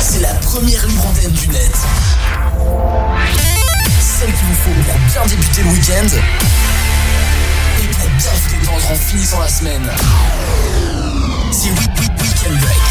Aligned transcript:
C'est 0.00 0.20
la 0.20 0.34
première 0.34 0.86
libre 0.86 1.12
du 1.30 1.48
net. 1.48 1.70
Celle 4.00 4.32
qu'il 4.32 4.46
vous 4.46 4.54
faut 4.64 4.70
pour 4.70 4.98
bien 5.12 5.26
débuter 5.26 5.62
le 5.62 5.68
week-end 5.70 6.16
et 7.78 7.86
pour 7.86 8.08
bien 8.08 8.30
vous 8.34 8.60
détendre 8.60 8.90
en 8.90 8.94
finissant 8.94 9.40
la 9.40 9.48
semaine. 9.48 9.90
C'est 11.52 11.68
Week 11.68 11.90
Week 12.00 12.10
Weekend 12.20 12.58
Break. 12.60 12.82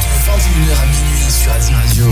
De 0.00 0.18
21h 0.30 0.72
à 0.80 0.86
minuit 0.86 1.30
sur 1.30 1.52
Azir 1.52 1.76
Radio. 1.86 2.06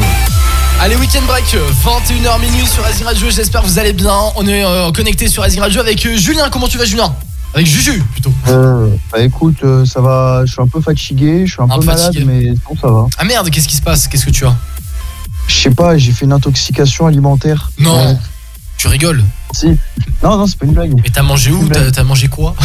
Allez, 0.81 0.97
week-end 0.97 1.23
break, 1.27 1.45
21h 1.85 2.41
minuit 2.41 2.67
sur 2.67 2.85
Azir 2.85 3.07
Radio. 3.07 3.31
J'espère 3.31 3.63
que 3.63 3.67
vous 3.69 3.79
allez 3.79 3.93
bien. 3.93 4.19
On 4.37 4.47
est 4.47 4.65
euh, 4.65 4.91
connecté 4.93 5.29
sur 5.29 5.43
Azir 5.43 5.63
Radio 5.63 5.81
avec 5.81 6.05
euh, 6.05 6.17
Julien. 6.17 6.51
Comment 6.51 6.69
tu 6.69 6.77
vas, 6.77 6.85
Julien? 6.85 7.15
Avec 7.55 7.67
Juju, 7.67 8.03
plutôt. 8.13 8.33
Euh, 8.49 8.89
bah 9.13 9.21
écoute, 9.21 9.57
euh, 9.63 9.85
ça 9.85 10.01
va, 10.01 10.43
je 10.47 10.53
suis 10.53 10.63
un 10.63 10.67
peu 10.67 10.81
fatigué, 10.81 11.47
je 11.47 11.53
suis 11.53 11.61
un, 11.63 11.65
Un 11.65 11.75
peu 11.75 11.81
peu 11.81 11.87
malade, 11.87 12.17
mais 12.25 12.55
bon, 12.67 12.77
ça 12.81 12.89
va. 12.89 13.07
Ah 13.19 13.25
merde, 13.25 13.51
qu'est-ce 13.51 13.69
qui 13.69 13.77
se 13.77 13.83
passe? 13.83 14.09
Qu'est-ce 14.09 14.25
que 14.25 14.31
tu 14.31 14.47
as? 14.47 14.57
Je 15.49 15.55
sais 15.55 15.71
pas, 15.71 15.99
j'ai 15.99 16.13
fait 16.13 16.25
une 16.25 16.33
intoxication 16.33 17.07
alimentaire. 17.07 17.71
Non 17.79 17.95
Ouais, 17.95 18.17
Tu 18.79 18.89
rigoles? 18.89 19.23
Si. 19.53 19.67
Non, 20.23 20.39
non, 20.39 20.47
c'est 20.47 20.57
pas 20.57 20.65
une 20.65 20.73
blague. 20.73 20.95
Mais 20.97 21.11
t'as 21.13 21.23
mangé 21.23 21.51
où? 21.51 21.69
T'as 21.69 22.05
mangé 22.05 22.29
quoi? 22.29 22.55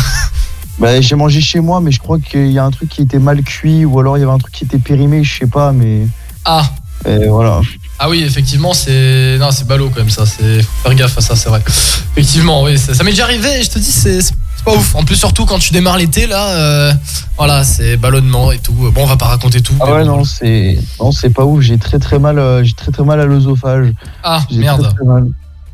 Bah, 0.80 1.02
j'ai 1.02 1.16
mangé 1.16 1.42
chez 1.42 1.60
moi, 1.60 1.82
mais 1.82 1.92
je 1.92 1.98
crois 2.00 2.20
qu'il 2.20 2.52
y 2.52 2.60
a 2.60 2.64
un 2.64 2.70
truc 2.70 2.90
qui 2.90 3.02
était 3.02 3.18
mal 3.18 3.42
cuit, 3.42 3.84
ou 3.84 4.00
alors 4.00 4.16
il 4.16 4.20
y 4.20 4.24
avait 4.24 4.32
un 4.32 4.38
truc 4.38 4.54
qui 4.54 4.64
était 4.64 4.78
périmé, 4.78 5.24
je 5.24 5.40
sais 5.40 5.48
pas, 5.48 5.72
mais 5.72 6.06
Ah 6.46 6.70
et 7.06 7.28
voilà. 7.28 7.62
Ah 7.98 8.10
oui, 8.10 8.24
effectivement, 8.24 8.74
c'est 8.74 9.38
non, 9.40 9.50
c'est 9.52 9.66
ballot 9.68 9.90
quand 9.90 10.02
même 10.02 10.10
ça. 10.12 10.26
C'est 10.28 10.62
faut 10.62 10.70
faire 10.84 10.96
gaffe 10.96 11.18
à 11.18 11.22
ça, 11.22 11.36
c'est 11.36 11.50
vrai. 11.50 11.64
Effectivement, 12.12 12.64
oui, 12.64 12.78
ça, 12.78 12.94
ça 12.94 13.04
m'est 13.04 13.10
déjà 13.12 13.24
arrivé. 13.24 13.60
Et 13.60 13.64
je 13.64 13.70
te 13.70 13.80
dis, 13.80 13.92
c'est 13.92 14.20
pas 14.68 14.78
ouf. 14.78 14.96
En 14.96 15.04
plus, 15.04 15.16
surtout 15.16 15.46
quand 15.46 15.60
tu 15.60 15.74
démarres 15.74 15.98
l'été, 15.98 16.28
là, 16.28 16.50
euh, 16.50 16.94
voilà, 17.38 17.64
c'est 17.64 17.98
ballonnement 17.98 18.52
et 18.52 18.60
tout. 18.60 18.74
Bon, 18.74 19.04
on 19.04 19.06
va 19.06 19.18
pas 19.18 19.28
raconter 19.28 19.62
tout. 19.62 19.74
Ah 19.80 19.94
ouais, 19.94 20.04
bon. 20.04 20.18
non, 20.18 20.24
c'est 20.24 20.78
non, 21.00 21.12
c'est 21.12 21.30
pas 21.30 21.46
ouf. 21.46 21.62
J'ai 21.62 21.78
très 21.78 22.00
très 22.00 22.20
mal, 22.20 22.38
euh, 22.38 22.64
j'ai 22.64 22.74
très 22.74 22.92
très 22.92 23.04
mal 23.04 23.20
à 23.20 23.26
l'œsophage. 23.26 23.94
Ah 24.24 24.44
merde. 24.52 24.84
Très, 24.84 24.94
très 24.94 25.06
mal. 25.06 25.28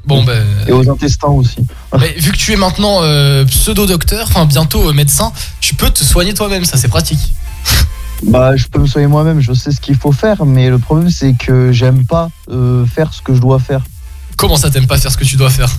Bon 0.06 0.24
ben. 0.24 0.46
Et 0.68 0.72
aux 0.72 0.90
intestins 0.90 1.30
aussi. 1.30 1.66
Mais 2.00 2.14
vu 2.18 2.32
que 2.32 2.38
tu 2.38 2.52
es 2.54 2.56
maintenant 2.56 3.00
euh, 3.02 3.46
pseudo-docteur, 3.46 4.28
enfin 4.30 4.46
bientôt 4.46 4.92
médecin, 4.94 5.32
tu 5.60 5.76
peux 5.76 5.90
te 5.90 6.04
soigner 6.04 6.34
toi-même, 6.34 6.66
ça 6.66 6.78
c'est 6.78 6.90
pratique. 6.90 7.34
Bah, 8.26 8.56
je 8.56 8.68
peux 8.68 8.80
me 8.80 8.88
soigner 8.88 9.08
moi-même, 9.08 9.42
je 9.42 9.52
sais 9.52 9.70
ce 9.72 9.82
qu'il 9.82 9.98
faut 9.98 10.14
faire, 10.14 10.46
mais 10.46 10.70
le 10.70 10.80
problème 10.80 11.10
c'est 11.10 11.34
que 11.34 11.74
j'aime 11.74 12.06
pas 12.06 12.30
faire 12.96 13.14
ce 13.14 13.22
que 13.22 13.36
je 13.36 13.42
dois 13.42 13.60
faire. 13.60 13.82
Comment 14.38 14.56
ça 14.56 14.70
t'aimes 14.70 14.88
pas 14.88 14.98
faire 14.98 15.12
ce 15.12 15.18
que 15.18 15.26
tu 15.26 15.36
dois 15.36 15.50
faire? 15.50 15.70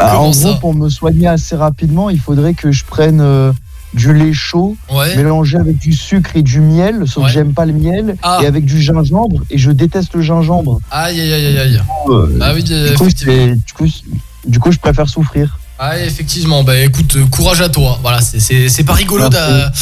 Bah, 0.00 0.18
en 0.18 0.30
gros, 0.30 0.54
pour 0.56 0.74
me 0.74 0.88
soigner 0.88 1.28
assez 1.28 1.54
rapidement, 1.56 2.10
il 2.10 2.18
faudrait 2.20 2.54
que 2.54 2.72
je 2.72 2.84
prenne 2.84 3.20
euh, 3.20 3.52
du 3.92 4.14
lait 4.14 4.32
chaud 4.32 4.76
Ouais. 4.90 5.14
mélangé 5.16 5.58
avec 5.58 5.78
du 5.78 5.92
sucre 5.92 6.30
et 6.36 6.42
du 6.42 6.60
miel, 6.60 7.02
sauf 7.06 7.24
Ouais. 7.24 7.28
que 7.28 7.34
j'aime 7.34 7.52
pas 7.52 7.66
le 7.66 7.72
miel, 7.72 8.16
Ah. 8.22 8.38
et 8.42 8.46
avec 8.46 8.64
du 8.64 8.80
gingembre, 8.80 9.42
et 9.50 9.58
je 9.58 9.70
déteste 9.70 10.14
le 10.14 10.22
gingembre. 10.22 10.80
Aïe 10.90 11.20
aïe 11.20 11.32
aïe 11.32 11.58
aïe. 11.58 11.80
Euh, 12.08 12.38
Ah 12.40 12.52
oui, 12.54 12.62
du, 12.62 12.72
coup, 12.94 13.04
effectivement. 13.04 13.32
c'est- 13.34 13.54
du, 13.56 13.72
coup, 13.74 13.86
du 14.46 14.58
coup, 14.58 14.72
je 14.72 14.78
préfère 14.78 15.08
souffrir. 15.08 15.58
Ah 15.78 15.98
effectivement, 15.98 16.62
bah 16.62 16.78
écoute, 16.78 17.16
euh, 17.16 17.24
courage 17.26 17.60
à 17.62 17.68
toi. 17.68 17.98
Voilà, 18.02 18.20
c'est- 18.20 18.84
pas 18.84 18.92
rigolo 18.92 19.28
d'a- 19.30 19.72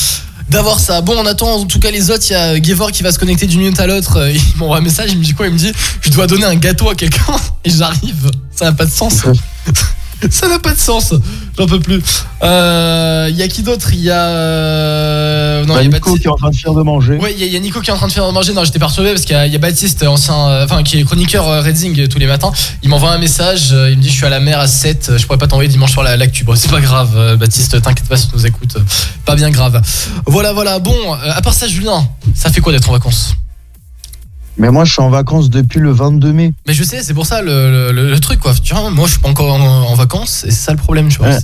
d'avoir 0.49 0.79
ça. 0.81 1.01
Bon, 1.01 1.15
on 1.19 1.27
attend 1.27 1.57
en 1.57 1.65
tout 1.67 1.81
cas 1.81 1.91
les 1.91 2.11
autres. 2.11 2.25
Il 2.31 2.33
y 2.33 2.37
a 2.37 2.63
Gevor 2.63 2.93
qui 2.93 3.03
va 3.03 3.11
se 3.13 3.19
connecter 3.19 3.47
d'une 3.47 3.61
minute 3.61 3.81
à 3.81 3.87
l'autre. 3.89 4.17
Euh, 4.19 4.31
Il 4.33 4.41
m'envoie 4.59 4.79
un 4.79 4.81
message, 4.81 5.11
il 5.13 5.19
me 5.19 5.25
dit 5.25 5.35
quoi? 5.35 5.49
Il 5.49 5.53
me 5.55 5.59
dit 5.59 5.73
Je 6.03 6.11
dois 6.11 6.27
donner 6.29 6.45
un 6.45 6.55
gâteau 6.55 6.89
à 6.89 6.95
quelqu'un 6.95 7.35
et 7.65 7.71
j'arrive. 7.71 8.31
Ça 8.55 8.67
n'a 8.67 8.73
pas 8.73 8.85
de 8.87 8.91
sens. 8.91 9.25
Ça 10.31 10.49
n'a 10.49 10.59
pas 10.59 10.73
de 10.75 10.79
sens. 10.79 11.15
J'en 11.57 11.67
peux 11.67 11.81
plus. 11.81 12.03
Euh, 12.43 13.27
Il 13.31 13.37
y 13.37 13.43
a 13.43 13.49
qui 13.49 13.63
d'autre? 13.63 13.89
Il 13.93 14.01
y 14.01 14.11
a. 14.11 14.27
euh, 14.27 15.65
Non, 15.65 15.75
Bah, 15.75 15.83
y 15.83 15.87
a 15.87 15.89
Nico 15.89 15.99
Baptiste. 16.11 16.19
qui 16.23 16.27
est 16.27 16.31
en 16.31 16.35
train 16.37 16.51
de 16.51 16.57
faire 16.57 16.75
de 16.75 16.83
manger. 16.83 17.15
Ouais, 17.17 17.33
il 17.33 17.41
y, 17.41 17.43
a- 17.45 17.47
il 17.47 17.53
y 17.53 17.57
a 17.57 17.61
Nico 17.61 17.81
qui 17.81 17.91
est 17.91 17.93
en 17.93 17.97
train 17.97 18.07
de 18.09 18.13
faire 18.13 18.31
manger. 18.33 18.53
Non, 18.53 18.65
j'étais 18.65 18.79
perturbé 18.79 19.11
parce 19.11 19.23
qu'il 19.23 19.33
y, 19.37 19.39
a- 19.39 19.47
il 19.47 19.53
y 19.53 19.57
a 19.57 19.59
Baptiste, 19.59 20.03
ancien, 20.05 20.35
euh, 20.49 20.65
enfin, 20.65 20.83
qui 20.83 20.99
est 20.99 21.05
chroniqueur 21.05 21.47
euh, 21.49 21.61
Redzing 21.63 21.99
euh, 22.01 22.07
tous 22.09 22.19
les 22.19 22.27
matins. 22.27 22.53
Il 22.83 22.89
m'envoie 22.89 23.11
un 23.13 23.19
message. 23.19 23.73
euh, 23.73 23.91
Il 23.91 23.99
me 23.99 24.03
dit 24.03 24.09
Je 24.09 24.15
suis 24.15 24.27
à 24.27 24.31
la 24.31 24.41
mer 24.41 24.59
à 24.59 24.67
7. 24.67 25.13
Je 25.17 25.27
pourrais 25.27 25.39
pas 25.39 25.47
t'envoyer 25.47 25.69
dimanche 25.71 25.97
la 25.97 26.17
l'actu. 26.17 26.45
Bon, 26.45 26.55
c'est 26.57 26.71
pas 26.71 26.81
grave, 26.81 27.11
euh, 27.17 27.37
Baptiste. 27.37 27.81
T'inquiète 27.83 28.09
pas 28.09 28.17
si 28.17 28.29
tu 28.29 28.37
nous 28.37 28.47
écoutes. 28.47 28.77
euh, 28.77 28.81
Pas 29.25 29.35
bien 29.37 29.51
grave. 29.51 29.81
Voilà, 30.27 30.53
voilà. 30.53 30.79
Bon, 30.79 30.95
euh, 31.15 31.17
à 31.33 31.41
part 31.43 31.55
ça, 31.55 31.67
Julien, 31.67 32.07
ça 32.35 32.51
fait 32.51 32.61
quoi 32.61 32.73
d'être 32.73 32.89
en 32.89 32.93
vacances? 32.93 33.35
Mais 34.59 34.71
moi, 34.71 34.85
je 34.85 34.93
suis 34.93 35.03
en 35.03 35.09
vacances 35.11 35.51
depuis 35.51 35.79
le 35.81 35.93
22 35.93 36.33
mai. 36.33 36.53
Mais 36.67 36.75
je 36.75 36.83
sais, 36.83 37.03
c'est 37.03 37.15
pour 37.15 37.27
ça 37.27 37.43
le, 37.43 37.93
le- 37.93 38.11
le 38.11 38.21
truc, 38.21 38.41
quoi. 38.41 38.53
Tu 38.55 38.75
vois, 38.75 38.91
moi, 38.91 39.07
je 39.07 39.13
suis 39.13 39.21
pas 39.21 39.29
encore 39.29 39.53
en, 39.55 39.61
en 39.91 39.95
vacances 39.95 40.45
et 40.45 40.51
c'est 40.51 40.65
ça 40.67 40.73
le 40.73 40.79
problème. 40.79 41.09
Ouais. 41.21 41.37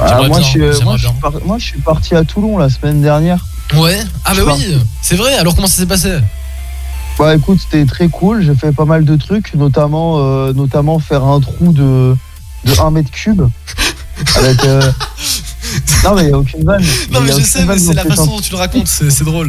Ah, 0.00 0.16
moi, 0.18 0.28
bien, 0.28 0.38
je 0.40 0.44
suis, 0.44 0.60
j'aimerais 0.60 0.84
moi, 0.84 0.96
je 0.96 1.06
suis 1.06 1.10
bien. 1.12 1.20
par- 1.20 1.44
moi, 1.46 1.56
je 1.58 1.64
suis 1.64 1.78
parti 1.80 2.14
à 2.14 2.24
Toulon 2.24 2.58
la 2.58 2.68
semaine 2.68 3.00
dernière. 3.00 3.44
Ouais. 3.74 3.98
Ah, 4.24 4.34
bah 4.34 4.42
oui, 4.58 4.76
c'est 5.02 5.16
vrai. 5.16 5.34
Alors, 5.34 5.54
comment 5.56 5.66
ça 5.66 5.76
s'est 5.78 5.86
passé? 5.86 6.12
Bah 7.18 7.34
écoute, 7.34 7.58
c'était 7.62 7.86
très 7.86 8.08
cool. 8.08 8.42
J'ai 8.44 8.54
fait 8.54 8.72
pas 8.72 8.84
mal 8.84 9.06
de 9.06 9.16
trucs, 9.16 9.54
notamment, 9.54 10.16
euh, 10.18 10.52
notamment 10.52 10.98
faire 10.98 11.24
un 11.24 11.40
trou 11.40 11.72
de, 11.72 12.14
de 12.66 12.78
1 12.80 12.90
mètre 12.90 13.10
cube. 13.10 13.40
Avec. 14.36 14.62
euh, 14.64 14.92
Non, 16.04 16.14
mais 16.14 16.22
il 16.22 16.26
n'y 16.28 16.32
a 16.32 16.38
aucune 16.38 16.64
vanne. 16.64 16.82
Non, 17.12 17.20
mais 17.20 17.32
je 17.32 17.40
sais, 17.42 17.64
mais 17.64 17.78
c'est 17.78 17.94
la 17.94 18.04
façon 18.04 18.26
dont 18.26 18.40
tu 18.40 18.52
le 18.52 18.58
racontes, 18.58 18.86
c'est 18.86 19.24
drôle. 19.24 19.48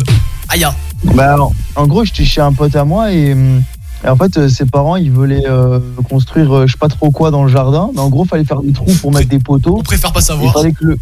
Aïe, 0.49 0.63
ah. 0.63 0.73
Bah, 1.03 1.33
alors, 1.33 1.51
en 1.75 1.85
gros, 1.87 2.03
j'étais 2.05 2.25
chez 2.25 2.41
un 2.41 2.53
pote 2.53 2.75
à 2.75 2.83
moi 2.83 3.11
et, 3.11 3.33
hum, 3.33 3.61
et 4.03 4.09
en 4.09 4.15
fait, 4.15 4.37
euh, 4.37 4.49
ses 4.49 4.65
parents, 4.65 4.95
ils 4.95 5.11
voulaient 5.11 5.45
euh, 5.47 5.79
construire 6.09 6.51
euh, 6.55 6.67
je 6.67 6.71
sais 6.73 6.77
pas 6.77 6.87
trop 6.87 7.11
quoi 7.11 7.29
dans 7.31 7.43
le 7.43 7.49
jardin. 7.51 7.89
Mais 7.93 7.99
en 7.99 8.09
gros, 8.09 8.25
fallait 8.25 8.45
faire 8.45 8.61
des 8.61 8.71
trous 8.73 8.93
pour 9.01 9.11
mettre 9.11 9.29
des 9.29 9.39
poteaux. 9.39 9.77
on 9.79 9.83
préfère 9.83 10.11
pas 10.13 10.19
Il 10.21 10.23
savoir. 10.23 10.53
fallait 10.53 10.71
que 10.71 10.85
le. 10.85 10.97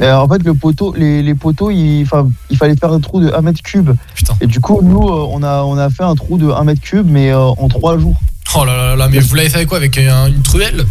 Et 0.00 0.08
en 0.08 0.28
fait, 0.28 0.42
le 0.44 0.54
poteau, 0.54 0.94
les, 0.96 1.22
les 1.24 1.34
poteaux, 1.34 1.70
il, 1.72 2.06
fallait 2.06 2.76
faire 2.76 2.92
un 2.92 3.00
trou 3.00 3.20
de 3.20 3.32
1 3.32 3.40
mètre 3.40 3.62
cube. 3.62 3.90
Putain. 4.14 4.34
Et 4.40 4.46
du 4.46 4.60
coup, 4.60 4.78
nous, 4.82 5.02
euh, 5.08 5.26
on 5.30 5.42
a, 5.42 5.62
on 5.64 5.76
a 5.76 5.90
fait 5.90 6.04
un 6.04 6.14
trou 6.14 6.38
de 6.38 6.48
1 6.48 6.62
mètre 6.64 6.80
cube, 6.80 7.06
mais 7.10 7.30
euh, 7.32 7.38
en 7.40 7.68
3 7.68 7.98
jours. 7.98 8.16
Oh 8.56 8.64
là 8.64 8.76
là 8.76 8.96
là, 8.96 9.08
mais 9.08 9.18
vous 9.18 9.34
l'avez 9.34 9.48
fait 9.50 9.56
avec 9.56 9.68
quoi 9.68 9.78
Avec 9.78 9.98
un- 9.98 10.28
une 10.28 10.40
truelle? 10.42 10.86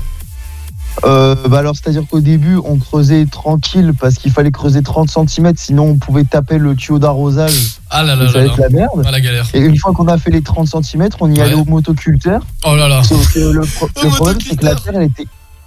Euh, 1.05 1.35
bah 1.47 1.59
alors, 1.59 1.75
c'est-à-dire 1.75 2.03
qu'au 2.09 2.21
début, 2.21 2.57
on 2.63 2.77
creusait 2.77 3.25
tranquille 3.25 3.93
parce 3.99 4.15
qu'il 4.15 4.31
fallait 4.31 4.51
creuser 4.51 4.81
30 4.81 5.09
cm, 5.09 5.53
sinon 5.55 5.89
on 5.89 5.97
pouvait 5.97 6.23
taper 6.23 6.57
le 6.57 6.75
tuyau 6.75 6.97
d'arrosage. 6.99 7.77
Ah 7.89 8.03
là 8.03 8.15
là 8.15 8.27
ça 8.29 8.39
là 8.39 8.45
là. 8.45 8.53
la 8.57 8.69
merde. 8.69 9.03
Ah 9.05 9.11
la 9.11 9.21
galère. 9.21 9.47
Et 9.53 9.59
une 9.59 9.77
fois 9.77 9.93
qu'on 9.93 10.07
a 10.07 10.17
fait 10.17 10.31
les 10.31 10.41
30 10.41 10.67
cm, 10.67 11.09
on 11.19 11.29
y 11.31 11.33
Ouais. 11.37 11.41
allait 11.45 11.53
au 11.53 11.65
motoculteur. 11.65 12.41
Oh 12.65 12.75
là 12.75 12.87
là. 12.87 13.03
Sauf 13.03 13.31
que 13.33 13.39
le, 13.39 13.61
pro- 13.61 13.87
Au 14.01 14.03
le 14.05 14.09
problème, 14.09 14.37
c'est 14.41 14.55
que 14.55 14.65
la 14.65 14.75
terre, 14.75 14.93
elle 14.95 15.03
était. 15.03 15.25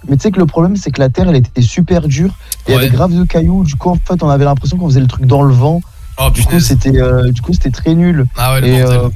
Mais 0.09 0.17
tu 0.17 0.23
sais 0.23 0.31
que 0.31 0.39
le 0.39 0.45
problème, 0.47 0.75
c'est 0.75 0.91
que 0.91 0.99
la 0.99 1.09
terre, 1.09 1.29
elle 1.29 1.35
était 1.37 1.61
super 1.61 2.01
dure. 2.07 2.33
Et 2.67 2.71
il 2.71 2.75
y 2.75 2.77
avait 2.77 2.89
grave 2.89 3.13
de 3.13 3.23
cailloux. 3.23 3.63
Du 3.63 3.75
coup, 3.75 3.89
en 3.89 3.95
fait, 3.95 4.21
on 4.23 4.29
avait 4.29 4.45
l'impression 4.45 4.77
qu'on 4.77 4.87
faisait 4.89 4.99
le 4.99 5.07
truc 5.07 5.25
dans 5.25 5.43
le 5.43 5.53
vent. 5.53 5.81
Oh 6.19 6.29
Du 6.29 6.43
coup, 6.43 6.55
euh, 6.55 7.31
du 7.31 7.41
coup, 7.41 7.53
c'était 7.53 7.69
très 7.71 7.93
nul. 7.95 8.25
Ah 8.35 8.53
ouais, 8.53 8.61
le 8.61 8.67
Et, 8.67 8.81
euh, 8.81 9.09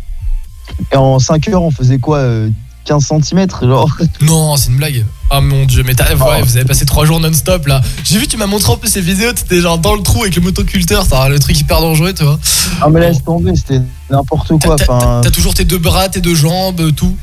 et 0.93 0.95
en 0.95 1.19
5 1.19 1.49
heures, 1.49 1.63
on 1.63 1.71
faisait 1.71 1.97
quoi 1.99 2.17
euh, 2.19 2.49
15 2.85 3.03
cm 3.21 3.47
genre. 3.61 3.89
Non, 4.21 4.55
c'est 4.57 4.69
une 4.69 4.77
blague. 4.77 5.05
Ah 5.29 5.41
mon 5.41 5.65
dieu, 5.65 5.83
mais 5.85 5.95
t'as- 5.95 6.13
ouais, 6.13 6.21
Oh. 6.21 6.43
vous 6.45 6.55
avez 6.55 6.65
passé 6.65 6.85
trois 6.85 7.05
jours 7.05 7.19
non-stop 7.19 7.65
là. 7.67 7.81
J'ai 8.03 8.19
vu, 8.19 8.27
tu 8.27 8.37
m'as 8.37 8.45
montré 8.45 8.71
un 8.71 8.75
peu 8.77 8.87
ces 8.87 9.01
vidéos, 9.01 9.33
t'étais 9.33 9.59
genre 9.59 9.77
dans 9.79 9.95
le 9.95 10.01
trou 10.03 10.21
avec 10.21 10.35
le 10.35 10.41
motoculteur, 10.43 11.03
c'est 11.09 11.29
le 11.29 11.39
truc 11.39 11.59
hyper 11.59 11.81
dangereux, 11.81 12.13
tu 12.13 12.23
vois. 12.23 12.39
Ah, 12.81 12.87
mais 12.89 12.99
laisse 12.99 13.23
tomber, 13.23 13.55
c'était 13.55 13.81
n'importe 14.09 14.51
quoi. 14.63 14.75
t'as- 15.21 15.31
toujours 15.31 15.53
tes 15.55 15.65
deux 15.65 15.79
bras, 15.79 16.09
tes 16.09 16.21
deux 16.21 16.35
jambes, 16.35 16.93
tout? 16.95 17.15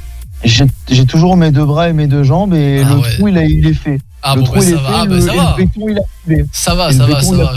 j'ai 0.44 0.66
j'ai 0.90 1.06
toujours 1.06 1.36
mes 1.36 1.52
deux 1.52 1.64
bras 1.64 1.88
et 1.88 1.92
mes 1.92 2.08
deux 2.08 2.24
jambes 2.24 2.52
et 2.54 2.82
Ah 2.84 2.88
le 2.90 2.96
ouais. 3.00 3.14
trou, 3.16 3.28
il, 3.28 3.38
a, 3.38 3.44
il 3.44 3.64
est 3.66 3.74
fait. 3.74 4.00
Ah 4.24 4.34
le 4.34 4.40
bon, 4.40 4.46
trou, 4.46 4.56
bah, 4.58 4.64
il 4.64 4.70
ça 4.70 4.74
est 4.74 4.82
va, 4.82 4.88
fait. 4.88 4.94
ah, 5.00 5.04
le, 5.06 5.20
ça 5.20 5.32
va. 5.34 5.54
le 5.56 5.64
béton, 5.64 5.80
il 5.88 5.98
a 5.98 6.02
coulé. 6.24 6.44
Ça 6.52 6.74
va, 6.74 6.90
Et 6.90 6.92
ça 6.94 7.06
va, 7.06 7.14
béton, 7.14 7.30
ça 7.30 7.36
va. 7.36 7.52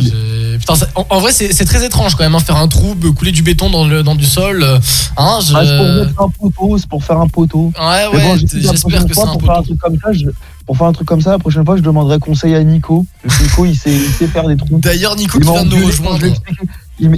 Putain, 0.67 0.75
ça- 0.75 0.87
en, 0.95 1.05
en 1.09 1.19
vrai, 1.19 1.31
c'est 1.31 1.65
très 1.65 1.85
étrange 1.85 2.15
quand 2.15 2.23
même, 2.23 2.33
hein, 2.33 2.39
faire 2.39 2.57
un 2.57 2.67
trou, 2.67 2.95
euh, 3.03 3.11
couler 3.11 3.31
du 3.31 3.43
béton 3.43 3.69
dans, 3.69 3.85
le, 3.87 4.01
dans 4.01 4.15
du 4.15 4.25
sol. 4.25 4.63
euh, 4.63 4.79
Hein, 5.15 5.39
je... 5.45 5.53
Ah, 5.55 5.61
c'est 5.63 6.13
pour 6.15 6.25
un 6.25 6.29
poteau, 6.29 6.77
c'est 6.79 6.89
pour 6.89 7.03
faire 7.03 7.19
un 7.19 7.27
poteau. 7.27 7.71
Ouais, 7.79 8.07
ouais, 8.17 8.23
bon, 8.23 8.35
j'espère 8.35 9.05
que 9.05 9.07
c'est 9.07 9.13
fois, 9.13 9.29
un 9.29 9.33
pour 9.33 9.41
faire 9.45 9.57
un 9.57 9.61
truc 9.63 9.79
comme 9.79 9.97
ça, 10.03 10.11
je- 10.13 10.25
pour 10.65 10.75
faire 10.77 10.87
un 10.87 10.93
truc 10.93 11.07
comme 11.07 11.21
ça, 11.21 11.31
la 11.31 11.37
prochaine 11.39 11.63
fois, 11.63 11.77
je 11.77 11.81
demanderai 11.83 12.17
conseil 12.17 12.55
à 12.55 12.63
Nico. 12.63 13.05
Nico, 13.41 13.65
il 13.65 13.75
sait, 13.77 13.93
il 13.93 14.09
sait 14.09 14.25
faire 14.27 14.47
des 14.47 14.57
trous. 14.57 14.79
D'ailleurs, 14.79 15.15
Nico 15.15 15.37
Il 15.37 15.41
qui 15.41 15.47
m'a 15.47 15.53
vient 15.53 15.65
de 15.65 15.69
nous 15.69 15.75
engueulé 15.83 15.91
quand 15.97 16.03
je 16.03 16.07
rejoindre. 16.07 16.19
lui 16.23 16.27
ai 16.27 16.31
expliqué- 16.31 16.67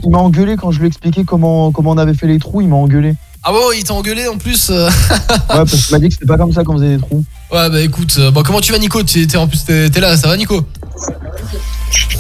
il 0.04 0.10
m'a 0.12 0.18
engueulé 0.18 0.56
quand 0.58 0.72
je 0.72 0.80
lui 0.80 0.86
ai 0.86 0.88
expliqué 0.88 1.24
comment, 1.24 1.72
comment 1.72 1.92
on 1.92 1.98
avait 1.98 2.14
fait 2.16 2.28
les 2.28 2.40
trous, 2.40 2.60
il 2.62 2.68
m'a 2.68 2.76
engueulé. 2.76 3.16
Ah 3.44 3.54
ouais, 3.54 3.60
ouais, 3.70 3.78
il 3.80 3.84
t'a 3.86 3.94
engueulé 3.94 4.28
en 4.28 4.38
plus. 4.38 4.70
euh. 4.72 4.90
Ouais, 4.90 5.30
parce 5.48 5.72
qu'il 5.86 5.92
m'a 5.96 6.00
dit 6.00 6.08
que 6.10 6.14
c'était 6.16 6.26
pas 6.26 6.38
comme 6.38 6.52
ça 6.52 6.66
qu'on 6.66 6.74
faisait 6.74 6.98
des 6.98 7.02
trous. 7.02 7.24
Ouais, 7.54 7.70
bah 7.70 7.80
écoute, 7.82 8.20
bon, 8.34 8.44
comment 8.44 8.60
tu 8.60 8.74
vas, 8.74 8.80
Nico? 8.80 9.02
T'es- 9.04 9.38
En 9.38 9.48
plus, 9.48 9.64
t'es 9.64 9.90
là, 10.02 10.18
ça 10.18 10.28
va, 10.28 10.36
Nico? 10.36 10.66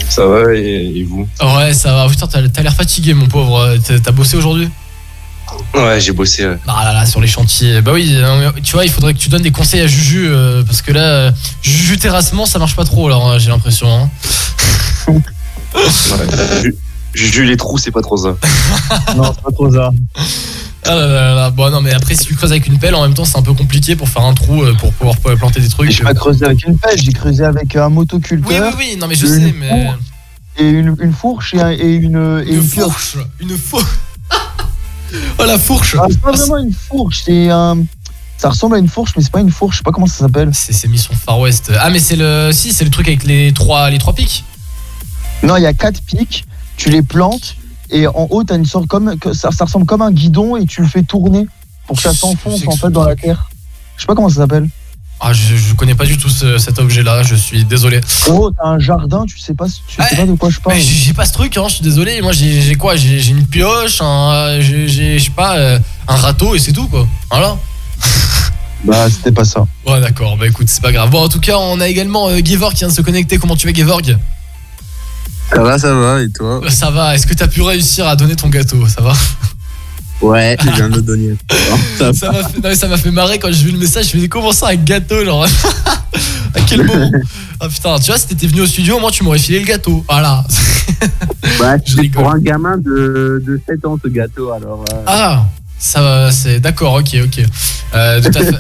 Ça 0.10 0.25
va 0.25 0.54
et, 0.56 0.92
et 0.96 1.04
vous 1.04 1.28
Ouais, 1.42 1.74
ça 1.74 1.94
va. 1.94 2.08
Putain, 2.08 2.28
t'as 2.28 2.62
l'air 2.62 2.74
fatigué, 2.74 3.14
mon 3.14 3.28
pauvre. 3.28 3.78
T'as 4.04 4.12
bossé 4.12 4.38
aujourd'hui? 4.38 4.69
Ouais, 5.74 6.00
j'ai 6.02 6.12
bossé. 6.12 6.46
ouais. 6.46 6.58
Ah 6.68 6.84
là 6.86 6.94
là, 6.94 7.06
sur 7.06 7.22
les 7.22 7.28
chantiers. 7.28 7.81
Bah 7.81 7.92
oui, 7.94 8.12
euh, 8.16 8.52
tu 8.64 8.74
vois, 8.74 8.84
il 8.86 8.92
faudrait 8.92 9.14
que 9.14 9.19
tu 9.19 9.30
donnes 9.30 9.44
des 9.44 9.52
conseils 9.52 9.81
à 9.81 9.88
Juju, 9.88 10.28
euh, 10.28 10.64
parce 10.64 10.81
que 10.81 10.92
là, 10.92 11.31
Juju 11.62 11.98
terrassement, 11.98 12.46
ça 12.46 12.60
marche 12.60 12.75
pas 12.75 12.84
trop, 12.84 13.08
alors 13.08 13.30
euh, 13.30 13.40
j'ai 13.40 13.50
l'impression. 13.50 13.88
hein. 13.90 14.10
Ouais. 15.08 15.22
Ju- 17.18 17.25
Juju, 17.25 17.44
les 17.46 17.58
trous, 17.58 17.78
c'est 17.78 17.92
pas 17.92 18.02
trop 18.02 18.18
ça. 18.18 18.30
non, 19.16 19.34
c'est 19.34 19.42
pas 19.44 19.52
trop 19.52 19.72
ça. 19.72 19.90
Ah 20.86 20.96
là 20.96 21.08
là 21.08 21.36
là. 21.36 21.50
Bon, 21.50 21.69
non, 21.72 21.81
mais 21.81 21.92
après, 21.94 22.16
si 22.16 22.25
tu 22.25 22.36
creuses 22.36 22.52
avec 22.52 22.68
une 22.68 22.78
pelle, 22.80 22.96
en 22.96 23.02
même 23.02 23.14
temps, 23.14 23.25
c'est 23.25 23.38
un 23.38 23.42
peu 23.42 23.54
compliqué 23.54 23.96
pour 23.96 24.08
faire 24.08 24.24
un 24.24 24.34
trou, 24.34 24.64
euh, 24.64 24.74
pour 24.75 24.94
pouvoir 24.94 25.16
planter 25.38 25.60
des 25.60 25.68
trucs. 25.69 25.90
J'ai 25.92 26.04
pas 26.04 26.14
creusé 26.14 26.46
avec 26.46 26.64
une 26.66 26.78
pelle, 26.78 26.98
j'ai 26.98 27.12
creusé 27.12 27.44
avec 27.44 27.75
un 27.75 27.88
Oui, 27.88 27.94
motoculteur. 27.94 28.74
oui, 28.78 28.86
oui, 28.94 28.98
non, 29.00 29.08
mais 29.08 29.16
je 29.16 29.25
sais, 29.25 29.54
mais. 29.60 29.90
et 30.58 30.69
une, 30.69 30.96
une 31.02 31.14
fourche 31.14 31.54
et, 31.56 31.62
un- 31.62 31.72
et 31.72 31.94
une, 31.96 32.44
et 32.46 32.52
Une 32.54 32.62
une 32.62 32.69
pioche. 32.69 32.84
fourche 32.92 33.18
Une 33.40 33.58
fourche 33.58 33.86
Oh 35.40 35.44
la 35.46 35.58
fourche 35.58 35.96
Ah, 36.00 36.06
c'est 36.10 36.19
pas 36.22 36.31
vraiment 36.31 36.58
une 36.58 36.74
fourche, 36.74 37.24
c'est 37.25 37.50
un. 37.50 37.78
Ça 38.38 38.50
ressemble 38.50 38.75
à 38.75 38.78
une 38.80 38.88
fourche, 38.90 39.14
mais 39.18 39.24
c'est 39.24 39.31
pas 39.31 39.40
une 39.42 39.52
fourche, 39.52 39.75
je 39.75 39.78
sais 39.80 39.84
pas 39.84 39.92
comment 39.92 40.06
ça 40.06 40.19
s'appelle. 40.19 40.52
C'est 40.54 40.72
c'est 40.74 40.88
mission 40.88 41.14
Far 41.16 41.40
West. 41.40 41.72
Ah 41.80 41.90
mais 41.90 42.00
c'est 42.00 42.16
le 42.16 42.52
si 42.54 42.72
c'est 42.72 42.84
le 42.86 42.92
truc 42.92 43.08
avec 43.08 43.24
les 43.24 43.52
trois 43.52 43.90
les 43.90 43.98
trois 43.98 44.14
pics? 44.14 44.44
Non, 45.44 45.56
il 45.58 45.64
y 45.64 45.66
a 45.66 45.74
quatre 45.74 46.02
pics, 46.04 46.46
tu 46.77 46.89
les 46.89 47.01
plantes, 47.01 47.56
et 47.89 48.07
en 48.07 48.27
haut, 48.29 48.44
t'as 48.44 48.56
une 48.56 48.65
sorte 48.65 48.88
comme. 48.88 49.15
Ça, 49.33 49.50
ça 49.51 49.65
ressemble 49.65 49.85
comme 49.85 50.01
un 50.01 50.12
guidon, 50.12 50.56
et 50.56 50.65
tu 50.65 50.81
le 50.81 50.88
fais 50.88 51.03
tourner 51.03 51.45
pour 51.88 51.97
que 51.97 52.03
ça 52.03 52.13
s'enfonce 52.13 52.62
en 52.68 52.71
fait 52.71 52.89
dans 52.89 53.03
la 53.03 53.15
terre. 53.15 53.50
Je 53.97 54.01
sais 54.03 54.07
pas 54.07 54.15
comment 54.15 54.29
ça 54.29 54.35
s'appelle. 54.41 54.69
Ah 55.19 55.33
je, 55.33 55.56
je 55.56 55.74
connais 55.74 55.95
pas 55.95 56.06
du 56.06 56.15
tout 56.19 56.29
ce- 56.29 56.59
cet 56.59 56.77
objet 56.77 57.01
là, 57.01 57.24
je 57.24 57.33
suis 57.33 57.63
désolé. 57.65 58.01
En 58.29 58.33
gros, 58.35 58.51
t'as 58.51 58.68
un 58.68 58.77
jardin, 58.77 59.25
tu 59.27 59.39
sais 59.39 59.56
pas, 59.56 59.65
tu 59.65 59.95
sais 59.95 60.01
Ouais. 60.03 60.15
pas 60.15 60.25
de 60.27 60.33
quoi 60.35 60.51
je 60.51 60.59
parle. 60.59 60.77
J'ai 60.79 61.13
pas 61.13 61.25
ce 61.25 61.33
truc, 61.33 61.57
hein, 61.57 61.63
je 61.69 61.74
suis 61.75 61.83
désolé. 61.83 62.21
Moi 62.21 62.33
j'ai 62.33 62.75
quoi 62.75 62.95
J'ai 62.95 63.27
une 63.30 63.44
pioche, 63.47 64.00
un, 64.01 64.59
j'ai 64.62 64.88
j'ai- 64.88 65.18
je 65.18 65.23
sais 65.25 65.31
pas 65.31 65.57
euh, 65.57 65.80
un 66.07 66.15
râteau 66.18 66.53
et 66.53 66.59
c'est 66.59 66.71
tout 66.73 66.88
quoi. 66.88 67.07
Voilà. 67.31 67.57
Bah, 68.83 69.09
c'était 69.09 69.31
pas 69.31 69.44
ça. 69.44 69.65
Ouais 69.88 70.00
d'accord, 70.00 70.38
bah 70.38 70.45
écoute 70.47 70.68
c'est 70.69 70.83
pas 70.83 70.91
grave. 70.91 71.09
Bon 71.09 71.23
en 71.23 71.30
tout 71.30 71.39
cas 71.39 71.57
on 71.57 71.80
a 71.81 71.88
également 71.88 72.30
euh, 72.30 72.39
Gevorg 72.45 72.73
qui 72.73 72.80
vient 72.80 72.89
de 72.89 72.94
se 72.94 73.01
connecter. 73.01 73.39
Comment 73.39 73.56
tu 73.56 73.65
vas 73.68 73.73
Gevorg 73.73 74.15
Ça 75.53 75.61
va, 75.63 75.77
ça 75.79 75.94
va, 75.94 76.21
et 76.21 76.29
toi 76.29 76.61
Ça 76.69 76.89
va. 76.89 77.15
Est-ce 77.15 77.25
que 77.25 77.33
t'as 77.33 77.47
pu 77.47 77.61
réussir 77.61 78.07
à 78.07 78.15
donner 78.15 78.35
ton 78.35 78.49
gâteau? 78.49 78.88
Ça 78.88 79.01
va? 79.01 79.13
Ouais, 80.21 80.57
je 80.59 80.71
viens 80.71 80.89
de 80.89 80.95
le 80.95 81.01
donner. 81.01 81.35
Ça 81.97 82.11
Ça 82.13 82.31
m'a 82.31 82.44
fait, 82.44 82.59
non, 82.63 82.75
ça 82.75 82.97
fait 82.97 83.11
marrer 83.11 83.38
quand 83.39 83.51
j'ai 83.51 83.65
vu 83.65 83.71
le 83.71 83.77
message. 83.77 84.09
Je 84.11 84.17
me 84.17 84.21
dis 84.23 84.29
comment 84.29 84.51
ça 84.51 84.69
un 84.69 84.75
gâteau 84.75 85.23
genre? 85.23 85.45
À 86.55 86.61
quel 86.61 86.83
moment? 86.83 87.11
Ah 87.59 87.67
putain, 87.69 87.99
tu 87.99 88.07
vois, 88.07 88.17
si 88.17 88.27
t'étais 88.27 88.47
venu 88.47 88.61
au 88.61 88.65
studio, 88.65 88.99
moi 88.99 89.11
tu 89.11 89.23
m'aurais 89.23 89.38
filé 89.38 89.59
le 89.59 89.65
gâteau. 89.65 90.03
Voilà. 90.09 90.44
C'est 91.85 91.99
rigole. 92.01 92.09
pour 92.23 92.31
un 92.31 92.39
gamin 92.39 92.77
de, 92.77 93.44
de 93.45 93.61
7 93.67 93.85
ans 93.85 93.97
ce 94.03 94.07
gâteau, 94.09 94.51
alors. 94.51 94.83
euh, 94.91 95.03
Ah, 95.05 95.45
ça 95.77 96.01
va, 96.01 96.31
c'est 96.31 96.59
d'accord, 96.59 96.95
ok, 96.95 97.15
ok. 97.25 97.45
Euh, 97.94 98.21
tout 98.21 98.31
à 98.39 98.44
fait. 98.44 98.57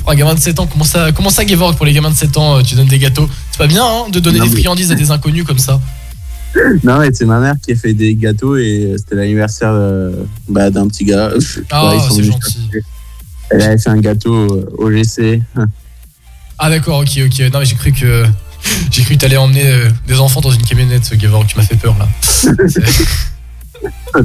Pour 0.00 0.10
un 0.10 0.14
gamin 0.14 0.34
de 0.34 0.40
7 0.40 0.58
ans, 0.60 0.66
comment 0.66 0.84
ça, 0.84 1.12
comment 1.12 1.30
ça 1.30 1.46
Gevorg, 1.46 1.76
pour 1.76 1.86
les 1.86 1.92
gamins 1.92 2.10
de 2.10 2.16
7 2.16 2.36
ans, 2.36 2.58
euh, 2.58 2.62
tu 2.62 2.74
donnes 2.74 2.88
des 2.88 2.98
gâteaux? 2.98 3.28
C'est 3.50 3.58
pas 3.58 3.66
bien 3.66 3.84
hein, 3.84 4.04
de 4.10 4.20
donner 4.20 4.38
Non, 4.38 4.44
des 4.44 4.50
mais- 4.50 4.56
friandises 4.56 4.90
à 4.92 4.94
des 4.94 5.10
inconnus 5.10 5.44
comme 5.44 5.58
ça. 5.58 5.80
Non, 6.84 6.98
mais 6.98 7.08
c'est 7.14 7.24
ma 7.24 7.38
mère 7.40 7.54
qui 7.64 7.72
a 7.72 7.76
fait 7.76 7.94
des 7.94 8.14
gâteaux 8.14 8.56
et 8.58 8.94
c'était 8.98 9.14
l'anniversaire 9.14 9.70
euh, 9.72 10.12
bah, 10.48 10.68
d'un 10.70 10.86
petit 10.88 11.04
gars. 11.04 11.30
Ah, 11.70 11.88
Ouais, 11.88 11.98
c'est 12.14 12.24
gentil. 12.24 12.68
Elle 13.50 13.62
avait 13.62 13.78
fait 13.78 13.88
un 13.90 13.96
gâteau 13.98 14.34
euh, 14.34 14.70
au 14.78 14.90
GC. 14.90 15.40
Ah 16.58 16.68
d'accord, 16.70 17.00
ok, 17.00 17.20
ok. 17.26 17.40
Non 17.52 17.58
mais 17.60 17.64
j'ai 17.64 17.74
cru 17.74 17.92
que 17.92 18.24
j'ai 18.90 19.02
cru 19.02 19.14
que 19.14 19.20
t'allais 19.20 19.36
emmener 19.38 19.66
euh, 19.66 19.88
des 20.06 20.20
enfants 20.20 20.40
dans 20.42 20.50
une 20.50 20.62
camionnette, 20.62 21.10
Gevorg, 21.18 21.46
tu 21.46 21.56
m'as 21.56 21.64
fait 21.64 21.76
peur 21.76 21.96
là. 21.98 22.06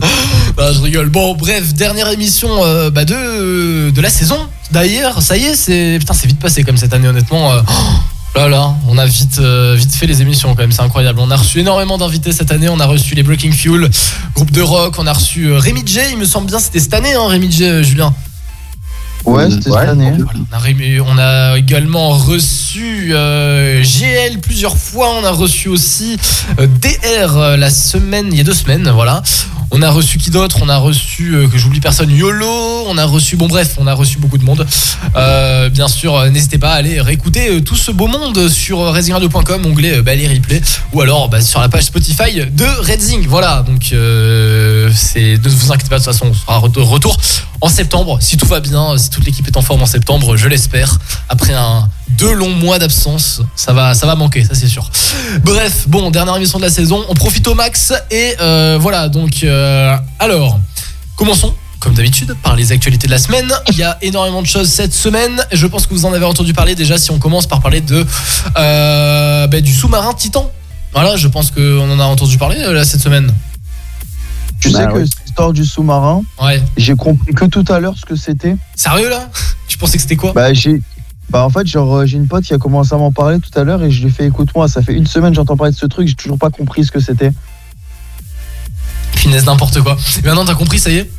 Non, 0.58 0.74
je 0.74 0.82
rigole. 0.82 1.10
Bon, 1.10 1.34
bref, 1.36 1.74
dernière 1.74 2.10
émission 2.12 2.50
euh, 2.64 2.90
bah, 2.90 3.06
de, 3.06 3.90
de 3.90 4.02
la 4.02 4.10
saison. 4.10 4.38
D'ailleurs, 4.72 5.22
ça 5.22 5.38
y 5.38 5.46
est, 5.46 5.56
c'est 5.56 5.98
putain, 6.00 6.14
c'est 6.14 6.28
vite 6.28 6.40
passé 6.40 6.64
comme 6.64 6.78
cette 6.78 6.94
année, 6.94 7.08
honnêtement. 7.08 7.52
euh, 7.54 7.62
oh 8.36 8.40
là 8.40 8.50
là, 8.50 8.76
on 8.90 8.98
a 8.98 9.06
vite, 9.06 9.40
euh, 9.40 9.76
vite 9.78 9.94
fait 9.96 10.08
les 10.08 10.22
émissions 10.22 10.50
quand 10.56 10.62
même, 10.62 10.72
c'est 10.72 10.82
incroyable. 10.82 11.20
On 11.22 11.32
a 11.32 11.36
reçu 11.38 11.60
énormément 11.60 11.98
d'invités 11.98 12.32
cette 12.34 12.52
année. 12.52 12.68
On 12.70 12.80
a 12.80 12.86
reçu 12.86 13.16
les 13.16 13.24
Breaking 13.24 13.52
Fuel, 13.52 13.90
groupe 14.36 14.52
de 14.52 14.62
rock. 14.62 14.96
On 14.98 15.08
a 15.08 15.14
reçu 15.14 15.46
euh, 15.48 15.58
Rémi 15.58 15.84
J. 15.86 16.00
Il 16.12 16.18
me 16.18 16.26
semble 16.26 16.48
bien, 16.48 16.60
c'était 16.60 16.80
cette 16.80 16.94
année, 16.94 17.14
hein, 17.14 17.28
Rémi 17.28 17.50
J. 17.52 17.64
euh, 17.66 17.84
Julien. 17.84 18.14
Ouais, 19.26 19.50
c'était 19.50 19.70
Ouais. 19.72 19.80
cette 19.82 19.90
année. 19.90 20.12
Voilà, 20.18 20.40
on, 20.52 20.56
a 20.56 20.60
Rémi- 20.60 21.02
on 21.02 21.18
a 21.18 21.58
également 21.58 22.10
reçu 22.12 23.10
euh, 23.14 23.84
GL 23.84 24.40
plusieurs 24.40 24.78
fois. 24.78 25.12
On 25.20 25.24
a 25.26 25.32
reçu 25.32 25.68
aussi 25.70 26.18
euh, 26.60 26.68
DR 26.68 27.36
euh, 27.38 27.58
la 27.58 27.70
semaine, 27.70 28.28
il 28.32 28.38
y 28.38 28.42
a 28.42 28.44
deux 28.44 28.54
semaines, 28.54 28.90
voilà. 28.94 29.22
On 29.72 29.82
a 29.82 29.90
reçu 29.90 30.18
qui 30.18 30.30
d'autre? 30.30 30.60
On 30.62 30.70
a 30.70 30.78
reçu, 30.78 31.36
euh, 31.36 31.48
que 31.48 31.58
j'oublie 31.58 31.80
personne, 31.80 32.10
YOLO. 32.10 32.86
On 32.90 32.98
a 32.98 33.06
reçu, 33.06 33.36
bon 33.36 33.48
bref, 33.48 33.76
on 33.78 33.86
a 33.86 33.94
reçu 33.94 34.18
beaucoup 34.18 34.38
de 34.38 34.46
monde. 34.46 34.66
Euh, 35.16 35.70
bien 35.70 35.90
sûr, 35.90 36.16
euh, 36.16 36.30
n'hésitez 36.30 36.58
pas 36.58 36.72
à 36.72 36.76
aller 36.76 37.02
réécouter 37.02 37.62
tout 37.62 37.76
ce 37.76 37.92
beau 37.92 38.08
monde 38.08 38.48
sur 38.48 38.80
euh, 38.80 38.92
redzingradio.com, 38.92 39.66
onglet 39.66 40.02
bah, 40.02 40.16
les 40.16 40.28
replays, 40.28 40.62
ou 40.94 41.02
alors 41.02 41.28
bah, 41.28 41.42
sur 41.42 41.60
la 41.60 41.68
page 41.68 41.84
Spotify 41.84 42.46
de 42.50 42.66
Redzing. 42.66 43.28
Voilà, 43.28 43.64
donc 43.64 43.92
ne 43.92 45.50
vous 45.50 45.72
inquiétez 45.72 45.90
pas, 45.90 46.00
de 46.00 46.04
toute 46.04 46.14
façon, 46.14 46.28
on 46.32 46.34
sera 46.34 46.68
de 46.70 46.80
retour 46.80 47.18
en 47.60 47.70
septembre, 47.70 48.20
si 48.22 48.38
tout 48.38 48.46
va 48.46 48.62
bien, 48.62 48.98
si 48.98 49.10
toute 49.10 49.26
l'équipe 49.26 49.46
est 49.48 49.58
en 49.58 49.62
forme 49.62 49.82
en 49.82 49.88
septembre, 49.88 50.38
je 50.38 50.48
l'espère. 50.48 50.98
Après 51.28 51.54
un 51.54 51.90
deux 52.10 52.34
longs 52.34 52.54
mois 52.54 52.80
d'absence, 52.80 53.42
ça 53.56 53.74
va, 53.74 53.94
ça 53.94 54.08
va 54.08 54.16
manquer, 54.16 54.44
ça 54.46 54.56
c'est 54.56 54.68
sûr. 54.68 54.90
Bref, 55.44 55.88
bon, 55.88 56.10
dernière 56.10 56.38
émission 56.38 56.58
de 56.58 56.64
la 56.64 56.70
saison, 56.70 57.04
on 57.10 57.14
profite 57.16 57.48
au 57.48 57.54
max 57.56 57.94
et 58.12 58.36
voilà. 58.80 59.10
Donc, 59.10 59.44
euh, 59.58 59.96
alors, 60.20 60.60
commençons. 61.16 61.54
Comme 61.80 61.94
d'habitude, 61.94 62.36
par 62.42 62.56
les 62.56 62.72
actualités 62.72 63.06
de 63.06 63.12
la 63.12 63.20
semaine. 63.20 63.52
Il 63.70 63.78
y 63.78 63.84
a 63.84 63.98
énormément 64.02 64.42
de 64.42 64.48
choses 64.48 64.68
cette 64.68 64.94
semaine. 64.94 65.40
Je 65.52 65.68
pense 65.68 65.86
que 65.86 65.94
vous 65.94 66.06
en 66.06 66.14
avez 66.14 66.26
entendu 66.26 66.52
parler 66.54 66.74
déjà. 66.74 66.98
Si 66.98 67.12
on 67.12 67.20
commence 67.20 67.46
par 67.46 67.62
parler 67.62 67.82
de 67.82 68.04
euh, 68.58 69.48
bah, 69.48 69.62
du 69.62 69.72
sous-marin 69.74 70.14
Titan. 70.14 70.52
Voilà, 70.94 71.16
je 71.18 71.28
pense 71.28 71.52
qu'on 71.52 71.92
en 71.92 72.00
a 72.00 72.04
entendu 72.06 72.38
parler 72.40 72.58
euh, 72.60 72.74
là 72.74 72.84
cette 72.84 73.02
semaine. 73.02 73.32
Tu 74.60 74.72
Bah 74.72 74.80
sais 74.80 74.88
que 74.88 74.94
ouais. 74.94 75.06
cette 75.06 75.28
histoire 75.28 75.54
du 75.54 75.64
sous-marin, 75.66 76.24
Ouais. 76.42 76.64
j'ai 76.78 76.96
compris 76.96 77.32
que 77.34 77.46
tout 77.46 77.66
à 77.70 77.80
l'heure 77.80 77.94
ce 77.96 78.06
que 78.06 78.16
c'était. 78.16 78.56
Sérieux 78.76 79.10
là? 79.10 79.30
Tu 79.68 79.78
pensais 79.78 79.98
que 79.98 80.02
c'était 80.02 80.16
quoi? 80.16 80.32
Bah, 80.34 80.54
j'ai. 80.54 80.82
Bah, 81.30 81.44
en 81.44 81.50
fait, 81.50 81.68
genre, 81.68 82.06
j'ai 82.08 82.18
une 82.18 82.28
pote 82.28 82.46
qui 82.46 82.54
a 82.54 82.58
commencé 82.58 82.96
à 82.96 82.98
m'en 82.98 83.12
parler 83.12 83.38
tout 83.40 83.52
à 83.60 83.64
l'heure 83.64 83.84
et 83.84 83.92
je 83.92 84.02
lui 84.02 84.08
ai 84.08 84.12
fait 84.12 84.26
écoute-moi, 84.26 84.68
ça 84.70 84.82
fait 84.82 84.94
une 84.94 85.06
semaine 85.06 85.32
que 85.32 85.36
j'entends 85.36 85.58
parler 85.58 85.74
de 85.74 85.78
ce 85.78 85.86
truc, 85.86 86.08
j'ai 86.08 86.16
toujours 86.16 86.40
pas 86.40 86.50
compris 86.50 86.86
ce 86.86 86.92
que 86.92 87.00
c'était. 87.02 87.32
Finesse 89.16 89.46
n'importe 89.46 89.82
quoi. 89.82 89.98
Et 90.22 90.26
maintenant 90.26 90.46
t'as 90.46 90.54
compris, 90.56 90.80
ça 90.80 90.90
y 90.92 90.98
est 90.98 91.10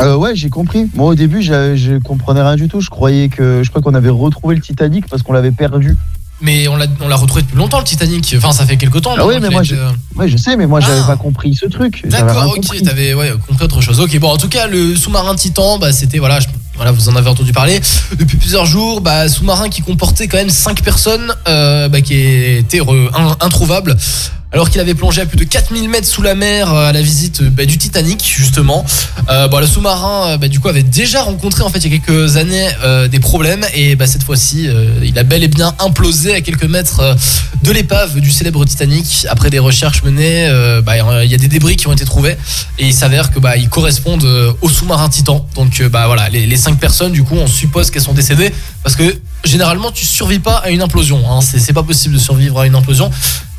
Euh, 0.00 0.16
ouais, 0.16 0.34
j'ai 0.34 0.48
compris. 0.50 0.86
Moi, 0.94 1.06
au 1.10 1.14
début, 1.14 1.40
je 1.42 1.98
comprenais 2.00 2.42
rien 2.42 2.56
du 2.56 2.66
tout. 2.68 2.80
Je 2.80 2.90
croyais 2.90 3.28
que. 3.28 3.62
Je 3.62 3.70
crois 3.70 3.80
qu'on 3.80 3.94
avait 3.94 4.08
retrouvé 4.10 4.56
le 4.56 4.60
Titanic 4.60 5.06
parce 5.08 5.22
qu'on 5.22 5.32
l'avait 5.32 5.52
perdu. 5.52 5.96
Mais 6.40 6.66
on 6.66 6.76
l'a 6.76 7.16
retrouvé 7.16 7.42
depuis 7.42 7.56
longtemps 7.56 7.78
le 7.78 7.84
Titanic. 7.84 8.34
Enfin, 8.36 8.50
ça 8.50 8.66
fait 8.66 8.76
quelques 8.76 9.00
temps. 9.02 9.14
Ah 9.16 9.24
oui, 9.24 9.36
mais 9.40 9.50
moi, 9.50 9.62
Ouais, 10.16 10.28
je 10.28 10.36
sais, 10.36 10.56
mais 10.56 10.66
moi, 10.66 10.80
j'avais 10.80 11.00
Ah. 11.04 11.06
pas 11.06 11.16
compris 11.16 11.54
ce 11.54 11.66
truc. 11.66 12.02
J'avais 12.10 12.26
D'accord, 12.26 12.54
ok, 12.58 12.82
t'avais 12.82 13.14
ouais, 13.14 13.32
compris 13.46 13.64
autre 13.64 13.80
chose. 13.80 14.00
Ok, 14.00 14.18
bon, 14.18 14.30
en 14.30 14.36
tout 14.36 14.48
cas, 14.48 14.66
le 14.66 14.96
sous-marin 14.96 15.36
Titan, 15.36 15.78
bah, 15.78 15.92
c'était, 15.92 16.18
voilà, 16.18 16.40
je- 16.40 16.48
voilà, 16.74 16.90
vous 16.90 17.08
en 17.08 17.14
avez 17.14 17.30
entendu 17.30 17.52
parler 17.52 17.80
depuis 18.18 18.36
plusieurs 18.36 18.66
jours. 18.66 19.00
Bah, 19.00 19.28
sous-marin 19.28 19.68
qui 19.68 19.80
comportait 19.80 20.26
quand 20.26 20.38
même 20.38 20.50
5 20.50 20.82
personnes, 20.82 21.32
euh, 21.46 21.88
bah, 21.88 22.00
qui 22.00 22.14
étaient 22.14 22.80
re- 22.80 23.10
in- 23.14 23.36
introuvables. 23.40 23.96
Alors 24.54 24.70
qu'il 24.70 24.80
avait 24.80 24.94
plongé 24.94 25.20
à 25.20 25.26
plus 25.26 25.36
de 25.36 25.42
4000 25.42 25.88
mètres 25.88 26.06
sous 26.06 26.22
la 26.22 26.36
mer 26.36 26.72
euh, 26.72 26.88
à 26.88 26.92
la 26.92 27.02
visite 27.02 27.42
euh, 27.42 27.50
bah, 27.50 27.66
du 27.66 27.76
Titanic, 27.76 28.24
justement. 28.24 28.86
Euh, 29.28 29.48
bon, 29.48 29.58
le 29.58 29.66
sous-marin, 29.66 30.36
bah, 30.36 30.46
avait 30.66 30.84
déjà 30.84 31.22
rencontré, 31.22 31.64
en 31.64 31.70
fait, 31.70 31.80
il 31.80 31.92
y 31.92 31.96
a 31.96 31.98
quelques 31.98 32.36
années, 32.36 32.68
des 33.10 33.18
problèmes. 33.18 33.66
Et 33.74 33.96
bah, 33.96 34.06
cette 34.06 34.22
fois-ci, 34.22 34.68
il 35.02 35.18
a 35.18 35.24
bel 35.24 35.42
et 35.42 35.48
bien 35.48 35.74
implosé 35.80 36.34
à 36.34 36.40
quelques 36.40 36.64
mètres 36.64 37.16
de 37.64 37.72
l'épave 37.72 38.20
du 38.20 38.30
célèbre 38.30 38.64
Titanic. 38.64 39.26
Après 39.28 39.50
des 39.50 39.58
recherches 39.58 40.04
menées, 40.04 40.48
bah, 40.84 41.24
il 41.24 41.30
y 41.30 41.34
a 41.34 41.38
des 41.38 41.48
débris 41.48 41.76
qui 41.76 41.88
ont 41.88 41.92
été 41.92 42.04
trouvés 42.04 42.36
et 42.78 42.86
il 42.86 42.94
s'avère 42.94 43.32
que 43.32 43.40
bah, 43.40 43.56
ils 43.56 43.68
correspondent 43.68 44.56
au 44.62 44.68
sous-marin 44.68 45.08
Titan. 45.08 45.46
Donc 45.56 45.82
bah 45.82 46.06
voilà, 46.06 46.28
les, 46.28 46.56
cinq 46.56 46.78
personnes, 46.78 47.12
du 47.12 47.24
coup, 47.24 47.34
on 47.34 47.48
suppose 47.48 47.90
qu'elles 47.90 48.02
sont 48.02 48.14
décédées 48.14 48.52
parce 48.82 48.94
que 48.94 49.16
généralement, 49.44 49.90
tu 49.90 50.04
survis 50.04 50.38
pas 50.38 50.56
à 50.58 50.70
une 50.70 50.82
implosion. 50.82 51.20
Hein. 51.28 51.40
C'est 51.40 51.72
pas 51.72 51.82
possible 51.82 52.14
de 52.14 52.20
survivre 52.20 52.60
à 52.60 52.66
une 52.66 52.74
implosion. 52.74 53.10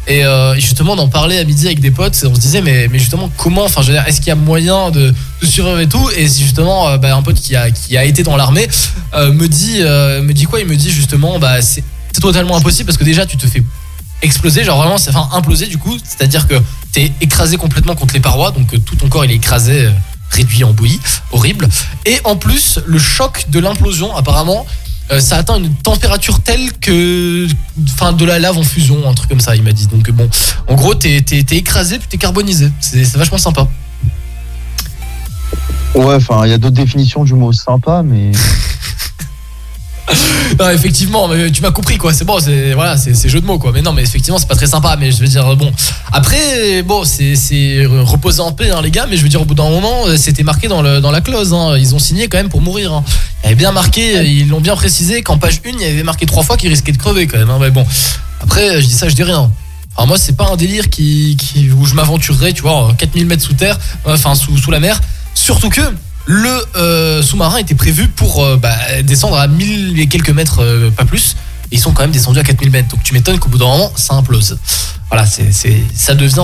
Et 0.08 0.24
euh, 0.24 0.56
justement, 0.56 0.94
on 0.94 1.00
en 1.00 1.08
parlait 1.08 1.40
à 1.40 1.44
midi 1.44 1.66
avec 1.66 1.80
des 1.80 1.92
potes, 1.92 2.16
et 2.24 2.28
on 2.28 2.36
se 2.36 2.40
disait, 2.40 2.62
mais, 2.62 2.88
justement, 2.94 3.30
comment, 3.38 3.64
enfin, 3.66 3.82
je 3.82 3.88
veux 3.88 3.94
dire, 3.94 4.06
est-ce 4.08 4.20
qu'il 4.20 4.28
y 4.28 4.32
a 4.32 4.36
moyen 4.36 4.92
de, 4.92 5.14
survivre 5.42 5.80
et 5.80 5.88
tout? 5.88 6.10
Et 6.16 6.24
justement, 6.28 6.90
euh, 6.90 6.98
bah, 6.98 7.16
un 7.16 7.22
pote 7.24 7.40
qui 7.40 7.56
a, 7.56 8.06
été 8.06 8.24
dans 8.24 8.38
l'armée 8.38 8.68
euh, 9.16 9.32
me, 9.32 9.48
dit, 9.48 9.80
me 9.80 10.32
dit 10.32 10.46
quoi? 10.46 10.60
Il 10.60 10.68
me 10.68 10.76
dit 10.76 10.92
justement, 10.92 11.40
bah, 11.40 11.62
c'est 11.62 11.84
totalement 12.22 12.56
impossible 12.58 12.86
parce 12.86 12.98
que 12.98 13.04
déjà, 13.04 13.26
tu 13.26 13.38
te 13.38 13.48
fais 13.48 13.64
exploser, 14.22 14.64
genre 14.64 14.78
vraiment, 14.78 14.98
c'est 14.98 15.10
enfin 15.10 15.30
imploser 15.34 15.68
du 15.68 15.78
coup, 15.78 15.98
c'est-à-dire 16.04 16.48
que 16.48 16.56
t'es 16.92 17.12
écrasé 17.20 17.58
complètement 17.58 17.96
contre 17.96 18.14
les 18.14 18.22
parois, 18.22 18.52
donc 18.52 18.68
tout 18.86 18.96
ton 18.96 19.10
corps 19.10 19.26
il 19.26 19.32
est 19.32 19.36
écrasé, 19.36 19.90
réduit 20.32 20.64
en 20.64 20.72
bouillie, 20.72 21.00
horrible. 21.32 21.68
Et 22.06 22.20
en 22.24 22.36
plus, 22.36 22.80
le 22.86 22.98
choc 22.98 23.46
de 23.50 23.60
l'implosion, 23.60 24.16
apparemment, 24.16 24.66
euh, 25.12 25.20
ça 25.20 25.38
atteint 25.38 25.58
une 25.58 25.74
température 25.76 26.40
telle 26.42 26.72
que, 26.74 27.48
enfin, 27.94 28.12
de 28.14 28.26
la 28.26 28.40
lave 28.40 28.58
en 28.58 28.64
fusion, 28.64 29.08
un 29.08 29.14
truc 29.14 29.30
comme 29.30 29.40
ça, 29.40 29.56
il 29.56 29.62
m'a 29.64 29.72
dit. 29.72 29.88
Donc 29.88 30.10
bon, 30.12 30.30
en 30.68 30.76
gros, 30.76 30.96
t'es 30.96 31.22
t'es- 31.22 31.44
t'es 31.44 31.58
écrasé 31.58 32.00
puis 32.00 32.08
t'es 32.08 32.18
carbonisé. 32.18 32.72
C'est 32.80 33.06
c'est 33.06 33.18
vachement 33.18 33.38
sympa. 33.38 33.68
Ouais, 35.94 36.16
enfin, 36.16 36.46
il 36.46 36.52
y 36.52 36.54
a 36.54 36.58
d'autres 36.58 36.76
définitions 36.76 37.24
du 37.24 37.34
mot 37.36 37.54
sympa, 37.54 38.02
mais. 38.04 38.32
Non, 40.60 40.70
effectivement, 40.70 41.28
mais 41.28 41.52
tu 41.52 41.62
m'as 41.62 41.72
compris 41.72 41.98
quoi. 41.98 42.14
C'est 42.14 42.26
bon, 42.26 42.40
c'est 42.40 42.74
voilà, 42.74 42.96
c'est 42.98 43.28
jeu 43.28 43.42
de 43.42 43.46
mots 43.46 43.58
quoi. 43.58 43.72
Mais 43.74 43.82
non, 43.82 43.92
mais 43.94 44.04
effectivement, 44.04 44.38
c'est 44.38 44.48
pas 44.48 44.56
très 44.56 44.68
sympa. 44.68 44.96
Mais 45.00 45.12
je 45.12 45.18
veux 45.20 45.28
dire, 45.28 45.56
bon. 45.56 45.72
Après, 46.12 46.84
bon, 46.84 47.04
c'est 47.04 47.86
reposer 47.88 48.42
en 48.42 48.52
paix, 48.52 48.70
hein, 48.72 48.82
les 48.82 48.92
gars. 48.92 49.08
Mais 49.10 49.18
je 49.18 49.24
veux 49.24 49.30
dire, 49.30 49.42
au 49.42 49.46
bout 49.46 49.56
d'un 49.56 49.70
moment, 49.70 50.04
c'était 50.18 50.44
marqué 50.44 50.68
dans 50.68 50.82
le 50.82 51.02
dans 51.02 51.12
la 51.12 51.22
clause. 51.22 51.54
hein. 51.54 51.76
Ils 51.78 51.96
ont 51.96 52.00
signé 52.00 52.28
quand 52.28 52.38
même 52.38 52.50
pour 52.50 52.62
mourir. 52.62 52.94
hein. 52.94 53.04
Il 53.44 53.46
y 53.46 53.48
avait 53.48 53.56
bien 53.56 53.72
marqué, 53.72 54.24
ils 54.26 54.48
l'ont 54.48 54.62
bien 54.62 54.76
précisé 54.76 55.22
qu'en 55.24 55.38
page 55.38 55.62
1 55.66 55.70
il 55.74 55.82
y 55.82 55.86
avait 55.86 56.04
marqué 56.04 56.26
trois 56.26 56.44
fois 56.44 56.56
qu'ils 56.58 56.70
risquaient 56.70 56.92
de 56.94 56.98
crever 56.98 57.28
quand 57.28 57.38
même. 57.38 57.50
hein. 57.50 57.58
Mais 57.60 57.72
bon, 57.72 57.86
après, 58.42 58.82
je 58.82 58.86
dis 58.88 58.94
ça, 58.94 59.10
je 59.10 59.16
dis 59.16 59.24
rien. 59.24 59.52
Enfin, 59.98 60.08
moi, 60.08 60.18
c'est 60.18 60.36
pas 60.38 60.50
un 60.52 60.56
délire 60.58 60.90
qui, 60.90 61.36
qui- 61.38 61.72
où 61.72 61.86
je 61.86 61.96
m'aventurerais, 61.96 62.54
tu 62.54 62.62
vois, 62.62 62.94
4000 62.98 63.26
mètres 63.26 63.44
sous 63.44 63.54
terre, 63.54 63.80
enfin, 64.06 64.36
sous, 64.36 64.58
sous 64.58 64.70
la 64.72 64.80
mer. 64.80 65.00
Surtout 65.34 65.70
que 65.70 65.82
le 66.26 66.66
euh, 66.76 67.22
sous-marin 67.22 67.58
était 67.58 67.76
prévu 67.76 68.08
pour 68.08 68.44
euh, 68.44 68.58
bah, 68.58 68.76
descendre 69.04 69.38
à 69.38 69.48
1000 69.48 70.00
et 70.00 70.08
quelques 70.08 70.30
mètres, 70.30 70.62
euh, 70.62 70.90
pas 70.90 71.06
plus. 71.06 71.36
Et 71.72 71.76
ils 71.76 71.80
sont 71.80 71.92
quand 71.92 72.04
même 72.04 72.12
descendus 72.12 72.40
à 72.40 72.44
4000 72.44 72.72
mètres. 72.72 72.90
Donc 72.90 73.04
tu 73.04 73.14
m'étonnes 73.14 73.40
qu'au 73.40 73.50
bout 73.50 73.58
d'un 73.58 73.66
moment, 73.66 73.92
ça 73.96 74.16
implose. 74.16 74.58
Voilà, 75.10 75.26
c'est, 75.26 75.52
ça 75.94 76.16
devient 76.16 76.44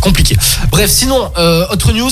compliqué. 0.00 0.36
Bref, 0.70 0.90
sinon, 0.90 1.30
autre 1.70 1.92
news. 1.92 2.10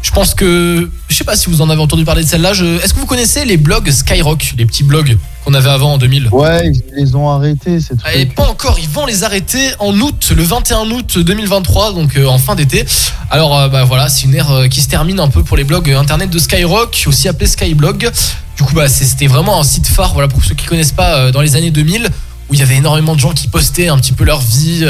Je 0.00 0.10
pense 0.12 0.34
que. 0.34 0.88
Je 1.08 1.14
sais 1.14 1.24
pas 1.24 1.36
si 1.36 1.48
vous 1.50 1.60
en 1.60 1.70
avez 1.70 1.80
entendu 1.80 2.04
parler 2.04 2.22
de 2.22 2.28
celle-là. 2.28 2.52
je- 2.52 2.80
Est-ce 2.82 2.94
que 2.94 3.00
vous 3.00 3.06
connaissez 3.06 3.44
les 3.44 3.56
blogs 3.56 3.90
Skyrock, 3.90 4.54
les 4.56 4.64
petits 4.64 4.84
blogs 4.84 5.18
qu'on 5.44 5.54
avait 5.54 5.70
avant 5.70 5.94
en 5.94 5.98
2000 5.98 6.28
Ouais, 6.30 6.70
ils 6.70 6.82
les 6.96 7.14
ont 7.16 7.28
arrêtés, 7.28 7.80
ces 7.80 7.94
et 7.94 8.24
trucs. 8.26 8.34
pas 8.36 8.46
encore, 8.48 8.78
ils 8.78 8.88
vont 8.88 9.06
les 9.06 9.24
arrêter 9.24 9.70
en 9.80 9.92
août, 10.00 10.32
le 10.36 10.42
21 10.42 10.88
août 10.90 11.18
2023, 11.18 11.94
donc 11.94 12.16
euh, 12.16 12.26
en 12.26 12.38
fin 12.38 12.54
d'été. 12.54 12.84
Alors 13.30 13.58
euh, 13.58 13.68
bah 13.68 13.84
voilà, 13.84 14.08
c'est 14.08 14.26
une 14.26 14.34
ère 14.34 14.50
euh, 14.52 14.68
qui 14.68 14.80
se 14.80 14.88
termine 14.88 15.18
un 15.18 15.28
peu 15.28 15.42
pour 15.42 15.56
les 15.56 15.64
blogs 15.64 15.90
internet 15.90 16.30
de 16.30 16.38
Skyrock, 16.38 17.04
aussi 17.06 17.28
appelé 17.28 17.46
Skyblog. 17.48 18.10
Du 18.56 18.62
coup 18.62 18.74
bah 18.74 18.88
c'était 18.88 19.26
vraiment 19.26 19.58
un 19.60 19.64
site 19.64 19.86
phare, 19.88 20.12
voilà 20.12 20.28
pour 20.28 20.44
ceux 20.44 20.54
qui 20.54 20.66
connaissent 20.66 20.92
pas, 20.92 21.30
dans 21.32 21.40
les 21.40 21.56
années 21.56 21.70
2000, 21.70 22.08
où 22.50 22.54
il 22.54 22.60
y 22.60 22.62
avait 22.62 22.76
énormément 22.76 23.14
de 23.14 23.20
gens 23.20 23.32
qui 23.32 23.48
postaient 23.48 23.88
un 23.88 23.98
petit 23.98 24.12
peu 24.12 24.24
leur 24.24 24.40
vie. 24.40 24.84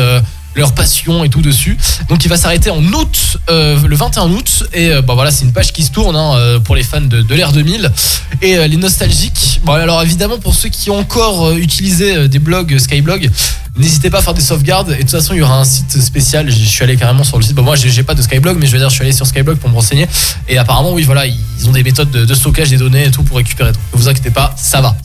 Leur 0.59 0.75
passion 0.75 1.25
et 1.25 1.29
tout 1.29 1.41
dessus. 1.43 1.77
Donc 2.09 2.25
il 2.25 2.29
va 2.29 2.37
s'arrêter 2.37 2.71
en 2.71 2.83
août, 2.83 3.39
euh, 3.51 3.79
le 3.87 3.97
21 3.97 4.31
août. 4.31 4.65
Et 4.75 4.91
euh, 4.91 5.03
bah 5.03 5.15
voilà, 5.15 5.31
c'est 5.31 5.45
une 5.45 5.53
page 5.53 5.73
qui 5.73 5.83
se 5.83 5.91
tourne 5.91 6.17
hein, 6.17 6.35
euh, 6.37 6.59
pour 6.61 6.75
les 6.77 6.83
fans 6.83 7.01
de, 7.01 7.25
l'ère 7.35 7.53
2000 7.53 7.91
et 8.43 8.69
les 8.69 8.77
nostalgiques. 8.77 9.61
Bon 9.65 9.73
alors 9.73 10.03
évidemment 10.03 10.39
pour 10.39 10.55
ceux 10.55 10.69
qui 10.69 10.91
ont 10.91 10.99
encore 10.99 11.53
utilisé 11.53 12.29
des 12.29 12.39
blogs 12.39 12.79
Skyblog, 12.79 13.31
n'hésitez 13.77 14.11
pas 14.11 14.19
à 14.19 14.23
faire 14.23 14.35
des 14.35 14.41
sauvegardes. 14.43 14.91
Et 14.93 14.97
de 14.97 15.01
toute 15.03 15.11
façon 15.11 15.35
il 15.35 15.39
y 15.39 15.43
aura 15.43 15.59
un 15.59 15.65
site 15.65 16.01
spécial. 16.01 16.51
Je 16.51 16.57
suis 16.57 16.83
allé 16.85 16.97
carrément 16.97 17.25
sur 17.25 17.39
le 17.39 17.45
site. 17.45 17.55
Bon 17.55 17.63
moi 17.63 17.77
j'ai 17.77 18.03
pas 18.03 18.15
de 18.15 18.23
Skyblog, 18.23 18.59
mais 18.59 18.67
je 18.67 18.73
veux 18.73 18.79
dire 18.79 18.89
je 18.91 18.95
suis 18.95 19.03
allé 19.03 19.13
sur 19.13 19.27
Skyblog 19.27 19.59
pour 19.59 19.71
me 19.71 19.75
renseigner. 19.75 20.07
Et 20.49 20.59
apparemment 20.59 20.93
oui 20.93 21.03
voilà 21.05 21.27
ils 21.27 21.69
ont 21.69 21.73
des 21.73 21.83
méthodes 21.83 22.11
de, 22.11 22.35
stockage 22.35 22.71
des 22.71 22.77
données 22.77 23.05
et 23.07 23.11
tout 23.11 23.23
pour 23.23 23.37
récupérer. 23.37 23.73
Donc 23.73 23.83
ne 23.95 23.99
vous 23.99 24.09
inquiétez 24.09 24.31
pas, 24.31 24.55
ça 24.57 24.81
va. 24.81 24.97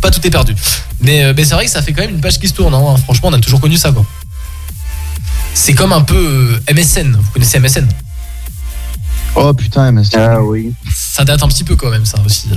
Pas, 0.00 0.10
tout- 0.10 0.26
est 0.26 0.30
perdu. 0.30 0.54
Mais, 1.00 1.32
mais 1.32 1.44
c'est 1.44 1.54
vrai 1.54 1.64
que 1.64 1.70
ça 1.70 1.80
fait 1.82 1.92
quand 1.92 2.02
même 2.02 2.10
une 2.10 2.20
page 2.20 2.38
qui 2.38 2.48
se 2.48 2.54
tourne. 2.54 2.74
hein. 2.74 2.96
Franchement 3.04 3.28
on 3.28 3.32
a 3.34 3.38
toujours 3.38 3.60
connu 3.60 3.76
ça 3.76 3.92
quoi. 3.92 4.04
C'est 5.60 5.74
comme 5.74 5.92
un 5.92 6.02
peu 6.02 6.14
euh, 6.14 6.72
MSN. 6.72 7.16
Vous 7.16 7.32
connaissez 7.32 7.58
MSN 7.58 7.86
Oh 9.34 9.52
putain, 9.54 9.92
mais 9.92 10.02
Ah 10.16 10.42
oui. 10.42 10.72
Ça 10.94 11.24
date 11.24 11.42
un 11.42 11.48
petit 11.48 11.64
peu 11.64 11.76
quand 11.76 11.90
même 11.90 12.04
ça 12.04 12.18
aussi. 12.26 12.48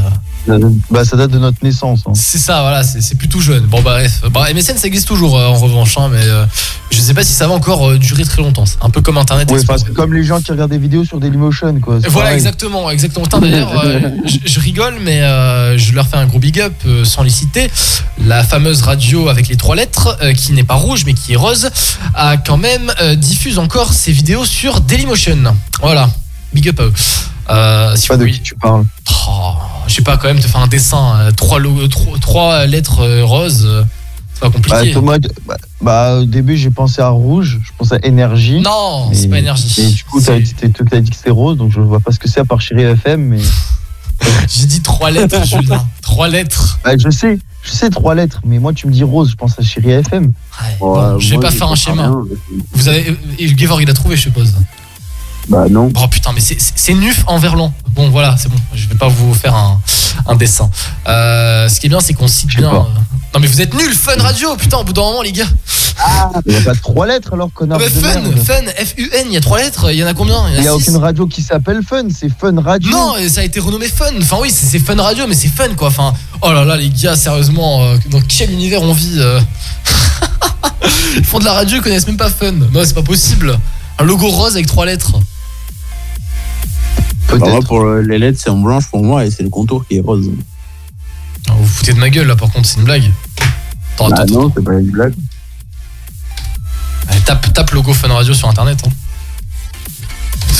bah, 0.90 1.06
ça 1.06 1.16
date 1.18 1.32
de 1.32 1.38
notre 1.40 1.64
naissance. 1.64 2.02
hein. 2.08 2.12
C'est 2.16 2.38
ça, 2.40 2.62
voilà, 2.62 2.84
c'est 2.84 3.16
plutôt 3.16 3.40
jeune. 3.40 3.66
Bon, 3.66 3.82
bah, 3.82 3.92
bref. 3.94 4.22
Bah, 4.32 4.46
MSN, 4.54 4.78
ça 4.78 4.88
existe 4.88 5.08
toujours 5.08 5.38
euh, 5.38 5.48
en 5.48 5.56
revanche, 5.56 5.96
hein, 5.98 6.10
mais 6.12 6.22
euh, 6.24 6.46
je 6.90 7.00
sais 7.00 7.14
pas 7.14 7.24
si 7.24 7.34
ça 7.34 7.48
va 7.48 7.54
encore 7.54 7.90
euh, 7.92 7.98
durer 8.00 8.24
très 8.24 8.42
longtemps. 8.42 8.66
C'est 8.66 8.78
un 8.82 8.90
peu 8.90 9.02
comme 9.02 9.18
Internet 9.18 9.50
Ouais, 9.52 9.58
Explorer. 9.58 9.80
parce 9.80 9.90
que 9.90 9.94
comme 9.96 10.14
les 10.14 10.24
gens 10.24 10.42
qui 10.42 10.52
regardent 10.52 10.72
des 10.72 10.78
vidéos 10.80 11.06
sur 11.06 11.20
Dailymotion, 11.20 11.80
quoi. 11.80 12.00
Voilà, 12.00 12.12
pareil. 12.30 12.34
exactement, 12.36 12.90
exactement. 12.90 13.28
D'ailleurs, 13.28 13.80
euh, 13.86 14.00
je, 14.26 14.38
je 14.52 14.60
rigole, 14.60 14.96
mais 15.04 15.22
euh, 15.22 15.78
je 15.78 15.94
leur 15.94 16.08
fais 16.08 16.18
un 16.18 16.26
gros 16.26 16.40
big 16.40 16.60
up 16.62 16.74
euh, 16.88 17.04
sans 17.06 17.22
les 17.24 17.30
citer. 17.30 17.70
La 18.26 18.44
fameuse 18.44 18.82
radio 18.82 19.28
avec 19.30 19.48
les 19.50 19.56
trois 19.58 19.76
lettres, 19.76 20.18
euh, 20.24 20.34
qui 20.34 20.54
n'est 20.54 20.64
pas 20.64 20.76
rouge 20.76 21.04
mais 21.06 21.14
qui 21.14 21.34
est 21.34 21.38
rose, 21.38 21.70
a 22.16 22.38
quand 22.38 22.58
même 22.58 22.92
euh, 23.02 23.16
diffuse 23.16 23.60
encore 23.60 23.94
ses 23.94 24.12
vidéos 24.12 24.46
sur 24.46 24.82
Dailymotion. 24.82 25.56
Voilà, 25.82 26.10
big 26.54 26.70
up 26.70 26.80
à 26.80 26.84
eux. 26.84 26.94
Euh, 27.50 27.96
si 27.96 28.08
pas 28.08 28.18
de 28.18 28.26
qui 28.28 28.40
tu 28.42 28.56
parles. 28.56 28.86
Oh, 29.28 29.54
je 29.88 29.94
sais 29.96 30.02
pas, 30.02 30.18
quand 30.18 30.28
même, 30.28 30.40
te 30.40 30.48
faire 30.48 30.62
un 30.62 30.68
dessin, 30.68 31.16
euh, 31.20 31.32
trois, 31.32 31.60
lo- 31.60 31.88
trois, 31.88 32.18
trois 32.20 32.66
lettres 32.66 33.00
euh, 33.02 33.26
roses, 33.26 33.66
euh, 33.66 33.84
c'est 34.34 34.40
pas 34.42 34.50
Bah, 34.50 34.54
compliqué. 34.56 34.92
Thomas, 34.94 35.18
bah, 35.46 35.58
bah, 35.82 36.16
au 36.22 36.26
début, 36.26 36.56
j'ai 36.56 36.70
pensé 36.70 37.02
à 37.02 37.10
rouge, 37.10 37.60
je 37.64 37.72
pensais 37.78 37.96
à 37.96 38.06
énergie. 38.06 38.62
non, 38.62 39.08
Mais- 39.10 39.16
c'est 39.16 39.28
pas 39.28 39.40
énergie. 39.40 39.82
Et 39.82 39.88
du 39.88 40.04
coup, 40.06 40.20
t'as 40.22 40.34
C'est- 40.36 40.40
dit, 40.42 40.54
t'as- 40.54 40.84
t'as 40.86 41.00
dit 41.02 41.10
que 41.10 41.16
c'était 41.16 41.32
rose, 41.32 41.58
donc 41.58 41.72
je 41.72 41.82
vois 41.82 42.00
pas 42.00 42.12
ce 42.12 42.20
que 42.20 42.30
c'est 42.30 42.40
à 42.40 42.46
part 42.46 42.62
Chérie 42.62 42.84
FM, 42.84 43.22
mais. 43.22 43.40
J'ai 44.48 44.66
dit 44.68 44.82
trois 44.82 45.10
lettres, 45.12 45.44
Julien. 45.46 45.84
Trois 46.02 46.28
lettres. 46.30 46.80
Bah, 46.86 46.92
je 46.98 47.10
sais, 47.10 47.40
je 47.64 47.70
sais 47.72 47.90
trois 47.90 48.14
lettres, 48.16 48.40
mais 48.46 48.60
moi, 48.60 48.72
tu 48.72 48.88
me 48.88 48.94
dis 48.94 49.04
rose, 49.04 49.32
je 49.32 49.36
pense 49.36 49.58
à 49.60 49.64
Chérie 49.64 49.92
FM. 49.92 50.32
Ouais, 50.80 51.00
euh, 51.00 51.20
je 51.20 51.32
vais 51.32 51.40
pas 51.40 51.52
faire 51.52 51.70
un 51.70 51.76
schéma. 51.76 52.12
Vous 52.74 52.88
avez. 52.88 53.18
Et 53.40 53.48
Gevor, 53.58 53.82
il 53.82 53.90
a 53.90 53.94
trouvé, 53.94 54.16
je 54.16 54.22
suppose. 54.22 54.54
Bah 55.50 55.66
non. 55.70 55.92
Oh 55.96 56.08
putain, 56.08 56.32
mais 56.34 56.42
c'est- 56.42 56.94
Nuf 56.94 57.24
en 57.28 57.38
verlan. 57.38 57.74
Bon, 57.96 58.10
voilà, 58.10 58.36
c'est 58.38 58.50
bon. 58.50 58.58
Je 58.74 58.88
vais 58.88 58.96
pas 58.96 59.08
vous 59.08 59.34
faire 59.34 59.54
un, 59.56 59.80
un 60.28 60.36
dessin. 60.36 60.70
Euh, 61.08 61.68
ce 61.68 61.80
qui 61.80 61.88
est 61.88 61.90
bien, 61.90 62.00
c'est 62.00 62.14
qu'on 62.14 62.28
cite 62.28 62.50
bien. 62.56 62.70
euh, 62.74 62.80
Non, 63.34 63.40
mais 63.40 63.48
vous 63.48 63.62
êtes 63.62 63.74
nuls, 63.74 63.94
Fun 63.94 64.16
Radio, 64.20 64.56
putain, 64.56 64.78
au 64.78 64.84
bout 64.84 64.94
d'un 64.94 65.02
moment, 65.02 65.22
les 65.22 65.32
gars. 65.32 65.48
Il 66.46 66.52
n'y 66.54 66.58
a 66.58 66.62
pas 66.62 66.76
trois 66.76 67.06
lettres 67.08 67.34
alors, 67.34 67.50
Ah, 67.52 67.58
connard. 67.58 67.80
mais 67.80 67.86
de 67.90 67.92
fun, 67.92 68.20
merde. 68.22 68.40
Fun, 68.44 68.64
F-U-N, 68.86 69.26
il 69.28 69.34
y 69.34 69.38
a 69.38 69.42
trois 69.42 69.58
lettres. 69.60 69.92
Il 69.92 69.98
y 69.98 70.04
en 70.04 70.08
a 70.08 70.14
combien? 70.14 70.50
Il 70.56 70.62
n'y 70.62 70.68
a 70.68 70.76
aucune 70.76 70.98
radio 70.98 71.28
qui 71.28 71.42
s'appelle 71.42 71.82
Fun, 71.88 72.04
c'est 72.18 72.30
Fun 72.30 72.60
Radio. 72.62 72.90
Non, 72.92 73.14
ça 73.30 73.42
a 73.42 73.44
été 73.44 73.60
renommé 73.60 73.88
Fun. 73.88 74.12
Enfin 74.22 74.38
oui, 74.42 74.52
c'est 74.54 74.80
Fun 74.80 74.96
Radio, 75.02 75.26
mais 75.28 75.36
c'est 75.36 75.48
Fun 75.50 75.70
quoi. 75.76 75.88
Enfin, 75.90 76.14
oh 76.42 76.52
là 76.52 76.64
là, 76.66 76.76
les 76.78 76.90
gars, 76.90 77.16
sérieusement, 77.16 77.84
euh, 77.84 77.98
dans 78.10 78.22
quel 78.22 78.52
univers 78.52 78.82
on 78.82 78.94
vit 78.94 79.20
Ils 81.18 81.24
font 81.26 81.40
de 81.40 81.46
la 81.46 81.54
radio, 81.54 81.78
ils 81.78 81.82
connaissent 81.82 82.08
même 82.08 82.18
pas 82.18 82.30
Fun. 82.30 82.52
Non, 82.52 82.82
c'est 82.84 82.94
pas 82.94 83.04
possible. 83.04 83.58
Un 84.00 84.04
logo 84.04 84.28
rose 84.30 84.54
avec 84.56 84.68
trois 84.68 84.86
lettres. 84.86 85.14
Bah, 87.32 87.38
moi, 87.38 87.48
Peut-être. 87.52 87.68
pour 87.68 87.82
euh, 87.82 88.02
les 88.02 88.20
lettres, 88.20 88.40
c'est 88.44 88.50
en 88.50 88.58
blanche 88.58 88.88
pour 88.88 89.04
moi 89.04 89.26
et 89.26 89.32
c'est 89.32 89.44
le 89.44 89.50
contour 89.50 89.86
qui 89.88 89.98
est 89.98 90.02
rose. 90.02 90.30
Ah, 91.50 91.54
vous 91.54 91.64
vous 91.64 91.68
foutez 91.68 91.94
de 91.94 92.00
ma 92.00 92.10
gueule 92.10 92.28
là, 92.28 92.36
par 92.36 92.52
contre, 92.52 92.68
c'est 92.68 92.78
une 92.80 92.84
blague. 92.86 93.10
Attends, 93.96 94.10
Bah 94.10 94.16
attends, 94.20 94.34
non, 94.42 94.52
c'est 94.56 94.64
pas 94.64 94.74
une 94.74 94.90
blague. 94.92 95.14
attends. 97.08 97.22
tape, 97.26 97.54
tape 97.54 97.72
logo 97.72 97.94
Fun 97.94 98.10
Radio 98.10 98.34
sur 98.34 98.48
internet. 98.50 98.80
hein. 98.86 98.90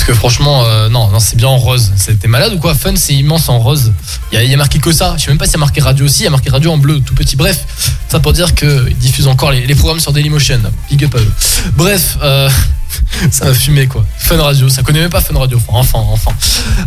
Parce 0.02 0.14
que 0.14 0.18
franchement, 0.18 0.64
euh, 0.66 0.88
non, 0.88 1.08
c'est 1.20 1.36
bien 1.36 1.46
en 1.46 1.58
rose. 1.58 1.92
T'es 2.20 2.26
malade 2.26 2.54
ou 2.54 2.58
quoi 2.58 2.74
Fun, 2.74 2.94
c'est 2.96 3.14
immense 3.14 3.48
en 3.48 3.60
rose. 3.60 3.92
Il 4.32 4.42
y, 4.42 4.52
a- 4.52 4.56
marqué 4.56 4.80
que 4.80 4.90
ça. 4.90 5.14
Je 5.16 5.22
sais 5.22 5.30
même 5.30 5.38
pas 5.38 5.44
s'il 5.44 5.52
y 5.52 5.58
a 5.58 5.60
marqué 5.60 5.80
radio 5.80 6.06
aussi. 6.06 6.22
Il 6.22 6.24
y 6.24 6.26
a 6.26 6.30
marqué 6.30 6.50
radio 6.50 6.72
en 6.72 6.76
bleu, 6.76 6.98
tout 6.98 7.14
petit. 7.14 7.36
Bref, 7.36 7.64
ça 8.08 8.18
pour 8.18 8.32
dire 8.32 8.52
qu'ils 8.56 8.96
diffusent 8.98 9.28
encore 9.28 9.52
les, 9.52 9.74
programmes 9.76 10.00
sur 10.00 10.12
Dailymotion. 10.12 10.58
Big 10.90 11.04
up 11.04 11.14
eux. 11.14 11.32
Bref, 11.76 12.18
euh, 12.20 12.50
ça 13.30 13.44
va 13.44 13.54
fumer 13.54 13.86
quoi. 13.86 14.04
Fun 14.18 14.42
Radio, 14.42 14.68
ça 14.68 14.82
connaît 14.82 14.98
même 14.98 15.08
pas 15.08 15.20
Fun 15.20 15.38
Radio. 15.38 15.60
Enfin, 15.68 16.00
enfin. 16.10 16.32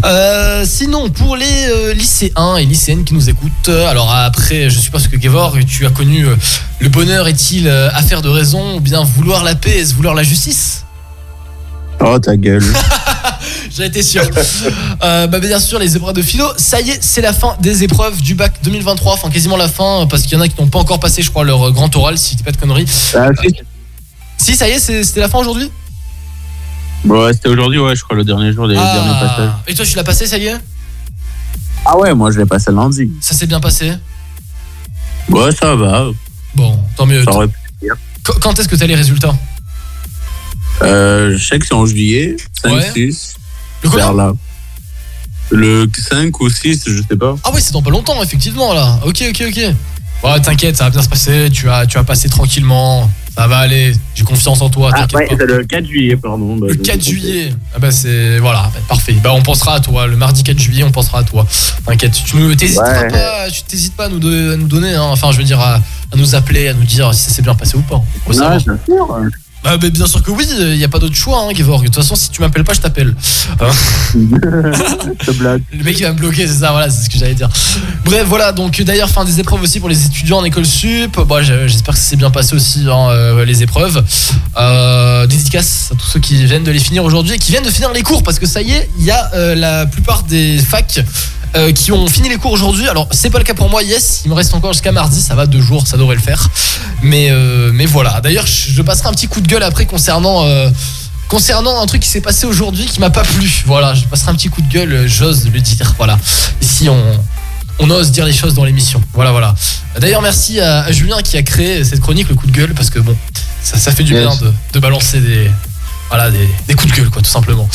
Euh, 0.03 0.65
sinon, 0.67 1.09
pour 1.09 1.37
les 1.37 1.93
lycéens 1.93 2.57
et 2.57 2.65
lycéennes 2.65 3.05
qui 3.05 3.13
nous 3.13 3.29
écoutent, 3.29 3.69
alors 3.69 4.13
après, 4.13 4.69
je 4.69 4.77
suppose 4.77 5.07
que 5.07 5.17
Gevor, 5.21 5.55
tu 5.65 5.85
as 5.85 5.89
connu 5.89 6.25
le 6.81 6.89
bonheur 6.89 7.29
est-il 7.29 7.69
affaire 7.69 8.21
de 8.21 8.27
raison 8.27 8.75
ou 8.75 8.81
bien 8.81 9.05
vouloir 9.05 9.45
la 9.45 9.55
paix 9.55 9.85
vouloir 9.93 10.15
la 10.15 10.23
justice? 10.23 10.84
Oh 11.99 12.19
ta 12.19 12.35
gueule. 12.37 12.63
J'en 13.75 13.83
étais 13.83 14.03
sûr. 14.03 14.21
Euh, 15.03 15.27
bah, 15.27 15.39
bien 15.39 15.59
sûr, 15.59 15.79
les 15.79 15.95
épreuves 15.97 16.15
de 16.15 16.21
philo. 16.21 16.45
Ça 16.57 16.79
y 16.81 16.91
est, 16.91 17.03
c'est 17.03 17.21
la 17.21 17.33
fin 17.33 17.55
des 17.61 17.83
épreuves 17.83 18.21
du 18.21 18.35
bac 18.35 18.53
2023. 18.63 19.13
Enfin, 19.13 19.29
quasiment 19.29 19.57
la 19.57 19.67
fin, 19.67 20.07
parce 20.09 20.23
qu'il 20.23 20.33
y 20.33 20.35
en 20.37 20.41
a 20.41 20.47
qui 20.47 20.59
n'ont 20.61 20.67
pas 20.67 20.79
encore 20.79 20.99
passé, 20.99 21.21
je 21.21 21.29
crois, 21.29 21.43
leur 21.43 21.67
euh, 21.67 21.71
grand 21.71 21.93
oral, 21.95 22.17
si 22.17 22.31
je 22.33 22.37
dis 22.37 22.43
pas 22.43 22.51
de 22.51 22.57
conneries. 22.57 22.85
Ah, 23.15 23.29
si. 23.41 23.53
Si, 24.37 24.55
ça 24.55 24.67
y 24.67 24.71
est, 24.73 24.79
c'est- 24.79 25.03
c'était 25.03 25.19
la 25.21 25.29
fin 25.29 25.39
aujourd'hui? 25.39 25.69
Bon, 27.03 27.23
ouais, 27.25 27.33
c'était 27.33 27.49
aujourd'hui, 27.49 27.79
ouais, 27.79 27.95
je 27.95 28.03
crois, 28.03 28.15
le 28.15 28.23
dernier 28.23 28.51
jour 28.53 28.67
des 28.67 28.75
derniers 28.75 29.19
passages. 29.19 29.49
Et 29.67 29.73
toi, 29.73 29.85
tu 29.85 29.95
l'as 29.95 30.03
passé, 30.03 30.25
ça 30.27 30.37
y 30.37 30.45
est? 30.47 30.55
Ah 31.85 31.97
ouais, 31.99 32.13
moi 32.15 32.31
je 32.31 32.39
l'ai 32.39 32.45
passé 32.47 32.71
lundi. 32.71 33.11
Ça 33.21 33.35
s'est 33.35 33.45
bien 33.45 33.59
passé? 33.59 33.93
Ouais, 35.29 35.51
ça 35.51 35.75
va. 35.75 36.07
Bon, 36.55 36.79
tant 36.95 37.05
mieux. 37.05 37.23
Ça 37.23 37.31
aurait 37.31 37.47
pu. 37.47 37.53
Qu- 38.23 38.39
Quand 38.41 38.57
est-ce 38.59 38.67
que 38.67 38.75
t'as 38.75 38.87
les 38.87 38.95
résultats? 38.95 39.35
Euh, 40.81 41.35
je 41.37 41.43
sais 41.47 41.59
que 41.59 41.65
c'est 41.65 41.73
en 41.73 41.85
juillet, 41.85 42.35
5, 42.61 42.73
Ouais. 42.73 42.91
6, 42.93 43.35
Le 43.83 43.89
combien 43.89 44.05
vers 44.05 44.13
là. 44.13 44.33
Le 45.51 45.87
5 46.09 46.39
ou 46.41 46.49
6, 46.49 46.83
je 46.87 47.01
sais 47.09 47.15
pas. 47.17 47.35
Ah 47.43 47.51
oui, 47.53 47.61
c'est 47.63 47.71
dans 47.73 47.81
pas 47.83 47.91
longtemps, 47.91 48.21
effectivement, 48.23 48.73
là. 48.73 48.99
Ok, 49.05 49.23
ok, 49.29 49.43
ok. 49.49 49.73
Ouais, 50.23 50.39
t'inquiète, 50.41 50.75
ça 50.77 50.85
va 50.85 50.89
bien 50.89 51.01
se 51.03 51.09
passer. 51.09 51.49
Tu 51.51 51.69
as, 51.69 51.85
tu 51.85 51.97
as 51.97 52.03
passé 52.03 52.29
tranquillement. 52.29 53.09
Ça 53.37 53.47
va 53.47 53.57
aller. 53.59 53.91
J'ai 54.15 54.23
confiance 54.23 54.61
en 54.61 54.69
toi. 54.69 54.89
Ah 54.93 54.99
t'inquiète 55.05 55.29
ouais, 55.31 55.37
c'est 55.37 55.45
le 55.45 55.63
4 55.65 55.85
juillet, 55.85 56.15
pardon. 56.15 56.55
Bah, 56.55 56.67
Le 56.69 56.73
je 56.73 56.79
me 56.79 56.83
4 56.85 57.01
suis 57.01 57.11
trompé. 57.17 57.27
juillet. 57.31 57.53
Ah 57.75 57.79
bah 57.79 57.91
c'est 57.91 58.39
voilà, 58.39 58.71
bah, 58.73 58.79
parfait. 58.87 59.11
Bah 59.21 59.33
on 59.35 59.41
pensera 59.43 59.75
à 59.75 59.79
toi. 59.81 60.07
Le 60.07 60.15
mardi 60.15 60.41
4 60.41 60.57
juillet, 60.57 60.83
on 60.83 60.91
pensera 60.91 61.19
à 61.19 61.23
toi. 61.23 61.45
T'inquiète, 61.85 62.13
tu 62.25 62.37
nous 62.37 62.55
t'hésiteras 62.55 63.01
Ouais. 63.01 63.07
pas, 63.09 63.51
tu 63.51 63.61
t'hésites 63.63 63.93
pas 63.93 64.05
à 64.05 64.09
nous, 64.09 64.19
donner, 64.19 64.53
à 64.53 64.55
nous 64.55 64.67
donner. 64.67 64.93
hein. 64.95 65.01
Enfin, 65.03 65.31
je 65.33 65.37
veux 65.37 65.43
dire 65.43 65.59
à, 65.59 65.75
à 65.75 66.15
nous 66.15 66.33
appeler, 66.33 66.69
à 66.69 66.73
nous 66.73 66.85
dire 66.85 67.13
si 67.13 67.23
ça 67.23 67.31
s'est 67.31 67.41
bien 67.41 67.55
passé 67.55 67.75
ou 67.75 67.81
pas. 67.81 68.01
Ouais, 68.25 68.37
bien 68.37 68.57
sûr. 68.59 68.77
Bah, 69.65 69.77
bah, 69.77 69.89
bien 69.89 70.05
sûr 70.05 70.21
que 70.23 70.29
oui. 70.31 70.45
Il 70.57 70.75
y 70.77 70.83
a 70.83 70.87
pas 70.87 70.99
d'autre 70.99 71.15
choix, 71.15 71.39
hein, 71.41 71.53
Gevorg. 71.55 71.81
De 71.81 71.87
toute 71.87 71.95
façon, 71.95 72.15
si 72.15 72.29
tu 72.29 72.39
m'appelles 72.41 72.63
pas, 72.63 72.73
je 72.73 72.81
t'appelle. 72.81 73.15
Blague. 75.39 75.63
Le 75.73 75.83
mec 75.83 75.99
il 75.99 76.03
va 76.03 76.13
me 76.13 76.17
bloquer, 76.17 76.47
c'est 76.47 76.59
ça, 76.59 76.71
voilà, 76.71 76.89
c'est 76.89 77.03
ce 77.05 77.09
que 77.09 77.17
j'allais 77.17 77.33
dire. 77.33 77.49
Bref, 78.05 78.23
voilà, 78.27 78.51
donc 78.51 78.79
d'ailleurs, 78.81 79.09
fin 79.09 79.25
des 79.25 79.39
épreuves 79.39 79.61
aussi 79.61 79.79
pour 79.79 79.89
les 79.89 80.05
étudiants 80.05 80.37
en 80.37 80.43
école 80.45 80.65
sup. 80.65 81.17
Bon, 81.27 81.43
je- 81.43 81.67
j'espère 81.67 81.93
que 81.95 81.99
ça 81.99 82.05
s'est 82.11 82.15
bien 82.15 82.29
passé 82.31 82.55
aussi, 82.55 82.85
hein, 82.87 83.09
euh, 83.09 83.43
les 83.43 83.63
épreuves. 83.63 84.03
Euh, 84.57 85.25
dédicace 85.27 85.89
à 85.91 85.95
tous 85.95 86.05
ceux 86.05 86.19
qui 86.19 86.45
viennent 86.45 86.63
de 86.63 86.71
les 86.71 86.79
finir 86.79 87.03
aujourd'hui 87.03 87.33
et 87.35 87.39
qui 87.39 87.51
viennent 87.51 87.65
de 87.65 87.69
finir 87.71 87.91
les 87.91 88.03
cours, 88.03 88.23
parce 88.23 88.39
que 88.39 88.45
ça 88.45 88.61
y 88.61 88.71
est, 88.71 88.89
il 88.99 89.05
y 89.05 89.11
a 89.11 89.31
euh, 89.33 89.55
la 89.55 89.85
plupart 89.87 90.23
des 90.23 90.57
facs 90.59 90.99
euh, 91.55 91.71
qui 91.71 91.91
ont 91.91 92.07
fini 92.07 92.29
les 92.29 92.37
cours 92.37 92.51
aujourd'hui. 92.51 92.87
Alors, 92.87 93.07
c'est 93.11 93.29
pas 93.29 93.37
le 93.37 93.43
cas 93.43 93.53
pour 93.53 93.69
moi, 93.69 93.81
yes, 93.83 94.21
il 94.25 94.29
me 94.29 94.35
reste 94.35 94.53
encore 94.53 94.73
jusqu'à 94.73 94.91
mardi, 94.91 95.21
ça 95.21 95.35
va 95.35 95.45
deux 95.45 95.61
jours, 95.61 95.87
ça 95.87 95.97
devrait 95.97 96.15
le 96.15 96.21
faire. 96.21 96.49
Mais, 97.01 97.27
euh, 97.31 97.71
mais 97.73 97.85
voilà. 97.85 98.21
D'ailleurs, 98.21 98.45
je 98.47 98.81
passerai 98.81 99.09
un 99.09 99.13
petit 99.13 99.27
coup 99.27 99.41
de 99.41 99.47
gueule 99.47 99.63
après 99.63 99.85
concernant. 99.85 100.45
euh, 100.45 100.69
Concernant 101.27 101.81
un 101.81 101.87
truc 101.87 102.03
qui 102.03 102.07
s'est 102.07 102.21
passé 102.21 102.45
aujourd'hui 102.45 102.85
qui 102.85 102.99
m'a 102.99 103.09
pas 103.09 103.23
plu, 103.23 103.63
voilà, 103.65 103.95
je 103.95 104.03
passerai 104.05 104.29
un 104.29 104.35
petit 104.35 104.47
coup 104.49 104.61
de 104.61 104.71
gueule, 104.71 105.07
j'ose 105.07 105.49
le 105.51 105.59
dire, 105.59 105.95
voilà. 105.97 106.19
Ici, 106.61 106.87
on, 106.87 107.03
on 107.79 107.89
ose 107.89 108.11
dire 108.11 108.25
les 108.25 108.31
choses 108.31 108.53
dans 108.53 108.63
l'émission, 108.63 109.01
voilà, 109.11 109.31
voilà. 109.31 109.55
D'ailleurs, 109.99 110.21
merci 110.21 110.59
à, 110.59 110.83
à 110.83 110.91
Julien 110.91 111.17
qui 111.23 111.35
a 111.35 111.41
créé 111.41 111.83
cette 111.83 111.99
chronique, 111.99 112.29
le 112.29 112.35
coup 112.35 112.45
de 112.45 112.51
gueule, 112.51 112.75
parce 112.75 112.91
que 112.91 112.99
bon, 112.99 113.17
ça, 113.63 113.75
ça 113.79 113.91
fait 113.91 114.03
du 114.03 114.13
Yes. 114.13 114.21
bien 114.21 114.35
de, 114.35 114.53
de 114.73 114.79
balancer 114.79 115.19
des, 115.19 115.49
voilà, 116.09 116.29
des, 116.29 116.47
des 116.67 116.75
coups 116.75 116.91
de 116.93 116.97
gueule, 116.97 117.09
quoi, 117.09 117.23
tout 117.23 117.29
simplement. 117.31 117.67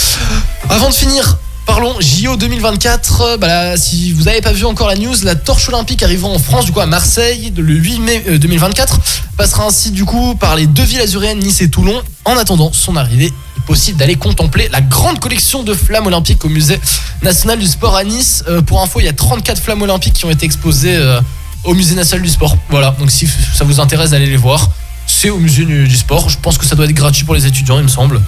Avant 0.68 0.88
de 0.88 0.94
finir, 0.94 1.36
parlons 1.70 1.94
JO 2.00 2.36
2024. 2.36 3.20
euh, 3.20 3.36
Bah 3.36 3.76
si 3.76 4.12
vous 4.12 4.24
n'avez 4.24 4.40
pas 4.40 4.50
vu 4.50 4.64
encore 4.64 4.88
la 4.88 4.96
news, 4.96 5.14
la 5.22 5.36
torche 5.36 5.68
olympique 5.68 6.02
arrivant 6.02 6.34
en 6.34 6.40
France, 6.40 6.64
du 6.64 6.72
coup 6.72 6.80
à 6.80 6.86
Marseille, 6.86 7.52
le 7.56 7.74
8 7.74 7.98
mai 8.00 8.24
euh, 8.26 8.38
2024, 8.38 8.98
passera 9.36 9.66
ainsi 9.66 9.92
du 9.92 10.04
coup 10.04 10.34
par 10.34 10.56
les 10.56 10.66
deux 10.66 10.82
villes 10.82 11.00
azuréennes, 11.00 11.38
Nice 11.38 11.60
et 11.60 11.70
Toulon. 11.70 12.02
En 12.24 12.36
attendant 12.36 12.72
son 12.72 12.96
arrivée, 12.96 13.26
il 13.56 13.60
est 13.62 13.66
possible 13.66 13.98
d'aller 13.98 14.16
contempler 14.16 14.68
la 14.72 14.80
grande 14.80 15.20
collection 15.20 15.62
de 15.62 15.72
flammes 15.72 16.08
olympiques 16.08 16.44
au 16.44 16.48
musée 16.48 16.80
national 17.22 17.60
du 17.60 17.68
sport 17.68 17.94
à 17.94 18.02
Nice. 18.02 18.42
Euh, 18.48 18.62
pour 18.62 18.82
info, 18.82 18.98
il 18.98 19.06
y 19.06 19.08
a 19.08 19.12
34 19.12 19.62
flammes 19.62 19.82
olympiques 19.82 20.14
qui 20.14 20.24
ont 20.24 20.30
été 20.30 20.46
exposées 20.46 20.96
euh, 20.96 21.20
au 21.62 21.74
musée 21.74 21.94
national 21.94 22.24
du 22.24 22.30
sport. 22.32 22.56
Voilà, 22.70 22.96
donc 22.98 23.12
si 23.12 23.28
ça 23.54 23.62
vous 23.62 23.78
intéresse 23.78 24.10
d'aller 24.10 24.26
les 24.26 24.36
voir, 24.36 24.70
c'est 25.06 25.30
au 25.30 25.38
musée 25.38 25.64
du 25.64 25.96
sport. 25.96 26.30
Je 26.30 26.38
pense 26.42 26.58
que 26.58 26.66
ça 26.66 26.74
doit 26.74 26.86
être 26.86 26.94
gratuit 26.94 27.24
pour 27.24 27.36
les 27.36 27.46
étudiants, 27.46 27.78
il 27.78 27.84
me 27.84 27.88
semble. 27.88 28.20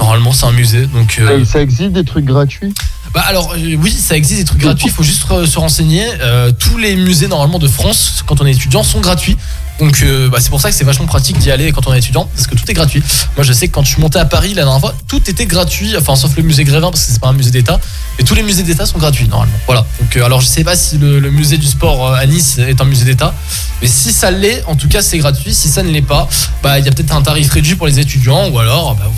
Normalement, 0.00 0.32
c'est 0.32 0.46
un 0.46 0.52
musée, 0.52 0.86
donc. 0.86 1.16
euh, 1.20 1.44
Ça 1.44 1.60
existe 1.62 1.92
des 1.92 2.04
trucs 2.04 2.24
gratuits? 2.24 2.72
Bah 3.14 3.24
alors 3.28 3.54
euh, 3.54 3.76
oui, 3.80 3.90
ça 3.92 4.14
existe 4.14 4.40
des 4.40 4.44
trucs 4.44 4.60
gratuits, 4.60 4.88
il 4.88 4.92
faut 4.92 5.02
juste 5.02 5.24
euh, 5.30 5.46
se 5.46 5.58
renseigner. 5.58 6.04
Euh, 6.20 6.52
tous 6.52 6.76
les 6.76 6.96
musées 6.96 7.28
normalement 7.28 7.58
de 7.58 7.68
France, 7.68 8.22
quand 8.26 8.42
on 8.42 8.46
est 8.46 8.52
étudiant, 8.52 8.82
sont 8.82 9.00
gratuits. 9.00 9.38
Donc 9.78 10.02
euh, 10.02 10.28
bah, 10.28 10.38
c'est 10.40 10.50
pour 10.50 10.60
ça 10.60 10.68
que 10.70 10.76
c'est 10.76 10.84
vachement 10.84 11.06
pratique 11.06 11.38
d'y 11.38 11.50
aller 11.50 11.72
quand 11.72 11.86
on 11.86 11.94
est 11.94 11.98
étudiant, 11.98 12.28
parce 12.34 12.46
que 12.46 12.54
tout 12.54 12.70
est 12.70 12.74
gratuit. 12.74 13.02
Moi 13.36 13.44
je 13.44 13.54
sais 13.54 13.68
que 13.68 13.72
quand 13.72 13.84
je 13.84 13.92
suis 13.92 14.02
monté 14.02 14.18
à 14.18 14.26
Paris 14.26 14.52
la 14.52 14.64
dernière 14.64 14.80
fois, 14.80 14.94
tout 15.08 15.22
était 15.30 15.46
gratuit, 15.46 15.96
enfin 15.96 16.14
sauf 16.14 16.36
le 16.36 16.42
musée 16.42 16.64
Grévin, 16.64 16.90
parce 16.90 17.06
que 17.06 17.12
c'est 17.12 17.20
pas 17.20 17.28
un 17.28 17.32
musée 17.32 17.50
d'État. 17.52 17.80
Et 18.18 18.24
tous 18.24 18.34
les 18.34 18.42
musées 18.42 18.64
d'État 18.64 18.84
sont 18.84 18.98
gratuits 18.98 19.28
normalement. 19.28 19.56
Voilà. 19.66 19.86
Donc 20.00 20.14
alors 20.18 20.42
je 20.42 20.46
sais 20.46 20.64
pas 20.64 20.76
si 20.76 20.98
le, 20.98 21.18
le 21.18 21.30
musée 21.30 21.56
du 21.56 21.66
sport 21.66 22.12
à 22.12 22.26
Nice 22.26 22.58
est 22.58 22.80
un 22.82 22.84
musée 22.84 23.06
d'État, 23.06 23.34
mais 23.80 23.88
si 23.88 24.12
ça 24.12 24.30
l'est, 24.30 24.62
en 24.66 24.76
tout 24.76 24.88
cas 24.88 25.00
c'est 25.00 25.16
gratuit. 25.16 25.54
Si 25.54 25.68
ça 25.68 25.82
ne 25.82 25.90
l'est 25.90 26.02
pas, 26.02 26.28
bah 26.62 26.78
il 26.78 26.84
y 26.84 26.88
a 26.88 26.92
peut-être 26.92 27.14
un 27.14 27.22
tarif 27.22 27.50
réduit 27.50 27.76
pour 27.76 27.86
les 27.86 27.98
étudiants, 27.98 28.50
ou 28.50 28.58
alors 28.58 28.94
bah, 28.96 29.10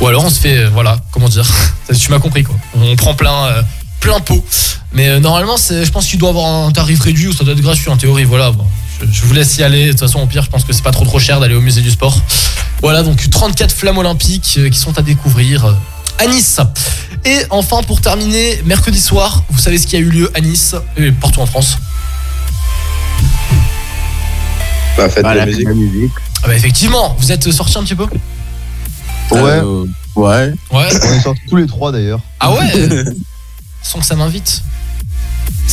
ou 0.00 0.06
alors 0.06 0.24
on 0.24 0.30
se 0.30 0.40
fait, 0.40 0.56
euh, 0.58 0.70
voilà, 0.72 0.98
comment 1.10 1.28
dire, 1.28 1.46
tu 1.98 2.10
m'as 2.10 2.18
compris 2.18 2.44
quoi. 2.44 2.54
On 2.74 2.94
prend 2.96 3.14
plein, 3.14 3.46
euh, 3.46 3.62
plein 4.00 4.20
pot. 4.20 4.44
Mais 4.92 5.08
euh, 5.08 5.20
normalement, 5.20 5.56
c'est- 5.56 5.84
je 5.84 5.90
pense 5.92 6.06
qu'il 6.06 6.18
doit 6.18 6.30
avoir 6.30 6.46
un 6.66 6.70
tarif 6.72 7.00
réduit 7.00 7.28
ou 7.28 7.32
ça 7.32 7.44
doit 7.44 7.52
être 7.54 7.60
gratuit 7.60 7.88
en 7.90 7.96
théorie. 7.96 8.24
Voilà, 8.24 8.50
bon, 8.52 8.64
je, 9.00 9.06
je 9.12 9.22
vous 9.24 9.34
laisse 9.34 9.56
y 9.58 9.62
aller. 9.62 9.86
De 9.86 9.90
toute 9.90 10.00
façon, 10.00 10.20
au 10.20 10.26
pire, 10.26 10.42
je 10.42 10.50
pense 10.50 10.64
que 10.64 10.72
c'est 10.72 10.82
pas 10.82 10.92
trop 10.92 11.04
trop 11.04 11.18
cher 11.18 11.40
d'aller 11.40 11.54
au 11.54 11.60
musée 11.60 11.80
du 11.82 11.90
sport. 11.90 12.16
Voilà, 12.80 13.02
donc 13.02 13.28
34 13.28 13.72
flammes 13.74 13.98
olympiques 13.98 14.54
euh, 14.58 14.70
qui 14.70 14.78
sont 14.78 14.96
à 14.98 15.02
découvrir 15.02 15.64
euh, 15.66 15.72
à 16.18 16.26
Nice. 16.26 16.60
Et 17.24 17.38
enfin, 17.50 17.82
pour 17.82 18.00
terminer, 18.00 18.62
mercredi 18.64 19.00
soir, 19.00 19.42
vous 19.50 19.58
savez 19.58 19.78
ce 19.78 19.86
qui 19.88 19.96
a 19.96 19.98
eu 19.98 20.08
lieu 20.08 20.30
à 20.34 20.40
Nice 20.40 20.74
et 20.96 21.10
partout 21.12 21.40
en 21.40 21.46
France? 21.46 21.76
Bah, 24.96 25.08
faites 25.08 25.22
Bah, 25.24 25.34
de 25.34 25.44
musique. 25.50 25.66
la 25.68 25.74
musique. 25.74 26.12
Ah 26.42 26.46
bah 26.48 26.54
effectivement, 26.56 27.16
vous 27.18 27.32
êtes 27.32 27.50
sortis 27.50 27.76
un 27.78 27.82
petit 27.82 27.94
peu? 27.96 28.06
Ouais, 29.30 29.38
Euh, 29.40 29.84
ouais. 30.16 30.52
Ouais. 30.72 30.88
on 31.04 31.12
est 31.12 31.20
sortis 31.20 31.40
tous 31.48 31.56
les 31.56 31.66
trois 31.66 31.92
d'ailleurs. 31.92 32.20
Ah 32.40 32.52
ouais 32.52 33.04
Sans 33.82 33.98
que 34.00 34.06
ça 34.06 34.16
m'invite. 34.16 34.62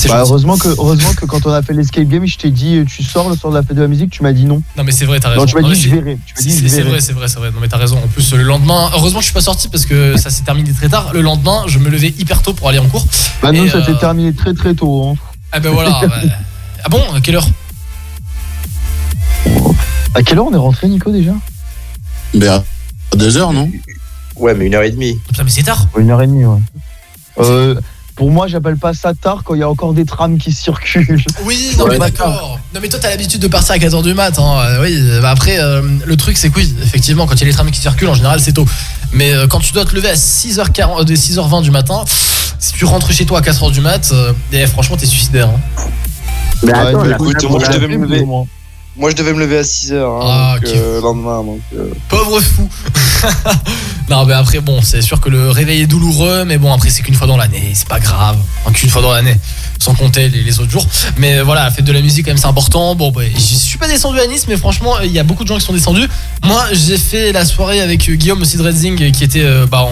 Bah, 0.09 0.19
heureusement, 0.19 0.57
que, 0.57 0.67
heureusement 0.67 1.13
que 1.15 1.25
quand 1.25 1.45
on 1.45 1.51
a 1.51 1.61
fait 1.61 1.73
l'escape 1.73 2.03
game, 2.07 2.25
je 2.27 2.37
t'ai 2.37 2.51
dit 2.51 2.83
tu 2.85 3.01
sors 3.01 3.29
le 3.29 3.35
soir 3.35 3.51
de 3.51 3.57
la 3.57 3.63
fête 3.63 3.75
de 3.77 3.81
la 3.81 3.87
musique, 3.87 4.09
tu 4.11 4.23
m'as 4.23 4.33
dit 4.33 4.45
non. 4.45 4.61
Non 4.77 4.83
mais 4.83 4.91
c'est 4.91 5.05
vrai, 5.05 5.19
t'as 5.19 5.29
raison. 5.29 5.41
Non, 5.41 5.45
tu 5.47 5.55
m'as 5.55 5.61
dit 5.63 5.73
je 5.75 5.89
c'est- 5.89 5.95
verrai. 5.95 6.17
C'est 6.35 6.81
vrai, 6.81 6.99
c'est 7.01 7.13
vrai, 7.13 7.27
c'est 7.29 7.39
vrai. 7.39 7.51
Non 7.51 7.59
mais 7.61 7.67
t'as 7.69 7.77
raison. 7.77 7.97
En 8.03 8.07
plus 8.07 8.33
le 8.33 8.43
lendemain, 8.43 8.91
heureusement 8.93 9.19
que 9.19 9.23
je 9.23 9.27
suis 9.29 9.33
pas 9.33 9.41
sorti 9.41 9.67
parce 9.69 9.85
que 9.85 10.17
ça 10.17 10.29
s'est 10.29 10.43
terminé 10.43 10.71
très 10.73 10.89
tard. 10.89 11.11
Le 11.13 11.21
lendemain, 11.21 11.63
je 11.67 11.79
me 11.79 11.89
levais 11.89 12.09
hyper 12.19 12.41
tôt 12.41 12.53
pour 12.53 12.67
aller 12.69 12.77
en 12.79 12.87
cours. 12.87 13.05
Bah, 13.41 13.51
nous, 13.53 13.67
ça 13.69 13.83
s'est 13.85 13.91
euh, 13.91 13.95
terminé 13.95 14.33
très 14.33 14.53
très 14.53 14.73
tôt. 14.75 15.07
Hein. 15.09 15.15
Ah 15.51 15.59
ben 15.59 15.71
voilà. 15.71 15.89
bah. 16.07 16.15
Ah 16.83 16.89
bon 16.89 17.01
À 17.13 17.21
quelle 17.21 17.35
heure? 17.35 17.47
À 20.13 20.23
quelle 20.23 20.37
heure 20.37 20.47
on 20.47 20.53
est 20.53 20.57
rentré, 20.57 20.87
Nico, 20.87 21.11
déjà? 21.11 21.33
Ben, 22.33 22.63
deux 23.15 23.37
heures, 23.37 23.53
non 23.53 23.69
Ouais, 24.35 24.53
mais 24.53 24.65
une 24.65 24.75
heure 24.75 24.83
et 24.83 24.91
demie. 24.91 25.19
Putain 25.27 25.43
mais 25.43 25.49
c'est 25.49 25.63
tard. 25.63 25.87
Une 25.97 26.11
heure 26.11 26.21
et 26.21 26.27
demie, 26.27 26.45
ouais. 26.45 26.59
Euh, 27.39 27.75
pour 28.15 28.31
moi, 28.31 28.47
j'appelle 28.47 28.77
pas 28.77 28.93
ça 28.93 29.13
tard 29.13 29.41
quand 29.43 29.55
il 29.55 29.59
y 29.59 29.63
a 29.63 29.69
encore 29.69 29.93
des 29.93 30.05
trams 30.05 30.37
qui 30.37 30.51
circulent. 30.53 31.23
Oui, 31.43 31.69
non 31.77 31.85
Ouais, 31.85 31.91
mais 31.91 31.99
d'accord. 31.99 32.59
Non 32.73 32.79
mais 32.81 32.87
toi 32.89 32.99
t'as 33.01 33.09
l'habitude 33.09 33.41
de 33.41 33.47
partir 33.47 33.75
à 33.75 33.77
4h 33.77 34.03
du 34.03 34.13
mat. 34.13 34.37
Hein. 34.39 34.57
Euh, 34.61 34.81
Oui. 34.81 34.97
Bah 35.21 35.29
après 35.31 35.59
euh, 35.59 35.81
le 36.05 36.17
truc 36.17 36.37
c'est 36.37 36.49
que 36.49 36.57
oui, 36.59 36.73
effectivement 36.83 37.25
quand 37.25 37.35
il 37.35 37.41
y 37.41 37.43
a 37.43 37.47
les 37.47 37.53
trams 37.53 37.69
qui 37.71 37.79
circulent 37.79 38.09
en 38.09 38.13
général 38.15 38.39
c'est 38.39 38.53
tôt. 38.53 38.65
Mais 39.13 39.33
euh, 39.33 39.47
quand 39.47 39.59
tu 39.59 39.71
dois 39.73 39.85
te 39.85 39.95
lever 39.95 40.09
à 40.09 40.15
6h40, 40.15 41.01
euh, 41.01 41.03
de 41.03 41.15
6h20 41.15 41.61
du 41.61 41.71
matin, 41.71 42.03
si 42.59 42.73
tu 42.73 42.83
rentres 42.85 43.11
chez 43.13 43.25
toi 43.25 43.39
à 43.39 43.41
4h 43.41 43.71
du 43.71 43.81
mat, 43.81 44.09
euh, 44.13 44.33
eh, 44.53 44.65
franchement 44.67 44.97
t'es 44.97 45.05
suicidaire. 45.05 45.49
hein. 45.49 45.81
Mais 46.63 46.71
Ouais, 46.73 46.79
attends, 46.79 47.01
bah, 47.01 47.07
la 47.07 47.15
écoute, 47.15 47.43
moi, 47.49 47.59
je 47.65 47.71
devais 47.71 47.87
me 47.97 48.05
lever. 48.05 48.25
Moi. 48.97 49.09
Je 49.11 49.15
devais 49.15 49.33
me 49.33 49.39
lever 49.39 49.57
à 49.57 49.61
6h 49.63 49.93
hein, 49.95 50.19
Ah, 50.23 50.55
donc, 50.59 50.69
ok. 50.69 50.75
euh, 50.75 51.01
lendemain. 51.01 51.43
Donc, 51.43 51.59
euh, 51.75 51.89
Pauvre 52.09 52.39
fou. 52.41 52.69
non, 54.09 54.25
mais 54.25 54.33
après, 54.33 54.59
bon, 54.59 54.81
c'est 54.81 55.01
sûr 55.01 55.19
que 55.19 55.29
le 55.29 55.49
réveil 55.49 55.81
est 55.81 55.87
douloureux, 55.87 56.45
mais 56.45 56.57
bon, 56.57 56.71
après, 56.73 56.89
c'est 56.89 57.01
qu'une 57.03 57.15
fois 57.15 57.27
dans 57.27 57.37
l'année, 57.37 57.71
c'est 57.73 57.87
pas 57.87 57.99
grave. 57.99 58.37
Enfin, 58.63 58.71
qu'une 58.73 58.89
fois 58.89 59.01
dans 59.01 59.11
l'année, 59.11 59.35
sans 59.79 59.93
compter 59.93 60.29
les, 60.29 60.59
autres 60.59 60.71
jours. 60.71 60.85
Mais 61.17 61.41
voilà, 61.41 61.63
la 61.63 61.71
fête 61.71 61.85
de 61.85 61.91
la 61.91 62.01
musique, 62.01 62.25
quand 62.25 62.31
même, 62.31 62.37
c'est 62.37 62.47
important. 62.47 62.95
Bon, 62.95 63.11
bah, 63.11 63.21
je 63.33 63.39
suis 63.39 63.77
pas 63.77 63.87
descendu 63.87 64.19
à 64.19 64.27
Nice, 64.27 64.45
mais 64.47 64.57
franchement, 64.57 64.99
il 65.03 65.11
y 65.11 65.19
a 65.19 65.23
beaucoup 65.23 65.43
de 65.43 65.49
gens 65.49 65.57
qui 65.57 65.65
sont 65.65 65.73
descendus. 65.73 66.07
Moi, 66.43 66.63
j'ai 66.73 66.97
fait 66.97 67.31
la 67.31 67.45
soirée 67.45 67.81
avec 67.81 68.07
euh, 68.09 68.15
Guillaume 68.15 68.41
aussi 68.41 68.57
de 68.57 68.63
Redzing, 68.63 69.11
qui 69.11 69.23
était 69.23 69.43
euh, 69.43 69.65
bah, 69.65 69.85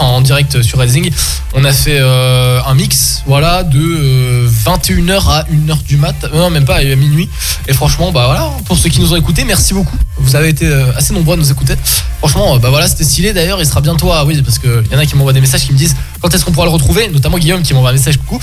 en, 0.00 0.20
direct 0.20 0.62
sur 0.62 0.78
Redzing. 0.78 1.10
On 1.54 1.64
a 1.64 1.72
fait 1.72 1.98
euh, 2.00 2.60
un 2.66 2.74
mix, 2.74 3.22
voilà, 3.26 3.62
de 3.62 3.78
euh, 3.78 4.48
21h 4.48 5.28
à 5.28 5.44
1h 5.44 5.82
du 5.84 5.96
mat. 5.96 6.14
Non, 6.32 6.50
même 6.50 6.64
pas, 6.64 6.76
à 6.76 6.84
minuit. 6.84 7.28
Et 7.68 7.72
franchement, 7.72 8.12
bah 8.12 8.24
voilà, 8.26 8.50
pour 8.66 8.76
ceux 8.76 8.88
qui 8.88 9.00
nous 9.00 9.12
ont 9.12 9.16
écoutés, 9.16 9.44
merci 9.44 9.74
beaucoup. 9.74 9.96
Vous 10.18 10.36
avez 10.36 10.48
été 10.48 10.66
assez 10.96 11.12
nombreux 11.14 11.34
à 11.34 11.36
nous 11.36 11.50
écouter. 11.50 11.74
Franchement, 12.18 12.58
bah 12.58 12.70
voilà, 12.70 12.88
c'était 12.88 13.04
stylé. 13.04 13.32
D'ailleurs, 13.32 13.60
il 13.60 13.66
sera 13.66 13.80
bientôt 13.80 14.12
à. 14.12 14.24
Oui, 14.24 14.40
parce 14.42 14.58
qu'il 14.58 14.70
y 14.90 14.94
en 14.94 14.98
a 14.98 15.06
qui 15.06 15.16
m'envoient 15.16 15.32
des 15.32 15.40
messages 15.40 15.66
qui 15.66 15.72
me 15.72 15.78
disent 15.78 15.96
quand 16.20 16.32
est-ce 16.32 16.44
qu'on 16.44 16.52
pourra 16.52 16.66
le 16.66 16.72
retrouver, 16.72 17.08
notamment 17.08 17.38
Guillaume 17.38 17.62
qui 17.62 17.74
m'envoie 17.74 17.90
un 17.90 17.94
message 17.94 18.16
coucou. 18.18 18.40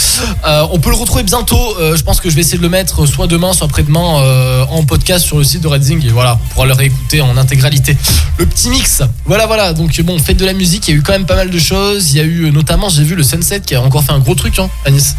On 0.72 0.80
peut 0.80 0.90
le 0.90 0.96
retrouver 0.96 1.24
bientôt. 1.24 1.76
euh, 1.80 1.96
je 1.96 2.04
pense 2.04 2.20
que 2.22 2.30
je 2.30 2.36
vais 2.36 2.42
essayer 2.42 2.58
de 2.58 2.64
le 2.64 2.70
mettre 2.70 3.06
soit 3.06 3.28
demain, 3.28 3.54
soit 3.54 3.68
après-demain 3.68 4.20
euh, 4.22 4.66
en 4.70 4.84
podcast 4.84 5.26
sur 5.26 5.38
le 5.38 5.44
site 5.44 5.62
de 5.62 5.68
Redzing. 5.68 6.06
Et 6.06 6.10
voilà, 6.10 6.40
on 6.44 6.54
pourra 6.54 6.66
le 6.66 6.74
réécouter 6.74 7.22
en 7.22 7.36
intégralité. 7.38 7.98
Le 8.38 8.46
petit 8.46 8.70
mix. 8.70 9.02
Voilà, 9.26 9.48
voilà. 9.48 9.74
Donc 9.74 10.00
bon, 10.02 10.18
fête 10.20 10.38
de 10.38 10.46
la 10.46 10.54
musique, 10.54 10.88
il 10.88 10.92
y 10.92 10.94
a 10.96 10.98
eu 10.98 11.04
quand 11.04 11.12
même 11.14 11.26
pas 11.26 11.36
mal 11.36 11.50
de 11.50 11.60
choses. 11.60 12.12
Il 12.14 12.18
y 12.18 12.20
a 12.22 12.24
eu 12.24 12.46
euh, 12.46 12.52
notamment, 12.52 12.90
j'ai 12.90 13.04
vu 13.04 13.16
le 13.16 13.24
Sunset 13.24 13.62
qui 13.62 13.76
a 13.76 13.82
encore 13.82 14.04
fait 14.04 14.12
un 14.14 14.20
gros 14.20 14.36
truc 14.36 14.58
hein, 14.60 14.70
à 14.86 14.92
Nice. 14.92 15.16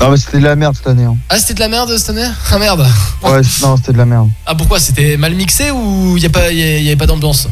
Non, 0.00 0.10
mais 0.10 0.16
c'était 0.16 0.38
de 0.38 0.44
la 0.44 0.56
merde 0.56 0.74
cette 0.76 0.88
année. 0.88 1.04
hein. 1.04 1.16
Ah, 1.28 1.38
c'était 1.38 1.54
de 1.54 1.60
la 1.60 1.68
merde 1.68 1.96
cette 1.96 2.10
année? 2.10 2.26
Ah 2.50 2.58
merde. 2.58 2.84
Ouais, 3.22 3.40
non, 3.62 3.76
c'était 3.76 3.92
de 3.92 3.98
la 3.98 4.04
merde. 4.06 4.28
Ah 4.44 4.54
pourquoi? 4.54 4.80
C'était 4.80 5.16
mal 5.16 5.34
mixé 5.34 5.70
ou 5.70 6.16
il 6.16 6.22
y 6.22 6.26
a 6.26 6.30
pas, 6.30 6.46
a- 6.46 6.50
y 6.52 6.86
avait 6.88 6.96
pas 6.96 7.06
d'ambiance? 7.06 7.48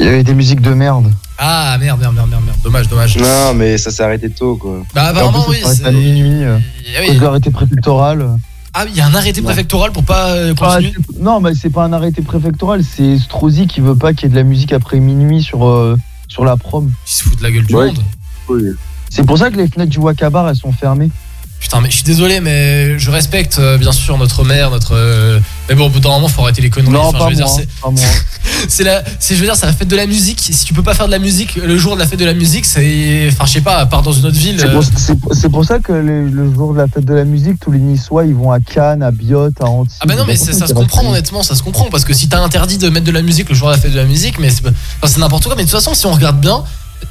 Il 0.00 0.06
y 0.06 0.08
avait 0.08 0.24
des 0.24 0.34
musiques 0.34 0.60
de 0.62 0.74
merde. 0.74 1.12
Ah 1.42 1.78
merde, 1.80 1.98
merde, 2.00 2.14
merde, 2.14 2.28
merde, 2.28 2.44
merde. 2.44 2.58
Dommage, 2.62 2.88
dommage. 2.88 3.16
Non, 3.16 3.54
mais 3.54 3.78
ça 3.78 3.90
s'est 3.90 4.02
arrêté 4.02 4.28
tôt, 4.28 4.56
quoi. 4.56 4.82
Bah 4.94 5.06
apparemment 5.06 5.46
oui. 5.48 5.56
c'est- 5.64 5.86
à 5.86 5.90
minuit. 5.90 6.44
euh, 6.44 6.58
de 7.14 7.18
l'arrêté 7.22 7.50
préfectoral. 7.50 8.26
Ah, 8.74 8.84
il 8.86 8.94
y 8.94 9.00
a 9.00 9.06
un 9.06 9.14
arrêté 9.14 9.40
préfectoral 9.40 9.90
pour 9.90 10.04
pas 10.04 10.32
euh, 10.32 10.52
Ah, 10.60 10.74
continuer. 10.76 10.92
c'est- 10.94 11.18
non, 11.20 11.40
mais 11.40 11.52
c'est 11.54 11.70
pas 11.70 11.84
un 11.84 11.92
arrêté 11.94 12.20
préfectoral, 12.22 12.82
c'est 12.84 13.18
Strozy 13.18 13.66
qui 13.66 13.80
veut 13.80 13.96
pas 13.96 14.12
qu'il 14.12 14.24
y 14.24 14.26
ait 14.26 14.30
de 14.30 14.36
la 14.36 14.42
musique 14.44 14.72
après 14.74 15.00
minuit 15.00 15.42
sur, 15.42 15.66
euh, 15.66 15.96
sur 16.28 16.44
la 16.44 16.56
prom. 16.58 16.92
Il 17.06 17.10
se 17.10 17.22
fout 17.24 17.38
de 17.38 17.42
la 17.42 17.50
gueule 17.50 17.64
du 17.66 17.74
Ouais. 17.74 17.86
monde. 17.86 18.76
C'est 19.08 19.24
pour 19.24 19.38
ça 19.38 19.50
que 19.50 19.56
les 19.56 19.66
fenêtres 19.66 19.90
du 19.90 19.98
Wakabar 19.98 20.46
elles 20.48 20.56
sont 20.56 20.72
fermées. 20.72 21.10
Putain, 21.58 21.80
mais 21.80 21.90
je 21.90 21.94
suis 21.96 22.04
désolé, 22.04 22.40
mais 22.40 22.98
je 22.98 23.10
respecte 23.10 23.60
bien 23.78 23.92
sûr 23.92 24.16
notre 24.18 24.44
maire, 24.44 24.70
notre. 24.70 24.94
Euh, 25.70 25.74
Mais 25.74 25.74
bon, 25.76 25.86
au 25.86 25.88
bout 25.90 26.00
d'un 26.00 26.10
moment, 26.10 26.28
faut 26.28 26.42
arrêter 26.42 26.62
les 26.62 26.70
conneries. 26.70 26.92
non, 26.92 27.00
Enfin, 27.02 27.18
pas 27.18 27.30
je 27.30 27.34
veux 27.36 27.40
moi. 27.42 27.46
dire, 27.46 27.54
c'est- 27.54 27.80
pas 27.80 27.90
moi. 27.90 28.00
c'est 28.68 28.84
la, 28.84 29.02
c'est, 29.18 29.34
je 29.34 29.40
veux 29.40 29.46
dire, 29.46 29.56
c'est 29.56 29.66
la 29.66 29.72
fête 29.72 29.88
de 29.88 29.96
la 29.96 30.06
musique. 30.06 30.40
Si 30.40 30.64
tu 30.64 30.74
peux 30.74 30.82
pas 30.82 30.94
faire 30.94 31.06
de 31.06 31.10
la 31.12 31.18
musique 31.18 31.56
le 31.56 31.76
jour 31.78 31.94
de 31.94 32.00
la 32.00 32.06
fête 32.06 32.18
de 32.18 32.24
la 32.24 32.34
musique, 32.34 32.64
c'est, 32.66 33.28
enfin, 33.32 33.44
je 33.46 33.52
sais 33.52 33.60
pas, 33.60 33.76
à 33.78 33.86
part 33.86 34.02
dans 34.02 34.12
une 34.12 34.26
autre 34.26 34.36
ville. 34.38 34.56
C'est 34.58 34.66
euh, 34.66 34.72
pour, 34.72 34.84
c'est- 34.84 35.16
c'est 35.32 35.48
pour 35.48 35.64
ça 35.64 35.78
que 35.78 35.92
le, 35.92 36.28
le 36.28 36.52
jour 36.54 36.72
de 36.74 36.78
la 36.78 36.88
fête 36.88 37.04
de 37.04 37.14
la 37.14 37.24
musique, 37.24 37.58
tous 37.60 37.70
les 37.72 37.78
Niçois 37.78 38.24
ils 38.26 38.34
vont 38.34 38.50
à 38.52 38.60
Cannes, 38.60 39.02
à 39.02 39.10
Biot, 39.10 39.50
à 39.60 39.64
Antibes. 39.66 39.92
Ah 40.00 40.06
bah 40.06 40.16
non 40.16 40.24
mais 40.26 40.36
ça 40.36 40.66
se 40.66 40.72
comprend 40.72 41.08
honnêtement, 41.10 41.42
ça 41.42 41.54
se 41.54 41.62
comprend 41.62 41.84
parce 41.90 42.04
que 42.04 42.12
si 42.14 42.28
t'as 42.28 42.40
interdit 42.40 42.78
de 42.78 42.88
mettre 42.88 43.06
de 43.06 43.12
la 43.12 43.22
musique 43.22 43.48
le 43.48 43.54
jour 43.54 43.68
de 43.68 43.72
la 43.74 43.78
fête 43.78 43.92
de 43.92 43.96
la 43.96 44.04
musique, 44.04 44.38
mais 44.38 44.50
c'est, 44.50 44.66
enfin, 44.66 45.06
c'est 45.06 45.18
n'importe 45.20 45.44
quoi. 45.44 45.54
Mais 45.56 45.62
de 45.64 45.68
toute 45.70 45.78
façon, 45.78 45.94
si 45.94 46.06
on 46.06 46.12
regarde 46.12 46.40
bien, 46.40 46.62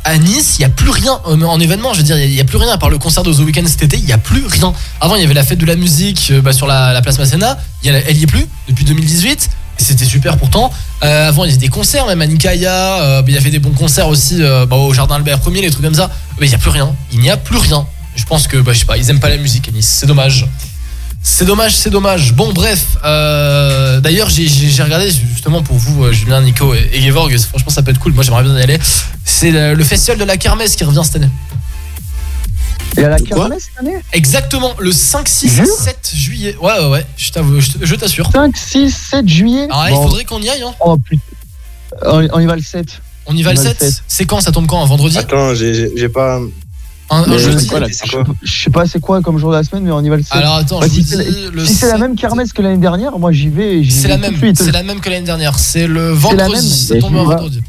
à 0.04 0.18
Nice, 0.18 0.56
il 0.58 0.62
y 0.62 0.66
a 0.66 0.70
plus 0.70 0.90
rien 0.90 1.20
euh, 1.28 1.42
en 1.44 1.60
événement. 1.60 1.94
Je 1.94 2.00
veux 2.00 2.04
dire, 2.04 2.18
il 2.18 2.34
y, 2.34 2.42
a 2.42 2.44
plus 2.44 2.58
rien 2.58 2.72
à 2.72 2.78
part 2.78 2.90
le 2.90 2.98
concert 2.98 3.24
de 3.24 3.34
The 3.34 3.40
Weeknd 3.40 3.66
cet 3.66 3.84
été. 3.84 3.98
Il 3.98 4.06
y 4.08 4.14
a 4.14 4.18
plus 4.18 4.46
rien. 4.46 4.74
Avant, 5.02 5.16
il 5.16 5.22
y 5.22 5.26
avait 5.26 5.34
la 5.34 5.44
fête 5.44 5.60
de 5.60 5.66
la 5.66 5.76
musique 5.76 6.30
euh, 6.32 6.42
bah, 6.42 6.54
sur 6.54 6.68
la, 6.68 6.94
la 6.94 7.02
place 7.02 7.18
Masséna. 7.18 7.58
Y 7.84 7.90
a 7.90 7.94
elle 7.98 8.18
y 8.18 8.24
est 8.24 8.28
plus 8.28 8.48
depuis 8.68 8.86
2018. 8.86 9.50
Et 9.80 9.84
c'était 9.84 10.06
super 10.06 10.38
pourtant. 10.38 10.72
Euh, 11.04 11.30
avant, 11.30 11.46
il 11.46 11.48
y 11.48 11.52
avait 11.52 11.60
des 11.60 11.70
concerts, 11.70 12.06
même 12.06 12.22
à 12.22 12.28
Nikaya. 12.28 13.22
il 13.26 13.34
y 13.34 13.38
avait 13.38 13.50
des 13.50 13.60
bons 13.60 13.72
concerts 13.72 14.08
aussi 14.08 14.42
bah, 14.42 14.76
au 14.76 14.94
Jardin 14.94 15.16
Albert 15.16 15.40
1er, 15.40 15.62
les 15.62 15.72
trucs 15.72 15.84
comme 15.84 15.94
ça. 15.96 16.10
Mais 16.40 16.48
il 16.48 16.52
y 16.52 16.56
a 16.56 16.60
plus 16.60 16.72
rien. 16.72 16.94
Il 17.12 17.20
n'y 17.20 17.30
a 17.30 17.38
plus 17.38 17.58
rien. 17.58 17.86
Je 18.16 18.26
pense 18.26 18.48
que, 18.48 18.58
bah, 18.58 18.74
je 18.74 18.80
sais 18.80 18.86
pas, 18.86 18.98
ils 18.98 19.10
aiment 19.10 19.20
pas 19.20 19.30
la 19.30 19.38
musique 19.38 19.68
à 19.70 19.72
Nice. 19.72 19.98
C'est 20.00 20.08
dommage. 20.08 20.46
C'est 21.22 21.46
dommage, 21.46 21.76
c'est 21.76 21.90
dommage. 21.90 22.34
Bon, 22.34 22.52
bref. 22.54 22.98
euh, 23.04 24.00
D'ailleurs, 24.02 24.30
j'ai- 24.30 24.48
j'ai 24.48 24.70
j'ai 24.70 24.84
regardé 24.84 25.10
justement 25.12 25.62
pour 25.62 25.76
vous, 25.78 26.06
euh, 26.06 26.12
Julien, 26.14 26.42
Nico 26.42 26.74
et, 26.74 26.90
et 26.94 27.02
Gevorg. 27.02 27.38
Franchement, 27.38 27.70
ça 27.72 27.82
peut 27.84 27.92
être 27.92 28.00
cool. 28.00 28.14
Moi, 28.14 28.24
j'aimerais 28.24 28.44
bien 28.44 28.58
y 28.58 28.62
aller. 28.62 28.80
C'est 29.26 29.52
le, 29.52 29.74
le 29.74 29.84
festival 29.84 30.18
de 30.18 30.24
la 30.24 30.38
Kermesse 30.38 30.76
qui 30.76 30.84
revient 30.86 31.02
cette 31.04 31.18
année. 31.18 31.30
Et 32.98 33.04
à 33.04 33.10
la 33.10 33.20
kermesse 33.20 33.66
cette 33.70 33.80
année? 33.88 33.98
Exactement, 34.14 34.74
le 34.80 34.92
5, 34.92 35.28
6, 35.28 35.54
Jure? 35.54 35.66
7 35.68 36.12
juillet. 36.14 36.56
Ouais, 36.60 36.74
ouais, 36.80 36.90
ouais. 36.90 37.06
Je 37.18 37.32
t'avoue- 37.32 37.60
je 37.62 37.72
te- 37.72 37.86
je 37.86 37.96
t'assure. 37.96 38.30
5, 38.32 38.58
6, 38.58 38.90
7 39.12 39.28
juillet? 39.30 39.68
Ah, 39.70 39.88
Bon, 39.90 40.02
il 40.02 40.08
faudrait 40.08 40.26
qu'on 40.26 40.42
y 40.42 40.50
aille. 40.50 40.64
Hein. 40.64 40.74
Oh 40.80 40.98
putain. 40.98 41.22
On, 42.06 42.28
on 42.34 42.40
y 42.40 42.46
va 42.48 42.56
le 42.56 42.62
7. 42.64 42.88
On 43.28 43.36
y 43.38 43.44
va 43.44 43.54
le 43.54 43.60
On 43.60 43.64
va 43.64 43.70
le 43.70 43.76
7. 43.78 43.92
7. 43.92 44.04
C'est 44.08 44.26
quand? 44.26 44.42
Ça 44.42 44.52
tombe 44.52 44.66
quand? 44.66 44.82
Un 44.82 44.86
vendredi? 44.88 45.18
Attends, 45.20 45.54
j'ai- 45.54 45.74
j'ai 45.76 45.92
j'ai 45.96 46.10
pas. 46.10 46.40
Un, 47.12 47.24
un 47.24 47.28
Mais 47.28 47.40
jeudi 47.40 47.64
c'est 47.64 47.70
quoi, 47.70 47.80
là 47.80 47.88
C'est 47.92 48.08
quoi 48.10 48.24
Je 48.44 48.62
sais 48.64 48.70
pas 48.70 48.86
c'est 48.86 49.00
quoi 49.00 49.22
comme 49.22 49.38
jour 49.40 49.52
de 49.52 49.56
la 49.58 49.64
semaine, 49.64 49.84
mais 49.84 49.92
on 49.92 50.02
y 50.02 50.10
va 50.10 50.18
le 50.18 50.24
7. 50.24 50.32
Alors 50.34 50.56
attends, 50.56 50.80
Bah, 50.80 50.88
je 50.88 50.94
si 50.94 51.04
c'est 51.04 51.16
si 51.66 51.86
la 51.86 51.92
7. 51.92 52.00
même 52.00 52.16
kermesse 52.16 52.54
que 52.54 52.62
l'année 52.62 52.78
dernière, 52.78 53.18
moi 53.18 53.32
j'y 53.32 53.50
vais. 53.50 53.80
et 53.80 53.84
j'y 53.84 53.92
C'est 53.92 54.04
vais 54.04 54.10
la 54.10 54.18
même, 54.18 54.36
c'est 54.56 54.72
la 54.72 54.84
même 54.84 55.00
que 55.00 55.10
l'année 55.10 55.26
dernière. 55.26 55.58
C'est 55.58 55.88
le 55.88 56.12
vendredi. 56.12 56.52
même. 56.52 56.62
Ça 56.62 57.00
tombe 57.00 57.14
j'y 57.14 57.20
un 57.20 57.24
vendredi. 57.24 57.62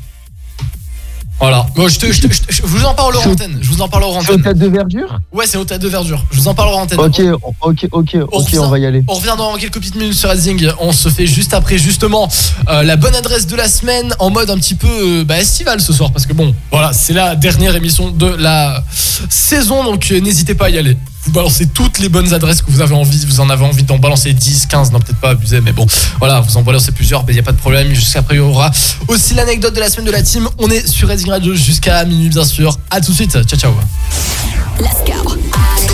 Voilà. 1.40 1.66
Bon, 1.74 1.88
je, 1.88 1.98
te, 1.98 2.12
je, 2.12 2.20
te- 2.20 2.32
je 2.32 2.40
te- 2.42 2.52
je 2.52 2.62
vous 2.62 2.84
en 2.84 2.92
parlerai 2.94 3.26
en 3.26 3.32
antenne. 3.32 3.58
Je 3.62 3.68
vous 3.70 3.80
en 3.80 3.88
parlerai 3.88 4.10
en 4.16 4.20
C'est 4.20 4.30
au 4.30 4.34
antenne. 4.34 4.42
tête 4.44 4.58
de 4.58 4.66
verdure 4.68 5.18
Ouais, 5.32 5.46
c'est 5.46 5.56
au 5.56 5.64
théâtre 5.64 5.82
de 5.82 5.88
verdure. 5.88 6.22
Je 6.30 6.36
vous 6.38 6.48
en 6.48 6.54
parlerai 6.54 6.76
en 6.76 6.80
antenne. 6.82 7.00
Ok, 7.00 7.20
ok, 7.62 7.86
ok, 7.92 8.10
revient. 8.30 8.58
on 8.58 8.68
va 8.68 8.78
y 8.78 8.84
aller. 8.86 9.02
On 9.08 9.14
revient 9.14 9.34
dans 9.38 9.54
quelques 9.56 9.74
petites 9.78 9.94
minutes 9.96 10.14
sur 10.14 10.28
Racing. 10.28 10.68
On 10.80 10.92
se 10.92 11.08
fait 11.08 11.26
juste 11.26 11.54
après, 11.54 11.78
justement, 11.78 12.28
euh, 12.68 12.82
la 12.82 12.96
bonne 12.96 13.14
adresse 13.14 13.46
de 13.46 13.56
la 13.56 13.68
semaine 13.68 14.14
en 14.18 14.28
mode 14.30 14.50
un 14.50 14.56
petit 14.58 14.74
peu 14.74 14.86
euh, 14.88 15.24
bah, 15.24 15.38
estival 15.40 15.80
ce 15.80 15.92
soir. 15.94 16.12
Parce 16.12 16.26
que 16.26 16.34
bon, 16.34 16.54
voilà, 16.70 16.92
c'est 16.92 17.14
la 17.14 17.36
dernière 17.36 17.74
émission 17.74 18.10
de 18.10 18.26
la 18.26 18.84
saison. 19.30 19.82
Donc 19.84 20.08
euh, 20.12 20.20
n'hésitez 20.20 20.54
pas 20.54 20.66
à 20.66 20.70
y 20.70 20.78
aller. 20.78 20.96
Vous 21.30 21.34
balancez 21.34 21.66
toutes 21.66 22.00
les 22.00 22.08
bonnes 22.08 22.34
adresses 22.34 22.60
que 22.60 22.72
vous 22.72 22.80
avez 22.80 22.92
envie. 22.92 23.24
Vous 23.24 23.38
en 23.38 23.50
avez 23.50 23.64
envie 23.64 23.84
d'en 23.84 23.98
balancer 23.98 24.32
10, 24.32 24.66
15, 24.66 24.90
non, 24.90 24.98
peut-être 24.98 25.20
pas 25.20 25.30
abuser, 25.30 25.60
mais 25.60 25.70
bon, 25.70 25.86
voilà, 26.18 26.40
vous 26.40 26.56
en 26.56 26.62
balancez 26.62 26.90
plusieurs. 26.90 27.24
Il 27.28 27.34
n'y 27.34 27.38
a 27.38 27.44
pas 27.44 27.52
de 27.52 27.56
problème. 27.56 27.94
Jusqu'après, 27.94 28.34
il 28.34 28.38
y 28.38 28.40
aura 28.40 28.72
aussi 29.06 29.34
l'anecdote 29.34 29.72
de 29.72 29.78
la 29.78 29.88
semaine 29.88 30.06
de 30.06 30.10
la 30.10 30.24
team. 30.24 30.48
On 30.58 30.68
est 30.68 30.88
sur 30.88 31.06
Racing 31.06 31.30
Radio 31.30 31.54
jusqu'à 31.54 32.04
minuit, 32.04 32.30
bien 32.30 32.44
sûr. 32.44 32.76
À 32.90 33.00
tout 33.00 33.12
de 33.12 33.16
suite. 33.16 33.30
Ciao, 33.44 33.60
ciao. 33.60 33.72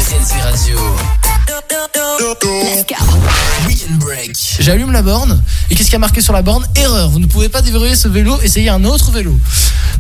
Racing 0.08 0.40
Radio. 0.40 0.78
Weekend 3.66 3.98
Break. 3.98 4.36
J'allume 4.60 4.92
la 4.92 5.02
borne 5.02 5.42
et 5.68 5.74
qu'est-ce 5.74 5.90
qui 5.90 5.96
a 5.96 5.98
marqué 5.98 6.20
sur 6.20 6.32
la 6.32 6.42
borne? 6.42 6.64
Erreur, 6.76 7.10
vous 7.10 7.18
ne 7.18 7.26
pouvez 7.26 7.48
pas 7.48 7.60
déverrouiller 7.60 7.96
ce 7.96 8.06
vélo, 8.06 8.38
essayez 8.40 8.68
un 8.68 8.84
autre 8.84 9.10
vélo. 9.10 9.36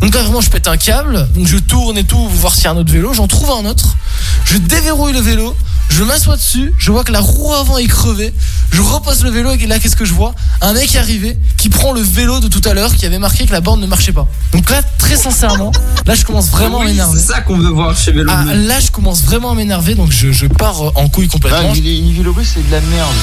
Donc 0.00 0.14
là 0.14 0.22
vraiment 0.22 0.40
je 0.40 0.48
pète 0.48 0.68
un 0.68 0.76
câble, 0.76 1.28
donc 1.34 1.48
je 1.48 1.56
tourne 1.58 1.98
et 1.98 2.04
tout, 2.04 2.16
pour 2.16 2.28
voir 2.28 2.54
s'il 2.54 2.64
y 2.64 2.66
a 2.68 2.70
un 2.70 2.76
autre 2.76 2.92
vélo, 2.92 3.14
j'en 3.14 3.26
trouve 3.26 3.50
un 3.50 3.68
autre, 3.68 3.96
je 4.44 4.58
déverrouille 4.58 5.12
le 5.12 5.20
vélo, 5.20 5.56
je 5.88 6.02
m'assois 6.04 6.36
dessus, 6.36 6.72
je 6.78 6.90
vois 6.92 7.04
que 7.04 7.12
la 7.12 7.20
roue 7.20 7.54
avant 7.54 7.78
est 7.78 7.86
crevée, 7.86 8.32
je 8.70 8.82
repose 8.82 9.22
le 9.24 9.30
vélo 9.30 9.52
et 9.52 9.66
là 9.66 9.78
qu'est-ce 9.78 9.96
que 9.96 10.04
je 10.04 10.14
vois? 10.14 10.34
Un 10.60 10.72
mec 10.74 10.94
arrivé 10.96 11.38
qui 11.56 11.68
prend 11.68 11.92
le 11.92 12.00
vélo 12.00 12.40
de 12.40 12.48
tout 12.48 12.60
à 12.68 12.74
l'heure 12.74 12.94
qui 12.94 13.06
avait 13.06 13.18
marqué 13.18 13.46
que 13.46 13.52
la 13.52 13.60
borne 13.60 13.80
ne 13.80 13.86
marchait 13.86 14.12
pas. 14.12 14.26
Donc 14.52 14.68
là 14.70 14.82
très 14.98 15.16
sincèrement, 15.16 15.72
là 16.06 16.14
je 16.14 16.24
commence 16.24 16.50
vraiment 16.50 16.80
à 16.80 16.84
m'énerver. 16.84 17.18
C'est 17.18 17.32
ça 17.32 17.40
qu'on 17.40 17.56
veut 17.58 17.70
voir 17.70 17.96
chez 17.96 18.12
Vélo 18.12 18.30
Ah, 18.34 18.44
là 18.54 18.78
je 18.80 18.90
commence 18.90 19.22
vraiment 19.22 19.50
à 19.52 19.54
m'énerver 19.54 19.94
donc 19.94 20.10
je, 20.10 20.32
je 20.32 20.46
pars 20.46 20.80
en 20.96 21.08
couille 21.08 21.28
complètement. 21.28 21.72
Ah, 21.72 21.76
une 21.76 22.12
vélo 22.14 22.34
c'est 22.42 22.66
de 22.66 22.72
la 22.72 22.80
merde. 22.80 23.14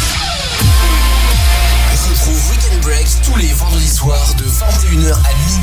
Retrouve 2.14 2.52
Weekend 2.52 2.82
Break 2.82 3.08
tous 3.26 3.38
les 3.38 3.54
vendredis 3.54 3.88
soirs 3.88 4.34
de 4.38 4.44
21h 4.44 5.14
à 5.14 5.52
minuit 5.52 5.63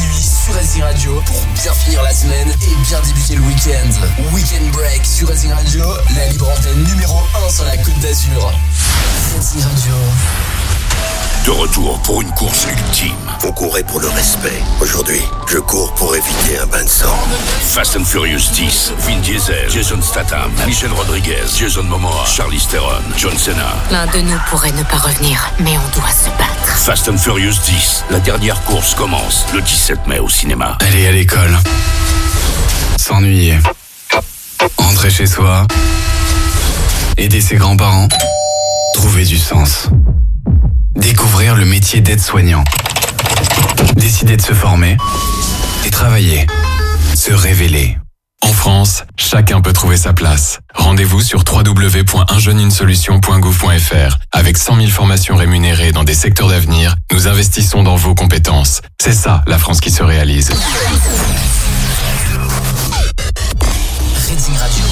sur 0.51 0.59
Racing 0.59 0.83
Radio 0.83 1.23
pour 1.27 1.41
bien 1.63 1.73
finir 1.73 2.03
la 2.03 2.13
semaine 2.13 2.49
et 2.49 2.75
bien 2.87 3.01
débuter 3.01 3.35
le 3.37 3.43
week-end. 3.43 4.33
Weekend 4.33 4.71
Break 4.73 5.05
sur 5.05 5.29
Racing 5.29 5.53
Radio, 5.53 5.85
la 6.17 6.27
libre 6.29 6.49
antenne 6.51 6.83
numéro 6.85 7.19
1 7.47 7.51
sur 7.51 7.65
la 7.65 7.77
Côte 7.77 7.99
d'Azur. 8.01 8.53
Racing 9.37 9.63
Radio. 9.63 9.95
De 11.45 11.51
retour 11.51 11.99
pour 12.01 12.21
une 12.21 12.31
course 12.33 12.67
ultime. 12.71 13.17
On 13.45 13.53
courait 13.53 13.83
pour 13.83 13.99
le 13.99 14.09
respect. 14.09 14.63
Aujourd'hui, 14.81 15.21
je 15.49 15.59
cours 15.59 15.93
pour 15.95 16.15
éviter 16.15 16.59
un 16.59 16.67
bain 16.67 16.85
de 16.85 16.89
sang. 16.89 17.19
Fast 17.63 17.97
and 17.97 18.05
Furious 18.05 18.51
10, 18.53 18.93
Vin 18.99 19.17
Diesel, 19.21 19.71
Jason 19.71 20.03
Statham, 20.03 20.51
Michel 20.67 20.93
Rodriguez, 20.93 21.47
Jason 21.57 21.85
Momoa, 21.85 22.27
Charlize 22.27 22.69
Theron, 22.69 23.03
John 23.17 23.37
Cena. 23.39 23.75
L'un 23.91 24.07
de 24.09 24.21
nous 24.21 24.39
pourrait 24.51 24.73
ne 24.73 24.83
pas 24.83 24.99
revenir, 24.99 25.51
mais 25.61 25.79
on 25.79 25.99
doit 25.99 26.11
se 26.11 26.29
battre. 26.39 26.77
Fast 26.77 27.09
and 27.09 27.17
Furious 27.17 27.55
10, 27.65 28.05
la 28.11 28.21
dernière 28.21 28.61
course 28.65 28.95
commence 28.95 29.47
le 29.55 29.63
17 29.63 30.07
mai 30.07 30.19
au 30.19 30.29
cinéma. 30.29 30.77
Aller 30.81 31.07
à 31.07 31.13
l'école. 31.13 31.59
S'ennuyer. 32.99 33.59
Rentrer 34.77 35.11
chez 35.11 35.27
soi. 35.27 35.67
Aider 37.17 37.41
ses 37.41 37.57
grands-parents. 37.57 38.09
Trouver 38.95 39.25
du 39.25 39.39
sens. 39.39 39.89
Découvrir 40.97 41.55
le 41.57 41.65
métier 41.65 42.01
d'aide-soignant. 42.01 42.65
Décider 43.97 44.37
de 44.37 44.43
se 44.43 44.53
former. 44.53 44.97
Et 45.87 45.91
travailler. 45.91 46.47
Se 47.15 47.33
révéler. 47.33 47.97
En 48.43 48.53
France, 48.53 49.05
chacun 49.17 49.61
peut 49.61 49.73
trouver 49.73 49.97
sa 49.97 50.13
place. 50.13 50.59
Rendez-vous 50.75 51.23
sur 51.23 51.45
www.unjeuneunesolution.gouv.fr. 51.47 54.19
Avec 54.33 54.59
100 54.59 54.77
000 54.77 54.89
formations 54.89 55.37
rémunérées 55.37 55.93
dans 55.93 56.05
des 56.05 56.15
secteurs 56.15 56.49
d'avenir, 56.49 56.97
nous 57.13 57.29
investissons 57.29 57.83
dans 57.83 57.97
vos 57.97 58.15
compétences. 58.15 58.83
C'est 59.01 59.15
ça, 59.15 59.43
la 59.47 59.59
France 59.59 59.81
qui 59.81 59.91
se 59.91 60.03
réalise. 60.03 60.51
Radio. 64.59 64.90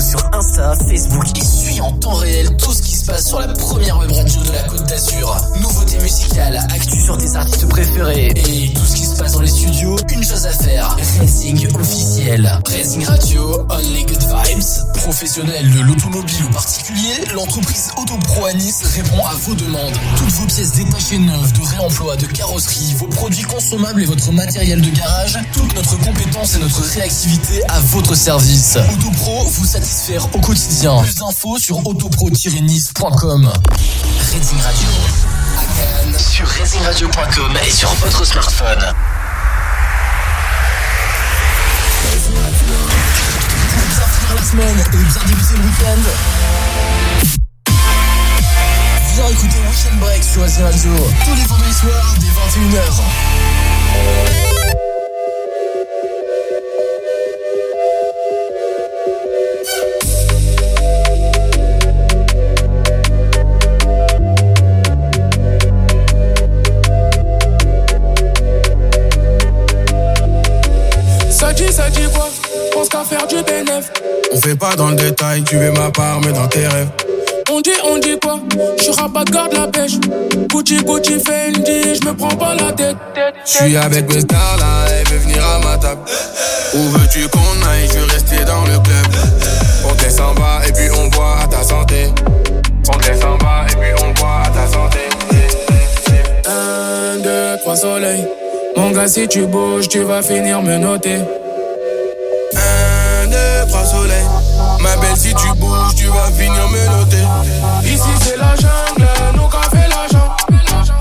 Sur 0.00 0.18
Insta, 0.32 0.74
Facebook 0.88 1.24
et 1.38 1.44
suis 1.44 1.80
en 1.80 1.92
temps 1.92 2.14
réel 2.14 2.56
tout 2.56 2.72
ce 2.72 2.82
qui 2.82 2.96
se 2.96 3.06
passe 3.06 3.28
sur 3.28 3.38
la 3.38 3.48
première 3.48 3.96
web 3.98 4.10
radio 4.10 4.42
de 4.42 4.52
la 4.52 4.62
Côte 4.64 4.84
d'Azur. 4.86 5.36
Nouveautés 5.60 5.98
musicales, 5.98 6.56
actu 6.74 7.00
sur 7.00 7.16
tes 7.16 7.36
artistes 7.36 7.68
préférés 7.68 8.32
et 8.34 8.72
tout 8.72 8.84
ce 8.84 8.96
qui 8.96 9.04
se 9.04 9.16
passe 9.16 9.32
dans 9.32 9.40
les 9.40 9.48
studios. 9.48 9.96
Une 10.12 10.24
chose 10.24 10.46
à 10.46 10.50
faire, 10.50 10.96
Racing 11.20 11.68
officiel. 11.78 12.60
Racing 12.66 13.04
Radio, 13.04 13.66
only 13.70 14.04
good 14.04 14.22
vibes. 14.22 14.94
Professionnel 14.94 15.70
de 15.70 15.80
l'automobile 15.80 16.44
ou 16.48 16.52
particulier, 16.52 17.24
l'entreprise 17.32 17.90
Autopro 17.96 18.46
à 18.46 18.52
Nice 18.54 18.82
répond 18.96 19.24
à 19.24 19.34
vos 19.34 19.54
demandes. 19.54 19.94
Toutes 20.16 20.30
vos 20.30 20.46
pièces 20.46 20.72
détachées 20.72 21.18
neuves, 21.18 21.52
de 21.52 21.66
réemploi, 21.76 22.16
de 22.16 22.26
carrosserie, 22.26 22.94
vos 22.98 23.06
produits 23.06 23.44
consommables 23.44 24.02
et 24.02 24.06
votre 24.06 24.32
matériel 24.32 24.80
de 24.80 24.90
garage, 24.90 25.38
toute 25.52 25.74
notre 25.74 25.96
compétence 26.00 26.56
et 26.56 26.58
notre 26.58 26.82
réactivité 26.82 27.62
à 27.68 27.80
votre 27.80 28.14
service. 28.16 28.76
Autopro 28.92 29.44
vous 29.44 29.76
au 30.32 30.40
quotidien. 30.40 30.96
Plus 31.02 31.14
d'infos 31.14 31.56
sur 31.58 31.86
autopro-nice.com. 31.86 33.52
Sur 36.18 36.48
racingradio.com 36.48 37.56
et 37.64 37.70
sur 37.70 37.94
votre 37.94 38.24
smartphone. 38.24 38.92
La 44.34 44.42
semaine 44.42 44.78
et 44.78 44.82
bien 44.96 45.06
débuter 45.28 45.54
le 45.54 45.62
week-end. 45.62 46.02
Viens 49.14 49.28
écouter 49.28 49.60
Weekend 49.70 50.00
Break 50.00 50.24
sur 50.24 50.42
Racing 50.42 50.64
Radio 50.64 50.90
tous 51.24 51.36
les 51.36 51.44
vendredis 51.44 51.72
soirs 51.72 52.16
dès 52.18 52.26
21h. 52.66 52.82
On 74.34 74.40
fait 74.40 74.56
pas 74.56 74.74
dans 74.74 74.88
le 74.88 74.96
détail, 74.96 75.44
tu 75.44 75.56
veux 75.56 75.70
ma 75.70 75.92
part, 75.92 76.20
mais 76.24 76.32
dans 76.32 76.48
tes 76.48 76.66
rêves. 76.66 76.88
On 77.52 77.60
dit, 77.60 77.70
on 77.84 77.98
dit 77.98 78.18
quoi 78.20 78.40
Je 78.84 78.90
rabat 78.90 79.22
garde 79.26 79.52
la 79.52 79.68
pêche. 79.68 79.92
Gucci, 80.48 80.78
Gucci, 80.78 81.20
Fendi, 81.20 81.94
je 81.94 82.08
me 82.08 82.16
prends 82.16 82.36
pas 82.36 82.56
la 82.56 82.72
tête. 82.72 82.96
Je 83.46 83.50
suis 83.52 83.76
avec 83.76 84.12
mes 84.12 84.20
stars 84.20 84.56
là, 84.58 84.86
elle 84.90 85.06
veut 85.06 85.18
venir 85.18 85.40
à 85.46 85.60
ma 85.60 85.78
table. 85.78 86.00
Où 86.74 86.78
veux-tu 86.78 87.28
qu'on 87.28 87.68
aille? 87.68 87.86
Je 87.86 87.98
veux 88.00 88.06
rester 88.06 88.44
dans 88.44 88.64
le 88.64 88.76
club. 88.80 89.06
On 89.84 90.22
en 90.22 90.34
bas 90.34 90.60
et 90.66 90.72
puis 90.72 90.90
on 90.90 91.06
boit 91.10 91.36
à 91.40 91.46
ta 91.46 91.62
santé. 91.62 92.06
On 92.88 93.26
en 93.26 93.36
bas 93.36 93.66
et 93.70 93.76
puis 93.76 94.04
on 94.04 94.12
boit 94.14 94.42
à 94.46 94.50
ta 94.50 94.66
santé. 94.66 94.98
Un, 96.46 97.18
deux, 97.22 97.56
trois 97.60 97.76
soleils. 97.76 98.26
Mon 98.76 98.90
gars, 98.90 99.06
si 99.06 99.28
tu 99.28 99.46
bouges, 99.46 99.88
tu 99.88 100.00
vas 100.00 100.22
finir 100.22 100.60
me 100.60 100.76
noter. 100.76 101.18
Ma 104.80 104.96
belle, 104.96 105.16
si 105.16 105.34
tu 105.34 105.48
bouges, 105.54 105.94
tu 105.96 106.06
vas 106.06 106.30
finir 106.32 106.68
me 106.68 106.98
noter. 106.98 107.24
Ici, 107.84 108.08
c'est 108.20 108.36
la 108.36 108.54
jungle, 108.56 109.08
nous 109.34 109.48
fait 109.70 109.88
l'argent. 109.88 110.36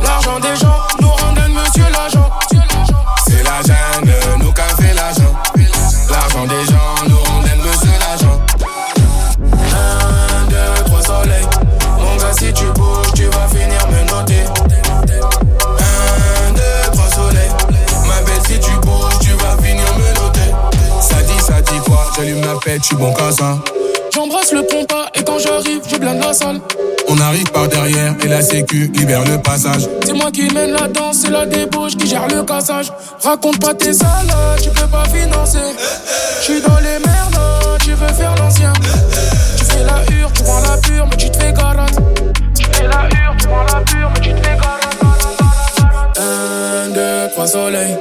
L'argent 0.02 0.40
des 0.40 0.56
gens 0.56 0.83
répète, 22.74 22.84
je 22.84 22.88
suis 22.88 22.96
bon 22.96 23.14
qu'à 23.14 23.32
ça. 23.32 23.58
J'embrasse 24.14 24.52
le 24.52 24.64
pompa 24.64 25.10
et 25.16 25.24
quand 25.24 25.40
j'arrive, 25.40 25.82
je 25.90 25.98
blinde 25.98 26.22
la 26.22 26.34
salle. 26.34 26.60
On 27.08 27.20
arrive 27.20 27.50
par 27.52 27.68
derrière 27.68 28.16
et 28.24 28.28
la 28.28 28.42
sécu 28.42 28.92
libère 28.94 29.24
le 29.26 29.42
passage. 29.42 29.88
C'est 30.06 30.14
moi 30.14 30.32
qui 30.32 30.52
mène 30.54 30.72
la 30.72 30.88
danse, 30.88 31.18
c'est 31.24 31.32
la 31.32 31.46
débauche 31.46 31.96
qui 31.96 32.08
gère 32.08 32.28
le 32.28 32.44
cassage. 32.44 32.92
Raconte 33.24 33.60
pas 33.60 33.74
tes 33.74 33.94
salades, 33.94 34.62
tu 34.62 34.70
peux 34.70 34.88
pas 34.88 35.06
financer. 35.06 35.60
Je 36.40 36.44
suis 36.44 36.62
dans 36.62 36.78
les 36.78 37.00
merdes, 37.06 37.80
tu 37.84 37.92
veux 37.92 38.14
faire 38.14 38.36
l'ancien. 38.38 38.74
Tu 39.58 39.66
fais 39.66 39.84
la 39.84 40.16
hure, 40.16 40.32
tu 40.34 40.44
prends 40.44 40.62
la 40.62 40.78
pure, 40.78 41.08
mais 41.10 41.18
tu 41.18 41.30
te 41.30 41.38
fais 41.38 41.54
garate. 41.54 41.96
Tu 42.56 42.66
fais 42.72 42.88
la 42.88 43.10
hure, 43.10 43.36
tu 43.40 43.48
prends 43.48 43.66
la 43.66 43.82
pure, 43.82 44.12
mais 44.14 44.22
tu 44.22 44.34
te 44.34 44.48
fais 44.48 44.56
garate. 44.56 44.98
Un, 46.18 46.90
deux, 46.90 47.32
trois 47.32 47.48
soleils. 47.48 47.98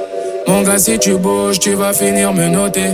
Mon 0.47 0.61
gars, 0.61 0.77
si 0.77 0.99
tu 0.99 1.15
bouges, 1.15 1.59
tu 1.59 1.73
vas 1.73 1.93
finir 1.93 2.33
me 2.33 2.47
noter. 2.47 2.91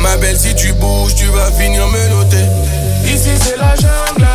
Ma 0.00 0.16
belle, 0.18 0.38
si 0.38 0.54
tu 0.54 0.72
bouges, 0.74 1.14
tu 1.14 1.24
vas 1.26 1.50
finir 1.52 1.86
me 1.88 2.08
noter. 2.08 2.44
Ici, 3.06 3.30
c'est 3.40 3.56
la 3.56 3.74
jungle, 3.74 4.31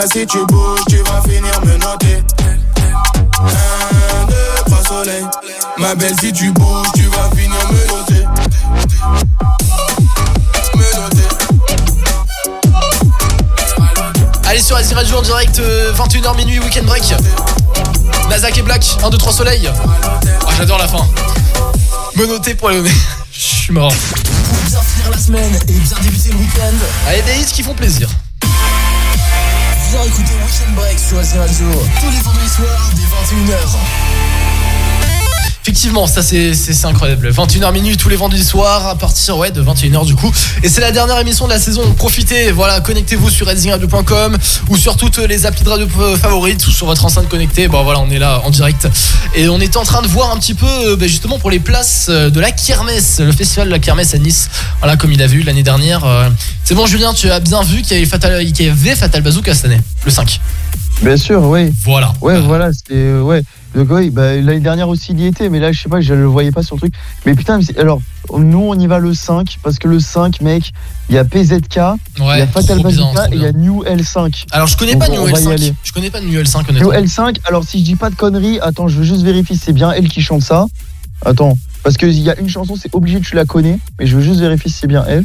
gars, 0.00 0.06
si 0.12 0.26
tu 0.26 0.38
bouges, 0.46 0.80
tu 0.88 0.96
vas 0.96 1.22
finir 1.22 1.60
me 1.64 1.76
noter. 1.78 2.22
Un, 3.40 4.26
deux, 4.26 4.64
trois 4.66 4.84
soleils. 4.84 5.26
Ma 5.78 5.94
belle, 5.94 6.14
si 6.20 6.32
tu 6.32 6.50
bouges, 6.52 6.86
tu 6.94 7.02
vas 7.04 7.30
finir 7.36 7.56
me 7.70 7.86
noter. 7.88 8.26
Me 10.74 11.00
noter. 11.00 11.28
Allez 14.44 14.60
sur 14.60 14.76
Azir 14.76 14.96
Radio 14.96 15.18
en 15.18 15.22
direct, 15.22 15.58
euh, 15.58 15.92
21h 15.92 16.36
minuit, 16.36 16.58
weekend 16.60 16.86
break. 16.86 17.14
Nazak 18.28 18.58
et 18.58 18.62
Black, 18.62 18.84
1, 19.02 19.10
2, 19.10 19.18
3 19.18 19.32
soleil. 19.32 19.70
Ah, 19.70 20.50
j'adore 20.56 20.78
la 20.78 20.88
fin. 20.88 21.06
Me 22.16 22.26
noter 22.26 22.54
pour 22.54 22.70
nez. 22.70 22.90
Je 23.32 23.38
suis 23.38 23.72
mort. 23.72 23.92
Pour 23.92 24.58
bien 24.68 24.80
finir 24.80 25.10
la 25.10 25.18
semaine 25.18 25.54
et 25.68 25.72
bien 25.72 25.96
débuter 26.02 26.30
le 26.30 26.36
week-end, 26.36 26.76
Allez, 27.08 27.22
des 27.22 27.40
hits 27.40 27.52
qui 27.52 27.62
font 27.62 27.74
plaisir. 27.74 28.08
Viens 29.90 30.04
écouter 30.04 30.34
Weekend 30.46 30.74
Break 30.76 30.98
sur 30.98 31.18
Azir 31.18 31.40
Radio 31.40 31.66
tous 32.00 32.10
les 32.10 32.20
vendredis 32.20 32.48
soirs 32.48 32.90
dès 32.94 33.02
21h. 33.02 34.59
Effectivement, 35.62 36.06
ça 36.06 36.22
c'est 36.22 36.54
c'est- 36.54 36.72
c'est 36.72 36.86
incroyable. 36.86 37.28
21h 37.30 37.70
minutes 37.72 38.00
tous 38.00 38.08
les 38.08 38.16
vendredis 38.16 38.44
soirs 38.44 38.86
à 38.86 38.94
partir 38.96 39.36
ouais, 39.36 39.50
de 39.50 39.60
21h 39.60 40.06
du 40.06 40.14
coup. 40.16 40.32
Et 40.62 40.68
c'est 40.70 40.80
la 40.80 40.90
dernière 40.90 41.18
émission 41.18 41.46
de 41.46 41.52
la 41.52 41.58
saison. 41.60 41.82
Profitez, 41.92 42.50
voilà, 42.50 42.80
connectez-vous 42.80 43.28
sur 43.28 43.46
redzingradio.com 43.46 44.38
ou 44.70 44.76
sur 44.78 44.96
toutes 44.96 45.18
les 45.18 45.44
applis 45.44 45.62
de 45.64 45.68
radio 45.68 45.86
euh, 46.00 46.16
favorites 46.16 46.66
ou 46.66 46.70
sur 46.70 46.86
votre 46.86 47.04
enceinte 47.04 47.28
connectée. 47.28 47.68
Bon 47.68 47.84
voilà, 47.84 48.00
on 48.00 48.08
est 48.10 48.18
là 48.18 48.40
en 48.44 48.50
direct. 48.50 48.88
Et 49.34 49.48
on 49.50 49.60
est 49.60 49.76
en 49.76 49.82
train 49.84 50.00
de 50.00 50.08
voir 50.08 50.32
un 50.32 50.38
petit 50.38 50.54
peu 50.54 50.66
euh, 50.66 50.96
bah, 50.96 51.06
justement 51.06 51.38
pour 51.38 51.50
les 51.50 51.60
places 51.60 52.06
euh, 52.08 52.30
de 52.30 52.40
la 52.40 52.52
Kermesse, 52.52 53.20
le 53.20 53.32
festival 53.32 53.66
de 53.68 53.72
la 53.72 53.78
Kermesse 53.78 54.14
à 54.14 54.18
Nice. 54.18 54.48
Voilà, 54.78 54.96
comme 54.96 55.12
il 55.12 55.22
a 55.22 55.26
vu 55.26 55.42
l'année 55.42 55.62
dernière. 55.62 56.04
C'est 56.64 56.74
bon 56.74 56.86
Julien, 56.86 57.12
tu 57.12 57.30
as 57.30 57.40
bien 57.40 57.62
vu 57.62 57.82
qu'il 57.82 57.92
y 57.92 58.00
avait 58.00 58.06
Fatal, 58.08 58.44
qu'il 58.52 58.64
y 58.66 58.68
avait 58.70 58.94
Fatal 58.94 59.20
Bazooka 59.22 59.54
cette 59.54 59.66
année, 59.66 59.80
le 60.06 60.10
5. 60.10 60.40
Bien 61.02 61.16
sûr, 61.16 61.42
oui. 61.44 61.72
Voilà. 61.84 62.12
Ouais, 62.20 62.38
voilà, 62.40 62.70
euh, 62.92 63.20
ouais. 63.22 63.42
Donc, 63.74 63.88
oui, 63.90 64.10
bah, 64.10 64.34
l'année 64.36 64.60
dernière 64.60 64.88
aussi, 64.88 65.12
il 65.12 65.20
y 65.20 65.26
était, 65.26 65.48
mais 65.48 65.60
là, 65.60 65.70
je 65.70 65.80
sais 65.80 65.88
pas, 65.88 66.00
je 66.00 66.12
le 66.12 66.24
voyais 66.24 66.50
pas 66.50 66.62
sur 66.62 66.74
le 66.76 66.80
truc. 66.80 66.94
Mais 67.24 67.34
putain, 67.34 67.60
alors, 67.78 68.00
nous, 68.36 68.58
on 68.62 68.74
y 68.78 68.86
va 68.88 68.98
le 68.98 69.14
5, 69.14 69.58
parce 69.62 69.78
que 69.78 69.86
le 69.86 70.00
5, 70.00 70.40
mec, 70.40 70.72
il 71.08 71.14
y 71.14 71.18
a 71.18 71.24
PZK, 71.24 71.76
il 72.18 72.24
y 72.24 72.40
a 72.40 72.46
Fatal 72.48 72.82
Bazooka 72.82 73.26
et 73.30 73.34
il 73.36 73.42
y 73.42 73.46
a. 73.46 73.52
New 73.52 73.82
L5. 73.84 74.46
Alors 74.52 74.66
je 74.68 74.76
connais 74.76 74.92
Donc, 74.94 75.02
pas 75.02 75.08
New 75.08 75.20
on 75.20 75.24
va 75.24 75.30
y 75.38 75.44
L5. 75.44 75.52
aller. 75.52 75.74
Je 75.84 75.92
connais 75.92 76.10
pas 76.10 76.20
New 76.20 76.32
L5 76.40 76.72
New 76.72 76.88
honnêtement. 76.88 76.92
L5, 77.28 77.36
alors 77.44 77.64
si 77.64 77.78
je 77.80 77.84
dis 77.84 77.96
pas 77.96 78.10
de 78.10 78.14
conneries, 78.14 78.58
attends, 78.60 78.88
je 78.88 78.96
veux 78.96 79.04
juste 79.04 79.22
vérifier 79.22 79.54
si 79.56 79.62
c'est 79.66 79.72
bien 79.72 79.92
elle 79.92 80.08
qui 80.08 80.20
chante 80.22 80.42
ça. 80.42 80.66
Attends, 81.24 81.58
parce 81.82 81.96
qu'il 81.96 82.18
y 82.18 82.30
a 82.30 82.38
une 82.38 82.48
chanson, 82.48 82.74
c'est 82.80 82.94
obligé 82.94 83.20
que 83.20 83.24
tu 83.26 83.34
la 83.36 83.44
connais, 83.44 83.78
mais 83.98 84.06
je 84.06 84.16
veux 84.16 84.22
juste 84.22 84.40
vérifier 84.40 84.70
si 84.70 84.78
c'est 84.78 84.86
bien 84.86 85.04
elle. 85.06 85.24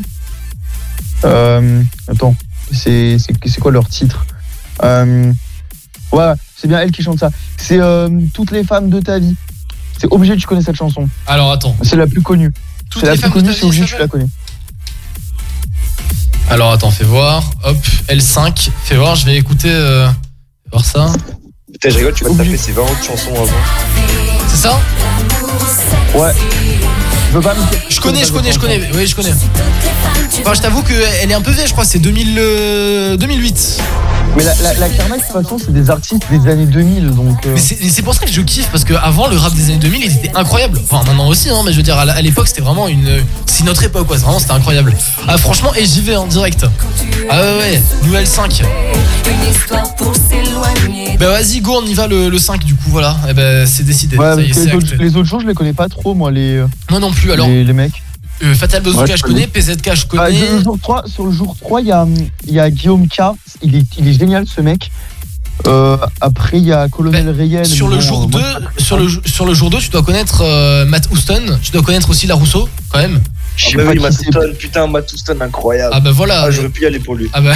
Euh, 1.24 1.82
attends, 2.08 2.36
c'est 2.72 3.18
quoi 3.60 3.72
leur 3.72 3.88
titre? 3.88 4.26
Euh, 4.84 5.32
Ouais, 6.12 6.34
c'est 6.56 6.68
bien 6.68 6.80
elle 6.80 6.92
qui 6.92 7.04
chante 7.04 7.20
ça. 7.20 7.30
C'est 7.58 7.80
euh, 7.80 8.10
Toutes 8.34 8.52
les 8.52 8.64
femmes 8.64 8.90
de 8.90 9.00
ta 9.00 9.20
vie. 9.20 9.36
C'est 10.00 10.12
obligé 10.12 10.36
que 10.36 10.42
tu 10.42 10.48
connais 10.48 10.62
cette 10.62 10.76
chanson. 10.76 11.08
Alors 11.28 11.52
attends. 11.52 11.76
C'est 11.82 11.96
la 11.96 12.08
plus 12.08 12.22
connue. 12.22 12.52
C'est 12.94 13.06
la 13.06 13.16
plus 13.18 13.30
connue, 13.30 13.54
c'est 13.54 13.66
obligé 13.66 13.86
que 13.86 13.90
tu 13.90 13.98
la 13.98 14.08
connais. 14.08 14.28
Alors 16.50 16.72
attends, 16.72 16.92
fais 16.92 17.04
voir. 17.04 17.44
Hop, 17.64 17.78
L5. 18.08 18.70
Fais 18.84 18.96
voir, 18.96 19.16
je 19.16 19.26
vais 19.26 19.36
écouter. 19.36 19.72
Euh, 19.72 20.08
fais 20.08 20.70
voir 20.72 20.86
ça. 20.86 21.08
Putain, 21.72 21.90
je 21.90 21.98
rigole, 21.98 22.14
tu 22.14 22.24
vas 22.24 22.30
te 22.30 22.38
taper 22.38 22.58
ces 22.58 22.72
20 22.72 22.82
autres 22.84 23.04
chansons 23.04 23.34
avant. 23.34 23.48
C'est 24.48 24.58
ça? 24.58 24.80
Ouais. 26.14 26.32
Je 27.30 27.36
veux 27.36 27.42
pas 27.42 27.54
me 27.54 27.62
Je 27.90 28.00
connais, 28.00 28.24
je 28.24 28.32
connais, 28.32 28.52
je 28.54 28.60
connais. 28.60 28.80
Oui, 28.94 29.08
je 29.08 29.16
connais. 29.16 29.34
Enfin, 30.40 30.54
je 30.54 30.62
t'avoue 30.62 30.84
qu'elle 30.84 31.30
est 31.30 31.34
un 31.34 31.42
peu 31.42 31.52
vieille, 31.52 31.68
je 31.68 31.74
crois. 31.74 31.84
C'est 31.84 32.00
2000, 32.00 32.36
euh, 32.38 33.18
2008. 33.18 33.82
Mais 34.36 34.44
la, 34.44 34.54
la, 34.74 34.90
de 34.90 35.14
toute 35.14 35.24
façon, 35.32 35.58
c'est 35.58 35.72
des 35.72 35.90
artistes 35.90 36.24
des 36.30 36.50
années 36.52 36.66
2000, 36.66 37.12
donc. 37.12 37.46
euh, 37.46 37.54
Mais 37.56 37.90
c'est 37.90 38.02
pour 38.02 38.14
ça 38.14 38.26
que 38.26 38.32
je 38.32 38.42
kiffe 38.42 38.68
parce 38.70 38.84
que 38.84 38.94
avant 38.94 39.28
le 39.28 39.38
rap 39.38 39.54
des 39.54 39.66
années 39.70 39.78
2000 39.78 40.04
il 40.04 40.12
était 40.12 40.36
incroyable. 40.36 40.80
Enfin 40.84 41.04
maintenant 41.08 41.28
aussi, 41.30 41.50
hein, 41.50 41.62
mais 41.66 41.72
je 41.72 41.78
veux 41.78 41.84
dire 41.84 41.98
à 41.98 42.22
l'époque 42.22 42.48
c'était 42.50 42.62
vraiment 42.62 42.88
une, 42.90 43.24
c'est 43.46 43.64
notre 43.64 43.84
époque 43.84 44.08
quoi. 44.08 44.18
Vraiment 44.18 44.40
c'était 44.40 44.52
incroyable. 44.52 44.94
Ah 45.28 45.38
franchement 45.38 45.74
et 45.76 45.86
j'y 45.86 46.02
vais 46.02 46.18
en 46.18 46.28
direct. 46.28 46.66
Ah 47.30 47.42
ouais 47.42 47.58
ouais. 47.60 47.84
Nouvelle 48.04 48.28
5. 48.28 48.62
Une 48.62 49.52
histoire 49.52 49.96
pour 49.96 50.14
s'éloigner. 50.14 51.18
Bah 51.18 51.30
vas-y 51.30 51.62
go 51.62 51.80
on 51.82 51.86
y 51.86 51.94
va 51.94 52.08
le, 52.08 52.28
le 52.30 52.38
5 52.38 52.64
du 52.66 52.76
coup 52.76 52.90
voilà. 52.90 53.16
Et 53.30 53.34
ben 53.34 53.66
c'est 53.66 53.84
décidé. 53.84 54.18
Ouais, 54.18 54.36
ça 54.36 54.42
y 54.42 54.52
est, 54.52 54.66
les, 54.66 54.74
autres, 54.74 54.96
les 55.00 55.16
autres 55.16 55.28
jours, 55.30 55.40
je 55.40 55.48
les 55.48 55.54
connais 55.54 55.74
pas 55.74 55.88
trop, 55.88 56.14
moi, 56.14 56.30
les, 56.30 56.58
euh, 56.58 56.68
Moi 56.90 57.00
non 57.00 57.12
plus 57.12 57.32
alors. 57.32 57.48
les, 57.48 57.64
les 57.64 57.74
mecs. 57.74 58.04
Euh, 58.44 58.54
Fatal 58.54 58.84
Bazooka 58.84 59.04
Ouais, 59.04 59.12
je 59.12 59.18
je 59.18 59.24
connais, 59.24 59.48
PZK 59.48 59.94
je 59.96 60.04
Ah, 60.18 60.28
connais. 60.28 60.50
le 60.52 60.64
jour 60.64 60.78
3, 60.82 61.04
sur 61.08 61.26
le 61.26 61.32
jour 61.32 61.56
3, 61.60 61.82
il 61.82 61.88
y 61.88 61.92
a, 61.92 62.06
il 62.48 62.54
y 62.54 62.60
a 62.60 62.70
Guillaume 62.70 63.08
K. 63.08 63.22
Il 63.62 63.76
est, 63.76 63.86
il 63.98 64.08
est 64.08 64.14
génial, 64.20 64.46
ce 64.48 64.62
mec. 64.62 64.92
Euh, 65.68 65.98
après, 66.20 66.58
il 66.58 66.66
y 66.66 66.74
a 66.74 66.88
Colonel 66.90 67.30
Rayel. 67.30 67.64
Ben, 67.64 67.66
Sur 67.66 67.88
le 67.88 67.96
bon, 67.96 68.02
jour 68.02 68.24
euh, 68.24 68.28
2, 68.28 68.38
moi, 68.40 68.42
je 68.50 68.52
suis 68.52 68.60
pas 68.66 68.72
très 68.72 68.84
sur 68.84 68.98
le, 68.98 69.08
sur 69.26 69.46
le 69.46 69.54
jour 69.54 69.70
2, 69.70 69.78
tu 69.80 69.90
dois 69.90 70.04
connaître 70.04 70.42
euh, 70.42 70.86
Matt 70.86 71.08
Houston, 71.12 71.60
tu 71.64 71.72
dois 71.72 71.82
connaître 71.82 72.10
aussi 72.10 72.28
La 72.28 72.36
Rousseau 72.36 72.68
quand 72.90 73.00
même. 73.00 73.22
Je 73.56 73.68
sais 73.68 73.72
Ah 73.76 73.78
bah 73.78 73.84
pas 73.86 73.92
oui, 73.92 73.98
qui 73.98 74.04
Matt. 74.04 74.14
Houston, 74.20 74.54
putain, 74.60 74.88
Matt 74.88 75.14
Houston, 75.14 75.38
incroyable. 75.40 75.94
Ah 75.96 76.02
bah 76.02 76.12
voilà. 76.12 76.42
Ah, 76.44 76.52
j'aurais 76.52 76.68
pu 76.70 76.84
y 76.84 76.86
aller 76.86 77.00
pour 77.00 77.16
lui. 77.16 77.30
Ah 77.32 77.40
bah 77.40 77.54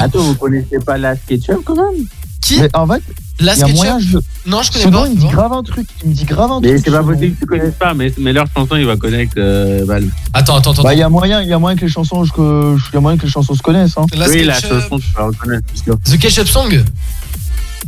attends, 0.00 0.20
vous 0.22 0.34
connaissez 0.36 0.78
pas 0.84 0.96
la 0.96 1.16
SketchUp 1.16 1.58
quand 1.66 1.76
même? 1.76 2.06
Qui? 2.40 2.60
Mais 2.60 2.70
en 2.74 2.86
fait, 2.86 3.02
La 3.40 3.54
il 3.54 3.58
y 3.58 3.62
a 3.62 3.66
SketchUp 3.66 3.76
moyen. 3.76 3.98
Je... 3.98 4.18
Non, 4.46 4.62
je 4.62 4.70
connais 4.70 4.84
Ce 4.84 4.88
pas. 4.90 5.06
il 5.08 5.14
me 5.14 5.20
dit 5.20 5.26
grave 5.28 5.52
un 5.52 5.62
truc. 5.62 5.86
Il 6.04 6.10
me 6.10 6.14
dit 6.14 6.24
grave 6.24 6.50
un 6.52 6.60
Mais 6.60 6.68
truc. 6.68 6.82
c'est 6.84 6.90
pas 6.92 7.02
possible 7.02 7.34
que 7.34 7.40
tu 7.40 7.46
connaisses 7.46 7.74
pas, 7.74 7.92
mais, 7.94 8.12
mais 8.18 8.32
leur 8.32 8.46
chanson, 8.56 8.76
il 8.76 8.86
va 8.86 8.96
connaître 8.96 9.32
euh, 9.38 9.82
Val. 9.86 10.04
Attends, 10.32 10.56
attends, 10.56 10.70
attends. 10.72 10.82
Bah, 10.82 10.94
il 10.94 11.00
y 11.00 11.02
a 11.02 11.08
moyen, 11.08 11.42
il 11.42 11.48
y 11.48 11.52
a 11.52 11.58
moyen 11.58 11.76
que 11.76 11.84
les 11.84 11.90
chansons, 11.90 12.22
que, 12.26 12.76
il 12.76 12.94
y 12.94 12.96
a 12.96 13.00
moyen 13.00 13.18
que 13.18 13.24
les 13.24 13.30
chansons 13.32 13.54
se 13.54 13.62
connaissent. 13.62 13.96
Hein. 13.98 14.06
La 14.16 14.28
oui, 14.28 14.44
la 14.44 14.54
chanson, 14.60 14.98
tu 14.98 15.06
vas 15.16 15.24
reconnaître, 15.24 15.66
c'est 15.74 15.84
sûr. 15.84 15.96
The 16.04 16.16
Ketchup 16.18 16.46
Song 16.48 16.84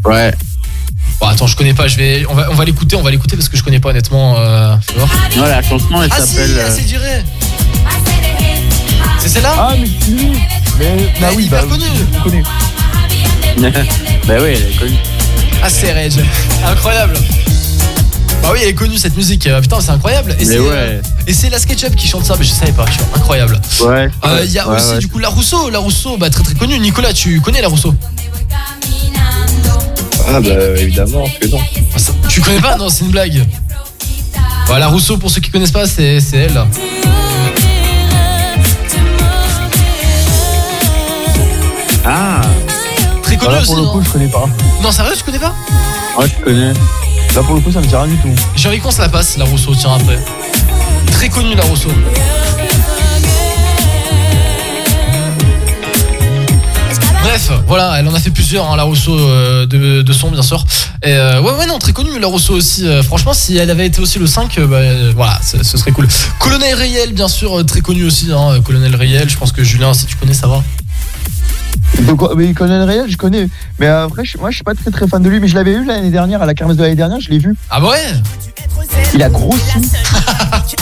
Ouais. 0.04 0.34
Bon, 1.20 1.26
attends, 1.28 1.46
je 1.46 1.56
connais 1.56 1.74
pas. 1.74 1.86
Je 1.86 1.96
vais, 1.96 2.26
on 2.28 2.34
va, 2.34 2.48
on 2.50 2.54
va 2.54 2.64
l'écouter, 2.64 2.96
on 2.96 3.02
va 3.02 3.10
l'écouter 3.10 3.36
parce 3.36 3.48
que 3.48 3.56
je 3.56 3.62
connais 3.64 3.80
pas 3.80 3.90
honnêtement. 3.90 4.34
Euh, 4.38 4.76
fais 4.80 4.94
voir. 4.98 5.08
Non, 5.36 5.44
la 5.44 5.62
chanson, 5.62 6.02
elle 6.02 6.10
Ah 6.12 6.20
s'appelle. 6.20 6.50
euh, 6.58 7.20
c'est 9.20 9.28
celle-là 9.28 9.54
Ah, 9.58 9.74
mais 9.80 9.86
c'est 10.00 10.10
lui 10.10 10.30
Mais, 10.78 11.12
bah 11.20 11.28
oui, 11.36 11.48
bah, 11.50 11.62
connu. 11.68 11.84
je 12.14 12.22
connais. 12.22 12.42
bah 14.26 14.34
oui, 14.40 14.50
elle 14.54 14.70
est 14.70 14.78
connue. 14.78 14.96
Ah, 15.62 15.68
c'est 15.68 15.92
Rage. 15.92 16.18
Incroyable. 16.64 17.14
Bah 18.42 18.50
oui, 18.52 18.60
elle 18.62 18.68
est 18.68 18.74
connue 18.74 18.96
cette 18.98 19.16
musique. 19.16 19.46
Euh, 19.46 19.60
Putain, 19.60 19.80
c'est 19.80 19.90
incroyable. 19.90 20.36
Et 20.38 20.44
c'est, 20.44 20.58
ouais. 20.58 20.68
euh, 20.70 21.00
et 21.26 21.32
c'est 21.32 21.50
la 21.50 21.58
SketchUp 21.58 21.96
qui 21.96 22.06
chante 22.06 22.24
ça, 22.24 22.36
mais 22.38 22.44
je 22.44 22.50
savais 22.52 22.72
pas. 22.72 22.84
Tu 22.84 22.98
vois, 22.98 23.16
incroyable. 23.18 23.60
Ouais. 23.80 24.08
Euh, 24.24 24.42
Il 24.44 24.52
y 24.52 24.58
a 24.58 24.68
Ouais, 24.68 24.76
aussi 24.76 24.92
ouais. 24.92 24.98
du 24.98 25.08
coup 25.08 25.18
La 25.18 25.28
Rousseau. 25.28 25.70
La 25.70 25.78
Rousseau, 25.80 26.16
bah 26.16 26.30
très 26.30 26.42
très 26.44 26.54
connue. 26.54 26.78
Nicolas, 26.78 27.12
tu 27.12 27.40
connais 27.40 27.60
La 27.62 27.68
Rousseau? 27.68 27.94
Ah 30.28 30.40
bah 30.40 30.50
évidemment 30.78 31.24
que 31.40 31.46
non. 31.48 31.58
Ah, 31.94 31.98
ça- 31.98 32.12
Tu 32.28 32.40
connais 32.40 32.60
pas? 32.60 32.76
Non, 32.76 32.88
c'est 32.88 33.04
une 33.04 33.10
blague. 33.10 33.44
Bah, 34.68 34.78
la 34.78 34.88
Rousseau, 34.88 35.16
pour 35.16 35.30
ceux 35.30 35.40
qui 35.40 35.50
connaissent 35.50 35.70
pas, 35.70 35.86
c'est 35.86 36.20
c'est 36.20 36.36
elle. 36.38 36.56
Ah, 36.56 36.66
Aussi. 43.44 43.66
pour 43.66 43.76
le 43.76 43.86
coup, 43.88 44.02
je 44.02 44.10
connais 44.10 44.28
pas. 44.28 44.46
Non, 44.82 44.90
sérieux, 44.92 45.14
tu 45.16 45.24
connais 45.24 45.38
pas 45.38 45.54
ouais, 46.18 46.26
je 46.28 46.44
connais. 46.44 46.72
Là, 47.34 47.42
pour 47.42 47.54
le 47.54 47.60
coup, 47.60 47.70
ça 47.70 47.80
me 47.80 47.86
dit 47.86 47.94
rien 47.94 48.06
du 48.06 48.16
tout. 48.16 48.34
J'ai 48.54 48.68
envie 48.68 48.78
qu'on 48.78 48.90
se 48.90 49.00
la 49.00 49.08
passe, 49.08 49.36
La 49.36 49.44
Rousseau, 49.44 49.74
tiens, 49.74 49.94
après. 49.94 50.18
Très 51.12 51.28
connue, 51.28 51.54
La 51.54 51.64
Rousseau. 51.64 51.90
Bref, 57.36 57.60
voilà, 57.66 57.98
elle 57.98 58.08
en 58.08 58.14
a 58.14 58.20
fait 58.20 58.30
plusieurs, 58.30 58.70
hein, 58.70 58.76
la 58.76 58.84
Rousseau 58.84 59.18
euh, 59.18 59.66
de, 59.66 60.02
de 60.02 60.12
son 60.12 60.30
bien 60.30 60.42
sûr. 60.42 60.64
Et 61.02 61.12
euh, 61.12 61.40
ouais, 61.42 61.52
ouais, 61.52 61.66
non, 61.66 61.78
très 61.78 61.92
connue 61.92 62.18
la 62.18 62.26
Rousseau 62.26 62.54
aussi. 62.54 62.86
Euh, 62.86 63.02
franchement, 63.02 63.34
si 63.34 63.56
elle 63.56 63.70
avait 63.70 63.86
été 63.86 64.00
aussi 64.00 64.18
le 64.18 64.26
5, 64.26 64.56
euh, 64.58 64.66
bah, 64.66 64.76
euh, 64.76 65.12
voilà, 65.14 65.38
ce, 65.42 65.62
ce 65.62 65.76
serait 65.76 65.92
cool. 65.92 66.08
Colonel 66.38 66.74
Riel, 66.74 67.12
bien 67.12 67.28
sûr, 67.28 67.58
euh, 67.58 67.62
très 67.64 67.80
connu 67.80 68.04
aussi. 68.04 68.30
Hein, 68.32 68.60
Colonel 68.64 68.94
Riel, 68.96 69.28
je 69.28 69.36
pense 69.36 69.52
que 69.52 69.62
Julien, 69.62 69.92
si 69.92 70.06
tu 70.06 70.16
connais, 70.16 70.34
ça 70.34 70.46
va. 70.46 70.62
Mais 72.36 72.52
Colonel 72.54 72.82
Réel, 72.82 73.10
je 73.10 73.16
connais. 73.16 73.48
Mais 73.78 73.86
après, 73.86 74.22
moi, 74.40 74.50
je 74.50 74.56
suis 74.56 74.64
pas 74.64 74.74
très 74.74 74.90
très 74.90 75.06
fan 75.06 75.22
de 75.22 75.28
lui. 75.28 75.38
Mais 75.40 75.48
je 75.48 75.54
l'avais 75.54 75.72
eu 75.72 75.84
l'année 75.84 76.10
dernière, 76.10 76.42
à 76.42 76.46
la 76.46 76.54
kermesse 76.54 76.76
de 76.76 76.82
l'année 76.82 76.96
dernière, 76.96 77.20
je 77.20 77.30
l'ai 77.30 77.38
vu. 77.38 77.54
Ah 77.70 77.80
bah 77.80 77.90
ouais? 77.90 78.14
Il 79.14 79.22
a 79.22 79.28
grossi. 79.28 79.60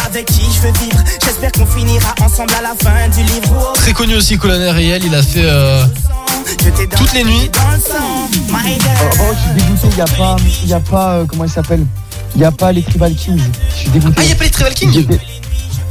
Avec 0.06 0.26
qui 0.26 0.42
je 0.42 0.60
veux 0.60 0.72
vivre 0.80 1.02
J'espère 1.24 1.52
qu'on 1.52 1.66
finira 1.66 2.14
ensemble 2.20 2.52
à 2.58 2.62
la 2.62 2.74
fin 2.80 3.08
du 3.08 3.22
livre 3.24 3.72
Très 3.74 3.92
connu 3.92 4.14
aussi, 4.14 4.38
Colonel 4.38 4.70
Riel, 4.70 5.02
il 5.04 5.14
a 5.14 5.22
fait 5.22 5.42
euh, 5.44 5.84
toutes 6.96 7.12
les 7.14 7.24
nuits. 7.24 7.50
Oh, 7.54 7.59
oh, 9.20 9.33
je 9.35 9.40
suis 9.40 9.50
dégoûté, 9.54 9.88
il 9.90 9.96
y 9.96 10.00
a 10.00 10.04
pas, 10.04 10.37
il 10.62 10.68
y 10.68 10.72
a 10.74 10.80
pas, 10.80 11.14
euh, 11.16 11.24
comment 11.26 11.44
il 11.44 11.50
s'appelle? 11.50 11.87
Il 12.35 12.40
y 12.40 12.44
a 12.44 12.52
pas 12.52 12.72
les 12.72 12.83
Tribal 12.83 13.14
Kings. 13.14 13.40
Je 13.70 13.74
suis 13.76 13.90
dégoûté. 13.90 14.14
Ah, 14.18 14.22
il 14.24 14.28
y 14.30 14.33
a 14.33 14.37
pas 14.37 14.44
les 14.44 14.50
Tribal 14.50 14.74
Kings? 14.74 14.96
Étaient- 14.98 15.20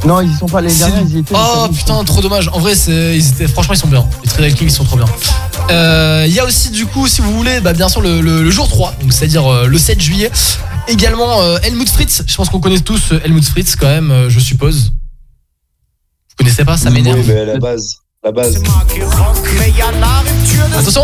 Non, 0.06 0.20
ils 0.20 0.30
y 0.30 0.36
sont 0.36 0.46
pas 0.46 0.60
l'année 0.60 0.74
dernière, 0.74 1.02
ils 1.08 1.16
y 1.16 1.18
étaient. 1.20 1.34
Oh 1.36 1.68
putain, 1.74 2.04
trop 2.04 2.20
dommage. 2.20 2.48
En 2.52 2.58
vrai, 2.58 2.74
c'est, 2.74 3.16
ils 3.16 3.28
étaient, 3.30 3.48
franchement, 3.48 3.74
ils 3.74 3.78
sont 3.78 3.88
bien. 3.88 4.04
Les 4.22 4.28
Tribal 4.30 4.54
Kings, 4.54 4.68
ils 4.68 4.72
sont 4.74 4.84
trop 4.84 4.96
bien. 4.96 5.06
Euh, 5.70 6.24
Il 6.28 6.34
y 6.34 6.40
a 6.40 6.44
aussi, 6.44 6.70
du 6.70 6.86
coup, 6.86 7.06
si 7.08 7.20
vous 7.22 7.32
voulez, 7.32 7.60
bah, 7.60 7.72
bien 7.72 7.88
sûr, 7.88 8.00
le, 8.00 8.20
le- 8.20 8.42
le 8.42 8.50
jour 8.50 8.68
3, 8.68 8.94
donc 9.00 9.12
c'est-à-dire 9.12 9.46
euh, 9.50 9.66
le 9.66 9.78
7 9.78 10.00
juillet. 10.00 10.30
Également, 10.88 11.40
euh, 11.40 11.58
Helmut 11.62 11.88
Fritz. 11.88 12.22
Je 12.26 12.34
pense 12.36 12.50
qu'on 12.50 12.60
connaît 12.60 12.80
tous 12.80 13.12
euh, 13.12 13.20
Helmut 13.24 13.44
Fritz, 13.44 13.74
quand 13.76 13.86
même, 13.86 14.10
euh, 14.10 14.28
je 14.28 14.38
suppose. 14.40 14.92
Vous 16.30 16.36
connaissez 16.44 16.64
pas 16.64 16.76
Ça 16.76 16.90
m'énerve. 16.90 17.18
Oui, 17.20 17.24
mais 17.26 17.44
la 17.46 17.58
base. 17.58 17.96
La 18.24 18.32
base. 18.32 18.62
Attention 20.78 21.02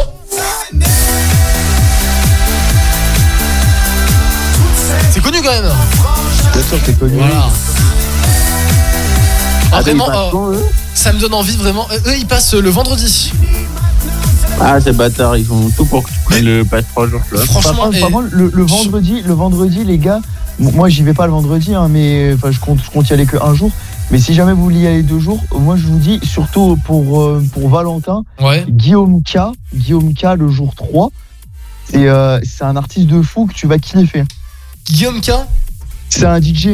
C'est 5.10 5.22
connu 5.22 5.38
quand 5.42 5.50
même 5.50 5.70
Bien 6.54 6.62
sûr, 6.62 6.78
c'est 6.82 6.98
connu. 6.98 7.16
Voilà. 7.18 7.48
Ah, 9.72 9.82
vraiment, 9.82 10.08
eux 10.52 10.64
ça 10.94 11.12
me 11.12 11.20
donne 11.20 11.34
envie 11.34 11.56
vraiment. 11.56 11.86
Euh, 11.92 12.10
Eux, 12.10 12.16
ils 12.18 12.26
passent 12.26 12.54
euh, 12.54 12.60
le 12.60 12.70
vendredi. 12.70 13.32
Ah, 14.60 14.80
ces 14.80 14.92
bâtards, 14.92 15.36
ils 15.36 15.44
font 15.44 15.70
tout 15.76 15.84
pour 15.84 16.02
que 16.02 16.08
tu 16.08 16.18
prennes 16.24 16.44
le 16.44 16.64
pass 16.64 16.84
3 16.90 17.06
jours 17.08 17.20
là. 17.32 17.38
Par 17.38 17.62
Franchement, 17.62 17.84
contre, 17.84 18.10
contre, 18.10 18.28
le, 18.32 18.50
le 18.52 18.62
vendredi, 18.64 19.22
le 19.24 19.32
vendredi, 19.34 19.84
les 19.84 19.98
gars, 19.98 20.20
moi 20.58 20.88
j'y 20.88 21.02
vais 21.02 21.14
pas 21.14 21.26
le 21.26 21.32
vendredi, 21.32 21.74
hein, 21.74 21.88
mais 21.88 22.32
enfin 22.34 22.50
je 22.50 22.58
compte, 22.60 22.80
je 22.84 22.90
compte 22.90 23.08
y 23.08 23.12
aller 23.12 23.26
que 23.26 23.36
un 23.42 23.54
jour. 23.54 23.70
Mais 24.10 24.18
si 24.18 24.34
jamais 24.34 24.52
vous 24.52 24.62
voulez 24.64 24.80
y 24.80 24.86
aller 24.86 25.02
deux 25.04 25.20
jours, 25.20 25.40
moi 25.52 25.76
je 25.76 25.86
vous 25.86 25.98
dis, 25.98 26.18
surtout 26.24 26.76
pour 26.84 27.20
euh, 27.22 27.44
pour 27.52 27.68
Valentin, 27.68 28.22
ouais. 28.40 28.64
Guillaume 28.68 29.22
K, 29.22 29.38
Guillaume 29.74 30.14
K 30.14 30.36
le 30.36 30.48
jour 30.48 30.74
3, 30.74 31.10
c'est 31.84 32.08
euh, 32.08 32.40
c'est 32.42 32.64
un 32.64 32.76
artiste 32.76 33.06
de 33.06 33.22
fou 33.22 33.46
que 33.46 33.54
tu 33.54 33.66
vas 33.68 33.78
kiffer. 33.78 34.24
Guillaume 34.86 35.20
K, 35.20 35.30
C'est 36.08 36.24
un 36.26 36.40
DJ, 36.40 36.70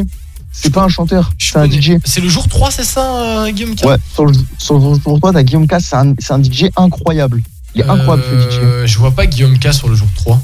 c'est 0.51 0.73
pas 0.73 0.83
un 0.83 0.87
chanteur, 0.89 1.31
c'est 1.37 1.57
un. 1.57 1.69
DJ. 1.69 1.97
C'est 2.05 2.21
le 2.21 2.29
jour 2.29 2.47
3, 2.47 2.71
c'est 2.71 2.83
ça, 2.83 3.43
euh, 3.43 3.51
Guillaume 3.51 3.75
K? 3.75 3.85
Ouais, 3.85 3.97
sur 4.13 4.25
le, 4.25 4.33
sur 4.57 4.75
le 4.75 4.81
jour 4.95 5.19
3, 5.19 5.33
t'as 5.33 5.43
Guillaume 5.43 5.67
K, 5.67 5.75
c'est 5.79 5.95
un, 5.95 6.13
un 6.29 6.43
DJ 6.43 6.65
incroyable. 6.75 7.43
Il 7.75 7.81
est 7.81 7.89
incroyable 7.89 8.23
ce 8.31 8.49
DJ. 8.49 8.87
Je 8.87 8.97
vois 8.97 9.11
pas 9.11 9.27
Guillaume 9.27 9.59
K 9.59 9.71
sur 9.71 9.87
le 9.89 9.95
jour 9.95 10.07
3. 10.15 10.39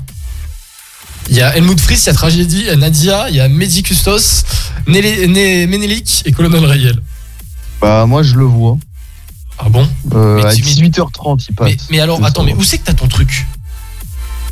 Il 1.29 1.35
y 1.35 1.41
a 1.41 1.55
Helmut 1.55 1.79
Fritz, 1.79 2.03
il 2.03 2.07
y 2.07 2.09
a 2.09 2.13
Tragédie, 2.13 2.59
il 2.59 2.65
y 2.65 2.69
a 2.69 2.75
Nadia, 2.75 3.29
il 3.29 3.35
y 3.35 3.39
a 3.39 3.47
Mehdi 3.49 3.81
Custos, 3.83 4.43
Nélé- 4.87 5.27
Né- 5.27 5.67
Ménélic 5.67 6.23
et 6.25 6.31
Colonel 6.31 6.65
Rayel. 6.65 6.99
Bah 7.81 8.05
moi 8.05 8.23
je 8.23 8.35
le 8.35 8.45
vois. 8.45 8.77
Ah 9.59 9.69
bon? 9.69 9.87
Euh, 10.13 10.35
Mais 10.37 10.45
à 10.45 10.53
tu- 10.55 10.61
18h30 10.61 11.45
il 11.49 11.55
passe. 11.55 11.67
mais, 11.69 11.77
mais 11.91 11.99
alors, 11.99 12.23
attends, 12.25 12.43
mais 12.43 12.53
où 12.53 12.63
c'est 12.63 12.77
que 12.77 12.85
t'as 12.85 12.93
ton 12.93 13.07
truc? 13.07 13.45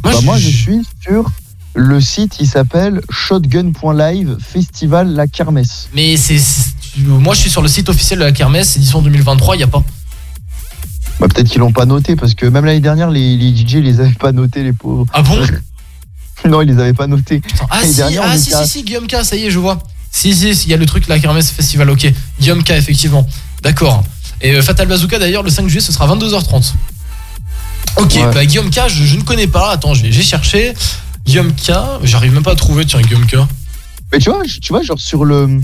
Bah, 0.04 0.12
moi, 0.24 0.38
je 0.38 0.48
suis 0.50 0.82
sur 1.04 1.30
le 1.76 2.02
site, 2.02 2.38
il 2.40 2.48
s'appelle 2.48 3.02
shotgun.live 3.12 4.38
festival 4.40 5.14
la 5.14 5.28
kermesse. 5.28 5.90
Mais 5.94 6.18
c'est. 6.18 6.40
Moi, 6.98 7.34
je 7.36 7.40
suis 7.42 7.50
sur 7.52 7.62
le 7.62 7.68
site 7.68 7.88
officiel 7.90 8.20
de 8.20 8.24
la 8.26 8.32
Kermesse, 8.32 8.76
édition 8.78 9.02
2023, 9.02 9.56
il 9.56 9.60
y 9.60 9.64
a 9.64 9.68
pas. 9.68 9.84
Bah, 11.20 11.28
peut-être 11.28 11.48
qu'ils 11.48 11.60
l'ont 11.60 11.72
pas 11.72 11.86
noté 11.86 12.16
parce 12.16 12.34
que 12.34 12.46
même 12.48 12.66
l'année 12.66 12.80
dernière, 12.80 13.10
les, 13.12 13.38
les 13.38 13.56
DJ 13.56 13.76
les 13.76 14.00
avaient 14.00 14.12
pas 14.14 14.32
notés, 14.32 14.64
les 14.64 14.74
pauvres. 14.74 15.06
Ah 15.14 15.22
bon? 15.22 15.38
Non, 16.48 16.62
ils 16.62 16.70
les 16.70 16.80
avaient 16.82 16.94
pas 16.94 17.08
notés. 17.08 17.42
Ah 17.70 17.80
si, 17.84 17.96
dernière, 17.96 18.24
ah, 18.26 18.38
si, 18.38 18.52
si, 18.52 18.68
si, 18.68 18.84
Guillaume 18.84 19.08
K, 19.08 19.24
ça 19.24 19.36
y 19.36 19.46
est, 19.46 19.52
je 19.52 19.60
vois. 19.60 19.80
Si, 20.12 20.34
si, 20.36 20.56
si, 20.56 20.68
il 20.68 20.72
y 20.72 20.74
a 20.74 20.78
le 20.78 20.86
truc, 20.86 21.08
la 21.08 21.20
Kermesse 21.20 21.52
Festival, 21.52 21.90
ok. 21.90 22.12
Guillaume 22.40 22.64
K, 22.64 22.72
effectivement. 22.72 23.28
D'accord. 23.62 24.04
Et 24.42 24.54
euh, 24.56 24.62
Fatal 24.62 24.88
Bazooka, 24.88 25.20
d'ailleurs, 25.20 25.44
le 25.44 25.50
5 25.52 25.68
juillet, 25.68 25.82
ce 25.82 25.92
sera 25.92 26.08
22h30. 26.08 26.74
Ok, 27.98 28.14
Ouais. 28.16 28.34
bah 28.34 28.46
Guillaume 28.46 28.70
K, 28.70 28.88
je, 28.88 29.04
je 29.04 29.16
ne 29.18 29.22
connais 29.22 29.48
pas. 29.48 29.72
Attends, 29.72 29.94
j'ai 29.94 30.12
cherché. 30.24 30.74
Guillaume 31.26 31.54
K, 31.54 31.72
j'arrive 32.04 32.34
même 32.34 32.44
pas 32.44 32.54
à 32.54 32.56
trouver, 32.56 32.86
tiens, 32.86 33.02
Guillaume 33.02 33.26
K. 33.26 33.36
Mais 34.12 34.20
tu 34.20 34.30
vois, 34.30 34.42
tu 34.44 34.74
vois, 34.74 34.82
genre 34.82 35.00
sur 35.00 35.24
le 35.26 35.62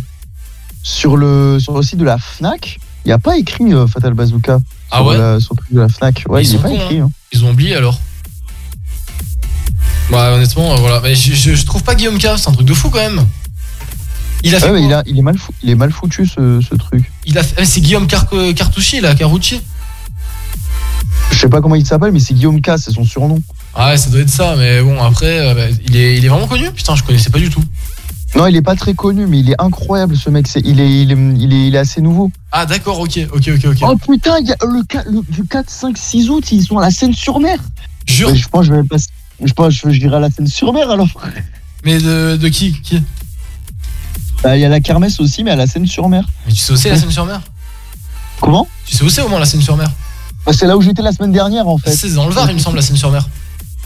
sur 0.84 1.18
le 1.18 1.60
sur 1.60 1.76
le 1.76 1.82
site 1.84 1.98
de 2.00 2.06
la 2.06 2.18
Fnac, 2.18 2.80
il 3.06 3.10
y 3.10 3.12
a 3.12 3.18
pas 3.18 3.38
écrit 3.38 3.74
euh, 3.74 3.88
Fatal 3.88 4.14
Bazooka. 4.14 4.60
Ah 4.92 4.98
sur 4.98 5.06
ouais 5.08 5.18
la- 5.18 5.40
Sur 5.40 5.54
le 5.56 5.58
truc 5.58 5.74
de 5.74 5.80
la 5.82 5.90
Fnac. 5.90 6.24
Ouais, 6.30 6.44
Ils 6.44 6.48
il 6.50 6.54
est 6.54 6.58
sont 6.58 6.64
pas 6.64 6.72
écrit. 6.72 7.00
hein. 7.00 7.10
hein. 7.10 7.12
Ils 7.34 7.44
ont 7.44 7.50
oublié 7.52 7.76
alors. 7.76 8.00
Bah, 10.12 10.32
honnêtement, 10.34 10.74
euh, 10.74 10.76
voilà. 10.78 11.00
Mais 11.04 11.16
je, 11.16 11.34
je- 11.34 11.56
je 11.56 11.66
trouve 11.66 11.84
pas 11.84 11.96
Guillaume 11.96 12.18
K, 12.18 12.28
c'est 12.38 12.48
un 12.50 12.54
truc 12.54 12.66
de 12.68 12.74
fou 12.74 12.90
quand 12.90 13.00
même. 13.00 13.26
Il 14.44 14.56
a 14.56 14.60
fait 14.60 14.68
Ouais, 14.68 14.74
mais 14.74 14.80
quoi 14.80 14.88
il, 14.88 14.94
a- 14.94 15.04
il 15.08 15.18
est 15.18 15.22
mal 15.22 15.38
fou- 15.38 15.52
il 15.64 15.70
est 15.70 15.76
mal 15.76 15.92
foutu 15.92 16.26
ce, 16.26 16.62
ce 16.62 16.76
truc. 16.76 17.12
Il 17.26 17.38
a 17.38 17.44
fait- 17.44 17.56
eh, 17.62 17.66
C'est 17.66 17.82
Guillaume 17.82 18.08
Car 18.08 18.28
Cartouchi, 18.56 19.02
là, 19.02 19.16
Carucci. 19.16 19.62
Je 21.32 21.38
sais 21.40 21.50
pas 21.50 21.62
comment 21.62 21.76
il 21.76 21.86
s'appelle, 21.86 22.12
mais 22.12 22.20
c'est 22.20 22.34
Guillaume 22.34 22.62
K, 22.62 22.72
c'est 22.78 22.92
son 22.92 23.04
surnom. 23.04 23.40
Ah 23.76 23.90
ouais, 23.90 23.98
ça 23.98 24.10
doit 24.10 24.22
être 24.22 24.30
ça, 24.30 24.56
mais 24.58 24.82
bon, 24.82 25.02
après, 25.02 25.40
euh, 25.40 25.54
bah, 25.54 25.76
il, 25.88 25.96
est, 25.96 26.18
il 26.18 26.26
est 26.26 26.30
vraiment 26.30 26.48
connu? 26.48 26.72
Putain, 26.72 26.96
je 26.96 27.04
connaissais 27.04 27.30
pas 27.30 27.40
du 27.40 27.50
tout. 27.50 27.64
Non, 28.36 28.48
il 28.48 28.56
est 28.56 28.62
pas 28.62 28.76
très 28.76 28.94
connu, 28.94 29.26
mais 29.28 29.40
il 29.40 29.50
est 29.52 29.62
incroyable 29.62 30.16
ce 30.18 30.30
mec. 30.30 30.48
C'est, 30.48 30.62
il, 30.66 30.80
est, 30.80 31.02
il, 31.02 31.12
est, 31.12 31.16
il, 31.16 31.54
est, 31.54 31.68
il 31.68 31.76
est 31.76 31.78
assez 31.78 32.02
nouveau. 32.02 32.32
Ah 32.52 32.66
d'accord, 32.66 33.00
ok, 33.00 33.20
ok, 33.34 33.50
ok, 33.56 33.66
ok. 33.66 33.78
Oh 33.84 33.96
putain, 33.98 34.38
il 34.40 34.48
y 34.48 34.52
a 34.52 34.56
le, 34.66 34.84
qua- 34.84 35.04
le- 35.10 35.22
du 35.30 35.44
4, 35.46 35.70
5, 35.70 35.98
6 35.98 36.30
août, 36.30 36.52
ils 36.52 36.64
sont 36.64 36.78
à 36.78 36.82
la 36.84 36.92
Seine-sur-Mer. 36.92 37.60
Jure. 38.08 38.30
Ouais, 38.30 38.36
je 38.36 38.48
pense 38.48 38.68
que 38.68 38.74
je 38.74 38.80
vais 38.82 38.88
pas. 38.88 38.98
Je 39.44 39.54
pense 39.54 39.80
que 39.80 39.92
je 39.92 40.00
dirais 40.00 40.18
à 40.18 40.20
la 40.20 40.30
Seine-sur-Mer 40.32 40.90
alors. 40.90 41.08
Mais 41.84 42.00
de, 42.00 42.38
de 42.38 42.48
qui, 42.50 42.74
qui? 42.82 43.02
Bah, 44.44 44.58
Il 44.58 44.62
y 44.62 44.66
a 44.66 44.70
la 44.70 44.80
kermesse 44.80 45.20
aussi, 45.20 45.44
mais 45.44 45.52
à 45.52 45.56
la 45.56 45.68
Seine-sur-Mer. 45.68 46.24
Mais 46.46 46.52
tu 46.52 46.58
sais 46.60 46.74
où 46.74 46.76
c'est 46.76 46.90
la 46.90 46.98
Seine-sur-Mer 46.98 47.42
Comment? 48.42 48.68
Tu 48.86 48.96
sais 48.96 49.04
où 49.04 49.10
c'est 49.10 49.22
au 49.22 49.30
moins 49.30 49.40
la 49.40 49.46
Seine-sur-Mer 49.46 49.90
bah, 50.46 50.54
C'est 50.54 50.68
là 50.68 50.78
où 50.78 50.82
j'étais 50.82 51.02
la 51.02 51.12
semaine 51.12 51.32
dernière 51.32 51.68
en 51.68 51.78
fait. 51.78 51.92
C'est 51.92 52.14
dans 52.14 52.28
le 52.28 52.34
Var, 52.34 52.50
il 52.50 52.56
me 52.56 52.60
semble, 52.60 52.78
la 52.78 52.82
Seine-sur-Mer. 52.82 53.28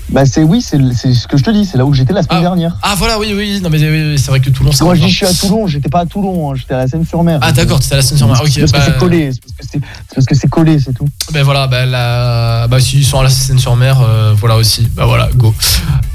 Bah 0.09 0.25
c'est 0.25 0.43
oui, 0.43 0.61
c'est 0.61 0.77
ce 0.77 1.27
que 1.27 1.37
je 1.37 1.43
te 1.43 1.51
dis, 1.51 1.65
c'est 1.65 1.77
là 1.77 1.85
où 1.85 1.93
j'étais 1.93 2.11
la 2.11 2.21
semaine 2.21 2.41
dernière. 2.41 2.75
Ah 2.81 2.95
voilà, 2.97 3.17
oui, 3.17 3.33
oui, 3.35 3.61
non 3.61 3.69
mais 3.69 3.79
oui, 3.79 4.19
c'est 4.19 4.29
vrai 4.29 4.41
que 4.41 4.49
Toulon, 4.49 4.71
c'est 4.73 4.83
Moi 4.83 4.95
je 4.95 5.01
dis 5.01 5.09
je 5.09 5.15
suis 5.15 5.25
à 5.25 5.33
Toulon, 5.33 5.67
j'étais 5.67 5.87
pas 5.87 6.01
à 6.01 6.05
Toulon, 6.05 6.51
hein, 6.51 6.55
j'étais 6.55 6.73
à 6.73 6.79
la 6.79 6.87
Seine-sur-Mer. 6.87 7.39
Ah 7.41 7.53
d'accord, 7.53 7.79
tu 7.79 7.85
étais 7.85 7.93
à 7.93 7.97
la 7.97 8.03
Seine-sur-Mer, 8.03 8.41
ok. 8.41 8.49
C'est 8.49 8.61
parce 8.61 8.71
bah, 8.73 8.79
que 8.79 8.85
c'est 8.85 8.97
collé, 8.97 9.31
c'est 9.31 9.41
parce 9.41 9.53
que 9.53 9.63
c'est 9.71 10.15
parce 10.15 10.25
que 10.27 10.35
c'est 10.35 10.49
collé, 10.49 10.79
c'est 10.79 10.93
tout. 10.93 11.07
Ben 11.31 11.43
voilà, 11.43 11.67
bah, 11.67 11.85
la... 11.85 12.67
bah 12.67 12.79
s'ils 12.79 13.05
sont 13.05 13.19
à 13.19 13.23
la 13.23 13.29
Seine-sur-Mer, 13.29 14.01
euh, 14.01 14.33
voilà 14.37 14.57
aussi. 14.57 14.87
Bah 14.95 15.05
voilà, 15.05 15.29
go. 15.35 15.53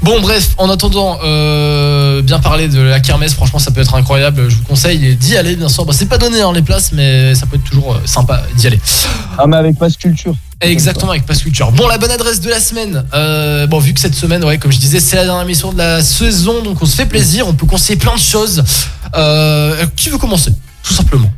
Bon 0.03 0.21
bref, 0.21 0.51
en 0.59 0.69
attendant, 0.69 1.17
euh, 1.23 2.21
bien 2.21 2.39
parler 2.39 2.67
de 2.67 2.79
la 2.79 2.99
kermesse, 2.99 3.33
franchement 3.33 3.59
ça 3.59 3.71
peut 3.71 3.81
être 3.81 3.95
incroyable. 3.95 4.47
Je 4.47 4.57
vous 4.57 4.63
conseille 4.63 5.15
d'y 5.15 5.35
aller 5.37 5.55
bien 5.55 5.69
sûr. 5.69 5.85
Bah, 5.85 5.93
c'est 5.93 6.05
pas 6.05 6.19
donné 6.19 6.41
hein, 6.41 6.51
les 6.53 6.61
places, 6.61 6.91
mais 6.91 7.33
ça 7.33 7.47
peut 7.47 7.55
être 7.55 7.63
toujours 7.63 7.95
euh, 7.95 7.99
sympa 8.05 8.43
d'y 8.55 8.67
aller. 8.67 8.79
Ah 9.39 9.47
mais 9.47 9.57
avec 9.57 9.77
Passe 9.79 9.97
Culture. 9.97 10.35
Exactement 10.61 11.11
avec 11.11 11.25
Pass 11.25 11.43
Culture. 11.43 11.71
Bon 11.71 11.87
la 11.87 11.99
bonne 11.99 12.09
adresse 12.09 12.41
de 12.41 12.49
la 12.49 12.59
semaine. 12.59 13.05
Euh, 13.13 13.67
bon 13.67 13.77
vu 13.77 13.93
que 13.93 13.99
cette 13.99 14.15
semaine, 14.15 14.43
ouais, 14.43 14.57
comme 14.57 14.71
je 14.71 14.79
disais, 14.79 14.99
c'est 14.99 15.15
la 15.15 15.23
dernière 15.23 15.43
émission 15.43 15.71
de 15.71 15.77
la 15.77 16.01
saison, 16.01 16.63
donc 16.63 16.81
on 16.81 16.85
se 16.85 16.95
fait 16.95 17.05
plaisir, 17.05 17.47
on 17.47 17.53
peut 17.53 17.67
conseiller 17.67 17.97
plein 17.97 18.15
de 18.15 18.19
choses. 18.19 18.63
Euh, 19.15 19.85
qui 19.95 20.09
veut 20.09 20.17
commencer 20.17 20.51
Tout 20.81 20.93
simplement? 20.93 21.31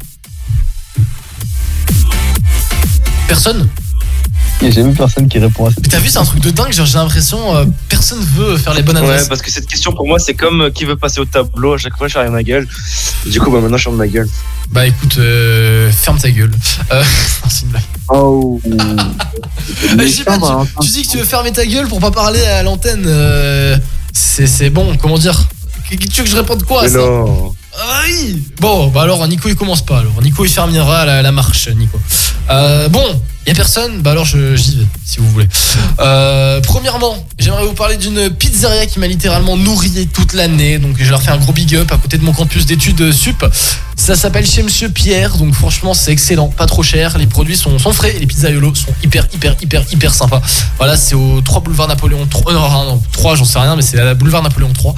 Personne? 3.28 3.67
Il 4.62 4.68
y 4.68 4.72
a 4.72 4.72
jamais 4.72 4.93
personne 4.93 5.28
qui 5.30 5.39
répond 5.39 5.66
à 5.68 5.70
ça. 5.70 5.78
Mais 5.82 5.88
t'as 5.88 5.99
vu, 5.99 6.10
c'est 6.10 6.18
un 6.18 6.26
truc 6.26 6.41
de 6.41 6.49
dingue, 6.49 6.74
genre, 6.74 6.86
j'ai 6.86 6.97
l'impression 6.97 7.55
euh, 7.55 7.66
personne 7.88 8.20
veut 8.36 8.57
faire 8.57 8.74
les 8.74 8.82
bonnes 8.82 8.97
Ouais, 8.97 9.03
adresses. 9.03 9.28
parce 9.30 9.41
que 9.41 9.49
cette 9.51 9.66
question 9.68 9.93
pour 9.93 10.05
moi, 10.07 10.20
c'est 10.20 10.34
comme 10.34 10.62
euh, 10.64 10.70
qui 10.70 10.84
veut 10.86 10.97
passer 10.97 11.20
au 11.22 11.26
tableau. 11.26 11.74
À 11.74 11.78
chaque 11.78 11.95
fois, 11.97 12.07
je 12.10 12.14
ferme 12.14 12.34
ma 12.34 12.43
gueule. 12.43 12.68
Du 13.26 13.39
coup, 13.39 13.51
bah, 13.51 13.60
maintenant, 13.62 13.78
je 13.78 13.84
ferme 13.84 13.95
ma 13.95 14.07
gueule. 14.07 14.28
Bah 14.72 14.86
écoute, 14.86 15.18
euh, 15.18 15.89
ferme 15.91 16.20
ta 16.20 16.30
gueule. 16.30 16.51
Euh, 16.91 17.01
non, 17.43 17.49
c'est 17.49 17.62
une 17.64 17.70
blague. 17.70 17.84
Oh. 18.10 18.62
Je 19.97 20.07
sais 20.07 20.24
pas, 20.24 20.38
tu, 20.38 20.88
tu 20.88 20.91
dis 20.91 21.03
que 21.03 21.12
tu 21.12 21.18
veux 21.18 21.24
fermer 21.24 21.51
ta 21.51 21.66
gueule 21.66 21.88
pour 21.88 21.99
pas 21.99 22.12
parler 22.12 22.41
à 22.43 22.62
l'antenne. 22.64 23.03
euh, 23.07 23.78
c'est 24.14 24.47
c'est 24.47 24.70
bon, 24.70 24.95
comment 24.97 25.18
dire? 25.18 25.39
Tu 25.89 25.95
veux 25.97 26.24
que 26.24 26.30
je 26.30 26.36
réponde 26.36 26.64
quoi 26.66 26.82
à 26.82 26.84
Mais 26.84 26.89
ça? 26.89 26.97
non. 26.99 27.53
Ah 27.82 28.01
oui 28.07 28.43
Bon, 28.60 28.88
bah 28.89 29.03
alors 29.03 29.26
Nico 29.28 29.47
il 29.49 29.55
commence 29.55 29.84
pas 29.84 29.99
alors. 29.99 30.22
Nico 30.22 30.43
il 30.45 30.49
fermera 30.49 31.05
la, 31.05 31.22
la 31.22 31.32
marche, 31.32 31.68
Nico. 31.70 31.99
Euh, 32.49 32.89
bon, 32.89 33.03
y 33.49 33.53
personne 33.55 34.01
Bah 34.01 34.11
alors 34.11 34.25
j'y 34.25 34.37
vais, 34.37 34.85
si 35.03 35.19
vous 35.19 35.29
voulez. 35.29 35.47
Euh, 35.99 36.61
premièrement, 36.61 37.15
j'aimerais 37.37 37.65
vous 37.65 37.73
parler 37.73 37.97
d'une 37.97 38.29
pizzeria 38.29 38.85
qui 38.85 38.99
m'a 38.99 39.07
littéralement 39.07 39.57
nourri 39.57 40.07
toute 40.13 40.33
l'année. 40.33 40.77
Donc 40.77 40.97
je 40.99 41.09
leur 41.09 41.21
fais 41.21 41.31
un 41.31 41.37
gros 41.37 41.53
big 41.53 41.75
up 41.75 41.91
à 41.91 41.97
côté 41.97 42.17
de 42.17 42.23
mon 42.23 42.33
campus 42.33 42.65
d'études 42.65 43.11
sup. 43.11 43.45
Ça 43.99 44.15
s'appelle 44.15 44.45
chez 44.47 44.63
Monsieur 44.63 44.87
Pierre, 44.89 45.35
donc 45.37 45.53
franchement 45.53 45.93
c'est 45.93 46.11
excellent, 46.11 46.47
pas 46.47 46.65
trop 46.65 46.81
cher, 46.81 47.17
les 47.17 47.27
produits 47.27 47.57
sont, 47.57 47.77
frais, 47.77 48.15
et 48.15 48.19
les 48.19 48.25
pizzas 48.25 48.49
Yolo 48.49 48.73
sont 48.73 48.93
hyper 49.03 49.27
hyper 49.33 49.55
hyper 49.61 49.83
hyper 49.91 50.13
sympas. 50.13 50.41
Voilà, 50.77 50.95
c'est 50.95 51.15
au 51.15 51.41
3 51.41 51.61
boulevard 51.61 51.89
Napoléon 51.89 52.25
3, 52.25 52.51
euh, 52.51 52.55
non, 52.55 52.85
non, 52.85 53.01
3 53.11 53.35
j'en 53.35 53.43
sais 53.45 53.59
rien, 53.59 53.75
mais 53.75 53.81
c'est 53.81 53.99
à 53.99 54.05
la 54.05 54.13
boulevard 54.15 54.41
Napoléon 54.41 54.71
3, 54.73 54.95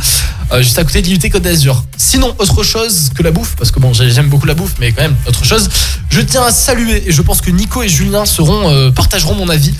euh, 0.53 0.61
juste 0.61 0.77
à 0.77 0.83
côté 0.83 1.01
de 1.01 1.07
l'unité 1.07 1.29
Côte 1.31 1.41
d'Azur. 1.41 1.83
Sinon, 1.97 2.33
autre 2.37 2.61
chose 2.63 3.09
que 3.15 3.23
la 3.23 3.31
bouffe, 3.31 3.55
parce 3.57 3.71
que 3.71 3.79
bon 3.79 3.91
j'ai- 3.91 4.11
j'aime 4.11 4.29
beaucoup 4.29 4.45
la 4.45 4.53
bouffe, 4.53 4.75
mais 4.79 4.91
quand 4.93 5.01
même 5.01 5.15
autre 5.27 5.43
chose, 5.43 5.67
je 6.09 6.21
tiens 6.21 6.43
à 6.43 6.51
saluer, 6.51 7.03
et 7.07 7.11
je 7.11 7.21
pense 7.23 7.41
que 7.41 7.49
Nico 7.49 7.81
et 7.81 7.89
Julien 7.89 8.25
seront, 8.25 8.69
euh, 8.69 8.91
partageront 8.91 9.33
mon 9.33 9.49
avis, 9.49 9.73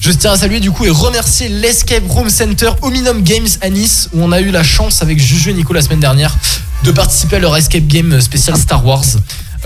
je 0.00 0.12
tiens 0.12 0.32
à 0.32 0.36
saluer 0.36 0.60
du 0.60 0.70
coup 0.70 0.84
et 0.84 0.90
remercier 0.90 1.48
l'Escape 1.48 2.04
Room 2.08 2.28
Center 2.28 2.70
Ominum 2.82 3.22
Games 3.22 3.48
à 3.62 3.70
Nice, 3.70 4.10
où 4.12 4.22
on 4.22 4.30
a 4.32 4.40
eu 4.40 4.50
la 4.50 4.62
chance 4.62 5.00
avec 5.02 5.18
Juju 5.18 5.50
et 5.50 5.54
Nico 5.54 5.72
la 5.72 5.80
semaine 5.82 6.00
dernière 6.00 6.36
de 6.86 6.92
participer 6.92 7.36
à 7.36 7.38
leur 7.40 7.56
escape 7.56 7.86
game 7.88 8.20
spécial 8.20 8.56
Star 8.56 8.86
Wars. 8.86 9.04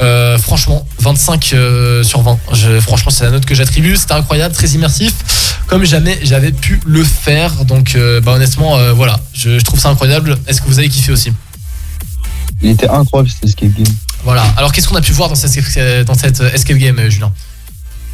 Euh, 0.01 0.39
franchement, 0.39 0.87
25 1.01 1.51
euh, 1.53 2.03
sur 2.03 2.23
20. 2.23 2.39
Je- 2.55 2.81
franchement, 2.81 3.11
c'est 3.11 3.25
la 3.25 3.31
note 3.31 3.45
que 3.45 3.55
j'attribue. 3.55 3.97
C'était 3.97 4.15
incroyable, 4.15 4.55
très 4.55 4.69
immersif, 4.69 5.13
comme 5.67 5.85
jamais 5.85 6.19
j'avais 6.23 6.53
pu 6.53 6.81
le 6.87 7.05
faire. 7.05 7.67
Donc, 7.67 7.95
euh, 7.95 8.23
bah, 8.23 8.33
honnêtement, 8.33 8.79
voilà, 8.95 9.21
je, 9.35 9.59
je 9.59 9.65
trouve 9.65 9.79
ça 9.79 9.91
incroyable. 9.91 10.39
Est-ce 10.47 10.63
que 10.63 10.67
vous 10.69 10.79
avez 10.79 10.89
kiffé 10.89 11.13
aussi? 11.13 11.31
Il 12.63 12.71
était 12.71 12.89
incroyable 12.89 13.29
cet 13.31 13.45
escape 13.45 13.73
game. 13.77 13.95
Voilà. 14.25 14.43
Alors, 14.57 14.73
qu'est-ce 14.73 14.89
qu'on 14.89 14.97
a 14.97 15.03
pu 15.03 15.13
voir 15.13 15.29
dans 15.29 15.35
cette, 15.35 16.07
dans 16.07 16.15
cette 16.15 16.41
escape 16.41 16.79
game, 16.79 16.99
Julien? 17.11 17.31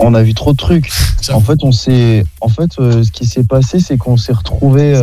On 0.01 0.15
a 0.15 0.23
vu 0.23 0.35
trop 0.35 0.53
de 0.53 0.57
trucs. 0.57 0.91
En 1.33 1.41
fait, 1.41 1.59
on 1.63 1.73
s'est, 1.73 2.25
en 2.41 2.49
fait, 2.49 2.71
ce 2.77 3.11
qui 3.11 3.27
s'est 3.27 3.43
passé, 3.45 3.79
c'est 3.81 3.97
qu'on 3.97 4.17
s'est 4.17 4.33
retrouvé 4.33 4.95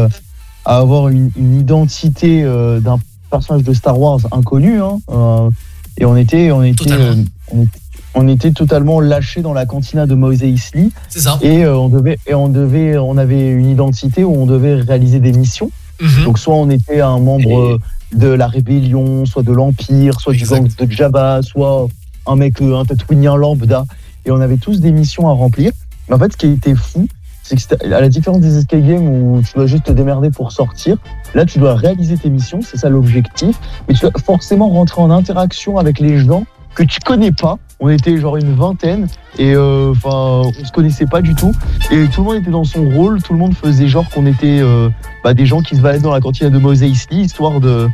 à 0.65 0.77
avoir 0.77 1.09
une, 1.09 1.31
une 1.37 1.59
identité 1.59 2.43
d'un 2.43 2.97
personnage 3.33 3.63
de 3.63 3.73
Star 3.73 3.99
Wars 3.99 4.19
inconnu, 4.31 4.79
hein, 4.79 4.99
euh, 5.09 5.49
et 5.97 6.05
on 6.05 6.15
était, 6.15 6.51
on 6.51 6.61
était, 6.61 6.91
euh, 6.91 7.15
on, 7.51 7.65
on 8.13 8.27
était 8.27 8.51
totalement 8.51 8.99
lâché 8.99 9.41
dans 9.41 9.53
la 9.53 9.65
cantina 9.65 10.05
de 10.05 10.13
Mos 10.13 10.33
Eisley. 10.33 10.89
C'est 11.09 11.21
ça. 11.21 11.39
Et 11.41 11.65
euh, 11.65 11.75
on 11.75 11.89
devait, 11.89 12.19
et 12.27 12.35
on 12.35 12.47
devait, 12.47 12.95
on 12.99 13.17
avait 13.17 13.49
une 13.49 13.69
identité 13.69 14.23
où 14.23 14.33
on 14.35 14.45
devait 14.45 14.75
réaliser 14.75 15.19
des 15.19 15.31
missions. 15.31 15.71
Mhm. 15.99 16.25
Donc 16.25 16.37
soit 16.37 16.53
on 16.55 16.69
était 16.69 17.01
un 17.01 17.17
membre 17.17 17.79
de 18.13 18.27
la 18.27 18.47
rébellion, 18.47 19.25
soit 19.25 19.41
de 19.41 19.51
l'Empire, 19.51 20.19
soit 20.19 20.33
du 20.33 20.45
gang 20.45 20.67
de 20.67 20.91
Jabba, 20.91 21.41
soit 21.41 21.87
un 22.27 22.35
mec, 22.35 22.61
un 22.61 22.85
Tatooinien 22.85 23.35
lambda. 23.35 23.85
Et 24.25 24.31
on 24.31 24.41
avait 24.41 24.57
tous 24.57 24.79
des 24.79 24.91
missions 24.91 25.27
à 25.27 25.33
remplir. 25.33 25.71
Mais 26.07 26.15
en 26.15 26.19
fait, 26.19 26.33
ce 26.33 26.37
qui 26.37 26.47
était 26.47 26.75
fou, 26.75 27.07
c'est 27.43 27.55
que 27.55 27.93
à 27.93 28.01
la 28.01 28.09
différence 28.09 28.39
des 28.39 28.57
escape 28.57 28.81
games 28.81 29.07
où 29.07 29.41
tu 29.41 29.53
dois 29.53 29.67
juste 29.67 29.83
te 29.83 29.91
démerder 29.91 30.31
pour 30.31 30.51
sortir, 30.51 30.97
là 31.35 31.45
tu 31.45 31.59
dois 31.59 31.75
réaliser 31.75 32.17
tes 32.17 32.29
missions, 32.29 32.61
c'est 32.61 32.77
ça 32.77 32.89
l'objectif. 32.89 33.59
Mais 33.87 33.93
tu 33.93 34.01
dois 34.01 34.11
forcément 34.25 34.69
rentrer 34.69 35.01
en 35.01 35.11
interaction 35.11 35.77
avec 35.77 35.99
les 35.99 36.19
gens 36.19 36.45
que 36.73 36.83
tu 36.83 36.99
connais 37.01 37.31
pas. 37.31 37.59
On 37.79 37.89
était 37.89 38.17
genre 38.17 38.37
une 38.37 38.55
vingtaine 38.55 39.07
et 39.37 39.53
euh, 39.53 39.91
enfin 39.91 40.49
on 40.59 40.65
se 40.65 40.71
connaissait 40.71 41.05
pas 41.05 41.21
du 41.21 41.35
tout 41.35 41.51
et 41.91 42.07
tout 42.07 42.21
le 42.21 42.27
monde 42.27 42.37
était 42.37 42.51
dans 42.51 42.63
son 42.63 42.89
rôle. 42.89 43.21
Tout 43.21 43.33
le 43.33 43.39
monde 43.39 43.53
faisait 43.53 43.87
genre 43.87 44.09
qu'on 44.09 44.25
était 44.25 44.59
euh, 44.61 44.89
bah, 45.23 45.33
des 45.33 45.45
gens 45.45 45.61
qui 45.61 45.75
se 45.75 45.81
baladaient 45.81 46.01
dans 46.03 46.13
la 46.13 46.21
cantine 46.21 46.49
de 46.49 46.57
Mos 46.57 46.81
Eisley 46.81 47.17
histoire 47.17 47.59
de 47.59 47.89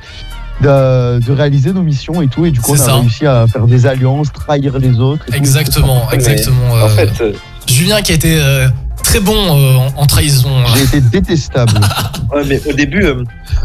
de, 0.62 1.20
de 1.20 1.32
réaliser 1.32 1.74
nos 1.74 1.82
missions 1.82 2.22
et 2.22 2.28
tout 2.28 2.46
et 2.46 2.52
du 2.52 2.60
coup 2.60 2.72
on 2.72 2.76
a 2.76 2.78
ça. 2.78 2.96
réussi 2.96 3.26
à 3.26 3.48
faire 3.48 3.66
des 3.66 3.86
alliances, 3.86 4.32
trahir 4.32 4.78
les 4.78 5.00
autres. 5.00 5.24
et 5.28 5.32
tout. 5.32 5.38
Exactement, 5.38 6.10
exactement. 6.12 6.74
En 6.74 6.86
euh, 6.86 6.90
fait, 6.90 7.22
euh, 7.22 7.34
Julien 7.68 8.02
qui 8.02 8.12
a 8.12 8.16
été 8.16 8.40
euh, 8.40 8.68
très 9.10 9.20
bon 9.20 9.34
euh, 9.36 9.76
en, 9.76 9.88
en 10.04 10.06
trahison. 10.06 10.50
J'ai 10.76 10.84
été 10.84 11.02
détestable. 11.02 11.74
Ouais, 12.32 12.44
mais 12.46 12.62
au 12.70 12.74
début, 12.74 13.04
euh, 13.06 13.24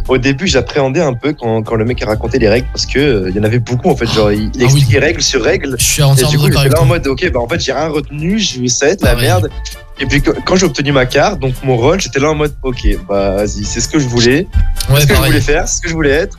au 0.09 0.17
début, 0.17 0.47
j'appréhendais 0.47 1.03
un 1.03 1.13
peu 1.13 1.35
quand, 1.35 1.63
quand 1.63 1.75
le 1.75 1.85
mec 1.85 2.03
a 2.03 2.07
raconté 2.07 2.39
les 2.39 2.49
règles 2.49 2.67
parce 2.73 2.87
que 2.87 2.99
euh, 2.99 3.29
il 3.29 3.37
y 3.37 3.39
en 3.39 3.43
avait 3.43 3.59
beaucoup 3.59 3.91
en 3.91 3.95
fait. 3.95 4.07
Genre, 4.07 4.33
il, 4.33 4.51
il 4.55 4.63
expliquait 4.63 5.01
règle 5.01 5.21
sur 5.21 5.45
règle. 5.45 5.77
Je 5.79 5.85
suis 5.85 6.03
Et 6.03 6.25
du 6.31 6.39
coup, 6.39 6.47
j'étais 6.51 6.71
là 6.71 6.81
en 6.81 6.87
mode, 6.87 7.07
ok, 7.07 7.31
bah 7.31 7.41
en 7.41 7.47
fait, 7.47 7.61
j'ai 7.61 7.75
rien 7.75 7.89
retenu, 7.89 8.39
je 8.39 8.67
ça 8.69 8.87
va 8.87 8.93
être 8.93 9.03
la 9.03 9.17
merde. 9.17 9.51
Et 10.01 10.07
puis 10.07 10.23
quand 10.23 10.57
j'ai 10.57 10.65
obtenu 10.65 10.93
ma 10.93 11.05
carte, 11.05 11.41
donc 11.41 11.53
mon 11.63 11.77
rôle, 11.77 12.01
j'étais 12.01 12.21
là 12.21 12.31
en 12.31 12.35
mode, 12.35 12.55
ok, 12.63 12.89
bah 13.07 13.33
vas-y, 13.37 13.67
c'est 13.67 13.83
ce 13.83 13.89
que 13.89 13.99
je 13.99 14.09
voulais, 14.09 14.47
Ouais, 14.89 14.95
c'est 14.95 15.01
ce 15.03 15.07
que 15.09 15.15
je 15.15 15.21
voulais 15.21 15.41
faire, 15.43 15.69
c'est 15.69 15.77
ce 15.77 15.83
que 15.83 15.89
je 15.91 15.95
voulais 15.95 16.11
être. 16.11 16.39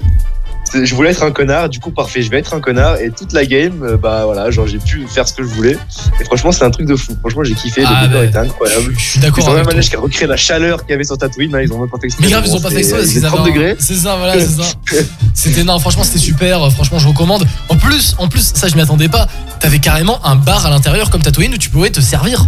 Je 0.73 0.93
voulais 0.95 1.11
être 1.11 1.23
un 1.23 1.31
connard, 1.31 1.69
du 1.69 1.79
coup 1.79 1.91
parfait, 1.91 2.21
je 2.21 2.29
vais 2.29 2.39
être 2.39 2.53
un 2.53 2.59
connard 2.59 2.97
et 2.97 3.09
toute 3.11 3.31
la 3.33 3.45
game, 3.45 3.81
euh, 3.83 3.97
bah 3.97 4.23
voilà, 4.25 4.51
genre 4.51 4.67
j'ai 4.67 4.79
pu 4.79 5.05
faire 5.07 5.27
ce 5.27 5.33
que 5.33 5.43
je 5.43 5.47
voulais. 5.47 5.77
Et 6.19 6.23
franchement, 6.25 6.51
c'est 6.51 6.63
un 6.65 6.71
truc 6.71 6.85
de 6.87 6.95
fou. 6.95 7.15
Franchement, 7.21 7.43
j'ai 7.43 7.53
kiffé, 7.53 7.83
Ah, 7.85 8.01
le 8.01 8.07
décor 8.07 8.21
bah, 8.21 8.27
était 8.27 8.37
incroyable. 8.37 8.93
Je 8.97 9.03
suis 9.03 9.19
d'accord 9.19 9.43
Ils 9.45 9.49
ont 9.49 9.53
même 9.53 9.65
manège 9.65 9.89
qui 9.89 9.95
a 9.95 9.99
recréé 9.99 10.27
la 10.27 10.35
chaleur 10.35 10.81
qu'il 10.81 10.91
y 10.91 10.93
avait 10.95 11.03
sur 11.03 11.17
Tatooine, 11.17 11.51
là, 11.51 11.61
ils 11.63 11.71
ont 11.71 11.79
même 11.79 11.89
pas 11.89 11.97
fait 11.99 12.07
exprès. 12.07 12.25
Mais 12.25 12.31
grave, 12.31 12.43
ils 12.45 12.53
ont 12.55 12.59
pas 12.59 12.69
fait 12.69 12.75
c'est- 12.75 12.79
exprès 12.81 12.97
parce 12.99 13.07
il 13.09 13.13
qu'ils 13.13 13.21
faisait 13.21 13.27
avaient 13.27 13.35
30 13.37 13.47
un- 13.47 13.51
degrés. 13.51 13.75
C'est 13.79 13.95
ça, 13.95 14.15
voilà, 14.17 14.33
c'est 14.39 14.47
ça. 14.47 14.63
C'était 15.33 15.63
non, 15.63 15.77
franchement, 15.79 16.03
c'était 16.03 16.19
super. 16.19 16.71
Franchement, 16.71 16.97
je 16.99 17.07
recommande. 17.07 17.45
En 17.69 17.75
plus, 17.77 18.15
en 18.17 18.27
plus, 18.27 18.51
ça, 18.55 18.67
je 18.67 18.75
m'y 18.75 18.81
attendais 18.81 19.07
pas. 19.09 19.27
T'avais 19.59 19.79
carrément 19.79 20.25
un 20.25 20.35
bar 20.35 20.65
à 20.65 20.69
l'intérieur 20.69 21.09
comme 21.09 21.21
Tatooine 21.21 21.53
où 21.53 21.57
tu 21.57 21.69
pouvais 21.69 21.89
te 21.91 22.01
servir. 22.01 22.47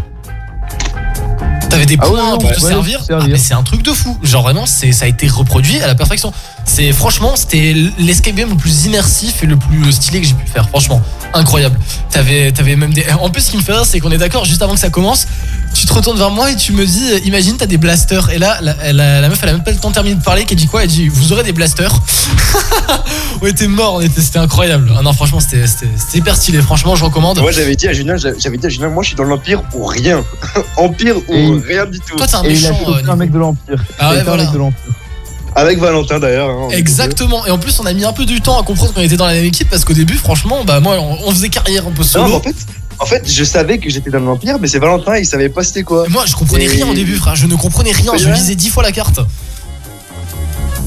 T'avais 1.69 1.85
des 1.85 1.97
Ah 1.99 2.05
points 2.05 2.23
ouais, 2.23 2.29
non, 2.31 2.37
pour 2.37 2.49
ouais, 2.49 2.55
te 2.55 2.61
ouais, 2.61 2.69
servir. 2.69 3.03
servir. 3.03 3.25
Ah, 3.25 3.27
mais 3.29 3.37
c'est 3.37 3.53
un 3.53 3.63
truc 3.63 3.83
de 3.83 3.91
fou. 3.91 4.17
Genre 4.23 4.41
vraiment, 4.43 4.65
c'est 4.65 4.91
ça 4.91 5.05
a 5.05 5.07
été 5.07 5.27
reproduit 5.27 5.79
à 5.81 5.87
la 5.87 5.95
perfection. 5.95 6.31
C'est 6.65 6.91
franchement, 6.93 7.35
c'était 7.35 7.75
l'escape 7.99 8.35
game 8.35 8.49
le 8.49 8.55
plus 8.55 8.85
immersif 8.85 9.43
et 9.43 9.45
le 9.47 9.57
plus 9.57 9.91
stylé 9.91 10.21
que 10.21 10.27
j'ai 10.27 10.33
pu 10.33 10.47
faire. 10.47 10.67
Franchement, 10.69 11.01
incroyable. 11.33 11.77
T'avais, 12.11 12.51
t'avais 12.51 12.75
même 12.75 12.93
des. 12.93 13.05
En 13.21 13.29
plus, 13.29 13.41
ce 13.43 13.51
qui 13.51 13.57
me 13.57 13.61
fait 13.61 13.73
rire, 13.73 13.85
c'est 13.85 13.99
qu'on 13.99 14.11
est 14.11 14.17
d'accord. 14.17 14.45
Juste 14.45 14.61
avant 14.61 14.73
que 14.73 14.79
ça 14.79 14.89
commence, 14.89 15.27
tu 15.73 15.85
te 15.85 15.93
retournes 15.93 16.17
vers 16.17 16.31
moi 16.31 16.51
et 16.51 16.55
tu 16.55 16.71
me 16.73 16.85
dis, 16.85 17.11
euh, 17.11 17.19
imagine, 17.25 17.57
t'as 17.57 17.65
des 17.65 17.77
blasters. 17.77 18.29
Et 18.31 18.37
là, 18.39 18.57
la, 18.61 18.75
la- 18.93 19.21
la 19.21 19.29
meuf, 19.29 19.39
elle 19.43 19.49
a 19.49 19.53
même 19.53 19.63
pas 19.63 19.71
le 19.71 19.77
temps 19.77 19.89
de 19.89 19.93
terminer 19.93 20.15
de 20.15 20.23
parler. 20.23 20.45
Qu'elle 20.45 20.57
dit 20.57 20.67
quoi? 20.67 20.83
Elle 20.83 20.89
dit, 20.89 21.07
vous 21.09 21.31
aurez 21.33 21.43
des 21.43 21.51
blasters. 21.53 21.91
on 23.41 23.45
était 23.47 23.67
morts. 23.67 23.95
On 23.95 24.01
était, 24.01 24.21
c'était 24.21 24.39
incroyable. 24.39 24.91
Ah 24.97 25.01
non, 25.01 25.13
franchement, 25.13 25.39
c'était, 25.39 25.67
c'était, 25.67 25.89
c'était 25.97 26.17
hyper 26.19 26.35
stylé. 26.35 26.61
Franchement, 26.61 26.95
je 26.95 27.03
recommande. 27.05 27.39
Moi 27.39 27.51
j'avais 27.51 27.75
dit 27.75 27.87
à 27.87 27.93
Julien, 27.93 28.17
j'avais 28.17 28.39
j'avais 28.39 28.57
dit 28.57 28.65
à 28.65 28.69
Julien, 28.69 28.89
moi 28.89 29.03
je 29.03 29.09
suis 29.09 29.15
dans 29.17 29.23
l'Empire 29.23 29.61
pour 29.63 29.91
rien. 29.91 30.23
Empire 30.77 31.17
ou 31.27 31.33
Et- 31.33 31.61
rien 31.67 31.85
du 31.85 31.99
tout. 31.99 32.15
Toi, 32.15 32.27
t'es 32.27 32.35
un 32.35 32.43
Et 32.43 32.53
il 32.53 32.65
a 32.65 32.71
méchant. 32.71 32.83
euh, 32.91 33.11
un 33.11 33.15
mec 33.15 33.31
de 33.31 33.37
l'Empire. 33.37 33.83
Ah 33.99 34.09
ouais, 34.09 34.15
Il 34.15 34.19
a 34.19 34.21
été 34.21 34.31
un 34.31 34.37
mec 34.37 34.51
de 34.51 34.57
l'Empire. 34.57 34.93
Avec 35.57 35.79
Valentin 35.79 36.19
d'ailleurs. 36.19 36.49
hein, 36.49 36.67
Exactement. 36.71 37.45
Et 37.47 37.51
en 37.51 37.57
plus, 37.57 37.79
on 37.79 37.85
a 37.87 37.91
mis 37.93 38.05
un 38.05 38.13
peu 38.13 38.25
du 38.25 38.41
temps 38.41 38.59
à 38.61 38.63
comprendre 38.63 38.93
qu'on 38.93 39.01
était 39.01 39.17
dans 39.17 39.25
la 39.25 39.33
même 39.33 39.45
équipe 39.45 39.69
parce 39.69 39.83
qu'au 39.85 39.93
début, 39.93 40.13
franchement, 40.15 40.63
bah 40.63 40.79
moi, 40.79 40.97
on, 40.99 41.17
on 41.27 41.31
faisait 41.31 41.49
carrière 41.49 41.87
un 41.87 41.91
peu. 41.91 42.03
Non, 42.03 42.07
solo. 42.07 42.35
en 42.35 42.39
fait, 42.41 42.55
en 42.99 43.05
fait, 43.07 43.23
je 43.27 43.43
savais 43.43 43.79
que 43.79 43.89
j'étais 43.89 44.11
dans 44.11 44.19
l'Empire, 44.19 44.57
mais 44.61 44.67
c'est 44.67 44.77
Valentin, 44.79 45.17
il 45.17 45.25
savait 45.25 45.49
pas 45.49 45.63
c'était 45.63 45.81
quoi. 45.83 46.05
Moi, 46.09 46.25
je 46.27 46.35
comprenais 46.35 46.65
Et- 46.65 46.67
rien 46.69 46.87
au 46.87 46.93
début, 46.93 47.15
frère. 47.15 47.35
Je 47.35 47.47
ne 47.47 47.55
comprenais 47.55 47.91
rien. 47.91 48.11
Je 48.17 48.29
lisais 48.29 48.53
dix 48.55 48.69
fois 48.69 48.83
la 48.83 48.91
carte. 48.91 49.19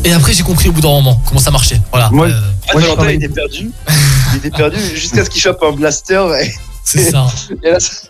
Et 0.04 0.12
après, 0.12 0.32
j'ai 0.32 0.42
compris 0.44 0.68
au 0.68 0.72
bout 0.72 0.80
d'un 0.80 0.88
moment 0.88 1.20
comment 1.26 1.40
ça 1.40 1.50
marchait. 1.50 1.80
Voilà. 1.90 2.08
Moi, 2.10 2.26
Euh, 2.28 2.40
Valentin 2.72 2.94
travaille- 2.94 3.16
il 3.16 3.24
était 3.24 3.28
perdu. 3.34 3.70
il 4.32 4.36
était 4.38 4.50
perdu 4.56 4.78
jusqu'à 4.94 5.24
ce 5.24 5.30
qu'il 5.30 5.42
chope 5.42 5.62
un 5.62 5.72
blaster. 5.72 6.24
Et, 6.42 6.50
c'est 6.84 7.10
ça. 7.10 7.26
et 7.64 7.70
là, 7.70 7.80
c'est- 7.80 8.08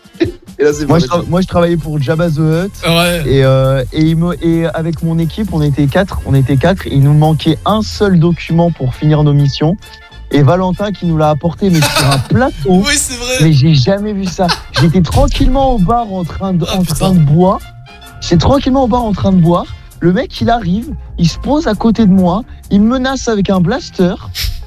et 0.59 0.63
là, 0.63 0.73
c'est 0.73 0.85
Moi 0.87 0.99
je, 0.99 1.05
tra- 1.05 1.27
moi, 1.27 1.41
je 1.41 1.47
travaillais 1.47 1.77
pour 1.77 2.01
Jabba 2.01 2.29
the 2.29 2.37
Hutt. 2.39 2.71
Ouais. 2.87 3.23
Et, 3.25 3.43
euh, 3.43 3.83
et, 3.93 4.01
il 4.01 4.17
me- 4.17 4.35
et 4.45 4.65
avec 4.67 5.03
mon 5.03 5.17
équipe, 5.19 5.49
on 5.53 5.61
était 5.61 5.87
quatre. 5.87 6.21
On 6.25 6.33
était 6.33 6.57
quatre. 6.57 6.87
Et 6.87 6.93
il 6.93 7.01
nous 7.03 7.13
manquait 7.13 7.57
un 7.65 7.81
seul 7.81 8.19
document 8.19 8.71
pour 8.71 8.93
finir 8.95 9.23
nos 9.23 9.33
missions. 9.33 9.75
Et 10.33 10.43
Valentin 10.43 10.91
qui 10.91 11.05
nous 11.07 11.17
l'a 11.17 11.29
apporté, 11.29 11.69
mais 11.69 11.81
sur 11.81 12.09
un 12.11 12.17
plateau. 12.29 12.83
Oui, 12.85 12.93
c'est 12.95 13.17
vrai. 13.17 13.33
Mais 13.41 13.51
j'ai 13.53 13.73
jamais 13.73 14.13
vu 14.13 14.25
ça. 14.25 14.47
J'étais 14.79 15.01
tranquillement 15.01 15.73
au 15.75 15.77
bar 15.79 16.11
en 16.13 16.23
train 16.23 16.53
de, 16.53 16.65
Ah, 16.69 16.77
en 16.77 16.83
train 16.83 17.13
de 17.13 17.19
boire. 17.19 17.59
J'étais 18.21 18.37
tranquillement 18.37 18.83
au 18.83 18.87
bar 18.87 19.03
en 19.03 19.11
train 19.13 19.31
de 19.33 19.41
boire. 19.41 19.65
Le 19.99 20.13
mec, 20.13 20.39
il 20.41 20.49
arrive, 20.49 20.93
il 21.19 21.27
se 21.29 21.37
pose 21.37 21.67
à 21.67 21.75
côté 21.75 22.05
de 22.07 22.11
moi, 22.11 22.41
il 22.71 22.81
me 22.81 22.93
menace 22.93 23.27
avec 23.27 23.49
un 23.51 23.59
blaster. 23.59 24.15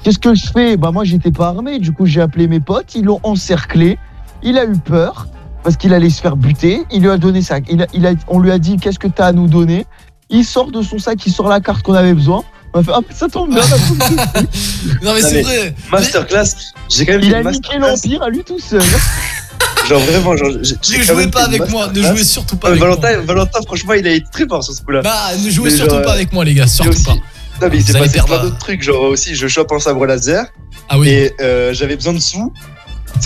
Qu'est-ce 0.03 0.19
que 0.19 0.33
je 0.35 0.45
fais? 0.53 0.77
Bah 0.77 0.91
moi, 0.91 1.03
j'étais 1.03 1.31
pas 1.31 1.47
armé. 1.47 1.79
Du 1.79 1.91
coup, 1.91 2.05
j'ai 2.05 2.21
appelé 2.21 2.47
mes 2.47 2.59
potes, 2.61 2.95
ils 2.95 3.03
l'ont 3.03 3.19
encerclé. 3.23 3.97
Il 4.43 4.57
a 4.57 4.65
eu 4.65 4.77
peur 4.77 5.27
parce 5.65 5.75
qu'il 5.77 5.93
allait 5.93 6.09
se 6.11 6.21
faire 6.21 6.37
buter. 6.37 6.83
Il 6.91 7.01
lui 7.01 7.09
a 7.09 7.17
donné 7.17 7.41
ça. 7.41 7.57
Il 7.69 7.81
a, 7.81 7.87
il 7.93 8.05
a- 8.05 8.13
on 8.29 8.39
lui 8.39 8.51
a 8.51 8.59
dit 8.59 8.77
qu'est-ce 8.77 8.99
que 8.99 9.07
t'as 9.07 9.25
à 9.27 9.31
nous 9.33 9.47
donner? 9.47 9.85
Il 10.29 10.45
sort 10.45 10.71
de 10.71 10.81
son 10.81 10.99
sac, 10.99 11.17
il 11.25 11.33
sort 11.33 11.49
la 11.49 11.59
carte 11.59 11.81
qu'on 11.81 11.95
avait 11.95 12.13
besoin. 12.13 12.43
On 12.73 12.79
a 12.79 12.83
fait 12.83 12.91
ah 12.93 12.99
mais 13.07 13.15
ça 13.15 13.27
tombe 13.27 13.49
bien. 13.49 13.63
Non, 15.01 15.13
mais 15.13 15.21
c'est 15.21 15.41
vrai. 15.41 15.75
Masterclass, 15.91 16.45
j'ai 16.89 17.05
quand 17.05 17.13
même 17.13 17.21
il 17.23 17.33
a 17.35 17.43
niqué 17.43 17.77
l'empire 17.79 18.21
à 18.23 18.29
lui 18.29 18.43
tout 18.43 18.59
seul. 18.59 18.81
Genre 19.89 19.99
vraiment, 20.01 20.35
genre, 20.35 20.49
Ne 20.49 21.01
jouez 21.03 21.27
pas 21.27 21.43
avec 21.45 21.69
moi. 21.69 21.87
Ne 21.93 22.01
jouez 22.01 22.23
surtout 22.23 22.57
pas 22.57 22.69
Ouais, 22.71 22.73
avec 22.73 22.83
moi. 22.87 22.95
Valentin, 22.95 23.21
Valentin, 23.21 23.59
franchement, 23.67 23.93
il 23.93 24.07
a 24.07 24.11
été 24.11 24.25
très 24.31 24.47
fort 24.47 24.63
sur 24.63 24.73
ce 24.73 24.81
coup-là. 24.81 25.01
Bah, 25.03 25.27
ne 25.43 25.49
jouez 25.51 25.69
Mais 25.69 25.75
surtout 25.75 25.93
genre, 25.95 26.01
pas 26.03 26.13
avec 26.13 26.33
moi, 26.33 26.43
les 26.43 26.55
gars. 26.55 26.65
Surtout 26.67 26.89
aussi- 26.91 27.03
pas. 27.03 27.13
Non, 27.61 27.69
mais 27.71 27.77
il 27.77 27.83
s'est 27.83 27.93
passé 27.93 28.19
plein 28.25 28.41
d'autres 28.41 28.57
trucs. 28.57 28.81
Genre 28.81 28.99
aussi, 29.01 29.35
je 29.35 29.47
chope 29.47 29.71
un 29.71 29.79
sabre 29.79 30.05
laser 30.07 30.47
Ah 30.89 30.97
oui. 30.97 31.09
et 31.09 31.33
euh, 31.39 31.71
j'avais 31.73 31.95
besoin 31.95 32.13
de 32.13 32.19
sous. 32.19 32.51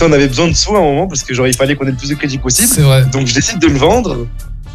On 0.02 0.12
avait 0.12 0.28
besoin 0.28 0.48
de 0.48 0.54
sous 0.54 0.74
à 0.74 0.78
un 0.78 0.82
moment 0.82 1.06
parce 1.08 1.22
que 1.22 1.34
genre 1.34 1.46
il 1.46 1.54
fallait 1.54 1.76
qu'on 1.76 1.84
ait 1.86 1.90
le 1.90 1.96
plus 1.96 2.08
de 2.10 2.14
crédit 2.14 2.38
possible. 2.38 2.68
C'est 2.72 2.80
vrai. 2.82 3.04
Donc 3.12 3.26
je 3.26 3.34
décide 3.34 3.58
de 3.58 3.66
le 3.66 3.78
vendre. 3.78 4.26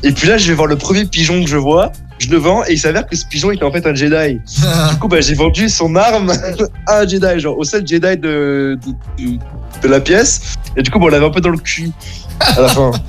Et 0.04 0.12
puis 0.12 0.28
là, 0.28 0.38
je 0.38 0.48
vais 0.48 0.54
voir 0.54 0.68
le 0.68 0.76
premier 0.76 1.06
pigeon 1.06 1.44
que 1.44 1.50
je 1.50 1.58
vois. 1.58 1.92
Je 2.20 2.30
le 2.30 2.38
vends 2.38 2.64
et 2.66 2.74
il 2.74 2.78
s'avère 2.80 3.06
que 3.08 3.16
ce 3.16 3.26
pigeon 3.26 3.52
était 3.52 3.64
en 3.64 3.72
fait 3.72 3.86
un 3.88 3.94
Jedi. 3.96 4.40
Du 4.92 4.98
coup, 5.00 5.08
bah, 5.08 5.20
j'ai 5.22 5.34
vendu 5.34 5.68
son 5.68 5.96
arme 5.96 6.32
à 6.88 7.00
un 7.00 7.08
Jedi, 7.08 7.40
genre 7.40 7.58
au 7.58 7.64
seul 7.64 7.86
Jedi 7.88 8.18
de, 8.18 8.78
de, 8.86 9.24
de- 9.24 9.40
de 9.82 9.88
la 9.88 10.00
pièce. 10.00 10.56
Et 10.78 10.84
du 10.84 10.92
coup, 10.92 11.00
bah, 11.00 11.06
on 11.08 11.10
l'avait 11.10 11.26
un 11.26 11.30
peu 11.32 11.42
dans 11.42 11.50
le 11.50 11.58
cul 11.58 11.92
à 12.40 12.62
la 12.62 12.68
fin. 12.70 12.92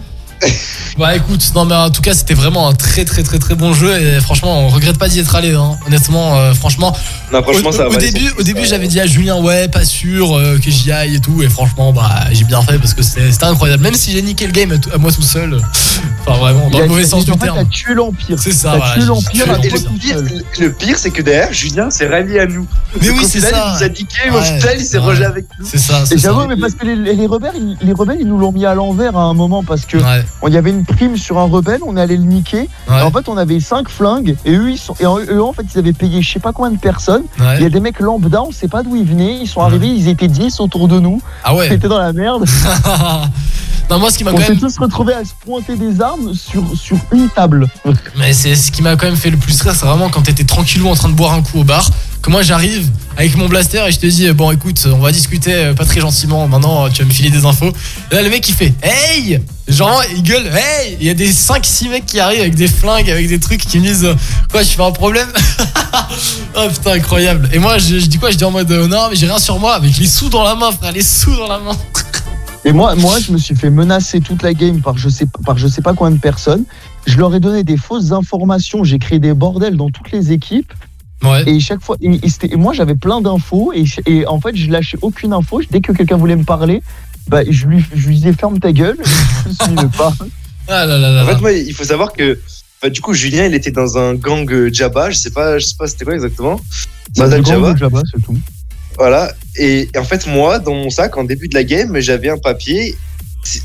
Bah 0.99 1.15
écoute, 1.15 1.53
non 1.55 1.67
mais 1.67 1.75
en 1.75 1.91
tout 1.91 2.01
cas 2.01 2.15
c'était 2.15 2.33
vraiment 2.33 2.69
un 2.69 2.73
très 2.73 3.05
très 3.05 3.23
très 3.23 3.39
très 3.39 3.55
bon 3.55 3.75
jeu 3.75 3.95
et 4.01 4.19
franchement 4.19 4.61
on 4.63 4.69
regrette 4.69 4.97
pas 4.97 5.09
d'y 5.11 5.19
être 5.21 5.35
allé 5.35 5.53
hein. 5.55 5.77
honnêtement 5.87 6.39
euh, 6.39 6.55
franchement 6.55 6.97
Non, 7.31 7.43
franchement, 7.43 7.69
au, 7.69 7.73
ça 7.73 7.87
au 7.87 7.91
va. 7.91 7.99
début 7.99 8.33
au 8.39 8.43
début 8.43 8.65
j'avais 8.65 8.87
dit 8.89 8.99
à 8.99 9.07
Julien 9.07 9.37
ouais 9.43 9.69
pas 9.69 9.85
sûr 9.85 10.35
euh, 10.39 10.59
que 10.59 10.71
j'y 10.71 10.91
aille 10.93 11.17
et 11.17 11.21
tout 11.21 11.43
et 11.43 11.51
franchement 11.51 11.93
bah 11.93 12.09
j'ai 12.33 12.45
bien 12.45 12.63
fait 12.63 12.79
parce 12.79 12.95
que 12.95 13.03
c'était 13.03 13.45
incroyable 13.45 13.83
même 13.83 13.93
si 13.95 14.11
j'ai 14.13 14.23
niqué 14.23 14.47
le 14.47 14.53
game 14.53 14.73
à, 14.95 14.97
moi 14.97 15.13
tout 15.13 15.21
seul 15.21 15.53
euh, 15.53 15.61
enfin 16.27 16.39
vraiment 16.39 16.71
dans 16.71 16.79
a- 16.79 16.83
le 16.83 16.89
mauvais 16.89 17.05
sens 17.05 17.25
en 17.29 17.33
du 17.35 17.39
fait, 17.41 17.45
terme 17.45 17.59
T'as 17.59 17.65
tué 17.67 17.93
l'Empire. 17.95 18.39
C'est 18.39 18.53
ça, 18.53 18.71
T'as 18.73 18.77
voilà, 18.79 18.95
tué 18.95 19.05
l'Empire 19.05 19.45
toi 19.45 19.59
le 19.59 19.99
pire, 19.99 20.23
le 20.61 20.73
pire, 20.73 20.99
c'est 20.99 21.11
que 21.11 21.21
derrière, 21.23 21.53
Julien 21.53 21.91
s'est 21.91 22.07
rallié 22.09 22.41
à 22.41 22.47
nous. 22.47 22.67
Mais 23.03 23.11
oui 23.11 23.25
c'est 23.29 23.41
ça 23.41 23.49
Il 23.69 23.73
nous 23.79 23.83
a 23.85 23.89
niqué, 23.91 24.31
au 24.31 24.35
Ouais, 24.35 24.43
final, 24.45 24.77
il 24.79 24.85
s'est 24.85 24.99
ouais. 24.99 25.05
rangé 25.05 25.25
avec 25.25 25.45
nous. 25.59 25.67
c'est 25.67 25.79
ça 25.79 26.03
Et 26.11 26.17
j'avoue, 26.19 26.47
mais 26.47 26.57
parce 26.57 26.75
que 26.75 26.87
les, 26.87 26.97
les 27.15 27.27
rebelles, 27.27 28.19
ils 28.21 28.27
nous 28.27 28.39
l'ont 28.39 28.53
mis 28.53 28.65
à 28.67 28.75
l'envers 28.75 29.17
à 29.17 29.23
un 29.23 29.35
moment 29.35 29.63
parce 29.63 29.85
que 29.87 29.99
on 30.43 30.49
y 30.49 30.57
avait 30.57 30.71
une 30.71 30.85
prime 30.85 31.17
sur 31.17 31.39
un 31.39 31.45
rebelle, 31.45 31.81
on 31.87 31.97
allait 31.97 32.17
le 32.17 32.23
niquer. 32.25 32.69
ouais, 32.89 32.99
Et 32.99 33.03
en 33.03 33.11
fait, 33.11 33.29
on 33.29 33.37
avait 33.37 33.61
cinq 33.61 33.89
flingues 33.89 34.37
et 34.45 34.53
eux, 34.55 34.71
ils 34.71 34.79
sont, 34.79 34.95
et 35.01 35.05
eux, 35.05 35.43
en 35.43 35.53
fait, 35.53 35.63
ils 35.75 35.79
avaient 35.79 35.93
payé 35.93 36.23
je 36.23 36.33
sais 36.33 36.41
pas 36.41 36.53
combien 36.53 36.71
de 36.73 36.79
personnes. 36.79 37.25
ouais. 37.41 37.57
Il 37.59 37.63
y 37.63 37.67
a 37.67 37.71
des 37.71 37.81
mecs 37.81 38.01
lambda, 38.01 38.43
on 38.43 38.53
sait 38.53 38.69
pas 38.69 38.83
d'où 38.83 38.97
ils 38.97 39.05
venaient. 39.05 39.39
Ils 39.41 39.49
sont 39.49 39.61
arrivés, 39.61 39.89
ils 39.89 40.09
étaient 40.09 40.29
10 40.29 40.61
autour 40.61 40.89
de 40.89 41.01
nous. 41.01 41.21
ah 41.45 41.55
ouais 41.55 41.73
était 41.75 41.89
dans 41.89 41.99
la 41.99 42.13
merde. 42.13 42.45
non 43.91 43.99
moi 43.99 44.11
ce 44.11 44.19
qui 44.19 44.25
m'a 44.25 44.33
On 44.33 44.39
s'est 44.39 44.51
même 44.51 44.59
tous 44.59 44.79
retrouvés 44.79 45.15
à 45.15 45.25
se 45.25 45.33
pointer 45.45 45.77
des 45.77 46.01
armes 46.01 46.35
sur, 46.35 46.63
sur 46.77 46.97
une 47.13 47.29
table. 47.29 47.67
Mais 48.19 48.33
c'est 48.33 48.55
ce 48.55 48.71
qui 48.73 48.83
m'a 48.83 48.97
quand 48.97 49.07
même 49.07 49.17
fait 49.17 49.31
le 49.31 49.37
plus 49.37 49.61
rire, 49.63 49.75
c'est 49.75 49.87
vraiment 49.87 50.09
quand 50.09 50.23
t'étais 50.23 50.45
tranquillou 50.45 50.89
en 50.89 50.95
train 50.95 51.09
de 51.09 51.15
boire 51.15 51.33
un 51.35 51.43
coup 51.43 51.61
au 51.61 51.65
bar, 51.65 51.89
que 52.27 52.31
moi 52.33 52.43
j'arrive 52.43 52.91
avec 53.17 53.37
mon 53.37 53.47
blaster 53.47 53.85
et 53.87 53.93
je 53.93 54.01
te 54.01 54.07
dis 54.07 54.29
bon 54.33 54.51
écoute, 54.51 54.85
on 54.93 54.99
va 54.99 55.13
discuter 55.13 55.55
euh, 55.55 55.75
pas 55.75 55.85
très 55.85 56.01
gentiment, 56.01 56.49
maintenant 56.49 56.89
tu 56.89 57.03
vas 57.03 57.09
me 57.09 57.13
filer 57.13 57.31
des 57.31 57.45
infos. 57.45 57.73
Là 58.11 58.21
le 58.21 58.29
mec 58.29 58.49
il 58.49 58.55
fait 58.55 58.75
hey 58.83 59.41
Genre 59.69 60.03
il 60.13 60.25
gueule 60.25 60.47
hey 60.49 60.97
Il 61.01 61.07
y 61.07 61.11
a 61.11 61.15
des 61.15 61.31
5-6 61.31 61.89
mecs 61.89 62.05
qui 62.05 62.19
arrivent 62.19 62.41
avec 62.41 62.57
des 62.57 62.67
flingues, 62.67 63.09
avec 63.09 63.29
des 63.29 63.39
trucs 63.39 63.61
qui 63.61 63.79
me 63.79 63.87
disent 63.87 64.05
euh, 64.05 64.15
quoi 64.51 64.65
je 64.65 64.71
fais 64.71 64.83
un 64.83 64.91
problème? 64.91 65.29
Oh 66.57 66.69
putain 66.69 66.93
incroyable. 66.93 67.49
Et 67.53 67.59
moi 67.59 67.79
je, 67.79 67.97
dis 67.97 68.19
quoi? 68.19 68.31
Je 68.31 68.37
dis 68.37 68.45
en 68.45 68.51
mode 68.51 68.71
euh, 68.73 68.89
non 68.89 69.09
mais 69.09 69.17
j'ai 69.17 69.27
rien 69.27 69.39
sur 69.39 69.61
moi 69.61 69.75
avec 69.75 69.97
les 69.97 70.07
sous 70.07 70.29
dans 70.29 70.43
la 70.43 70.57
main 70.57 70.73
frère, 70.73 70.93
les 70.93 71.03
sous 71.03 71.37
dans 71.37 71.49
la 71.49 71.59
main. 71.59 71.77
Et 72.65 72.73
moi, 72.73 72.97
moi, 72.97 73.21
je 73.21 73.31
me 73.31 73.39
suis 73.39 73.55
fait 73.55 73.71
menacer 73.71 74.21
toute 74.21 74.43
la 74.43 74.53
game 74.53 74.81
par 74.81 74.99
je 74.99 75.09
sais, 75.09 75.27
par 75.45 75.57
je 75.57 75.69
sais 75.69 75.83
pas 75.83 75.95
combien 75.95 76.17
de 76.17 76.21
personnes. 76.21 76.65
Je 77.07 77.17
leur 77.17 77.33
ai 77.33 77.39
donné 77.39 77.63
des 77.63 77.77
fausses 77.77 78.11
informations. 78.11 78.83
J'ai 78.83 78.99
créé 78.99 79.21
des 79.21 79.35
bordels 79.35 79.77
dans 79.77 79.89
toutes 79.89 80.11
les 80.11 80.33
équipes. 80.33 80.73
Ouais. 81.23 81.49
Et 81.49 81.61
chaque 81.61 81.81
fois, 81.83 81.97
et, 82.01 82.57
moi, 82.57 82.73
j'avais 82.73 82.95
plein 82.95 83.21
d'infos. 83.21 83.73
Et, 84.07 84.27
en 84.27 84.41
fait, 84.41 84.55
je 84.57 84.71
lâchais 84.71 84.99
aucune 85.03 85.33
info. 85.33 85.61
Dès 85.71 85.81
que 85.81 85.93
quelqu'un 85.93 86.17
voulait 86.17 86.37
me 86.37 86.45
parler, 86.45 86.83
bah, 87.29 87.41
je 87.49 87.67
lui, 87.67 87.85
je 87.95 88.09
lui 88.09 88.17
disais 88.17 88.33
ferme 88.33 88.59
ta 88.59 88.73
gueule. 88.73 88.99
Je 89.47 89.49
ne 89.49 89.77
suivais 89.77 89.97
pas. 89.97 90.13
Ah 90.69 90.85
là 90.85 90.99
là 90.99 91.11
là. 91.13 91.23
En 91.23 91.27
fait, 91.27 91.41
moi, 91.41 91.53
il 91.53 91.73
faut 91.73 91.85
savoir 91.85 92.13
que. 92.13 92.39
bah, 92.83 92.91
du 92.91 93.01
coup, 93.01 93.15
Julien, 93.15 93.47
il 93.47 93.55
était 93.55 93.71
dans 93.71 93.97
un 93.97 94.15
gang 94.15 94.51
euh, 94.51 94.73
Jabba. 94.73 95.11
Je 95.11 95.17
sais 95.17 95.31
pas, 95.31 95.59
je 95.59 95.67
sais 95.67 95.77
pas 95.79 95.87
c'était 95.87 96.05
quoi 96.05 96.15
exactement. 96.15 96.61
Bah, 97.17 97.29
du 97.29 97.43
grand 97.43 97.77
Jabba. 97.77 98.03
c'est 98.13 98.23
tout. 98.23 98.37
Voilà. 98.99 99.33
Et, 99.57 99.89
et 99.95 99.99
en 99.99 100.05
fait, 100.05 100.27
moi, 100.27 100.59
dans 100.59 100.75
mon 100.75 100.91
sac, 100.91 101.17
en 101.17 101.25
début 101.25 101.49
de 101.49 101.55
la 101.55 101.65
game, 101.65 101.99
j'avais 102.01 102.29
un 102.29 102.39
papier. 102.39 102.97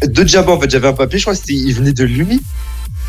De 0.06 0.28
Jabba, 0.28 0.52
en 0.52 0.60
fait, 0.60 0.70
j'avais 0.70 0.88
un 0.88 0.94
papier, 0.94 1.18
je 1.18 1.24
crois 1.24 1.34
que 1.34 1.40
c'était, 1.40 1.54
il 1.54 1.74
venait 1.74 1.94
de 1.94 2.04
lui. 2.04 2.42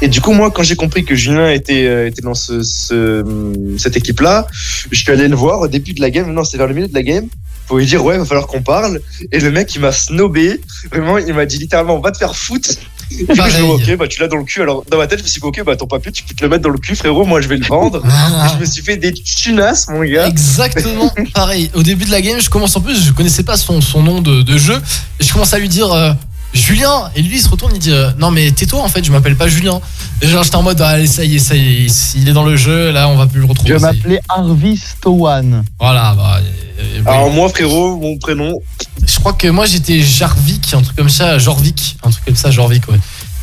Et 0.03 0.09
du 0.09 0.21
coup, 0.21 0.33
moi, 0.33 0.51
quand 0.51 0.63
j'ai 0.65 0.75
compris 0.77 1.05
que 1.05 1.15
Julien 1.15 1.49
était, 1.51 1.87
euh, 1.87 2.09
était 2.09 2.23
dans 2.23 2.35
ce, 2.35 2.63
ce- 2.63 3.75
cette 3.79 3.97
équipe-là, 3.97 4.47
je 4.91 4.99
suis 4.99 5.11
allé 5.13 5.29
le 5.29 5.37
voir 5.37 5.61
au 5.61 5.69
début 5.69 5.95
de 5.95 6.01
la 6.01 6.11
game. 6.11 6.31
Non, 6.33 6.43
c'était 6.45 6.59
vers 6.59 6.67
le 6.67 6.75
milieu 6.75 6.89
de 6.89 6.95
la 6.95 7.03
game. 7.05 7.29
Pour 7.69 7.79
lui 7.79 7.87
dire, 7.87 8.05
ouais, 8.05 8.19
va 8.19 8.25
falloir 8.25 8.49
qu'on 8.49 8.63
parle. 8.63 9.01
Et 9.31 9.39
le 9.39 9.51
mec, 9.53 9.73
il 9.77 9.81
m'a 9.81 9.93
snobé. 9.93 10.61
Vraiment, 10.91 11.19
il 11.19 11.33
m'a 11.33 11.47
dit 11.47 11.57
littéralement, 11.59 12.01
va 12.01 12.11
te 12.11 12.19
faire 12.19 12.35
foutre. 12.35 12.71
Et 13.13 13.25
coup, 13.25 13.35
je 13.37 13.59
me 13.63 13.63
ok, 13.75 13.97
bah, 13.97 14.09
tu 14.09 14.21
l'as 14.21 14.27
dans 14.27 14.39
le 14.39 14.45
cul. 14.45 14.61
Alors, 14.63 14.85
dans 14.91 14.99
ma 14.99 15.07
tête, 15.07 15.21
je 15.21 15.23
me 15.25 15.29
suis 15.29 15.41
dit, 15.41 15.47
ok, 15.47 15.63
bah, 15.65 15.77
ton 15.77 15.87
papier, 15.87 16.11
tu 16.11 16.25
peux 16.25 16.35
te 16.35 16.43
le 16.43 16.51
mettre 16.51 16.63
dans 16.63 16.71
le 16.71 16.79
cul, 16.79 16.97
frérot. 16.97 17.25
Moi, 17.25 17.41
je 17.41 17.47
vais 17.49 17.57
le 17.59 17.67
vendre. 17.67 18.03
Ah. 18.05 18.47
Et 18.49 18.55
je 18.57 18.61
me 18.61 18.65
suis 18.65 18.83
fait 18.83 18.97
des 18.97 19.13
tunasses, 19.13 19.87
mon 19.89 20.03
gars. 20.03 20.27
Exactement 20.27 21.13
pareil. 21.33 21.71
Au 21.75 21.83
début 21.85 22.07
de 22.07 22.11
la 22.11 22.21
game, 22.21 22.41
je 22.41 22.51
commence 22.51 22.75
en 22.77 22.81
plus, 22.81 23.01
je 23.07 23.13
connaissais 23.13 23.45
pas 23.45 23.57
son, 23.57 23.81
son 23.81 24.03
nom 24.03 24.21
de, 24.21 24.43
de 24.43 24.59
jeu. 24.59 24.81
Et 25.21 25.25
je 25.25 25.33
commence 25.33 25.55
à 25.55 25.59
lui 25.61 25.69
dire 25.69 25.93
euh, 25.93 26.13
Julien. 26.53 27.11
Et 27.15 27.23
lui, 27.23 27.37
il 27.37 27.43
se 27.43 27.49
retourne, 27.49 27.73
il 27.75 27.79
dit 27.79 27.93
euh, 27.93 28.11
Non, 28.19 28.31
mais 28.31 28.51
tais-toi 28.51 28.83
en 28.83 28.89
fait, 28.89 29.05
je 29.05 29.13
m'appelle 29.13 29.37
pas 29.37 29.49
Julien. 29.49 29.81
Et 30.21 30.29
genre, 30.29 30.43
j'étais 30.43 30.57
en 30.57 30.63
mode 30.63 30.81
Allez, 30.81 31.07
ça 31.07 31.25
y 31.25 31.37
est, 31.37 31.39
ça 31.39 31.55
y 31.57 31.87
est, 31.87 32.15
il 32.17 32.29
est 32.29 32.33
dans 32.33 32.45
le 32.45 32.57
jeu, 32.57 32.91
là, 32.91 33.09
on 33.09 33.17
va 33.17 33.27
plus 33.27 33.41
le 33.41 33.47
retrouver. 33.47 33.75
Je 33.75 33.79
m'appelais 33.79 34.21
Harvey 34.29 34.77
Stowan. 34.77 35.65
Voilà, 35.81 36.15
bah. 36.17 36.39
euh, 36.39 36.83
oui. 36.97 37.03
Alors, 37.07 37.31
moi, 37.31 37.49
frérot, 37.49 37.97
mon 37.97 38.19
prénom, 38.19 38.61
Je 39.07 39.19
crois 39.19 39.33
que 39.33 39.49
moi 39.49 39.67
j'étais 39.67 40.01
Jarvik, 40.01 40.75
un 40.75 40.83
truc 40.83 40.97
comme 40.97 41.09
ça, 41.11 41.39
Jorvik, 41.39 41.97
un 42.03 42.11
truc 42.11 42.25
comme 42.25 42.37
ça, 42.37 42.51
Jorvik, 42.51 42.89
ouais. 42.89 42.99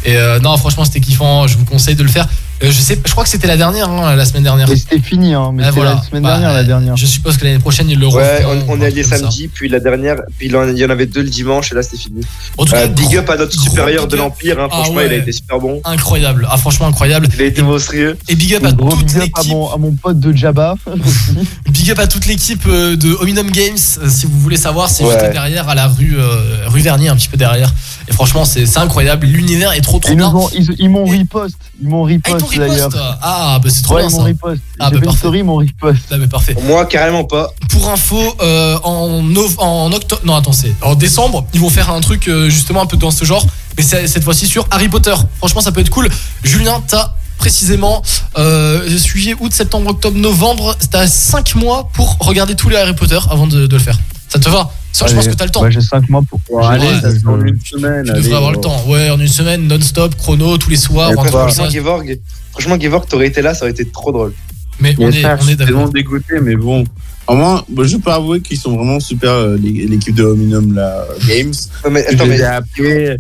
Et 0.05 0.15
euh, 0.15 0.39
non, 0.39 0.55
franchement, 0.57 0.85
c'était 0.85 1.01
kiffant, 1.01 1.47
je 1.47 1.57
vous 1.57 1.65
conseille 1.65 1.95
de 1.95 2.03
le 2.03 2.09
faire. 2.09 2.27
Euh, 2.61 2.67
je 2.71 2.81
sais, 2.81 2.99
je 3.05 3.11
crois 3.11 3.23
que 3.23 3.29
c'était 3.29 3.47
la 3.47 3.55
dernière, 3.55 3.89
hein, 3.89 4.15
la 4.15 4.25
semaine 4.25 4.43
dernière. 4.43 4.67
C'était 4.67 4.99
fini, 4.99 5.33
hein. 5.33 5.51
Mais 5.53 5.63
Ah, 5.63 5.67
c'était 5.67 5.79
voilà. 5.79 5.95
la 5.95 6.01
semaine 6.03 6.23
Bah, 6.23 6.29
dernière, 6.31 6.53
la 6.53 6.63
dernière. 6.65 6.97
Je 6.97 7.05
suppose 7.05 7.37
que 7.37 7.45
l'année 7.45 7.59
prochaine, 7.59 7.89
ils 7.89 7.97
le 7.97 8.07
Ouais, 8.07 8.43
on, 8.67 8.81
est 8.81 8.85
allé 8.85 9.03
ça. 9.03 9.17
samedi, 9.17 9.47
puis 9.47 9.69
la 9.69 9.79
dernière, 9.79 10.17
puis 10.37 10.47
il 10.47 10.77
y 10.77 10.85
en 10.85 10.89
avait 10.89 11.05
deux 11.05 11.21
le 11.21 11.29
dimanche, 11.29 11.71
et 11.71 11.75
là 11.75 11.83
c'était 11.83 11.97
fini. 11.97 12.21
En 12.57 12.65
tout 12.65 12.73
Euh, 12.75 12.81
cas, 12.81 12.87
big 12.87 13.05
gros- 13.05 13.17
up 13.19 13.29
à 13.29 13.37
notre 13.37 13.53
supérieur 13.61 14.03
big 14.03 14.11
de 14.11 14.17
l'Empire, 14.17 14.59
hein, 14.59 14.67
Ah 14.69 14.75
franchement, 14.75 14.95
ouais. 14.95 15.07
il 15.07 15.13
a 15.13 15.17
été 15.17 15.31
super 15.31 15.59
bon. 15.59 15.79
Incroyable, 15.85 16.47
ah 16.51 16.57
franchement 16.57 16.87
incroyable. 16.87 17.27
Il 17.33 17.41
a 17.41 17.45
été 17.45 17.61
monstrueux. 17.61 18.17
Et 18.27 18.35
big 18.35 18.53
up 18.55 18.65
à 18.65 18.71
Gros 18.73 18.89
toute 18.89 19.05
big 19.05 19.15
à 19.17 19.19
l'équipe. 19.21 19.51
mon, 19.51 19.71
à 19.71 19.77
mon 19.77 19.91
pote 19.93 20.19
de 20.19 20.35
Jabba. 20.35 20.75
Big 21.69 21.91
up 21.91 21.99
à 21.99 22.07
toute 22.07 22.25
l'équipe 22.25 22.63
euh, 22.67 22.95
de 22.97 23.13
Hominum 23.21 23.49
Games. 23.51 23.77
euh, 24.03 24.09
Si 24.09 24.25
vous 24.25 24.37
voulez 24.39 24.57
savoir, 24.57 24.89
c'est 24.89 25.03
Ouais. 25.05 25.17
juste 25.17 25.31
derrière, 25.31 25.69
à 25.69 25.75
la 25.75 25.87
rue, 25.87 26.15
euh, 26.17 26.67
rue 26.67 26.81
Vernier, 26.81 27.07
un 27.09 27.15
petit 27.15 27.29
peu 27.29 27.37
derrière. 27.37 27.73
Et 28.09 28.11
franchement, 28.11 28.43
c'est 28.43 28.77
incroyable. 28.77 29.25
L'univers 29.27 29.71
est 29.73 29.81
trop 29.81 29.99
trop 29.99 30.13
bien. 30.15 30.33
ils 30.77 30.89
m'ont 30.89 31.05
repost. 31.05 31.55
Ils 31.81 31.87
m'ont 31.87 32.05
Ah, 32.05 32.09
t'ont 32.23 32.33
repost 32.45 32.57
d'ailleurs. 32.57 32.89
Ah, 33.21 33.59
bah 33.63 33.69
c'est 33.69 33.81
trop 33.83 33.95
Ouais, 33.95 34.01
bien 34.01 34.09
ils 34.09 34.11
ça. 34.13 34.17
m'ont 34.19 34.23
repost. 34.25 34.61
Ah, 34.79 34.85
bah, 34.85 34.89
fait 34.89 34.95
une 34.97 35.03
parfait. 35.05 35.17
story, 35.19 35.39
ils 35.39 35.43
m'ont 35.45 35.55
repost. 35.57 36.01
Ah, 36.11 36.17
mais 36.17 36.27
parfait. 36.27 36.55
Moi, 36.63 36.85
carrément 36.85 37.23
pas. 37.23 37.49
Pour 37.69 37.89
info, 37.89 38.19
euh, 38.41 38.77
en, 38.83 39.21
nov- 39.23 39.55
en 39.59 39.91
octobre, 39.91 40.21
non 40.25 40.35
attends, 40.35 40.51
c'est 40.51 40.73
en 40.81 40.95
décembre, 40.95 41.45
ils 41.53 41.59
vont 41.59 41.69
faire 41.69 41.89
un 41.89 42.01
truc 42.01 42.27
euh, 42.27 42.49
justement 42.49 42.81
un 42.81 42.85
peu 42.85 42.97
dans 42.97 43.11
ce 43.11 43.23
genre, 43.25 43.45
mais 43.77 43.83
c'est 43.83 44.07
cette 44.07 44.23
fois-ci 44.23 44.47
sur 44.47 44.67
Harry 44.71 44.89
Potter. 44.89 45.13
Franchement, 45.37 45.61
ça 45.61 45.71
peut 45.71 45.81
être 45.81 45.89
cool. 45.89 46.09
Julien, 46.43 46.81
t'as 46.87 47.13
précisément 47.37 48.01
euh, 48.37 48.85
juillet, 48.97 49.33
août, 49.39 49.53
septembre, 49.53 49.91
octobre, 49.91 50.17
novembre, 50.17 50.75
t'as 50.91 51.07
5 51.07 51.55
mois 51.55 51.89
pour 51.93 52.17
regarder 52.19 52.55
tous 52.55 52.67
les 52.67 52.75
Harry 52.75 52.93
Potter 52.93 53.19
avant 53.31 53.47
de, 53.47 53.65
de 53.67 53.73
le 53.77 53.81
faire. 53.81 53.97
Ça 54.29 54.39
te 54.39 54.47
va 54.49 54.69
Ça, 54.91 55.07
je 55.07 55.15
pense 55.15 55.27
que 55.27 55.33
t'as 55.33 55.45
le 55.45 55.51
temps. 55.51 55.63
Ouais, 55.63 55.71
j'ai 55.71 55.81
5 55.81 56.07
mois 56.09 56.21
pour. 56.47 56.63
Allez, 56.67 56.85
je- 56.95 57.01
ça 57.01 57.11
se 57.11 57.19
fait 57.19 57.27
en 57.27 57.41
une 57.43 57.59
semaine. 57.61 58.05
tu 58.05 58.11
allez, 58.11 58.21
devrais 58.21 58.35
avoir 58.37 58.51
le 58.51 58.59
temps. 58.59 58.83
Ouais, 58.87 59.09
en 59.09 59.19
une 59.19 59.27
semaine, 59.27 59.67
non-stop, 59.67 60.15
chrono, 60.15 60.57
tous 60.57 60.69
les 60.69 60.75
soirs, 60.77 61.11
ça. 61.15 61.29
Franchement, 61.29 61.69
Gevorg, 61.69 62.19
franchement, 62.51 62.79
Gevorg, 62.79 63.07
t'aurais 63.07 63.27
été 63.27 63.41
là, 63.41 63.53
ça 63.53 63.63
aurait 63.65 63.71
été 63.71 63.85
trop 63.85 64.11
drôle. 64.11 64.33
Mais 64.79 64.95
on 64.99 65.09
est, 65.09 65.21
ça, 65.21 65.35
on 65.35 65.37
je 65.37 65.43
est 65.43 65.47
suis 65.47 65.57
tellement 65.57 65.79
d'accord. 65.79 65.93
dégoûté, 65.93 66.39
mais 66.41 66.55
bon. 66.55 66.83
Au 67.27 67.35
moins, 67.35 67.63
bon, 67.69 67.83
je 67.85 67.97
peux 67.97 68.11
avouer 68.11 68.41
qu'ils 68.41 68.57
sont 68.57 68.75
vraiment 68.75 68.99
super, 68.99 69.31
euh, 69.31 69.57
l'é- 69.57 69.85
l'équipe 69.87 70.15
de 70.15 70.23
Hominum 70.23 70.73
là, 70.73 71.05
Games. 71.27 71.51
Non, 71.85 71.91
mais 71.91 72.05
je 72.11 72.23
les 72.23 72.39
ai 72.39 72.43
appelés, 72.43 73.17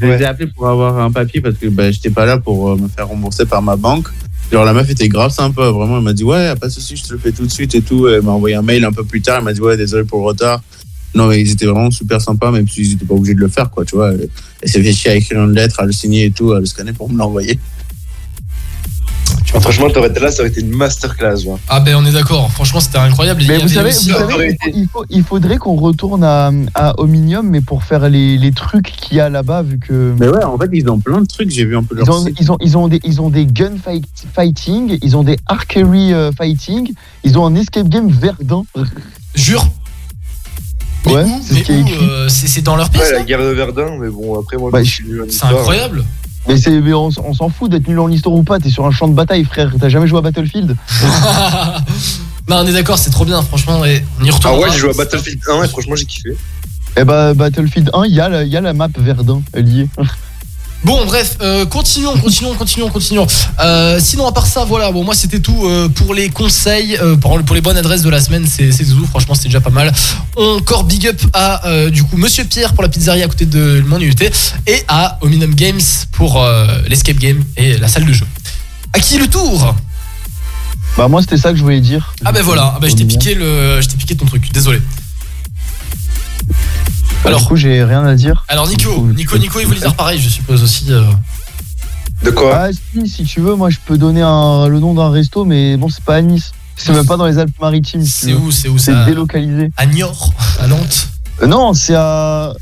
je 0.00 0.06
les 0.06 0.22
ai 0.22 0.24
appelés 0.24 0.48
pour 0.54 0.68
avoir 0.68 0.98
un 0.98 1.10
papier 1.12 1.40
parce 1.40 1.56
que 1.56 1.66
bah, 1.68 1.90
j'étais 1.90 2.10
pas 2.10 2.24
là 2.26 2.38
pour 2.38 2.70
euh, 2.70 2.76
me 2.76 2.88
faire 2.88 3.06
rembourser 3.08 3.46
par 3.46 3.62
ma 3.62 3.76
banque. 3.76 4.08
Genre 4.50 4.64
la 4.64 4.72
meuf 4.72 4.90
était 4.90 5.08
grave 5.08 5.30
sympa, 5.30 5.70
vraiment. 5.70 5.98
Elle 5.98 6.04
m'a 6.04 6.12
dit 6.12 6.24
ouais, 6.24 6.54
pas 6.56 6.66
de 6.66 6.72
souci, 6.72 6.96
je 6.96 7.04
te 7.04 7.12
le 7.12 7.18
fais 7.18 7.32
tout 7.32 7.44
de 7.44 7.50
suite 7.50 7.74
et 7.74 7.82
tout. 7.82 8.08
Elle 8.08 8.22
m'a 8.22 8.32
envoyé 8.32 8.56
un 8.56 8.62
mail 8.62 8.84
un 8.84 8.92
peu 8.92 9.04
plus 9.04 9.22
tard. 9.22 9.38
Elle 9.38 9.44
m'a 9.44 9.52
dit 9.52 9.60
ouais, 9.60 9.76
désolé 9.76 10.04
pour 10.04 10.20
le 10.20 10.26
retard. 10.26 10.60
Non, 11.14 11.26
mais 11.26 11.40
ils 11.40 11.50
étaient 11.50 11.66
vraiment 11.66 11.90
super 11.90 12.20
sympas, 12.20 12.50
même 12.50 12.68
s'ils 12.68 12.92
étaient 12.92 13.04
pas 13.04 13.14
obligés 13.14 13.34
de 13.34 13.40
le 13.40 13.48
faire, 13.48 13.70
quoi, 13.70 13.84
tu 13.84 13.96
vois. 13.96 14.12
Elle 14.62 14.68
s'est 14.68 14.82
fait 14.82 14.92
chier 14.92 15.10
à 15.10 15.14
écrire 15.16 15.42
une 15.42 15.54
lettre, 15.54 15.80
à 15.80 15.84
le 15.84 15.92
signer 15.92 16.26
et 16.26 16.30
tout, 16.30 16.52
à 16.52 16.60
le 16.60 16.66
scanner 16.66 16.92
pour 16.92 17.10
me 17.10 17.18
l'envoyer. 17.18 17.58
Franchement, 19.60 19.90
t'aurais 19.90 20.08
été 20.08 20.20
là, 20.20 20.30
ça 20.30 20.40
aurait 20.42 20.50
été 20.50 20.60
une 20.60 20.70
masterclass. 20.74 21.36
Ah 21.68 21.80
ben 21.80 21.96
on 21.96 22.06
est 22.06 22.12
d'accord. 22.12 22.50
Franchement, 22.52 22.80
c'était 22.80 22.98
incroyable. 22.98 23.42
Mais 23.48 23.56
il 23.58 23.62
vous 23.62 23.68
savez, 23.68 23.90
aussi- 23.90 24.10
vous 24.10 24.18
savez, 24.30 24.56
il, 24.74 24.86
faut- 24.92 25.04
il 25.10 25.22
faudrait 25.24 25.58
qu'on 25.58 25.74
retourne 25.76 26.22
à, 26.24 26.50
à 26.74 26.98
Ominium, 27.00 27.48
mais 27.48 27.60
pour 27.60 27.82
faire 27.82 28.08
les, 28.08 28.38
les 28.38 28.52
trucs 28.52 28.92
qu'il 28.92 29.16
y 29.16 29.20
a 29.20 29.28
là-bas, 29.28 29.62
vu 29.62 29.78
que. 29.78 30.14
Mais 30.18 30.28
ouais, 30.28 30.44
en 30.44 30.56
fait, 30.58 30.68
ils 30.72 30.88
ont 30.88 30.98
plein 30.98 31.20
de 31.20 31.26
trucs, 31.26 31.50
j'ai 31.50 31.64
vu 31.64 31.76
un 31.76 31.82
peu 31.82 31.94
leur 31.96 32.06
Ils 32.06 32.10
ont, 32.12 32.24
ils, 32.40 32.52
ont, 32.52 32.56
ils, 32.60 32.76
ont 32.78 32.88
des, 32.88 33.00
ils 33.04 33.20
ont 33.20 33.30
des 33.30 33.46
gun 33.46 33.72
fight- 33.84 34.04
fighting, 34.34 34.98
ils 35.02 35.16
ont 35.16 35.22
des 35.24 35.36
archery 35.46 36.12
euh, 36.12 36.30
fighting, 36.32 36.92
ils 37.24 37.38
ont 37.38 37.46
un 37.46 37.54
escape 37.56 37.88
game 37.88 38.08
Verdun. 38.10 38.64
Jure. 39.34 39.66
Mais 41.06 41.14
Ouais, 41.14 41.24
c'est 41.42 41.64
ce 41.64 41.72
euh, 42.02 42.28
C'est 42.28 42.60
dans 42.62 42.76
leur 42.76 42.90
pièce 42.90 43.04
Ouais, 43.06 43.12
la 43.12 43.18
là 43.20 43.24
guerre 43.24 43.38
de 43.40 43.44
Verdun, 43.46 43.96
mais 43.98 44.10
bon, 44.10 44.38
après, 44.38 44.58
moi, 44.58 44.70
Bah, 44.70 44.82
je 44.82 44.90
suis 44.90 45.04
nul 45.06 45.22
en 45.22 45.24
C'est 45.30 45.46
incroyable. 45.46 46.04
Mais, 46.48 46.56
c'est, 46.56 46.80
mais 46.80 46.94
on, 46.94 47.10
s'en 47.10 47.48
fout 47.50 47.70
d'être 47.70 47.86
nul 47.86 47.98
en 48.00 48.08
histoire 48.08 48.34
ou 48.34 48.42
pas, 48.42 48.58
t'es 48.58 48.70
sur 48.70 48.86
un 48.86 48.90
champ 48.90 49.06
de 49.08 49.14
bataille, 49.14 49.44
frère. 49.44 49.72
T'as 49.78 49.88
jamais 49.88 50.06
joué 50.06 50.18
à 50.18 50.22
Battlefield? 50.22 50.74
Non, 52.48 52.56
on 52.62 52.66
est 52.66 52.72
d'accord, 52.72 52.98
c'est 52.98 53.10
trop 53.10 53.24
bien, 53.24 53.40
franchement. 53.42 53.84
Et 53.84 54.02
on 54.20 54.24
y 54.24 54.30
Ah 54.30 54.32
retournera. 54.34 54.62
ouais, 54.62 54.72
j'ai 54.72 54.78
joué 54.78 54.90
à 54.90 54.94
Battlefield 54.94 55.40
1 55.48 55.62
et 55.64 55.68
franchement, 55.68 55.94
j'ai 55.96 56.06
kiffé. 56.06 56.36
Eh 56.96 57.04
bah, 57.04 57.34
Battlefield 57.34 57.90
1, 57.92 58.04
il 58.06 58.14
y, 58.14 58.20
a 58.20 58.28
la- 58.28 58.42
il 58.42 58.48
y 58.48 58.56
a 58.56 58.60
la 58.60 58.72
map 58.72 58.88
Verdun, 58.96 59.42
elle 59.52 59.68
y 59.68 59.80
est. 59.82 59.88
Bon, 60.82 61.04
bref, 61.04 61.36
euh, 61.42 61.66
continuons, 61.66 62.16
continuons, 62.16 62.54
continuons, 62.54 62.88
continuons. 62.88 63.26
Euh, 63.60 63.98
sinon, 64.00 64.26
à 64.26 64.32
part 64.32 64.46
ça, 64.46 64.64
voilà, 64.64 64.90
bon, 64.90 65.04
moi 65.04 65.14
c'était 65.14 65.40
tout 65.40 65.66
euh, 65.66 65.88
pour 65.90 66.14
les 66.14 66.30
conseils, 66.30 66.98
pour, 67.20 67.38
pour 67.42 67.54
les 67.54 67.60
bonnes 67.60 67.76
adresses 67.76 68.02
de 68.02 68.08
la 68.08 68.20
semaine, 68.20 68.46
c'est 68.48 68.70
tout. 68.70 69.06
Franchement, 69.06 69.34
c'était 69.34 69.48
déjà 69.48 69.60
pas 69.60 69.70
mal. 69.70 69.92
Encore 70.36 70.84
big 70.84 71.06
up 71.06 71.20
à 71.34 71.62
du 71.90 72.02
coup 72.02 72.16
Monsieur 72.16 72.44
Pierre 72.44 72.72
pour 72.72 72.82
la 72.82 72.88
pizzeria 72.88 73.24
à 73.24 73.28
côté 73.28 73.44
de 73.44 73.82
mon 73.86 74.00
UT 74.00 74.14
et 74.66 74.82
à 74.88 75.18
Ominum 75.20 75.54
Games 75.54 75.80
pour 76.12 76.44
l'escape 76.88 77.18
game 77.18 77.44
et 77.56 77.76
la 77.76 77.88
salle 77.88 78.06
de 78.06 78.12
jeu. 78.12 78.26
À 78.92 79.00
qui 79.00 79.18
le 79.18 79.28
tour? 79.28 79.74
Bah 80.96 81.08
moi 81.08 81.20
c'était 81.20 81.36
ça 81.36 81.50
que 81.50 81.56
je 81.56 81.62
voulais 81.62 81.80
dire. 81.80 82.14
Ah 82.24 82.32
ben 82.32 82.42
voilà, 82.42 82.72
ah 82.76 82.78
ben, 82.80 82.90
je 82.90 82.96
t'ai 82.96 83.04
piqué 83.04 83.34
le, 83.34 83.80
je 83.80 83.88
t'ai 83.88 83.96
piqué 83.96 84.16
ton 84.16 84.26
truc. 84.26 84.50
Désolé. 84.52 84.80
Alors, 87.24 87.40
du 87.40 87.46
coup 87.46 87.56
j'ai 87.56 87.84
rien 87.84 88.04
à 88.04 88.14
dire. 88.14 88.44
Alors 88.48 88.66
Nico, 88.68 89.06
Nico, 89.14 89.36
Nico, 89.38 89.60
il 89.60 89.66
voulait 89.66 89.80
dire 89.80 89.94
pareil, 89.94 90.18
je 90.20 90.28
suppose 90.28 90.62
aussi. 90.62 90.86
euh. 90.92 91.02
De 92.22 92.30
quoi? 92.30 92.54
Ah 92.54 92.68
si, 92.94 93.08
si 93.08 93.24
tu 93.24 93.40
veux, 93.40 93.54
moi 93.54 93.70
je 93.70 93.78
peux 93.84 93.96
donner 93.98 94.22
un- 94.22 94.68
le 94.68 94.78
nom 94.80 94.94
d'un 94.94 95.10
resto, 95.10 95.44
mais 95.44 95.76
bon 95.76 95.88
c'est 95.88 96.04
pas 96.04 96.16
à 96.16 96.20
Nice. 96.22 96.52
C'est 96.76 96.92
même 96.92 97.06
pas 97.06 97.18
dans 97.18 97.26
les 97.26 97.36
Alpes-Maritimes. 97.38 98.04
C'est 98.06 98.32
où, 98.32 98.50
c'est 98.50 98.68
où 98.68 98.78
C'est 98.78 98.92
ça? 98.92 99.04
délocalisé. 99.04 99.70
À 99.76 99.84
Niort, 99.84 100.32
à 100.58 100.66
Nantes? 100.66 101.08
Euh, 101.42 101.46
non, 101.46 101.74
c'est 101.74 101.94
à. 101.94 102.54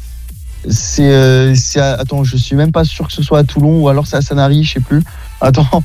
C'est. 0.68 1.08
euh, 1.08 1.54
c'est 1.54 1.78
à- 1.80 1.94
Attends, 1.94 2.24
je 2.24 2.36
suis 2.36 2.56
même 2.56 2.72
pas 2.72 2.82
sûr 2.84 3.06
que 3.06 3.12
ce 3.12 3.22
soit 3.22 3.38
à 3.38 3.44
Toulon 3.44 3.78
ou 3.80 3.88
alors 3.88 4.08
c'est 4.08 4.16
à 4.16 4.20
Sanary, 4.22 4.64
je 4.64 4.72
sais 4.74 4.80
plus. 4.80 5.02
Attends. 5.40 5.84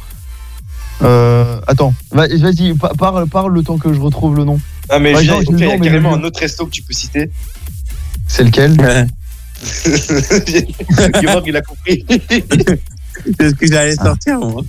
Euh, 1.01 1.59
attends, 1.67 1.93
Va- 2.11 2.27
vas-y, 2.27 2.73
pa- 2.75 2.93
parle, 2.97 3.27
parle 3.27 3.53
le 3.53 3.63
temps 3.63 3.77
que 3.77 3.93
je 3.93 3.99
retrouve 3.99 4.35
le 4.35 4.45
nom. 4.45 4.59
Ah, 4.89 4.99
mais 4.99 5.11
il 5.11 5.17
j'ai 5.17 5.25
le 5.25 5.59
y 5.59 5.63
a 5.63 5.67
nom, 5.67 5.77
mais 5.79 5.85
carrément 5.87 6.13
un 6.15 6.23
autre 6.23 6.39
resto 6.39 6.65
que 6.65 6.71
tu 6.71 6.81
peux 6.81 6.93
citer. 6.93 7.29
C'est 8.27 8.43
lequel 8.43 8.75
il 11.45 11.55
a 11.55 11.61
compris. 11.61 12.05
C'est 13.39 13.49
ce 13.49 13.55
que 13.55 13.67
j'allais 13.67 13.95
sortir, 13.95 14.39
moi. 14.39 14.61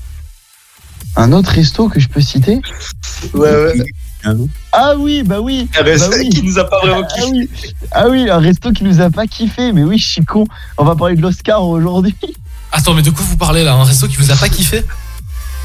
Un 1.17 1.33
autre 1.33 1.51
resto 1.51 1.89
que 1.89 2.01
je 2.01 2.09
peux 2.09 2.21
citer 2.21 2.61
Ouais, 3.33 3.51
ouais. 3.51 3.85
Ah 4.73 4.95
oui, 4.99 5.23
bah 5.23 5.41
oui. 5.41 5.69
Un 5.79 5.83
resto 5.83 6.11
bah 6.11 6.17
oui. 6.19 6.29
qui 6.29 6.43
nous 6.43 6.59
a 6.59 6.65
pas 6.65 6.81
vraiment 6.81 7.07
Ah 7.17 7.23
oui. 7.31 7.49
ah 7.93 8.09
oui, 8.09 8.31
un 8.31 8.39
resto 8.39 8.73
qui 8.73 8.85
nous 8.85 9.01
a 9.01 9.11
pas 9.11 9.27
kiffé. 9.27 9.73
Mais 9.73 9.83
oui, 9.83 9.99
je 9.99 10.09
suis 10.09 10.25
con. 10.25 10.45
On 10.77 10.85
va 10.85 10.97
parler 10.97 11.17
de 11.17 11.23
l'Oscar 11.23 11.65
aujourd'hui. 11.65 12.17
Attends, 12.73 12.95
mais 12.95 13.03
de 13.03 13.11
quoi 13.11 13.25
vous 13.25 13.37
parlez 13.37 13.65
là? 13.65 13.75
Un 13.75 13.85
resto 13.85 14.09
qui 14.09 14.17
vous 14.17 14.31
a 14.31 14.37
pas 14.37 14.49
kiffé? 14.49 14.83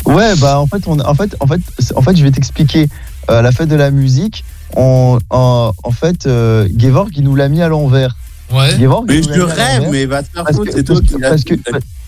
Ouais, 0.05 0.35
bah 0.37 0.59
en 0.59 0.67
fait, 0.67 0.83
on, 0.87 0.99
en 0.99 1.15
fait, 1.15 1.35
en 1.39 1.47
fait, 1.47 1.61
en 1.95 2.01
fait, 2.01 2.15
je 2.15 2.23
vais 2.23 2.31
t'expliquer. 2.31 2.87
Euh, 3.29 3.43
la 3.43 3.51
fête 3.51 3.69
de 3.69 3.75
la 3.75 3.91
musique, 3.91 4.43
on, 4.75 5.17
en, 5.29 5.71
en 5.83 5.91
fait, 5.91 6.25
euh, 6.27 6.67
Gevorg, 6.77 7.09
il 7.15 7.23
nous 7.23 7.35
l'a 7.35 7.49
mis 7.49 7.61
à 7.61 7.67
l'envers. 7.67 8.15
Ouais. 8.53 8.77
Gevorg, 8.79 9.05
Mais 9.07 9.21
je 9.21 9.41
à 9.41 9.45
rêve, 9.45 9.87
mais 9.91 10.05
va 10.05 10.23
te 10.23 10.29
faire 10.29 10.43
parce 10.43 10.55
foutre, 10.57 10.71
que- 10.71 10.77
c'est 10.77 10.83
toi 10.83 10.99
qui 11.01 11.15
parce 11.19 11.43
que-. 11.43 11.55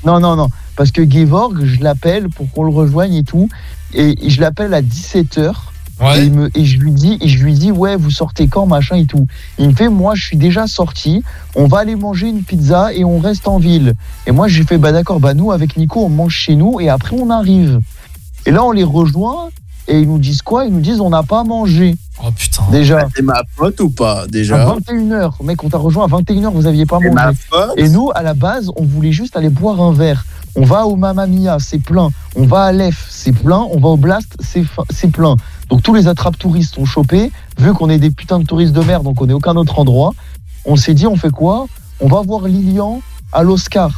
Non, 0.05 0.19
non, 0.19 0.35
non. 0.35 0.47
Parce 0.75 0.89
que 0.91 1.07
Gevorg, 1.09 1.63
je 1.65 1.81
l'appelle 1.83 2.29
pour 2.29 2.49
qu'on 2.51 2.63
le 2.63 2.71
rejoigne 2.73 3.13
et 3.13 3.23
tout. 3.23 3.47
Et 3.93 4.15
je 4.27 4.41
l'appelle 4.41 4.73
à 4.73 4.81
17h. 4.81 5.51
Ouais. 5.99 6.19
Et, 6.21 6.25
il 6.25 6.33
me- 6.33 6.49
et 6.57 6.65
je 6.65 6.79
lui 6.79 6.91
dis, 6.91 7.19
et 7.21 7.27
je 7.27 7.43
lui 7.43 7.53
dis, 7.53 7.71
ouais, 7.71 7.95
vous 7.95 8.09
sortez 8.09 8.47
quand, 8.47 8.65
machin 8.65 8.95
et 8.95 9.05
tout. 9.05 9.27
Il 9.59 9.69
me 9.69 9.75
fait, 9.75 9.87
moi, 9.89 10.15
je 10.15 10.23
suis 10.25 10.37
déjà 10.37 10.65
sorti. 10.65 11.23
On 11.55 11.67
va 11.67 11.79
aller 11.79 11.95
manger 11.95 12.27
une 12.29 12.41
pizza 12.41 12.91
et 12.91 13.05
on 13.05 13.19
reste 13.19 13.47
en 13.47 13.59
ville. 13.59 13.93
Et 14.25 14.31
moi, 14.31 14.47
j'ai 14.47 14.63
fait, 14.63 14.79
bah 14.79 14.91
d'accord, 14.91 15.19
bah 15.19 15.35
nous, 15.35 15.51
avec 15.51 15.77
Nico, 15.77 16.03
on 16.03 16.09
mange 16.09 16.33
chez 16.33 16.55
nous 16.55 16.79
et 16.79 16.89
après, 16.89 17.15
on 17.19 17.29
arrive. 17.29 17.79
Et 18.47 18.51
là, 18.51 18.63
on 18.63 18.71
les 18.71 18.83
rejoint 18.83 19.49
et 19.87 19.99
ils 19.99 20.07
nous 20.07 20.17
disent 20.17 20.41
quoi? 20.41 20.65
Ils 20.65 20.73
nous 20.73 20.79
disent, 20.79 21.01
on 21.01 21.11
n'a 21.11 21.21
pas 21.21 21.43
mangé. 21.43 21.95
Oh 22.23 22.31
putain. 22.31 22.63
Déjà. 22.71 23.07
C'est 23.15 23.21
ma 23.21 23.41
pote 23.57 23.79
ou 23.79 23.89
pas, 23.89 24.21
À 24.23 24.27
déjà 24.27 24.65
21h, 24.65 25.43
mec, 25.43 25.63
on 25.63 25.69
t'a 25.69 25.77
rejoint 25.77 26.05
à 26.05 26.07
21h, 26.07 26.51
vous 26.53 26.67
aviez 26.67 26.85
pas 26.85 26.99
ma 26.99 27.09
mangé. 27.27 27.37
pote 27.49 27.73
Et 27.77 27.89
nous, 27.89 28.11
à 28.13 28.21
la 28.21 28.33
base, 28.33 28.69
on 28.75 28.83
voulait 28.83 29.11
juste 29.11 29.35
aller 29.37 29.49
boire 29.49 29.81
un 29.81 29.91
verre. 29.91 30.23
On 30.55 30.63
va 30.65 30.85
au 30.85 30.97
Mamma 30.97 31.27
Mia, 31.27 31.57
c'est 31.59 31.79
plein. 31.79 32.09
On 32.35 32.45
va 32.45 32.63
à 32.65 32.71
l'EF, 32.73 33.07
c'est 33.09 33.31
plein. 33.31 33.59
On 33.71 33.79
va 33.79 33.87
au 33.89 33.97
Blast, 33.97 34.35
c'est 34.41 35.07
plein. 35.11 35.35
Donc 35.69 35.81
tous 35.81 35.93
les 35.93 36.07
attrapes 36.07 36.37
touristes 36.37 36.77
ont 36.77 36.85
chopé. 36.85 37.31
Vu 37.57 37.73
qu'on 37.73 37.89
est 37.89 37.97
des 37.99 38.11
putains 38.11 38.39
de 38.39 38.45
touristes 38.45 38.73
de 38.73 38.81
merde, 38.81 39.03
donc 39.03 39.21
on 39.21 39.29
est 39.29 39.33
aucun 39.33 39.55
autre 39.55 39.79
endroit. 39.79 40.11
On 40.65 40.75
s'est 40.75 40.93
dit, 40.93 41.07
on 41.07 41.15
fait 41.15 41.29
quoi? 41.31 41.67
On 42.01 42.07
va 42.07 42.21
voir 42.21 42.47
Lilian 42.47 43.01
à 43.31 43.43
l'Oscar. 43.43 43.91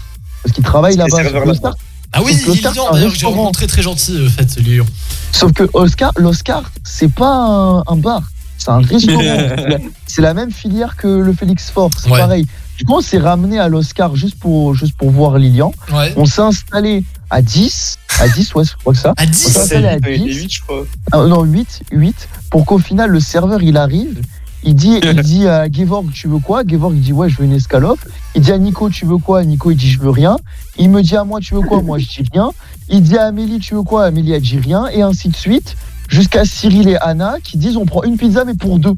Parce 0.44 0.54
qu'il 0.54 0.64
travaille 0.64 0.94
C'est 0.94 1.00
là-bas. 1.00 1.24
l'Oscar- 1.46 1.76
Ah 2.14 2.22
oui, 2.24 2.34
Lilian, 2.36 2.72
d'ailleurs, 2.94 3.12
que 3.12 3.18
j'ai 3.18 3.26
rencontré 3.26 3.68
très 3.68 3.82
gentil, 3.82 4.16
euh, 4.16 4.30
fait, 4.30 4.56
Lilian. 4.58 4.86
Sauf 5.32 5.52
que 5.52 5.68
Oscar, 5.74 6.12
l'Oscar, 6.16 6.64
c'est 6.84 7.12
pas 7.12 7.28
un, 7.36 7.80
un 7.88 7.96
bar, 7.96 8.22
c'est 8.58 8.70
un 8.70 8.82
restaurant. 8.82 9.22
c'est 10.06 10.22
la 10.22 10.34
même 10.34 10.52
filière 10.52 10.96
que 10.96 11.08
le 11.08 11.34
Félix 11.34 11.72
Fort, 11.72 11.90
c'est 11.98 12.10
Ouais. 12.12 12.20
pareil. 12.20 12.46
Du 12.78 12.86
coup, 12.86 12.94
on 12.96 13.02
s'est 13.02 13.18
ramené 13.20 13.60
à 13.60 13.68
l'Oscar 13.68 14.16
juste 14.16 14.38
pour, 14.40 14.74
juste 14.76 14.96
pour 14.96 15.10
voir 15.12 15.38
Lilian. 15.38 15.72
Ouais. 15.92 16.14
On 16.16 16.26
s'est 16.26 16.42
installé 16.42 17.04
à 17.30 17.42
10, 17.42 17.98
à 18.20 18.28
10, 18.28 18.54
ouais, 18.56 18.64
je 18.66 18.74
crois 18.78 18.94
que 18.94 19.00
ça. 19.00 19.14
À 19.18 19.24
On 19.24 19.30
10 19.30 19.34
s'est 19.36 19.60
installé 19.60 19.88
à 19.88 19.98
C'est 20.04 20.18
10, 20.18 20.36
8, 20.36 20.52
je 20.54 20.62
crois. 20.62 20.86
ah, 21.12 21.18
non, 21.26 21.44
8, 21.44 21.82
8, 21.92 22.30
pour 22.52 22.66
qu'au 22.66 22.78
final, 22.80 23.10
le 23.10 23.20
serveur, 23.20 23.62
il 23.64 23.78
arrive. 23.78 24.22
Il 24.66 24.76
dit, 24.76 25.00
il 25.04 25.22
dit 25.22 25.48
à 25.48 25.70
Gevorg, 25.72 26.12
tu 26.14 26.28
veux 26.28 26.40
quoi? 26.40 26.64
Gevorg, 26.66 26.94
il 26.96 27.02
dit, 27.02 27.12
ouais, 27.14 27.30
je 27.30 27.38
veux 27.38 27.44
une 27.46 27.54
escalope. 27.54 28.00
Il 28.36 28.42
dit 28.42 28.52
à 28.52 28.58
Nico, 28.58 28.90
tu 28.90 29.06
veux 29.06 29.18
quoi? 29.18 29.44
Nico, 29.44 29.72
il 29.72 29.76
dit, 29.78 29.90
je 29.92 30.00
veux 30.00 30.10
rien. 30.10 30.38
Il 30.78 30.90
me 30.90 31.02
dit 31.02 31.16
à 31.18 31.24
moi, 31.26 31.40
tu 31.42 31.54
veux 31.54 31.62
quoi? 31.62 31.82
Moi, 31.82 31.98
je 32.00 32.06
dis 32.08 32.24
rien. 32.32 32.50
Il 32.90 33.02
dit 33.04 33.18
à 33.18 33.26
Amélie, 33.26 33.60
tu 33.60 33.74
veux 33.76 33.84
quoi? 33.84 34.06
Amélie, 34.06 34.32
elle 34.32 34.42
dit 34.42 34.60
rien. 34.60 34.88
Et 34.88 35.02
ainsi 35.02 35.28
de 35.30 35.36
suite, 35.36 35.76
jusqu'à 36.08 36.46
Cyril 36.46 36.88
et 36.88 36.98
Anna 36.98 37.36
qui 37.44 37.58
disent, 37.58 37.76
on 37.78 37.86
prend 37.86 38.04
une 38.04 38.16
pizza, 38.18 38.46
mais 38.46 38.54
pour 38.56 38.80
deux. 38.80 38.94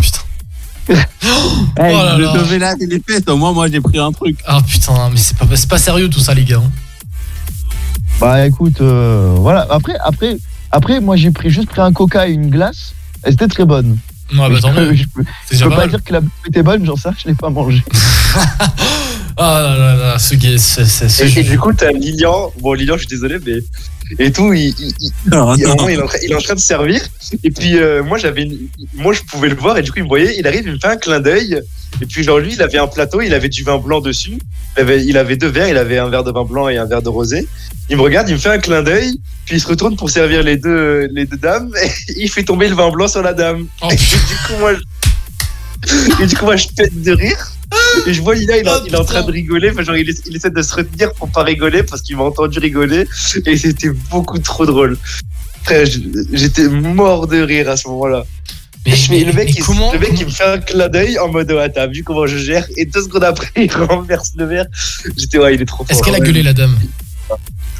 Putain. 0.00 0.20
Hey, 1.76 1.94
Oh 1.96 2.02
là 2.04 2.16
je 2.16 2.22
là. 2.22 2.32
devais 2.32 2.58
là 2.58 2.74
les 2.80 3.00
fesses, 3.06 3.22
au 3.28 3.36
moins 3.36 3.52
moi 3.52 3.68
j'ai 3.70 3.80
pris 3.80 3.98
un 3.98 4.10
truc. 4.10 4.38
Ah 4.46 4.58
putain, 4.66 5.08
mais 5.12 5.18
c'est 5.18 5.36
pas, 5.36 5.46
c'est 5.54 5.68
pas 5.68 5.78
sérieux 5.78 6.08
tout 6.08 6.18
ça, 6.18 6.34
les 6.34 6.44
gars. 6.44 6.56
hein. 6.58 6.70
Bah 8.20 8.44
écoute, 8.46 8.80
euh, 8.80 9.34
voilà. 9.38 9.66
Après, 9.70 9.94
après, 10.04 10.36
après, 10.72 11.00
moi, 11.00 11.16
j'ai 11.16 11.30
pris 11.30 11.48
juste 11.50 11.68
pris 11.68 11.80
un 11.80 11.92
coca 11.92 12.28
et 12.28 12.32
une 12.32 12.50
glace. 12.50 12.92
Elle 13.22 13.34
était 13.34 13.46
très 13.48 13.64
bonne. 13.64 13.98
Ouais, 14.32 14.48
bah 14.48 14.54
je 14.56 14.60
tant 14.60 14.72
mieux. 14.72 14.94
je 14.94 15.04
peux- 15.06 15.24
je 15.50 15.64
peux 15.64 15.70
pas 15.70 15.76
mal. 15.78 15.90
dire 15.90 16.04
que 16.04 16.12
la 16.12 16.20
bouffe 16.20 16.32
était 16.46 16.62
bonne, 16.62 16.84
j'en 16.86 16.96
sais 16.96 17.08
rien, 17.08 17.18
je 17.22 17.28
l'ai 17.28 17.34
pas 17.34 17.50
mangé. 17.50 17.82
Ah 19.42 19.60
là 19.62 19.76
là 19.78 19.94
là, 19.96 20.18
ce 20.18 20.34
gay, 20.34 20.58
c'est- 20.58 20.84
Et, 21.24 21.38
et 21.40 21.42
du 21.44 21.58
coup, 21.58 21.72
t'as 21.72 21.92
Lilian. 21.92 22.52
Bon, 22.60 22.74
Lilian, 22.74 22.94
je 22.94 23.00
suis 23.00 23.08
désolé, 23.08 23.38
mais. 23.46 23.54
Et 24.18 24.32
tout, 24.32 24.52
il, 24.52 24.74
il, 24.78 24.92
il- 25.00 25.12
Non, 25.30 25.54
il- 25.54 25.64
à 25.64 25.68
un 25.72 25.74
non. 25.74 25.76
moment, 25.76 25.88
il 25.88 25.98
est 25.98 26.02
en 26.02 26.06
train- 26.06 26.18
il 26.22 26.30
est 26.32 26.34
en 26.34 26.40
train 26.40 26.54
de 26.54 26.60
servir. 26.60 27.00
Et 27.44 27.50
puis, 27.50 27.76
euh, 27.78 28.02
moi, 28.02 28.18
j'avais 28.18 28.48
moi, 28.94 29.12
je 29.12 29.22
pouvais 29.22 29.48
le 29.48 29.54
voir. 29.54 29.78
Et 29.78 29.82
du 29.82 29.90
coup, 29.92 29.98
il 29.98 30.04
me 30.04 30.08
voyait. 30.08 30.36
Il 30.38 30.46
arrive, 30.46 30.62
il 30.66 30.72
me 30.72 30.78
fait 30.78 30.88
un 30.88 30.96
clin 30.96 31.20
d'œil. 31.20 31.60
Et 32.02 32.06
puis, 32.06 32.22
genre, 32.22 32.38
lui, 32.38 32.52
il 32.54 32.62
avait 32.62 32.78
un 32.78 32.86
plateau. 32.86 33.20
Il 33.20 33.34
avait 33.34 33.48
du 33.48 33.62
vin 33.62 33.78
blanc 33.78 34.00
dessus. 34.00 34.38
Il 34.76 34.80
avait, 34.80 35.04
il 35.04 35.16
avait 35.16 35.36
deux 35.36 35.48
verres. 35.48 35.68
Il 35.68 35.76
avait 35.76 35.98
un 35.98 36.08
verre 36.08 36.24
de 36.24 36.32
vin 36.32 36.44
blanc 36.44 36.68
et 36.68 36.76
un 36.76 36.86
verre 36.86 37.02
de 37.02 37.08
rosé. 37.08 37.46
Il 37.88 37.96
me 37.96 38.02
regarde, 38.02 38.28
il 38.28 38.34
me 38.34 38.38
fait 38.38 38.50
un 38.50 38.58
clin 38.58 38.82
d'œil. 38.82 39.20
Puis, 39.46 39.56
il 39.56 39.60
se 39.60 39.66
retourne 39.68 39.96
pour 39.96 40.10
servir 40.10 40.42
les 40.42 40.56
deux, 40.56 41.08
les 41.12 41.24
deux 41.26 41.36
dames. 41.36 41.70
Et 42.08 42.14
il 42.24 42.28
fait 42.30 42.44
tomber 42.44 42.68
le 42.68 42.74
vin 42.74 42.90
blanc 42.90 43.08
sur 43.08 43.22
la 43.22 43.32
dame. 43.34 43.66
Oh, 43.82 43.88
Et 43.90 43.96
du 43.96 44.02
coup, 44.46 44.58
moi, 44.60 44.72
je... 44.74 46.22
et 46.22 46.26
du 46.26 46.36
coup, 46.36 46.44
moi, 46.44 46.56
je 46.56 46.66
pète 46.76 47.02
de 47.02 47.12
rire. 47.12 47.52
Et 48.06 48.14
je 48.14 48.22
vois 48.22 48.34
Lila, 48.34 48.56
il, 48.58 48.66
est- 48.66 48.70
Oh, 48.70 48.80
il 48.86 48.94
est 48.94 48.96
en 48.96 49.04
train 49.04 49.16
putain. 49.20 49.26
de 49.26 49.32
rigoler. 49.32 49.70
Enfin, 49.70 49.82
genre, 49.82 49.96
il, 49.96 50.08
essa- 50.08 50.22
il 50.26 50.36
essaie 50.36 50.50
de 50.50 50.62
se 50.62 50.74
retenir 50.74 51.12
pour 51.14 51.28
pas 51.30 51.42
rigoler 51.42 51.82
parce 51.82 52.02
qu'il 52.02 52.16
m'a 52.16 52.22
entendu 52.24 52.58
rigoler. 52.58 53.06
Et 53.46 53.56
c'était 53.56 53.90
beaucoup 54.10 54.38
trop 54.38 54.66
drôle. 54.66 54.96
J'étais 56.32 56.68
mort 56.68 57.26
de 57.26 57.40
rire 57.42 57.68
à 57.68 57.76
ce 57.76 57.88
moment-là. 57.88 58.24
Mais, 58.86 59.20
le 59.24 59.32
mec, 59.34 59.48
mais 59.48 59.52
il, 59.58 59.62
comment, 59.62 59.92
le 59.92 59.98
mec 59.98 60.08
comment- 60.08 60.20
il 60.20 60.26
me 60.26 60.30
fait 60.30 60.44
un 60.44 60.58
clin 60.58 60.88
d'œil 60.88 61.18
en 61.18 61.28
mode 61.28 61.50
ah, 61.60 61.68
t'as 61.68 61.86
vu 61.86 62.02
comment 62.02 62.26
je 62.26 62.38
gère 62.38 62.66
et 62.78 62.86
deux 62.86 63.02
secondes 63.02 63.24
après 63.24 63.48
il 63.56 63.70
renverse 63.76 64.32
le 64.36 64.46
verre. 64.46 64.64
J'étais 65.18 65.36
ouais 65.38 65.54
il 65.54 65.60
est 65.60 65.66
trop 65.66 65.84
fort. 65.84 65.90
Est-ce 65.90 66.02
qu'elle 66.02 66.14
a 66.14 66.20
gueulé 66.20 66.42
la 66.42 66.54
dame? 66.54 66.74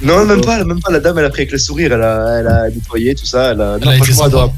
Non 0.02 0.26
même 0.26 0.42
pas, 0.42 0.62
même 0.62 0.80
pas 0.80 0.92
la 0.92 1.00
dame 1.00 1.18
elle 1.18 1.24
a 1.24 1.30
pris 1.30 1.40
avec 1.42 1.52
le 1.52 1.58
sourire, 1.58 1.92
elle 1.94 2.02
a, 2.02 2.40
elle 2.40 2.46
a 2.48 2.68
nettoyé 2.68 3.14
tout 3.14 3.24
ça, 3.24 3.52
elle 3.52 3.60
a, 3.62 3.78
Elle 3.80 3.84
non, 3.86 3.90
a 3.92 3.96
franchement 3.96 4.24
adorable. 4.24 4.52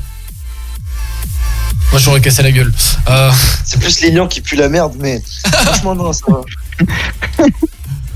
Moi 1.93 2.01
j'aurais 2.01 2.21
cassé 2.21 2.43
la 2.43 2.51
gueule. 2.53 2.73
Euh, 3.09 3.31
C'est 3.65 3.79
plus 3.79 4.01
Lilian 4.01 4.27
qui 4.27 4.41
pue 4.41 4.57
la 4.57 4.69
merde 4.69 4.95
mais 4.99 5.23
franchement 5.65 5.95
non 5.95 6.13
ça 6.13 6.25
va. 6.29 6.41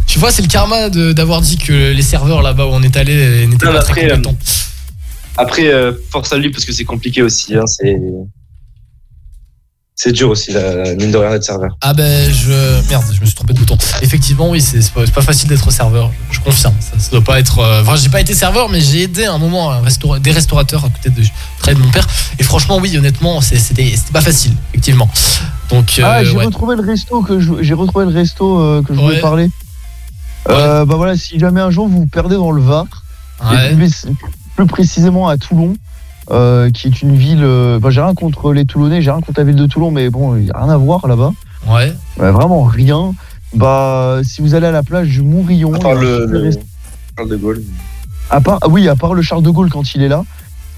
tu 0.07 0.19
vois, 0.19 0.31
c'est 0.31 0.43
le 0.43 0.49
karma 0.49 0.89
de- 0.89 1.13
d'avoir 1.13 1.41
dit 1.43 1.59
que 1.59 1.93
les 1.93 2.03
serveurs 2.03 2.41
là-bas 2.43 2.65
où 2.67 2.71
on 2.71 2.83
est 2.83 2.97
allé 2.97 3.15
euh, 3.15 3.47
n'étaient 3.47 3.67
pas 3.67 3.73
mais 3.73 3.79
très 3.81 3.91
après, 3.91 4.05
euh, 4.07 4.11
compétents. 4.17 4.37
Après 5.37 5.67
euh, 5.69 5.93
force 6.11 6.33
à 6.33 6.39
lui 6.39 6.51
parce 6.51 6.65
que 6.65 6.73
c'est 6.73 6.85
compliqué 6.85 7.21
aussi, 7.23 7.55
hein, 7.55 7.67
c'est 7.67 7.97
c'est 9.99 10.13
dur 10.13 10.29
aussi 10.29 10.53
la 10.53 10.95
mine 10.95 11.11
de 11.11 11.17
rien 11.17 11.31
d'être 11.31 11.43
serveur. 11.45 11.77
Ah 11.81 11.95
ben 11.95 12.31
je 12.31 12.53
merde, 12.91 13.05
je 13.15 13.19
me 13.21 13.25
suis 13.25 13.35
trompé 13.35 13.55
de 13.55 13.59
bouton. 13.59 13.79
Effectivement, 14.03 14.51
oui, 14.51 14.61
c'est 14.61 14.79
pas, 14.93 15.23
facile 15.23 15.49
d'être 15.49 15.71
serveur. 15.73 16.13
Je 16.31 16.39
confirme. 16.41 16.75
Ça, 16.81 16.99
ça 16.99 17.11
doit 17.11 17.23
pas 17.25 17.41
être. 17.41 17.61
euh, 17.61 17.81
Enfin, 17.81 17.97
j'ai 17.97 18.11
pas 18.11 18.21
été 18.21 18.35
serveur, 18.35 18.69
mais 18.69 18.81
j'ai 18.83 19.05
aidé 19.05 19.25
à 19.25 19.33
un 19.33 19.39
moment 19.39 19.71
un 19.73 19.81
restaura- 19.81 20.19
des 20.21 20.33
restaurateurs 20.33 20.85
à 20.85 20.91
côté 20.91 21.09
de 21.09 21.23
travail 21.59 21.81
de 21.81 21.85
mon 21.87 21.91
père. 21.91 22.07
Et 22.39 22.43
franchement, 22.43 22.77
oui, 22.77 22.95
honnêtement, 22.99 23.41
c'est- 23.41 23.57
c'était 23.59 23.95
pas 24.13 24.21
facile, 24.21 24.53
effectivement. 24.71 25.09
Donc 25.71 25.95
euh, 25.99 26.03
ah, 26.05 26.23
j'ai 26.25 26.37
ouais. 26.37 26.45
retrouvé 26.45 26.77
le 26.77 26.83
resto 26.83 27.23
que 27.23 27.41
je, 27.41 27.51
j'ai 27.63 27.75
retrouvé 27.75 28.05
le 28.05 28.13
resto 28.13 28.61
euh, 28.61 28.83
que 28.83 28.93
je 28.95 28.99
Ouais. 28.99 29.05
voulais 29.07 29.21
parler. 29.21 29.51
Euh, 30.51 30.85
bah 30.85 30.95
voilà, 30.97 31.17
si 31.17 31.39
jamais 31.39 31.61
un 31.63 31.71
jour 31.71 31.89
vous 31.89 32.01
vous 32.01 32.07
perdez 32.07 32.37
dans 32.37 32.53
le 32.53 32.61
Var, 32.63 32.85
Ouais. 33.51 33.73
et 33.73 33.75
plus, 33.75 34.07
plus 34.57 34.67
précisément 34.67 35.27
à 35.29 35.37
Toulon, 35.39 35.75
euh, 36.31 36.71
qui 36.71 36.89
est 36.89 37.03
une 37.03 37.15
ville. 37.17 37.43
euh, 37.43 37.79
bah, 37.79 37.91
j'ai 37.91 38.01
rien 38.01 38.15
contre 38.15 38.53
les 38.53 38.65
Toulonnais, 38.67 39.03
j'ai 39.03 39.11
rien 39.11 39.21
contre 39.21 39.39
la 39.41 39.45
ville 39.45 39.57
de 39.57 39.67
Toulon, 39.67 39.91
mais 39.91 40.11
bon, 40.11 40.37
il 40.37 40.47
y 40.47 40.51
a 40.51 40.59
rien 40.65 40.73
à 40.73 40.77
voir 40.77 41.07
là-bas. 41.07 41.33
Ouais. 41.69 41.93
Vraiment 42.17 42.63
rien. 42.65 43.15
Bah, 43.55 44.19
si 44.23 44.43
vous 44.43 44.55
allez 44.55 44.67
à 44.67 44.73
la 44.73 44.83
plage 44.83 45.09
du 45.09 45.23
Mourillon, 45.23 45.75
À 45.75 45.79
part 45.79 46.03
il 46.03 46.09
y 46.09 46.13
a 46.13 46.15
un 46.17 46.19
le, 46.21 46.27
le- 46.27 46.51
Charles 47.17 47.29
de 47.31 47.37
Gaulle. 47.37 47.63
à 48.31 48.41
part, 48.41 48.59
ah 48.63 48.69
oui, 48.69 48.89
à 48.89 48.97
part 48.97 49.15
le 49.15 49.23
Charles 49.23 49.43
de 49.43 49.51
Gaulle 49.51 49.71
quand 49.71 49.95
il 49.95 50.03
est 50.03 50.09
là. 50.09 50.25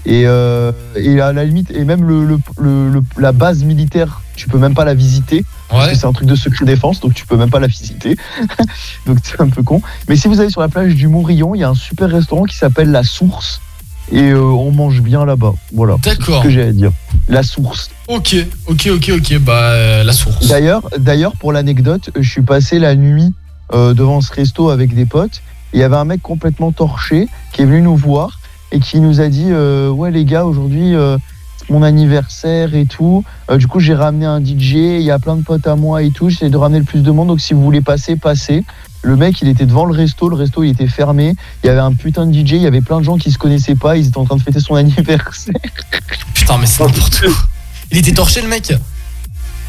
Et, 0.05 0.23
euh, 0.25 0.71
et 0.95 1.19
à 1.19 1.33
la 1.33 1.43
limite, 1.43 1.71
et 1.71 1.83
même 1.83 2.05
le, 2.05 2.25
le- 2.25 2.39
le- 2.57 2.89
le- 2.89 3.03
la 3.17 3.33
base 3.33 3.63
militaire, 3.65 4.21
tu 4.37 4.47
peux 4.47 4.57
même 4.57 4.73
pas 4.73 4.85
la 4.85 4.93
visiter. 4.93 5.43
Parce 5.67 5.85
Ouais. 5.87 5.91
que 5.91 5.97
c'est 5.97 6.05
un 6.07 6.13
truc 6.13 6.27
de 6.27 6.35
secret 6.35 6.65
défense, 6.65 7.01
donc 7.01 7.13
tu 7.13 7.25
peux 7.27 7.35
même 7.35 7.49
pas 7.49 7.59
la 7.59 7.67
visiter. 7.67 8.15
donc 9.05 9.17
c'est 9.23 9.41
un 9.41 9.49
peu 9.49 9.61
con. 9.61 9.81
Mais 10.07 10.15
si 10.15 10.29
vous 10.29 10.39
allez 10.39 10.49
sur 10.49 10.61
la 10.61 10.69
plage 10.69 10.95
du 10.95 11.09
Mourillon, 11.09 11.53
il 11.53 11.59
y 11.59 11.63
a 11.65 11.69
un 11.69 11.75
super 11.75 12.09
restaurant 12.09 12.43
qui 12.45 12.55
s'appelle 12.55 12.91
La 12.91 13.03
Source. 13.03 13.59
Et 14.11 14.29
euh, 14.29 14.41
on 14.41 14.71
mange 14.71 15.01
bien 15.01 15.25
là-bas. 15.25 15.53
Voilà. 15.73 15.95
C'est 16.03 16.17
D'accord. 16.17 16.39
ce 16.39 16.43
que 16.43 16.49
j'ai 16.49 16.63
à 16.63 16.71
dire. 16.71 16.91
La 17.27 17.43
Source. 17.43 17.89
Ok, 18.07 18.35
ok, 18.67 18.89
ok, 18.93 19.11
ok. 19.17 19.39
Bah, 19.39 19.53
euh, 19.53 20.03
la 20.03 20.13
source. 20.13 20.47
D'ailleurs, 20.47 20.89
d'ailleurs, 20.97 21.33
pour 21.33 21.51
l'anecdote, 21.51 22.09
je 22.19 22.27
suis 22.27 22.41
passé 22.41 22.79
la 22.79 22.95
nuit 22.95 23.33
euh, 23.73 23.93
devant 23.93 24.21
ce 24.21 24.33
resto 24.33 24.69
avec 24.69 24.95
des 24.95 25.05
potes. 25.05 25.41
Il 25.73 25.79
y 25.79 25.83
avait 25.83 25.95
un 25.95 26.05
mec 26.05 26.21
complètement 26.21 26.71
torché 26.71 27.27
qui 27.53 27.61
est 27.61 27.65
venu 27.65 27.81
nous 27.83 27.95
voir 27.95 28.39
et 28.71 28.79
qui 28.79 28.99
nous 28.99 29.21
a 29.21 29.27
dit 29.27 29.51
ouais 29.51 30.09
les 30.09 30.25
gars 30.25 30.45
aujourd'hui 30.45 30.95
c'est 31.57 31.69
mon 31.69 31.83
anniversaire 31.83 32.73
et 32.73 32.85
tout. 32.87 33.23
Du 33.55 33.67
coup 33.67 33.79
j'ai 33.79 33.93
ramené 33.93 34.25
un 34.25 34.43
DJ. 34.43 34.73
Il 34.73 35.01
y 35.01 35.11
a 35.11 35.19
plein 35.19 35.35
de 35.35 35.43
potes 35.43 35.67
à 35.67 35.75
moi 35.75 36.01
et 36.01 36.09
tout. 36.09 36.29
J'essaie 36.29 36.49
de 36.49 36.57
ramener 36.57 36.79
le 36.79 36.85
plus 36.85 37.03
de 37.03 37.11
monde. 37.11 37.27
Donc 37.27 37.39
si 37.39 37.53
vous 37.53 37.61
voulez 37.61 37.81
passer, 37.81 38.15
passez. 38.15 38.63
Le 39.01 39.15
mec, 39.15 39.41
il 39.41 39.47
était 39.47 39.65
devant 39.65 39.85
le 39.85 39.93
resto, 39.93 40.27
le 40.29 40.35
resto 40.35 40.61
il 40.63 40.69
était 40.71 40.87
fermé. 40.87 41.33
Il 41.63 41.67
y 41.67 41.69
avait 41.69 41.79
un 41.79 41.93
putain 41.93 42.25
de 42.25 42.33
DJ, 42.33 42.51
il 42.53 42.61
y 42.61 42.67
avait 42.67 42.81
plein 42.81 42.99
de 42.99 43.05
gens 43.05 43.17
qui 43.17 43.31
se 43.31 43.37
connaissaient 43.37 43.75
pas, 43.75 43.95
ils 43.97 44.07
étaient 44.07 44.17
en 44.17 44.25
train 44.25 44.35
de 44.35 44.41
fêter 44.41 44.59
son 44.59 44.75
anniversaire. 44.75 45.53
Putain, 46.33 46.57
mais 46.57 46.65
c'est 46.65 46.83
n'importe 46.83 47.19
quoi. 47.21 47.31
Il 47.91 47.97
était 47.97 48.13
torché, 48.13 48.41
le 48.41 48.47
mec 48.49 48.73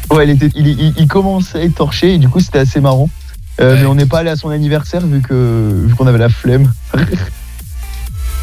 Ouais, 0.09 0.25
il, 0.27 0.31
était, 0.31 0.49
il, 0.55 0.67
il- 0.67 0.93
il 0.97 1.07
commençait 1.07 1.59
à 1.59 1.63
être 1.63 1.75
torché 1.75 2.15
et 2.15 2.17
du 2.17 2.27
coup 2.27 2.39
c'était 2.41 2.59
assez 2.59 2.81
marrant. 2.81 3.09
Euh, 3.61 3.73
Ouais. 3.75 3.79
Mais 3.81 3.85
on 3.85 3.95
n'est 3.95 4.05
pas 4.05 4.19
allé 4.19 4.29
à 4.29 4.35
son 4.35 4.49
anniversaire 4.49 5.05
vu 5.05 5.21
que 5.21 5.83
vu 5.87 5.93
qu'on 5.95 6.07
avait 6.07 6.17
la 6.17 6.29
flemme. 6.29 6.71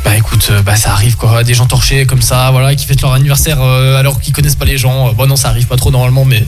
Bah 0.04 0.16
écoute, 0.16 0.48
euh, 0.50 0.62
bah 0.62 0.76
ça 0.76 0.92
arrive 0.92 1.16
quoi, 1.16 1.44
des 1.44 1.54
gens 1.54 1.66
torchés 1.66 2.06
comme 2.06 2.22
ça, 2.22 2.50
voilà, 2.50 2.74
qui 2.74 2.86
fêtent 2.86 3.02
leur 3.02 3.12
anniversaire 3.12 3.58
euh, 3.60 3.98
alors 3.98 4.20
qu'ils 4.20 4.32
connaissent 4.32 4.54
pas 4.54 4.64
les 4.64 4.78
gens. 4.78 5.12
Bon 5.12 5.26
non, 5.26 5.36
ça 5.36 5.48
arrive 5.48 5.66
pas 5.66 5.76
trop 5.76 5.90
normalement, 5.90 6.24
mais 6.24 6.44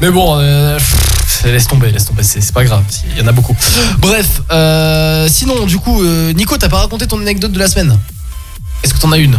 mais 0.00 0.10
bon, 0.10 0.36
euh, 0.38 0.76
pff, 0.76 1.44
laisse 1.46 1.66
tomber, 1.66 1.90
laisse 1.90 2.04
tomber, 2.04 2.22
c'est 2.22 2.52
pas 2.52 2.64
grave, 2.64 2.82
il 3.10 3.18
y 3.18 3.22
en 3.22 3.26
a 3.26 3.32
beaucoup. 3.32 3.56
Bref, 3.98 4.42
euh, 4.52 5.26
sinon 5.30 5.64
du 5.66 5.78
coup, 5.78 6.02
euh, 6.04 6.32
Nico, 6.34 6.56
t'as 6.56 6.68
pas 6.68 6.78
raconté 6.80 7.06
ton 7.06 7.20
anecdote 7.20 7.52
de 7.52 7.58
la 7.58 7.68
semaine? 7.68 7.98
Est-ce 8.82 8.94
que 8.94 8.98
t'en 9.00 9.12
as 9.12 9.18
une? 9.18 9.38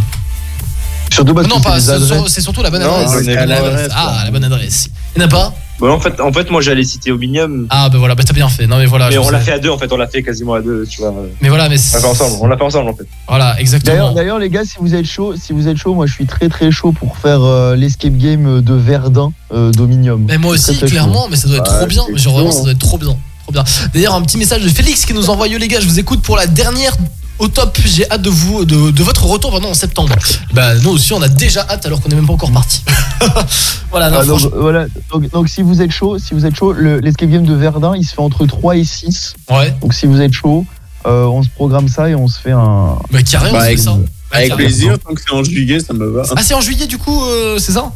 Surtout 1.12 1.34
parce 1.34 1.46
Non, 1.48 1.60
que 1.60 1.64
pas, 1.64 2.28
c'est 2.28 2.40
surtout 2.40 2.62
la 2.62 2.70
bonne 2.70 2.82
Non, 2.82 2.96
adresse. 2.96 3.88
Ah, 3.94 4.22
la 4.24 4.30
bonne 4.30 4.44
adresse. 4.44 4.88
Il 5.14 5.22
y 5.22 5.24
en 5.24 5.28
a 5.28 5.30
pas? 5.30 5.54
Bon, 5.78 5.90
en 5.90 6.00
fait, 6.00 6.20
en 6.20 6.32
fait, 6.32 6.50
moi 6.50 6.60
j'allais 6.62 6.84
citer 6.84 7.12
Ominium. 7.12 7.66
Ah 7.70 7.88
bah 7.90 7.98
voilà, 7.98 8.14
bah 8.14 8.22
t'as 8.24 8.32
bien 8.32 8.48
fait. 8.48 8.66
Non 8.66 8.78
mais 8.78 8.86
voilà. 8.86 9.10
mais 9.10 9.18
on 9.18 9.28
l'a 9.28 9.40
fait 9.40 9.52
à 9.52 9.58
deux 9.58 9.68
en 9.68 9.78
fait, 9.78 9.92
on 9.92 9.96
l'a 9.96 10.06
fait 10.06 10.22
quasiment 10.22 10.54
à 10.54 10.62
deux, 10.62 10.86
tu 10.86 11.00
vois. 11.00 11.10
On 11.10 11.26
Mais 11.42 11.48
voilà, 11.48 11.68
mais 11.68 11.76
l'a 11.76 12.00
fait 12.00 12.06
ensemble, 12.06 12.36
on 12.40 12.46
l'a 12.46 12.56
fait 12.56 12.64
ensemble 12.64 12.88
en 12.88 12.94
fait. 12.94 13.06
Voilà, 13.28 13.60
exactement. 13.60 14.12
d'ailleurs, 14.12 14.38
les 14.38 14.48
gars, 14.48 14.64
si 14.64 14.76
vous 14.80 14.94
êtes 14.94 15.04
chaud, 15.04 15.34
si 15.36 15.52
vous 15.52 15.68
êtes 15.68 15.76
chaud, 15.76 15.94
moi 15.94 16.06
je 16.06 16.12
suis 16.14 16.26
très 16.26 16.48
très 16.48 16.70
chaud 16.70 16.92
pour 16.92 17.16
faire 17.18 17.42
euh, 17.42 17.76
l'escape 17.76 18.16
game 18.16 18.62
de 18.62 18.74
Verdun 18.74 19.32
euh, 19.52 19.70
d'Ominium. 19.72 20.24
Mais 20.26 20.38
moi 20.38 20.52
aussi, 20.54 20.64
Très, 20.64 20.86
très 20.86 20.86
clairement, 20.86 21.28
mais 21.30 21.36
ça 21.36 21.48
doit 21.48 21.58
être 21.58 21.76
trop 21.76 21.86
bien. 21.86 22.04
Genre 22.14 22.34
vraiment, 22.34 22.52
ça 22.52 22.62
doit 22.62 22.72
être 22.72 22.78
trop 22.78 22.98
bien. 22.98 23.16
Trop 23.42 23.52
bien. 23.52 23.64
D'ailleurs, 23.94 24.14
un 24.14 24.22
petit 24.22 24.38
message 24.38 24.62
de 24.62 24.68
Félix 24.68 25.04
qui 25.04 25.12
nous 25.12 25.30
envoie 25.30 25.46
Yo 25.46 25.58
les 25.58 25.68
gars, 25.68 25.80
je 25.80 25.86
vous 25.86 26.00
écoute 26.00 26.22
pour 26.22 26.36
la 26.36 26.46
dernière 26.46 26.96
au 27.38 27.48
top. 27.48 27.78
J'ai 27.84 28.10
hâte 28.10 28.22
de 28.22 28.30
vous, 28.30 28.64
de, 28.64 28.90
de 28.90 29.02
votre 29.02 29.24
retour 29.26 29.54
en 29.54 29.74
septembre. 29.74 30.14
Bah, 30.52 30.74
nous 30.76 30.90
aussi, 30.90 31.12
on 31.12 31.22
a 31.22 31.28
déjà 31.28 31.66
hâte 31.68 31.86
alors 31.86 32.00
qu'on 32.00 32.08
est 32.10 32.14
même 32.14 32.26
pas 32.26 32.32
encore 32.34 32.52
parti. 32.52 32.82
voilà, 33.90 34.10
non, 34.10 34.18
Ah, 34.20 34.24
donc, 34.24 34.40
voilà. 34.54 34.86
donc, 35.12 35.30
donc, 35.30 35.48
si 35.48 35.62
vous 35.62 35.82
êtes 35.82 35.90
chaud, 35.90 36.18
si 36.18 36.34
vous 36.34 36.46
êtes 36.46 36.54
chaud, 36.54 36.72
le- 36.72 37.00
l'escape 37.00 37.28
game 37.30 37.44
de 37.44 37.54
Verdun, 37.54 37.94
il 37.96 38.04
se 38.04 38.14
fait 38.14 38.20
entre 38.22 38.46
3 38.46 38.76
et 38.76 38.84
6. 38.84 39.34
Ouais, 39.50 39.74
Donc 39.80 39.94
si 39.94 40.06
vous 40.06 40.20
êtes 40.20 40.32
chaud, 40.32 40.64
euh, 41.06 41.24
on 41.24 41.42
se 41.42 41.48
programme 41.48 41.88
ça 41.88 42.08
et 42.08 42.14
on 42.14 42.28
se 42.28 42.38
fait 42.40 42.52
un. 42.52 42.98
bah, 43.10 43.22
carré, 43.22 43.50
on 43.50 43.52
Bah, 43.52 43.58
se 43.60 43.64
fait 43.64 43.72
avec- 43.72 43.78
ça. 43.78 43.90
Bah, 43.92 44.36
Avec 44.38 44.48
carré. 44.50 44.64
plaisir, 44.64 44.98
tant 44.98 45.14
que 45.14 45.20
c'est 45.24 45.34
en 45.34 45.44
juillet, 45.44 45.78
ça 45.80 45.92
me 45.92 46.06
va. 46.06 46.22
Ah, 46.36 46.42
c'est 46.42 46.54
en 46.54 46.60
juillet 46.60 46.86
du 46.86 46.98
coup, 46.98 47.22
euh, 47.24 47.58
c'est 47.58 47.72
ça? 47.72 47.92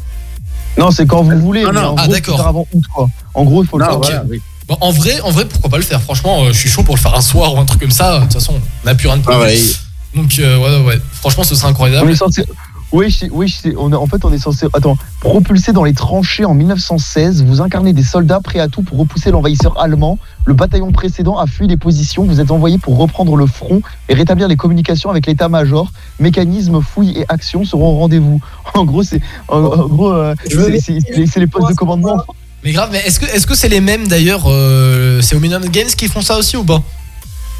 Non, 0.79 0.91
c'est 0.93 1.05
quand 1.07 1.23
vous 1.23 1.39
voulez. 1.41 1.65
Non, 1.65 1.73
mais 1.73 1.81
non. 1.81 1.89
en 1.89 1.95
Ah, 1.99 2.05
gros, 2.05 2.13
d'accord. 2.13 2.47
avant 2.47 2.67
août 2.73 2.85
quoi. 2.95 3.09
En 3.35 3.45
gros, 3.45 3.65
il 3.65 3.69
faut 3.69 3.79
le 3.79 3.85
Non, 3.85 3.91
faire. 3.91 3.99
voilà, 4.01 4.25
oui. 4.31 4.41
Bon, 4.71 4.77
en 4.81 4.93
vrai, 4.93 5.21
en 5.23 5.31
vrai, 5.33 5.45
pourquoi 5.47 5.69
pas 5.69 5.77
le 5.79 5.83
faire? 5.83 6.01
Franchement, 6.01 6.45
euh, 6.45 6.53
je 6.53 6.59
suis 6.59 6.69
chaud 6.71 6.85
pour 6.85 6.95
le 6.95 7.01
faire 7.01 7.15
un 7.17 7.21
soir 7.21 7.53
ou 7.55 7.59
un 7.59 7.65
truc 7.65 7.81
comme 7.81 7.91
ça. 7.91 8.19
De 8.19 8.23
toute 8.23 8.35
façon, 8.35 8.55
on 8.55 8.87
n'a 8.87 8.95
plus 8.95 9.09
rien 9.09 9.17
de 9.17 9.23
Ah 9.27 9.33
prévu. 9.33 9.43
ouais. 9.57 9.61
Donc, 10.15 10.39
euh, 10.39 10.57
ouais, 10.59 10.79
ouais, 10.79 10.85
ouais. 10.95 11.01
Franchement, 11.13 11.43
ce 11.43 11.57
serait 11.57 11.67
On 11.67 11.71
incroyable. 11.73 12.09
est 12.09 12.15
censé. 12.17 12.45
Oui, 12.93 13.09
je- 13.11 13.27
oui, 13.33 13.47
je- 13.49 13.71
on 13.77 13.93
est- 13.93 13.97
en 13.97 14.07
fait, 14.07 14.25
on 14.25 14.33
est 14.33 14.39
censé. 14.39 14.67
Attends, 14.73 14.97
propulsé 15.21 15.73
dans 15.73 15.83
les 15.85 15.93
tranchées 15.93 16.45
en 16.45 16.55
1916, 16.55 17.45
vous 17.45 17.61
incarnez 17.61 17.93
des 17.93 18.03
soldats 18.05 18.41
prêts 18.41 18.59
à 18.61 18.67
tout 18.69 18.83
pour 18.83 18.99
repousser 18.99 19.31
l'envahisseur 19.33 19.81
allemand. 19.81 20.19
Le 20.45 20.55
bataillon 20.55 20.91
précédent 20.93 21.37
a 21.39 21.47
fui 21.47 21.67
les 21.69 21.77
positions. 21.77 22.25
Vous 22.25 22.41
êtes 22.41 22.51
envoyé 22.53 22.79
pour 22.79 22.97
reprendre 22.97 23.37
le 23.37 23.47
front 23.47 23.81
et 24.09 24.15
rétablir 24.15 24.47
les 24.49 24.57
communications 24.57 25.11
avec 25.11 25.27
l'état-major. 25.27 25.91
Mécanismes, 26.21 26.81
fouilles 26.81 27.17
et 27.19 27.25
actions 27.29 27.65
seront 27.65 27.91
au 27.95 27.99
rendez-vous. 27.99 28.41
En 28.75 28.85
gros, 28.85 29.03
c'est 29.05 29.21
en, 29.49 29.59
en 29.59 29.87
gros, 29.87 30.13
euh, 30.13 30.35
c'est 30.49 31.39
les 31.41 31.47
postes 31.47 31.71
de 31.71 31.75
commandement. 31.75 32.25
Mais 32.65 32.73
grave, 32.73 32.91
mais 32.93 32.99
est-ce 33.07 33.19
que 33.21 33.27
est-ce 33.27 33.47
que 33.47 33.55
c'est 33.55 33.69
les 33.69 33.81
mêmes 33.81 34.07
d'ailleurs 34.07 34.43
euh, 34.47 35.21
C'est 35.23 35.35
Ominium 35.35 35.65
Games 35.69 35.89
qui 35.97 36.09
font 36.09 36.21
ça 36.21 36.37
aussi 36.37 36.57
ou 36.57 36.65
pas? 36.65 36.83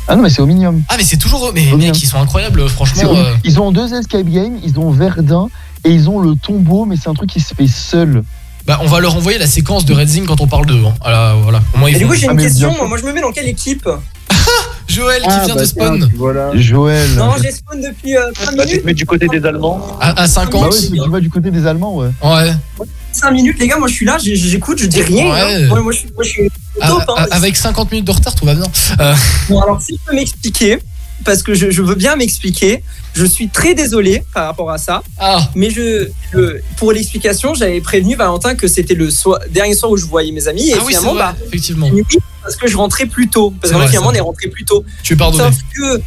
Ah 0.09 0.17
non, 0.17 0.23
mais 0.23 0.31
c'est 0.31 0.43
Ominium. 0.43 0.83
Ah 0.89 0.97
mais 0.99 1.05
c'est 1.05 1.17
toujours 1.17 1.49
eux, 1.49 1.53
mais 1.55 1.73
Omnium. 1.73 1.93
mec 1.93 2.03
ils 2.03 2.07
sont 2.07 2.19
incroyables 2.21 2.69
franchement. 2.69 3.15
Euh, 3.15 3.35
Ils 3.45 3.61
ont 3.61 3.71
deux 3.73 3.95
escape 3.95 4.27
games. 4.27 4.59
Ils 4.63 4.79
ont 4.79 4.91
Verdun 4.91 5.49
et 5.85 5.91
ils 5.91 6.11
ont 6.11 6.19
le 6.21 6.35
tombeau, 6.37 6.85
mais 6.85 6.97
c'est 6.97 7.09
un 7.09 7.15
truc 7.15 7.31
qui 7.31 7.41
se 7.41 7.55
fait 7.55 7.67
seul. 7.69 8.25
Bah 8.71 8.79
on 8.83 8.87
va 8.87 9.01
leur 9.01 9.17
envoyer 9.17 9.37
la 9.39 9.49
séquence 9.49 9.85
de 9.85 9.93
Red 9.93 10.07
Zing 10.09 10.27
quand 10.27 10.41
on 10.41 10.47
parle 10.47 10.65
d'eux. 10.67 10.83
Hein. 10.87 10.95
Voilà, 11.03 11.35
voilà. 11.43 11.61
Au 11.75 11.79
moins, 11.79 11.91
ils 11.91 11.97
Et 11.97 11.99
du 11.99 12.07
coup, 12.07 12.15
j'ai 12.15 12.27
une 12.27 12.37
question. 12.37 12.73
Moi, 12.87 12.99
je 12.99 13.05
me 13.05 13.13
mets 13.13 13.21
dans 13.21 13.33
quelle 13.33 13.49
équipe 13.49 13.89
Joël 14.89 15.23
qui 15.23 15.29
Ah, 15.29 15.45
vient 15.45 15.55
bah, 15.57 15.61
de 15.61 15.67
spawn 15.67 15.99
tiens, 15.99 16.09
Voilà. 16.17 16.51
Joël. 16.55 17.09
Non, 17.17 17.33
j'ai 17.43 17.51
spawn 17.51 17.81
depuis 17.81 18.17
euh, 18.17 18.31
5 18.39 18.57
Bah, 18.57 18.63
tu 18.63 18.69
minutes. 18.69 18.83
te 18.83 18.87
mets 18.87 18.95
du 18.95 19.07
côté 19.07 19.27
des 19.29 19.45
Allemands. 19.45 19.99
à, 20.01 20.21
à 20.23 20.27
50. 20.29 20.63
Bah 20.71 20.77
tu 21.05 21.11
vas 21.11 21.21
du 21.21 21.31
côté 21.31 21.51
des 21.51 21.67
Allemands, 21.67 21.97
ouais. 21.97 22.11
Ouais. 22.23 22.87
5 23.13 23.31
minutes, 23.33 23.59
les 23.59 23.67
gars. 23.67 23.77
Moi, 23.79 23.89
je 23.89 23.95
suis 23.95 24.07
là, 24.07 24.19
j'écoute, 24.21 24.79
je 24.81 24.87
dis 24.87 25.03
rien. 25.03 25.31
Ouais. 25.33 25.41
hein. 25.65 25.67
Moi, 25.69 25.81
moi, 25.81 25.93
je 25.93 25.99
suis, 25.99 26.09
moi, 26.15 26.23
je 26.25 26.29
suis 26.29 26.43
au 26.43 26.83
À- 26.83 26.89
top. 26.89 27.03
hein. 27.19 27.27
avec 27.33 27.57
50 27.57 27.91
minutes 27.91 28.07
de 28.07 28.13
retard, 28.13 28.35
tout 28.37 28.47
va 28.47 28.55
bien. 28.55 28.67
Euh, 29.01 29.15
Bon, 29.49 29.61
alors, 29.61 29.81
si 29.83 29.95
tu 29.95 29.99
peux 30.07 30.15
m'expliquer, 30.15 30.79
parce 31.25 31.43
que 31.43 31.55
je, 31.55 31.71
je 31.71 31.83
veux 31.83 31.95
bien 31.97 32.15
m'expliquer, 32.17 32.83
je 33.15 33.25
suis 33.25 33.49
très 33.49 33.75
désolé 33.75 34.23
par 34.35 34.47
rapport 34.47 34.71
à 34.71 34.79
ça, 34.79 35.03
ah, 35.19 35.49
mais 35.55 35.71
je, 35.71 36.09
je- 36.33 36.61
pour 36.77 36.93
l'explication, 36.93 37.55
j'avais 37.55 37.81
prévenu 37.81 38.15
Valentin 38.17 38.55
que 38.55 38.69
c'était 38.69 38.95
le 38.95 39.11
soir- 39.11 39.41
dernier 39.51 39.75
soir 39.75 39.91
où 39.93 39.97
je 39.97 40.07
voyais 40.07 40.33
mes 40.33 40.47
amis, 40.49 40.69
et 40.71 40.75
ah 40.75 40.79
oui, 40.85 40.89
finalement, 40.95 41.15
vrai, 41.15 41.23
bah, 41.23 41.37
effectivement. 41.47 41.89
oui, 41.93 42.03
parce 42.43 42.57
que 42.57 42.69
je 42.69 42.77
rentrais 42.77 43.07
plus 43.07 43.29
tôt. 43.29 43.53
Parce 43.61 43.73
vrai, 43.73 43.87
finalement, 43.89 44.11
on 44.11 44.15
est 44.15 44.21
rentré 44.21 44.49
plus 44.49 44.65
tôt. 44.65 44.85
Tu. 45.03 45.17
Sauf 45.17 45.55
que 45.77 46.01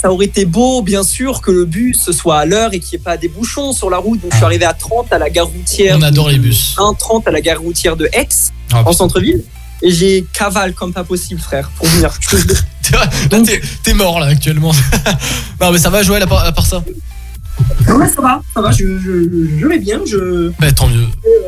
ça 0.00 0.10
aurait 0.12 0.26
été 0.26 0.44
beau, 0.44 0.82
bien 0.82 1.02
sûr, 1.02 1.40
que 1.40 1.50
le 1.50 1.64
bus 1.64 2.10
soit 2.10 2.38
à 2.38 2.44
l'heure 2.44 2.74
et 2.74 2.80
qu'il 2.80 2.96
n'y 2.98 3.02
ait 3.02 3.04
pas 3.04 3.16
des 3.16 3.28
bouchons 3.28 3.72
sur 3.72 3.88
la 3.88 3.98
route. 3.98 4.20
Donc, 4.20 4.30
je 4.32 4.36
suis 4.36 4.44
Ah. 4.44 4.48
arrivé 4.48 4.64
à 4.64 4.74
30 4.74 5.12
à 5.12 5.18
la 5.18 5.30
gare 5.30 5.46
routière. 5.46 5.96
On 5.98 6.02
adore 6.02 6.28
les 6.28 6.38
bus. 6.38 6.74
1,30 6.76 7.26
à 7.28 7.30
la 7.30 7.40
gare 7.40 7.60
routière 7.60 7.96
de 7.96 8.06
Aix, 8.12 8.28
Ah, 8.72 8.82
en 8.84 8.92
centre-ville. 8.92 9.42
Et 9.82 9.90
j'ai 9.90 10.24
cavale 10.32 10.72
comme 10.74 10.92
pas 10.92 11.04
possible, 11.04 11.40
frère, 11.40 11.70
pour 11.76 11.86
venir. 11.86 12.10
Là, 12.92 13.40
t'es- 13.82 13.94
mort 13.94 14.20
là 14.20 14.26
actuellement. 14.26 14.72
non 15.60 15.72
mais 15.72 15.78
ça 15.78 15.90
va 15.90 16.02
Joël 16.04 16.22
à 16.22 16.26
part, 16.26 16.44
à 16.44 16.52
part 16.52 16.66
ça? 16.66 16.84
Non, 17.88 17.98
mais 17.98 18.08
ça 18.08 18.20
va, 18.20 18.40
ça 18.54 18.60
va, 18.60 18.70
je, 18.70 18.98
je, 18.98 19.58
je 19.60 19.66
vais 19.66 19.78
bien, 19.78 20.00
je 20.06 20.50
Bah 20.60 20.70
tant 20.72 20.86
mieux. 20.86 21.06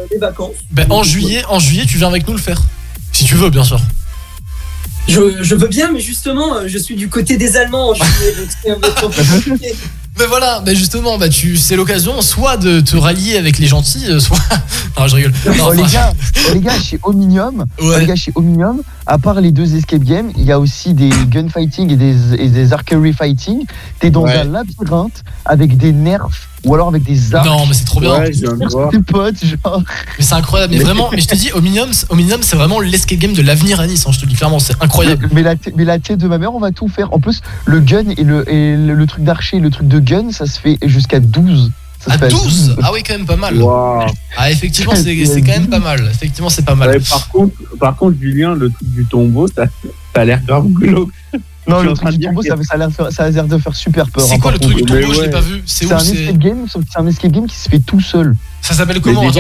fais 0.09 0.15
euh, 0.17 0.19
vacances. 0.21 0.57
Bah 0.73 0.85
en 0.91 1.03
juillet, 1.03 1.43
en 1.49 1.59
juillet 1.61 1.85
tu 1.87 1.97
viens 1.99 2.09
avec 2.09 2.27
nous 2.27 2.35
le 2.35 2.41
faire. 2.41 2.61
Si 3.13 3.25
tu 3.25 3.35
veux 3.37 3.51
bien 3.51 3.63
sûr. 3.65 3.81
Je, 5.07 5.43
je 5.43 5.55
veux 5.55 5.69
bien, 5.69 5.91
mais 5.93 6.01
justement, 6.01 6.57
euh, 6.57 6.65
je 6.67 6.77
suis 6.79 6.95
du 6.97 7.09
côté 7.09 7.37
des 7.37 7.57
Allemands 7.57 7.91
en 7.91 7.95
juillet, 7.95 8.35
donc 8.39 8.49
c'est 8.63 8.71
un 8.71 8.81
peu 8.81 8.91
compliqué. 9.01 9.75
Mais 10.19 10.27
voilà, 10.27 10.61
bah 10.61 10.75
justement, 10.75 11.17
bah 11.17 11.29
tu 11.29 11.57
c'est 11.57 11.77
l'occasion 11.77 12.21
soit 12.23 12.57
de 12.57 12.81
te 12.81 12.97
rallier 12.97 13.37
avec 13.37 13.59
les 13.59 13.67
gentils, 13.69 14.05
euh, 14.09 14.19
soit. 14.19 14.39
non 14.99 15.07
je 15.07 15.15
rigole. 15.17 15.33
Non, 15.57 15.65
Oh, 15.69 15.73
les 15.73 15.83
gars, 15.85 16.13
oh, 16.49 16.55
les 16.55 16.61
gars, 16.61 16.79
chez 16.81 16.99
Ominium, 17.05 17.65
ouais. 17.81 18.01
les 18.01 18.07
gars, 18.07 18.17
chez 18.17 18.33
Ominium, 18.35 18.83
à 19.07 19.19
part 19.19 19.41
les 19.41 19.53
deux 19.53 19.77
escape 19.77 20.03
games, 20.03 20.33
il 20.37 20.45
y 20.45 20.51
a 20.51 20.59
aussi 20.59 20.93
des 20.95 21.11
gunfighting 21.29 21.93
et 21.93 21.97
des, 21.97 22.35
et 22.35 22.49
des 22.49 22.73
archery 22.73 23.13
fighting. 23.13 23.65
T'es 24.01 24.11
dans 24.11 24.23
Ouais. 24.25 24.35
un 24.39 24.45
labyrinthe 24.45 25.23
avec 25.45 25.77
des 25.77 25.93
nerfs 25.93 26.27
ou 26.65 26.75
alors 26.75 26.89
avec 26.89 27.03
des 27.05 27.35
arcs. 27.35 27.47
Non 27.47 27.67
mais 27.67 27.75
c'est 27.75 27.85
trop 27.85 28.01
bien. 28.01 28.19
Ouais, 28.19 28.33
je 28.33 28.41
viens 28.41 28.55
de 28.57 28.67
voir. 28.71 28.91
Tes 28.91 29.01
potes, 29.01 29.45
genre. 29.45 29.83
Mais 30.19 30.25
c'est 30.25 30.35
incroyable. 30.35 30.75
Mais 30.77 30.81
vraiment, 30.83 31.09
mais 31.13 31.21
je 31.21 31.29
te 31.29 31.35
dis, 31.35 31.51
Ominium, 31.53 31.89
Ominium 32.11 32.43
c'est 32.43 32.57
vraiment 32.57 32.81
l'escape 32.81 33.19
game 33.19 33.33
de 33.33 33.43
l'avenir 33.43 33.81
à 33.81 33.87
Nice. 33.87 34.05
hein, 34.07 34.13
je 34.13 34.21
te 34.21 34.27
dis 34.27 34.35
clairement, 34.35 34.59
c'est 34.59 34.75
incroyable. 34.83 35.29
mais 35.33 35.43
la, 35.43 35.57
t- 35.57 35.73
mais 35.77 35.85
la 35.85 35.99
tête 35.99 36.19
de 36.19 36.29
ma 36.29 36.39
mère, 36.39 36.55
on 36.55 36.61
va 36.61 36.71
tout 36.73 36.89
faire. 36.89 37.13
En 37.13 37.21
plus, 37.21 37.41
le 37.67 37.81
gun 37.81 38.05
et 38.17 38.25
le, 38.25 38.49
et 38.51 38.77
le, 38.77 38.95
le 38.95 39.07
truc 39.07 39.25
d'archer 39.25 39.59
et 39.59 39.61
le 39.61 39.71
truc 39.71 39.89
de 39.89 39.99
gun, 39.99 40.31
ça 40.33 40.47
se 40.47 40.59
fait 40.59 40.79
jusqu'à 40.85 41.21
12. 41.21 41.71
Ça 42.01 42.13
se 42.13 42.17
À 42.17 42.19
fait 42.19 42.29
12 42.29 42.77
Ah 42.83 42.91
oui, 42.93 43.03
quand 43.07 43.15
même 43.17 43.27
pas 43.27 43.37
mal. 43.37 43.61
Ah 44.37 44.51
effectivement, 44.51 44.95
c'est 44.95 45.25
c'est 45.27 45.43
quand 45.43 45.53
même 45.53 45.67
pas 45.69 45.81
mal. 45.81 46.09
Effectivement, 46.11 46.49
c'est 46.49 46.65
pas 46.65 46.75
mal. 46.77 46.91
Ouais, 46.91 47.01
par 47.01 47.29
contre, 47.29 47.55
par 47.79 47.97
contre, 47.97 48.17
Julien, 48.21 48.55
le 48.55 48.71
truc 48.71 48.89
du 48.91 49.05
tombeau, 49.05 49.49
ça, 49.49 49.65
ça 50.15 50.21
a 50.21 50.25
l'air 50.25 50.41
grave 50.47 50.67
glauque. 50.69 51.11
Non, 51.69 51.83
le 51.83 51.93
truc 51.93 52.11
du 52.17 52.27
tombeau, 52.27 52.43
ça, 52.43 52.57
ça 52.63 52.75
a 52.75 52.77
l'air 52.79 52.89
de 52.89 52.95
faire- 52.95 53.13
ça 53.13 53.25
a 53.25 53.31
l'air 53.31 53.45
de 53.47 53.59
faire 53.59 53.75
super 53.75 54.09
peur. 54.09 54.25
C'est 54.25 54.39
quoi 54.39 54.53
le 54.53 54.59
truc 54.59 54.75
du 54.77 54.83
tombeau 54.83 55.13
Je 55.15 55.21
l'ai 55.23 55.31
pas 55.31 55.41
vu. 55.41 55.63
C'est 55.67 55.85
C'est 55.87 55.93
où 55.93 55.97
un 55.97 55.99
c'est 56.01 56.15
escape 56.17 56.39
game, 56.39 56.67
sauf 56.69 56.83
que 56.85 56.89
c'est 56.93 56.99
un 57.01 57.07
escape 57.07 57.33
game 57.33 57.47
qui 57.47 57.57
se 57.57 57.69
fait 57.69 57.79
tout 57.81 58.01
seul. 58.01 58.35
Ça 58.63 58.75
s'appelle 58.75 59.01
comment 59.01 59.31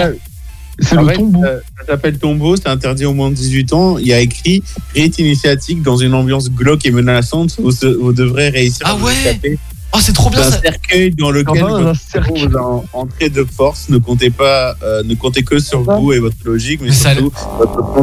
C'est 0.81 0.95
le 0.95 1.12
tombeau. 1.12 1.43
Ça 1.43 1.87
s'appelle 1.87 2.18
tombeau, 2.18 2.57
c'est 2.57 2.68
interdit 2.68 3.05
au 3.05 3.12
moins 3.14 3.31
de 3.31 3.35
18 3.35 3.72
ans. 3.72 3.99
Il 3.99 4.07
y 4.07 4.12
a 4.12 4.20
écrit 4.20 4.62
rite 4.95 5.18
initiatique 5.18 5.83
dans 5.83 5.97
une 5.97 6.14
ambiance 6.14 6.51
glauque 6.51 6.87
et 6.87 6.91
menaçante. 6.93 7.57
Vous, 7.59 8.12
devrez 8.12 8.51
réussir 8.51 8.83
Ah 8.85 8.91
à 8.91 8.95
vous 8.95 9.07
ouais 9.07 9.59
Oh, 9.95 9.99
c'est 10.03 10.12
trop 10.12 10.29
bien 10.29 10.41
d'un 10.43 10.51
ça. 10.51 10.61
cercueil 10.61 11.12
dans 11.12 11.31
lequel 11.31 11.62
un 11.62 11.68
votre 11.95 12.29
vous 12.29 12.57
a 12.59 12.61
en- 12.62 12.85
entré 12.93 13.31
de 13.31 13.43
force. 13.43 13.89
Ne 13.89 13.97
comptez 13.97 14.29
pas, 14.29 14.76
euh, 14.83 15.03
ne 15.03 15.14
comptez 15.14 15.43
que 15.43 15.59
sur 15.59 15.81
vous 15.83 16.12
et 16.12 16.18
votre 16.18 16.37
logique, 16.45 16.81
mais 16.83 16.89
Mais 16.89 16.95
ça- 16.95 17.14
surtout 17.14 17.33
votre 17.59 18.03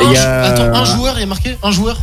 Un 0.00 0.08
jou- 0.08 0.16
a- 0.16 0.42
Attends, 0.44 0.72
un 0.72 0.84
joueur, 0.84 1.14
il 1.16 1.20
y 1.20 1.24
a 1.24 1.26
marqué 1.26 1.56
Un 1.64 1.72
joueur 1.72 2.00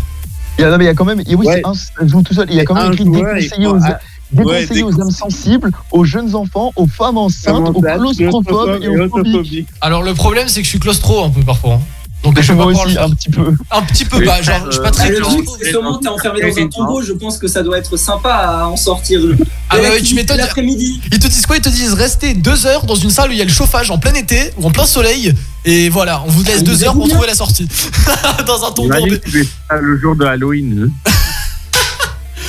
Il 0.58 0.62
y 0.62 0.64
a, 0.64 0.70
non, 0.72 0.78
mais 0.78 0.86
il 0.86 0.88
y 0.88 0.90
a 0.90 0.94
quand 0.96 1.06
même. 1.06 1.22
et 1.28 1.36
oui, 1.36 1.46
Ouais. 1.46 1.56
c'est 1.56 1.66
un 1.68 1.74
ça 1.74 1.90
joue 2.06 2.22
tout 2.22 2.34
seul. 2.34 2.48
Il 2.50 2.56
y 2.56 2.60
a 2.60 2.66
quand 2.66 2.74
même 2.76 2.86
Un 2.88 2.92
écrit 2.92 3.04
il 3.06 3.10
aux, 3.10 3.14
faut- 3.14 3.84
ah, 3.86 4.00
ouais, 4.44 4.62
déconseillé 4.62 4.84
aux 4.84 5.02
âmes 5.02 5.12
sensibles, 5.12 5.72
aux 5.92 6.04
jeunes 6.04 6.36
enfants, 6.36 6.72
aux 6.76 6.88
femmes 6.88 7.18
enceintes, 7.18 7.70
aux 7.70 7.82
claustrophobes 7.82 8.80
et 8.82 8.88
aux 8.88 9.08
phobiques. 9.10 9.68
Alors, 9.82 10.04
le 10.04 10.14
problème, 10.14 10.48
c'est 10.48 10.60
que 10.62 10.66
je 10.66 10.70
suis 10.72 10.80
claustro 10.80 11.24
un 11.24 11.30
peu 11.30 11.42
parfois. 11.42 11.76
hein. 11.76 11.80
Donc, 12.24 12.42
je 12.42 12.48
pas 12.52 12.66
pouvoir 12.66 12.84
le 12.86 12.90
aussi, 12.90 12.94
faire. 12.96 13.04
un 13.06 13.10
petit 13.12 13.30
peu. 13.30 13.54
Un 13.72 13.82
petit 13.84 14.04
peu, 14.06 14.26
bah, 14.26 14.42
genre, 14.42 14.66
je 14.66 14.72
suis 14.72 14.82
pas 14.82 14.92
très 14.92 15.10
le 15.10 15.20
truc, 15.22 15.36
claustro. 15.36 15.58
c'est 15.62 15.70
sûrement 15.70 15.98
t'es 16.00 16.08
enfermé 16.10 16.42
dans 16.42 16.58
un 16.62 16.68
tombeau, 16.68 17.02
je 17.02 17.14
pense 17.14 17.38
que 17.38 17.48
ça 17.48 17.64
doit 17.64 17.78
être 17.78 17.96
sympa 17.96 18.30
à 18.34 18.66
en 18.68 18.76
sortir. 18.76 19.22
Ah 19.70 19.78
bah 19.78 19.90
ouais, 19.92 20.02
tu 20.02 20.16
m'étonnes. 20.16 20.38
L'après-midi. 20.38 21.00
Ils 21.12 21.20
te 21.20 21.28
disent 21.28 21.46
quoi? 21.46 21.56
Ils 21.58 21.62
te 21.62 21.70
disent 21.70 21.94
rester 21.94 22.34
deux 22.34 22.66
heures 22.66 22.86
dans 22.86 22.96
une 22.96 23.12
salle 23.12 23.30
où 23.30 23.34
il 23.34 23.38
y 23.38 23.42
a 23.42 23.46
le 23.46 23.52
chauffage 23.52 23.92
en 23.92 23.98
plein 23.98 24.14
été 24.14 24.52
ou 24.58 24.66
en 24.68 24.72
plein 24.72 24.86
soleil. 24.86 25.34
Et 25.64 25.90
voilà, 25.90 26.24
on 26.26 26.30
vous 26.32 26.44
laisse 26.44 26.58
Ah, 26.60 26.64
deux 26.64 26.84
heures 26.84 26.94
pour 26.94 27.08
trouver 27.08 27.28
la 27.28 27.36
sortie. 27.36 27.68
dans 28.48 28.66
un 28.66 28.72
tombeau. 28.72 28.88
Imagine 28.88 29.20
que 29.20 29.30
tu 29.30 29.32
fais 29.44 29.50
ça 29.70 29.78
le 29.80 29.98
jour 30.00 30.16
de 30.16 30.26
Halloween. 30.26 30.92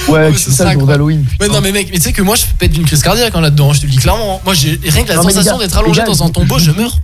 Ouais, 0.09 0.15
Ouais, 0.31 0.33
c'est 0.39 0.51
ça 0.53 0.65
ça, 0.65 0.73
le 0.73 0.79
jour 0.79 0.89
d'Halloween. 0.89 1.27
Mais 1.39 1.47
putain. 1.47 1.53
non 1.53 1.61
mais 1.61 1.71
mec, 1.71 1.89
mais 1.93 1.99
tu 1.99 2.05
sais 2.05 2.13
que 2.15 2.23
moi 2.23 2.35
je 2.35 2.45
pète 2.59 2.73
d'une 2.73 2.87
crise 2.87 3.03
cardiaque 3.03 3.35
hein, 3.35 3.43
là-dedans, 3.43 3.75
je 3.75 3.83
te 3.83 3.87
le 3.87 3.91
dis 3.93 3.99
clairement. 3.99 4.37
hein. 4.37 4.41
Moi 4.43 4.55
j'ai 4.55 4.81
rien 4.83 5.05
que 5.05 5.09
la 5.11 5.21
sensation 5.21 5.59
d'être 5.59 5.77
allongé 5.77 6.03
dans 6.05 6.23
un 6.23 6.29
je- 6.29 6.33
tombeau, 6.33 6.59
je 6.59 6.71
meurs. 6.71 6.97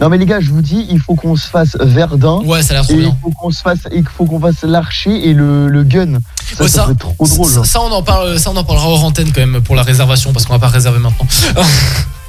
Non, 0.00 0.08
mais 0.08 0.18
les 0.18 0.26
gars, 0.26 0.38
je 0.40 0.50
vous 0.50 0.62
dis, 0.62 0.86
il 0.90 1.00
faut 1.00 1.14
qu'on 1.16 1.34
se 1.34 1.48
fasse 1.48 1.76
Verdun. 1.80 2.38
Ouais, 2.44 2.62
ça 2.62 2.70
a 2.72 2.74
l'air 2.74 2.84
trop 2.84 2.92
Et 2.94 2.96
il 2.96 3.00
bien. 3.02 3.16
faut 3.20 3.30
qu'on 3.30 3.50
se 3.50 3.60
fasse, 3.60 3.80
qu'il 3.90 4.04
faut 4.06 4.26
qu'on 4.26 4.38
fasse 4.38 4.62
l'archer 4.62 5.28
et 5.28 5.34
le, 5.34 5.66
le 5.68 5.82
gun. 5.82 6.18
Ça, 6.56 6.62
Ouais, 6.62 6.68
ça, 6.68 6.80
ça- 6.80 6.84
peut 6.86 6.92
être 6.92 6.98
trop 7.16 7.26
drôle. 7.26 7.66
Ça, 7.66 7.80
on 7.80 7.90
en 7.90 8.02
parle, 8.02 8.38
ça 8.38 8.50
on 8.50 8.56
en 8.56 8.62
parlera 8.64 8.88
hors 8.88 9.04
antenne 9.04 9.32
quand 9.32 9.40
même 9.44 9.60
pour 9.60 9.74
la 9.74 9.82
réservation 9.82 10.32
parce 10.32 10.44
qu'on 10.46 10.52
va 10.52 10.58
pas 10.60 10.68
réserver 10.68 10.98
maintenant. 11.00 11.26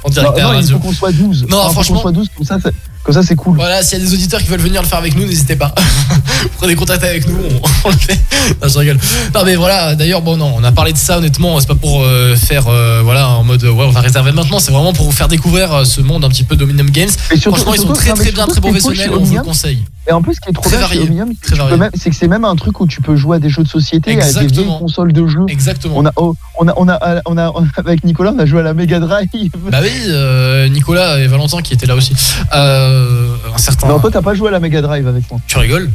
en 0.04 0.10
direct 0.10 0.30
Non, 0.30 0.36
à 0.36 0.38
la 0.38 0.52
non, 0.54 0.60
il 0.60 0.72
faut 0.72 0.78
qu'on 0.78 0.92
soit 0.92 1.12
12. 1.12 1.46
Non, 1.48 1.70
franchement- 1.70 1.96
qu'on 1.96 2.02
soit 2.02 2.12
12, 2.12 2.28
comme 2.36 2.46
ça, 2.46 2.56
c'est- 2.62 2.72
comme 3.02 3.14
ça, 3.14 3.22
c'est 3.22 3.34
cool. 3.34 3.56
Voilà, 3.56 3.82
s'il 3.82 3.98
y 3.98 4.02
a 4.02 4.04
des 4.04 4.12
auditeurs 4.12 4.40
qui 4.42 4.48
veulent 4.48 4.60
venir 4.60 4.82
le 4.82 4.86
faire 4.88 4.98
avec 4.98 5.16
nous, 5.16 5.24
n'hésitez 5.26 5.56
pas. 5.56 5.74
Prenez 6.58 6.74
contact 6.74 7.02
avec 7.04 7.26
nous, 7.26 7.36
on, 7.36 7.68
on 7.88 7.90
le 7.90 7.96
fait. 7.96 8.18
Non, 8.62 8.68
je 8.68 8.78
rigole. 8.78 8.98
Non, 9.34 9.40
mais 9.44 9.56
voilà, 9.56 9.94
d'ailleurs, 9.94 10.20
bon, 10.22 10.36
non, 10.36 10.52
on 10.56 10.64
a 10.64 10.72
parlé 10.72 10.92
de 10.92 10.98
ça, 10.98 11.18
honnêtement, 11.18 11.58
c'est 11.60 11.66
pas 11.68 11.74
pour 11.74 12.02
euh, 12.02 12.36
faire, 12.36 12.68
euh, 12.68 13.00
voilà, 13.02 13.28
en 13.30 13.42
mode, 13.44 13.62
ouais, 13.64 13.70
on 13.84 13.90
va 13.90 14.00
réserver 14.00 14.32
maintenant, 14.32 14.58
c'est 14.58 14.72
vraiment 14.72 14.92
pour 14.92 15.06
vous 15.06 15.12
faire 15.12 15.28
découvrir 15.28 15.72
euh, 15.72 15.84
ce 15.84 16.00
monde 16.02 16.24
un 16.24 16.28
petit 16.28 16.44
peu 16.44 16.56
d'Ominium 16.56 16.90
Games. 16.90 17.08
Et 17.30 17.36
surtout- 17.38 17.56
Franchement, 17.56 17.74
ils 17.74 17.80
sont 17.80 17.92
très 17.94 18.12
très 18.12 18.32
bien, 18.32 18.46
très 18.46 18.60
professionnels, 18.60 19.10
on 19.14 19.22
vous 19.24 19.34
le 19.36 19.42
conseille. 19.42 19.82
Et 20.08 20.12
en 20.12 20.22
plus, 20.22 20.34
ce 20.34 20.40
qui 20.40 20.48
est 20.48 20.52
trop 20.52 20.68
bien 20.68 20.78
chez 20.78 20.82
varié, 20.82 21.02
Omnium, 21.02 21.32
c'est 21.42 21.54
que 21.54 21.90
c'est 21.94 22.10
que 22.10 22.16
c'est 22.16 22.26
même 22.26 22.44
un 22.44 22.56
truc 22.56 22.80
où 22.80 22.86
tu 22.86 23.00
peux 23.02 23.16
jouer 23.16 23.36
à 23.36 23.38
des 23.38 23.50
jeux 23.50 23.62
de 23.62 23.68
société, 23.68 24.12
à 24.20 24.32
des 24.32 24.46
vieilles 24.46 24.66
consoles 24.78 25.12
de 25.12 25.26
jeux. 25.26 25.44
Exactement. 25.48 25.94
On 25.98 26.06
a, 26.06 26.12
oh, 26.16 26.34
on 26.58 26.66
a, 26.68 26.74
on 26.76 26.88
a, 26.88 27.22
on 27.26 27.36
a, 27.36 27.52
avec 27.76 28.02
Nicolas, 28.02 28.32
on 28.34 28.38
a 28.38 28.46
joué 28.46 28.60
à 28.60 28.62
la 28.62 28.74
Mega 28.74 28.98
Drive. 28.98 29.28
Bah 29.70 29.78
oui, 29.82 29.90
euh, 30.08 30.68
Nicolas 30.68 31.18
et 31.20 31.26
Valentin 31.26 31.60
qui 31.60 31.74
étaient 31.74 31.86
là 31.86 31.94
aussi. 31.96 32.14
Euh, 32.54 33.36
un 33.54 33.58
certain. 33.58 33.88
Non, 33.88 34.00
toi, 34.00 34.10
t'as 34.10 34.22
pas 34.22 34.34
joué 34.34 34.48
à 34.48 34.52
la 34.52 34.60
Mega 34.60 34.80
Drive 34.82 35.06
avec 35.06 35.30
moi. 35.30 35.38
Tu 35.46 35.58
rigoles? 35.58 35.90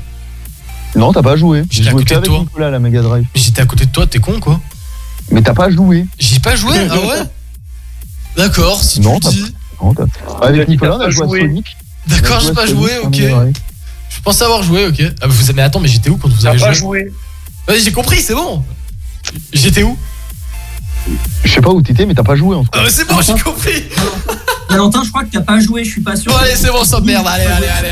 Non, 0.95 1.11
t'as 1.11 1.23
pas 1.23 1.35
joué. 1.35 1.63
J'étais 1.69 1.83
J'ai 1.83 1.87
à 1.89 1.91
joué 1.91 2.01
côté 2.03 2.15
de 2.15 2.19
qu'avec 2.21 2.29
toi. 2.29 2.39
Nicolas 2.39 2.67
à 2.67 2.71
la 2.71 2.79
Mega 2.79 3.01
Drive. 3.01 3.25
J'étais 3.33 3.61
à 3.61 3.65
côté 3.65 3.85
de 3.85 3.91
toi, 3.91 4.05
t'es 4.07 4.19
con 4.19 4.39
quoi 4.39 4.61
Mais 5.31 5.41
t'as 5.41 5.53
pas 5.53 5.69
joué. 5.69 6.05
J'ai 6.19 6.39
pas 6.39 6.55
joué 6.55 6.75
Ah 6.89 6.99
ouais? 6.99 7.23
D'accord, 8.37 8.81
si 8.83 9.01
Non, 9.01 9.19
tu 9.19 9.27
le 9.27 9.31
t'as 9.31 9.31
dis. 9.31 9.55
Non, 9.81 9.93
t'as- 9.93 10.45
Avec 10.47 10.69
Nicolas, 10.69 10.97
on 10.97 11.01
a 11.01 11.09
joué 11.09 11.39
à. 11.39 11.41
Sonic. 11.41 11.75
D'accord, 12.07 12.39
j'ai 12.39 12.53
pas 12.53 12.65
joué, 12.67 12.91
ok. 13.03 13.19
Je 14.15 14.21
pensais 14.21 14.43
avoir 14.43 14.63
joué, 14.63 14.87
ok. 14.87 15.01
Ah, 15.21 15.27
vous 15.27 15.53
mais 15.53 15.61
attends, 15.61 15.79
mais 15.79 15.87
j'étais 15.87 16.09
où 16.09 16.17
quand 16.17 16.29
vous 16.29 16.45
avez 16.45 16.59
pas 16.59 16.73
joué 16.73 16.99
joué. 17.01 17.13
Ouais, 17.67 17.79
j'ai 17.79 17.91
compris, 17.91 18.21
c'est 18.21 18.33
bon. 18.35 18.63
J'étais 19.53 19.83
où 19.83 19.97
Je 21.43 21.51
sais 21.51 21.61
pas 21.61 21.69
où 21.71 21.81
t'étais, 21.81 22.05
mais 22.05 22.13
t'as 22.15 22.23
pas 22.23 22.35
joué 22.35 22.55
en 22.55 22.63
tout 22.63 22.69
Ah, 22.73 22.77
cas. 22.77 22.83
mais 22.85 22.89
c'est 22.89 23.07
bon, 23.07 23.21
j'ai 23.21 23.33
compris. 23.33 23.83
Valentin, 24.69 25.03
je 25.03 25.09
crois 25.09 25.23
que 25.23 25.29
t'as 25.31 25.41
pas 25.41 25.59
joué, 25.59 25.83
je 25.83 25.91
suis 25.91 26.01
pas 26.01 26.15
sûr. 26.15 26.31
Bon, 26.31 26.37
allez, 26.37 26.55
c'est 26.55 26.71
bon, 26.71 26.83
ça 26.83 26.99
merde, 27.01 27.27
allez, 27.27 27.45
allez, 27.45 27.67
allez. 27.67 27.89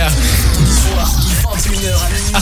Soir, 0.65 1.11
21h 1.55 1.87
à 1.87 2.09
minuit. 2.09 2.31
Ah. 2.33 2.39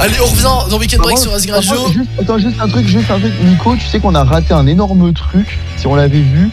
Allez, 0.00 0.14
on 0.20 0.26
revient 0.26 0.70
dans 0.70 0.78
Weekend 0.78 1.02
Break 1.02 1.18
sur 1.18 1.32
Radio. 1.32 1.54
juste- 1.92 2.08
Attends, 2.20 2.38
juste 2.38 2.56
un 2.60 2.68
truc, 2.68 2.86
juste 2.86 3.10
un 3.10 3.18
truc. 3.18 3.32
Nico, 3.44 3.76
tu 3.76 3.86
sais 3.86 4.00
qu'on 4.00 4.14
a 4.14 4.24
raté 4.24 4.54
un 4.54 4.66
énorme 4.66 5.12
truc, 5.12 5.58
si 5.76 5.86
on 5.86 5.94
l'avait 5.94 6.20
vu. 6.20 6.48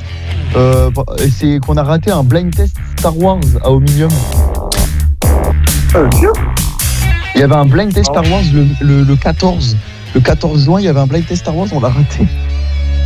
Euh, 0.56 0.89
c'est 1.38 1.60
qu'on 1.60 1.76
a 1.78 1.84
raté 1.84 2.12
un 2.12 2.24
blind 2.24 2.56
test 2.56 2.76
Star 2.97 3.18
Wars 3.18 3.39
à 3.64 3.72
Omnium. 3.72 4.10
Il 7.36 7.41
y 7.41 7.43
avait 7.43 7.56
un 7.56 7.66
blind 7.66 7.93
test 7.93 8.10
Star 8.12 8.24
Wars 8.32 8.41
le, 8.53 8.66
le- 8.82 9.03
le 9.03 9.16
14. 9.16 9.76
Le 10.14 10.22
14 10.22 10.64
juin, 10.64 10.80
il 10.80 10.86
y 10.86 10.88
avait 10.88 10.99
un 11.01 11.08
blind 11.08 11.26
test 11.28 11.41
Star 11.41 11.56
Wars, 11.56 11.68
on 11.74 11.80
l'a 11.82 11.89
raté. 11.89 12.26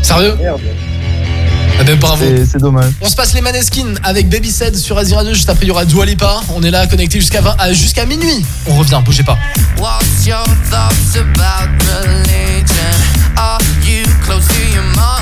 Sérieux 0.03 0.35
Merde. 0.39 0.59
Ah 1.79 1.83
ben 1.85 1.97
bravo. 1.97 2.17
C'est 2.23 2.45
c'est 2.45 2.57
dommage. 2.59 2.91
On 3.01 3.07
se 3.07 3.15
passe 3.15 3.33
les 3.33 3.41
Maneskin 3.41 3.95
avec 4.03 4.27
Baby 4.29 4.51
Said 4.51 4.75
sur 4.75 4.97
Azir 4.97 5.17
Radio. 5.17 5.33
Juste 5.33 5.49
après, 5.49 5.63
il 5.65 5.69
y 5.69 5.71
aura 5.71 5.85
Dua 5.85 6.05
Lipa. 6.05 6.41
On 6.53 6.61
est 6.61 6.71
là 6.71 6.85
connecté 6.87 7.19
jusqu'à 7.19 7.39
20 7.41 7.55
à- 7.57 7.71
jusqu'à 7.73 8.05
minuit. 8.05 8.45
On 8.67 8.75
revient, 8.75 8.99
bougez 9.03 9.23
pas. 9.23 9.37
What's 9.79 10.25
your 10.27 10.43
thoughts 10.69 11.15
about 11.17 11.69
religion? 11.87 12.75
Are 13.37 13.57
you 13.85 14.03
close 14.25 14.45
to 14.47 14.59
your 14.75 14.83
mother? 14.95 15.18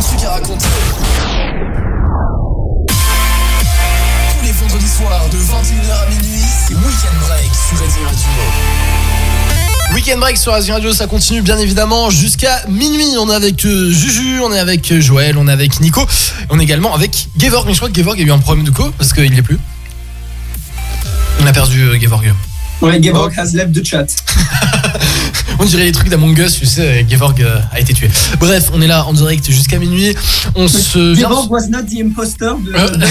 Un 0.00 0.02
truc 0.02 0.24
à 0.24 0.30
raconter. 0.30 0.66
Tous 2.88 4.46
les 4.46 4.52
vendredis 4.52 4.88
soirs 4.88 5.28
de 5.30 5.36
21h 5.36 5.92
à 5.92 6.08
minuit, 6.08 6.40
c'est 6.66 6.74
Weekend 6.74 7.18
Break 7.20 7.50
sur 7.68 7.78
Radio 7.78 8.04
Radio. 8.06 8.28
Weekend 9.94 10.20
Break 10.20 10.38
sur 10.38 10.54
Azure 10.54 10.74
Radio, 10.76 10.94
ça 10.94 11.06
continue 11.06 11.42
bien 11.42 11.58
évidemment 11.58 12.08
jusqu'à 12.08 12.62
minuit. 12.68 13.08
On 13.18 13.28
est 13.28 13.34
avec 13.34 13.62
euh, 13.66 13.90
Juju, 13.90 14.40
on 14.40 14.50
est 14.52 14.58
avec 14.58 14.90
euh, 14.90 15.00
Joël, 15.02 15.36
on 15.36 15.46
est 15.48 15.52
avec 15.52 15.80
Nico, 15.80 16.06
on 16.48 16.58
est 16.58 16.62
également 16.62 16.94
avec 16.94 17.28
Gevorg. 17.38 17.66
Mais 17.66 17.74
je 17.74 17.78
crois 17.78 17.90
que 17.90 17.96
Gevorg 17.96 18.18
a 18.18 18.22
eu 18.22 18.32
un 18.32 18.38
problème 18.38 18.64
de 18.64 18.70
co 18.70 18.90
parce 18.96 19.12
qu'il 19.12 19.30
n'y 19.30 19.38
est 19.38 19.42
plus. 19.42 19.58
On 21.40 21.46
a 21.46 21.52
perdu 21.52 21.82
euh, 21.82 22.00
Gevorg. 22.00 22.32
Ouais, 22.80 23.00
has 23.36 23.52
left 23.54 23.72
the 23.74 23.84
chat. 23.84 24.06
On 25.58 25.64
dirait 25.66 25.84
les 25.84 25.92
trucs 25.92 26.08
d'Among 26.08 26.38
Us, 26.38 26.58
tu 26.58 26.64
sais, 26.64 27.04
Gevorg 27.06 27.38
euh, 27.42 27.60
a 27.70 27.80
été 27.80 27.92
tué. 27.92 28.08
Bref, 28.38 28.70
on 28.72 28.80
est 28.80 28.86
là 28.86 29.04
en 29.04 29.12
direct 29.12 29.44
jusqu'à 29.50 29.78
minuit. 29.78 30.16
On 30.54 30.66
se. 30.66 31.14
Gevorg 31.14 31.50
was 31.50 31.66
not 31.68 31.82
the 31.82 32.00
imposter 32.00 32.52
de 32.64 32.72
Euh. 32.74 33.06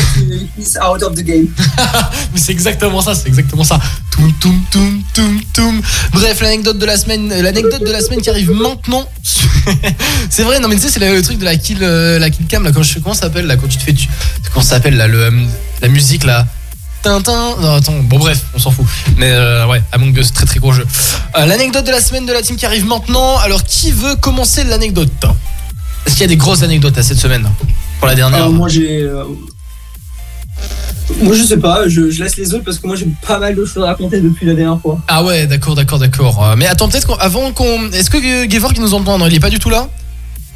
is 0.57 0.75
out 0.83 1.03
of 1.03 1.13
the 1.13 1.21
game. 1.23 1.45
Mais 2.33 2.39
c'est 2.39 2.51
exactement 2.51 3.01
ça, 3.01 3.13
c'est 3.13 3.27
exactement 3.27 3.63
ça. 3.63 3.79
Toum 4.09 4.33
toum 4.39 4.59
toum 4.71 5.03
toum 5.13 5.39
toum. 5.53 5.81
Bref, 6.11 6.41
l'anecdote 6.41 6.79
de 6.79 6.85
la 6.87 6.97
semaine, 6.97 7.31
euh, 7.31 7.43
l'anecdote 7.43 7.85
de 7.85 7.91
la 7.91 8.01
semaine 8.01 8.21
qui 8.21 8.31
arrive 8.31 8.49
maintenant. 8.51 9.07
c'est 10.31 10.43
vrai, 10.43 10.59
non 10.59 10.69
mais 10.69 10.75
tu 10.77 10.81
sais, 10.81 10.89
c'est 10.89 10.99
le, 10.99 11.13
le 11.15 11.21
truc 11.21 11.37
de 11.37 11.45
la 11.45 11.55
kill, 11.55 11.79
la 11.81 12.29
kill 12.31 12.47
cam 12.47 12.63
là. 12.63 12.71
Quand 12.71 12.81
je, 12.81 12.97
comment 12.97 13.13
ça 13.13 13.21
s'appelle 13.27 13.45
là 13.45 13.57
quand 13.57 13.67
tu 13.67 13.77
te 13.77 13.83
fais, 13.83 13.93
tu, 13.93 14.07
comment 14.51 14.63
ça 14.63 14.77
s'appelle 14.77 14.97
là, 14.97 15.07
le, 15.07 15.29
la 15.83 15.87
musique 15.87 16.23
là. 16.23 16.47
Tintin. 17.01 17.55
Non 17.61 17.73
attends, 17.75 17.99
bon 18.03 18.19
bref, 18.19 18.43
on 18.53 18.59
s'en 18.59 18.71
fout. 18.71 18.85
Mais 19.17 19.31
euh, 19.31 19.65
ouais, 19.67 19.81
Among 19.91 20.15
Us, 20.17 20.33
très 20.33 20.45
très 20.45 20.59
gros 20.59 20.71
jeu. 20.73 20.85
Euh, 21.37 21.45
l'anecdote 21.45 21.85
de 21.85 21.91
la 21.91 22.01
semaine 22.01 22.25
de 22.25 22.33
la 22.33 22.41
team 22.41 22.55
qui 22.55 22.65
arrive 22.65 22.85
maintenant. 22.85 23.37
Alors 23.37 23.63
qui 23.63 23.91
veut 23.91 24.15
commencer 24.15 24.63
l'anecdote? 24.63 25.09
Est-ce 26.05 26.15
qu'il 26.15 26.21
y 26.21 26.25
a 26.25 26.27
des 26.27 26.37
grosses 26.37 26.63
anecdotes 26.63 26.97
à 26.97 27.03
cette 27.03 27.19
semaine? 27.19 27.49
Pour 27.99 28.07
la 28.07 28.15
dernière? 28.15 28.39
Alors, 28.39 28.51
moi 28.51 28.67
j'ai. 28.69 29.01
euh, 29.01 29.23
Moi 31.21 31.35
je 31.35 31.43
sais 31.43 31.57
pas, 31.57 31.87
je, 31.87 32.09
je 32.11 32.23
laisse 32.23 32.37
les 32.37 32.53
autres 32.53 32.63
parce 32.65 32.79
que 32.79 32.87
moi 32.87 32.95
j'ai 32.95 33.07
pas 33.25 33.39
mal 33.39 33.55
de 33.55 33.65
choses 33.65 33.83
à 33.83 33.87
raconter 33.87 34.21
depuis 34.21 34.45
la 34.45 34.53
dernière 34.53 34.79
fois. 34.79 34.99
Ah 35.07 35.23
ouais, 35.23 35.47
d'accord, 35.47 35.75
d'accord, 35.75 35.99
d'accord. 35.99 36.43
Euh, 36.43 36.55
mais 36.57 36.67
attends, 36.67 36.87
peut-être 36.89 37.07
qu'avant 37.07 37.51
qu'on. 37.51 37.89
Est-ce 37.91 38.09
que 38.09 38.17
euh, 38.17 38.49
Gevorg 38.49 38.73
il 38.75 38.81
nous 38.81 38.93
entend? 38.93 39.17
Non, 39.17 39.27
il 39.27 39.33
est 39.35 39.39
pas 39.39 39.49
du 39.49 39.59
tout 39.59 39.69
là? 39.69 39.89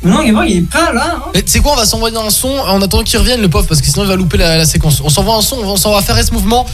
Non, 0.04 0.26
Gevorg 0.26 0.50
il 0.50 0.58
est 0.58 0.70
pas 0.70 0.92
là. 0.92 1.16
Hein. 1.16 1.24
Mais 1.34 1.42
tu 1.42 1.52
sais 1.52 1.60
quoi, 1.60 1.74
on 1.74 1.76
va 1.78 1.86
s'envoyer 1.86 2.18
un 2.18 2.30
son 2.30 2.50
en 2.50 2.82
attendant 2.82 3.04
qu'il 3.04 3.20
revienne, 3.20 3.42
le 3.42 3.50
pauvre, 3.50 3.68
parce 3.68 3.82
que 3.82 3.88
sinon 3.88 4.04
il 4.04 4.10
va 4.10 4.16
louper 4.16 4.38
la, 4.38 4.58
la 4.58 4.66
séquence. 4.66 5.02
On 5.04 5.10
s'envoie 5.10 5.36
un 5.36 5.42
son, 5.42 5.58
on 5.58 5.78
s'en 5.78 5.92
va 5.94 6.02
faire 6.02 6.22
ce 6.24 6.32
mouvement 6.34 6.66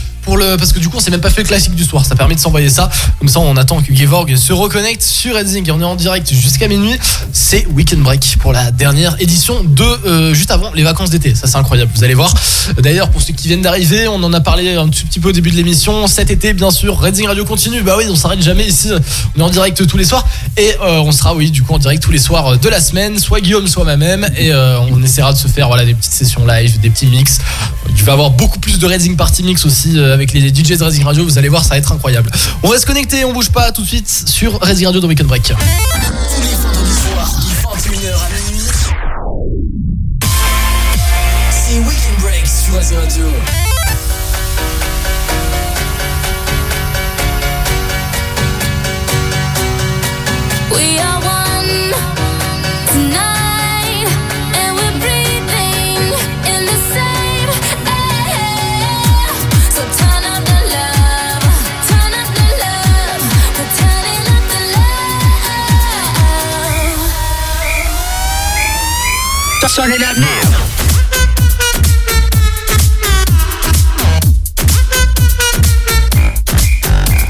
Parce 0.57 0.73
que 0.73 0.79
du 0.79 0.89
coup, 0.89 0.97
on 0.97 0.99
s'est 0.99 1.11
même 1.11 1.21
pas 1.21 1.29
fait 1.29 1.41
le 1.41 1.47
classique 1.47 1.75
du 1.75 1.83
soir. 1.83 2.05
Ça 2.05 2.15
permet 2.15 2.35
de 2.35 2.39
s'envoyer 2.39 2.69
ça. 2.69 2.89
Comme 3.19 3.27
ça, 3.29 3.39
on 3.39 3.55
attend 3.57 3.81
que 3.81 3.93
Gevorg 3.93 4.35
se 4.35 4.53
reconnecte 4.53 5.01
sur 5.01 5.35
Redzing. 5.35 5.67
Et 5.67 5.71
on 5.71 5.81
est 5.81 5.83
en 5.85 5.95
direct 5.95 6.31
jusqu'à 6.33 6.67
minuit. 6.67 6.97
C'est 7.33 7.65
Weekend 7.67 8.01
Break 8.01 8.37
pour 8.39 8.53
la 8.53 8.71
dernière 8.71 9.15
édition 9.19 9.63
de. 9.63 9.83
euh, 10.05 10.33
juste 10.33 10.51
avant 10.51 10.71
les 10.73 10.83
vacances 10.83 11.09
d'été. 11.09 11.35
Ça, 11.35 11.47
c'est 11.47 11.57
incroyable. 11.57 11.91
Vous 11.95 12.03
allez 12.03 12.13
voir. 12.13 12.33
D'ailleurs, 12.81 13.09
pour 13.09 13.21
ceux 13.21 13.33
qui 13.33 13.47
viennent 13.47 13.61
d'arriver, 13.61 14.07
on 14.07 14.21
en 14.23 14.33
a 14.33 14.41
parlé 14.41 14.75
un 14.75 14.87
tout 14.87 15.05
petit 15.05 15.19
peu 15.19 15.29
au 15.29 15.31
début 15.31 15.51
de 15.51 15.55
l'émission. 15.55 16.07
Cet 16.07 16.31
été, 16.31 16.53
bien 16.53 16.71
sûr, 16.71 16.97
Redzing 16.99 17.27
Radio 17.27 17.45
continue. 17.45 17.81
Bah 17.81 17.95
oui, 17.97 18.05
on 18.09 18.15
s'arrête 18.15 18.41
jamais 18.41 18.65
ici. 18.65 18.89
On 19.35 19.39
est 19.39 19.43
en 19.43 19.49
direct 19.49 19.85
tous 19.87 19.97
les 19.97 20.05
soirs. 20.05 20.25
Et 20.57 20.71
euh, 20.81 20.99
on 20.99 21.11
sera, 21.11 21.35
oui, 21.35 21.51
du 21.51 21.63
coup, 21.63 21.73
en 21.73 21.79
direct 21.79 22.01
tous 22.03 22.11
les 22.11 22.19
soirs 22.19 22.57
de 22.57 22.69
la 22.69 22.79
semaine. 22.81 23.17
Soit 23.19 23.41
Guillaume, 23.41 23.67
soit 23.67 23.83
moi-même. 23.83 24.29
Et 24.37 24.51
euh, 24.51 24.79
on 24.91 25.01
essaiera 25.01 25.33
de 25.33 25.37
se 25.37 25.47
faire 25.47 25.67
voilà, 25.67 25.85
des 25.85 25.93
petites 25.93 26.13
sessions 26.13 26.45
live, 26.45 26.79
des 26.79 26.89
petits 26.89 27.07
mix. 27.07 27.39
Tu 27.95 28.03
vas 28.03 28.13
avoir 28.13 28.31
beaucoup 28.31 28.59
plus 28.59 28.77
de 28.79 28.85
Redzing 28.85 29.15
Party 29.15 29.43
Mix 29.43 29.65
aussi 29.65 29.93
avec 30.19 30.33
les 30.33 30.49
DJ 30.49 30.77
de 30.77 30.83
Redzing 30.83 31.03
Radio. 31.03 31.23
Vous 31.23 31.37
allez 31.37 31.47
voir, 31.47 31.63
ça 31.63 31.69
va 31.69 31.77
être 31.77 31.91
incroyable. 31.91 32.29
On 32.61 32.69
va 32.69 32.77
se 32.77 32.85
connecter, 32.85 33.23
on 33.23 33.31
bouge 33.31 33.49
pas 33.49 33.71
tout 33.71 33.81
de 33.81 33.87
suite 33.87 34.09
sur 34.09 34.59
Redzing 34.59 34.85
Radio 34.85 34.99
dans 34.99 35.07
Weekend 35.07 35.29
Break. 35.29 35.43
Tous 35.43 35.53
les 36.41 36.55
vendredis 36.55 36.91
soirs 36.91 37.39
de 37.39 37.89
21h 37.89 38.13
à 38.13 38.51
minuit. 38.51 38.67
C'est 41.51 41.79
Weekend 41.79 42.19
Break 42.19 42.45
sur 42.45 42.75
Radio 42.75 42.99
Radio. 42.99 43.38
Turn 69.79 69.95
it 69.95 70.03
up 70.03 70.17
now. 70.19 70.43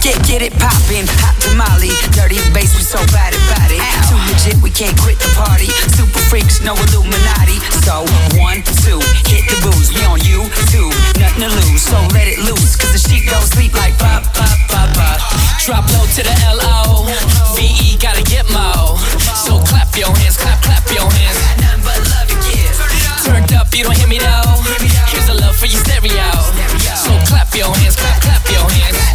Get, 0.02 0.18
get 0.26 0.42
it 0.42 0.58
poppin', 0.58 1.06
hot 1.22 1.38
tamale, 1.46 1.94
dirty 2.18 2.42
bass, 2.50 2.74
we 2.74 2.82
so 2.82 2.98
bad 3.14 3.38
about 3.38 3.70
it. 3.70 3.78
Too 4.10 4.18
legit, 4.26 4.58
we 4.66 4.74
can't 4.74 4.98
quit 4.98 5.22
the 5.22 5.30
party. 5.38 5.70
Super 5.94 6.18
freaks, 6.26 6.66
no 6.66 6.74
Illuminati. 6.90 7.62
So 7.86 8.02
one, 8.42 8.66
two, 8.82 8.98
hit 9.30 9.46
the 9.46 9.54
booze. 9.62 9.94
We 9.94 10.02
on 10.10 10.18
you 10.26 10.50
too, 10.74 10.90
nothing 11.22 11.46
to 11.46 11.54
lose. 11.54 11.86
So 11.86 12.02
let 12.18 12.26
it 12.26 12.42
loose, 12.42 12.74
cause 12.74 12.98
the 12.98 12.98
sheep 12.98 13.30
don't 13.30 13.46
sleep 13.46 13.78
like 13.78 13.94
pop, 14.02 14.26
pop, 14.34 14.58
pop, 14.74 14.90
pop. 14.98 15.22
Drop 15.70 15.86
low 15.94 16.02
to 16.18 16.24
the 16.26 16.34
L-O 16.50 17.06
VE 17.54 17.98
gotta 18.02 18.24
get 18.24 18.50
mo 18.50 18.98
So 19.46 19.62
clap 19.70 19.96
your 19.96 20.10
hands, 20.18 20.36
clap, 20.36 20.64
clap 20.64 20.90
your 20.90 21.06
hands 21.06 21.39
you 23.80 23.86
don't 23.86 23.98
hear 23.98 24.08
me 24.10 24.20
though. 24.20 24.60
Here's 25.08 25.30
a 25.30 25.34
love 25.34 25.56
for 25.56 25.66
your 25.66 25.80
stereo. 25.80 26.32
So 26.96 27.12
clap 27.28 27.56
your 27.56 27.74
hands, 27.78 27.96
clap, 27.96 28.22
clap 28.22 28.44
your 28.52 28.70
hands 28.70 29.09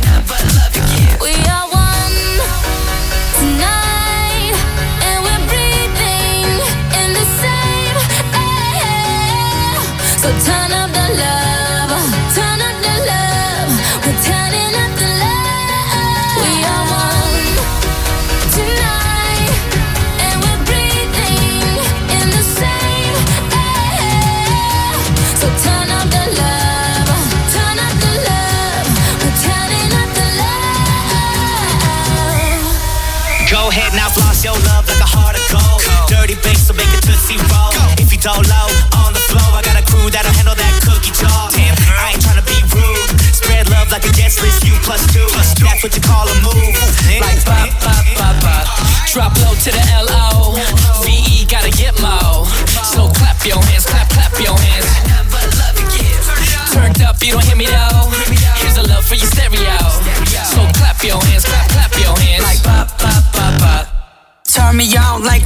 guest 44.41 44.65
you 44.65 44.75
plus 44.83 45.05
two. 45.13 45.27
That's 45.65 45.83
what 45.83 45.95
you 45.95 46.03
call 46.03 46.27
a 46.29 46.35
move. 46.43 46.75
Like 47.21 47.45
bop, 47.45 47.84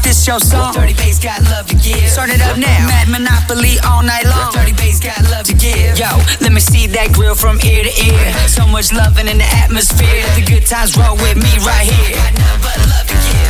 this 0.08 0.26
your 0.26 0.40
song. 0.40 0.72
Dirty 0.72 0.94
bass 0.94 1.18
got 1.18 1.42
love 1.52 1.66
to 1.66 1.76
give. 1.76 2.08
Turn 2.16 2.30
it 2.30 2.40
up 2.40 2.56
now. 2.56 2.88
Mad 2.88 3.08
Monopoly 3.08 3.76
all 3.84 4.02
night 4.02 4.24
long. 4.24 4.52
Dirty 4.52 4.72
bass 4.72 4.98
got 5.00 5.20
love 5.30 5.44
to 5.44 5.54
give. 5.54 5.98
Yo, 5.98 6.08
let 6.40 6.52
me 6.52 6.60
see 6.60 6.86
that 6.86 7.12
grill 7.12 7.34
from 7.34 7.60
ear 7.60 7.84
to 7.84 7.92
ear. 8.08 8.32
So 8.48 8.66
much 8.66 8.90
loving 8.92 9.28
in 9.28 9.36
the 9.36 9.50
atmosphere. 9.62 10.24
The 10.34 10.44
good 10.48 10.64
times 10.64 10.96
roll 10.96 11.16
with 11.16 11.36
me 11.36 11.52
right 11.60 11.84
here. 11.84 12.16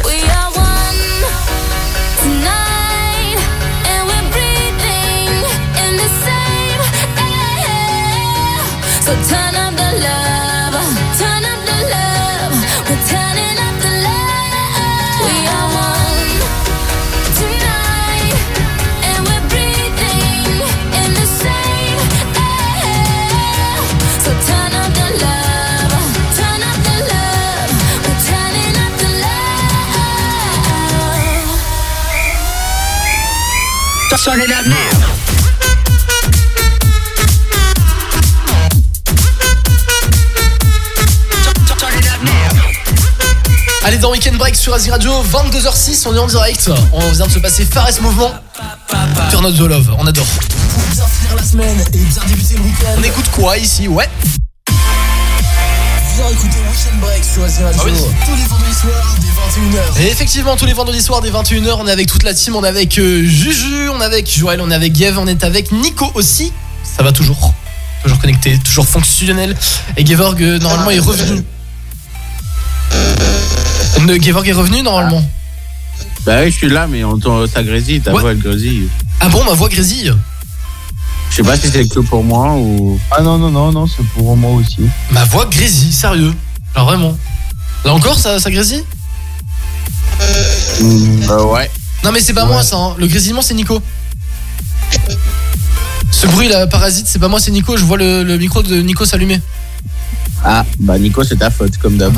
We 0.03 0.19
are 0.35 0.51
one 0.51 0.99
tonight, 2.27 3.39
and 3.87 4.03
we're 4.11 4.27
breathing 4.35 5.31
in 5.87 5.93
the 5.95 6.11
same 6.27 6.81
air. 7.23 8.59
So 9.07 9.15
turn 9.31 9.55
up 9.55 9.79
the 9.79 9.91
love, 10.03 10.48
Allez 43.85 43.97
dans 43.97 44.11
Weekend 44.11 44.37
Break 44.37 44.55
sur 44.55 44.75
Asie 44.75 44.91
Radio, 44.91 45.11
22h06, 45.25 46.07
on 46.07 46.15
est 46.15 46.19
en 46.19 46.27
direct. 46.27 46.71
On 46.93 47.11
vient 47.13 47.27
de 47.27 47.33
se 47.33 47.39
passer 47.39 47.65
Fares 47.65 48.03
Mouvement. 48.03 48.35
Turn 49.31 49.47
Up 49.47 49.57
the 49.57 49.61
Love, 49.61 49.95
on 49.99 50.07
adore. 50.07 50.27
Pour 50.27 50.83
bien 50.93 51.05
finir 51.07 51.35
la 51.35 51.43
semaine 51.43 51.81
et 51.81 51.97
bien 51.97 52.23
débuter 52.27 52.57
le 52.57 52.61
week-end. 52.61 52.97
On 52.99 53.03
écoute 53.03 53.31
quoi 53.35 53.57
ici? 53.57 53.89
Ouais. 53.89 54.11
Viens 56.17 56.29
écouter 56.29 56.59
Weekend 56.71 57.01
Break 57.01 57.25
sur 57.25 57.45
Asie 57.45 57.63
Radio. 57.63 57.81
Ah 57.83 57.87
oui. 57.87 57.93
Tous 58.27 58.37
les 58.37 58.45
vendredis 58.45 58.75
soirs 58.75 59.17
dès 59.21 59.28
21h. 59.63 60.01
Et 60.01 60.07
effectivement, 60.11 60.57
tous 60.57 60.67
les 60.67 60.73
vendredis 60.73 61.03
soirs 61.03 61.21
dès 61.21 61.31
21h, 61.31 61.77
on 61.81 61.87
est 61.87 61.91
avec 61.91 62.07
toute 62.07 62.23
la 62.23 62.35
team. 62.35 62.57
On 62.57 62.65
est 62.65 62.69
avec 62.69 62.99
euh, 62.99 63.23
Juju, 63.25 63.89
on 63.91 64.01
est 64.01 64.05
avec 64.05 64.31
Joël, 64.31 64.61
on 64.61 64.71
est 64.71 64.75
avec 64.75 64.97
Gev, 64.97 65.19
on 65.19 65.27
est 65.27 65.43
avec 65.45 65.73
Nico 65.73 66.11
aussi. 66.15 66.53
Ça 66.85 67.03
va 67.03 67.13
toujours. 67.13 67.53
Toujours 68.03 68.19
connecté, 68.19 68.59
toujours 68.59 68.87
fonctionnel. 68.87 69.57
Et 69.97 70.07
Gevorg, 70.07 70.41
euh, 70.43 70.59
normalement, 70.59 70.91
est 70.91 70.99
revenu. 71.01 71.43
Ne, 74.03 74.21
Gevorg 74.23 74.47
est 74.49 74.53
revenu 74.53 74.83
normalement. 74.83 75.23
Bah 76.25 76.41
oui, 76.43 76.51
je 76.51 76.57
suis 76.57 76.69
là, 76.69 76.87
mais 76.87 77.03
on 77.05 77.13
entend 77.13 77.47
ta 77.49 77.63
grésille, 77.63 78.01
ta 78.01 78.13
Ouais. 78.13 78.21
voix 78.21 78.31
elle 78.33 78.39
grésille. 78.39 78.89
Ah 79.21 79.29
bon, 79.29 79.43
ma 79.45 79.53
voix 79.55 79.69
grésille? 79.69 80.15
Je 81.31 81.37
sais 81.37 81.43
pas 81.43 81.57
si 81.57 81.69
c'est 81.69 81.87
que 81.89 82.01
pour 82.01 82.23
moi 82.23 82.53
ou. 82.55 82.99
Ah 83.11 83.21
non, 83.23 83.39
non, 83.39 83.51
non, 83.51 83.73
non, 83.73 83.87
c'est 83.87 84.05
pour 84.15 84.37
moi 84.37 84.53
aussi. 84.53 84.81
Ma 85.11 85.25
voix 85.25 85.47
grésille, 85.47 85.93
sérieux? 85.93 86.33
Alors 86.75 86.89
vraiment. 86.89 87.17
Là 87.85 87.93
encore, 87.95 88.19
ça, 88.19 88.39
ça 88.39 88.51
grésille? 88.51 88.85
Hmm, 90.81 91.27
bah 91.27 91.43
ouais. 91.45 91.71
Non 92.05 92.13
mais 92.13 92.21
c'est 92.21 92.33
pas 92.35 92.45
moi 92.45 92.63
ça, 92.63 92.77
hein. 92.77 92.95
le 92.99 93.07
grésillement 93.07 93.43
c'est 93.43 93.55
Nico. 93.55 93.83
Ce 96.11 96.27
bruit 96.27 96.49
là, 96.49 96.67
parasite, 96.67 97.07
c'est 97.07 97.19
pas 97.19 97.29
moi, 97.29 97.39
c'est 97.39 97.51
Nico, 97.51 97.77
je 97.77 97.85
vois 97.85 97.97
le, 97.99 98.23
le 98.25 98.39
micro 98.39 98.63
de 98.63 98.81
Nico 98.81 99.05
s'allumer. 99.05 99.41
Ah, 100.45 100.65
bah 100.81 100.99
Nico, 100.99 101.23
c'est 101.23 101.37
ta 101.37 101.51
faute, 101.51 101.77
comme 101.79 101.97
d'hab. 101.97 102.13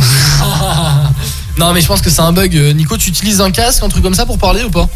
non 1.58 1.72
mais 1.72 1.80
je 1.80 1.86
pense 1.86 2.00
que 2.00 2.08
c'est 2.10 2.20
un 2.20 2.32
bug. 2.32 2.56
Euh, 2.56 2.72
Nico, 2.72 2.96
tu 2.96 3.08
utilises 3.10 3.40
un 3.40 3.50
casque, 3.50 3.82
un 3.82 3.88
truc 3.88 4.02
comme 4.02 4.14
ça 4.14 4.24
pour 4.26 4.38
parler 4.38 4.62
ou 4.62 4.70
pas? 4.70 4.88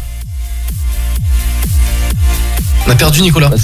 On 2.87 2.91
a 2.91 2.95
perdu 2.95 3.21
Nicolas. 3.21 3.49
Bah, 3.49 3.57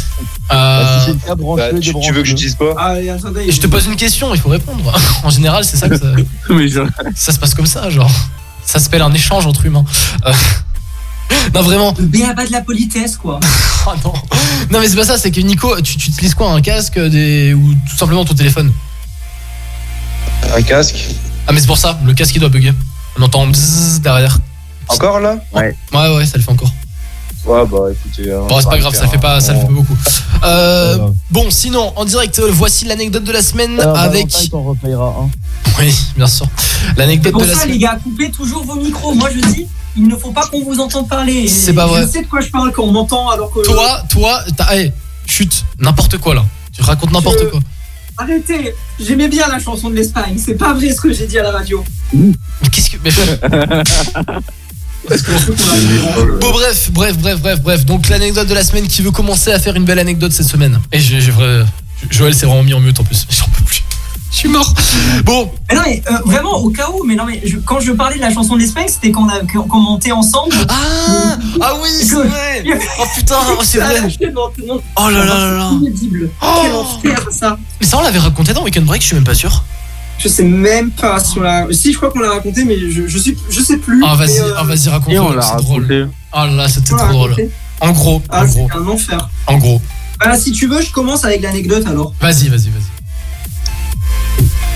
Euh, 0.53 1.05
si 1.05 1.17
cas, 1.25 1.35
branche-le, 1.35 1.73
Bah, 1.73 1.79
tu, 1.79 1.93
tu 1.93 2.11
veux 2.11 2.21
que 2.21 2.27
j'utilise 2.27 2.57
Allez, 2.77 3.09
attendez. 3.09 3.49
je 3.51 3.59
te 3.59 3.67
pose 3.67 3.85
une 3.85 3.95
question, 3.95 4.33
il 4.35 4.41
faut 4.41 4.49
répondre. 4.49 4.93
en 5.23 5.29
général, 5.29 5.63
c'est 5.63 5.77
ça 5.77 5.87
que 5.87 5.97
ça, 5.97 6.07
mais 6.49 6.67
je... 6.67 6.81
ça 7.15 7.31
se 7.31 7.39
passe 7.39 7.53
comme 7.53 7.67
ça, 7.67 7.89
genre. 7.89 8.11
Ça 8.71 8.79
s'appelle 8.79 9.01
un 9.01 9.13
échange 9.13 9.45
entre 9.45 9.65
humains. 9.65 9.83
Euh, 10.25 10.31
Non 11.53 11.61
vraiment. 11.61 11.93
Le 11.97 12.05
BABA 12.05 12.45
de 12.45 12.51
la 12.53 12.61
politesse, 12.61 13.17
quoi. 13.17 13.39
Oh 13.87 13.91
non. 14.05 14.13
Non 14.69 14.79
mais 14.79 14.87
c'est 14.87 14.95
pas 14.95 15.03
ça, 15.03 15.17
c'est 15.17 15.31
que 15.31 15.41
Nico, 15.41 15.75
tu, 15.81 15.97
tu 15.97 16.09
utilises 16.11 16.35
quoi 16.35 16.51
Un 16.53 16.61
casque 16.61 16.97
des... 16.99 17.53
ou 17.53 17.73
tout 17.89 17.97
simplement 17.97 18.23
ton 18.23 18.33
téléphone? 18.35 18.71
Un 20.55 20.61
casque 20.61 20.95
Ah 21.47 21.51
mais 21.51 21.59
c'est 21.59 21.67
pour 21.67 21.77
ça, 21.79 21.99
le 22.05 22.13
casque 22.13 22.35
il 22.35 22.39
doit 22.39 22.49
bugger. 22.49 22.73
On 23.17 23.23
entend 23.23 23.45
bzzz 23.47 23.99
derrière. 24.01 24.37
Encore 24.87 25.19
là? 25.19 25.37
Ouais. 25.51 25.75
Ouais 25.93 26.15
ouais, 26.15 26.25
ça 26.25 26.37
le 26.37 26.43
fait 26.43 26.51
encore. 26.51 26.71
Ouais, 27.45 27.65
bah 27.65 27.77
écoutez. 27.91 28.31
hein, 28.31 28.41
Bon, 28.47 28.59
c'est 28.61 28.69
pas 28.69 28.77
grave, 28.77 28.93
ça 28.93 29.03
le 29.03 29.09
fait 29.09 29.17
pas, 29.17 29.39
ça 29.41 29.53
le 29.53 29.59
fait 29.61 29.65
pas 29.65 29.71
beaucoup. 29.71 29.97
Euh, 30.43 31.07
bon, 31.31 31.49
sinon, 31.49 31.91
en 31.95 32.05
direct, 32.05 32.37
euh, 32.39 32.49
voici 32.51 32.85
l'anecdote 32.85 33.23
de 33.23 33.31
la 33.31 33.41
semaine 33.41 33.79
Ah, 33.83 34.01
avec. 34.01 34.27
T'en 34.51 34.61
repayera 34.63 35.15
un. 35.19 35.29
Oui, 35.79 35.93
bien 36.15 36.27
sûr. 36.27 36.45
C'est 36.57 36.97
L'anecdote 36.97 37.31
pour 37.33 37.41
de 37.41 37.47
la 37.47 37.53
ça, 37.55 37.65
les 37.65 37.73
semaine. 37.73 37.79
gars, 37.81 37.99
coupez 38.03 38.29
toujours 38.31 38.63
vos 38.63 38.75
micros. 38.75 39.13
Moi, 39.15 39.29
je 39.33 39.39
dis, 39.53 39.67
il 39.97 40.07
ne 40.07 40.15
faut 40.15 40.31
pas 40.31 40.45
qu'on 40.47 40.63
vous 40.63 40.79
entende 40.79 41.09
parler. 41.09 41.47
C'est 41.47 41.73
pas 41.73 41.87
vrai. 41.87 42.03
Je 42.03 42.07
sais 42.07 42.21
de 42.21 42.27
quoi 42.27 42.41
je 42.41 42.49
parle 42.49 42.71
quand 42.71 42.83
on 42.83 42.91
m'entend, 42.91 43.29
alors 43.29 43.51
que. 43.51 43.61
Toi, 43.61 44.01
toi, 44.09 44.39
t'as. 44.55 44.75
Hey, 44.75 44.93
chut, 45.25 45.65
n'importe 45.79 46.17
quoi 46.19 46.35
là. 46.35 46.45
Tu 46.73 46.81
racontes 46.83 47.11
n'importe 47.11 47.39
Je- 47.41 47.45
quoi. 47.47 47.59
Arrêtez 48.17 48.75
J'aimais 48.99 49.29
bien 49.29 49.47
la 49.47 49.57
chanson 49.57 49.89
de 49.89 49.95
l'Espagne. 49.95 50.35
C'est 50.37 50.53
pas 50.55 50.73
vrai 50.73 50.93
ce 50.93 51.01
que 51.01 51.11
j'ai 51.11 51.25
dit 51.25 51.39
à 51.39 51.43
la 51.43 51.51
radio. 51.51 51.83
Mais 52.13 52.33
qu'est-ce 52.71 52.91
que. 52.91 52.97
Bon, 55.09 56.51
bref, 56.51 56.89
bref, 56.91 57.17
bref, 57.17 57.39
bref, 57.41 57.61
bref. 57.61 57.85
Donc, 57.85 58.07
l'anecdote 58.09 58.47
de 58.47 58.53
la 58.53 58.63
semaine 58.63 58.87
qui 58.87 59.01
veut 59.01 59.11
commencer 59.11 59.51
à 59.51 59.59
faire 59.59 59.75
une 59.75 59.85
belle 59.85 59.99
anecdote 59.99 60.31
cette 60.31 60.47
semaine. 60.47 60.79
Et 60.91 60.99
j'ai 60.99 61.19
vrai. 61.31 61.65
Joël 62.09 62.33
s'est 62.33 62.45
vraiment 62.45 62.63
mis 62.63 62.73
en 62.73 62.79
mute 62.79 62.99
en 62.99 63.03
plus. 63.03 63.25
J'en 63.29 63.45
peux 63.45 63.63
plus. 63.63 63.83
Je 64.31 64.37
suis 64.37 64.49
mort. 64.49 64.73
Bon, 65.25 65.51
Mais 65.69 65.75
non, 65.75 65.81
mais 65.85 66.01
euh, 66.09 66.17
vraiment, 66.25 66.53
au 66.57 66.69
cas 66.69 66.87
où, 66.89 67.03
mais 67.05 67.15
non, 67.15 67.25
mais 67.25 67.41
je- 67.45 67.57
quand 67.57 67.81
je 67.81 67.91
parlais 67.91 68.15
de 68.15 68.21
la 68.21 68.33
chanson 68.33 68.55
de 68.55 68.61
l'Espagne, 68.61 68.87
c'était 68.87 69.11
quand 69.11 69.25
on 69.25 69.29
a 69.29 69.39
qu'on 69.41 69.63
qu'on 69.67 69.79
montait 69.79 70.13
ensemble. 70.13 70.55
Ah 70.69 71.37
Ah 71.59 71.73
oui, 71.83 71.89
c'est 71.99 72.15
vrai 72.15 72.63
Oh 72.99 73.03
putain, 73.13 73.35
oh, 73.49 73.61
c'est 73.61 73.79
vrai 73.79 73.95
Oh 74.95 75.09
là 75.09 75.25
là 75.25 75.25
là 75.25 75.51
là 75.57 75.71
Inaudible. 75.81 76.29
Quel 76.39 76.71
enfer, 76.73 77.27
ça 77.31 77.57
Mais 77.81 77.85
ça, 77.85 77.97
on 77.97 78.01
l'avait 78.03 78.19
raconté 78.19 78.53
dans 78.53 78.63
Weekend 78.63 78.85
Break, 78.85 79.01
je 79.01 79.07
suis 79.07 79.15
même 79.15 79.25
pas 79.25 79.35
sûr. 79.35 79.63
Je 80.21 80.27
sais 80.27 80.43
même 80.43 80.91
pas 80.91 81.19
si 81.19 81.39
on 81.39 81.41
l'a. 81.41 81.65
Si, 81.71 81.91
je 81.91 81.97
crois 81.97 82.11
qu'on 82.11 82.19
l'a 82.19 82.29
raconté, 82.29 82.63
mais 82.63 82.77
je, 82.79 83.07
je, 83.07 83.17
suis, 83.17 83.35
je 83.49 83.59
sais 83.61 83.77
plus. 83.77 84.03
Ah, 84.05 84.15
vas-y, 84.15 84.39
euh, 84.39 84.53
ah, 84.55 84.63
vas-y, 84.63 84.87
raconte 84.89 85.13
Et 85.13 85.19
on 85.19 85.31
l'a 85.31 85.41
c'est 85.41 85.55
drôle. 85.57 85.81
raconté. 85.83 86.05
Ah 86.31 86.47
là, 86.47 86.67
c'était 86.67 86.93
on 86.93 86.97
trop 86.97 87.07
drôle. 87.07 87.35
En 87.79 87.91
gros, 87.91 88.21
Ah, 88.29 88.45
c'est 88.47 88.61
un 88.71 88.87
enfer. 88.87 89.29
en 89.47 89.57
gros. 89.57 89.81
Bah, 90.23 90.37
si 90.37 90.51
tu 90.51 90.67
veux, 90.67 90.79
je 90.81 90.91
commence 90.91 91.25
avec 91.25 91.41
l'anecdote 91.41 91.87
alors. 91.87 92.13
Vas-y, 92.21 92.49
vas-y, 92.49 92.69
vas-y. 92.69 92.91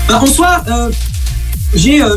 Bah, 0.08 0.20
en 0.20 0.26
soi, 0.26 0.64
euh, 0.68 0.90
j'ai 1.74 2.02
euh, 2.02 2.16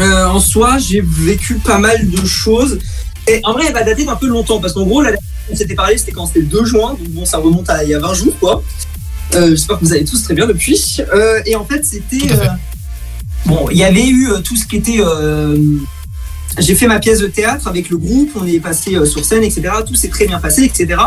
euh, 0.00 0.26
en 0.28 0.40
soi, 0.40 0.78
j'ai 0.78 1.02
vécu 1.02 1.56
pas 1.56 1.78
mal 1.78 2.08
de 2.08 2.24
choses. 2.26 2.78
Et 3.26 3.40
en 3.44 3.52
vrai, 3.52 3.64
elle 3.68 3.74
va 3.74 3.82
dater 3.82 4.04
d'un 4.06 4.16
peu 4.16 4.26
longtemps 4.26 4.58
parce 4.60 4.72
qu'en 4.72 4.84
gros, 4.86 5.02
la 5.02 5.10
dernière 5.10 5.20
fois 5.22 5.50
qu'on 5.50 5.56
s'était 5.56 5.74
parlé, 5.74 5.98
c'était 5.98 6.12
quand 6.12 6.24
c'était 6.26 6.40
le 6.40 6.46
2 6.46 6.64
juin, 6.64 6.96
donc 6.98 7.08
bon, 7.10 7.26
ça 7.26 7.36
remonte 7.36 7.68
à 7.68 7.84
il 7.84 7.90
y 7.90 7.94
a 7.94 7.98
20 7.98 8.14
jours, 8.14 8.32
quoi. 8.40 8.62
Euh, 9.34 9.50
J'espère 9.50 9.78
que 9.78 9.84
vous 9.84 9.92
allez 9.92 10.04
tous 10.04 10.22
très 10.22 10.34
bien 10.34 10.46
depuis. 10.46 10.98
Euh, 11.14 11.40
et 11.46 11.54
en 11.56 11.64
fait, 11.64 11.84
c'était 11.84 12.32
euh, 12.32 12.46
bon, 13.46 13.68
il 13.70 13.76
y 13.76 13.84
avait 13.84 14.06
eu 14.08 14.28
tout 14.44 14.56
ce 14.56 14.66
qui 14.66 14.76
était. 14.76 15.00
j'ai 16.58 16.74
fait 16.74 16.86
ma 16.86 16.98
pièce 16.98 17.20
de 17.20 17.26
théâtre 17.26 17.68
avec 17.68 17.90
le 17.90 17.96
groupe, 17.98 18.30
on 18.36 18.46
est 18.46 18.60
passé 18.60 18.96
sur 19.06 19.24
scène, 19.24 19.42
etc. 19.44 19.70
Tout 19.86 19.94
s'est 19.94 20.08
très 20.08 20.26
bien 20.26 20.38
passé, 20.40 20.64
etc. 20.64 21.00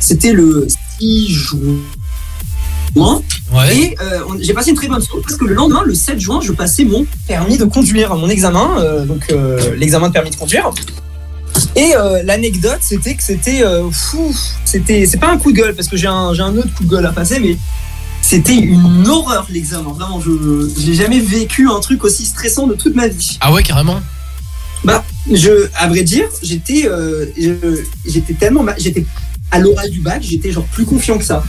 C'était 0.00 0.32
le 0.32 0.66
6 0.98 1.28
juin. 1.28 3.22
Ouais. 3.52 3.76
Et 3.76 3.96
on- 4.28 4.38
j'ai 4.40 4.52
passé 4.52 4.70
une 4.70 4.76
très 4.76 4.88
bonne 4.88 5.00
soirée 5.00 5.22
parce 5.22 5.36
que 5.36 5.44
le 5.44 5.54
lendemain, 5.54 5.82
le 5.84 5.94
7 5.94 6.18
juin, 6.18 6.40
je 6.42 6.52
passais 6.52 6.84
mon 6.84 7.06
permis 7.26 7.56
de 7.58 7.64
conduire, 7.64 8.14
mon 8.16 8.28
examen, 8.28 9.04
donc 9.06 9.32
l'examen 9.76 10.08
de 10.08 10.12
permis 10.12 10.30
de 10.30 10.36
conduire. 10.36 10.70
Et 11.74 11.94
euh, 11.96 12.22
l'anecdote, 12.24 12.78
c'était 12.80 13.14
que 13.14 13.22
c'était 13.22 13.62
euh, 13.64 13.90
fou, 13.90 14.34
c'était, 14.64 15.06
c'est 15.06 15.16
pas 15.16 15.30
un 15.30 15.38
coup 15.38 15.52
de 15.52 15.56
gueule 15.56 15.74
parce 15.74 15.88
que 15.88 15.96
j'ai 15.96 16.06
un, 16.06 16.34
j'ai 16.34 16.42
un 16.42 16.54
autre 16.56 16.72
coup 16.74 16.84
de 16.84 16.88
gueule 16.90 17.06
à 17.06 17.12
passer, 17.12 17.40
mais 17.40 17.56
c'était 18.20 18.54
une 18.56 19.06
horreur 19.08 19.46
l'examen. 19.50 19.92
Vraiment, 19.92 20.20
je 20.20 20.70
j'ai 20.78 20.94
jamais 20.94 21.18
vécu 21.20 21.68
un 21.68 21.80
truc 21.80 22.04
aussi 22.04 22.26
stressant 22.26 22.66
de 22.66 22.74
toute 22.74 22.94
ma 22.94 23.08
vie. 23.08 23.38
Ah 23.40 23.52
ouais, 23.52 23.62
carrément. 23.62 24.00
Bah, 24.84 25.02
je, 25.32 25.68
à 25.78 25.88
vrai 25.88 26.02
dire, 26.02 26.26
j'étais, 26.42 26.86
euh, 26.86 27.26
je- 27.38 27.82
j'étais 28.04 28.34
tellement, 28.34 28.66
j'étais 28.76 29.06
à 29.50 29.58
l'oral 29.58 29.88
du 29.90 30.00
bac, 30.00 30.22
j'étais 30.22 30.52
genre 30.52 30.64
plus 30.66 30.84
confiant 30.84 31.16
que 31.18 31.24
ça. 31.24 31.42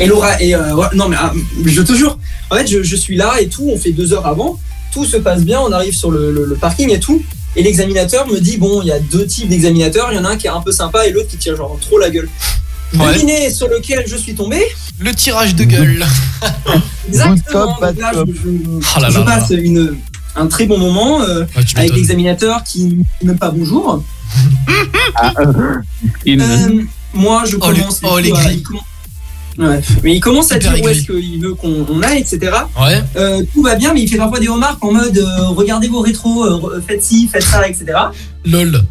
Et 0.00 0.06
Laura, 0.06 0.40
et 0.42 0.54
euh, 0.54 0.74
ouais, 0.76 0.86
non 0.94 1.08
mais 1.08 1.16
ah, 1.18 1.32
je 1.64 1.82
te 1.82 1.92
jure, 1.92 2.18
en 2.50 2.54
fait 2.56 2.66
je, 2.68 2.82
je 2.84 2.96
suis 2.96 3.16
là 3.16 3.40
et 3.40 3.48
tout, 3.48 3.68
on 3.68 3.76
fait 3.76 3.90
deux 3.90 4.12
heures 4.12 4.26
avant, 4.26 4.58
tout 4.92 5.04
se 5.04 5.16
passe 5.16 5.42
bien, 5.42 5.58
on 5.60 5.72
arrive 5.72 5.92
sur 5.94 6.12
le, 6.12 6.30
le- 6.32 6.44
le 6.44 6.54
parking 6.54 6.90
et 6.92 7.00
tout, 7.00 7.20
et 7.58 7.62
l'examinateur 7.62 8.26
me 8.26 8.38
dit 8.40 8.56
bon, 8.56 8.80
il 8.82 8.86
y 8.88 8.92
a 8.92 8.98
deux 9.00 9.26
types 9.26 9.48
d'examinateurs, 9.48 10.08
il 10.12 10.16
y 10.16 10.18
en 10.18 10.24
a 10.24 10.30
un 10.30 10.36
qui 10.36 10.46
est 10.46 10.50
un 10.50 10.60
peu 10.60 10.72
sympa 10.72 11.06
et 11.06 11.10
l'autre 11.12 11.28
qui 11.28 11.36
tire 11.36 11.56
genre 11.56 11.76
trop 11.80 11.98
la 11.98 12.08
gueule. 12.08 12.28
Ouais. 12.94 13.12
Devinez 13.12 13.50
sur 13.50 13.68
lequel 13.68 14.04
je 14.06 14.16
suis 14.16 14.34
tombé? 14.34 14.62
Le 14.98 15.14
tirage 15.14 15.54
de 15.54 15.64
gueule. 15.64 16.06
Exactement. 17.08 17.76
là, 17.80 17.92
je, 18.14 18.32
je- 18.32 18.48
Oh 18.96 19.00
là 19.00 19.10
je 19.10 19.18
là 19.18 19.24
là. 19.24 19.24
passe 19.24 19.50
une, 19.50 19.96
un 20.36 20.46
très 20.46 20.66
bon 20.66 20.78
moment 20.78 21.22
euh, 21.22 21.44
Ouais, 21.56 21.64
avec 21.76 21.92
l'examinateur 21.94 22.62
qui 22.64 22.98
ne 23.22 23.32
pas 23.34 23.50
bonjour. 23.50 24.02
Ah, 25.16 25.32
euh, 25.40 25.74
Euh, 26.28 26.82
moi, 27.14 27.44
je 27.46 27.56
Oh, 27.60 27.70
les- 27.70 27.80
commence. 27.80 28.00
oh, 28.04 28.18
les 28.18 28.30
à- 28.32 28.34
commence- 28.64 28.82
Ouais. 29.58 29.80
Mais 30.04 30.14
il 30.14 30.20
commence 30.20 30.52
à 30.52 30.58
dire 30.58 30.72
où 30.82 30.88
est-ce 30.88 31.02
qu'il 31.02 31.40
veut 31.42 31.54
qu'on 31.54 31.84
on 31.90 32.02
aille, 32.02 32.18
etc. 32.20 32.38
Ouais. 32.80 33.02
Euh, 33.16 33.42
tout 33.52 33.62
va 33.62 33.74
bien, 33.74 33.92
mais 33.92 34.02
il 34.02 34.08
fait 34.08 34.16
parfois 34.16 34.38
des 34.38 34.48
remarques 34.48 34.82
en 34.84 34.92
mode 34.92 35.18
euh, 35.18 35.48
regardez 35.48 35.88
vos 35.88 36.00
rétros, 36.00 36.44
euh, 36.44 36.80
faites 36.86 37.02
ci, 37.02 37.28
faites 37.30 37.42
ça, 37.42 37.66
etc. 37.68 37.86
Lol. 38.44 38.82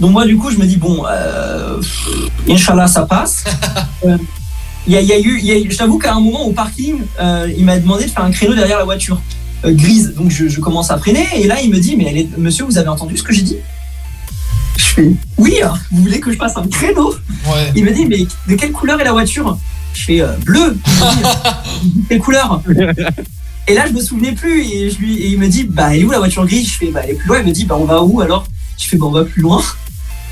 Donc 0.00 0.10
moi, 0.12 0.24
du 0.26 0.36
coup, 0.36 0.50
je 0.50 0.56
me 0.58 0.64
dis 0.66 0.76
bon, 0.76 1.04
Inch'Allah, 2.48 2.86
ça 2.86 3.02
passe. 3.06 3.44
Il 4.86 4.92
y, 4.92 4.96
a, 4.96 5.00
il 5.00 5.06
y 5.08 5.12
a 5.12 5.18
eu, 5.18 5.38
il 5.38 5.44
y 5.46 5.52
a 5.52 5.58
eu- 5.58 5.70
je 5.70 5.76
t'avoue 5.76 5.98
qu'à 5.98 6.14
un 6.14 6.20
moment 6.20 6.46
au 6.46 6.52
parking, 6.52 7.00
il 7.56 7.64
m'a 7.64 7.78
demandé 7.78 8.04
de 8.04 8.10
faire 8.10 8.24
un 8.24 8.30
créneau 8.30 8.54
derrière 8.54 8.78
la 8.78 8.84
voiture 8.84 9.20
grise. 9.64 10.14
Donc 10.16 10.30
je, 10.30 10.48
je 10.48 10.60
commence 10.60 10.90
à 10.90 10.98
freiner 10.98 11.26
et 11.36 11.46
là 11.46 11.60
il 11.62 11.70
me 11.70 11.78
dit 11.78 11.96
mais 11.96 12.06
elle 12.08 12.18
est- 12.18 12.38
monsieur, 12.38 12.64
vous 12.64 12.78
avez 12.78 12.88
entendu 12.88 13.16
ce 13.16 13.22
que 13.22 13.32
j'ai 13.32 13.42
dit? 13.42 13.56
Je 14.76 14.82
fais 14.84 15.10
oui. 15.38 15.60
hein, 15.62 15.74
Vous 15.90 16.02
voulez 16.02 16.20
que 16.20 16.32
je 16.32 16.38
passe 16.38 16.56
un 16.56 16.66
créneau 16.66 17.14
Ouais. 17.46 17.72
il 17.76 17.84
me 17.84 17.92
dit, 17.92 18.06
mais 18.06 18.26
de 18.48 18.54
quelle 18.60 18.72
couleur 18.72 19.00
est 19.00 19.04
la 19.04 19.12
voiture? 19.12 19.56
Je 19.94 20.02
fais 20.04 20.20
euh, 20.20 20.32
bleu. 20.44 20.76
Il 20.86 20.92
me 20.92 21.92
dit, 21.92 22.04
Quelle 22.08 22.18
couleur? 22.20 22.60
Et 23.68 23.74
là, 23.74 23.84
je 23.88 23.92
me 23.92 24.00
souvenais 24.00 24.32
plus. 24.32 24.62
Et, 24.64 24.90
je 24.90 24.98
lui, 24.98 25.16
et 25.16 25.28
il 25.28 25.38
me 25.38 25.48
dit, 25.48 25.64
bah, 25.64 25.94
elle 25.94 26.00
est 26.00 26.04
où 26.04 26.10
la 26.10 26.18
voiture 26.18 26.44
grise? 26.46 26.68
Je 26.68 26.76
fais, 26.78 26.90
bah, 26.90 27.00
elle 27.04 27.10
est 27.10 27.14
plus 27.14 27.28
loin. 27.28 27.38
Il 27.40 27.46
me 27.46 27.52
dit, 27.52 27.64
bah, 27.64 27.76
on 27.78 27.84
va 27.84 28.02
où 28.02 28.20
alors? 28.20 28.46
Je 28.78 28.86
fais, 28.86 28.96
bah, 28.96 29.06
on 29.06 29.10
va 29.12 29.24
plus 29.24 29.42
loin. 29.42 29.62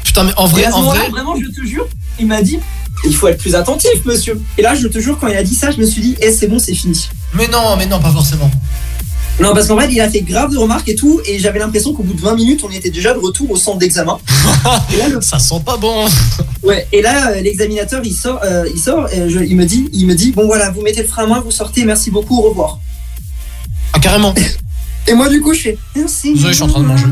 Putain, 0.04 0.24
mais 0.24 0.32
en 0.36 0.46
vrai, 0.46 0.66
en 0.72 0.82
vrai. 0.82 1.08
vraiment, 1.08 1.34
je 1.36 1.46
te 1.48 1.66
jure, 1.66 1.86
il 2.20 2.26
m'a 2.26 2.42
dit 2.42 2.58
il 3.06 3.14
faut 3.14 3.26
être 3.28 3.38
plus 3.38 3.54
attentif, 3.54 3.90
monsieur. 4.04 4.40
Et 4.56 4.62
là, 4.62 4.74
je 4.74 4.86
te 4.86 4.98
jure, 4.98 5.18
quand 5.18 5.26
il 5.28 5.36
a 5.36 5.42
dit 5.42 5.54
ça, 5.54 5.70
je 5.70 5.78
me 5.78 5.84
suis 5.84 6.00
dit 6.00 6.16
eh, 6.20 6.30
c'est 6.32 6.46
bon, 6.46 6.58
c'est 6.58 6.74
fini. 6.74 7.08
Mais 7.34 7.48
non, 7.48 7.76
mais 7.76 7.86
non, 7.86 8.00
pas 8.00 8.10
forcément. 8.12 8.50
Non, 9.40 9.52
parce 9.52 9.66
qu'en 9.66 9.78
fait, 9.78 9.88
il 9.90 10.00
a 10.00 10.08
fait 10.08 10.20
grave 10.20 10.52
de 10.52 10.56
remarques 10.58 10.88
et 10.88 10.94
tout, 10.94 11.20
et 11.26 11.38
j'avais 11.40 11.58
l'impression 11.58 11.92
qu'au 11.92 12.04
bout 12.04 12.14
de 12.14 12.20
20 12.20 12.36
minutes, 12.36 12.60
on 12.64 12.70
était 12.70 12.90
déjà 12.90 13.12
de 13.14 13.18
retour 13.18 13.50
au 13.50 13.56
centre 13.56 13.78
d'examen. 13.78 14.16
le- 15.10 15.20
Ça 15.20 15.38
sent 15.40 15.60
pas 15.66 15.76
bon. 15.76 16.06
Ouais, 16.62 16.86
et 16.92 17.02
là, 17.02 17.32
euh, 17.32 17.40
l'examinateur, 17.40 18.00
il 18.04 18.14
sort, 18.14 18.40
euh, 18.44 18.64
il 18.72 18.80
sort, 18.80 19.08
et 19.12 19.28
je- 19.28 19.40
il 19.40 19.56
me 19.56 19.64
dit, 19.64 19.88
il 19.92 20.06
me 20.06 20.14
dit, 20.14 20.30
bon 20.30 20.46
voilà, 20.46 20.70
vous 20.70 20.82
mettez 20.82 21.02
le 21.02 21.08
frein 21.08 21.24
à 21.24 21.26
main, 21.26 21.40
vous 21.40 21.50
sortez, 21.50 21.84
merci 21.84 22.10
beaucoup, 22.12 22.38
au 22.38 22.42
revoir. 22.50 22.78
Ah, 23.92 23.98
carrément. 23.98 24.34
Et 25.08 25.12
moi, 25.14 25.28
du 25.28 25.40
coup, 25.42 25.52
je 25.52 25.60
fais, 25.60 25.78
merci. 25.96 26.32
Désolé, 26.34 26.52
je 26.52 26.54
suis 26.54 26.62
en 26.64 26.68
train 26.68 26.80
de 26.80 26.86
manger. 26.86 27.04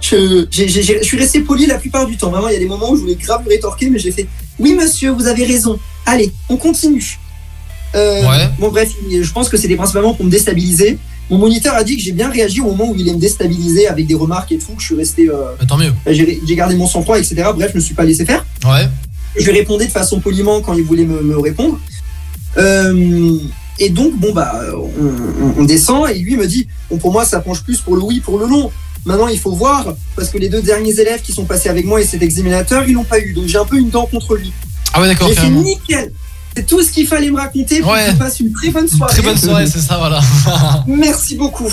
Je, 0.00 0.46
je 0.50 1.02
suis 1.04 1.18
resté 1.18 1.40
poli 1.40 1.66
la 1.66 1.74
plupart 1.76 2.06
du 2.06 2.16
temps. 2.16 2.30
Vraiment, 2.30 2.48
il 2.48 2.54
y 2.54 2.56
a 2.56 2.58
des 2.60 2.66
moments 2.66 2.90
où 2.92 2.96
je 2.96 3.02
voulais 3.02 3.16
grave 3.16 3.42
lui 3.42 3.50
rétorquer, 3.54 3.90
mais 3.90 3.98
j'ai 3.98 4.12
fait, 4.12 4.26
oui, 4.58 4.74
monsieur, 4.74 5.10
vous 5.10 5.26
avez 5.26 5.44
raison. 5.44 5.78
Allez, 6.06 6.32
on 6.48 6.56
continue. 6.56 7.18
Euh, 7.94 8.22
Ouais. 8.22 8.48
Bon, 8.58 8.68
bref, 8.68 8.90
je 9.10 9.32
pense 9.32 9.48
que 9.48 9.56
c'était 9.56 9.76
principalement 9.76 10.14
pour 10.14 10.24
me 10.24 10.30
déstabiliser. 10.30 10.98
Mon 11.28 11.38
moniteur 11.38 11.74
a 11.74 11.84
dit 11.84 11.96
que 11.96 12.02
j'ai 12.02 12.12
bien 12.12 12.28
réagi 12.30 12.60
au 12.60 12.66
moment 12.66 12.90
où 12.90 12.94
il 12.96 13.08
est 13.08 13.12
me 13.14 13.18
déstabiliser 13.20 13.86
avec 13.88 14.06
des 14.06 14.14
remarques 14.14 14.50
et 14.52 14.58
tout, 14.58 14.72
que 14.72 14.80
je 14.80 14.86
suis 14.86 14.94
resté. 14.96 15.28
euh, 15.28 15.54
Bah, 15.58 15.64
tant 15.68 15.76
mieux. 15.76 15.92
j'ai 16.06 16.40
j'ai 16.46 16.56
gardé 16.56 16.74
mon 16.74 16.86
sang-froid, 16.86 17.18
etc. 17.18 17.36
Bref, 17.54 17.70
je 17.72 17.76
me 17.76 17.80
suis 17.80 17.94
pas 17.94 18.04
laissé 18.04 18.24
faire. 18.24 18.44
Ouais. 18.64 18.88
Je 19.36 19.44
lui 19.48 19.52
répondais 19.58 19.86
de 19.86 19.92
façon 19.92 20.18
poliment 20.20 20.60
quand 20.60 20.74
il 20.74 20.82
voulait 20.82 21.04
me, 21.04 21.22
me 21.22 21.38
répondre. 21.38 21.78
Euh, 22.58 23.38
et 23.78 23.88
donc, 23.90 24.18
bon, 24.18 24.32
bah, 24.32 24.60
on, 25.56 25.64
descend 25.64 26.10
et 26.10 26.18
lui 26.18 26.36
me 26.36 26.46
dit 26.46 26.66
Bon, 26.90 26.98
pour 26.98 27.12
moi, 27.12 27.24
ça 27.24 27.40
penche 27.40 27.62
plus 27.62 27.80
pour 27.80 27.96
le 27.96 28.02
oui, 28.02 28.20
pour 28.20 28.38
le 28.38 28.46
non. 28.46 28.70
Maintenant, 29.06 29.28
il 29.28 29.38
faut 29.38 29.52
voir, 29.52 29.94
parce 30.14 30.28
que 30.28 30.36
les 30.36 30.50
deux 30.50 30.60
derniers 30.60 30.98
élèves 31.00 31.22
qui 31.22 31.32
sont 31.32 31.44
passés 31.46 31.70
avec 31.70 31.86
moi 31.86 32.00
et 32.00 32.04
cet 32.04 32.22
examinateur, 32.22 32.84
ils 32.86 32.92
l'ont 32.92 33.04
pas 33.04 33.18
eu. 33.18 33.32
Donc, 33.32 33.46
j'ai 33.46 33.56
un 33.56 33.64
peu 33.64 33.78
une 33.78 33.88
dent 33.88 34.04
contre 34.06 34.36
lui. 34.36 34.52
Ah 34.92 35.00
ouais, 35.00 35.06
d'accord, 35.08 35.28
J'ai 35.28 35.36
fait 35.36 35.48
nickel. 35.48 36.12
C'est 36.60 36.66
tout 36.66 36.82
ce 36.82 36.90
qu'il 36.92 37.06
fallait 37.06 37.30
me 37.30 37.38
raconter 37.38 37.80
pour 37.80 37.92
Ouais. 37.92 38.04
que 38.06 38.10
je 38.12 38.16
passe 38.16 38.38
une 38.40 38.52
très 38.52 38.68
bonne 38.68 38.82
Une 38.84 38.88
soirée. 38.90 39.12
très 39.14 39.22
bonne 39.22 39.36
soirée, 39.38 39.66
c'est 39.72 39.78
ça, 39.80 39.96
voilà. 39.96 40.20
Merci 40.86 41.36
beaucoup. 41.36 41.72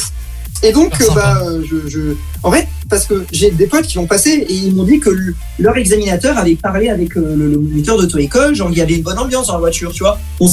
Et 0.64 0.72
donc, 0.72 0.93
euh, 1.01 1.05
bah, 1.14 1.41
euh, 1.43 1.61
je, 1.69 1.89
je- 1.89 2.15
en 2.41 2.51
fait, 2.51 2.68
parce 2.89 3.05
que 3.05 3.26
j'ai 3.34 3.51
des 3.51 3.68
potes 3.68 3.85
qui 3.85 3.97
l'ont 3.97 4.07
passé 4.07 4.30
et 4.47 4.53
ils 4.53 4.73
m'ont 4.73 4.85
dit 4.85 4.99
que 5.01 5.09
le- 5.09 5.35
leur 5.59 5.76
examinateur 5.76 6.38
avait 6.38 6.55
parlé 6.55 6.88
avec 6.89 7.18
euh, 7.18 7.35
le, 7.35 7.51
le 7.51 7.57
moniteur 7.59 7.97
d'auto-école, 7.97 8.55
genre 8.55 8.69
il 8.72 8.77
y 8.77 8.81
avait 8.81 8.95
une 8.95 9.03
bonne 9.03 9.19
ambiance 9.19 9.47
dans 9.47 9.53
la 9.53 9.59
voiture, 9.59 9.91
tu 9.91 9.99
vois. 10.03 10.18
On 10.39 10.47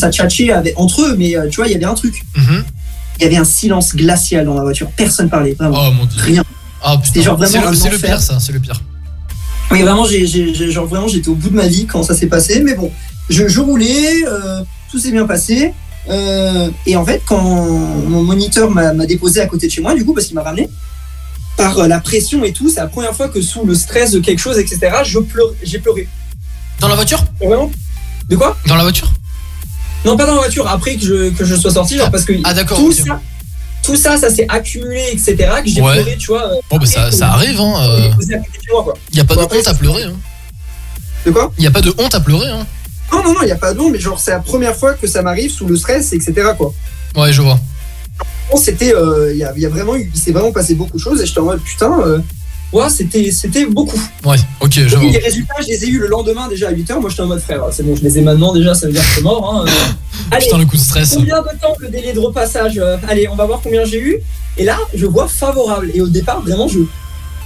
avec- 0.50 0.74
entre 0.80 1.02
eux, 1.02 1.14
mais 1.16 1.36
euh, 1.36 1.48
tu 1.48 1.56
vois, 1.56 1.68
il 1.68 1.72
y 1.72 1.76
avait 1.76 1.84
un 1.84 1.94
truc. 1.94 2.22
Mhm. 2.36 2.64
Il 3.18 3.22
y 3.22 3.26
avait 3.26 3.36
un 3.36 3.44
silence 3.44 3.94
glacial 3.94 4.44
dans 4.46 4.54
la 4.54 4.62
voiture. 4.62 4.90
Personne 4.96 5.30
parlait, 5.30 5.54
vraiment. 5.54 5.78
Oh 5.88 5.92
mon 5.92 6.06
dieu. 6.06 6.20
Rien. 6.20 6.42
C'était 7.04 7.20
putain. 7.20 7.22
genre 7.22 7.36
vraiment 7.38 7.72
C'est 7.72 7.88
le, 7.90 7.98
pire, 7.98 8.20
ça, 8.20 8.40
c'est 8.40 8.52
le 8.52 8.58
pire. 8.58 8.82
Vraiment, 9.70 10.04
j'ai- 10.06 10.26
genre 10.72 10.86
vraiment, 10.86 11.06
j'étais 11.08 11.28
au 11.28 11.34
bout 11.34 11.50
de 11.50 11.54
ma 11.54 11.66
vie 11.68 11.86
quand 11.86 12.02
ça 12.02 12.14
s'est 12.14 12.26
passé. 12.26 12.60
Mais 12.62 12.74
bon, 12.74 12.90
je, 13.28 13.48
je 13.48 13.60
roulais, 13.60 14.24
euh, 14.26 14.62
tout 14.90 14.98
s'est 14.98 15.10
bien 15.12 15.26
passé. 15.26 15.72
Euh, 16.10 16.70
et 16.86 16.96
en 16.96 17.04
fait, 17.04 17.22
quand 17.24 17.40
mon 17.42 18.22
moniteur 18.22 18.70
m'a, 18.70 18.92
déposé 19.06 19.40
à 19.40 19.46
côté 19.46 19.66
de 19.66 19.72
chez 19.72 19.80
moi, 19.80 19.94
du 19.94 20.04
coup, 20.04 20.12
parce 20.12 20.26
qu'il 20.26 20.34
m'a 20.34 20.42
ramené, 20.42 20.68
par 21.56 21.78
euh, 21.78 21.86
la 21.86 22.00
pression 22.00 22.44
et 22.44 22.52
tout, 22.52 22.68
c'est 22.68 22.80
la 22.80 22.88
première 22.88 23.14
fois 23.14 23.28
que 23.28 23.40
sous 23.40 23.64
le 23.64 23.74
stress 23.74 24.10
de 24.10 24.20
quelque 24.20 24.40
chose, 24.40 24.58
etc., 24.58 24.80
je 25.04 25.18
pleure, 25.18 25.52
j'ai 25.62 25.78
pleuré. 25.78 26.08
Dans 26.80 26.88
la 26.88 26.94
voiture? 26.96 27.24
Vraiment? 27.40 27.70
De 28.28 28.36
quoi? 28.36 28.56
Dans 28.66 28.76
la 28.76 28.82
voiture? 28.82 29.10
Non, 30.04 30.16
pas 30.16 30.26
dans 30.26 30.34
la 30.34 30.40
voiture, 30.40 30.68
après 30.68 30.96
que 30.96 31.02
je, 31.02 31.30
que 31.30 31.44
je 31.44 31.54
sois 31.54 31.70
sorti, 31.70 31.96
genre 31.96 32.10
parce 32.10 32.24
que 32.24 32.34
Ah, 32.44 32.52
tout, 32.64 32.92
ça, 32.92 33.20
tout 33.82 33.96
ça, 33.96 34.18
ça 34.18 34.28
s'est 34.28 34.46
accumulé, 34.48 35.02
etc., 35.12 35.34
que 35.64 35.70
j'ai 35.70 35.80
Ouais. 35.80 36.02
pleuré, 36.02 36.16
tu 36.18 36.26
vois. 36.26 36.50
Bon, 36.68 36.76
bah 36.76 36.84
ça, 36.86 37.10
ça 37.10 37.32
arrive, 37.32 37.58
hein. 37.58 37.72
on 37.76 37.82
euh, 37.82 38.08
est 38.10 38.14
posé 38.14 38.34
à 38.34 38.38
côté 38.38 38.58
de 38.58 38.64
chez 38.64 38.72
moi, 38.72 38.84
quoi. 38.84 38.94
Y 39.12 39.20
a 39.20 39.24
pas 39.24 39.36
de 39.36 39.40
honte 39.40 39.68
à 39.68 39.74
pleurer, 39.74 40.02
hein. 40.02 40.16
De 41.24 41.30
quoi? 41.30 41.52
Y 41.58 41.66
a 41.66 41.70
pas 41.70 41.80
de 41.80 41.94
honte 41.96 42.14
à 42.14 42.20
pleurer, 42.20 42.48
hein. 42.48 42.66
Non, 43.14 43.22
non, 43.24 43.32
non, 43.34 43.40
il 43.42 43.46
n'y 43.46 43.52
a 43.52 43.56
pas 43.56 43.72
de 43.72 43.78
nom, 43.78 43.90
mais 43.90 43.98
genre, 43.98 44.18
c'est 44.18 44.30
la 44.32 44.40
première 44.40 44.74
fois 44.76 44.94
que 44.94 45.06
ça 45.06 45.22
m'arrive 45.22 45.50
sous 45.50 45.66
le 45.66 45.76
stress, 45.76 46.12
etc. 46.12 46.32
Quoi. 46.56 46.72
Ouais, 47.16 47.32
je 47.32 47.42
vois. 47.42 47.58
C'était. 48.56 48.94
euh, 48.94 49.32
Il 49.32 49.38
y, 49.38 49.44
a, 49.44 49.52
il 49.56 49.62
y 49.62 49.66
a 49.66 49.68
vraiment 49.68 49.96
eu- 49.96 50.10
il 50.14 50.20
s'est 50.20 50.32
vraiment 50.32 50.52
passé 50.52 50.74
beaucoup 50.74 50.96
de 50.96 51.02
choses 51.02 51.20
et 51.20 51.26
j'étais 51.26 51.40
en 51.40 51.44
mode 51.44 51.60
putain, 51.60 51.92
euh, 52.06 52.18
ouais, 52.72 52.88
c'était 52.90 53.30
c'était 53.32 53.66
beaucoup. 53.66 54.00
Ouais, 54.24 54.36
ok, 54.60 54.72
je 54.86 54.96
vois. 54.96 55.10
les 55.10 55.18
résultats, 55.18 55.54
je 55.60 55.66
les 55.68 55.84
ai 55.84 55.88
eu 55.88 55.98
le 55.98 56.06
lendemain 56.08 56.46
déjà 56.48 56.68
à 56.68 56.72
8h. 56.72 57.00
Moi, 57.00 57.10
j'étais 57.10 57.22
en 57.22 57.26
mode 57.26 57.40
frère, 57.40 57.62
c'est 57.72 57.82
bon, 57.82 57.96
je 57.96 58.02
les 58.02 58.18
ai 58.18 58.20
maintenant 58.20 58.52
déjà, 58.52 58.74
ça 58.74 58.86
veut 58.86 58.92
dire 58.92 59.02
que 59.02 59.14
c'est 59.16 59.22
mort. 59.22 59.64
Hein. 59.66 59.70
Allez, 60.30 60.44
Putain, 60.44 60.58
le 60.58 60.66
coup 60.66 60.76
de 60.76 60.80
stress. 60.82 61.14
combien 61.16 61.40
de 61.42 61.48
temps 61.60 61.74
le 61.78 61.88
délai 61.88 62.12
de 62.12 62.20
repassage 62.20 62.78
Euh, 62.78 62.96
Allez, 63.08 63.26
on 63.28 63.34
va 63.36 63.46
voir 63.46 63.60
combien 63.62 63.84
j'ai 63.84 64.00
eu. 64.00 64.18
Et 64.56 64.64
là, 64.64 64.78
je 64.94 65.06
vois 65.06 65.26
favorable. 65.26 65.90
Et 65.94 66.00
au 66.00 66.06
départ, 66.08 66.40
vraiment, 66.42 66.68
je. 66.68 66.80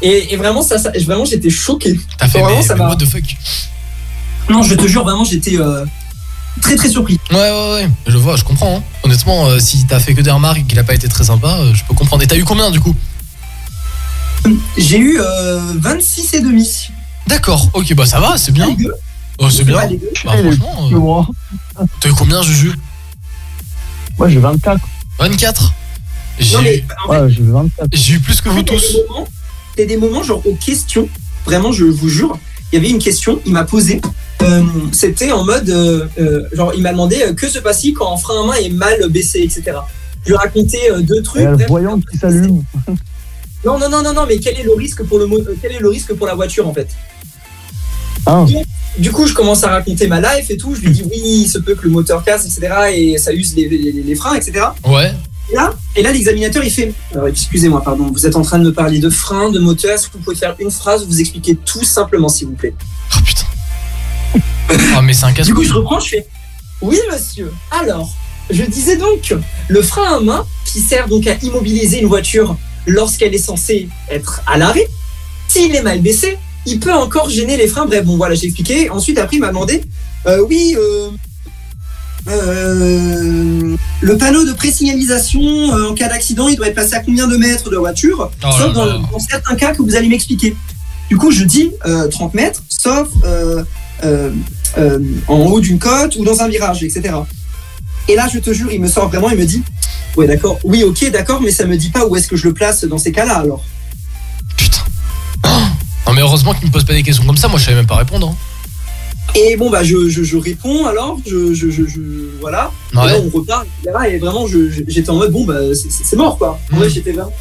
Et, 0.03 0.32
et 0.35 0.36
vraiment, 0.36 0.62
ça, 0.62 0.78
ça- 0.78 0.93
vraiment, 1.07 1.24
j'étais 1.24 1.51
choqué. 1.51 1.99
T'as 2.19 2.28
fait, 2.28 2.40
Vraiment, 2.40 2.59
mais, 2.59 2.62
ça 2.62 2.74
mais 2.74 2.81
m'a- 2.82 2.89
what 2.90 2.97
the 2.97 3.07
fuck 3.07 3.23
Non, 4.49 4.62
je 4.62 4.75
te 4.75 4.87
jure, 4.87 5.05
vraiment, 5.05 5.25
j'étais 5.25 5.59
euh, 5.59 5.85
très 6.62 6.77
très 6.77 6.89
surpris. 6.89 7.19
Ouais, 7.31 7.37
ouais, 7.37 7.73
ouais, 7.75 7.89
je 8.07 8.16
vois, 8.16 8.37
je 8.37 8.45
comprends. 8.45 8.79
hein. 8.79 8.83
Honnêtement, 9.03 9.47
euh, 9.47 9.59
si 9.59 9.87
t'as 9.87 10.01
fait 10.01 10.15
que 10.15 10.20
des 10.23 10.31
remarques 10.31 10.59
et 10.59 10.65
qu'il 10.65 10.79
a 10.79 10.85
pas 10.85 10.95
été 10.95 11.09
très 11.09 11.25
sympa, 11.25 11.59
euh, 11.59 11.75
je 11.75 11.85
peux 11.85 11.95
comprendre. 11.95 12.23
Et 12.23 12.27
t'as 12.27 12.37
eu 12.37 12.45
combien 12.45 12.70
du 12.70 12.81
coup? 12.81 12.95
J'ai 14.77 14.99
eu 14.99 15.19
euh, 15.20 15.61
26 15.77 16.35
et 16.35 16.41
demi. 16.41 16.89
D'accord, 17.27 17.69
ok, 17.75 17.95
bah 17.95 18.07
ça 18.07 18.20
va, 18.20 18.39
c'est 18.39 18.53
bien. 18.53 18.75
Oh, 19.39 19.51
c'est 19.51 19.65
bien. 19.65 19.77
Bah, 20.25 20.37
franchement, 20.39 20.89
euh, 20.91 20.99
moi. 20.99 21.27
t'as 22.01 22.09
eu 22.09 22.12
combien, 22.12 22.43
Juju? 22.43 22.73
Moi, 24.19 24.29
j'ai 24.31 24.39
24. 24.41 24.81
24 25.19 25.73
J'ai 26.41 26.57
Non, 26.57 26.62
mais 26.62 26.77
eu- 26.79 26.85
en 27.07 27.12
fait, 27.12 27.20
Ouais, 27.20 27.31
j'ai 27.31 27.43
24. 27.43 27.89
j'ai 27.93 28.15
eu 28.15 28.20
plus 28.20 28.41
que 28.41 28.49
vous 28.49 28.62
tous. 28.62 28.81
des 28.95 29.05
moments- 29.09 29.29
Il 29.77 29.81
y 29.81 29.85
a 29.85 29.87
des 29.87 29.97
moments, 29.97 30.23
genre 30.25 30.43
aux 30.47 30.55
questions, 30.57 31.09
vraiment, 31.45 31.70
je 31.70 31.85
vous 31.85 32.09
jure, 32.09 32.39
il 32.73 32.77
y 32.77 32.78
avait 32.78 32.90
une 32.90 32.99
question, 32.99 33.40
il 33.47 33.53
m'a 33.53 33.65
posé. 33.65 34.01
euh, 34.43 34.62
C'était 34.93 35.32
en 35.32 35.45
mode, 35.45 35.69
euh, 35.70 36.07
euh, 36.20 36.43
genre, 36.53 36.73
il 36.77 36.82
m'a 36.82 36.93
demandé 36.93 37.16
euh, 37.23 37.32
que 37.35 37.49
se 37.49 37.59
passe-t-il 37.59 37.95
quand 37.95 38.12
un 38.12 38.16
frein 38.16 38.43
à 38.43 38.47
main 38.47 38.55
est 38.55 38.69
mal 38.70 39.09
baissé, 39.09 39.39
etc. 39.40 39.62
Je 40.24 40.28
lui 40.28 40.35
ai 40.35 40.36
raconté 40.36 40.78
euh, 40.90 41.01
deux 41.01 41.16
Il 41.19 41.23
trucs. 41.23 41.43
y 41.43 41.47
a 41.47 41.51
le 41.51 41.57
bref. 41.57 41.69
voyant 41.69 42.01
qui 42.01 42.19
s'allume. 42.19 42.62
Non, 43.65 43.77
non, 43.77 43.89
non, 43.90 44.03
non, 44.03 44.12
non, 44.15 44.24
mais 44.28 44.39
quel 44.39 44.57
est 44.57 44.62
le 44.62 44.73
risque 44.73 45.03
pour 45.03 45.19
le 45.19 45.27
mo- 45.27 45.40
quel 45.61 45.73
est 45.73 45.81
le 45.81 45.89
risque 45.89 46.12
pour 46.15 46.28
la 46.28 46.35
voiture 46.36 46.69
en 46.69 46.73
fait? 46.73 46.86
Ah. 48.24 48.45
Du 48.99 49.11
coup, 49.11 49.27
je 49.27 49.35
commence 49.35 49.65
à 49.65 49.69
raconter 49.70 50.07
ma 50.07 50.20
life 50.20 50.49
et 50.51 50.57
tout. 50.57 50.74
Je 50.77 50.81
lui 50.82 50.90
dis 50.93 51.03
oui, 51.03 51.20
il 51.43 51.49
se 51.49 51.59
peut 51.59 51.74
que 51.74 51.82
le 51.82 51.90
moteur 51.90 52.23
casse, 52.24 52.45
etc. 52.45 52.73
Et 52.95 53.19
ça 53.19 53.32
use 53.32 53.57
les, 53.57 53.69
les- 53.69 53.90
les 53.93 54.15
freins, 54.15 54.35
etc. 54.36 54.66
Ouais. 54.86 55.12
Et 55.51 55.55
là, 55.55 55.75
et 55.97 56.03
là 56.03 56.12
l'examinateur, 56.12 56.62
il 56.62 56.70
fait 56.70 56.93
Alors, 57.12 57.29
Excusez-moi, 57.29 57.83
pardon, 57.83 58.11
vous 58.12 58.27
êtes 58.27 58.37
en 58.37 58.43
train 58.43 58.59
de 58.59 58.65
me 58.65 58.73
parler 58.73 58.99
de 58.99 59.09
freins, 59.09 59.51
de 59.51 59.59
moteur. 59.59 59.93
Est-ce 59.93 60.09
que 60.09 60.15
vous 60.15 60.19
pouvez 60.19 60.37
faire 60.37 60.55
une 60.59 60.70
phrase 60.70 61.07
vous 61.07 61.20
expliquez 61.20 61.57
tout 61.57 61.85
simplement, 61.85 62.29
s'il 62.29 62.49
vous 62.49 62.55
plaît? 62.55 62.75
Oh 63.16 63.20
putain. 63.25 63.47
Oh, 64.97 65.01
mais 65.03 65.15
c'est 65.15 65.25
un 65.25 65.33
casse 65.33 65.47
Du 65.47 65.55
coup, 65.55 65.65
je 65.65 65.73
reprends, 65.73 66.01
je 66.01 66.09
fais 66.11 66.27
Oui, 66.83 66.99
monsieur. 67.11 67.53
Alors, 67.70 68.12
je 68.51 68.62
disais 68.62 68.97
donc, 68.97 69.35
le 69.69 69.83
frein 69.83 70.19
à 70.19 70.20
main, 70.20 70.47
qui 70.65 70.81
sert 70.81 71.09
donc 71.09 71.27
à 71.27 71.35
immobiliser 71.43 72.01
une 72.01 72.09
voiture 72.09 72.57
lorsqu'elle 72.87 73.35
est 73.35 73.39
censée 73.39 73.89
être 74.11 74.43
à 74.47 74.59
l'arrêt, 74.59 74.87
s'il 75.49 75.75
est 75.75 75.83
mal 75.83 76.01
baissé, 76.01 76.37
il 76.66 76.81
peut 76.81 76.93
encore 76.93 77.31
gêner 77.31 77.57
les 77.57 77.69
freins. 77.69 77.87
Bref, 77.87 78.05
bon, 78.05 78.16
voilà, 78.16 78.35
j'ai 78.35 78.47
expliqué. 78.47 78.91
Ensuite, 78.91 79.19
après, 79.19 79.37
il 79.37 79.41
m'a 79.41 79.49
demandé 79.49 79.83
euh, 80.27 80.45
Oui, 80.47 80.77
euh, 80.79 81.09
euh, 82.29 83.77
le 84.01 84.17
panneau 84.19 84.45
de 84.45 84.53
présignalisation 84.53 85.41
euh, 85.41 85.91
en 85.91 85.95
cas 85.95 86.09
d'accident, 86.09 86.49
il 86.49 86.57
doit 86.57 86.69
être 86.69 86.75
placé 86.75 86.95
à 86.95 87.01
combien 87.01 87.27
de 87.27 87.37
mètres 87.37 87.69
de 87.71 87.75
la 87.75 87.81
voiture 87.81 88.31
Oh 88.45 88.49
Sauf 88.59 88.73
dans, 88.73 89.19
certains 89.19 89.55
cas 89.57 89.75
que 89.75 89.83
vous 89.83 89.95
allez 89.97 90.09
m'expliquer. 90.09 90.57
Du 91.09 91.17
coup, 91.17 91.31
je 91.31 91.45
dis 91.45 91.71
euh, 91.87 92.09
30 92.09 92.35
mètres, 92.35 92.63
sauf 92.69 93.09
euh, 93.25 93.65
euh, 94.05 94.31
euh, 94.77 94.99
en 95.27 95.37
haut 95.39 95.61
d'une 95.61 95.79
côte 95.79 96.17
ou 96.17 96.25
dans 96.25 96.41
un 96.43 96.49
virage, 96.49 96.83
etc. 96.83 97.15
Et 98.09 98.15
là, 98.15 98.29
je 98.33 98.39
te 98.39 98.53
jure, 98.53 98.71
il 98.73 98.81
me 98.81 98.89
sort 98.89 99.09
vraiment, 99.09 99.31
il 99.31 99.39
me 99.39 99.45
dit 99.47 99.63
Ouais, 100.17 100.27
d'accord, 100.27 100.59
oui, 100.65 100.83
ok, 100.83 101.11
d'accord, 101.11 101.41
mais 101.41 101.51
ça 101.51 101.65
me 101.65 101.77
dit 101.77 101.91
pas 101.91 102.07
où 102.07 102.17
est-ce 102.17 102.29
que 102.29 102.37
je 102.37 102.47
le 102.49 102.55
place 102.55 102.85
dans 102.85 102.99
ces 102.99 103.13
cas-là 103.13 103.37
alors. 103.37 103.63
Non, 106.07 106.15
mais 106.15 106.21
heureusement 106.23 106.55
qu'il 106.55 106.67
me 106.67 106.73
pose 106.73 106.85
pas 106.85 106.95
des 106.95 107.03
questions 107.03 107.25
comme 107.25 107.37
ça, 107.37 107.49
moi 107.49 107.59
je 107.59 107.65
savais 107.67 107.77
même 107.77 107.87
pas 107.87 107.97
répondre. 107.97 108.29
hein. 108.29 108.37
Et 109.35 109.57
bon, 109.57 109.71
bah, 109.71 109.83
je, 109.85 110.09
je, 110.09 110.23
je 110.25 110.37
réponds 110.37 110.87
alors, 110.87 111.19
je, 111.27 111.55
je, 111.55 111.71
je, 111.71 111.87
je- 111.87 112.01
voilà. 112.41 112.71
Ouais. 112.95 113.05
Et 113.05 113.09
là, 113.09 113.19
on 113.25 113.29
repart, 113.39 113.67
etc. 113.85 113.97
Et 114.15 114.19
vraiment, 114.19 114.47
j'étais 114.47 115.11
en 115.11 115.17
mode 115.17 115.31
Bon, 115.33 115.45
bah, 115.45 115.59
c'est- 115.75 116.17
mort, 116.17 116.39
quoi. 116.39 116.59
En 116.73 116.77
Mm. 116.77 116.79
vrai, 116.81 116.91
j'étais 116.91 117.13
vraiment. 117.13 117.33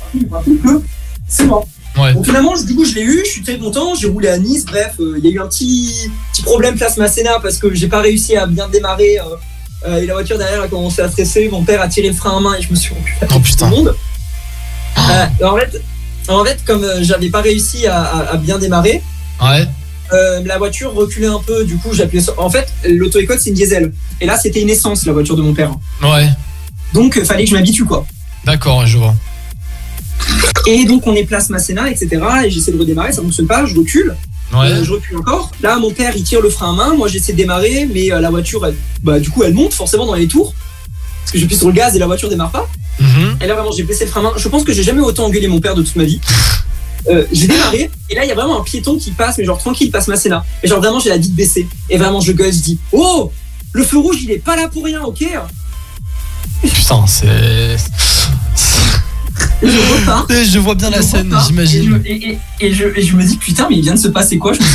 C'est 1.28 1.46
mort. 1.46 1.68
Ouais. 1.98 2.14
Donc 2.14 2.26
finalement, 2.26 2.56
je- 2.56 2.66
du 2.66 2.76
coup, 2.76 2.86
je 2.86 2.94
l'ai 2.96 3.02
eu, 3.02 3.22
je 3.26 3.30
suis 3.32 3.42
très 3.42 3.58
content, 3.58 3.96
j'ai 3.96 4.08
roulé 4.08 4.28
à 4.28 4.38
Nice, 4.38 4.66
bref, 4.66 4.94
euh, 5.00 5.16
il 5.18 5.26
y 5.26 5.28
a 5.30 5.32
eu 5.32 5.40
un 5.40 5.48
petit, 5.48 6.12
petit 6.32 6.44
problème 6.44 6.76
place 6.76 6.98
Masséna 6.98 7.40
parce 7.42 7.58
que 7.58 7.74
j'ai 7.74 7.88
pas 7.88 8.02
réussi 8.02 8.36
à 8.36 8.46
bien 8.46 8.68
démarrer 8.70 9.18
euh, 9.20 9.24
euh, 9.88 10.02
et 10.02 10.06
la 10.06 10.14
voiture 10.14 10.38
derrière 10.38 10.62
a 10.62 10.68
commencé 10.68 11.02
à 11.02 11.10
stresser, 11.10 11.50
mon 11.50 11.64
père 11.64 11.82
a 11.82 11.88
tiré 11.88 12.10
le 12.10 12.14
frein 12.14 12.38
à 12.38 12.40
main 12.40 12.54
et 12.54 12.62
je 12.62 12.70
me 12.70 12.76
suis 12.76 12.94
rendu 12.94 13.16
Oh 13.36 13.40
putain. 13.40 13.68
tout 13.68 13.76
le 13.76 13.78
monde. 13.82 13.96
Euh, 15.00 15.26
en, 15.46 15.58
fait, 15.58 15.82
en 16.28 16.46
fait, 16.46 16.60
comme 16.66 16.86
j'avais 17.02 17.30
pas 17.30 17.42
réussi 17.42 17.88
à, 17.88 18.00
à- 18.04 18.34
à 18.34 18.38
bien 18.38 18.60
démarrer, 18.60 19.02
Ouais. 19.42 19.66
Euh, 20.14 20.42
la 20.46 20.58
voiture 20.58 20.94
reculait 20.94 21.28
un 21.28 21.40
peu, 21.46 21.64
du 21.66 21.78
coup 21.78 21.94
j'appuyais 21.94 22.24
sur... 22.24 22.40
En 22.40 22.50
fait, 22.50 22.68
l'auto-école 22.88 23.38
c'est 23.40 23.50
une 23.50 23.56
diesel. 23.56 23.92
Et 24.22 24.26
là 24.26 24.38
c'était 24.38 24.62
une 24.62 24.70
essence, 24.70 25.06
la 25.06 25.14
voiture 25.14 25.36
de 25.36 25.42
mon 25.42 25.54
père. 25.54 25.72
Ouais. 26.02 26.30
Donc 26.94 27.18
euh, 27.18 27.24
fallait 27.26 27.44
que 27.44 27.50
je 27.50 27.56
m'habitue 27.56 27.86
quoi. 27.86 28.06
D'accord, 28.46 28.86
je 28.88 28.98
vois. 28.98 29.16
Et 30.68 30.86
donc 30.86 31.06
on 31.08 31.14
est 31.16 31.24
place 31.24 31.50
Masséna, 31.50 31.90
etc. 31.90 32.22
Et 32.46 32.50
j'essaie 32.50 32.72
de 32.72 32.78
redémarrer, 32.80 33.12
ça 33.14 33.22
fonctionne 33.22 33.48
pas, 33.48 33.66
je 33.66 33.76
recule. 33.76 34.16
Ouais. 34.54 34.68
Euh, 34.72 34.84
je 34.84 34.92
recule 34.94 35.18
encore. 35.18 35.52
Là, 35.62 35.78
mon 35.78 35.92
père, 35.92 36.14
il 36.16 36.24
tire 36.24 36.42
le 36.42 36.50
frein 36.50 36.72
à 36.72 36.76
main. 36.76 36.94
Moi, 36.96 37.10
j'essaie 37.10 37.34
de 37.34 37.38
démarrer, 37.38 37.86
mais 37.94 38.14
euh, 38.14 38.22
la 38.22 38.30
voiture, 38.30 38.66
elle- 38.66 38.76
bah, 39.04 39.20
du 39.20 39.30
coup, 39.30 39.44
elle 39.44 39.54
monte 39.54 39.74
forcément 39.74 40.06
dans 40.06 40.14
les 40.16 40.26
tours. 40.28 40.54
Parce 41.20 41.34
que 41.34 41.38
j'appuie 41.38 41.58
sur 41.58 41.68
le 41.68 41.74
gaz 41.74 41.98
et 41.98 42.00
la 42.00 42.06
voiture 42.06 42.30
démarre 42.30 42.52
pas. 42.52 42.66
Mhm. 42.98 43.40
Et 43.42 43.48
là, 43.48 43.56
vraiment, 43.56 43.72
j'ai 43.74 43.84
baissé 43.84 44.06
le 44.06 44.10
frein 44.10 44.22
à 44.22 44.24
main. 44.24 44.32
Je 44.38 44.48
pense 44.48 44.64
que 44.64 44.72
j'ai 44.72 44.84
jamais 44.84 45.02
autant 45.02 45.26
engueulé 45.26 45.50
mon 45.50 45.60
père 45.60 45.76
de 45.76 45.82
toute 45.82 45.98
ma 45.98 46.06
vie. 46.06 46.22
Euh, 47.10 47.26
j'ai 47.32 47.48
démarré, 47.48 47.90
et 48.10 48.16
là, 48.16 48.26
il 48.26 48.28
y 48.28 48.32
a 48.32 48.36
vraiment 48.36 48.60
un 48.60 48.64
piéton 48.64 48.98
qui 48.98 49.12
passe, 49.12 49.38
mais 49.38 49.46
genre 49.46 49.58
tranquille, 49.58 49.88
il 49.88 49.92
passe 49.92 50.08
ma 50.08 50.18
Sénat. 50.18 50.46
Et 50.64 50.68
genre, 50.68 50.80
vraiment, 50.80 51.00
j'ai 51.00 51.10
la 51.10 51.18
vie 51.18 51.30
de 51.30 51.36
baisser. 51.36 51.68
Et 51.90 51.98
vraiment, 51.98 52.20
je 52.22 52.32
gueule, 52.34 52.52
je 52.54 52.60
dis 52.60 52.80
Oh 52.92 53.32
Le 53.74 53.84
feu 53.84 53.98
rouge, 53.98 54.18
il 54.24 54.32
est 54.32 54.40
pas 54.40 54.56
là 54.56 54.68
pour 54.68 54.84
rien, 54.86 55.02
ok? 55.04 55.26
Putain, 56.62 57.06
c'est. 57.08 57.78
Je 59.62 59.68
repars. 59.68 60.26
Je 60.30 60.60
vois 60.60 60.76
bien 60.76 60.90
la 60.90 61.02
scène, 61.02 61.30
j'imagine. 61.48 62.02
Et, 62.06 62.20
je- 62.60 62.66
et- 62.66 62.74
je, 62.74 62.84
et 62.96 63.02
je 63.04 63.16
me 63.16 63.24
dis, 63.24 63.38
putain, 63.38 63.68
mais 63.70 63.76
il 63.78 63.82
vient 63.84 63.94
de 63.96 64.00
se 64.00 64.08
passer 64.08 64.38
quoi? 64.38 64.54
Je 64.54 64.60
me. 64.60 64.66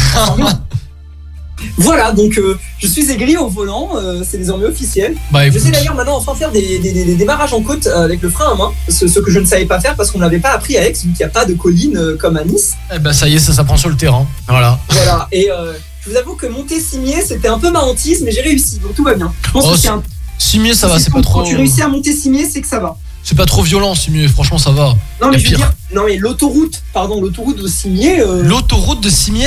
Voilà, 1.78 2.12
donc 2.12 2.38
euh, 2.38 2.58
je 2.78 2.86
suis 2.86 3.10
aigri 3.10 3.36
au 3.36 3.48
volant, 3.48 3.90
euh, 3.96 4.22
c'est 4.28 4.38
désormais 4.38 4.66
officiel. 4.66 5.16
Bah, 5.30 5.48
je 5.50 5.58
sais 5.58 5.70
d'ailleurs 5.70 5.94
maintenant 5.94 6.16
enfin 6.16 6.34
faire 6.34 6.50
des, 6.52 6.78
des, 6.78 6.92
des- 6.92 7.04
des 7.04 7.14
démarrages 7.14 7.52
en 7.52 7.62
côte 7.62 7.86
euh, 7.86 8.04
avec 8.04 8.22
le 8.22 8.28
frein 8.30 8.52
à 8.52 8.54
main, 8.54 8.70
ce, 8.88 9.06
ce 9.08 9.18
que 9.20 9.30
je 9.30 9.40
ne 9.40 9.44
savais 9.46 9.66
pas 9.66 9.80
faire 9.80 9.94
parce 9.96 10.10
qu'on 10.10 10.18
ne 10.18 10.24
l'avait 10.24 10.38
pas 10.38 10.50
appris 10.52 10.76
à 10.76 10.86
Aix, 10.86 10.92
vu 10.92 10.98
qu'il 11.12 11.16
n'y 11.18 11.24
a 11.24 11.28
pas 11.28 11.44
de 11.44 11.54
colline 11.54 11.98
comme 12.18 12.36
à 12.36 12.44
Nice. 12.44 12.72
Eh 12.94 12.98
bah, 12.98 13.12
ça 13.12 13.28
y 13.28 13.34
est, 13.36 13.38
ça 13.38 13.52
s'apprend 13.52 13.76
sur 13.76 13.88
le 13.88 13.96
terrain. 13.96 14.26
Voilà. 14.48 14.78
Voilà, 14.90 15.28
et 15.32 15.50
euh, 15.50 15.72
je 16.04 16.10
vous 16.10 16.16
avoue 16.16 16.34
que 16.34 16.46
monter 16.46 16.80
Cimier, 16.80 17.22
c'était 17.22 17.48
un 17.48 17.58
peu 17.58 17.70
ma 17.70 17.80
hantise, 17.80 18.22
mais 18.24 18.32
j'ai 18.32 18.42
réussi, 18.42 18.78
donc 18.78 18.94
tout 18.94 19.04
va 19.04 19.14
bien. 19.14 19.32
Je 19.46 19.50
pense 19.50 19.64
Oh, 19.68 19.72
que 19.72 19.78
c'est 19.78 19.88
un. 19.88 20.02
Simier, 20.38 20.74
ça 20.74 20.88
va, 20.88 20.98
c'est 20.98 21.10
pas 21.10 21.18
quand 21.18 21.22
trop. 21.22 21.42
tu 21.44 21.54
réussis 21.56 21.82
à 21.82 21.88
monter 21.88 22.12
Cimier, 22.12 22.44
c'est 22.52 22.60
que 22.60 22.66
ça 22.68 22.80
va. 22.80 22.96
C'est 23.22 23.36
pas 23.38 23.46
trop 23.46 23.62
violent, 23.62 23.94
Simier. 23.94 24.26
Franchement, 24.26 24.58
ça 24.58 24.72
va. 24.72 24.96
Non, 25.20 25.30
mais 25.30 25.38
je 25.38 25.48
veux 25.50 25.56
dire, 25.56 25.72
non, 25.94 26.02
mais 26.04 26.16
l'autoroute, 26.16 26.82
pardon, 26.92 27.20
l'autoroute 27.20 27.56
de 27.62 27.68
Cimier. 27.68 28.18
euh, 28.20 28.42
L'autoroute 28.42 29.00
de 29.00 29.08
Simier 29.08 29.46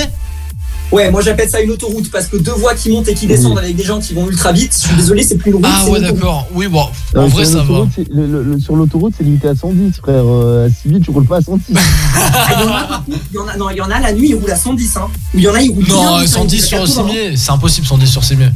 Ouais, 0.92 1.12
moi 1.12 1.22
j'appelle 1.22 1.50
ça 1.50 1.60
une 1.62 1.72
autoroute 1.72 2.10
parce 2.12 2.28
que 2.28 2.38
deux 2.38 2.52
voies 2.54 2.74
qui 2.76 2.90
montent 2.90 3.08
et 3.10 3.14
qui 3.16 3.26
descendent 3.28 3.58
avec 3.58 3.76
des 3.76 3.84
gens 3.84 4.00
qui 4.00 4.14
vont 4.14 4.30
ultra 4.30 4.52
vite. 4.54 4.72
Je 4.82 4.88
suis 4.88 4.96
désolé, 4.96 5.24
c'est 5.24 5.36
plus 5.36 5.50
une 5.52 5.58
route. 5.58 5.66
Ah 5.68 5.86
ouais, 5.90 6.00
d'accord. 6.00 6.48
Oui, 6.54 6.68
bon. 6.68 6.84
En 7.16 7.24
mais 7.24 7.28
vrai, 7.28 7.44
ça 7.44 7.58
va. 7.58 7.62
l'autoroute, 7.64 7.90
c'est- 7.96 8.08
le- 8.14 8.28
le- 8.28 8.44
le- 8.44 8.60
Sur 8.60 8.76
l'autoroute, 8.76 9.14
c'est 9.18 9.24
limité 9.24 9.48
à 9.50 9.56
110, 9.56 9.98
frère. 9.98 10.24
Euh, 10.26 10.68
à 10.68 10.70
6 10.70 10.88
vite, 10.90 11.04
tu 11.04 11.12
roules 11.12 11.26
pas 11.26 11.38
à 11.38 11.42
110. 11.42 11.64
Ah, 12.16 12.48
il 12.52 12.66
y 12.66 12.70
en 12.70 12.74
a, 12.76 12.84
par 12.84 13.04
contre, 13.06 13.18
il 13.32 13.36
y 13.36 13.40
en 13.40 13.48
a- 13.48 13.58
non, 13.58 13.70
il 13.72 13.78
y 13.78 13.82
en 13.82 13.90
a 13.92 14.00
la 14.00 14.14
nuit, 14.14 14.30
ils 14.30 14.36
roulent 14.36 14.52
à 14.52 14.56
110. 14.56 14.96
Hein. 14.98 15.08
Ou 15.34 15.38
il 15.38 15.44
y 15.44 15.48
en 15.50 15.54
a, 15.54 15.62
ils 15.62 15.72
roulent 15.72 15.84
bien 15.84 15.96
Non, 15.96 16.18
vite, 16.20 16.30
hein, 16.30 16.32
110 16.32 16.70
ils 16.72 16.76
roulent 16.76 16.84
à 16.84 16.88
sur 16.88 16.96
80. 17.04 17.10
Simier, 17.10 17.38
c'est 17.38 17.52
impossible 17.52 17.88
110 17.88 18.08
sur 18.10 18.24
Simier. 18.24 18.50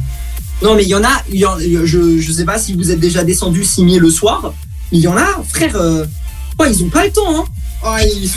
Non, 0.62 0.74
mais 0.76 0.82
il 0.84 0.88
y 0.88 0.94
en 0.94 1.02
a, 1.04 1.10
il 1.32 1.40
y 1.40 1.46
en- 1.46 1.58
je, 1.58 2.18
je 2.20 2.32
sais 2.32 2.44
pas 2.44 2.58
si 2.58 2.74
vous 2.74 2.90
êtes 2.90 3.00
déjà 3.00 3.24
descendu 3.24 3.64
Cimier 3.64 3.98
le 3.98 4.10
soir. 4.10 4.52
Il 4.92 5.00
y 5.00 5.08
en 5.08 5.16
a, 5.16 5.26
frère, 5.48 5.76
euh, 5.76 6.04
ouais, 6.58 6.72
ils 6.72 6.82
ont 6.84 6.88
pas 6.88 7.04
le 7.04 7.10
temps. 7.12 7.22
Hein. 7.40 7.44
Ah, 7.84 7.98
ils- 8.02 8.30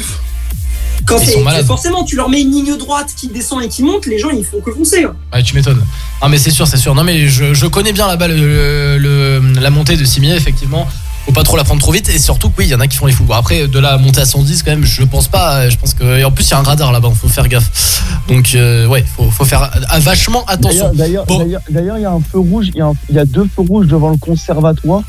Quand 1.06 1.18
Ils 1.20 1.26
c'est- 1.26 1.32
sont 1.34 1.44
malades. 1.44 1.66
forcément, 1.66 2.04
tu 2.04 2.16
leur 2.16 2.30
mets 2.30 2.42
une 2.42 2.52
ligne 2.52 2.78
droite 2.78 3.08
qui 3.16 3.28
descend 3.28 3.62
et 3.64 3.68
qui 3.70 3.84
monte, 3.84 4.06
les 4.06 4.20
gens 4.20 4.30
ils 4.30 4.46
font 4.46 4.60
que 4.62 4.72
foncer. 4.72 5.04
hein. 5.04 5.16
Ouais, 5.34 5.44
tu 5.44 5.56
m'étonnes. 5.56 5.84
Ah, 6.22 6.30
mais 6.30 6.38
c'est 6.38 6.52
sûr, 6.52 6.68
c'est 6.68 6.78
sûr. 6.78 6.96
Non, 6.96 7.04
mais 7.04 7.28
je, 7.28 7.54
je 7.54 7.66
connais 7.68 7.92
bien 7.94 8.08
là-bas 8.08 8.28
le, 8.28 8.98
le- 8.98 9.42
la 9.60 9.70
montée 9.70 9.98
de 9.98 10.06
Simier, 10.06 10.34
effectivement. 10.36 10.88
Faut 11.26 11.32
pas 11.32 11.44
trop 11.44 11.56
la 11.56 11.64
prendre 11.64 11.80
trop 11.80 11.94
vite. 11.94 12.10
Et 12.10 12.20
surtout, 12.20 12.50
que 12.50 12.56
oui, 12.60 12.66
il 12.66 12.72
y 12.72 12.76
en 12.76 12.82
a 12.82 12.88
qui 12.88 12.98
font 12.98 13.06
les 13.06 13.14
fous. 13.14 13.24
Bon, 13.24 13.34
après, 13.34 13.68
de 13.70 13.80
là 13.80 13.92
à 13.94 13.98
monter 13.98 14.20
à 14.20 14.26
110, 14.26 14.62
quand 14.62 14.72
même, 14.72 14.84
je 14.84 15.04
pense 15.04 15.30
pas. 15.30 15.70
Je 15.70 15.78
pense 15.78 15.94
que. 15.94 16.18
Et 16.20 16.24
en 16.26 16.32
plus, 16.32 16.46
il 16.48 16.52
y 16.52 16.54
a 16.54 16.60
un 16.60 16.64
radar 16.64 16.92
là-bas, 16.92 17.12
faut 17.20 17.30
faire 17.30 17.48
gaffe. 17.48 18.02
Donc, 18.28 18.52
euh, 18.56 18.88
ouais, 18.88 19.06
faut, 19.16 19.30
faut 19.32 19.46
faire 19.46 19.72
ah, 19.88 20.00
vachement 20.00 20.44
attention. 20.48 20.92
D'ailleurs, 20.94 21.26
Bon. 21.26 21.46
il 21.46 21.52
y 21.52 21.90
a 22.06 22.12
un 22.12 22.20
feu 22.20 22.40
rouge, 22.40 22.68
il 22.74 22.78
y, 22.78 22.82
a 22.82 22.88
un- 22.88 22.94
il 23.10 23.16
y 23.16 23.20
a 23.20 23.26
deux 23.26 23.44
feux 23.56 23.62
rouges 23.62 23.88
devant 23.88 24.10
le 24.10 24.18
conservatoire. 24.18 25.02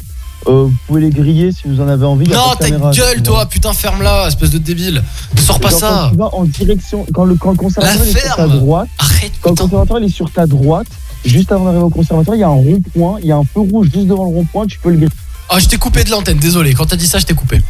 Euh, 0.47 0.65
vous 0.65 0.75
pouvez 0.87 1.01
les 1.01 1.11
griller 1.11 1.53
si 1.53 1.63
vous 1.67 1.81
en 1.81 1.89
avez 1.89 2.05
envie. 2.05 2.29
Non, 2.29 2.55
ta 2.59 2.69
caméra, 2.69 2.91
gueule, 2.91 3.23
toi, 3.23 3.47
putain, 3.47 3.73
ferme-la, 3.73 4.29
espèce 4.29 4.51
de 4.51 4.59
débile. 4.59 5.03
Ne 5.35 5.41
sors 5.41 5.59
pas 5.59 5.71
ça. 5.71 6.09
Quand 6.09 6.11
tu 6.11 6.17
vas 6.17 6.35
en 6.35 6.45
direction, 6.45 7.07
quand 7.15 7.25
le, 7.25 7.35
quand 7.37 7.53
le 7.53 7.57
conservatoire 7.57 8.05
La 8.05 8.11
est 8.11 8.13
sur 8.13 8.23
ta 8.23 8.37
ferme. 8.37 8.59
droite, 8.59 8.89
Arrête, 8.99 9.33
quand 9.41 9.51
le 9.51 9.57
conservatoire 9.57 10.01
il 10.01 10.07
est 10.07 10.15
sur 10.15 10.31
ta 10.31 10.47
droite, 10.47 10.87
juste 11.25 11.51
avant 11.51 11.65
d'arriver 11.65 11.85
au 11.85 11.91
conservatoire, 11.91 12.37
il 12.37 12.41
y 12.41 12.45
a 12.45 12.49
un 12.49 12.51
rond-point, 12.51 13.19
il 13.23 13.27
y 13.27 13.33
a 13.33 13.37
un 13.37 13.45
feu 13.45 13.61
rouge 13.61 13.89
juste 13.93 14.07
devant 14.07 14.25
le 14.25 14.37
rond-point, 14.37 14.67
tu 14.67 14.79
peux 14.79 14.91
le 14.91 14.97
griller. 14.97 15.13
Ah, 15.49 15.59
je 15.59 15.67
t'ai 15.69 15.77
coupé 15.77 16.05
de 16.05 16.11
l'antenne, 16.11 16.39
désolé. 16.39 16.75
Quand 16.75 16.87
t'as 16.87 16.97
dit 16.97 17.07
ça, 17.07 17.19
je 17.19 17.25
t'ai 17.25 17.35
coupé. 17.35 17.61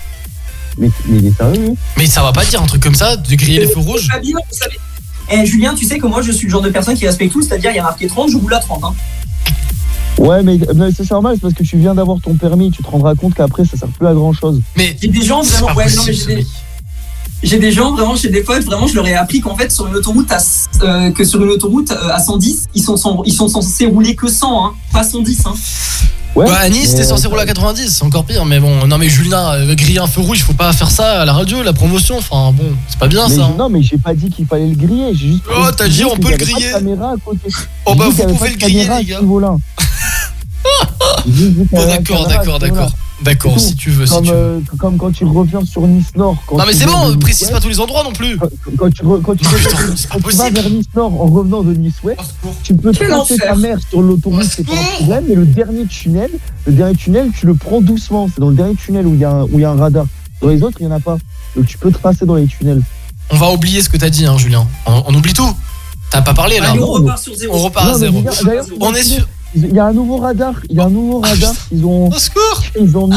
Mais, 0.79 0.91
mais 1.07 1.19
il 1.19 1.27
est 1.27 1.37
sérieux, 1.37 1.75
Mais 1.97 2.07
ça 2.07 2.23
va 2.23 2.33
pas 2.33 2.45
dire 2.45 2.61
un 2.61 2.67
truc 2.67 2.83
comme 2.83 2.95
ça, 2.95 3.17
de 3.17 3.35
griller 3.37 3.61
les 3.61 3.67
feux 3.69 3.81
rouges. 3.81 4.09
Eh, 5.31 5.47
Julien, 5.47 5.75
tu 5.75 5.87
sais 5.87 5.99
que 5.99 6.07
moi 6.07 6.21
je 6.21 6.33
suis 6.33 6.47
le 6.47 6.53
genre 6.53 6.61
de 6.61 6.69
personne 6.69 6.97
qui 6.97 7.07
respecte 7.07 7.33
tout, 7.33 7.41
c'est-à-dire 7.41 7.71
il 7.71 7.77
y 7.77 7.79
a 7.79 7.83
marqué 7.83 8.07
30, 8.09 8.31
je 8.31 8.37
roule 8.37 8.53
à 8.53 8.59
30. 8.59 8.85
Hein. 8.85 8.95
Ouais, 10.19 10.43
mais, 10.43 10.59
mais 10.75 10.91
c'est 10.97 11.11
normal, 11.11 11.35
c'est 11.37 11.43
parce 11.43 11.55
que 11.55 11.65
tu 11.65 11.77
viens 11.77 11.95
d'avoir 11.95 12.19
ton 12.21 12.35
permis, 12.35 12.71
tu 12.71 12.83
te 12.83 12.89
rendras 12.91 13.15
compte 13.15 13.35
qu'après 13.35 13.65
ça 13.65 13.77
sert 13.77 13.89
plus 13.89 14.07
à 14.07 14.15
grand 14.15 14.33
chose. 14.33 14.61
Mais 14.77 14.97
J'ai 15.01 15.09
des 15.09 15.23
gens 15.23 15.43
vraiment. 15.43 15.75
Ouais, 15.75 15.87
non, 15.95 16.03
mais 16.07 16.13
possible, 16.13 16.15
j'ai 16.15 16.27
des, 16.27 16.35
mec. 16.37 16.47
j'ai 17.43 17.59
des 17.59 17.73
gens 17.73 17.93
vraiment, 17.93 18.15
j'ai 18.15 18.29
des 18.31 18.43
potes, 18.43 18.65
vraiment, 18.65 18.87
je 18.87 18.95
leur 18.95 19.07
ai 19.09 19.15
appris 19.15 19.41
qu'en 19.41 19.57
fait 19.57 19.73
sur 19.73 19.87
une 19.89 19.95
autoroute 19.97 20.31
à, 20.31 20.39
euh, 20.85 21.11
que 21.11 21.25
sur 21.25 21.43
une 21.43 21.51
autoroute 21.51 21.91
euh, 21.91 22.11
à 22.13 22.21
110, 22.21 22.67
ils 22.75 22.83
sont, 22.83 22.97
sans- 22.97 23.23
ils 23.25 23.33
sont 23.35 23.49
censés 23.49 23.87
rouler 23.87 24.15
que 24.15 24.29
100, 24.29 24.67
hein, 24.67 24.73
pas 24.93 25.03
110. 25.03 25.47
Hein. 25.47 25.55
Ouais, 26.37 26.47
Bah, 26.47 26.57
à 26.63 26.69
Nice, 26.69 26.91
mais- 26.93 26.99
t'es 26.99 27.05
censé 27.05 27.29
rouler 27.29 27.43
à 27.43 27.47
90, 27.47 27.89
c'est 27.91 28.05
encore 28.05 28.25
pire. 28.25 28.45
Mais 28.45 28.59
bon, 28.59 28.87
non, 28.89 28.99
mais 28.99 29.09
Julien, 29.09 29.53
euh, 29.53 29.75
griller 29.77 30.01
un 30.01 30.09
feu 30.09 30.21
rouge, 30.21 30.43
faut 30.43 30.53
pas 30.53 30.73
faire 30.73 30.91
ça 30.91 31.23
à 31.23 31.25
la 31.25 31.33
radio, 31.33 31.63
la 31.63 31.73
promotion. 31.73 32.19
Enfin, 32.19 32.51
bon, 32.53 32.65
c'est 32.89 32.99
pas 32.99 33.07
bien 33.07 33.29
Mais 33.29 33.37
ça. 33.37 33.45
hein. 33.45 33.55
Non, 33.57 33.69
mais 33.69 33.83
j'ai 33.83 33.99
pas 33.99 34.15
dit 34.15 34.31
qu'il 34.31 34.45
fallait 34.47 34.67
le 34.67 34.75
griller, 34.75 35.11
j'ai 35.15 35.29
juste. 35.29 35.45
Oh, 35.57 35.67
t'as 35.77 35.87
dit, 35.89 36.05
on 36.05 36.17
peut 36.17 36.29
le 36.29 36.35
avait 36.35 36.39
pas 36.39 36.45
de 36.45 36.51
griller. 36.53 36.71
caméra 36.73 37.11
à 37.13 37.17
côté. 37.25 37.49
Oh, 37.87 37.95
bah, 37.95 38.07
dit 38.11 38.23
vous 38.23 38.35
pouvez 38.35 38.51
le 38.51 38.57
griller, 38.57 38.89
les 38.99 39.05
gars. 39.05 39.21
d'accord, 41.73 42.27
d'accord, 42.29 42.59
d'accord. 42.59 42.91
D'accord, 43.23 43.59
si 43.61 43.77
tu 43.77 43.91
veux, 43.91 44.07
si 44.07 44.13
Comme, 44.13 44.25
tu 44.25 44.31
veux. 44.33 44.37
euh, 44.37 44.61
comme 44.79 44.97
quand 44.99 45.13
tu 45.13 45.25
reviens 45.25 45.65
sur 45.65 45.87
Nice 45.87 46.09
Nord. 46.17 46.37
quand 46.47 46.59
Non, 46.59 46.65
mais 46.67 46.73
c'est 46.75 46.85
bon, 46.85 47.17
précise 47.19 47.49
pas 47.49 47.61
tous 47.61 47.69
les 47.69 47.79
endroits 47.81 48.03
non 48.03 48.13
plus. 48.13 48.37
Quand, 48.37 48.49
quand 48.77 48.91
tu, 48.93 49.03
re- 49.05 49.23
quand 49.23 49.35
tu, 49.37 49.45
Non, 49.45 49.51
reviens- 49.53 49.69
putain, 49.71 49.93
c'est 49.97 50.09
pas 50.09 50.15
quand 50.21 50.29
tu 50.31 50.37
vas 50.37 50.51
vers 50.51 50.69
Nice 50.71 50.87
Nord 50.97 51.23
en 51.23 51.27
revenant 51.27 51.63
de 51.63 51.73
Nice 51.75 51.95
Ouest, 52.03 52.19
tu 52.65 52.75
peux 52.75 52.93
tracer 52.93 53.37
ta 53.37 53.55
mère 53.55 53.79
sur 53.89 54.03
l'autoroute, 54.03 54.43
c'est 54.45 54.67
pas 54.67 54.73
un 54.73 54.97
problème, 54.97 55.25
mais 55.29 55.35
le 55.37 55.47
dernier 55.47 55.87
tunnel, 55.87 56.29
le 56.67 56.73
dernier 56.73 56.97
tunnel, 56.97 57.31
tu 57.39 57.47
le 57.47 57.55
prends 57.55 57.81
doucement. 57.81 58.29
C'est 58.35 58.41
dans 58.41 58.51
le 58.51 58.57
dernier 58.57 58.75
tunnel 58.75 59.07
où 59.07 59.15
il 59.15 59.21
y, 59.21 59.25
a 59.25 59.31
un- 59.31 59.47
y 59.47 59.65
a 59.65 59.73
radar. 59.73 60.07
Dans 60.43 60.49
les 60.49 60.63
autres, 60.63 60.79
il 60.81 60.87
n'y 60.87 60.93
en 60.93 60.97
a 60.97 61.01
pas. 61.01 61.17
Donc 61.57 61.67
tu 61.67 61.79
peux 61.79 61.93
tracer 61.93 62.27
dans 62.27 62.35
les 62.35 62.47
tunnels. 62.47 62.83
On 63.31 63.37
va 63.37 63.53
oublier 63.53 63.81
ce 63.81 63.89
que 63.89 63.97
t'as 63.97 64.11
dit, 64.11 64.27
hein, 64.27 64.37
Julien. 64.37 64.67
On, 64.87 65.05
on 65.07 65.15
oublie 65.15 65.33
tout. 65.33 65.55
T'as 66.11 66.21
pas 66.21 66.35
parlé 66.35 66.59
là. 66.59 66.73
Allez, 66.73 66.81
on 66.83 66.87
repart 66.91 67.19
sur 67.23 67.35
zéro. 67.37 67.55
On 67.55 67.59
repart 67.59 67.87
à 67.87 67.93
Non, 67.93 67.99
zéro. 67.99 68.23
d'ailleurs, 68.45 68.67
On 68.81 68.93
est 68.93 69.03
sûr. 69.05 69.27
Il 69.57 69.73
y 69.75 69.79
a 69.79 69.85
un 69.87 69.93
nouveau 69.93 70.17
radar. 70.19 70.55
Il 70.69 70.77
y 70.77 70.81
a 70.81 70.85
un 70.85 70.91
nouveau 70.91 71.21
Ah, 71.25 71.29
radar 71.29 71.53
qu'ils 71.69 71.85
ont, 71.85 72.09
Au 72.09 72.19
secours 72.19 72.63
ils 72.81 72.97
ont 72.97 73.07
mis. 73.07 73.17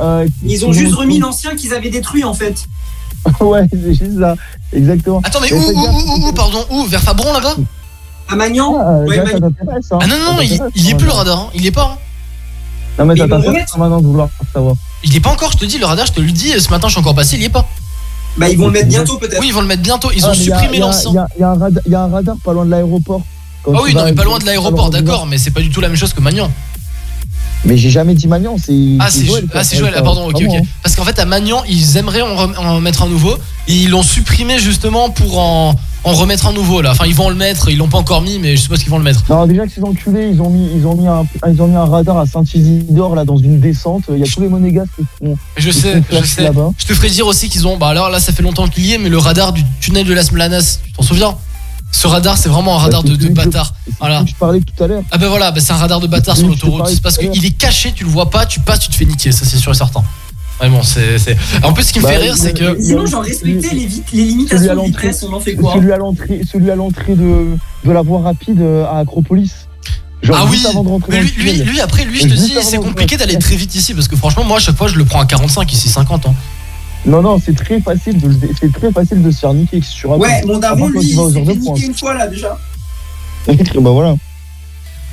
euh, 0.00 0.26
Ils 0.42 0.64
ont 0.66 0.72
juste 0.72 0.94
remis 0.94 1.18
l'ancien 1.18 1.54
qu'ils 1.54 1.72
avaient 1.74 1.90
détruit 1.90 2.24
en 2.24 2.34
fait. 2.34 2.66
ouais, 3.40 3.66
c'est 3.72 3.94
juste 3.94 4.18
ça. 4.20 4.34
Exactement. 4.72 5.20
Attends, 5.24 5.40
mais 5.40 5.52
où, 5.52 5.56
où, 5.56 5.86
où, 5.86 6.28
où, 6.28 6.32
pardon, 6.32 6.64
où? 6.70 6.84
Vers 6.86 7.02
Fabron 7.02 7.32
là-bas? 7.32 7.56
À 8.28 8.36
Magnan 8.36 8.76
Ah, 8.80 8.90
euh, 8.90 9.06
Ouais, 9.06 9.16
Magnan. 9.22 9.48
hein. 9.48 9.98
Ah 10.00 10.06
non, 10.06 10.16
non, 10.18 10.40
il, 10.42 10.60
il 10.74 10.84
y 10.86 10.90
est 10.90 10.94
hein, 10.94 10.96
plus 10.96 11.06
le 11.06 11.12
radar, 11.12 11.38
hein. 11.38 11.50
il 11.54 11.64
est 11.66 11.70
pas. 11.72 11.92
hein. 11.94 11.98
Non, 12.98 13.04
mais 13.06 13.14
Mais 13.14 13.20
ils 13.26 13.32
remettre. 13.34 13.78
maintenant 13.78 14.00
de 14.00 14.06
vouloir 14.06 14.28
savoir. 14.52 14.74
Il 15.04 15.14
est 15.14 15.20
pas 15.20 15.30
encore, 15.30 15.52
je 15.52 15.58
te 15.58 15.64
dis, 15.64 15.78
le 15.78 15.86
radar, 15.86 16.06
je 16.06 16.12
te 16.12 16.20
le 16.20 16.30
dis, 16.32 16.58
ce 16.58 16.70
matin 16.70 16.88
je 16.88 16.92
suis 16.92 17.00
encore 17.00 17.14
passé, 17.14 17.36
il 17.36 17.42
y 17.42 17.46
est 17.46 17.48
pas. 17.50 17.66
Bah 18.38 18.48
ils 18.48 18.58
vont 18.58 18.66
le 18.66 18.72
mettre 18.72 18.88
bientôt 18.88 19.16
peut-être. 19.18 19.40
Oui, 19.40 19.46
ils 19.48 19.54
vont 19.54 19.60
le 19.60 19.66
mettre 19.66 19.82
bientôt, 19.82 20.10
ils 20.14 20.24
Ah, 20.24 20.30
ont 20.30 20.34
supprimé 20.34 20.78
l'ancien. 20.78 21.10
Y 21.10 21.14
y 21.14 21.44
il 21.86 21.92
y 21.92 21.94
a 21.94 22.02
un 22.02 22.08
radar 22.08 22.36
pas 22.44 22.52
loin 22.52 22.64
de 22.64 22.70
l'aéroport. 22.70 23.22
Quand 23.66 23.74
Ah 23.74 23.80
oui, 23.82 23.94
non, 23.94 24.04
mais 24.04 24.12
pas 24.12 24.24
loin 24.24 24.38
de 24.38 24.46
l'aéroport, 24.46 24.90
d'accord, 24.90 25.26
mais 25.26 25.38
c'est 25.38 25.50
pas 25.50 25.60
du 25.60 25.70
tout 25.70 25.80
la 25.80 25.88
même 25.88 25.96
chose 25.96 26.12
que 26.12 26.20
Magnan. 26.20 26.50
Mais 27.64 27.76
j'ai 27.76 27.90
jamais 27.90 28.14
dit 28.14 28.28
Magnan, 28.28 28.56
c'est. 28.64 28.96
Ah, 29.00 29.08
c'est 29.10 29.24
Joël, 29.26 29.44
ah, 29.52 29.62
Joël, 29.62 29.94
ah, 29.96 30.02
pardon, 30.02 30.28
ok, 30.28 30.36
ok. 30.36 30.54
hein. 30.54 30.62
Parce 30.84 30.94
qu'en 30.94 31.02
fait, 31.04 31.18
à 31.18 31.24
Magnan, 31.24 31.64
ils 31.68 31.96
aimeraient 31.96 32.22
en, 32.22 32.80
mettre 32.80 33.02
un 33.02 33.08
nouveau, 33.08 33.34
et 33.66 33.74
ils 33.74 33.90
l'ont 33.90 34.04
supprimé 34.04 34.60
justement 34.60 35.10
pour 35.10 35.40
en, 35.40 35.74
en 36.04 36.12
remettre 36.12 36.46
un 36.46 36.52
nouveau 36.52 36.80
là. 36.80 36.92
Enfin, 36.92 37.06
ils 37.06 37.14
vont 37.14 37.28
le 37.28 37.34
mettre, 37.34 37.68
ils 37.68 37.76
l'ont 37.76 37.88
pas 37.88 37.98
encore 37.98 38.22
mis, 38.22 38.38
mais 38.38 38.54
je 38.54 38.62
suppose 38.62 38.78
qu'ils 38.80 38.90
vont 38.90 38.98
le 38.98 39.04
mettre. 39.04 39.24
Non, 39.28 39.46
déjà 39.46 39.66
que 39.66 39.72
ces 39.72 39.82
enculés, 39.82 40.28
ils 40.32 40.40
ont 40.40 40.50
mis, 40.50 40.68
ils 40.76 40.86
ont 40.86 40.94
mis 40.94 41.08
un, 41.08 41.26
ils 41.48 41.60
ont 41.60 41.66
mis 41.66 41.74
un 41.74 41.86
radar 41.86 42.18
à 42.18 42.26
Saint-Isidore 42.26 43.16
là 43.16 43.24
dans 43.24 43.38
une 43.38 43.58
descente. 43.58 44.04
Il 44.10 44.18
y 44.18 44.22
a 44.22 44.26
tous 44.26 44.42
les 44.42 44.48
monégasques 44.48 44.90
qui 44.96 45.04
font. 45.18 45.36
Je 45.56 45.70
qui 45.70 45.76
sais, 45.76 46.02
je 46.12 46.24
sais. 46.24 46.42
là-bas. 46.44 46.70
Je 46.78 46.84
te 46.86 46.94
ferai 46.94 47.08
dire 47.08 47.26
aussi 47.26 47.48
qu'ils 47.48 47.66
ont, 47.66 47.76
bah 47.78 47.88
alors 47.88 48.10
là, 48.10 48.20
ça 48.20 48.32
fait 48.32 48.44
longtemps 48.44 48.68
qu'il 48.68 48.86
y 48.86 48.92
est, 48.92 48.98
mais 48.98 49.08
le 49.08 49.18
radar 49.18 49.52
du 49.52 49.64
tunnel 49.80 50.06
de 50.06 50.14
Las 50.14 50.30
Melanas, 50.30 50.78
tu 50.84 50.92
t'en 50.92 51.02
souviens? 51.02 51.34
Ce 51.92 52.06
radar, 52.06 52.36
c'est 52.36 52.48
vraiment 52.48 52.76
un 52.76 52.78
radar 52.78 53.02
Bah, 53.02 53.10
de, 53.10 53.20
je- 53.20 53.28
bâtard. 53.28 53.74
Voilà. 54.00 54.24
Je 54.26 54.34
parlais 54.34 54.60
tout 54.60 54.84
à 54.84 54.86
l'heure. 54.86 55.02
Ah 55.10 55.18
ben 55.18 55.28
voilà, 55.28 55.50
bah 55.50 55.60
c'est 55.60 55.72
un 55.72 55.76
radar 55.76 56.00
de 56.00 56.06
bâtard 56.06 56.36
sur 56.36 56.46
l'autoroute. 56.48 56.86
C'est 56.88 57.00
parce 57.02 57.16
qu'il 57.18 57.44
est 57.44 57.50
caché, 57.56 57.92
tu 57.92 58.04
le 58.04 58.10
vois 58.10 58.28
pas, 58.30 58.44
tu 58.46 58.60
passes, 58.60 58.80
tu 58.80 58.90
te 58.90 58.96
fais 58.96 59.04
niquer, 59.06 59.32
ça 59.32 59.44
c'est 59.44 59.56
sûr 59.56 59.72
et 59.72 59.74
certain. 59.74 60.02
Vraiment, 60.58 60.82
c'est. 60.82 61.18
c'est- 61.18 61.36
En 61.62 61.72
plus, 61.72 61.84
ce 61.84 61.92
qui 61.92 61.98
me 61.98 62.04
Bah, 62.04 62.10
fait 62.12 62.16
rire, 62.18 62.34
c'est 62.36 62.52
que. 62.54 62.80
Sinon 62.82 63.06
j'en 63.06 63.20
respectais 63.20 63.74
les, 63.74 63.80
les 63.80 63.88
Celui 63.88 64.20
à 64.22 64.24
limitations 64.26 64.62
de 64.62 64.68
l'entrée, 64.76 65.06
vitesse, 65.08 65.26
on 65.28 65.32
en 65.34 65.40
fait 65.40 65.54
quoi 65.54 65.74
celui 65.74 65.92
à 65.92 65.96
l'entrée, 65.98 66.40
celui 66.50 66.70
à 66.70 66.76
l'entrée 66.76 67.14
de, 67.14 67.56
de 67.84 67.90
la 67.92 68.02
voie 68.02 68.22
rapide 68.22 68.60
euh, 68.60 68.84
à 68.86 68.98
Acropolis. 68.98 69.52
Genre 70.22 70.36
Ah 70.40 70.46
oui, 70.50 70.62
mais 71.10 71.20
lui, 71.20 71.30
lui, 71.36 71.52
lui, 71.62 71.80
après, 71.80 72.04
lui, 72.04 72.20
je 72.20 72.26
te 72.28 72.34
dis, 72.34 72.54
c'est 72.62 72.78
compliqué 72.78 73.16
d'aller 73.18 73.38
très 73.38 73.54
vite 73.54 73.74
ici 73.74 73.92
parce 73.94 74.08
que 74.08 74.16
franchement, 74.16 74.44
moi, 74.44 74.56
à 74.56 74.60
chaque 74.60 74.76
fois, 74.76 74.88
je 74.88 74.96
le 74.96 75.04
prends 75.04 75.20
à 75.20 75.26
45 75.26 75.70
ici, 75.72 75.88
50 75.90 76.26
ans. 76.26 76.34
Non, 77.06 77.22
non, 77.22 77.40
c'est 77.44 77.54
très 77.56 77.80
facile 77.80 78.20
de, 78.20 78.28
le- 78.28 78.50
c'est 78.60 78.72
très 78.72 78.90
facile 78.92 79.22
de 79.22 79.30
se 79.30 79.38
faire 79.38 79.54
niquer 79.54 79.80
sur 79.80 80.10
Ouais, 80.18 80.42
mon 80.44 80.58
daron 80.58 80.88
lui, 80.88 81.00
il 81.02 81.14
s'est 81.16 81.40
niquer 81.40 81.86
une 81.86 81.94
fois 81.94 82.14
là 82.14 82.26
déjà. 82.26 82.58
bah 83.46 83.90
voilà. 83.90 84.14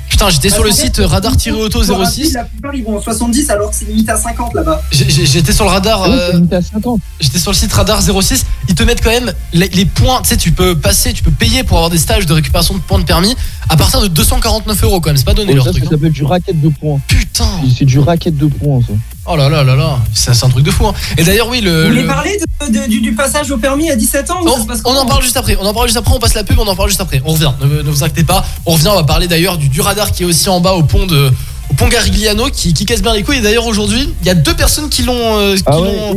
Putain, 0.08 0.28
j'étais 0.28 0.50
sur 0.50 0.62
le 0.62 0.70
qu'en 0.70 0.76
site 0.76 0.96
fait, 0.96 1.04
radar-auto 1.06 1.82
sur 1.82 1.98
la 1.98 2.08
ville, 2.10 2.24
06. 2.26 2.32
La 2.34 2.44
plupart 2.44 2.74
ils 2.74 2.84
vont 2.84 2.98
en 2.98 3.00
70 3.00 3.50
alors 3.50 3.70
que 3.70 3.76
c'est 3.76 3.86
limite 3.86 4.08
à 4.08 4.16
50 4.16 4.54
là-bas. 4.54 4.82
J'étais 4.92 5.52
sur 5.52 5.64
le 5.64 5.70
radar. 5.70 6.02
Ah 6.04 6.08
euh, 6.10 6.26
c'est 6.30 6.36
limité 6.36 6.56
à 6.56 6.62
50. 6.62 7.00
J'étais 7.20 7.38
sur 7.38 7.50
le 7.52 7.56
site 7.56 7.72
Radar 7.72 8.00
06, 8.02 8.44
ils 8.68 8.74
te 8.74 8.82
mettent 8.82 9.02
quand 9.02 9.10
même 9.10 9.32
les, 9.52 9.68
les 9.68 9.84
points, 9.86 10.20
tu 10.22 10.28
sais, 10.28 10.36
tu 10.36 10.52
peux 10.52 10.76
passer, 10.76 11.12
tu 11.12 11.22
peux 11.22 11.30
payer 11.32 11.62
pour 11.64 11.78
avoir 11.78 11.90
des 11.90 11.98
stages 11.98 12.26
de 12.26 12.32
récupération 12.32 12.74
de 12.74 12.80
points 12.80 12.98
de 12.98 13.04
permis 13.04 13.34
à 13.68 13.76
partir 13.76 14.00
de 14.02 14.08
249 14.08 14.82
euros 14.84 15.00
quand 15.00 15.08
même, 15.10 15.16
c'est 15.16 15.24
pas 15.24 15.34
donné 15.34 15.48
Ouais, 15.50 15.54
leur 15.56 15.64
ça, 15.64 15.70
truc. 15.70 15.84
ça 15.84 15.88
hein. 15.88 15.92
s'appelle 15.92 16.12
du 16.12 16.24
racket 16.24 16.60
de 16.60 16.68
points. 16.68 17.00
Putain 17.08 17.48
C'est 17.76 17.84
du 17.86 17.98
racket 17.98 18.36
de 18.36 18.46
points, 18.46 18.80
ça. 18.86 18.92
Oh 19.26 19.36
là 19.36 19.48
là 19.48 19.64
là 19.64 19.74
là, 19.74 19.98
c'est 20.12 20.44
un 20.44 20.48
truc 20.50 20.64
de 20.64 20.70
fou. 20.70 20.86
hein. 20.86 20.92
Et 21.16 21.24
d'ailleurs, 21.24 21.48
oui, 21.48 21.60
le. 21.62 21.82
Vous 21.84 21.88
voulez 21.88 22.02
le- 22.02 22.06
parler 22.06 22.38
de- 22.60 22.78
de- 22.78 22.86
du, 22.88 23.00
du 23.00 23.14
passage 23.14 23.50
au 23.50 23.56
permis 23.56 23.90
à 23.90 23.96
17 23.96 24.30
ans 24.30 24.42
ça 24.68 24.76
se 24.76 24.82
On 24.84 24.90
en 24.96 25.06
parle 25.06 25.22
juste 25.22 25.36
après, 25.38 25.56
on 25.58 25.64
en 25.64 25.72
parle 25.72 25.86
juste 25.86 25.96
après, 25.96 26.12
on 26.14 26.18
passe 26.18 26.34
la 26.34 26.44
pub, 26.44 26.58
on 26.58 26.66
en 26.66 26.76
parle 26.76 26.90
juste 26.90 27.00
après. 27.00 27.22
On 27.24 27.32
revient, 27.32 27.52
ne, 27.60 27.66
ne 27.82 27.90
vous 27.90 28.04
inquiétez 28.04 28.24
pas. 28.24 28.44
On 28.66 28.72
revient, 28.72 28.88
on 28.88 28.96
va 28.96 29.04
parler 29.04 29.26
d'ailleurs 29.26 29.56
du, 29.56 29.68
du 29.68 29.80
radar 29.80 30.12
qui 30.12 30.24
est 30.24 30.26
aussi 30.26 30.48
en 30.50 30.60
bas 30.60 30.72
au 30.74 30.82
pont 30.82 31.06
de 31.06 31.32
au 31.70 31.74
pont 31.74 31.88
Garigliano 31.88 32.46
qui, 32.50 32.72
qui 32.74 32.84
casse 32.84 33.02
bien 33.02 33.14
les 33.14 33.22
couilles. 33.22 33.38
Et 33.38 33.40
d'ailleurs 33.42 33.66
aujourd'hui, 33.66 34.12
il 34.20 34.26
y 34.26 34.30
a 34.30 34.34
deux 34.34 34.54
personnes 34.54 34.88
qui 34.88 35.02
l'ont 35.02 35.38
euh, 35.38 35.56
Ah 35.66 35.80
ouais, 35.80 36.12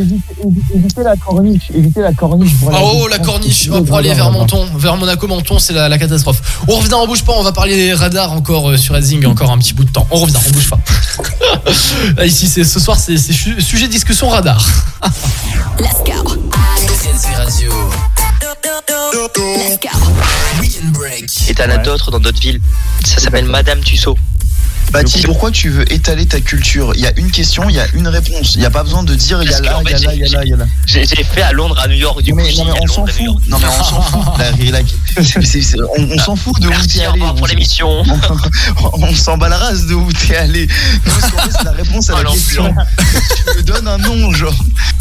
évitez, 0.75 1.03
la 1.03 1.15
corniche. 1.15 1.63
Évitez 1.73 2.01
la 2.01 2.13
corniche. 2.13 2.51
Ah 2.71 2.79
oh 2.83 3.07
la 3.07 3.19
corniche 3.19 3.69
oh, 3.71 3.81
pour 3.81 3.97
aller 3.97 4.13
vers. 4.13 4.31
Menton, 4.31 4.65
vers 4.75 4.97
Monaco 4.97 5.27
Menton, 5.27 5.57
c'est 5.59 5.73
la, 5.73 5.89
la 5.89 5.97
catastrophe. 5.97 6.41
On 6.67 6.75
revient, 6.77 6.93
on 6.95 7.07
bouge 7.07 7.23
pas, 7.23 7.33
on 7.37 7.43
va 7.43 7.51
parler 7.51 7.75
des 7.75 7.93
radars 7.93 8.31
encore 8.33 8.69
euh, 8.69 8.77
sur 8.77 8.93
Racing 8.93 9.25
encore 9.25 9.51
un 9.51 9.57
petit 9.57 9.73
bout 9.73 9.85
de 9.85 9.91
temps. 9.91 10.05
On 10.11 10.17
revient, 10.17 10.37
on 10.47 10.51
bouge 10.51 10.69
pas. 10.69 10.79
Là, 12.17 12.25
Ici 12.25 12.47
c'est 12.47 12.63
ce 12.63 12.79
soir 12.79 12.97
c'est 12.99 13.17
c'est 13.17 13.33
su- 13.33 13.61
sujet 13.61 13.87
de 13.87 13.91
discussion 13.91 14.29
radar. 14.29 14.65
Let's 18.77 18.85
go. 18.87 19.09
Racing 19.11 19.79
Radio. 19.79 20.59
Weekend 20.61 20.91
Break. 20.93 21.49
Et 21.49 21.53
t'en 21.55 21.63
as 21.69 21.77
d'autres 21.79 22.11
dans 22.11 22.19
d'autres 22.19 22.39
villes. 22.39 22.59
Ça 23.03 23.19
s'appelle 23.19 23.45
Madame 23.45 23.79
Tussaud. 23.81 24.15
Baptiste, 24.91 25.25
pourquoi 25.25 25.51
tu 25.51 25.69
veux 25.69 25.91
étaler 25.91 26.25
ta 26.27 26.39
culture? 26.39 26.93
Il 26.95 27.01
y 27.01 27.07
a 27.07 27.11
une 27.17 27.29
question, 27.29 27.67
il 27.69 27.75
y 27.75 27.79
a 27.79 27.87
une 27.93 28.07
réponse. 28.07 28.53
Il 28.55 28.59
n'y 28.59 28.65
a 28.65 28.69
pas 28.69 28.83
besoin 28.83 29.03
de 29.03 29.15
dire 29.15 29.41
il 29.43 29.49
y 29.49 29.53
a 29.53 29.59
là, 29.59 29.81
il 29.83 29.89
y 29.91 29.93
a 29.93 29.97
là, 29.99 30.13
il 30.13 30.19
y 30.19 30.23
a 30.23 30.25
j'ai- 30.27 30.35
là, 30.35 30.43
il 30.45 30.49
y 30.49 30.53
a 30.53 30.57
là. 30.57 30.65
J'ai 30.85 31.05
fait 31.05 31.41
à 31.41 31.51
Londres, 31.51 31.77
à 31.79 31.87
New 31.89 31.95
York, 31.95 32.21
du 32.21 32.31
coup, 32.31 32.37
mais, 32.37 32.49
j'ai 32.51 32.57
non, 32.63 32.65
mais 32.65 32.71
à 32.71 32.81
on 32.83 32.87
s'en 32.87 33.01
Londres, 33.05 33.09
à 33.09 33.11
New 33.11 33.17
fout. 33.17 33.25
York. 33.25 33.43
Non 33.49 33.59
mais 33.59 33.67
on 33.67 33.83
s'en 33.83 34.01
fout. 34.01 35.43
C'est- 35.43 35.75
on 35.97 36.11
on 36.11 36.17
s'en 36.19 36.35
fout 36.37 36.59
de 36.61 36.67
où 36.67 36.85
t'es 36.85 37.03
allé. 37.05 37.19
pour 37.19 37.41
On- 37.41 37.45
l'émission. 37.47 38.03
On, 38.83 38.89
on 39.03 39.13
s'en 39.15 39.37
bat 39.37 39.49
la 39.49 39.57
race 39.57 39.87
de 39.87 39.93
où 39.95 40.09
t'es 40.13 40.37
allé. 40.37 40.67
Nous, 41.05 41.11
ce 41.11 41.31
qu'on 41.31 41.41
veut, 41.41 41.51
c'est 41.51 41.63
la 41.65 41.71
réponse 41.71 42.09
à 42.09 42.13
Oh, 42.19 42.23
la 42.23 42.31
question. 42.31 42.73
tu 43.51 43.57
me 43.57 43.63
donnes 43.63 43.87
un 43.87 43.97
nom, 43.97 44.31
genre. 44.31 44.53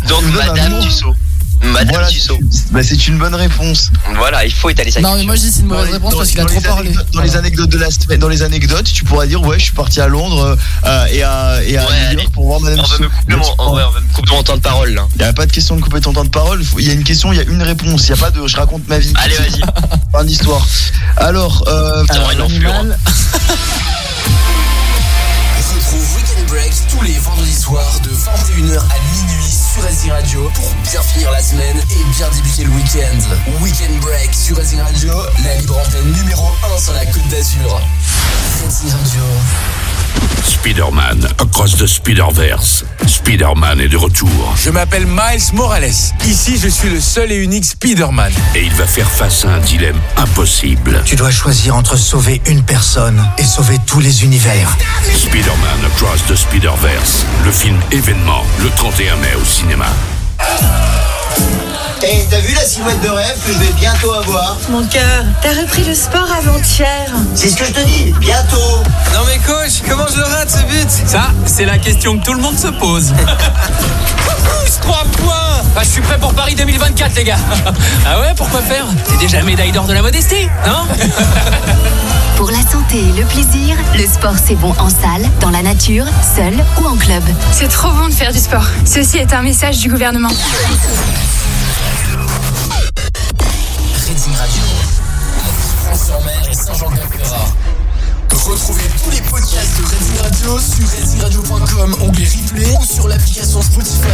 Donc, 0.08 0.20
Tu 0.20 0.24
me 0.26 0.32
donnes 0.32 0.48
un 0.48 0.54
Madame. 0.54 0.80
Tussaud. 0.80 1.14
Madame 1.62 1.88
Voilà, 1.88 2.08
Tussaud. 2.08 2.38
Bah, 2.70 2.80
c'est 2.82 3.08
une 3.08 3.18
bonne 3.18 3.34
réponse. 3.34 3.90
Voilà, 4.16 4.44
il 4.44 4.52
faut 4.52 4.68
étaler 4.70 4.90
sa 4.90 5.00
Non 5.00 5.16
mais 5.16 5.24
moi 5.24 5.34
je 5.36 5.40
dis 5.42 5.50
c'est 5.52 5.60
une 5.60 5.66
mauvaise 5.66 5.90
réponse 5.90 6.12
Dans- 6.12 6.18
parce 6.18 6.30
qu'il 6.30 6.40
a 6.40 6.44
dans 6.44 6.48
trop 6.50 6.60
les 6.60 6.66
parlé. 6.66 6.88
anecdotes- 6.90 7.10
Dans 7.12 7.22
les 7.22 7.36
anecdotes 7.36 7.70
de 7.70 7.78
la 7.78 7.90
semaine, 7.90 8.18
dans 8.20 8.28
les 8.28 8.42
anecdotes, 8.42 8.84
tu 8.92 9.04
pourras 9.04 9.26
dire 9.26 9.42
ouais, 9.42 9.58
je 9.58 9.64
suis 9.64 9.72
parti 9.74 10.00
à 10.00 10.08
Londres 10.08 10.56
euh, 10.84 11.06
et 11.06 11.22
à, 11.22 11.60
et 11.64 11.76
à 11.78 11.82
Ouais, 11.86 11.86
New 12.00 12.06
allez. 12.06 12.14
York 12.22 12.32
pour 12.32 12.46
voir 12.46 12.60
Madame 12.60 12.78
On 12.80 12.82
va 12.82 12.88
Tussaud. 12.88 13.02
me 13.04 13.08
couper 13.08 13.36
mon, 13.36 13.54
en 13.58 13.70
vrai, 13.72 13.84
on 13.88 13.90
va 13.92 14.00
me 14.00 14.12
couper 14.12 14.30
mon 14.34 14.42
temps 14.42 14.56
de 14.56 14.60
parole, 14.60 14.90
là. 14.94 15.06
Il 15.14 15.18
n'y 15.22 15.24
a 15.24 15.32
pas 15.32 15.46
de 15.46 15.52
question 15.52 15.76
de 15.76 15.80
couper 15.80 16.00
ton 16.00 16.12
temps 16.12 16.24
de 16.24 16.30
parole. 16.30 16.62
Il 16.78 16.86
y 16.86 16.90
a 16.90 16.92
une 16.94 17.04
question, 17.04 17.32
il 17.32 17.36
y 17.36 17.40
a 17.40 17.44
une 17.44 17.62
réponse. 17.62 18.06
Il 18.08 18.12
n'y 18.12 18.18
a 18.18 18.22
pas 18.22 18.30
de 18.30 18.46
je 18.46 18.56
raconte 18.56 18.86
ma 18.88 18.98
vie. 18.98 19.12
Allez, 19.16 19.34
vas-y. 19.36 19.60
Fin 20.12 20.24
d'histoire. 20.24 20.64
Alors, 21.16 21.64
euh, 21.68 22.04
l'animal- 22.38 22.98
Retrouve 25.76 26.16
Weekend 26.16 26.46
Break 26.48 26.72
tous 26.90 27.02
les 27.04 27.18
vendredis 27.18 27.52
soirs 27.52 28.00
de 28.04 28.10
21h 28.10 28.78
à 28.78 28.98
minuit 29.14 29.25
sur 29.76 29.84
Racing 29.84 30.10
Radio 30.10 30.50
pour 30.54 30.70
bien 30.90 31.02
finir 31.02 31.30
la 31.30 31.42
semaine 31.42 31.76
et 31.76 32.16
bien 32.16 32.28
débuter 32.30 32.64
le 32.64 32.70
week-end. 32.70 33.60
Weekend 33.60 34.00
Break 34.00 34.34
sur 34.34 34.56
Racing 34.56 34.80
Radio, 34.80 35.12
la 35.44 35.54
libre 35.56 35.78
antenne 35.78 36.12
numéro 36.12 36.48
1 36.74 36.78
sur 36.78 36.92
la 36.94 37.04
côte 37.06 37.26
d'Azur. 37.28 37.80
Racing 38.64 38.90
Radio. 38.90 39.22
Spider-Man 40.44 41.28
Across 41.38 41.76
the 41.78 41.86
Spider-Verse. 41.86 42.84
Spider-Man 43.06 43.80
est 43.80 43.88
de 43.88 43.96
retour. 43.96 44.54
Je 44.56 44.70
m'appelle 44.70 45.06
Miles 45.06 45.54
Morales. 45.54 45.92
Ici, 46.24 46.58
je 46.60 46.68
suis 46.68 46.90
le 46.90 47.00
seul 47.00 47.30
et 47.30 47.36
unique 47.36 47.64
Spider-Man. 47.64 48.32
Et 48.54 48.64
il 48.64 48.74
va 48.74 48.86
faire 48.86 49.08
face 49.08 49.44
à 49.44 49.50
un 49.50 49.58
dilemme 49.58 49.98
impossible. 50.16 51.02
Tu 51.04 51.16
dois 51.16 51.30
choisir 51.30 51.76
entre 51.76 51.96
sauver 51.96 52.40
une 52.46 52.62
personne 52.62 53.24
et 53.38 53.44
sauver 53.44 53.78
tous 53.86 54.00
les 54.00 54.24
univers. 54.24 54.76
Spider-Man 55.14 55.90
Across 55.94 56.26
the 56.26 56.36
Spider-Verse. 56.36 57.24
Le 57.44 57.52
film 57.52 57.78
événement 57.92 58.42
le 58.62 58.70
31 58.70 59.16
mai 59.16 59.34
au 59.40 59.44
cinéma. 59.44 59.86
Et 62.02 62.26
t'as 62.30 62.38
vu 62.38 62.54
la 62.54 62.64
silhouette 62.64 63.00
de 63.00 63.08
rêve 63.08 63.36
que 63.44 63.52
je 63.52 63.58
vais 63.58 63.72
bientôt 63.72 64.12
avoir 64.12 64.56
Mon 64.68 64.86
cœur, 64.86 65.24
t'as 65.42 65.60
repris 65.60 65.82
le 65.84 65.94
sport 65.94 66.28
avant-hier. 66.38 67.10
C'est 67.34 67.48
ce 67.48 67.56
que 67.56 67.64
je 67.64 67.72
te 67.72 67.80
dis, 67.80 68.12
bientôt 68.20 68.82
Non 69.12 69.20
mais 69.26 69.38
coach, 69.38 69.82
comment 69.88 70.06
je 70.08 70.18
le 70.18 70.24
rate 70.24 70.50
ce 70.50 70.62
but? 70.64 70.90
Ça, 71.08 71.30
c'est 71.46 71.64
la 71.64 71.78
question 71.78 72.18
que 72.18 72.24
tout 72.24 72.34
le 72.34 72.40
monde 72.40 72.58
se 72.58 72.68
pose. 72.68 73.12
Pousse 74.26 74.78
3 74.80 75.04
points 75.18 75.45
bah, 75.74 75.82
Je 75.82 75.88
suis 75.88 76.00
prêt 76.00 76.18
pour 76.18 76.34
Paris 76.34 76.54
2024 76.54 77.14
les 77.16 77.24
gars 77.24 77.38
Ah 78.06 78.20
ouais, 78.20 78.32
pourquoi 78.36 78.60
faire 78.60 78.86
T'es 79.08 79.16
déjà 79.16 79.42
médaille 79.42 79.72
d'or 79.72 79.86
de 79.86 79.92
la 79.92 80.02
modestie, 80.02 80.48
non 80.66 80.86
Pour 82.36 82.50
la 82.50 82.60
santé 82.60 82.98
et 82.98 83.18
le 83.18 83.24
plaisir, 83.24 83.76
le 83.94 84.06
sport 84.06 84.34
c'est 84.44 84.56
bon 84.56 84.74
en 84.78 84.90
salle, 84.90 85.26
dans 85.40 85.50
la 85.50 85.62
nature, 85.62 86.04
seul 86.36 86.52
ou 86.82 86.86
en 86.86 86.96
club. 86.96 87.22
C'est 87.50 87.68
trop 87.68 87.90
bon 87.92 88.08
de 88.08 88.12
faire 88.14 88.32
du 88.32 88.38
sport. 88.38 88.66
Ceci 88.84 89.16
est 89.18 89.32
un 89.32 89.40
message 89.42 89.78
du 89.78 89.88
gouvernement. 89.88 90.28
Racing 94.06 94.34
Retrouvez 98.46 98.84
tous 99.02 99.10
les 99.10 99.20
podcasts 99.22 99.76
de 99.76 99.84
Racing 99.84 100.18
Radio 100.22 100.58
sur 100.60 100.88
racingradio.com, 100.88 101.96
onglet 102.00 102.28
replay 102.28 102.76
ou 102.80 102.84
sur 102.84 103.08
l'application 103.08 103.60
Spotify. 103.60 104.06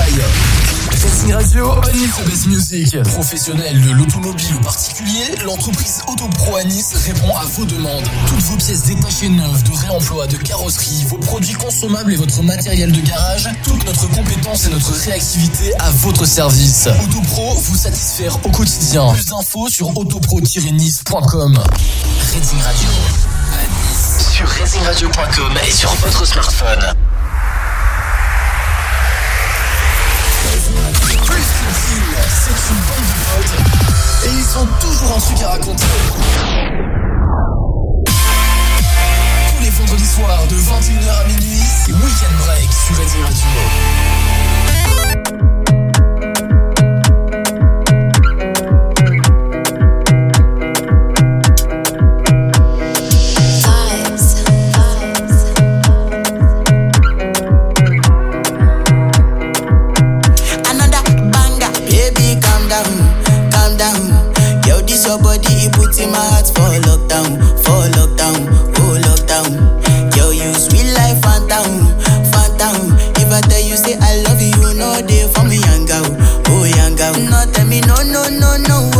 Racing 0.90 1.32
Radio, 1.34 1.72
only 1.72 2.08
the 2.08 2.26
best 2.26 2.46
music. 2.46 3.02
Professionnel 3.02 3.78
de 3.82 3.90
l'automobile 3.90 4.54
ou 4.54 4.60
particulier, 4.60 5.36
l'entreprise 5.44 6.00
Autopro 6.08 6.56
à 6.56 6.64
Nice 6.64 6.94
répond 7.06 7.36
à 7.36 7.44
vos 7.44 7.66
demandes. 7.66 8.08
Toutes 8.26 8.40
vos 8.44 8.56
pièces 8.56 8.84
détachées 8.84 9.28
neuves, 9.28 9.62
de 9.64 9.72
réemploi, 9.72 10.26
de 10.26 10.38
carrosserie, 10.38 11.04
vos 11.08 11.18
produits 11.18 11.54
consommables 11.54 12.14
et 12.14 12.16
votre 12.16 12.42
matériel 12.42 12.90
de 12.90 13.00
garage, 13.02 13.50
toute 13.64 13.84
notre 13.84 14.08
compétence 14.08 14.66
et 14.66 14.70
notre 14.70 14.92
réactivité 14.92 15.74
à 15.78 15.90
votre 15.90 16.24
service. 16.24 16.88
Autopro, 17.04 17.54
vous 17.56 17.76
satisfaire 17.76 18.38
au 18.46 18.50
quotidien. 18.50 19.12
Plus 19.12 19.26
d'infos 19.26 19.68
sur 19.68 19.94
autopro-nice.com. 19.94 21.58
Racing 22.34 22.60
Radio. 22.62 22.88
Sur 24.30 24.48
racingradio.com 24.48 25.58
et 25.66 25.70
sur 25.70 25.90
votre 25.96 26.24
smartphone. 26.24 26.94
C'est 32.28 32.50
une 32.70 32.80
de 32.80 34.26
et 34.26 34.30
ils 34.30 34.58
ont 34.58 34.66
toujours 34.80 35.16
un 35.16 35.20
truc 35.20 35.42
à 35.42 35.48
raconter. 35.50 35.84
Tous 38.06 39.62
les 39.62 39.70
vendredis 39.70 40.06
soirs 40.06 40.46
de 40.48 40.56
21h 40.56 41.20
à 41.20 41.24
minuit, 41.24 41.60
c'est 41.84 41.92
Weekend 41.92 42.36
Break 42.44 42.70
sur 42.72 42.96
Racing 42.96 43.22
Radio. 43.22 44.31
know 78.68 78.91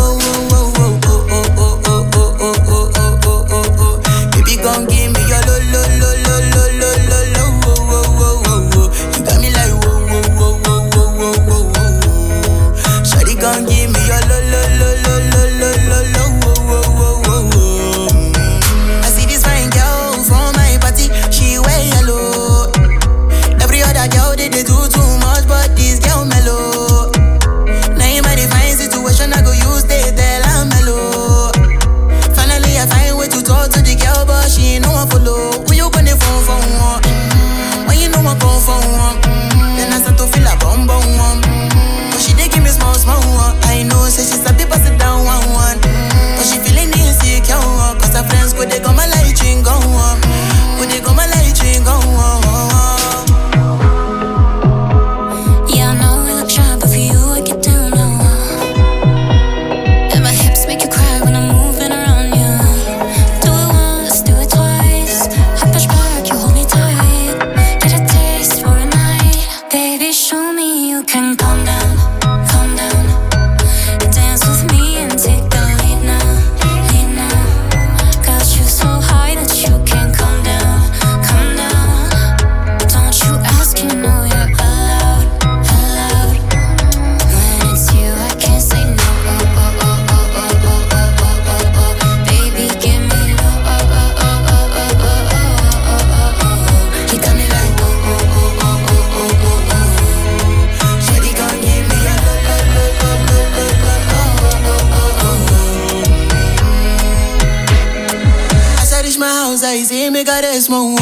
mesmo 110.52 111.01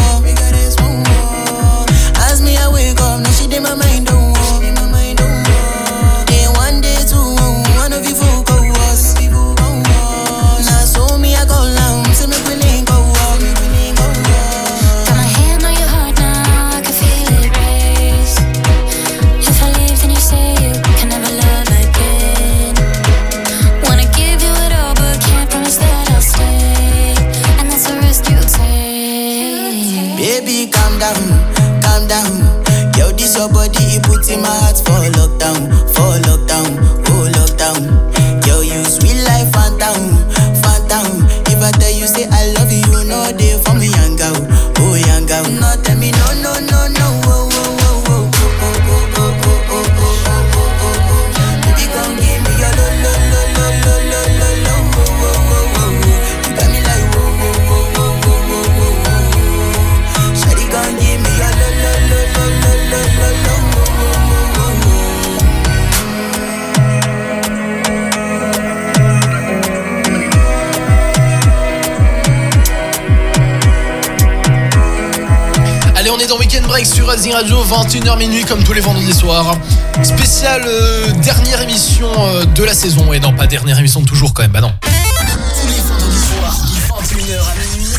21h 77.70 78.18
minuit 78.18 78.44
comme 78.44 78.64
tous 78.64 78.72
les 78.72 78.80
vendredis 78.80 79.12
soirs. 79.12 79.56
Spéciale 80.02 80.62
euh, 80.66 81.12
dernière 81.22 81.60
émission 81.60 82.09
euh, 82.18 82.44
de 82.44 82.64
la 82.64 82.74
saison. 82.74 83.12
Et 83.12 83.20
non, 83.20 83.32
pas 83.32 83.47
dernière 83.47 83.78
émission 83.78 84.01
de 84.01 84.06
toujours 84.06 84.34
quand 84.34 84.42
même, 84.42 84.51
bah 84.51 84.60
non. 84.60 84.72
Tous 84.82 85.68
les 85.68 85.74
vendredis 85.74 86.18
soirs, 86.18 86.56
de 86.64 87.14
21h 87.14 87.38
à 87.38 87.76
minuit. 87.76 87.94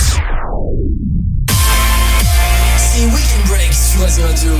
C'est 2.77 3.05
Weekend 3.05 3.47
Break 3.47 3.73
sur 3.73 4.01
Racing 4.01 4.23
Radio. 4.25 4.51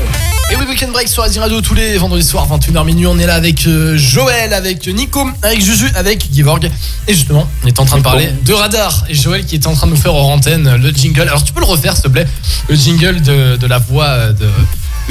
Et 0.49 0.55
oui, 0.55 0.65
Weekend 0.69 0.93
Break 0.93 1.09
sur 1.09 1.23
Racing 1.23 1.41
Radio 1.41 1.59
tous 1.59 1.73
les 1.73 1.97
vendredis 1.97 2.23
soirs, 2.23 2.47
21h 2.47 2.85
minuit. 2.85 3.05
On 3.05 3.19
est 3.19 3.27
là 3.27 3.35
avec 3.35 3.67
euh, 3.67 3.97
Joël, 3.97 4.53
avec 4.53 4.87
Nico, 4.87 5.27
avec 5.41 5.61
Juju, 5.61 5.91
avec 5.95 6.31
Givorg. 6.31 6.71
Et 7.09 7.13
justement, 7.13 7.49
on 7.65 7.67
est 7.67 7.79
en 7.79 7.85
train 7.85 7.97
de 7.97 8.03
parler 8.03 8.29
de 8.45 8.53
Radar. 8.53 9.03
Et 9.09 9.13
Joël 9.13 9.45
qui 9.45 9.57
était 9.57 9.67
en 9.67 9.73
train 9.73 9.87
de 9.87 9.91
nous 9.91 9.97
faire 9.97 10.15
hors 10.15 10.29
antenne 10.29 10.73
le 10.77 10.89
jingle. 10.91 11.23
Alors, 11.23 11.43
tu 11.43 11.51
peux 11.51 11.59
le 11.59 11.65
refaire, 11.65 11.95
s'il 11.95 12.03
te 12.03 12.07
plaît? 12.07 12.27
Le 12.69 12.75
jingle 12.75 13.21
de, 13.21 13.57
de 13.57 13.67
la 13.67 13.77
voix 13.77 14.05
euh, 14.05 14.31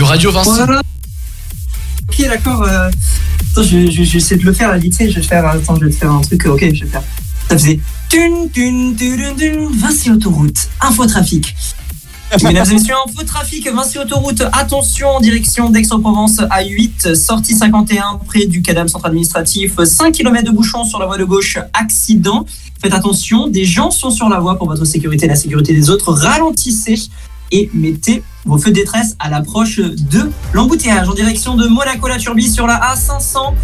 de, 0.00 0.04
Radio 0.04 0.30
Vincent. 0.30 0.54
Voilà. 0.54 0.82
Ok, 2.08 2.26
d'accord. 2.26 2.62
euh, 2.62 2.90
Attends, 3.52 3.62
je, 3.62 3.90
je, 3.90 4.02
je 4.02 4.12
vais 4.12 4.18
essayer 4.18 4.40
de 4.40 4.44
le 4.46 4.52
faire 4.52 4.76
vite 4.78 4.96
fait. 4.96 5.10
Je 5.10 5.16
vais 5.16 5.26
faire. 5.26 5.46
Attends, 5.46 5.76
je 5.76 5.84
vais 5.86 5.90
te 5.90 5.96
faire 5.96 6.12
un 6.12 6.20
truc. 6.20 6.46
Ok, 6.46 6.60
je 6.72 6.84
vais 6.84 6.90
faire. 6.90 7.02
Ça 7.48 7.58
faisait. 7.58 7.80
Tun, 8.08 8.48
tun, 8.52 8.94
tun, 8.96 9.34
tun, 9.36 9.68
Vinci 9.78 10.10
Autoroute, 10.10 10.68
infotrafic. 10.80 11.54
Mesdames 12.44 12.66
et 12.70 12.74
messieurs, 12.74 12.94
infotrafic, 13.08 13.68
Vinci 13.68 13.98
Autoroute, 13.98 14.42
attention 14.52 15.08
en 15.08 15.20
direction 15.20 15.68
d'Aix-en-Provence 15.68 16.38
A8, 16.38 17.16
sortie 17.16 17.56
51 17.56 18.20
près 18.24 18.46
du 18.46 18.62
Cadam 18.62 18.86
centre 18.86 19.06
administratif, 19.06 19.82
5 19.82 20.12
km 20.12 20.44
de 20.44 20.54
bouchon 20.54 20.84
sur 20.84 21.00
la 21.00 21.06
voie 21.06 21.18
de 21.18 21.24
gauche, 21.24 21.58
accident. 21.72 22.46
Faites 22.80 22.94
attention, 22.94 23.48
des 23.48 23.64
gens 23.64 23.90
sont 23.90 24.10
sur 24.10 24.28
la 24.28 24.38
voie 24.38 24.56
pour 24.56 24.68
votre 24.68 24.84
sécurité 24.84 25.26
et 25.26 25.28
la 25.28 25.34
sécurité 25.34 25.74
des 25.74 25.90
autres. 25.90 26.12
Ralentissez 26.12 27.08
et 27.50 27.68
mettez 27.74 28.22
vos 28.44 28.58
feux 28.58 28.70
de 28.70 28.76
détresse 28.76 29.16
à 29.18 29.28
l'approche 29.28 29.78
de 29.78 30.30
l'embouteillage 30.52 31.08
en 31.08 31.14
direction 31.14 31.56
de 31.56 31.66
Monaco-la-Turbie 31.66 32.50
sur 32.50 32.66
la 32.66 32.80
A500. 32.94 33.54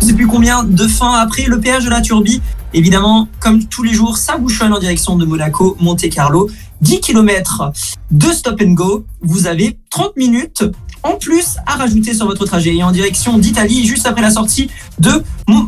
Je 0.00 0.06
sais 0.06 0.12
plus 0.14 0.26
combien 0.26 0.64
de 0.64 0.86
fin 0.86 1.14
après 1.14 1.44
le 1.44 1.60
péage 1.60 1.84
de 1.84 1.90
la 1.90 2.00
Turbie. 2.00 2.40
Évidemment, 2.72 3.28
comme 3.40 3.64
tous 3.64 3.82
les 3.82 3.92
jours, 3.92 4.16
ça 4.16 4.38
bouchonne 4.38 4.72
en 4.72 4.78
direction 4.78 5.16
de 5.16 5.24
Monaco, 5.24 5.76
Monte-Carlo. 5.80 6.48
10 6.80 7.00
km 7.00 7.72
de 8.10 8.32
stop 8.32 8.62
and 8.62 8.72
go. 8.72 9.04
Vous 9.20 9.46
avez 9.46 9.78
30 9.90 10.16
minutes 10.16 10.64
en 11.02 11.16
plus 11.16 11.56
à 11.66 11.76
rajouter 11.76 12.14
sur 12.14 12.26
votre 12.26 12.44
trajet. 12.44 12.76
Et 12.76 12.82
en 12.82 12.92
direction 12.92 13.38
d'Italie, 13.38 13.86
juste 13.86 14.06
après 14.06 14.22
la 14.22 14.30
sortie 14.30 14.70
de, 14.98 15.22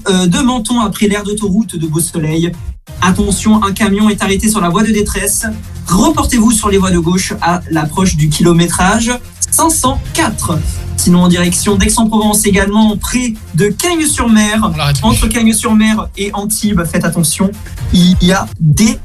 euh, 0.08 0.42
Menton, 0.42 0.80
après 0.80 1.06
l'aire 1.06 1.24
d'autoroute 1.24 1.76
de 1.76 1.86
Beau 1.86 2.00
Soleil. 2.00 2.52
Attention, 3.00 3.62
un 3.64 3.72
camion 3.72 4.08
est 4.08 4.22
arrêté 4.22 4.48
sur 4.48 4.60
la 4.60 4.68
voie 4.68 4.82
de 4.82 4.92
détresse. 4.92 5.46
Reportez-vous 5.88 6.52
sur 6.52 6.68
les 6.68 6.78
voies 6.78 6.90
de 6.90 6.98
gauche 6.98 7.32
à 7.40 7.60
l'approche 7.70 8.16
du 8.16 8.28
kilométrage 8.28 9.12
504. 9.50 10.58
Sinon, 10.96 11.22
en 11.22 11.28
direction 11.28 11.76
d'Aix-en-Provence 11.76 12.46
également, 12.46 12.96
près 12.96 13.34
de 13.54 13.68
Cagnes-sur-Mer. 13.68 14.70
Entre 15.02 15.26
Cagnes-sur-Mer 15.26 16.08
et 16.16 16.30
Antibes, 16.32 16.84
faites 16.84 17.04
attention, 17.04 17.50
il 17.92 18.16
y 18.22 18.32
a 18.32 18.46
des 18.60 18.98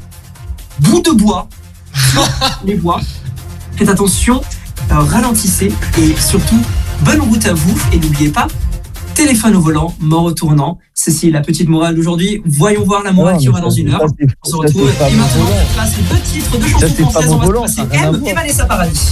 bouts 0.80 1.02
de 1.02 1.12
bois 1.12 1.49
sur 2.12 2.28
les 2.66 2.76
voies. 2.76 3.02
Faites 3.76 3.90
attention, 3.90 4.41
euh, 4.91 4.99
ralentissez 4.99 5.72
et 5.98 6.16
surtout, 6.20 6.60
bonne 7.02 7.22
route 7.22 7.45
à 7.45 7.54
vous. 7.54 7.78
Et 7.91 7.99
n'oubliez 7.99 8.30
pas, 8.30 8.48
téléphone 9.18 9.56
au 9.56 9.61
volant, 9.61 9.94
mort 9.99 10.23
au 10.26 10.31
tournant. 10.31 10.77
Ceci 10.94 11.27
est 11.30 11.31
la 11.31 11.41
petite 11.41 11.68
morale 11.68 11.95
d'aujourd'hui. 11.95 12.41
Voyons 12.45 12.84
voir 12.85 13.03
la 13.03 13.11
morale 13.11 13.34
Non, 13.34 13.38
qu'il 13.39 13.48
y 13.48 13.49
aura 13.49 13.61
dans 13.61 13.69
une 13.72 13.89
heure. 13.89 14.02
On 14.45 14.49
se 14.49 14.56
retrouve. 14.56 14.89
Et 14.89 15.15
maintenant, 15.15 15.49
on 15.61 15.73
place 15.73 15.91
deux 16.10 16.19
titres 16.19 16.57
de 16.57 16.68
chansons 16.68 17.10
françaises. 17.10 17.31
On 17.31 17.38
va 17.38 17.61
passer 17.61 17.81
M 17.91 18.22
et 18.26 18.34
Vanessa 18.34 18.65
Paradis. 18.65 19.10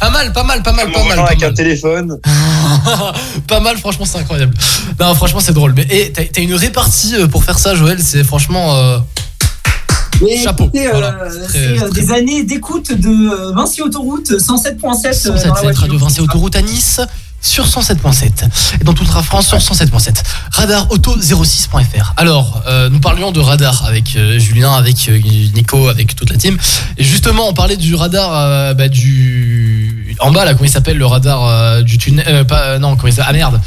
Pas 0.00 0.10
mal, 0.10 0.32
pas 0.32 0.44
mal, 0.44 0.62
pas 0.62 0.72
mal, 0.72 0.90
pas 0.92 1.04
mal. 1.04 1.18
Avec 1.18 1.40
mal, 1.40 1.50
un 1.50 1.54
téléphone. 1.54 2.18
Pas 3.46 3.60
mal, 3.60 3.76
franchement, 3.78 4.04
c'est 4.04 4.18
incroyable. 4.18 4.54
Non, 5.00 5.14
franchement, 5.14 5.40
c'est 5.40 5.52
drôle. 5.52 5.72
Mais 5.76 5.86
et 5.90 6.12
t'as 6.12 6.40
une 6.42 6.54
répartie 6.54 7.14
euh, 7.16 7.26
pour 7.26 7.44
faire 7.44 7.58
ça, 7.58 7.74
Joël. 7.74 7.98
C'est 8.00 8.24
franchement. 8.24 8.74
euh, 8.76 8.98
Mais 10.22 10.36
Chapeau. 10.42 10.68
euh, 10.74 10.88
Voilà, 10.90 11.16
c'est 11.50 11.82
euh, 11.82 11.90
des 11.90 12.12
années 12.12 12.42
d'écoute 12.42 12.92
de 12.92 13.54
Vinci 13.54 13.80
Autoroute 13.82 14.30
107.7 14.30 14.38
euh, 14.38 15.30
dans 15.30 15.34
la 15.34 15.40
107.7 15.40 15.62
voiture. 15.62 15.80
Radio 15.82 15.98
Vinci 15.98 16.20
Autoroute 16.20 16.56
à 16.56 16.62
Nice 16.62 17.00
sur 17.40 17.66
107.7 17.66 18.48
et 18.80 18.84
dans 18.84 18.94
toute 18.94 19.12
la 19.14 19.22
France 19.22 19.48
sur 19.48 19.58
107.7 19.58 20.22
radar 20.52 20.90
auto 20.90 21.16
06.fr 21.16 22.14
alors 22.16 22.62
euh, 22.66 22.88
nous 22.90 23.00
parlions 23.00 23.30
de 23.32 23.40
radar 23.40 23.84
avec 23.86 24.16
euh, 24.16 24.38
Julien 24.38 24.72
avec 24.72 25.08
euh, 25.08 25.18
Nico 25.54 25.88
avec 25.88 26.16
toute 26.16 26.30
la 26.30 26.36
team. 26.36 26.56
Et 26.96 27.04
justement 27.04 27.48
on 27.48 27.54
parlait 27.54 27.76
du 27.76 27.94
radar 27.94 28.74
bah, 28.74 28.88
du 28.88 29.87
en 30.20 30.30
bas 30.30 30.44
là 30.44 30.54
comment 30.54 30.66
il 30.66 30.70
s'appelle 30.72 30.96
le 30.96 31.06
radar 31.06 31.44
euh, 31.44 31.82
du 31.82 31.98
tunnel 31.98 32.24
euh, 32.28 32.44
euh, 32.50 32.78
non 32.78 32.96
comment 32.96 33.08
il 33.08 33.12
s'appelle 33.12 33.30
ah 33.30 33.50
merde. 33.50 33.60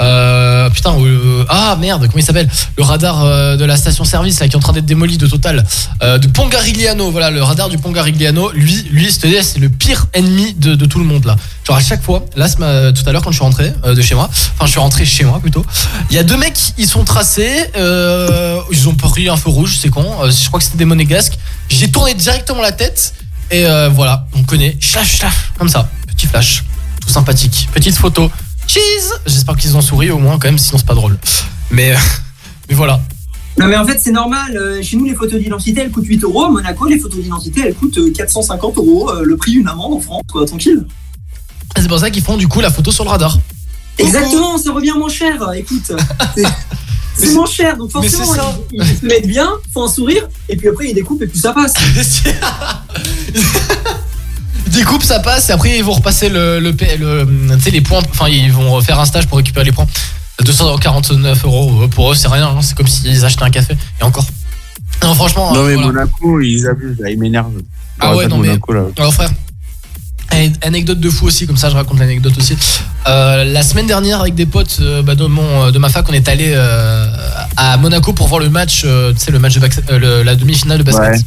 Euh, 0.00 0.70
putain 0.70 0.94
euh, 0.96 1.44
ah 1.48 1.76
merde 1.80 2.02
comment 2.02 2.18
il 2.18 2.22
s'appelle 2.22 2.48
le 2.76 2.82
radar 2.84 3.24
de 3.56 3.64
la 3.64 3.76
station 3.76 4.04
service 4.04 4.38
là 4.40 4.46
qui 4.46 4.54
est 4.54 4.56
en 4.56 4.60
train 4.60 4.72
d'être 4.72 4.86
démoli 4.86 5.18
de 5.18 5.26
Total 5.26 5.64
de 6.00 6.26
Pongarigliano 6.28 7.10
voilà 7.10 7.30
le 7.30 7.42
radar 7.42 7.68
du 7.68 7.78
Pongarigliano 7.78 8.52
lui 8.52 8.86
lui 8.90 9.10
c'est 9.10 9.58
le 9.58 9.68
pire 9.68 10.06
ennemi 10.14 10.54
de, 10.54 10.74
tout 10.86 10.98
le 10.98 11.04
monde 11.04 11.24
là. 11.24 11.36
Genre 11.66 11.76
à 11.76 11.80
chaque 11.80 12.02
fois 12.02 12.24
là 12.36 12.48
tout 12.48 13.02
à 13.06 13.12
l'heure 13.12 13.22
quand 13.22 13.30
je 13.30 13.36
suis 13.36 13.44
rentré 13.44 13.72
de 13.84 14.00
chez 14.00 14.14
moi 14.14 14.28
enfin 14.54 14.66
je 14.66 14.70
suis 14.70 14.80
rentré 14.80 15.04
chez 15.04 15.24
moi 15.24 15.40
plutôt 15.40 15.64
il 16.10 16.16
y 16.16 16.18
a 16.18 16.22
deux 16.22 16.36
mecs 16.36 16.58
ils 16.78 16.86
sont 16.86 17.04
tracés 17.04 17.64
ils 17.76 18.88
ont 18.88 18.94
pris 18.94 19.28
un 19.28 19.36
feu 19.36 19.50
rouge 19.50 19.78
c'est 19.80 19.90
con 19.90 20.06
je 20.30 20.46
crois 20.46 20.60
que 20.60 20.64
c'était 20.64 20.78
des 20.78 20.84
monégasques 20.84 21.38
j'ai 21.68 21.90
tourné 21.90 22.14
directement 22.14 22.62
la 22.62 22.72
tête 22.72 23.14
et 23.50 23.64
voilà 23.90 24.28
on 24.34 24.44
connaît 24.44 24.76
flash 24.80 25.18
flash 25.18 25.34
comme 25.58 25.68
ça 25.68 25.88
flash 26.26 26.64
tout 27.00 27.08
sympathique 27.08 27.68
petite 27.72 27.96
photo 27.96 28.30
cheese. 28.66 29.12
J'espère 29.26 29.56
qu'ils 29.56 29.76
ont 29.76 29.80
souri 29.80 30.10
au 30.10 30.18
moins 30.18 30.38
quand 30.38 30.48
même, 30.48 30.58
sinon 30.58 30.78
c'est 30.78 30.86
pas 30.86 30.94
drôle. 30.94 31.18
Mais, 31.70 31.92
euh, 31.92 31.96
mais 32.68 32.74
voilà. 32.74 33.00
Non 33.58 33.66
mais 33.66 33.76
en 33.76 33.84
fait 33.84 33.98
c'est 33.98 34.12
normal, 34.12 34.56
euh, 34.56 34.80
chez 34.82 34.96
nous 34.96 35.04
les 35.04 35.14
photos 35.16 35.40
d'identité 35.40 35.80
elles 35.80 35.90
coûtent 35.90 36.06
8 36.06 36.22
euros, 36.22 36.44
à 36.44 36.50
Monaco 36.50 36.86
les 36.86 36.98
photos 37.00 37.20
d'identité 37.20 37.62
elles 37.66 37.74
coûtent 37.74 37.98
euh, 37.98 38.12
450 38.12 38.76
euros, 38.76 39.10
euh, 39.10 39.22
le 39.24 39.36
prix 39.36 39.50
d'une 39.52 39.66
amende 39.68 39.94
en 39.94 40.00
France, 40.00 40.22
quoi, 40.30 40.46
tranquille. 40.46 40.86
C'est 41.76 41.88
pour 41.88 41.98
ça 41.98 42.10
qu'ils 42.10 42.22
font 42.22 42.36
du 42.36 42.46
coup 42.46 42.60
la 42.60 42.70
photo 42.70 42.92
sur 42.92 43.02
le 43.04 43.10
radar. 43.10 43.36
Exactement, 43.98 44.58
ça 44.58 44.72
revient 44.72 44.92
moins 44.96 45.08
cher, 45.08 45.42
écoute. 45.56 45.90
c'est- 47.16 47.32
moins 47.34 47.46
cher, 47.46 47.76
donc 47.76 47.90
forcément 47.90 48.32
ils, 48.72 48.80
ils 48.80 48.96
se 48.98 49.04
mettent 49.06 49.26
bien, 49.26 49.50
font 49.74 49.84
un 49.84 49.88
sourire, 49.88 50.28
et 50.48 50.56
puis 50.56 50.68
après 50.68 50.90
ils 50.90 50.94
découpent 50.94 51.22
et 51.22 51.26
puis 51.26 51.40
ça 51.40 51.52
passe. 51.52 51.74
Découpe, 54.66 55.02
ça 55.02 55.20
passe 55.20 55.48
et 55.48 55.52
après 55.52 55.78
ils 55.78 55.84
vont 55.84 55.92
repasser 55.92 56.28
le, 56.28 56.60
le, 56.60 56.70
le- 56.72 57.56
tu 57.56 57.60
sais, 57.62 57.70
les 57.70 57.80
points. 57.80 58.00
Enfin, 58.10 58.28
ils 58.28 58.52
vont 58.52 58.80
faire 58.80 58.98
un 59.00 59.04
stage 59.06 59.26
pour 59.26 59.38
récupérer 59.38 59.64
les 59.64 59.72
points. 59.72 59.86
249 60.44 61.44
euros 61.44 61.88
pour 61.88 62.12
eux, 62.12 62.14
c'est 62.14 62.28
rien. 62.28 62.48
hein, 62.48 62.60
C'est 62.62 62.76
comme 62.76 62.86
s'ils 62.86 63.24
achetaient 63.24 63.42
un 63.44 63.50
café. 63.50 63.76
Et 64.00 64.04
encore. 64.04 64.26
Non, 65.02 65.14
franchement. 65.14 65.52
Non, 65.54 65.60
euh, 65.60 65.68
mais 65.68 65.74
voilà. 65.74 65.88
Monaco, 65.88 66.40
ils 66.40 66.66
abusent, 66.66 66.98
là, 67.00 67.10
ils 67.10 67.18
m'énervent. 67.18 67.52
Ah 68.00 68.14
ouais, 68.14 68.26
non, 68.28 68.36
de 68.36 68.42
mais- 68.42 68.48
Monaco, 68.48 68.72
là. 68.72 68.82
Alors 68.98 69.12
frère, 69.14 69.30
An- 70.32 70.52
anecdote 70.62 71.00
de 71.00 71.08
fou 71.10 71.26
aussi, 71.26 71.46
comme 71.46 71.56
ça 71.56 71.70
je 71.70 71.74
raconte 71.74 71.98
l'anecdote 71.98 72.36
aussi. 72.36 72.54
Euh, 73.08 73.44
la 73.44 73.62
semaine 73.62 73.86
dernière 73.86 74.20
avec 74.20 74.34
des 74.34 74.44
potes 74.44 74.76
euh, 74.80 75.00
bah, 75.02 75.14
de, 75.14 75.24
mon, 75.24 75.70
de 75.70 75.78
ma 75.78 75.88
fac, 75.88 76.06
on 76.08 76.12
est 76.12 76.28
allé 76.28 76.52
euh, 76.54 77.06
à 77.56 77.76
Monaco 77.78 78.12
pour 78.12 78.28
voir 78.28 78.38
le 78.40 78.50
match, 78.50 78.82
euh, 78.84 79.12
tu 79.14 79.20
sais 79.20 79.30
le 79.30 79.38
match 79.38 79.54
de 79.56 79.66
euh, 79.90 79.98
le- 79.98 80.22
la 80.22 80.36
demi-finale 80.36 80.78
de 80.78 80.82
basket. 80.82 81.02
Ouais. 81.12 81.18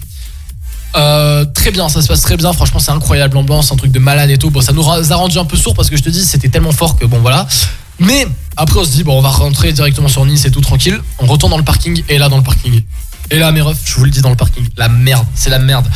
Euh, 0.96 1.46
très 1.46 1.72
bien, 1.72 1.90
ça 1.90 2.02
se 2.02 2.08
passe 2.08 2.22
très 2.22 2.38
bien. 2.38 2.52
Franchement, 2.54 2.80
c'est 2.80 2.92
incroyable 2.92 3.36
l'ambiance, 3.36 3.72
un 3.72 3.76
truc 3.76 3.92
de 3.92 4.00
malade 4.00 4.30
et 4.30 4.38
tout. 4.38 4.50
Bon, 4.50 4.62
ça 4.62 4.74
nous 4.74 4.88
a 4.90 5.16
rendu 5.16 5.38
un 5.38 5.46
peu 5.46 5.58
sourd 5.58 5.74
parce 5.74 5.90
que 5.90 5.98
je 5.98 6.04
te 6.04 6.10
dis, 6.10 6.24
c'était 6.26 6.50
tellement 6.50 6.72
fort 6.72 6.98
que 6.98 7.06
bon, 7.06 7.20
voilà. 7.20 7.48
Mais 8.00 8.28
après, 8.58 8.80
on 8.80 8.84
se 8.84 8.92
dit, 8.92 9.04
bon, 9.04 9.18
on 9.18 9.22
va 9.22 9.30
rentrer 9.30 9.72
directement 9.74 10.08
sur 10.08 10.26
Nice 10.26 10.46
et 10.46 10.52
tout 10.52 10.62
tranquille. 10.62 11.00
On 11.20 11.28
retourne 11.28 11.52
dans 11.52 11.58
le 11.58 11.64
parking 11.64 12.04
et 12.10 12.18
là, 12.18 12.30
dans 12.30 12.38
le 12.38 12.44
parking. 12.44 12.82
Et 13.30 13.40
là, 13.40 13.52
mes 13.52 13.62
refs, 13.62 13.78
je 13.86 13.94
vous 13.96 14.04
le 14.04 14.12
dis 14.12 14.22
dans 14.22 14.30
le 14.30 14.36
parking, 14.36 14.68
la 14.76 14.90
merde, 14.90 15.26
c'est 15.36 15.50
la 15.50 15.60
merde. 15.60 15.88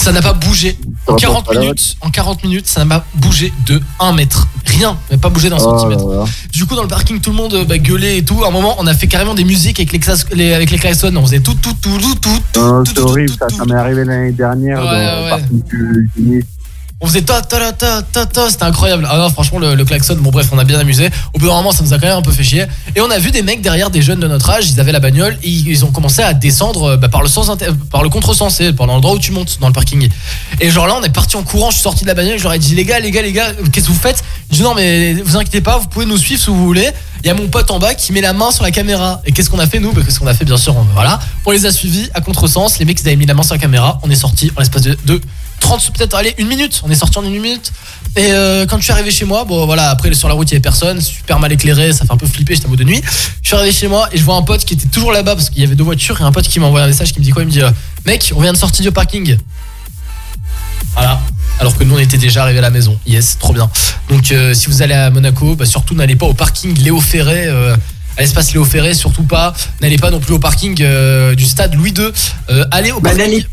Ça 0.00 0.12
n'a 0.12 0.20
pas 0.20 0.32
bougé. 0.34 0.76
En 1.06 1.12
rapport 1.12 1.16
40 1.16 1.50
à 1.50 1.54
la 1.54 1.60
minutes, 1.60 1.96
en 2.02 2.10
40 2.10 2.44
minutes, 2.44 2.66
ça 2.66 2.84
n'a 2.84 2.98
pas 3.00 3.06
bougé 3.14 3.52
de 3.66 3.80
1 4.00 4.12
mètre. 4.12 4.48
Rien, 4.66 4.98
n'a 5.10 5.18
pas 5.18 5.30
bougé 5.30 5.48
d'un 5.50 5.56
Oh 5.56 5.60
centimètre. 5.78 6.04
Du 6.52 6.66
coup, 6.66 6.74
dans 6.74 6.82
le 6.82 6.88
parking, 6.88 7.20
tout 7.20 7.30
le 7.30 7.36
monde 7.36 7.64
bah, 7.66 7.78
gueulait 7.78 8.18
et 8.18 8.24
tout. 8.24 8.44
À 8.44 8.48
un 8.48 8.50
moment, 8.50 8.74
on 8.78 8.86
a 8.86 8.92
fait 8.94 9.06
carrément 9.06 9.34
des 9.34 9.44
musiques 9.44 9.78
avec 9.78 9.92
les, 9.92 9.98
clas- 10.00 10.26
les- 10.32 10.52
avec 10.52 10.70
les 10.70 10.78
klaxons. 10.78 11.14
On 11.16 11.22
faisait 11.24 11.40
tout, 11.40 11.54
tout, 11.54 11.72
tout, 11.80 11.98
tout, 11.98 12.16
tout. 12.52 12.60
Non, 12.60 12.82
c'est 12.84 12.98
horrible, 12.98 13.32
ça, 13.38 13.46
ça 13.48 13.64
m'est 13.64 13.74
arrivé 13.74 14.04
l'année 14.04 14.32
dernière 14.32 14.78
Ouais, 14.80 14.84
dans 14.84 14.90
ouais. 14.92 15.24
le 15.24 15.28
parking 15.30 15.62
du 15.62 16.10
du 16.16 16.22
Nice. 16.22 16.44
On 17.04 17.06
faisait 17.06 17.20
ta 17.20 17.42
ta 17.42 17.70
ta 17.70 18.00
ta 18.00 18.24
ta, 18.24 18.48
c'était 18.48 18.62
incroyable. 18.62 19.06
Ah 19.10 19.28
franchement, 19.30 19.58
le, 19.58 19.84
klaxon, 19.84 20.16
bon 20.20 20.30
bref, 20.30 20.48
on 20.52 20.58
a 20.58 20.64
bien 20.64 20.78
amusé. 20.78 21.10
Au 21.34 21.38
bout 21.38 21.48
d'un 21.48 21.52
moment, 21.52 21.70
ça 21.70 21.84
nous 21.84 21.92
a 21.92 21.98
quand 21.98 22.06
même 22.06 22.16
un 22.16 22.22
peu 22.22 22.32
fait 22.32 22.42
chier. 22.42 22.64
Et 22.96 23.02
on 23.02 23.10
a 23.10 23.18
vu 23.18 23.30
des 23.30 23.42
mecs 23.42 23.60
derrière, 23.60 23.90
des 23.90 24.00
jeunes 24.00 24.20
de 24.20 24.26
notre 24.26 24.48
âge, 24.48 24.70
ils 24.70 24.80
avaient 24.80 24.90
la 24.90 25.00
bagnole 25.00 25.36
et 25.42 25.50
ils 25.50 25.68
ils 25.68 25.84
ont 25.84 25.90
commencé 25.90 26.22
à 26.22 26.32
descendre 26.32 26.92
euh, 26.92 26.96
bah, 26.96 27.10
par 27.10 27.20
le 27.20 27.28
sens 27.28 27.50
par 27.90 28.02
le 28.02 28.08
contresens, 28.08 28.54
c'est 28.54 28.72
par 28.72 28.86
l'endroit 28.86 29.12
où 29.12 29.18
tu 29.18 29.32
montes 29.32 29.58
dans 29.60 29.66
le 29.66 29.74
parking. 29.74 30.08
Et 30.62 30.70
genre 30.70 30.86
là, 30.86 30.96
on 30.98 31.02
est 31.02 31.12
parti 31.12 31.36
en 31.36 31.42
courant, 31.42 31.68
je 31.68 31.74
suis 31.74 31.82
sorti 31.82 32.04
de 32.04 32.08
la 32.08 32.14
bagnole, 32.14 32.38
je 32.38 32.42
leur 32.44 32.54
ai 32.54 32.58
dit 32.58 32.74
les 32.74 32.86
gars, 32.86 32.98
les 33.00 33.10
gars, 33.10 33.20
les 33.20 33.32
gars, 33.32 33.52
qu'est-ce 33.70 33.86
que 33.88 33.92
vous 33.92 33.98
faites? 33.98 34.24
Je 34.50 34.56
dis 34.56 34.62
non 34.62 34.72
mais 34.74 35.12
vous 35.12 35.36
inquiétez 35.36 35.60
pas, 35.60 35.76
vous 35.76 35.88
pouvez 35.88 36.06
nous 36.06 36.16
suivre 36.16 36.40
si 36.40 36.46
vous 36.46 36.64
voulez. 36.64 36.88
Il 37.22 37.26
y 37.26 37.30
a 37.30 37.34
mon 37.34 37.48
pote 37.48 37.70
en 37.70 37.78
bas 37.78 37.94
qui 37.94 38.12
met 38.14 38.22
la 38.22 38.32
main 38.32 38.50
sur 38.50 38.64
la 38.64 38.70
caméra. 38.70 39.20
Et 39.26 39.32
qu'est-ce 39.32 39.50
qu'on 39.50 39.58
a 39.58 39.66
fait 39.66 39.80
nous? 39.80 39.92
Bah, 39.92 40.00
Qu'est-ce 40.04 40.20
qu'on 40.20 40.26
a 40.26 40.34
fait 40.34 40.44
bien 40.46 40.58
sûr 40.58 40.74
on- 40.74 40.86
Voilà, 40.94 41.18
on 41.44 41.50
les 41.50 41.66
a 41.66 41.72
suivis 41.72 42.08
à 42.14 42.22
contresens. 42.22 42.78
Les 42.78 42.86
mecs 42.86 42.98
ils 43.00 43.06
avaient 43.08 43.16
mis 43.16 43.26
la 43.26 43.34
main 43.34 43.42
sur 43.42 43.54
la 43.54 43.58
caméra. 43.60 43.98
On 44.02 44.10
est 44.10 44.14
sorti 44.14 44.50
en 44.56 44.60
l'espace 44.60 44.82
de, 44.82 44.96
de 45.04 45.20
30 45.60 45.92
peut-être 45.96 46.14
allez 46.14 46.34
une 46.38 46.48
minute. 46.48 46.82
On 46.84 46.90
est 46.90 46.94
sorti 46.94 47.18
en 47.18 47.24
une 47.24 47.40
minute. 47.40 47.72
Et 48.16 48.32
euh, 48.32 48.64
quand 48.66 48.78
je 48.78 48.84
suis 48.84 48.92
arrivé 48.92 49.10
chez 49.10 49.24
moi, 49.24 49.44
bon 49.44 49.66
voilà, 49.66 49.90
après 49.90 50.12
sur 50.14 50.28
la 50.28 50.34
route 50.34 50.48
il 50.50 50.52
y 50.52 50.56
avait 50.56 50.62
personne, 50.62 51.00
super 51.00 51.40
mal 51.40 51.52
éclairé, 51.52 51.92
ça 51.92 52.04
fait 52.04 52.12
un 52.12 52.16
peu 52.16 52.26
flipper, 52.26 52.54
j'étais 52.54 52.66
en 52.66 52.70
mode 52.70 52.78
de 52.78 52.84
nuit. 52.84 53.02
Je 53.42 53.48
suis 53.48 53.56
arrivé 53.56 53.72
chez 53.72 53.88
moi 53.88 54.08
et 54.12 54.18
je 54.18 54.22
vois 54.22 54.36
un 54.36 54.42
pote 54.42 54.64
qui 54.64 54.74
était 54.74 54.86
toujours 54.86 55.10
là-bas 55.10 55.34
parce 55.34 55.50
qu'il 55.50 55.62
y 55.62 55.64
avait 55.64 55.74
deux 55.74 55.84
voitures 55.84 56.20
et 56.20 56.24
un 56.24 56.30
pote 56.30 56.46
qui 56.46 56.60
m'a 56.60 56.66
envoyé 56.66 56.84
un 56.84 56.88
message 56.88 57.12
qui 57.12 57.18
me 57.18 57.24
dit 57.24 57.30
quoi? 57.30 57.42
Il 57.42 57.46
me 57.46 57.50
dit 57.50 57.62
euh, 57.62 57.70
mec, 58.06 58.32
on 58.36 58.40
vient 58.40 58.52
de 58.52 58.58
sortir 58.58 58.84
du 58.84 58.92
parking. 58.92 59.36
Voilà. 60.94 61.20
Alors 61.58 61.76
que 61.76 61.82
nous 61.82 61.94
on 61.94 61.98
était 61.98 62.18
déjà 62.18 62.42
arrivé 62.42 62.58
à 62.58 62.62
la 62.62 62.70
maison. 62.70 62.98
Yes, 63.06 63.38
trop 63.38 63.52
bien. 63.52 63.68
Donc 64.08 64.30
euh, 64.30 64.54
si 64.54 64.68
vous 64.68 64.82
allez 64.82 64.94
à 64.94 65.10
Monaco, 65.10 65.56
bah, 65.56 65.66
surtout 65.66 65.94
n'allez 65.94 66.16
pas 66.16 66.26
au 66.26 66.34
parking 66.34 66.76
Léo 66.78 67.00
Ferré. 67.00 67.48
à 68.16 68.20
l'espace 68.20 68.52
Léo 68.52 68.64
Ferré, 68.64 68.94
surtout 68.94 69.24
pas. 69.24 69.54
N'allez 69.80 69.98
pas 69.98 70.10
non 70.10 70.20
plus 70.20 70.34
au 70.34 70.38
parking 70.38 70.76
euh, 70.82 71.34
du 71.34 71.44
stade 71.44 71.74
Louis 71.74 71.92
II. 71.96 72.10
Euh, 72.50 72.64
allez 72.70 72.92
au 72.92 73.00
parking. 73.00 73.44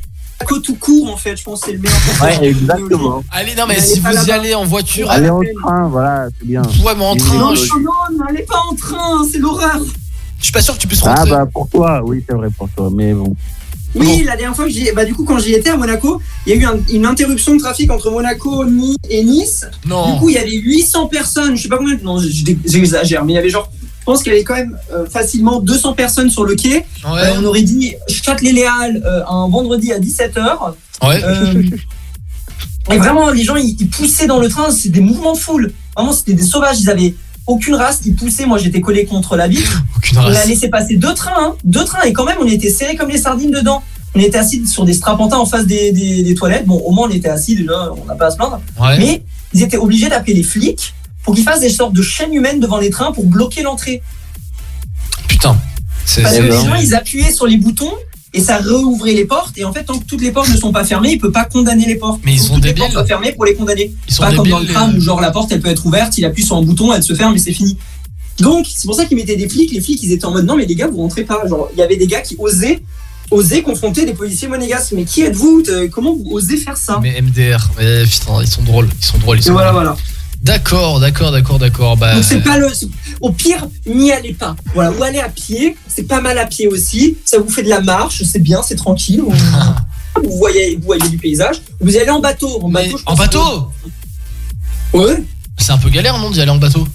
Monaco 0.41 0.59
tout 0.59 0.75
court 0.75 1.11
en 1.13 1.17
fait, 1.17 1.35
je 1.37 1.43
pense 1.43 1.61
que 1.61 1.67
c'est 1.67 1.73
le 1.73 1.79
meilleur. 1.79 1.97
Ouais, 2.41 2.47
exactement. 2.49 3.23
Allez, 3.31 3.55
non, 3.55 3.63
mais 3.67 3.79
si 3.79 3.99
vous 3.99 4.11
y 4.27 4.31
allez 4.31 4.53
en 4.55 4.65
voiture, 4.65 5.09
Allez 5.09 5.29
en 5.29 5.41
train, 5.63 5.87
voilà, 5.87 6.27
c'est 6.39 6.47
bien. 6.47 6.61
Ouais, 6.83 6.93
mais 6.97 7.05
en 7.05 7.15
train, 7.15 7.37
Non, 7.37 7.55
je, 7.55 7.65
non, 7.73 7.79
non, 7.79 8.25
n'allez 8.25 8.43
pas 8.43 8.61
en 8.69 8.75
train, 8.75 9.25
c'est 9.31 9.37
l'horreur. 9.39 9.79
je 10.39 10.43
suis 10.43 10.51
pas 10.51 10.61
sûr 10.61 10.75
que 10.75 10.79
tu 10.79 10.87
puisses 10.87 11.01
Ah 11.05 11.15
rentrer. 11.15 11.31
bah 11.31 11.45
pour 11.51 11.69
toi, 11.69 12.01
oui, 12.05 12.23
c'est 12.27 12.35
vrai 12.35 12.49
pour 12.57 12.69
toi, 12.69 12.89
mais 12.93 13.13
bon. 13.13 13.35
Oui, 13.93 14.23
la 14.25 14.37
dernière 14.37 14.55
fois 14.55 14.65
que 14.65 14.71
j'y 14.71 14.89
bah 14.93 15.03
du 15.03 15.13
coup 15.13 15.25
quand 15.25 15.37
j'y 15.37 15.53
étais 15.53 15.69
à 15.69 15.75
Monaco, 15.75 16.21
il 16.45 16.53
y 16.53 16.57
a 16.57 16.59
eu 16.61 16.65
un- 16.65 16.79
une 16.93 17.05
interruption 17.05 17.55
de 17.55 17.59
trafic 17.59 17.91
entre 17.91 18.09
Monaco 18.09 18.63
et 19.09 19.21
Nice. 19.23 19.65
Non. 19.85 20.13
Du 20.13 20.19
coup, 20.19 20.29
il 20.29 20.35
y 20.35 20.37
avait 20.37 20.49
800 20.55 21.07
personnes, 21.07 21.57
je 21.57 21.63
sais 21.63 21.67
pas 21.69 21.77
combien, 21.77 21.97
non, 22.01 22.17
j'exagère, 22.65 23.25
mais 23.25 23.33
il 23.33 23.35
y 23.35 23.39
avait 23.39 23.49
genre 23.49 23.69
je 24.01 24.05
pense 24.05 24.23
qu'il 24.23 24.31
y 24.33 24.35
avait 24.35 24.43
quand 24.43 24.55
même 24.55 24.77
euh, 24.93 25.05
facilement 25.07 25.59
200 25.61 25.93
personnes 25.93 26.29
sur 26.29 26.43
le 26.43 26.55
quai. 26.55 26.77
Ouais. 27.05 27.21
Euh, 27.21 27.33
on 27.39 27.45
aurait 27.45 27.61
dit 27.61 27.93
Châtelet-Les-Halles 28.07 29.01
euh, 29.05 29.21
un 29.29 29.47
vendredi 29.47 29.93
à 29.93 29.99
17h. 29.99 30.73
Ouais. 31.03 31.21
et 32.91 32.97
vraiment, 32.97 33.29
les 33.29 33.43
gens, 33.43 33.55
ils, 33.55 33.75
ils 33.79 33.89
poussaient 33.89 34.27
dans 34.27 34.39
le 34.39 34.49
train, 34.49 34.71
c'est 34.71 34.89
des 34.89 35.01
mouvements 35.01 35.33
de 35.33 35.37
foule. 35.37 35.71
Vraiment, 35.95 36.13
c'était 36.13 36.33
des 36.33 36.43
sauvages, 36.43 36.79
ils 36.81 36.89
avaient 36.89 37.13
aucune 37.47 37.75
race, 37.75 38.01
ils 38.05 38.15
poussaient. 38.15 38.45
Moi, 38.45 38.57
j'étais 38.57 38.81
collé 38.81 39.05
contre 39.05 39.35
la 39.35 39.47
vitre. 39.47 39.81
Aucune 39.97 40.17
On 40.17 40.21
a 40.25 40.45
laissé 40.45 40.67
passer 40.69 40.95
deux 40.97 41.13
trains, 41.13 41.33
hein, 41.37 41.55
deux 41.63 41.83
trains, 41.83 42.01
et 42.03 42.13
quand 42.13 42.25
même, 42.25 42.37
on 42.41 42.47
était 42.47 42.69
serrés 42.71 42.95
comme 42.95 43.09
les 43.09 43.17
sardines 43.19 43.51
dedans. 43.51 43.83
On 44.15 44.19
était 44.19 44.37
assis 44.39 44.65
sur 44.67 44.83
des 44.83 44.93
strapontins 44.93 45.37
en 45.37 45.45
face 45.45 45.65
des, 45.65 45.91
des- 45.91 46.23
des 46.23 46.35
toilettes. 46.35 46.65
Bon, 46.65 46.77
au 46.79 46.91
moins, 46.91 47.07
on 47.07 47.11
était 47.11 47.29
assis 47.29 47.55
déjà, 47.55 47.91
on 48.01 48.05
n'a 48.05 48.15
pas 48.15 48.27
à 48.27 48.31
se 48.31 48.35
plaindre. 48.35 48.59
Ouais. 48.79 48.97
Mais 48.97 49.23
ils 49.53 49.61
étaient 49.63 49.77
obligés 49.77 50.09
d'appeler 50.09 50.33
les 50.33 50.43
flics 50.43 50.93
pour 51.23 51.35
qu'ils 51.35 51.43
fassent 51.43 51.59
des 51.61 51.69
sortes 51.69 51.93
de 51.93 52.01
chaînes 52.01 52.33
humaines 52.33 52.59
devant 52.59 52.77
les 52.79 52.89
trains 52.89 53.11
pour 53.11 53.25
bloquer 53.25 53.61
l'entrée. 53.63 54.01
Putain. 55.27 55.57
C'est 56.05 56.21
Parce 56.23 56.37
que 56.37 56.41
les 56.43 56.51
gens, 56.51 56.75
ils 56.75 56.95
appuyaient 56.95 57.31
sur 57.31 57.45
les 57.47 57.57
boutons 57.57 57.91
et 58.33 58.41
ça 58.41 58.57
réouvrait 58.57 59.13
les 59.13 59.25
portes. 59.25 59.57
Et 59.57 59.63
en 59.65 59.71
fait, 59.73 59.83
tant 59.83 59.97
que 59.99 60.05
toutes 60.05 60.21
les 60.21 60.31
portes 60.31 60.49
ne 60.49 60.57
sont 60.57 60.71
pas 60.71 60.83
fermées, 60.83 61.11
il 61.11 61.19
peut 61.19 61.31
pas 61.31 61.45
condamner 61.45 61.85
les 61.85 61.95
portes. 61.95 62.21
Mais 62.25 62.33
ils 62.33 62.39
sont 62.39 62.55
toutes 62.55 62.63
débiles. 62.63 62.75
les 62.75 62.79
portes 62.81 62.93
soient 62.93 63.05
fermées 63.05 63.31
pour 63.33 63.45
les 63.45 63.55
condamner. 63.55 63.93
Ils 64.07 64.13
sont 64.13 64.23
pas 64.23 64.33
comme 64.33 64.47
dans 64.47 64.59
le 64.59 64.65
tram 64.67 64.91
les- 64.91 64.97
où 64.97 65.01
genre 65.01 65.21
la 65.21 65.31
porte 65.31 65.51
elle 65.51 65.61
peut 65.61 65.69
être 65.69 65.85
ouverte, 65.85 66.17
il 66.17 66.25
appuie 66.25 66.43
sur 66.43 66.55
un 66.57 66.61
bouton, 66.63 66.91
elle 66.93 67.03
se 67.03 67.13
ferme 67.13 67.35
et 67.35 67.39
c'est 67.39 67.53
fini. 67.53 67.77
Donc 68.39 68.65
c'est 68.73 68.87
pour 68.87 68.95
ça 68.95 69.05
qu'ils 69.05 69.17
mettaient 69.17 69.35
des 69.35 69.47
flics. 69.47 69.71
Les 69.71 69.81
flics 69.81 70.01
ils 70.01 70.11
étaient 70.11 70.25
en 70.25 70.31
mode 70.31 70.45
non 70.45 70.55
mais 70.57 70.65
les 70.65 70.75
gars 70.75 70.87
vous 70.87 70.97
rentrez 70.97 71.23
pas. 71.23 71.45
Genre 71.47 71.69
il 71.73 71.79
y 71.79 71.83
avait 71.83 71.97
des 71.97 72.07
gars 72.07 72.21
qui 72.21 72.35
osaient 72.39 72.81
osaient 73.29 73.61
confronter 73.61 74.05
des 74.05 74.13
policiers 74.13 74.47
monégasques. 74.47 74.91
Mais 74.93 75.05
qui 75.05 75.21
êtes-vous? 75.21 75.63
Euh, 75.69 75.87
Comment 75.89 76.13
vous 76.15 76.31
osez 76.31 76.57
faire 76.57 76.75
ça? 76.77 76.99
Mais 77.01 77.21
MDR, 77.21 77.69
mais 77.77 78.03
putain, 78.05 78.41
ils 78.41 78.47
sont 78.47 78.63
drôles, 78.63 78.89
ils 78.99 79.05
sont 79.05 79.17
drôles, 79.19 79.37
ils 79.37 79.41
Et 79.41 79.43
sont 79.43 79.53
voilà 79.53 79.71
drôles. 79.71 79.83
voilà. 79.83 79.97
D'accord, 80.41 80.99
d'accord, 80.99 81.31
d'accord, 81.31 81.59
d'accord. 81.59 81.97
Bah, 81.97 82.15
Donc 82.15 82.23
c'est 82.23 82.41
pas 82.41 82.57
le. 82.57 82.67
Au 83.21 83.31
pire, 83.31 83.67
n'y 83.85 84.11
allez 84.11 84.33
pas. 84.33 84.55
Voilà, 84.73 84.91
ou 84.91 85.03
allez 85.03 85.19
à 85.19 85.29
pied, 85.29 85.77
c'est 85.87 86.03
pas 86.03 86.19
mal 86.19 86.37
à 86.39 86.45
pied 86.45 86.67
aussi. 86.67 87.17
Ça 87.25 87.37
vous 87.37 87.49
fait 87.49 87.61
de 87.63 87.69
la 87.69 87.81
marche, 87.81 88.23
c'est 88.23 88.39
bien, 88.39 88.61
c'est 88.63 88.75
tranquille. 88.75 89.21
Vous, 89.21 89.31
vous 90.23 90.37
voyez, 90.37 90.77
vous 90.77 90.85
voyez 90.85 91.07
du 91.09 91.17
paysage. 91.17 91.61
Vous 91.79 91.93
y 91.93 91.99
allez 91.99 92.09
en 92.09 92.19
bateau. 92.19 92.59
En 92.63 92.69
bateau, 92.69 92.97
je 92.97 93.03
en 93.03 93.15
pense 93.15 93.17
bateau 93.19 93.69
que- 94.93 94.97
Ouais. 94.97 95.23
c'est 95.57 95.71
un 95.71 95.77
peu 95.77 95.89
galère, 95.89 96.17
non, 96.17 96.31
d'y 96.31 96.41
aller 96.41 96.51
en 96.51 96.57
bateau? 96.57 96.87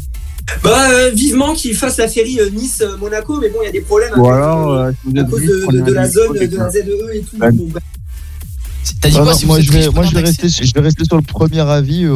Bah 0.62 0.90
euh, 0.90 1.10
vivement 1.10 1.54
qu'ils 1.54 1.74
fassent 1.74 1.96
la 1.96 2.06
ferry 2.08 2.38
euh, 2.38 2.50
Nice-Monaco, 2.50 3.40
mais 3.40 3.48
bon, 3.48 3.58
il 3.62 3.66
y 3.66 3.68
a 3.68 3.72
des 3.72 3.80
problèmes 3.80 4.12
Ou 4.16 4.26
avec, 4.28 4.42
alors, 4.44 4.72
euh, 4.72 4.88
euh, 4.88 4.92
si 4.92 5.10
vous 5.12 5.20
à 5.20 5.24
cause 5.24 5.42
de, 5.42 5.92
la 5.92 6.08
zone 6.08 6.34
de 6.34 6.56
la 6.56 6.70
ZEE 6.70 6.84
et 7.14 7.20
tout. 7.22 7.36
Ouais. 7.40 7.50
Bon, 7.52 7.68
bah, 7.72 7.80
T'as 9.00 9.08
dit 9.08 9.16
quoi 9.16 9.24
non, 9.24 9.32
si 9.34 9.46
moi, 9.46 9.60
je 9.60 9.72
vais, 9.72 9.88
moi 9.88 10.04
je 10.04 10.14
vais, 10.14 10.20
rester, 10.20 10.48
je 10.48 10.72
vais 10.72 10.80
rester 10.80 11.04
sur 11.04 11.16
le 11.16 11.22
premier 11.22 11.60
avis. 11.60 12.06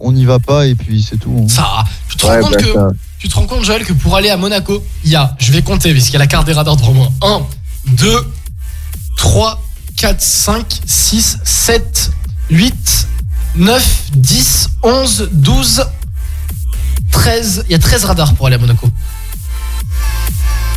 On 0.00 0.12
n'y 0.12 0.24
va 0.24 0.38
pas 0.38 0.66
et 0.66 0.74
puis 0.74 1.02
c'est 1.08 1.16
tout. 1.18 1.34
hein. 1.44 1.48
Ça, 1.48 1.84
tu 2.08 2.16
te 2.16 2.26
Ouais, 2.26 2.40
rends 2.40 2.48
compte 2.48 2.52
bah, 2.52 2.62
que 2.62 2.72
ça. 2.72 2.88
tu 3.18 3.28
te 3.28 3.34
rends 3.34 3.46
compte 3.46 3.64
Joël 3.64 3.84
que 3.84 3.92
pour 3.92 4.16
aller 4.16 4.30
à 4.30 4.36
Monaco, 4.36 4.82
il 5.04 5.10
y 5.10 5.16
a, 5.16 5.34
je 5.38 5.52
vais 5.52 5.62
compter 5.62 5.92
puisqu'il 5.92 6.14
y 6.14 6.16
a 6.16 6.20
la 6.20 6.26
carte 6.26 6.46
des 6.46 6.52
radars 6.52 6.76
devant 6.76 6.92
moi. 6.92 7.12
1 7.22 7.42
2 7.92 8.32
3 9.16 9.62
4 9.96 10.20
5 10.20 10.80
6 10.84 11.38
7 11.44 12.10
8 12.50 13.08
9 13.56 14.10
10 14.14 14.68
11 14.82 15.28
12 15.32 15.84
13, 17.10 17.64
il 17.68 17.72
y 17.72 17.74
a 17.74 17.78
13 17.78 18.04
radars 18.04 18.34
pour 18.34 18.46
aller 18.46 18.56
à 18.56 18.58
Monaco. 18.58 18.88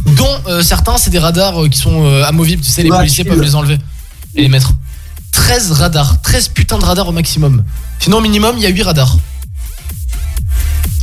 Dont 0.06 0.40
euh, 0.48 0.64
certains 0.64 0.98
c'est 0.98 1.10
des 1.10 1.20
radars 1.20 1.64
euh, 1.64 1.68
qui 1.68 1.78
sont 1.78 2.06
euh, 2.06 2.24
amovibles, 2.24 2.64
tu 2.64 2.70
sais 2.72 2.82
les 2.84 2.90
policiers 2.90 3.26
peuvent 3.26 3.42
les 3.42 3.56
enlever 3.56 3.78
et 4.36 4.42
les 4.44 4.50
mettre. 4.50 4.72
13 5.32 5.72
radars, 5.74 6.22
13 6.22 6.50
putains 6.50 6.78
de 6.80 6.86
radars 6.86 7.08
au 7.08 7.12
maximum. 7.12 7.64
Sinon 8.00 8.18
au 8.18 8.22
minimum, 8.22 8.56
il 8.58 8.64
y 8.64 8.66
a 8.66 8.70
8 8.70 8.84
radars. 8.84 9.18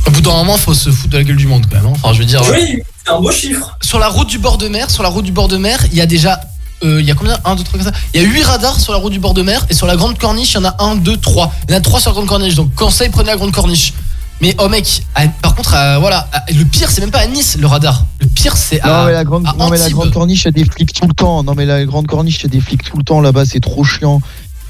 Au 0.05 0.11
bout 0.11 0.21
d'un 0.21 0.31
moment, 0.33 0.57
faut 0.57 0.73
se 0.73 0.89
foutre 0.89 1.09
de 1.09 1.17
la 1.17 1.23
gueule 1.23 1.35
du 1.35 1.47
monde 1.47 1.65
quand 1.69 1.75
même. 1.77 1.85
hein. 1.87 1.93
Enfin, 2.01 2.13
je 2.13 2.19
veux 2.19 2.25
dire. 2.25 2.41
Oui, 2.51 2.81
c'est 3.05 3.11
un 3.11 3.19
beau 3.19 3.31
chiffre. 3.31 3.77
Sur 3.81 3.99
la 3.99 4.07
route 4.07 4.27
du 4.29 4.39
bord 4.39 4.57
de 4.57 4.67
mer, 4.69 4.89
sur 4.89 5.03
la 5.03 5.09
route 5.09 5.25
du 5.25 5.31
bord 5.31 5.47
de 5.47 5.57
mer, 5.57 5.79
il 5.91 5.97
y 5.97 6.01
a 6.01 6.05
déjà. 6.05 6.39
euh, 6.83 7.01
il 7.01 7.05
y 7.07 7.11
a 7.11 7.15
combien? 7.15 7.37
1, 7.43 7.55
2, 7.55 7.63
3, 7.63 7.79
4, 7.79 7.93
5. 7.93 8.01
Il 8.13 8.21
y 8.21 8.25
a 8.25 8.27
8 8.27 8.43
radars 8.43 8.79
sur 8.79 8.93
la 8.93 8.99
route 8.99 9.11
du 9.11 9.19
bord 9.19 9.33
de 9.33 9.41
mer. 9.41 9.65
Et 9.69 9.73
sur 9.73 9.85
la 9.85 9.95
grande 9.97 10.17
corniche, 10.17 10.51
il 10.53 10.55
y 10.55 10.57
en 10.59 10.65
a 10.65 10.75
1, 10.79 10.95
2, 10.95 11.17
3. 11.17 11.53
Il 11.67 11.71
y 11.71 11.75
en 11.75 11.77
a 11.77 11.81
3 11.81 11.99
sur 11.99 12.11
la 12.11 12.15
grande 12.15 12.27
corniche. 12.29 12.55
Donc, 12.55 12.73
conseil, 12.75 13.09
prenez 13.09 13.29
la 13.31 13.35
grande 13.35 13.51
corniche. 13.51 13.93
Mais 14.41 14.55
oh 14.59 14.69
mec, 14.69 15.03
à- 15.15 15.27
par 15.27 15.55
contre, 15.55 15.73
à- 15.73 15.97
voilà, 15.99 16.27
à- 16.31 16.51
le 16.51 16.63
pire 16.63 16.91
c'est 16.91 17.01
même 17.01 17.11
pas 17.11 17.19
à 17.19 17.27
Nice 17.27 17.57
le 17.59 17.65
radar. 17.67 18.05
Le 18.21 18.27
pire 18.27 18.55
c'est 18.55 18.79
à. 18.81 18.87
Non 18.87 19.05
mais 19.07 19.11
la 19.13 19.23
grande, 19.23 19.43
non, 19.57 19.69
mais 19.69 19.77
la 19.77 19.89
grande 19.89 20.11
corniche, 20.13 20.45
a 20.45 20.51
des 20.51 20.63
flics 20.65 20.93
tout 20.93 21.07
le 21.07 21.13
temps. 21.13 21.43
Non 21.43 21.55
mais 21.55 21.65
la 21.65 21.83
grande 21.85 22.05
corniche, 22.07 22.43
a 22.45 22.47
des 22.47 22.61
flics 22.61 22.83
tout 22.83 22.97
le 22.97 23.03
temps 23.03 23.19
là-bas, 23.21 23.45
c'est 23.45 23.59
trop 23.59 23.83
chiant. 23.83 24.21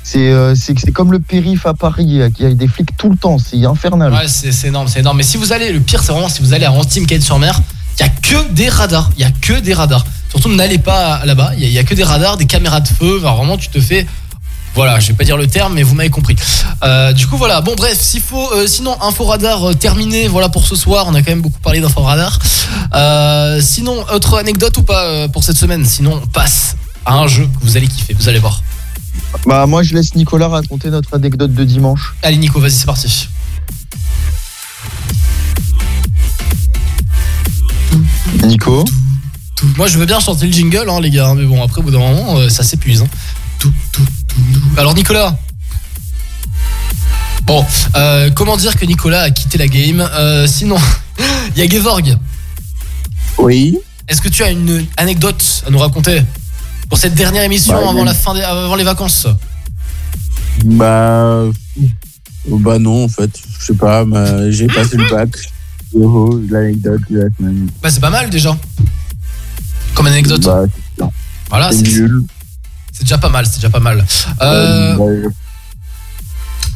C'est 0.03 0.29
euh, 0.31 0.55
comme 0.93 1.11
le 1.11 1.19
périph 1.19 1.65
à 1.65 1.73
Paris, 1.73 2.05
il 2.07 2.13
y 2.15 2.45
a- 2.45 2.53
des 2.53 2.67
flics 2.69 2.95
tout 2.97 3.09
le 3.09 3.17
temps, 3.17 3.37
c'est 3.39 3.65
infernal. 3.65 4.13
Ouais, 4.13 4.27
c'est 4.27 4.67
énorme, 4.69 4.87
c'est 4.87 4.99
énorme. 5.01 5.17
Mais 5.17 5.23
si 5.23 5.35
vous 5.35 5.51
allez, 5.51 5.71
le 5.73 5.81
pire 5.81 6.01
c'est 6.01 6.13
vraiment 6.13 6.29
si 6.29 6.41
vous 6.41 6.53
allez 6.53 6.65
à 6.65 6.71
Antibes, 6.71 7.05
sur 7.21 7.37
mer 7.39 7.59
il 7.99 8.03
y 8.03 8.05
a 8.05 8.09
que 8.09 8.51
des 8.53 8.69
radars. 8.69 9.09
Il 9.17 9.21
y 9.21 9.25
a 9.25 9.31
que 9.31 9.59
des 9.59 9.73
radars. 9.73 10.05
Surtout 10.29 10.49
n'allez 10.49 10.77
pas 10.77 11.25
là-bas. 11.25 11.51
Il 11.57 11.63
y, 11.63 11.65
a- 11.65 11.67
il 11.67 11.73
y 11.73 11.79
a 11.79 11.83
que 11.83 11.95
des 11.95 12.03
radars, 12.03 12.37
des 12.37 12.45
caméras 12.45 12.79
de 12.79 12.87
feu. 12.87 13.17
Enfin, 13.21 13.33
vraiment, 13.35 13.57
tu 13.57 13.69
te 13.69 13.79
fais. 13.81 14.05
Voilà, 14.77 14.99
je 14.99 15.07
vais 15.07 15.15
pas 15.15 15.23
dire 15.23 15.37
le 15.37 15.47
terme, 15.47 15.73
mais 15.73 15.81
vous 15.81 15.95
m'avez 15.95 16.11
compris. 16.11 16.35
Euh, 16.83 17.11
du 17.11 17.25
coup, 17.25 17.35
voilà. 17.35 17.61
Bon, 17.61 17.73
bref, 17.75 17.97
s'il 17.99 18.21
faut, 18.21 18.53
euh, 18.53 18.67
sinon, 18.67 18.95
info 19.01 19.25
radar 19.25 19.69
euh, 19.69 19.73
terminé. 19.73 20.27
Voilà 20.27 20.49
pour 20.49 20.67
ce 20.67 20.75
soir. 20.75 21.07
On 21.07 21.15
a 21.15 21.23
quand 21.23 21.31
même 21.31 21.41
beaucoup 21.41 21.59
parlé 21.59 21.79
d'info 21.79 22.01
radar. 22.01 22.37
Sinon, 23.59 24.05
autre 24.13 24.37
anecdote 24.37 24.77
ou 24.77 24.83
pas 24.83 25.27
pour 25.29 25.43
cette 25.43 25.57
semaine? 25.57 25.83
Sinon, 25.83 26.21
on 26.23 26.27
passe 26.27 26.75
à 27.07 27.15
un 27.15 27.25
jeu 27.27 27.45
que 27.47 27.65
vous 27.65 27.75
allez 27.75 27.87
kiffer. 27.87 28.13
Vous 28.13 28.29
allez 28.29 28.37
voir. 28.37 28.61
Bah 29.47 29.65
moi 29.65 29.81
je 29.81 29.95
laisse 29.95 30.13
Nicolas 30.13 30.47
raconter 30.47 30.91
notre 30.91 31.15
anecdote 31.15 31.55
de 31.55 31.63
dimanche. 31.63 32.13
Allez, 32.21 32.37
Nico, 32.37 32.59
vas-y, 32.59 32.71
c'est 32.73 32.85
parti. 32.85 33.29
Nico 38.43 38.85
Moi, 39.75 39.87
je 39.87 39.97
veux 39.97 40.05
bien 40.05 40.19
chanter 40.19 40.45
le 40.45 40.51
jingle, 40.53 40.87
hein, 40.87 41.01
les 41.01 41.09
gars. 41.09 41.33
Mais 41.35 41.45
bon, 41.45 41.63
après, 41.63 41.79
au 41.79 41.83
bout 41.83 41.89
d'un 41.89 41.97
moment, 41.97 42.47
ça 42.47 42.61
s'épuise. 42.61 43.01
hein. 43.01 43.07
Tout, 43.57 43.73
tout. 43.91 44.05
Alors, 44.77 44.93
Nicolas. 44.93 45.35
Bon, 47.45 47.65
euh, 47.95 48.29
comment 48.35 48.57
dire 48.57 48.75
que 48.75 48.85
Nicolas 48.85 49.21
a 49.21 49.31
quitté 49.31 49.57
la 49.57 49.67
game 49.67 50.01
Euh, 50.01 50.45
Sinon, 50.47 50.77
il 51.55 51.59
y 51.59 51.65
a 51.65 51.69
Gevorg. 51.69 52.17
Oui. 53.37 53.77
Est-ce 54.07 54.21
que 54.21 54.29
tu 54.29 54.43
as 54.43 54.51
une 54.51 54.85
anecdote 54.97 55.63
à 55.65 55.69
nous 55.69 55.79
raconter 55.79 56.21
pour 56.89 56.97
cette 56.97 57.13
dernière 57.15 57.43
émission 57.43 57.73
Bah, 57.73 57.89
avant 57.89 58.03
la 58.03 58.13
fin 58.13 58.33
des, 58.33 58.41
avant 58.41 58.75
les 58.75 58.83
vacances 58.83 59.27
Bah. 60.65 61.43
Bah 62.49 62.79
non, 62.79 63.05
en 63.05 63.07
fait. 63.09 63.31
Je 63.59 63.65
sais 63.65 63.73
pas, 63.73 64.05
j'ai 64.49 64.67
passé 64.67 64.97
le 64.97 65.09
bac. 65.09 65.29
Oh, 65.93 66.39
l'anecdote 66.49 67.01
de 67.09 67.19
la 67.19 67.27
semaine. 67.37 67.69
Bah, 67.81 67.89
c'est 67.89 67.99
pas 67.99 68.09
mal 68.09 68.29
déjà. 68.29 68.57
Comme 69.93 70.07
anecdote. 70.07 70.43
Bah, 70.43 70.65
voilà, 71.49 71.71
c'est 71.71 71.81
nul. 71.83 72.23
C'est 72.97 73.03
déjà 73.03 73.17
pas 73.17 73.29
mal, 73.29 73.45
c'est 73.45 73.55
déjà 73.57 73.69
pas 73.69 73.79
mal. 73.79 74.03
Euh, 74.41 74.95
Euh, 74.99 75.29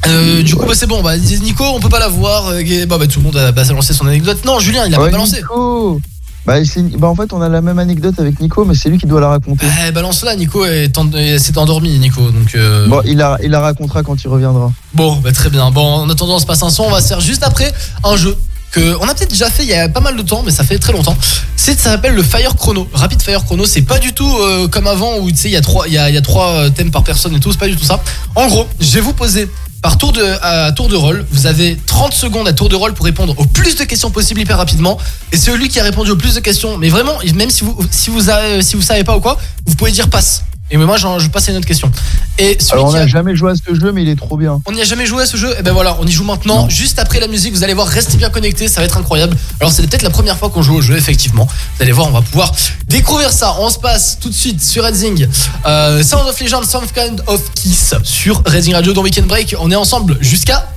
Euh, 0.07 0.41
du 0.41 0.55
coup, 0.55 0.65
bah, 0.65 0.73
c'est 0.75 0.87
bon. 0.87 1.01
Bah, 1.03 1.15
Nico, 1.17 1.63
on 1.63 1.79
peut 1.79 1.89
pas 1.89 1.99
la 1.99 2.07
voir. 2.07 2.47
euh, 2.49 2.85
bah, 2.87 2.97
bah, 2.97 3.05
tout 3.07 3.19
le 3.19 3.25
monde 3.25 3.37
a 3.37 3.51
bah, 3.51 3.63
lancé 3.71 3.93
son 3.93 4.07
anecdote. 4.07 4.43
Non, 4.45 4.59
Julien, 4.59 4.85
il 4.87 4.95
a 4.95 4.99
Ouais, 4.99 5.05
pas 5.05 5.11
balancé. 5.11 5.37
Nico 5.37 5.99
bah, 6.43 6.55
bah, 6.97 7.07
en 7.07 7.13
fait 7.15 7.33
on 7.33 7.41
a 7.43 7.49
la 7.49 7.61
même 7.61 7.77
anecdote 7.77 8.19
avec 8.19 8.39
Nico, 8.39 8.65
mais 8.65 8.73
c'est 8.73 8.89
lui 8.89 8.97
qui 8.97 9.05
doit 9.05 9.21
la 9.21 9.27
raconter. 9.27 9.67
Eh, 9.87 9.91
balance-la, 9.91 10.35
Nico 10.35 10.65
en- 10.65 11.37
s'est 11.37 11.57
endormi, 11.59 11.99
Nico. 11.99 12.31
Donc, 12.31 12.55
euh, 12.55 12.87
Bon, 12.87 13.01
il 13.05 13.17
la, 13.17 13.37
il 13.43 13.51
la 13.51 13.59
racontera 13.59 14.01
quand 14.01 14.23
il 14.23 14.27
reviendra. 14.27 14.71
bon, 14.95 15.17
bah, 15.17 15.31
très 15.31 15.51
bien. 15.51 15.69
Bon, 15.69 15.85
en 15.85 16.09
attendant, 16.09 16.35
on 16.37 16.39
se 16.39 16.47
passe 16.47 16.63
un 16.63 16.71
son. 16.71 16.83
On 16.85 16.89
va 16.91 16.99
se 17.01 17.07
faire 17.09 17.21
juste 17.21 17.43
après 17.43 17.71
un 18.03 18.15
jeu 18.15 18.35
que 18.71 18.97
on 18.99 19.07
a 19.07 19.13
peut-être 19.13 19.29
déjà 19.29 19.49
fait 19.49 19.63
il 19.63 19.69
y 19.69 19.73
a 19.73 19.89
pas 19.89 19.99
mal 19.99 20.15
de 20.15 20.21
temps, 20.21 20.43
mais 20.43 20.51
ça 20.51 20.63
fait 20.63 20.79
très 20.79 20.93
longtemps. 20.93 21.17
C'est 21.55 21.77
ça 21.79 21.91
s'appelle 21.91 22.13
le 22.13 22.23
Fire 22.23 22.55
Chrono. 22.55 22.87
Rapid 22.93 23.21
Fire 23.21 23.43
Chrono, 23.45 23.65
c'est 23.65 23.81
pas 23.81 23.99
du 23.99 24.13
tout 24.13 24.37
euh, 24.39 24.67
comme 24.67 24.87
avant 24.87 25.17
où 25.19 25.29
tu 25.29 25.37
sais 25.37 25.49
il 25.49 25.53
y 25.53 25.57
a 25.57 25.61
trois 25.61 25.87
il 25.87 25.93
y 25.93 25.97
a, 25.97 26.21
trois 26.21 26.53
euh, 26.53 26.69
thèmes 26.69 26.91
par 26.91 27.03
personne 27.03 27.35
et 27.35 27.39
tout. 27.39 27.51
C'est 27.51 27.59
pas 27.59 27.67
du 27.67 27.75
tout 27.75 27.83
ça. 27.83 28.01
En 28.35 28.47
gros, 28.47 28.65
je 28.79 28.91
vais 28.91 29.01
vous 29.01 29.13
poser 29.13 29.49
par 29.81 29.97
tour 29.97 30.13
de 30.13 30.23
à 30.41 30.71
tour 30.71 30.87
de 30.87 30.95
rôle. 30.95 31.25
Vous 31.31 31.47
avez 31.47 31.77
30 31.85 32.13
secondes 32.13 32.47
à 32.47 32.53
tour 32.53 32.69
de 32.69 32.75
rôle 32.75 32.93
pour 32.93 33.05
répondre 33.05 33.35
au 33.37 33.45
plus 33.45 33.75
de 33.75 33.83
questions 33.83 34.09
possible 34.09 34.39
hyper 34.39 34.57
rapidement. 34.57 34.97
Et 35.31 35.37
celui 35.37 35.67
qui 35.69 35.79
a 35.79 35.83
répondu 35.83 36.11
au 36.11 36.15
plus 36.15 36.35
de 36.35 36.39
questions, 36.39 36.77
mais 36.77 36.89
vraiment, 36.89 37.17
même 37.35 37.49
si 37.49 37.63
vous 37.63 37.77
si 37.91 38.09
vous 38.09 38.29
avez, 38.29 38.61
si 38.61 38.75
vous 38.75 38.81
savez 38.81 39.03
pas 39.03 39.17
ou 39.17 39.19
quoi, 39.19 39.37
vous 39.65 39.75
pouvez 39.75 39.91
dire 39.91 40.09
passe. 40.09 40.43
Et 40.73 40.77
moi, 40.77 40.97
j'en- 40.97 41.19
je 41.19 41.27
passe 41.29 41.49
à 41.49 41.51
une 41.51 41.57
autre 41.57 41.67
question. 41.67 41.91
Et 42.37 42.57
Alors 42.71 42.85
on 42.85 42.91
n'a 42.93 42.99
a- 43.01 43.07
jamais 43.07 43.35
joué 43.35 43.51
à 43.51 43.55
ce 43.55 43.75
jeu, 43.75 43.91
mais 43.91 44.03
il 44.03 44.09
est 44.09 44.15
trop 44.15 44.37
bien. 44.37 44.61
on 44.65 44.71
n'y 44.71 44.81
a 44.81 44.85
jamais 44.85 45.05
joué 45.05 45.23
à 45.23 45.25
ce 45.25 45.35
jeu, 45.37 45.53
et 45.59 45.61
ben 45.63 45.73
voilà, 45.73 45.97
on 45.99 46.05
y 46.07 46.11
joue 46.11 46.23
maintenant, 46.23 46.69
juste 46.69 46.97
après 46.97 47.19
la 47.19 47.27
musique, 47.27 47.53
vous 47.53 47.63
allez 47.63 47.73
voir, 47.73 47.87
restez 47.87 48.15
bien 48.17 48.29
connectés, 48.29 48.67
ça 48.69 48.79
va 48.79 48.85
être 48.85 48.97
incroyable. 48.97 49.35
Alors 49.59 49.71
c'est 49.71 49.85
peut-être 49.85 50.01
la 50.01 50.09
première 50.09 50.37
fois 50.37 50.49
qu'on 50.49 50.61
joue 50.61 50.75
au 50.75 50.81
jeu, 50.81 50.95
effectivement. 50.95 51.45
Vous 51.45 51.83
allez 51.83 51.91
voir, 51.91 52.07
on 52.07 52.11
va 52.11 52.21
pouvoir 52.21 52.53
découvrir 52.87 53.31
ça. 53.31 53.55
On 53.59 53.69
se 53.69 53.77
passe 53.79 54.17
tout 54.19 54.29
de 54.29 54.33
suite 54.33 54.61
sur 54.63 54.83
Redzing. 54.85 55.27
Euh, 55.65 56.01
Sound 56.03 56.27
of 56.27 56.39
Legend, 56.39 56.63
Some 56.65 56.85
Kind 56.93 57.21
of 57.27 57.41
Kiss 57.53 57.93
sur 58.03 58.41
Redzing 58.45 58.73
Radio 58.73 58.93
dans 58.93 59.01
Weekend 59.03 59.27
Break. 59.27 59.55
On 59.59 59.69
est 59.71 59.75
ensemble 59.75 60.17
jusqu'à... 60.21 60.69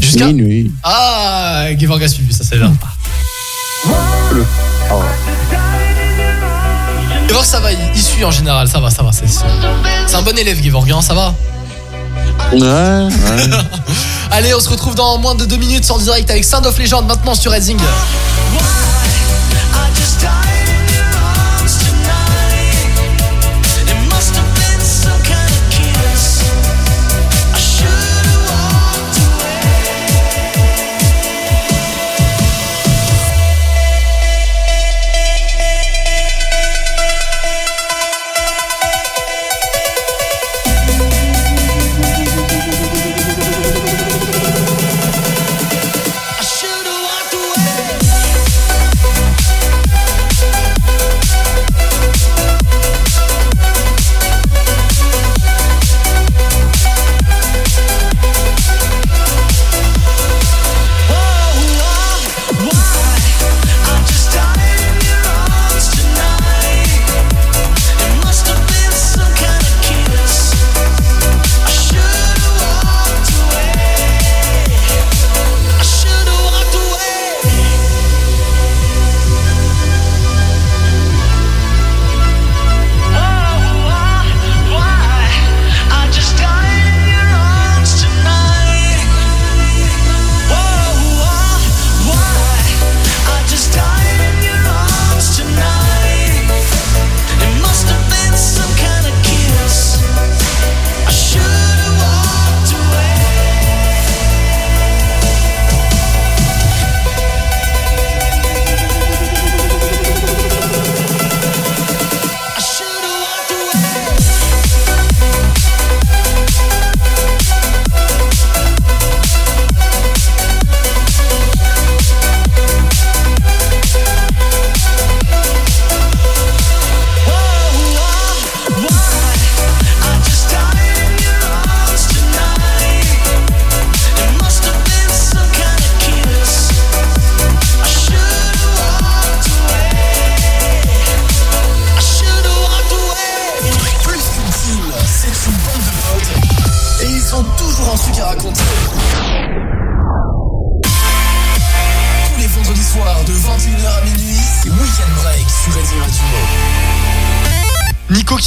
Jusqu'à... 0.00 0.26
Minuit. 0.26 0.70
Ah, 0.82 1.66
Gevorg 1.78 2.02
a 2.02 2.08
suivi, 2.08 2.32
ça 2.32 2.44
c'est 2.44 2.58
bien. 2.58 2.72
Gevorg 7.32 7.46
ça 7.46 7.60
va, 7.60 7.72
il, 7.72 7.78
il 7.94 8.02
suit 8.02 8.26
en 8.26 8.30
général, 8.30 8.68
ça 8.68 8.78
va, 8.78 8.90
ça 8.90 9.02
va. 9.02 9.10
C'est 9.10 9.26
c'est 10.06 10.16
un 10.16 10.20
bon 10.20 10.36
élève 10.36 10.62
Gevorg, 10.62 10.90
hein, 10.92 11.00
ça 11.00 11.14
va 11.14 11.32
Ouais, 12.52 12.58
ouais. 12.60 13.50
Allez, 14.30 14.54
on 14.54 14.60
se 14.60 14.68
retrouve 14.68 14.94
dans 14.94 15.16
moins 15.16 15.34
de 15.34 15.46
deux 15.46 15.56
minutes 15.56 15.90
en 15.90 15.96
direct 15.96 16.30
avec 16.30 16.44
Sound 16.44 16.66
of 16.66 16.78
Legend 16.78 17.06
maintenant 17.06 17.34
sur 17.34 17.50
Redzing. 17.50 17.78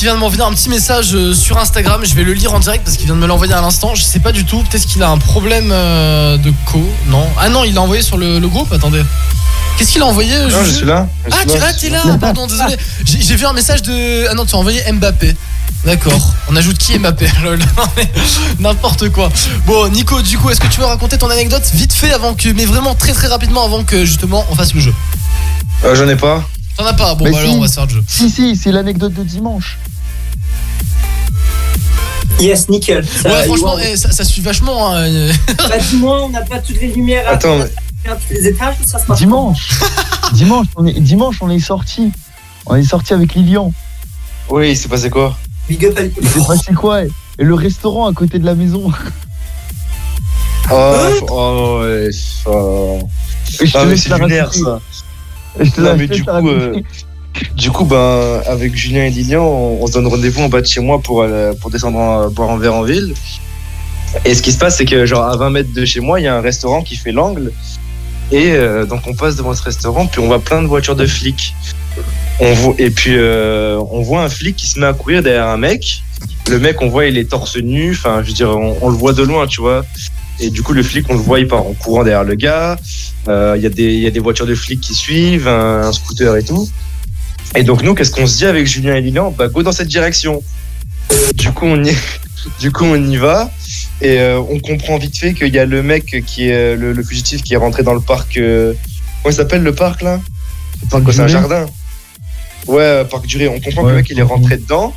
Qui 0.06 0.10
vient 0.10 0.16
de 0.18 0.20
m'envoyer 0.20 0.44
un 0.44 0.52
petit 0.54 0.70
message 0.70 1.16
euh, 1.16 1.34
sur 1.34 1.58
Instagram. 1.58 2.02
Je 2.06 2.14
vais 2.14 2.24
le 2.24 2.34
lire 2.34 2.54
en 2.54 2.60
direct 2.60 2.84
parce 2.84 2.96
qu'il 2.96 3.08
vient 3.08 3.16
de 3.16 3.20
me 3.20 3.26
l'envoyer 3.26 3.54
à 3.54 3.62
l'instant. 3.62 3.96
Je 3.96 4.04
sais 4.04 4.20
pas 4.20 4.32
du 4.32 4.46
tout. 4.46 4.62
Peut-être 4.62 4.86
qu'il 4.86 5.02
a 5.02 5.10
un 5.10 5.18
problème 5.18 5.72
euh, 5.72 6.38
de 6.38 6.54
co. 6.68 6.80
Non. 7.08 7.28
Ah 7.40 7.50
non, 7.50 7.64
il 7.64 7.74
l'a 7.74 7.82
envoyé 7.82 8.04
sur 8.04 8.16
le, 8.20 8.38
le 8.38 8.48
groupe. 8.48 8.72
Attendez. 8.72 9.02
Qu'est-ce 9.80 9.94
qu'il 9.94 10.04
a 10.04 10.06
envoyé 10.06 10.38
Non, 10.38 10.64
je 10.64 10.70
suis 10.70 10.86
là. 10.86 11.08
Je 11.26 11.32
Ah, 11.34 11.38
suis 11.40 11.48
tu 11.54 11.58
là, 11.58 11.74
t'es 11.74 11.90
là. 11.90 12.18
Pardon, 12.22 12.46
désolé. 12.46 12.76
J'ai 13.04 13.20
j'ai 13.20 13.36
vu 13.36 13.48
un 13.48 13.54
message 13.54 13.82
de. 13.82 14.28
Ah 14.30 14.36
non, 14.36 14.46
tu 14.46 14.54
as 14.54 14.60
envoyé 14.60 14.84
Mbappé. 14.92 15.36
D'accord. 15.86 16.34
On 16.50 16.56
ajoute 16.56 16.78
qui 16.78 17.00
Mbappé 17.00 17.28
Lol. 17.44 17.58
Non, 17.58 17.84
mais 17.98 18.08
N'importe 18.60 19.10
quoi. 19.10 19.30
Bon, 19.66 19.88
Nico, 19.90 20.22
du 20.22 20.38
coup, 20.38 20.52
est-ce 20.52 20.62
que 20.62 20.68
tu 20.68 20.82
veux 20.82 20.86
raconter 20.86 21.18
ton 21.18 21.32
anecdote 21.32 21.64
vite 21.74 21.94
fait 21.94 22.14
avant 22.14 22.36
que, 22.36 22.50
mais 22.50 22.66
vraiment 22.66 22.94
très 22.94 23.14
très 23.14 23.28
rapidement 23.28 23.66
avant 23.66 23.84
que 23.84 24.06
justement 24.06 24.46
on 24.52 24.56
fasse 24.56 24.76
le 24.76 24.82
jeu? 24.82 24.94
Euh, 25.84 25.96
J'en 25.96 26.08
ai 26.08 26.16
pas. 26.16 26.44
T'en 26.78 26.86
as 26.86 26.94
pas 26.94 27.16
Bon, 27.16 27.32
bah 27.32 27.40
alors 27.40 27.56
on 27.56 27.62
va 27.62 27.68
se 27.70 27.74
faire 27.74 27.86
le 27.86 27.92
jeu. 27.94 28.04
Si, 28.08 28.30
si, 28.30 28.56
c'est 28.56 28.72
l'anecdote 28.72 29.14
de 29.14 29.24
dimanche. 29.24 29.78
Yes, 32.40 32.68
nickel. 32.70 33.06
Ça, 33.08 33.30
Ouais, 33.32 33.46
franchement, 33.46 33.78
eh, 33.80 33.96
ça, 33.96 34.12
ça 34.12 34.24
suit 34.24 34.42
vachement. 34.42 34.94
hein. 34.94 35.08
Bah, 35.58 35.78
dis-moi, 35.90 36.24
on 36.24 36.30
n'a 36.30 36.42
pas 36.42 36.60
toutes 36.60 36.80
les 36.82 36.88
lumières 36.88 37.28
à 37.28 37.32
Attends, 37.32 37.58
mais- 37.60 37.72
faire 38.04 38.18
tous 38.18 38.34
les 38.34 38.48
étages, 38.48 38.76
ça 38.86 39.00
se 39.00 39.06
passe 39.06 39.18
Dimanche. 39.18 39.70
dimanche, 40.34 40.68
on 40.76 40.86
est, 40.86 41.00
dimanche, 41.00 41.38
on 41.42 41.50
est 41.50 41.60
sorti. 41.60 42.12
On 42.66 42.76
est 42.76 42.84
sorti 42.84 43.14
avec 43.14 43.34
Lilian. 43.36 43.72
Oui, 44.50 44.72
il 44.72 44.78
s'est 44.78 44.90
passé 44.90 45.10
quoi? 45.10 45.38
Big 45.70 45.86
up 45.86 45.98
à 45.98 46.02
Il 46.04 46.28
s'est 46.28 46.40
passé 46.46 46.74
quoi? 46.74 47.04
Et 47.04 47.10
le 47.44 47.54
restaurant 47.56 48.08
à 48.08 48.14
côté 48.14 48.38
de 48.40 48.46
la 48.46 48.56
maison. 48.56 48.92
Oh, 50.72 50.96
oh 51.30 51.80
ouais. 51.84 52.08
Et 52.08 53.68
je 53.68 53.72
te 53.72 53.78
Ah, 53.78 53.84
mais 53.86 53.92
laisse 53.92 54.02
c'est 54.02 54.10
la 54.10 54.18
lunaire 54.18 54.48
raconter. 54.48 54.64
ça. 54.64 54.82
Et 55.60 55.66
je 55.66 55.72
te 55.72 55.80
Non, 55.82 55.94
laisse 55.94 55.98
mais 56.00 56.08
du 56.08 56.24
la 56.24 56.40
coup, 56.42 56.50
euh, 56.50 56.82
du 57.66 57.72
coup, 57.72 57.84
ben, 57.84 58.42
avec 58.46 58.76
Julien 58.76 59.06
et 59.06 59.10
Lilian, 59.10 59.44
on, 59.44 59.88
se 59.88 59.94
donne 59.94 60.06
rendez-vous 60.06 60.44
en 60.44 60.50
bas 60.50 60.62
de 60.62 60.68
chez 60.68 60.82
moi 60.82 61.00
pour, 61.02 61.24
aller- 61.24 61.50
pour 61.60 61.72
descendre 61.72 61.98
en- 61.98 62.30
boire 62.30 62.52
un 62.52 62.60
verre 62.60 62.76
en 62.76 62.84
ville. 62.84 63.16
Et 64.24 64.36
ce 64.36 64.44
qui 64.44 64.52
se 64.52 64.60
passe, 64.60 64.78
c'est 64.78 64.86
que 64.86 65.08
genre 65.08 65.24
à 65.24 65.36
20 65.36 65.50
mètres 65.50 65.74
de 65.74 65.84
chez 65.84 66.00
moi, 66.00 66.20
il 66.20 66.26
y 66.26 66.28
a 66.28 66.36
un 66.36 66.42
restaurant 66.42 66.84
qui 66.84 66.96
fait 66.96 67.12
l'angle. 67.12 67.52
Et 68.32 68.52
euh, 68.52 68.86
donc 68.86 69.02
on 69.08 69.16
passe 69.16 69.36
devant 69.36 69.56
ce 69.56 69.64
restaurant, 69.64 70.06
puis 70.06 70.20
on 70.20 70.28
voit 70.28 70.38
plein 70.40 70.62
de 70.62 70.68
voitures 70.68 70.96
de 70.96 71.08
flics. 71.08 71.56
On 72.40 72.54
voit, 72.54 72.76
et 72.78 72.92
puis 72.92 73.16
euh, 73.18 73.80
on 73.90 74.04
voit 74.04 74.22
un 74.22 74.30
flic 74.30 74.56
qui 74.56 74.68
se 74.68 74.78
met 74.80 74.86
à 74.86 74.94
courir 74.94 75.24
derrière 75.24 75.48
un 75.48 75.58
mec. 75.58 76.04
Le 76.48 76.60
mec, 76.60 76.84
on 76.84 76.90
voit, 76.90 77.08
il 77.08 77.18
est 77.18 77.32
torse 77.32 77.58
nu. 77.58 77.94
Enfin, 77.94 78.22
je 78.22 78.28
veux 78.28 78.34
dire, 78.34 78.50
on, 78.56 78.90
le 78.90 78.96
voit 78.96 79.14
de 79.14 79.24
loin, 79.24 79.48
tu 79.48 79.60
vois. 79.60 79.84
Et 80.40 80.52
du 80.52 80.62
coup, 80.62 80.74
le 80.74 80.84
flic, 80.84 81.08
on 81.10 81.14
le 81.14 81.20
voit, 81.20 81.40
il 81.40 81.48
part 81.48 81.66
en 81.66 81.74
courant 81.74 82.04
derrière 82.04 82.24
le 82.26 82.36
gars. 82.36 82.78
Euh, 83.28 83.56
Il 83.58 83.64
y, 83.64 83.66
a 83.66 84.12
des- 84.12 84.20
voitures 84.20 84.46
de 84.46 84.54
flics 84.54 84.82
qui 84.82 84.94
suivent, 84.94 85.48
un 85.48 85.92
scooter 85.92 86.36
et 86.36 86.44
tout. 86.44 86.70
Et 87.56 87.64
donc 87.64 87.84
nous, 87.84 87.94
qu'est-ce 87.96 88.12
qu'on 88.12 88.28
se 88.28 88.38
dit 88.38 88.46
avec 88.46 88.68
Julien 88.68 88.96
et 88.96 89.02
Lilian 89.02 89.32
Bah 89.32 89.48
go 89.48 89.64
dans 89.64 89.72
cette 89.72 89.88
direction. 89.88 90.44
Du 91.36 91.52
coup, 91.52 91.66
on 91.66 91.84
y, 91.84 91.96
du 92.60 92.72
coup, 92.72 92.86
on 92.86 92.96
y 92.96 93.18
va. 93.18 93.52
Et 94.02 94.20
euh, 94.20 94.40
on 94.50 94.60
comprend 94.60 94.98
vite 94.98 95.18
fait 95.18 95.34
qu'il 95.34 95.54
y 95.54 95.60
a 95.60 95.66
le 95.66 95.82
mec 95.82 96.24
qui 96.26 96.50
est 96.50 96.76
le, 96.76 96.92
le 96.92 97.04
fugitif 97.04 97.42
qui 97.44 97.54
est 97.54 97.58
rentré 97.58 97.84
dans 97.84 97.94
le 97.94 98.02
parc. 98.02 98.38
euh, 98.38 98.74
comment 99.24 99.32
il 99.32 99.36
s'appelle 99.36 99.64
le 99.64 99.74
parc 99.74 100.02
là? 100.02 100.20
C'est 100.90 101.22
un 101.22 101.28
jardin. 101.28 101.66
Ouais, 102.68 102.82
euh, 102.82 103.04
parc 103.06 103.26
duré. 103.26 103.48
On 103.48 103.60
comprend 103.60 103.84
que 103.84 103.90
le 103.90 103.96
mec 103.96 104.08
il 104.10 104.20
est 104.20 104.24
rentré 104.24 104.58
dedans. 104.58 104.94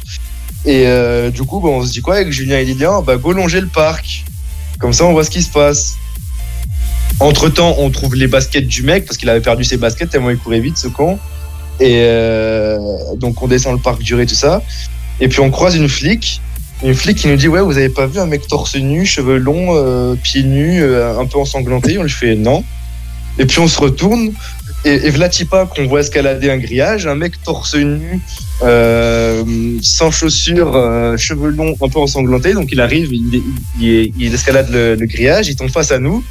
Et 0.65 0.87
euh, 0.87 1.31
du 1.31 1.43
coup, 1.45 1.61
bah, 1.61 1.69
on 1.69 1.85
se 1.87 1.93
dit 1.93 2.01
quoi 2.01 2.17
avec 2.17 2.33
Julien 2.33 2.59
et 2.59 2.65
Lilian? 2.65 3.03
Bah 3.03 3.17
go 3.17 3.33
longer 3.33 3.61
le 3.61 3.69
parc. 3.69 4.25
Comme 4.81 4.93
ça, 4.93 5.05
on 5.05 5.13
voit 5.13 5.25
ce 5.25 5.31
qui 5.31 5.43
se 5.43 5.51
passe. 5.51 5.97
Entre 7.21 7.49
temps, 7.49 7.77
on 7.79 7.91
trouve 7.91 8.15
les 8.15 8.27
baskets 8.27 8.67
du 8.67 8.83
mec 8.83 9.05
parce 9.05 9.17
qu'il 9.17 9.29
avait 9.29 9.41
perdu 9.41 9.65
ses 9.65 9.77
baskets 9.77 10.11
tellement 10.11 10.31
il 10.31 10.39
courait 10.39 10.61
vite, 10.61 10.77
ce 10.77 10.89
con. 10.89 11.19
Et 11.81 12.01
euh, 12.05 12.79
donc, 13.17 13.43
on 13.43 13.47
descend 13.49 13.75
le 13.75 13.81
parc 13.83 14.03
duré, 14.03 14.27
tout 14.27 14.35
ça. 14.35 14.63
Et 15.21 15.29
puis, 15.29 15.41
on 15.41 15.51
croise 15.51 15.77
une 15.77 15.89
flic. 15.89 16.41
Une 16.85 16.95
flic 16.95 17.19
qui 17.19 17.27
nous 17.29 17.37
dit 17.37 17.49
Ouais, 17.49 17.61
vous 17.61 17.77
avez 17.77 17.89
pas 17.89 18.07
vu 18.07 18.19
un 18.21 18.27
mec 18.27 18.47
torse 18.47 18.77
nu, 18.77 19.05
cheveux 19.07 19.37
longs, 19.39 19.75
euh, 19.77 20.15
pieds 20.23 20.43
nus, 20.45 20.83
euh, 20.83 21.19
un 21.19 21.27
peu 21.27 21.39
ensanglanté? 21.39 21.99
On 21.99 22.03
lui 22.05 22.11
fait 22.11 22.35
Non. 22.37 22.65
Et 23.39 23.47
puis, 23.47 23.59
on 23.61 23.69
se 23.69 23.79
retourne. 23.81 24.33
Et, 24.85 24.95
et 25.07 25.11
Vlatipa, 25.11 25.67
qu'on 25.67 25.87
voit 25.89 26.01
escalader 26.01 26.51
un 26.51 26.57
grillage, 26.59 27.07
un 27.09 27.17
mec 27.17 27.43
torse 27.43 27.75
nu, 27.75 28.21
euh, 28.63 29.43
sans 29.83 30.11
chaussures, 30.13 30.73
euh, 30.77 31.17
cheveux 31.17 31.51
longs, 31.51 31.75
un 31.83 31.89
peu 31.89 31.99
ensanglanté. 31.99 32.53
Donc, 32.55 32.69
il 32.71 32.81
arrive, 32.81 33.13
il, 33.13 33.43
il- 33.81 34.13
il 34.19 34.35
escalade 34.35 34.69
le, 34.71 34.95
le 34.95 35.07
grillage, 35.07 35.49
il 35.49 35.57
tombe 35.57 35.71
face 35.71 35.91
à 35.91 35.99
nous. 35.99 36.23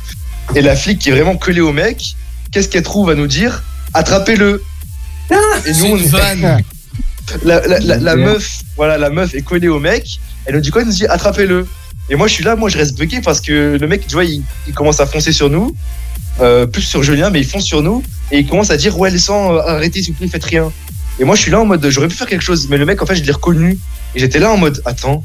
Et 0.56 0.61
la 0.61 0.76
flic 0.78 0.99
qui 0.99 1.10
est 1.10 1.11
vraiment 1.11 1.36
collée 1.36 1.60
au 1.61 1.74
mec, 1.74 2.15
qu'est-ce 2.52 2.69
qu'elle 2.69 2.84
trouve 2.84 3.10
à 3.10 3.15
nous 3.15 3.28
dire? 3.28 3.64
Attrapez-le 3.94 4.64
Et 5.66 5.72
nous, 5.74 5.86
on 5.86 5.98
une 5.98 6.08
vanne. 6.08 6.62
la, 7.44 7.68
la, 7.68 7.80
la, 7.80 7.98
la 7.98 8.16
meuf, 8.16 8.62
voilà, 8.76 8.98
la 8.98 9.10
meuf 9.10 9.34
est 9.36 9.41
collée 9.41 9.68
au 9.68 9.80
mec. 9.80 10.20
Elle 10.45 10.56
nous 10.56 10.62
dit 10.62 10.70
quoi 10.72 10.82
Elle 10.82 10.88
nous 10.88 10.94
dit 10.94 11.06
attrapez-le. 11.06 11.68
Et 12.10 12.16
moi, 12.16 12.28
je 12.28 12.34
suis 12.34 12.44
là, 12.44 12.56
moi, 12.56 12.70
je 12.70 12.78
reste 12.78 12.98
bugué 12.98 13.20
parce 13.22 13.41
que 13.41 13.78
le 13.80 13.88
mec, 13.88 14.08
tu 14.08 14.14
vois, 14.14 14.24
il, 14.24 14.41
il 14.68 14.74
commence 14.74 15.02
à 15.02 15.06
foncer 15.06 15.34
sur 15.34 15.49
nous, 15.49 15.76
euh, 16.40 16.66
plus 16.66 16.82
sur 16.82 17.04
Julien, 17.04 17.30
mais 17.30 17.41
il 17.41 17.45
fonce 17.45 17.66
sur 17.66 17.82
nous 17.82 18.02
et 18.32 18.40
il 18.40 18.48
commence 18.48 18.70
à 18.70 18.78
dire 18.78 18.98
ouais, 18.98 19.10
laissant 19.10 19.56
euh, 19.56 19.60
arrêtez, 19.60 20.02
s'il 20.02 20.14
vous 20.14 20.20
plaît, 20.20 20.28
faites 20.28 20.45
rien. 20.45 20.72
Et 21.20 21.26
moi, 21.26 21.36
je 21.36 21.41
suis 21.41 21.52
là 21.52 21.60
en 21.60 21.66
mode 21.66 21.86
j'aurais 21.90 22.08
pu 22.08 22.16
faire 22.16 22.28
quelque 22.28 22.44
chose, 22.44 22.68
mais 22.70 22.78
le 22.78 22.86
mec, 22.86 23.02
en 23.02 23.06
fait, 23.06 23.16
je 23.16 23.24
l'ai 23.24 23.32
reconnu 23.32 23.78
et 24.16 24.20
j'étais 24.20 24.40
là 24.40 24.52
en 24.52 24.58
mode 24.58 24.82
attends. 24.86 25.24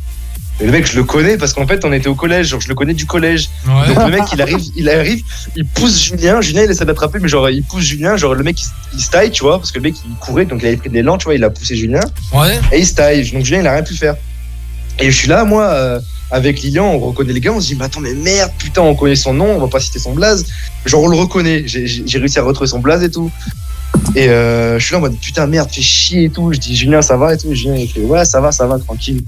Et 0.60 0.66
le 0.66 0.72
mec, 0.72 0.86
je 0.86 0.96
le 0.96 1.04
connais 1.04 1.36
parce 1.38 1.54
qu'en 1.54 1.66
fait, 1.66 1.84
on 1.84 1.92
était 1.92 2.08
au 2.08 2.14
collège, 2.14 2.48
genre, 2.48 2.60
je 2.60 2.68
le 2.68 2.74
connais 2.74 2.94
du 2.94 3.06
collège. 3.06 3.48
Ouais. 3.66 3.88
Donc 3.88 4.04
le 4.04 4.10
mec, 4.10 4.22
il 4.32 4.40
arrive, 4.42 4.60
il 4.76 4.88
arrive, 4.88 5.22
il 5.56 5.64
pousse 5.64 6.00
Julien. 6.00 6.40
Julien, 6.40 6.62
il 6.64 6.70
essaie 6.70 6.84
d'attraper, 6.84 7.18
mais 7.20 7.28
genre, 7.28 7.48
il 7.50 7.62
pousse 7.64 7.82
Julien. 7.82 8.16
Genre, 8.16 8.34
le 8.34 8.44
mec, 8.44 8.60
il, 8.60 8.66
il 8.94 9.00
se 9.00 9.10
taille, 9.10 9.30
tu 9.30 9.42
vois, 9.42 9.58
parce 9.58 9.72
que 9.72 9.78
le 9.78 9.82
mec, 9.82 9.94
il 10.06 10.14
courait, 10.16 10.44
donc 10.44 10.60
il 10.62 10.66
avait 10.66 10.76
pris 10.76 10.88
de 10.88 10.94
l'élan, 10.94 11.18
tu 11.18 11.24
vois, 11.24 11.34
il 11.34 11.42
a 11.42 11.50
poussé 11.50 11.74
Julien. 11.74 12.00
Ouais. 12.32 12.60
Et 12.70 12.78
il 12.78 12.86
se 12.86 12.94
taille. 12.94 13.28
Donc 13.32 13.44
Julien, 13.44 13.60
il 13.60 13.66
a 13.66 13.72
rien 13.72 13.82
pu 13.82 13.94
faire. 13.94 14.14
Et 15.00 15.10
je 15.10 15.16
suis 15.16 15.28
là, 15.28 15.44
moi, 15.44 15.64
euh, 15.64 16.00
avec 16.30 16.60
Lilian, 16.60 16.86
on 16.86 16.98
reconnaît 16.98 17.32
les 17.32 17.40
gars, 17.40 17.52
on 17.52 17.60
se 17.60 17.68
dit, 17.68 17.74
mais 17.74 17.86
attends, 17.86 18.00
mais 18.00 18.14
merde, 18.14 18.52
putain, 18.58 18.82
on 18.82 18.94
connaît 18.94 19.16
son 19.16 19.32
nom, 19.32 19.56
on 19.56 19.58
va 19.58 19.68
pas 19.68 19.80
citer 19.80 19.98
son 19.98 20.12
blaze. 20.12 20.44
Genre, 20.84 21.02
on 21.02 21.08
le 21.08 21.16
reconnaît. 21.16 21.64
J'ai 21.66 22.18
réussi 22.18 22.38
à 22.38 22.42
retrouver 22.42 22.68
son 22.68 22.78
blaze 22.78 23.02
et 23.02 23.10
tout. 23.10 23.30
Et 24.14 24.28
euh, 24.28 24.78
je 24.78 24.84
suis 24.84 24.92
là 24.92 24.98
en 24.98 25.00
mode, 25.02 25.18
putain, 25.18 25.46
merde, 25.46 25.68
fais 25.70 25.82
chier 25.82 26.24
et 26.24 26.30
tout. 26.30 26.52
Je 26.52 26.58
dis, 26.58 26.76
Julien, 26.76 27.02
ça 27.02 27.16
va 27.16 27.34
et 27.34 27.38
tout. 27.38 27.52
Julien, 27.54 27.76
il 27.76 27.88
fait, 27.88 28.00
ouais, 28.00 28.24
ça 28.24 28.40
va, 28.40 28.52
ça 28.52 28.66
va, 28.66 28.78
tranquille. 28.78 29.22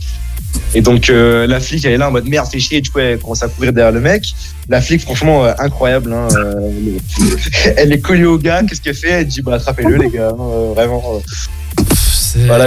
Et 0.75 0.81
donc, 0.81 1.09
euh, 1.09 1.47
la 1.47 1.61
flic, 1.61 1.85
elle 1.85 1.93
est 1.93 1.97
là 1.97 2.09
en 2.09 2.13
mode, 2.13 2.27
merde, 2.29 2.49
fais 2.51 2.59
chier. 2.59 2.79
Et 2.79 2.81
du 2.81 2.91
coup, 2.91 2.99
elle 2.99 3.19
commence 3.19 3.43
à 3.43 3.49
courir 3.49 3.73
derrière 3.73 3.93
le 3.93 4.01
mec. 4.01 4.35
La 4.69 4.81
flic, 4.81 5.01
franchement, 5.03 5.45
euh, 5.45 5.53
incroyable. 5.59 6.13
Hein, 6.13 6.29
euh, 6.37 6.99
elle 7.77 7.93
est 7.93 8.01
collée 8.01 8.25
au 8.25 8.39
gars, 8.39 8.63
qu'est-ce 8.69 8.81
qu'elle 8.81 8.95
fait? 8.95 9.11
Elle 9.11 9.27
dit, 9.27 9.43
bah, 9.43 9.55
attrapez-le, 9.55 9.97
les 9.97 10.11
gars. 10.11 10.31
hein, 10.31 10.73
vraiment. 10.75 11.23
C'est- 11.89 12.47
Voilà. 12.47 12.67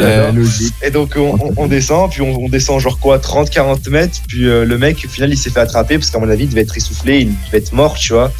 Et 0.82 0.92
donc 0.92 1.14
on, 1.18 1.36
on- 1.42 1.54
on 1.58 1.68
descend, 1.68 2.10
puis 2.10 2.22
on, 2.22 2.44
on 2.46 2.48
descend 2.50 2.80
genre 2.80 2.98
quoi, 3.00 3.18
30-40 3.20 3.90
mètres, 3.90 4.20
puis 4.28 4.44
le 4.44 4.78
mec, 4.78 5.04
au 5.06 5.10
final, 5.10 5.30
il 5.32 5.38
s'est 5.38 5.50
fait 5.50 5.60
attraper, 5.60 5.98
parce 5.98 6.10
qu'à 6.10 6.20
mon 6.20 6.30
avis, 6.30 6.44
il 6.46 6.50
devait 6.50 6.62
être 6.62 6.78
essoufflé, 6.78 7.20
il 7.22 7.28
devait 7.48 7.58
être 7.58 7.74
mort, 7.74 7.96
tu 7.96 8.14
vois. 8.14 8.32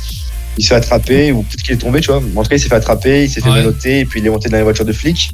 Il 0.58 0.64
s'est 0.64 0.70
fait 0.70 0.76
attraper, 0.76 1.32
ou 1.34 1.44
peut-être 1.44 1.62
qu'il 1.64 1.74
est 1.74 1.78
tombé, 1.78 2.00
tu 2.00 2.08
vois. 2.08 2.18
En 2.36 2.44
tout 2.44 2.50
cas, 2.50 2.56
il 2.56 2.60
s'est 2.60 2.70
fait 2.70 2.76
attraper, 2.76 3.26
il 3.26 3.30
s'est 3.30 3.42
fait 3.42 3.50
Ouais. 3.50 4.00
et 4.02 4.06
puis 4.06 4.22
il 4.22 4.26
est 4.26 4.30
monté 4.30 4.48
dans 4.50 4.58
les 4.58 4.64
voitures 4.64 4.86
de 4.86 4.94
flics. 4.94 5.32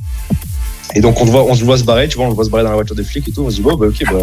Et 0.95 1.01
donc 1.01 1.19
on, 1.21 1.25
le 1.25 1.31
voit, 1.31 1.45
on 1.45 1.53
se 1.55 1.63
voit 1.63 1.77
se 1.77 1.83
barrer, 1.83 2.07
tu 2.07 2.17
vois, 2.17 2.25
on 2.25 2.29
le 2.29 2.35
voit 2.35 2.45
se 2.45 2.49
barrer 2.49 2.63
dans 2.63 2.69
la 2.69 2.75
voiture 2.75 2.95
de 2.95 3.03
flics 3.03 3.27
et 3.27 3.31
tout. 3.31 3.43
On 3.45 3.49
se 3.49 3.55
dit, 3.55 3.61
bon, 3.61 3.75
bah 3.75 3.87
ok, 3.87 4.03
bah. 4.11 4.19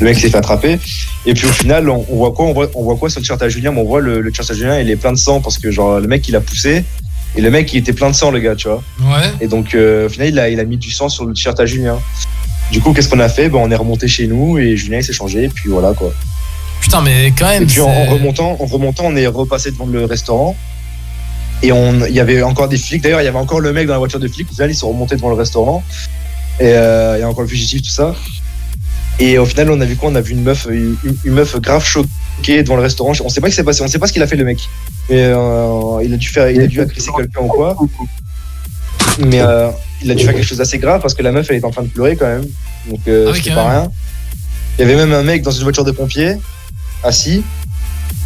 Le 0.00 0.04
mec 0.06 0.18
s'est 0.18 0.30
fait 0.30 0.36
attraper. 0.36 0.78
Et 1.26 1.34
puis 1.34 1.46
au 1.46 1.52
final, 1.52 1.88
on, 1.90 2.04
on 2.08 2.16
voit 2.16 2.32
quoi? 2.32 2.46
On 2.46 2.52
voit, 2.52 2.70
on 2.74 2.84
voit 2.84 2.96
quoi 2.96 3.10
sur 3.10 3.18
le 3.18 3.24
t-shirt 3.24 3.42
à 3.42 3.48
Julien? 3.48 3.74
On 3.76 3.84
voit 3.84 4.00
le, 4.00 4.20
le 4.20 4.30
t-shirt 4.30 4.48
à 4.50 4.54
Julien, 4.54 4.78
il 4.78 4.88
est 4.90 4.96
plein 4.96 5.12
de 5.12 5.18
sang, 5.18 5.40
parce 5.40 5.58
que 5.58 5.70
genre, 5.70 5.98
le 5.98 6.06
mec, 6.06 6.28
il 6.28 6.36
a 6.36 6.40
poussé. 6.40 6.84
Et 7.36 7.40
le 7.40 7.50
mec, 7.50 7.72
il 7.74 7.78
était 7.78 7.92
plein 7.92 8.08
de 8.10 8.14
sang, 8.14 8.30
le 8.30 8.38
gars, 8.38 8.54
tu 8.54 8.68
vois. 8.68 8.82
Ouais. 9.00 9.26
Et 9.40 9.48
donc, 9.48 9.74
euh, 9.74 10.06
au 10.06 10.08
final, 10.08 10.28
il 10.28 10.38
a, 10.38 10.48
il 10.50 10.60
a 10.60 10.64
mis 10.64 10.76
du 10.76 10.90
sang 10.92 11.08
sur 11.08 11.24
le 11.24 11.32
t-shirt 11.34 11.58
à 11.58 11.66
Julien. 11.66 11.98
Du 12.70 12.80
coup, 12.80 12.92
qu'est-ce 12.92 13.08
qu'on 13.08 13.18
a 13.18 13.28
fait? 13.28 13.48
Ben, 13.48 13.58
On 13.58 13.70
est 13.70 13.74
remonté 13.76 14.06
chez 14.08 14.26
nous 14.28 14.58
et 14.58 14.76
Julien 14.76 14.98
il 14.98 15.04
s'est 15.04 15.12
changé. 15.12 15.44
Et 15.44 15.48
puis 15.48 15.68
voilà 15.70 15.92
quoi. 15.94 16.12
Putain, 16.80 17.00
mais 17.02 17.32
quand 17.36 17.48
même. 17.48 17.64
Et 17.64 17.66
puis 17.66 17.80
en, 17.80 17.88
en 17.88 18.04
c'est- 18.04 18.08
remontant, 18.08 18.56
en 18.60 18.66
remontant, 18.66 19.04
on 19.06 19.16
est 19.16 19.26
repassé 19.26 19.70
devant 19.72 19.86
le 19.86 20.04
restaurant. 20.04 20.54
Et 21.62 21.72
on, 21.72 22.04
il 22.06 22.14
y 22.14 22.20
avait 22.20 22.42
encore 22.42 22.68
des 22.68 22.78
flics. 22.78 23.02
D'ailleurs, 23.02 23.20
il 23.20 23.24
y 23.24 23.28
avait 23.28 23.38
encore 23.38 23.60
le 23.60 23.72
mec 23.72 23.86
dans 23.86 23.94
la 23.94 23.98
voiture 23.98 24.20
de 24.20 24.28
flics. 24.28 24.48
Au 24.50 24.54
final, 24.54 24.70
ils 24.70 24.74
sont 24.76 24.88
remontés 24.88 25.16
devant 25.16 25.30
le 25.30 25.34
restaurant. 25.34 25.82
Et 26.60 26.72
euh, 26.72 27.16
il 27.16 27.20
y 27.20 27.22
a 27.22 27.28
encore 27.28 27.42
le 27.42 27.48
fugitif, 27.48 27.82
tout 27.82 27.90
ça. 27.90 28.14
Et 29.20 29.38
au 29.38 29.44
final, 29.44 29.70
on 29.70 29.80
a 29.80 29.84
vu 29.84 29.96
quoi? 29.96 30.10
On 30.10 30.14
a 30.14 30.20
vu 30.20 30.32
une 30.32 30.42
meuf, 30.42 30.68
une, 30.70 30.96
une 31.24 31.32
meuf 31.32 31.60
grave 31.60 31.84
choquée 31.84 32.62
devant 32.62 32.76
le 32.76 32.82
restaurant. 32.82 33.12
On 33.24 33.28
sait 33.28 33.40
pas 33.40 33.48
ce 33.48 33.52
qui 33.52 33.56
s'est 33.56 33.64
passé. 33.64 33.82
On 33.82 33.88
sait 33.88 33.98
pas 33.98 34.06
ce 34.06 34.12
qu'il 34.12 34.22
a 34.22 34.28
fait 34.28 34.36
le 34.36 34.44
mec. 34.44 34.58
Mais 35.10 35.22
euh, 35.24 36.00
il 36.04 36.14
a 36.14 36.16
dû 36.16 36.28
faire, 36.28 36.48
il 36.50 36.60
a 36.60 36.66
dû 36.68 36.80
agresser 36.80 37.10
quelqu'un 37.16 37.40
ou 37.40 37.48
quoi. 37.48 37.76
Mais 39.18 39.40
euh, 39.40 39.70
il 40.02 40.10
a 40.12 40.14
dû 40.14 40.24
faire 40.24 40.34
quelque 40.34 40.46
chose 40.46 40.58
d'assez 40.58 40.78
grave 40.78 41.00
parce 41.00 41.14
que 41.14 41.22
la 41.22 41.32
meuf, 41.32 41.48
elle 41.50 41.56
est 41.56 41.64
en 41.64 41.70
train 41.70 41.82
de 41.82 41.88
pleurer 41.88 42.14
quand 42.14 42.26
même. 42.28 42.46
Donc 42.88 43.00
euh, 43.08 43.26
Ah 43.26 43.32
oui, 43.32 43.38
c'était 43.38 43.50
quand 43.50 43.56
pas 43.56 43.70
rien. 43.70 43.90
Il 44.78 44.82
y 44.82 44.84
avait 44.84 44.94
même 44.94 45.12
un 45.12 45.24
mec 45.24 45.42
dans 45.42 45.50
une 45.50 45.64
voiture 45.64 45.84
de 45.84 45.90
pompiers 45.90 46.36
assis. 47.02 47.42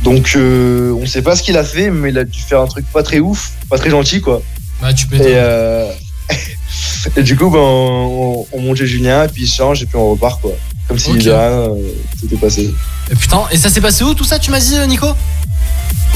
Donc 0.03 0.33
euh, 0.37 0.93
on 1.01 1.07
sait 1.07 1.23
pas 1.23 1.37
ce 1.37 1.43
qu'il 1.43 1.57
a 1.57 1.65
fait, 1.65 1.91
mais 1.91 2.11
il 2.11 2.19
a 2.19 2.25
dû 2.25 2.41
faire 2.41 2.61
un 2.61 2.67
truc 2.67 2.85
pas 2.93 3.03
très 3.03 3.21
ouf, 3.21 3.53
pas 3.71 3.79
très 3.79 3.91
gentil 3.91 4.21
quoi. 4.21 4.43
Bah, 4.81 4.93
tu 4.93 5.07
peux. 5.07 5.17
Et, 5.17 5.21
euh, 5.37 5.91
et 7.17 7.23
du 7.23 7.37
coup, 7.37 7.51
ben, 7.51 7.59
on, 7.61 8.45
on 8.53 8.61
monte 8.61 8.79
chez 8.79 8.87
Julien, 8.87 9.25
et 9.25 9.29
puis 9.29 9.43
il 9.43 9.47
se 9.49 9.57
change, 9.57 9.83
et 9.83 9.87
puis 9.87 9.97
on 9.97 10.11
repart 10.11 10.41
quoi. 10.41 10.53
Comme 10.89 10.99
si 10.99 11.11
Ok. 11.11 11.19
de 11.19 11.31
rien 11.31 11.41
euh, 11.41 11.75
s'était 12.21 12.37
passé. 12.37 12.75
Et 13.11 13.15
putain, 13.15 13.43
et 13.53 13.57
ça 13.57 13.71
s'est 13.71 13.81
passé 13.81 14.03
où 14.03 14.13
tout 14.15 14.25
ça, 14.25 14.39
tu 14.41 14.51
m'as 14.51 14.59
dit, 14.61 14.77
euh, 14.77 14.87
Nico? 14.87 15.07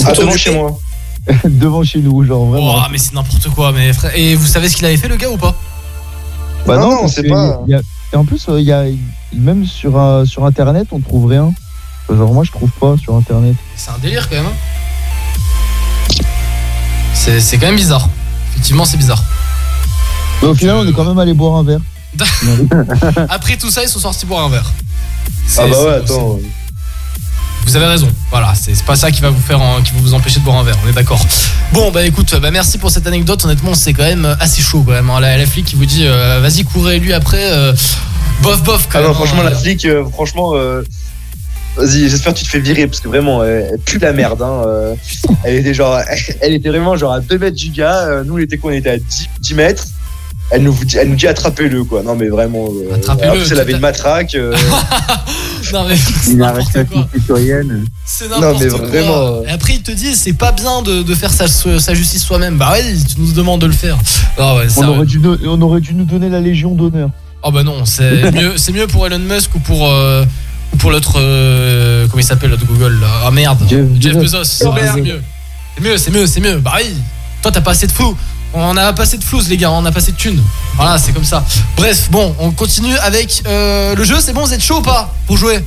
Ah, 0.05 0.13
devant 0.13 0.37
chez 0.37 0.51
moi. 0.53 0.79
Devant 1.45 1.83
chez 1.83 1.99
nous, 2.01 2.25
genre 2.25 2.45
vraiment. 2.47 2.77
Oh, 2.77 2.83
mais 2.91 2.99
c'est 2.99 3.13
n'importe 3.13 3.49
quoi, 3.51 3.73
mais 3.73 3.93
frère. 3.93 4.13
Et 4.17 4.37
vous 4.37 4.47
savez 4.47 4.69
ce 4.69 4.77
qu'il 4.77 4.87
avait 4.87 4.97
fait, 4.97 5.09
le 5.09 5.17
gars, 5.17 5.29
ou 5.31 5.37
pas? 5.37 5.57
Bah 6.67 6.77
Non, 6.79 7.09
c'est 7.09 7.23
que 7.25 7.29
pas- 7.29 7.63
il 7.67 7.73
y 7.73 7.75
a- 7.75 7.81
Et 8.13 8.17
en 8.17 8.25
plus, 8.25 8.47
il 8.49 8.61
y 8.65 8.71
a 8.73 8.85
même 9.33 9.67
sur 9.67 9.99
euh, 9.99 10.25
sur 10.25 10.45
internet, 10.45 10.87
on 10.93 11.01
trouve 11.01 11.27
rien. 11.27 11.53
Genre 12.09 12.33
moi, 12.33 12.45
je 12.45 12.53
trouve 12.53 12.71
pas 12.71 12.97
sur 12.99 13.15
internet. 13.17 13.57
C'est 13.77 13.91
un 13.91 13.99
délire 13.99 14.29
quand 14.29 14.37
même. 14.37 14.47
hein. 14.47 16.15
C'est 17.15 17.41
c'est 17.41 17.59
quand 17.59 17.67
même 17.67 17.77
bizarre. 17.77 18.09
Effectivement, 18.53 18.85
c'est 18.85 18.97
bizarre. 18.97 19.23
Mais 20.43 20.49
au 20.49 20.55
final, 20.55 20.77
on 20.77 20.87
est 20.87 20.93
quand 20.93 21.05
même 21.05 21.19
allé 21.19 21.35
boire 21.35 21.57
un 21.57 21.65
verre. 21.65 21.81
Après 23.29 23.57
tout 23.57 23.71
ça, 23.71 23.83
ils 23.83 23.89
sont 23.89 23.99
sortis 23.99 24.27
boire 24.27 24.45
un 24.45 24.49
verre. 24.49 24.71
C'est- 25.47 25.61
Ah 25.63 25.67
bah 25.67 25.83
ouais, 25.83 26.01
c'est- 26.07 26.13
attends. 26.13 26.39
Vous 27.67 27.75
avez 27.77 27.87
raison. 27.87 28.09
Voilà, 28.31 28.55
c'est 28.55 28.75
c'est 28.77 28.85
pas 28.85 28.95
ça 28.95 29.11
qui 29.11 29.21
va 29.21 29.31
vous 29.31 29.41
faire, 29.41 29.61
en- 29.61 29.83
qui 29.83 29.91
va 29.93 29.99
vous 30.01 30.15
empêcher 30.15 30.39
de 30.39 30.45
boire 30.45 30.57
un 30.59 30.63
verre. 30.63 30.77
On 30.85 30.89
est 30.89 30.93
d'accord. 30.93 31.21
Bon, 31.73 31.91
bah 31.91 32.05
écoute, 32.05 32.35
bah 32.41 32.51
merci 32.53 32.79
pour 32.79 32.91
cette 32.93 33.07
anecdote. 33.09 33.45
Honnêtement, 33.45 33.75
c'est 33.75 33.93
quand 33.93 34.05
même 34.05 34.37
assez 34.39 34.63
chaud 34.63 34.85
quand 34.87 34.93
même. 34.93 35.11
hein. 35.11 35.19
La, 35.21 35.37
la 35.37 35.47
flic 35.47 35.65
qui 35.67 35.75
vous 35.75 35.85
dit, 35.87 36.05
euh, 36.07 36.39
vas-y, 36.41 36.63
courez 36.65 37.01
lui 37.01 37.13
après. 37.13 37.51
euh, 37.53 37.73
bof, 38.43 38.63
bof. 38.63 38.87
Quand 38.89 38.99
Ah 38.99 39.03
non, 39.03 39.09
même, 39.09 39.15
franchement, 39.17 39.41
hein. 39.41 39.51
la 39.51 39.57
flic, 39.57 39.85
euh, 39.85 40.05
franchement, 40.13 40.53
euh, 40.55 40.83
vas-y, 41.77 42.09
j'espère 42.09 42.33
que 42.35 42.39
tu 42.39 42.45
te 42.45 42.51
fais 42.51 42.61
virer 42.61 42.87
parce 42.87 43.01
que 43.01 43.09
vraiment, 43.09 43.43
euh, 43.43 43.63
elle 43.73 43.79
pue 43.79 43.99
la 43.99 44.13
merde. 44.13 44.43
Hein, 44.43 44.63
euh. 44.67 44.95
elle 45.45 45.57
était 45.57 45.75
genre, 45.75 45.99
elle 46.41 46.55
était 46.55 46.69
vraiment 46.69 46.97
genre 46.97 47.13
à 47.13 47.21
2 47.21 47.39
mètres 47.39 47.57
du 47.57 47.71
gars. 47.71 48.07
euh, 48.07 48.25
nous, 48.25 48.35
on 48.35 48.39
était 48.39 48.57
quoi 48.59 48.73
On 48.73 48.75
était 48.75 48.91
à 48.91 48.99
10, 48.99 49.29
10 49.41 49.55
mètres. 49.55 49.85
Elle 50.51 50.63
nous, 50.63 50.73
dit- 50.85 50.97
elle 50.97 51.09
nous 51.09 51.17
dit 51.17 51.27
attrapez-le 51.27 51.83
quoi. 51.83 52.05
Non 52.05 52.15
mais 52.15 52.29
vraiment. 52.29 52.69
euh, 52.69 52.95
Attrapez-le, 52.95 53.31
En 53.31 53.35
plus, 53.35 53.51
elle 53.51 53.59
avait 53.59 53.73
une 53.73 53.81
matraque. 53.81 54.35
euh, 54.37 54.55
Non 55.73 55.85
mais 55.89 55.97
Une 56.33 56.41
arrestation 56.43 57.09
citoyenne. 57.13 57.85
c'est 58.05 58.29
Non, 58.31 58.41
n'importe 58.41 58.63
mais 58.63 58.69
quoi. 58.69 58.79
vraiment. 58.87 59.43
Et 59.45 59.51
après, 59.51 59.73
ils 59.75 59.83
te 59.83 59.91
disent, 59.91 60.21
c'est 60.21 60.35
pas 60.35 60.53
bien 60.53 60.83
de, 60.83 61.03
de 61.03 61.15
faire 61.17 61.33
sa, 61.33 61.49
sa 61.49 61.95
justice 61.95 62.23
soi-même. 62.23 62.57
Bah 62.59 62.71
ouais, 62.73 62.85
tu 62.95 63.21
nous 63.21 63.33
demandes 63.33 63.61
de 63.61 63.67
le 63.67 63.73
faire. 63.73 63.99
Ah 64.39 64.55
ouais, 64.55 64.67
On 64.67 64.69
sérieux. 64.71 64.91
aurait, 64.91 65.07
dû, 65.07 65.21
on 65.47 65.61
aurait 65.63 65.81
dû 65.81 65.95
nous 65.95 66.05
donner 66.05 66.29
la 66.29 66.39
Légion 66.41 66.77
d'honneur. 66.77 67.11
Oh 67.43 67.51
bah 67.51 67.65
non, 67.65 67.85
c'est 67.85 68.31
mieux, 68.33 68.53
c'est 68.57 68.73
mieux 68.73 68.87
pour 68.87 69.05
Elon 69.07 69.19
Musk 69.19 69.55
ou 69.57 69.59
pour 69.59 69.89
euh, 69.91 70.25
ou 70.77 70.79
pour 70.79 70.91
l'autre 70.91 71.15
euh, 71.17 72.07
comment 72.09 72.21
il 72.21 72.25
s'appelle 72.27 72.51
l'autre 72.51 72.67
Google 72.67 73.01
là. 73.01 73.07
Ah 73.25 73.31
merde, 73.31 73.59
Jeff, 74.01 74.15
Bezos. 74.17 74.39
Ouais, 74.39 74.83
c'est 74.95 75.01
mieux. 75.01 75.23
C'est 75.77 75.83
mieux, 75.85 75.97
c'est 75.99 76.11
mieux, 76.11 76.27
c'est 76.27 76.41
mieux. 76.41 76.57
Bah 76.59 76.75
oui. 76.77 76.95
Toi 77.43 77.51
t'as 77.51 77.61
pas 77.61 77.71
assez 77.73 77.87
de 77.87 77.93
flou. 77.93 78.17
On 78.55 78.77
a 78.77 78.93
pas 78.93 79.03
assez 79.03 79.19
de 79.19 79.25
flouze 79.25 79.49
les 79.49 79.57
gars, 79.57 79.71
on 79.71 79.85
a 79.85 79.93
pas 79.93 79.99
assez 79.99 80.13
de 80.13 80.17
thunes. 80.17 80.43
Voilà, 80.77 80.99
c'est 80.99 81.13
comme 81.13 81.25
ça. 81.25 81.45
Bref, 81.77 82.09
bon, 82.11 82.35
on 82.39 82.51
continue 82.53 82.97
avec 82.99 83.43
euh, 83.47 83.95
le 83.95 84.05
jeu. 84.05 84.17
C'est 84.21 84.33
bon, 84.33 84.45
vous 84.45 84.53
êtes 84.55 84.63
chaud 84.63 84.79
ou 84.79 84.83
pas 84.83 85.13
pour 85.27 85.37
jouer? 85.37 85.63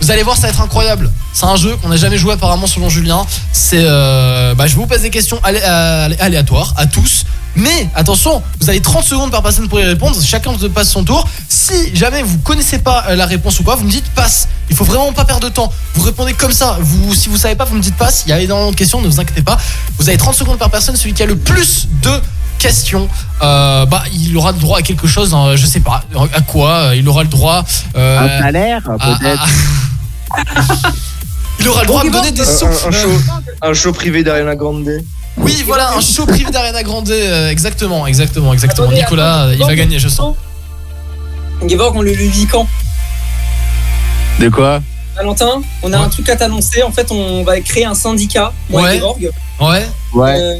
Vous 0.00 0.10
allez 0.10 0.22
voir, 0.22 0.36
ça 0.36 0.42
va 0.42 0.48
être 0.50 0.60
incroyable. 0.60 1.10
C'est 1.32 1.46
un 1.46 1.56
jeu 1.56 1.76
qu'on 1.76 1.88
n'a 1.88 1.96
jamais 1.96 2.16
joué 2.16 2.32
apparemment 2.34 2.66
selon 2.66 2.88
Julien. 2.88 3.26
C'est, 3.52 3.82
euh, 3.84 4.54
bah, 4.54 4.66
je 4.66 4.76
vous 4.76 4.86
pose 4.86 5.00
des 5.02 5.10
questions 5.10 5.38
alé- 5.42 5.60
alé- 5.60 6.16
aléatoires 6.20 6.72
à 6.76 6.86
tous. 6.86 7.24
Mais 7.56 7.88
attention, 7.94 8.42
vous 8.60 8.68
avez 8.70 8.80
30 8.80 9.04
secondes 9.04 9.30
par 9.30 9.42
personne 9.42 9.68
pour 9.68 9.80
y 9.80 9.84
répondre. 9.84 10.16
Chacun 10.22 10.56
se 10.58 10.66
passe 10.66 10.90
son 10.90 11.02
tour. 11.04 11.26
Si 11.48 11.94
jamais 11.96 12.22
vous 12.22 12.38
connaissez 12.38 12.78
pas 12.78 13.04
euh, 13.08 13.16
la 13.16 13.26
réponse 13.26 13.58
ou 13.60 13.64
quoi, 13.64 13.74
vous 13.74 13.84
me 13.84 13.90
dites 13.90 14.08
passe. 14.14 14.48
Il 14.70 14.76
faut 14.76 14.84
vraiment 14.84 15.12
pas 15.12 15.24
perdre 15.24 15.42
de 15.48 15.52
temps. 15.52 15.72
Vous 15.94 16.02
répondez 16.02 16.32
comme 16.34 16.52
ça. 16.52 16.78
Vous, 16.80 17.14
si 17.14 17.28
vous 17.28 17.36
savez 17.36 17.56
pas, 17.56 17.64
vous 17.64 17.74
me 17.74 17.80
dites 17.82 17.96
passe. 17.96 18.22
Il 18.26 18.30
y 18.30 18.32
a 18.32 18.40
énormément 18.40 18.70
de 18.70 18.76
questions, 18.76 19.00
ne 19.02 19.08
vous 19.08 19.18
inquiétez 19.20 19.42
pas. 19.42 19.58
Vous 19.98 20.08
avez 20.08 20.16
30 20.18 20.34
secondes 20.34 20.58
par 20.58 20.70
personne. 20.70 20.94
Celui 20.96 21.12
qui 21.12 21.22
a 21.22 21.26
le 21.26 21.36
plus 21.36 21.88
de 22.02 22.12
questions, 22.58 23.08
euh, 23.42 23.84
bah, 23.86 24.04
il 24.12 24.36
aura 24.36 24.52
le 24.52 24.58
droit 24.58 24.78
à 24.78 24.82
quelque 24.82 25.06
chose. 25.08 25.34
hein, 25.34 25.56
je 25.56 25.66
sais 25.66 25.80
pas 25.80 26.04
à 26.32 26.40
quoi. 26.42 26.90
Il 26.94 27.08
aura 27.08 27.22
le 27.24 27.28
droit. 27.28 27.64
euh, 27.96 28.18
Un 28.20 28.42
salaire, 28.42 28.82
peut-être. 28.82 29.42
à- 29.42 30.42
Il 31.58 31.68
aura 31.68 31.82
le 31.82 31.86
droit 31.88 32.02
de 32.02 32.08
me 32.08 32.12
donner 32.12 32.32
des 32.32 32.44
sous. 32.44 32.64
un- 32.64 32.88
un 32.88 32.90
show, 32.90 33.10
un 33.62 33.74
show 33.74 33.92
privé 33.92 34.22
d'Ariana 34.22 34.54
Grande. 34.56 34.88
Oui, 35.36 35.62
voilà, 35.66 35.92
un 35.92 36.00
show 36.00 36.26
privé 36.26 36.50
d'Ariana 36.50 36.82
Grande. 36.82 37.10
euh, 37.10 37.50
exactement, 37.50 38.06
exactement, 38.06 38.52
exactement. 38.52 38.86
Attendez, 38.88 39.02
Nicolas, 39.02 39.42
attends, 39.44 39.52
il 39.52 39.64
va 39.64 39.74
gagner, 39.74 39.98
je 39.98 40.08
sens. 40.08 40.36
Gevorg, 41.66 41.96
on 41.96 42.02
le 42.02 42.12
lui 42.12 42.28
dit 42.28 42.46
quand? 42.46 42.66
De 44.38 44.48
quoi? 44.48 44.80
Valentin, 45.16 45.60
on 45.82 45.92
a 45.92 45.98
un 45.98 46.08
truc 46.08 46.28
à 46.28 46.36
t'annoncer. 46.36 46.82
En 46.82 46.92
fait, 46.92 47.10
on 47.10 47.42
va 47.42 47.60
créer 47.60 47.84
un 47.84 47.94
syndicat, 47.94 48.52
moi 48.68 48.82
Ouais. 48.82 48.92
et 48.96 48.98
Gevorg. 48.98 49.30
Ouais. 49.60 49.86
Euh, 50.38 50.56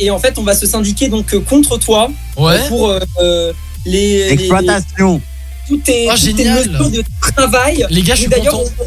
et 0.00 0.10
en 0.10 0.18
fait, 0.18 0.38
on 0.38 0.42
va 0.42 0.54
se 0.54 0.66
syndiquer 0.66 1.08
donc 1.08 1.32
euh, 1.34 1.40
contre 1.40 1.76
toi 1.78 2.10
Ouais. 2.36 2.58
pour 2.68 2.88
euh, 2.90 3.52
les, 3.84 4.24
les- 4.24 4.32
Exploitation. 4.32 5.20
toutes 5.68 5.84
tes, 5.84 6.06
Oh, 6.08 6.14
toutes 6.14 6.36
tes 6.36 6.44
génial. 6.44 6.68
mesures 6.70 6.90
de 6.90 7.04
travail. 7.20 7.86
Les 7.90 8.02
gars, 8.02 8.14
je 8.14 8.20
suis 8.22 8.28
d'ailleurs, 8.30 8.54
content. 8.54 8.70
on, 8.80 8.84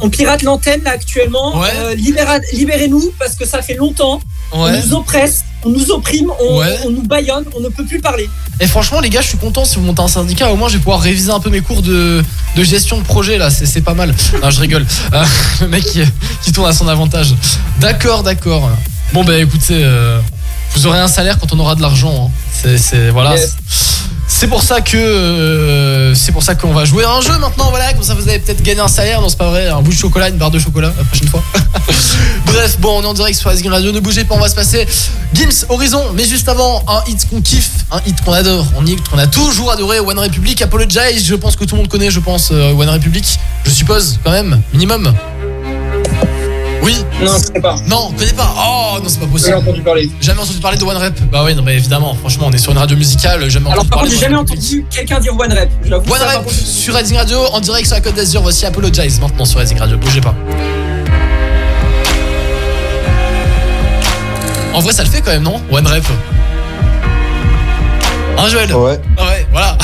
on 0.00 0.10
pirate 0.10 0.42
l'antenne 0.42 0.82
là 0.84 0.90
actuellement. 0.92 1.62
Euh, 1.62 1.94
Libérez-nous 2.52 3.12
parce 3.18 3.34
que 3.34 3.46
ça 3.46 3.62
fait 3.62 3.74
longtemps. 3.74 4.20
On 4.52 4.70
nous 4.70 4.94
oppresse, 4.94 5.44
on 5.64 5.70
nous 5.70 5.90
opprime, 5.90 6.30
on, 6.40 6.58
Ouais. 6.58 6.78
on 6.84 6.90
nous 6.90 7.02
baillonne, 7.02 7.44
on 7.56 7.60
ne 7.60 7.68
peut 7.68 7.84
plus 7.84 8.00
parler. 8.00 8.28
Et 8.60 8.66
franchement, 8.66 9.00
les 9.00 9.10
gars, 9.10 9.20
je 9.20 9.28
suis 9.28 9.38
content 9.38 9.64
si 9.64 9.76
vous 9.76 9.82
montez 9.82 10.02
un 10.02 10.08
syndicat. 10.08 10.50
Au 10.52 10.56
moins, 10.56 10.68
je 10.68 10.74
vais 10.74 10.78
pouvoir 10.80 11.00
réviser 11.00 11.30
un 11.32 11.40
peu 11.40 11.50
mes 11.50 11.60
cours 11.60 11.82
de, 11.82 12.22
de 12.56 12.62
gestion 12.62 12.98
de 12.98 13.02
projet 13.04 13.36
là. 13.38 13.50
C'est 13.50 13.80
pas 13.80 13.94
mal. 13.94 14.14
Non, 14.42 14.50
je 14.50 14.60
rigole. 14.60 14.86
Euh, 15.12 15.24
le 15.62 15.68
mec 15.68 15.84
qui, 15.84 16.02
qui 16.42 16.52
tourne 16.52 16.68
à 16.68 16.72
son 16.72 16.86
avantage. 16.88 17.34
D'accord, 17.80 18.22
d'accord. 18.22 18.70
Bon, 19.12 19.24
bah 19.24 19.38
écoutez, 19.38 19.80
euh, 19.82 20.20
vous 20.74 20.86
aurez 20.86 20.98
un 21.00 21.08
salaire 21.08 21.38
quand 21.38 21.52
on 21.52 21.58
aura 21.58 21.74
de 21.74 21.82
l'argent. 21.82 22.26
hein. 22.28 22.30
C'est- 22.52 22.78
C'est 22.78 23.10
voilà. 23.10 23.36
Yes. 23.36 23.56
C'est 24.26 24.48
pour 24.48 24.62
ça 24.62 24.80
que 24.80 24.96
euh, 24.96 26.14
c'est 26.14 26.32
pour 26.32 26.42
ça 26.42 26.54
qu'on 26.54 26.72
va 26.72 26.84
jouer 26.84 27.04
à 27.04 27.10
un 27.10 27.20
jeu 27.20 27.36
maintenant. 27.38 27.70
Voilà, 27.70 27.92
comme 27.92 28.02
ça 28.02 28.14
vous 28.14 28.28
avez 28.28 28.38
peut-être 28.38 28.62
gagné 28.62 28.80
un 28.80 28.88
salaire. 28.88 29.20
Non, 29.20 29.28
c'est 29.28 29.38
pas 29.38 29.50
vrai. 29.50 29.68
Un 29.68 29.82
bout 29.82 29.92
de 29.92 29.96
chocolat, 29.96 30.28
une 30.28 30.36
barre 30.36 30.50
de 30.50 30.58
chocolat 30.58 30.92
la 30.96 31.04
prochaine 31.04 31.28
fois. 31.28 31.42
Bref, 32.46 32.78
bon, 32.80 32.98
on 32.98 33.02
est 33.02 33.06
en 33.06 33.14
direct 33.14 33.38
sur 33.38 33.50
Asgrim 33.50 33.72
Radio. 33.72 33.92
Ne 33.92 34.00
bougez 34.00 34.24
pas, 34.24 34.34
on 34.34 34.40
va 34.40 34.48
se 34.48 34.54
passer 34.54 34.86
Gims 35.34 35.66
Horizon. 35.68 36.12
Mais 36.14 36.24
juste 36.24 36.48
avant, 36.48 36.82
un 36.88 37.02
hit 37.06 37.28
qu'on 37.28 37.40
kiffe, 37.40 37.70
un 37.90 38.00
hit 38.06 38.20
qu'on 38.24 38.32
adore, 38.32 38.66
un 38.80 38.86
hit 38.86 39.06
qu'on 39.08 39.18
a 39.18 39.26
toujours 39.26 39.70
adoré. 39.70 40.00
One 40.00 40.18
Republic, 40.18 40.62
Apologize. 40.62 41.24
Je 41.24 41.34
pense 41.34 41.56
que 41.56 41.64
tout 41.64 41.74
le 41.74 41.82
monde 41.82 41.90
connaît, 41.90 42.10
je 42.10 42.20
pense, 42.20 42.48
euh, 42.50 42.72
One 42.72 42.88
Republic. 42.88 43.38
Je 43.64 43.70
suppose, 43.70 44.18
quand 44.24 44.32
même, 44.32 44.62
minimum. 44.72 45.14
Oui 46.84 46.94
Non, 47.22 47.32
je 47.38 47.44
sais 47.44 47.60
pas. 47.60 47.76
Non, 47.88 48.08
on 48.10 48.12
connaît 48.12 48.32
pas. 48.34 48.54
Oh 48.58 48.98
non, 49.02 49.08
c'est 49.08 49.18
pas 49.20 49.26
possible. 49.26 49.50
Jamais 49.52 49.62
entendu 49.62 49.82
parler. 49.82 50.10
Jamais 50.20 50.40
entendu 50.40 50.58
parler 50.58 50.76
de 50.76 50.84
One 50.84 50.96
Rep. 50.98 51.18
Bah 51.32 51.42
oui, 51.44 51.54
non, 51.54 51.62
mais 51.62 51.76
évidemment, 51.76 52.14
franchement, 52.14 52.48
on 52.50 52.52
est 52.52 52.58
sur 52.58 52.72
une 52.72 52.78
radio 52.78 52.96
musicale. 52.96 53.48
Jamais 53.48 53.70
Alors 53.70 53.78
entendu 53.78 53.88
par 53.88 53.98
parler 54.00 54.10
contre, 54.10 54.20
j'ai 54.20 54.26
jamais 54.26 54.36
entendu 54.36 54.86
quelqu'un 54.90 55.18
dire 55.20 55.32
One 55.38 55.52
Rep. 55.52 55.70
Je 55.82 55.94
One 55.94 56.04
ça, 56.06 56.18
par 56.18 56.40
Rep 56.40 56.50
sur 56.50 56.94
Rising 56.94 57.16
Radio 57.16 57.38
en 57.52 57.60
direct 57.60 57.86
sur 57.86 57.96
la 57.96 58.02
Côte 58.02 58.14
d'Azur. 58.14 58.42
Voici 58.42 58.66
Apologize 58.66 59.18
maintenant 59.20 59.46
sur 59.46 59.60
Rising 59.60 59.78
Radio. 59.78 59.96
Bougez 59.96 60.20
pas. 60.20 60.34
En 64.74 64.80
vrai, 64.80 64.92
ça 64.92 65.04
le 65.04 65.08
fait 65.08 65.22
quand 65.22 65.30
même, 65.30 65.42
non? 65.42 65.60
One 65.70 65.86
Rep. 65.86 66.04
Hein, 68.36 68.48
Joël? 68.48 68.74
Ouais. 68.74 69.00
Ouais, 69.18 69.46
voilà. 69.52 69.78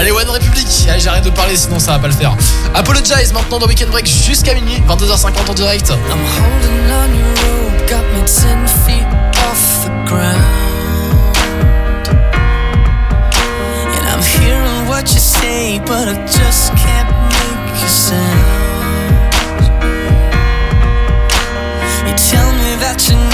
Allez, 0.00 0.12
One 0.12 0.30
Republic. 0.30 0.66
Allez, 0.88 1.00
j'arrête 1.00 1.24
de 1.24 1.30
parler, 1.30 1.54
sinon 1.54 1.78
ça 1.78 1.92
va 1.92 1.98
pas 1.98 2.06
le 2.08 2.14
faire. 2.14 2.34
Apologize 2.74 3.34
maintenant 3.34 3.58
dans 3.58 3.66
Weekend 3.66 3.90
Break 3.90 4.06
jusqu'à 4.06 4.54
minuit, 4.54 4.82
22h50 4.88 5.50
en 5.50 5.52
direct. 5.52 5.90
Holding 5.90 6.00
on 6.90 7.12
your 7.18 7.28
rope 7.28 7.86
got 7.86 8.02
me 8.14 8.24
ten 8.24 8.66
feet 8.86 9.04
off 9.44 9.84
the 9.84 9.90
ground. 10.08 10.40
I'm 14.08 14.22
hearing 14.22 14.88
what 14.88 15.12
you 15.12 15.18
say, 15.18 15.80
but 15.80 16.08
I 16.08 16.14
just 16.24 16.72
can't 16.76 17.10
make 17.28 17.84
a 17.84 17.88
sound. 17.88 18.40
You 22.06 22.14
tell 22.16 22.50
me 22.52 22.74
that 22.80 23.06
you 23.06 23.29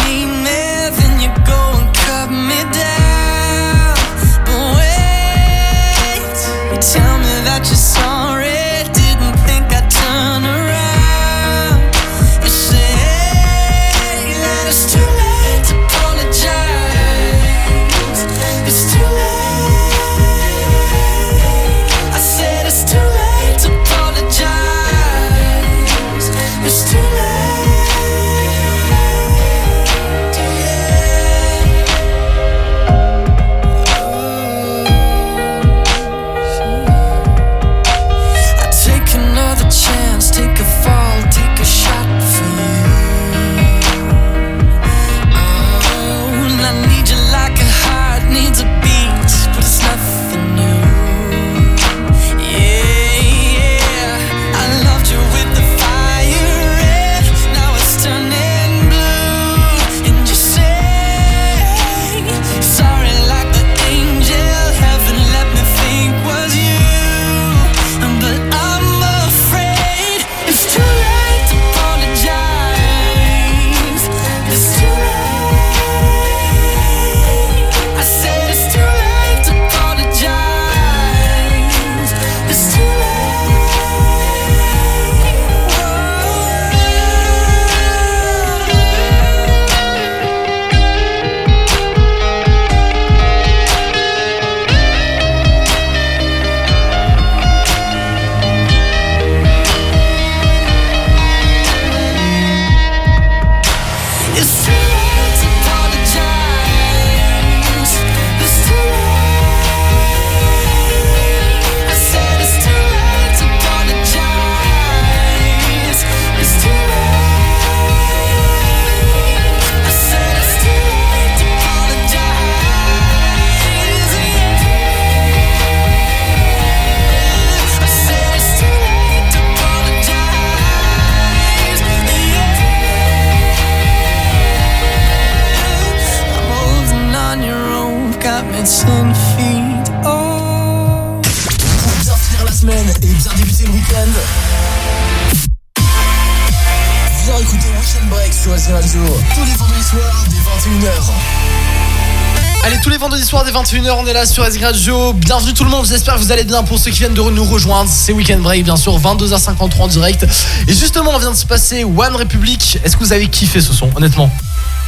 21h, 153.63 153.91
on 153.99 154.07
est 154.07 154.13
là 154.13 154.27
sur 154.27 154.45
S 154.45 154.59
Radio. 154.61 155.15
Bienvenue 155.15 155.55
tout 155.55 155.65
le 155.65 155.71
monde, 155.71 155.87
j'espère 155.87 156.17
que 156.17 156.21
vous 156.21 156.31
allez 156.31 156.45
bien. 156.45 156.63
Pour 156.63 156.79
ceux 156.79 156.91
qui 156.91 156.99
viennent 156.99 157.15
de 157.15 157.23
nous 157.23 157.45
rejoindre, 157.45 157.89
c'est 157.91 158.13
Weekend 158.13 158.43
Break, 158.43 158.65
bien 158.65 158.77
sûr, 158.77 158.99
22h53 159.01 159.81
en 159.81 159.89
direct. 159.89 160.27
Et 160.69 160.75
justement, 160.75 161.13
on 161.15 161.19
vient 161.19 161.31
de 161.31 161.37
se 161.37 161.47
passer 161.47 161.83
One 161.83 162.17
Republic. 162.17 162.79
Est-ce 162.85 162.99
que 162.99 163.03
vous 163.03 163.15
avez 163.15 163.29
kiffé 163.29 163.63
ce 163.63 163.73
son, 163.73 163.89
honnêtement? 163.97 164.31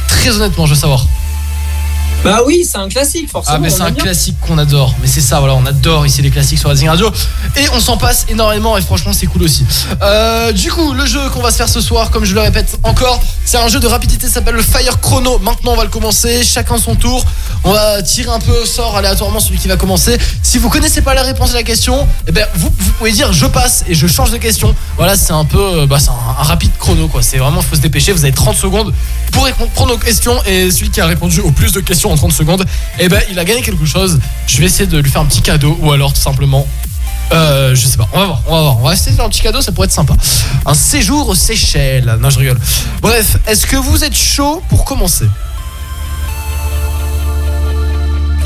Très 0.07 0.29
honnêtement, 0.35 0.67
je 0.67 0.75
veux 0.75 0.79
savoir. 0.79 1.03
Bah 2.23 2.41
oui, 2.45 2.67
c'est 2.69 2.77
un 2.77 2.89
classique, 2.89 3.31
forcément. 3.31 3.55
Ah 3.57 3.59
mais 3.61 3.69
c'est 3.69 3.81
un 3.81 3.91
bien. 3.91 4.03
classique 4.03 4.35
qu'on 4.41 4.57
adore 4.57 4.93
Mais 5.01 5.07
c'est 5.07 5.21
ça 5.21 5.39
voilà 5.39 5.55
on 5.55 5.65
adore 5.65 6.05
ici 6.05 6.21
les 6.21 6.29
classiques 6.29 6.59
sur 6.59 6.67
Racing 6.67 6.89
Radio 6.89 7.09
Et 7.55 7.63
on 7.73 7.79
s'en 7.79 7.95
passe 7.95 8.25
énormément 8.27 8.75
et 8.75 8.81
franchement 8.81 9.13
c'est 9.13 9.25
cool 9.27 9.43
aussi 9.43 9.65
Euh, 10.01 10.51
Du 10.51 10.69
coup 10.69 10.91
le 10.91 11.05
jeu 11.05 11.21
qu'on 11.29 11.39
va 11.41 11.49
se 11.49 11.55
faire 11.55 11.69
ce 11.69 11.79
soir 11.79 12.11
Comme 12.11 12.25
je 12.25 12.33
le 12.35 12.41
répète 12.41 12.77
encore 12.83 13.21
C'est 13.45 13.55
un 13.57 13.69
jeu 13.69 13.79
de 13.79 13.87
rapidité 13.87 14.27
ça 14.27 14.33
s'appelle 14.33 14.55
le 14.55 14.61
Fire 14.61 14.99
Chrono 14.99 15.39
Maintenant 15.39 15.71
on 15.71 15.75
va 15.77 15.83
le 15.85 15.89
commencer 15.89 16.43
chacun 16.43 16.77
son 16.77 16.95
tour 16.95 17.23
On 17.63 17.71
va 17.71 18.01
tirer 18.01 18.29
un 18.29 18.39
peu 18.39 18.51
au 18.51 18.65
sort 18.65 18.95
aléatoirement 18.95 19.39
celui 19.39 19.57
qui 19.57 19.67
va 19.67 19.75
commencer 19.75 20.17
Si 20.41 20.57
vous 20.57 20.69
connaissez 20.69 21.01
pas 21.01 21.13
la 21.13 21.23
réponse 21.23 21.51
à 21.51 21.55
la 21.55 21.63
question 21.63 22.07
Eh 22.27 22.31
ben 22.31 22.45
vous, 22.55 22.69
pouvez 22.69 23.11
dire 23.11 23.33
je 23.33 23.45
passe 23.45 23.83
et 23.87 23.95
je 23.95 24.07
change 24.07 24.31
de 24.31 24.37
question 24.37 24.73
Voilà 24.97 25.15
c'est 25.15 25.33
un 25.33 25.45
peu 25.45 25.81
euh, 25.81 25.85
bah, 25.85 25.97
c'est 25.99 26.09
un, 26.09 26.43
rapide 26.43 26.71
chrono 26.79 27.07
quoi 27.07 27.21
C'est 27.21 27.37
vraiment 27.37 27.61
faut 27.61 27.75
se 27.75 27.81
dépêcher 27.81 28.13
vous 28.13 28.23
avez 28.23 28.33
30 28.33 28.55
secondes 28.55 28.93
pour 29.31 29.43
répondre 29.45 29.93
aux 29.93 29.97
questions 29.97 30.41
Et 30.45 30.71
celui 30.71 30.89
qui 30.89 31.01
a 31.01 31.05
répondu 31.05 31.41
au 31.41 31.51
plus 31.51 31.73
de 31.73 31.81
questions 31.81 32.11
en 32.11 32.15
30 32.15 32.31
secondes 32.31 32.65
Eh 32.97 33.09
ben 33.09 33.21
il 33.29 33.37
a 33.37 33.43
gagné 33.43 33.61
quelque 33.61 33.85
chose 33.85 34.19
Je 34.47 34.57
vais 34.59 34.65
essayer 34.65 34.87
de 34.87 34.97
lui 34.97 35.11
faire 35.11 35.21
un 35.21 35.25
petit 35.25 35.41
cadeau 35.41 35.77
Ou 35.81 35.91
alors 35.91 36.13
tout 36.13 36.21
simplement 36.21 36.65
euh, 37.31 37.75
je 37.75 37.85
sais 37.85 37.97
pas, 37.97 38.07
on 38.13 38.19
va 38.19 38.25
voir, 38.25 38.41
on 38.47 38.55
va 38.55 38.61
voir. 38.61 38.79
On 38.79 38.83
va 38.87 38.93
essayer 38.93 39.11
de 39.11 39.15
faire 39.15 39.25
un 39.25 39.29
petit 39.29 39.41
cadeau, 39.41 39.61
ça 39.61 39.71
pourrait 39.71 39.85
être 39.85 39.93
sympa. 39.93 40.15
Un 40.65 40.73
séjour 40.73 41.29
aux 41.29 41.35
Seychelles. 41.35 42.17
Non, 42.19 42.29
je 42.31 42.39
rigole. 42.39 42.59
Bref, 43.01 43.37
est-ce 43.45 43.67
que 43.67 43.75
vous 43.75 44.03
êtes 44.03 44.15
chaud 44.15 44.63
pour 44.69 44.83
commencer? 44.83 45.25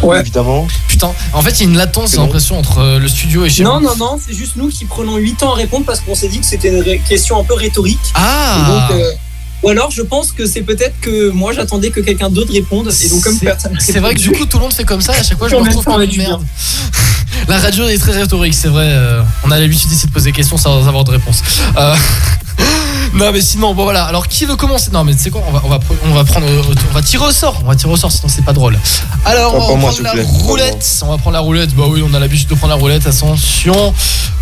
Ouais. 0.04 0.20
Évidemment. 0.20 0.68
Putain, 0.88 1.12
en 1.34 1.42
fait, 1.42 1.52
il 1.52 1.60
y 1.60 1.66
a 1.68 1.70
une 1.72 1.78
latence, 1.78 2.12
j'ai 2.12 2.18
l'impression, 2.18 2.58
entre 2.60 2.80
euh, 2.80 3.00
le 3.00 3.08
studio 3.08 3.46
et 3.46 3.50
chez 3.50 3.64
Non, 3.64 3.80
vous. 3.80 3.86
non, 3.86 3.96
non, 3.98 4.20
c'est 4.26 4.34
juste 4.36 4.56
nous 4.56 4.70
qui 4.70 4.86
prenons 4.86 5.16
8 5.18 5.44
ans 5.44 5.54
à 5.54 5.56
répondre 5.56 5.86
parce 5.86 6.00
qu'on 6.02 6.16
s'est 6.16 6.28
dit 6.28 6.40
que 6.40 6.46
c'était 6.46 6.70
une 6.96 7.02
question 7.04 7.40
un 7.40 7.44
peu 7.44 7.54
rhétorique. 7.54 8.00
Ah 8.16 8.88
donc, 8.90 9.00
euh, 9.00 9.12
Ou 9.64 9.70
alors, 9.70 9.92
je 9.92 10.02
pense 10.02 10.32
que 10.32 10.46
c'est 10.46 10.62
peut-être 10.64 11.00
que 11.02 11.30
moi 11.30 11.54
j'attendais 11.54 11.90
que 11.90 12.02
quelqu'un 12.02 12.30
d'autre 12.30 12.52
réponde. 12.52 12.92
Et 13.04 13.10
donc, 13.10 13.22
comme 13.22 13.38
C'est- 13.38 13.46
personne. 13.46 13.78
C'est 13.80 14.00
vrai 14.00 14.14
que 14.14 14.20
du 14.20 14.32
coup, 14.32 14.46
tout 14.46 14.58
le 14.58 14.64
monde 14.64 14.74
fait 14.74 14.84
comme 14.84 15.02
ça. 15.02 15.14
À 15.14 15.24
chaque 15.24 15.38
fois, 15.38 15.48
je 15.48 15.56
me 15.58 15.62
retrouve 15.62 15.84
comme 15.86 16.02
une 16.02 16.18
merde. 16.18 16.44
La 17.48 17.58
radio 17.60 17.88
est 17.88 17.98
très 17.98 18.12
rhétorique, 18.14 18.54
c'est 18.54 18.68
vrai. 18.70 18.86
euh, 18.90 19.22
on 19.44 19.52
a 19.52 19.60
l'habitude 19.60 19.90
d'essayer 19.90 20.08
de 20.08 20.14
poser 20.14 20.30
des 20.32 20.36
questions 20.36 20.56
sans 20.58 20.88
avoir 20.88 21.04
de 21.04 21.12
réponse. 21.12 21.42
Euh, 21.78 21.96
non, 23.14 23.32
mais 23.32 23.42
sinon, 23.42 23.74
bon 23.74 23.84
voilà. 23.84 24.06
Alors, 24.06 24.28
qui 24.28 24.46
veut 24.46 24.56
commencer? 24.56 24.90
Non, 24.92 25.04
mais 25.04 25.14
tu 25.14 25.20
sais 25.22 25.30
quoi 25.30 25.44
on 25.48 25.52
va, 25.52 25.62
on, 25.64 25.70
va, 25.70 25.78
pre- 25.78 25.96
on 26.06 26.14
va 26.14 26.24
prendre, 26.24 26.46
on 26.90 26.94
va 26.94 27.02
tirer 27.02 27.26
au 27.26 27.32
sort. 27.32 27.60
On 27.64 27.68
va 27.68 27.76
tirer 27.76 27.92
au 27.94 27.98
sort, 27.98 28.12
sinon 28.12 28.28
c'est 28.28 28.44
pas 28.44 28.54
drôle. 28.54 28.78
Alors, 29.26 29.54
on 29.56 29.60
va 29.78 29.88
prendre 29.88 30.02
la 30.02 30.12
plaît. 30.12 30.26
Roulette. 30.28 31.02
On 31.04 31.10
va 31.10 31.18
prendre 31.18 31.34
la 31.36 31.40
roulette. 31.42 31.74
Bah 31.76 31.84
oui, 31.88 32.04
on 32.08 32.14
a 32.14 32.20
l'habitude 32.20 32.48
de 32.50 32.56
prendre 32.56 32.74
la 32.74 32.80
roulette. 32.80 33.06
Attention. 33.08 33.94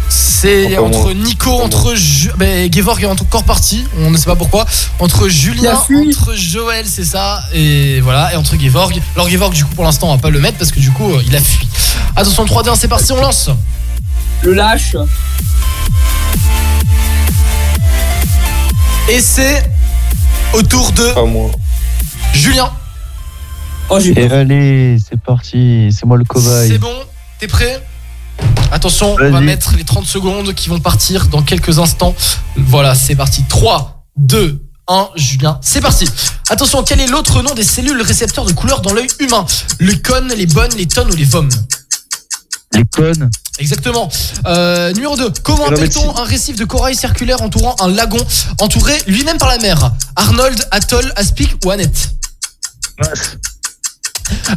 C'est 0.09 0.77
entre 0.77 1.03
moi. 1.05 1.13
Nico, 1.13 1.51
entre 1.61 1.95
Ju- 1.95 2.31
ben, 2.37 2.69
Gevorg 2.73 3.01
est 3.01 3.05
encore 3.05 3.43
parti. 3.45 3.85
On 3.99 4.11
ne 4.11 4.17
sait 4.17 4.25
pas 4.25 4.35
pourquoi. 4.35 4.65
Entre 4.99 5.29
Julien, 5.29 5.71
entre 6.09 6.33
Joël, 6.35 6.85
c'est 6.85 7.05
ça. 7.05 7.41
Et 7.53 8.01
voilà. 8.01 8.33
Et 8.33 8.35
entre 8.35 8.59
Gevorg. 8.59 8.99
Alors 9.15 9.29
Gevorg, 9.29 9.53
du 9.53 9.63
coup, 9.63 9.73
pour 9.73 9.85
l'instant, 9.85 10.09
on 10.09 10.15
va 10.15 10.21
pas 10.21 10.29
le 10.29 10.39
mettre 10.41 10.57
parce 10.57 10.71
que 10.71 10.79
du 10.81 10.91
coup, 10.91 11.13
euh, 11.13 11.23
il 11.25 11.33
a 11.35 11.39
fui. 11.39 11.65
Attention, 12.15 12.43
3 12.45 12.63
2 12.63 12.71
1 12.71 12.75
c'est 12.75 12.87
parti, 12.89 13.11
on 13.13 13.21
lance. 13.21 13.49
Le 14.41 14.53
lâche. 14.53 14.95
Et 19.09 19.19
c'est 19.19 19.63
au 20.53 20.61
tour 20.61 20.91
de 20.91 21.13
Pas 21.13 21.25
moi. 21.25 21.51
Julien. 22.33 22.71
Oh, 23.89 23.99
j'ai 23.99 24.17
Et 24.17 24.31
allez, 24.31 24.97
c'est 24.99 25.19
parti, 25.19 25.89
c'est 25.91 26.05
moi 26.05 26.17
le 26.17 26.23
cobaye. 26.23 26.69
C'est 26.69 26.77
bon 26.77 26.93
T'es 27.39 27.47
prêt? 27.47 27.83
Attention, 28.71 29.15
on 29.19 29.31
va 29.31 29.41
mettre 29.41 29.75
les 29.75 29.83
30 29.83 30.05
secondes 30.05 30.53
qui 30.53 30.69
vont 30.69 30.79
partir 30.79 31.27
dans 31.27 31.41
quelques 31.41 31.79
instants. 31.79 32.15
Voilà, 32.55 32.95
c'est 32.95 33.15
parti. 33.15 33.43
3, 33.43 34.05
2, 34.17 34.63
1, 34.87 35.09
Julien, 35.15 35.59
c'est 35.61 35.81
parti. 35.81 36.07
Attention, 36.49 36.83
quel 36.83 37.01
est 37.01 37.07
l'autre 37.07 37.41
nom 37.41 37.53
des 37.53 37.63
cellules 37.63 38.01
récepteurs 38.01 38.45
de 38.45 38.53
couleur 38.53 38.81
dans 38.81 38.93
l'œil 38.93 39.07
humain? 39.19 39.45
Le 39.79 39.93
cône, 39.95 40.29
les 40.29 40.45
bonnes, 40.45 40.73
les 40.77 40.87
tonnes 40.87 41.11
ou 41.11 41.15
les 41.15 41.25
vomes? 41.25 41.49
Les 42.73 42.85
connes. 42.85 43.29
Exactement. 43.59 44.09
Euh, 44.45 44.91
numéro 44.93 45.15
2. 45.15 45.31
Comment 45.43 45.67
appelle-t-on 45.67 46.17
un 46.17 46.23
récif 46.23 46.55
de 46.55 46.65
corail 46.65 46.95
circulaire 46.95 47.41
entourant 47.41 47.75
un 47.79 47.89
lagon 47.89 48.25
entouré 48.59 48.93
lui-même 49.07 49.37
par 49.37 49.49
la 49.49 49.57
mer? 49.59 49.91
Arnold, 50.15 50.67
Atoll, 50.71 51.11
Aspic 51.15 51.55
ou 51.65 51.71
Annette? 51.71 52.11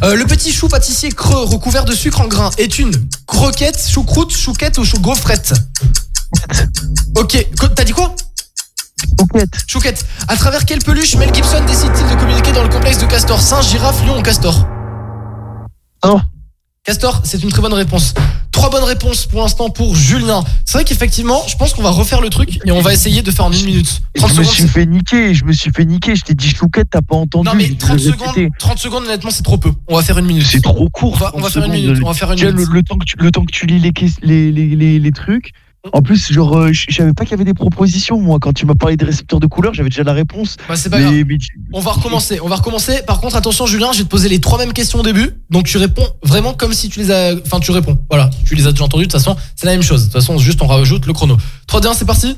Euh, 0.03 0.15
le 0.15 0.25
petit 0.25 0.53
chou 0.53 0.67
pâtissier 0.67 1.09
creux 1.11 1.43
recouvert 1.43 1.85
de 1.85 1.93
sucre 1.93 2.21
en 2.21 2.27
grains 2.27 2.51
est 2.57 2.79
une 2.79 2.91
croquette, 3.27 3.87
choucroute, 3.87 4.35
chouquette 4.35 4.77
ou 4.77 4.85
chou 4.85 4.99
gaufrette 4.99 5.53
Ok, 7.17 7.45
t'as 7.75 7.83
dit 7.83 7.91
quoi? 7.91 8.15
Chouquette. 9.19 9.49
Chouquette. 9.67 10.05
À 10.27 10.35
travers 10.35 10.65
quelle 10.65 10.79
peluche 10.79 11.15
Mel 11.15 11.33
Gibson 11.33 11.63
décide-t-il 11.65 12.09
de 12.09 12.19
communiquer 12.19 12.51
dans 12.53 12.63
le 12.63 12.69
complexe 12.69 12.97
de 12.97 13.05
Castor? 13.05 13.39
Singe, 13.41 13.69
girafe, 13.69 14.03
lion 14.05 14.19
ou 14.19 14.21
castor? 14.21 14.67
Oh. 16.03 16.19
Castor, 16.85 17.21
c'est 17.23 17.41
une 17.41 17.49
très 17.49 17.63
bonne 17.63 17.73
réponse. 17.73 18.13
Trois 18.51 18.69
bonnes 18.69 18.83
réponses 18.83 19.25
pour 19.25 19.41
l'instant 19.41 19.71
pour 19.71 19.95
Julien. 19.95 20.43
C'est 20.65 20.77
vrai 20.77 20.83
qu'effectivement, 20.83 21.41
je 21.47 21.55
pense 21.55 21.73
qu'on 21.73 21.81
va 21.81 21.89
refaire 21.89 22.21
le 22.21 22.29
truc 22.29 22.59
et 22.63 22.71
on 22.71 22.79
va 22.79 22.93
essayer 22.93 23.23
de 23.23 23.31
faire 23.31 23.45
en 23.45 23.51
une 23.51 23.65
minute. 23.65 24.03
30 24.15 24.31
Je 24.31 24.39
me 24.39 24.43
suis 24.43 24.67
fait 24.67 24.85
niquer, 24.85 25.33
je 25.33 25.45
me 25.45 25.51
suis 25.51 25.71
fait 25.71 25.83
niquer, 25.83 26.15
je 26.15 26.21
t'ai 26.21 26.35
dit 26.35 26.51
chouquette, 26.51 26.89
t'as 26.91 27.01
pas 27.01 27.15
entendu. 27.15 27.49
Non 27.49 27.55
mais 27.55 27.65
je 27.65 27.69
vais 27.71 27.77
30 27.77 27.93
le 27.93 27.99
secondes, 27.99 28.27
répéter. 28.27 28.49
30 28.59 28.77
secondes 28.77 29.03
honnêtement 29.05 29.31
c'est 29.31 29.41
trop 29.41 29.57
peu. 29.57 29.71
On 29.87 29.95
va 29.95 30.03
faire 30.03 30.19
une 30.19 30.27
minute. 30.27 30.45
C'est 30.47 30.61
trop 30.61 30.87
court. 30.89 31.13
On 31.15 31.17
va, 31.17 31.31
on 31.33 31.41
va 31.41 31.49
30 31.49 31.53
faire 31.53 31.63
une 31.63 31.71
minute. 31.71 32.03
On 32.03 32.07
va 32.07 32.13
faire 32.13 32.31
une 32.31 32.37
Déjà, 32.37 32.51
le, 32.51 32.83
temps 32.83 32.99
que 32.99 33.05
tu, 33.05 33.15
le 33.17 33.31
temps 33.31 33.45
que 33.45 33.51
tu 33.51 33.65
lis 33.65 33.79
les, 34.21 34.99
les 34.99 35.11
trucs. 35.11 35.53
En 35.93 36.01
plus, 36.01 36.31
genre, 36.31 36.57
euh, 36.57 36.71
je 36.73 36.93
savais 36.93 37.13
pas 37.13 37.23
qu'il 37.25 37.31
y 37.31 37.33
avait 37.35 37.43
des 37.43 37.53
propositions, 37.53 38.19
moi. 38.19 38.37
Quand 38.41 38.53
tu 38.53 38.65
m'as 38.65 38.75
parlé 38.75 38.97
des 38.97 39.05
récepteurs 39.05 39.39
de 39.39 39.47
couleurs, 39.47 39.73
j'avais 39.73 39.89
déjà 39.89 40.03
la 40.03 40.13
réponse. 40.13 40.57
Bah 40.67 40.75
c'est 40.75 40.89
pas 40.89 40.97
Mais- 40.97 41.23
grave. 41.23 41.37
On 41.73 41.79
va 41.79 41.91
recommencer. 41.91 42.39
On 42.41 42.47
va 42.47 42.55
recommencer. 42.55 43.01
Par 43.05 43.21
contre, 43.21 43.35
attention 43.35 43.65
Julien, 43.67 43.91
je 43.91 43.99
vais 43.99 44.03
te 44.05 44.09
poser 44.09 44.29
les 44.29 44.39
trois 44.39 44.57
mêmes 44.57 44.73
questions 44.73 44.99
au 44.99 45.03
début. 45.03 45.29
Donc 45.49 45.65
tu 45.65 45.77
réponds 45.77 46.07
vraiment 46.23 46.53
comme 46.53 46.73
si 46.73 46.89
tu 46.89 46.99
les 46.99 47.11
as. 47.11 47.35
Enfin 47.45 47.59
tu 47.59 47.71
réponds. 47.71 47.97
Voilà. 48.09 48.29
Tu 48.45 48.55
les 48.55 48.65
as 48.67 48.71
déjà 48.71 48.83
entendues. 48.85 49.05
De 49.05 49.11
toute 49.11 49.19
façon, 49.21 49.35
c'est 49.55 49.65
la 49.67 49.73
même 49.73 49.83
chose. 49.83 50.01
De 50.01 50.05
toute 50.05 50.13
façon, 50.13 50.37
juste 50.37 50.61
on 50.61 50.67
rajoute 50.67 51.05
le 51.05 51.13
chrono. 51.13 51.37
3 51.67 51.81
2 51.81 51.89
1 51.89 51.93
c'est 51.93 52.05
parti. 52.05 52.35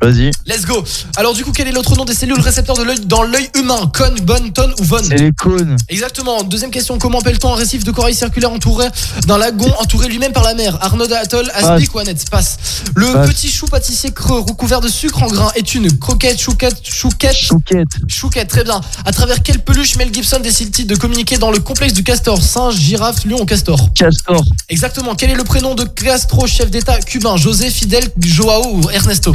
Vas-y. 0.00 0.30
Let's 0.46 0.66
go. 0.66 0.84
Alors 1.16 1.34
du 1.34 1.44
coup, 1.44 1.52
quel 1.52 1.68
est 1.68 1.72
l'autre 1.72 1.96
nom 1.96 2.04
des 2.04 2.14
cellules 2.14 2.38
récepteurs 2.40 2.76
de 2.76 2.82
l'œil 2.82 3.00
dans 3.00 3.22
l'œil 3.22 3.48
humain? 3.56 3.90
Cône, 3.94 4.18
bonne, 4.20 4.52
tonne 4.52 4.72
ou 4.78 4.84
von? 4.84 4.98
C'est 5.02 5.16
les 5.16 5.32
cônes. 5.32 5.76
Exactement. 5.88 6.42
Deuxième 6.42 6.70
question. 6.70 6.98
Comment 6.98 7.18
appelle-t-on 7.20 7.52
un 7.52 7.56
récif 7.56 7.82
de 7.84 7.90
corail 7.90 8.14
circulaire 8.14 8.50
entouré 8.52 8.86
d'un 9.26 9.38
lagon 9.38 9.72
entouré 9.80 10.08
lui-même 10.08 10.32
par 10.32 10.44
la 10.44 10.54
mer? 10.54 10.76
Arnaud 10.82 11.10
Atoll, 11.12 11.50
Aspic 11.54 11.94
ou 11.94 11.98
Annette 11.98 12.28
Passe. 12.30 12.58
Le 12.94 13.10
Passe. 13.12 13.30
petit 13.30 13.50
chou 13.50 13.66
pâtissier 13.66 14.10
creux 14.12 14.40
recouvert 14.40 14.80
de 14.80 14.88
sucre 14.88 15.22
en 15.22 15.28
grains 15.28 15.50
est 15.56 15.74
une 15.74 15.90
croquette, 15.98 16.40
chouquette, 16.40 16.76
chouquette, 16.84 17.34
Chouquette. 17.34 17.88
chouquette. 18.08 18.48
Très 18.48 18.64
bien. 18.64 18.80
À 19.04 19.12
travers 19.12 19.42
quelle 19.42 19.60
peluche 19.60 19.96
Mel 19.96 20.12
Gibson 20.12 20.40
décide-t-il 20.40 20.86
de 20.86 20.94
communiquer 20.96 21.38
dans 21.38 21.50
le 21.50 21.58
complexe 21.58 21.94
du 21.94 22.02
castor? 22.04 22.42
Singe, 22.42 22.76
girafe, 22.76 23.24
lion 23.24 23.40
ou 23.40 23.46
castor? 23.46 23.92
Castor. 23.94 24.44
Exactement. 24.68 25.14
Quel 25.14 25.30
est 25.30 25.34
le 25.36 25.44
prénom 25.44 25.74
de 25.74 25.84
Castro, 25.84 26.46
chef 26.46 26.70
d'État 26.70 26.98
cubain? 27.00 27.36
José, 27.36 27.70
Fidel, 27.70 28.04
Joao 28.20 28.76
ou 28.76 28.90
Ernesto 28.90 29.32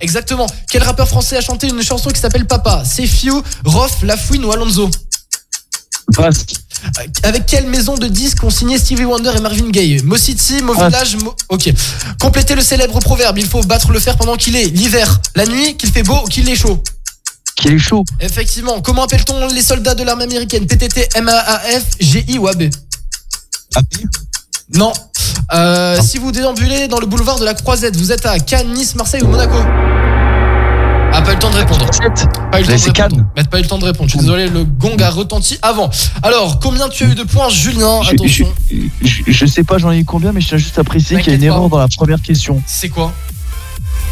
Exactement. 0.00 0.46
Quel 0.70 0.82
rappeur 0.82 1.08
français 1.08 1.36
a 1.36 1.40
chanté 1.40 1.68
une 1.68 1.82
chanson 1.82 2.10
qui 2.10 2.20
s'appelle 2.20 2.46
Papa? 2.46 2.82
C'est 2.84 3.06
Fiu, 3.06 3.32
Rof, 3.64 4.02
Lafouine 4.02 4.44
ou 4.44 4.52
Alonso? 4.52 4.90
Euh, 6.18 6.30
Avec 7.22 7.46
quelle 7.46 7.66
maison 7.66 7.96
de 7.96 8.06
disques 8.06 8.42
ont 8.42 8.50
signé 8.50 8.78
Stevie 8.78 9.04
Wonder 9.04 9.32
et 9.36 9.40
Marvin 9.40 9.68
Gaye? 9.70 10.02
Mo 10.02 10.16
City, 10.16 10.62
Mo. 10.62 10.72
Village, 10.72 11.16
Mo... 11.16 11.34
Ok. 11.48 11.70
Complétez 12.20 12.54
le 12.54 12.62
célèbre 12.62 12.98
proverbe. 13.00 13.38
Il 13.38 13.46
faut 13.46 13.62
battre 13.62 13.90
le 13.92 14.00
fer 14.00 14.16
pendant 14.16 14.36
qu'il 14.36 14.56
est 14.56 14.66
l'hiver, 14.66 15.20
la 15.34 15.44
nuit, 15.46 15.76
qu'il 15.76 15.90
fait 15.90 16.02
beau 16.02 16.18
ou 16.24 16.28
qu'il 16.28 16.48
est 16.48 16.56
chaud. 16.56 16.82
Qu'il 17.56 17.72
est 17.74 17.78
chaud. 17.78 18.04
Effectivement. 18.20 18.80
Comment 18.80 19.02
appelle-t-on 19.04 19.48
les 19.48 19.62
soldats 19.62 19.94
de 19.94 20.02
l'armée 20.04 20.24
américaine? 20.24 20.66
PTT, 20.66 21.08
MAAF, 21.20 21.84
GI 22.00 22.38
ou 22.38 22.48
AB 22.48 22.70
Non. 24.74 24.92
Euh, 25.52 25.96
si 26.00 26.18
vous 26.18 26.32
déambulez 26.32 26.88
dans 26.88 26.98
le 27.00 27.06
boulevard 27.06 27.38
de 27.38 27.44
la 27.44 27.54
Croisette, 27.54 27.96
vous 27.96 28.12
êtes 28.12 28.26
à 28.26 28.38
Cannes, 28.38 28.72
Nice, 28.72 28.94
Marseille 28.94 29.22
ou 29.22 29.28
Monaco 29.28 29.56
Ah, 31.12 31.22
pas 31.22 31.30
eu 31.30 31.34
le 31.34 31.38
temps 31.40 31.50
de 31.50 31.56
répondre. 31.56 31.86
Pas 32.50 32.60
eu 32.60 32.62
le 32.62 32.66
temps 32.66 32.72
de 32.72 32.78
C'est 32.78 32.90
répondre. 33.02 33.24
Mais 33.36 33.44
Pas 33.44 33.58
eu 33.58 33.62
le 33.62 33.68
temps 33.68 33.78
de 33.78 33.84
répondre. 33.84 34.08
Je 34.08 34.12
suis 34.12 34.20
désolé, 34.20 34.48
le 34.48 34.64
gong 34.64 34.96
a 35.02 35.10
retenti 35.10 35.58
avant. 35.62 35.90
Alors, 36.22 36.60
combien 36.60 36.88
tu 36.88 37.04
as 37.04 37.08
eu 37.08 37.14
de 37.14 37.22
points, 37.24 37.48
Julien 37.48 38.02
Je, 38.02 38.10
Attention. 38.10 38.52
je- 38.70 38.76
je- 39.02 39.22
je 39.26 39.46
sais 39.46 39.64
pas 39.64 39.78
j'en 39.78 39.90
ai 39.90 39.98
eu 39.98 40.04
combien, 40.04 40.32
mais 40.32 40.40
je 40.40 40.48
tiens 40.48 40.58
juste 40.58 40.78
à 40.78 40.84
préciser 40.84 41.16
qu'il 41.20 41.28
y 41.28 41.30
a 41.30 41.34
une 41.34 41.40
pas. 41.40 41.46
erreur 41.46 41.68
dans 41.68 41.78
la 41.78 41.88
première 41.88 42.20
question. 42.20 42.62
C'est 42.66 42.88
quoi 42.90 43.12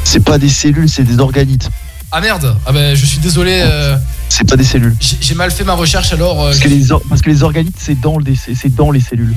C'est 0.05 0.21
pas 0.25 0.39
des 0.39 0.49
cellules, 0.49 0.89
c'est 0.89 1.03
des 1.05 1.19
organites. 1.21 1.69
Ah 2.13 2.21
merde. 2.21 2.57
Ah 2.65 2.73
ben, 2.73 2.97
je 2.97 3.05
suis 3.05 3.19
désolé. 3.19 3.61
euh, 3.65 3.97
C'est 4.29 4.49
pas 4.49 4.57
des 4.57 4.65
cellules. 4.65 4.97
j'ai 5.01 5.35
mal 5.35 5.51
fait 5.51 5.65
ma 5.65 5.75
recherche 5.75 6.13
alors. 6.13 6.41
euh, 6.43 6.47
Parce 6.51 6.59
que 6.61 6.69
les, 6.69 6.91
or- 6.93 7.03
parce 7.09 7.21
que 7.21 7.29
les 7.31 7.43
organites, 7.43 7.77
c'est 7.79 8.01
dans, 8.01 8.19
le- 8.19 8.25
c'est 8.35 8.55
c'est 8.55 8.75
dans 8.75 8.91
les 8.91 9.01
cellules. 9.01 9.35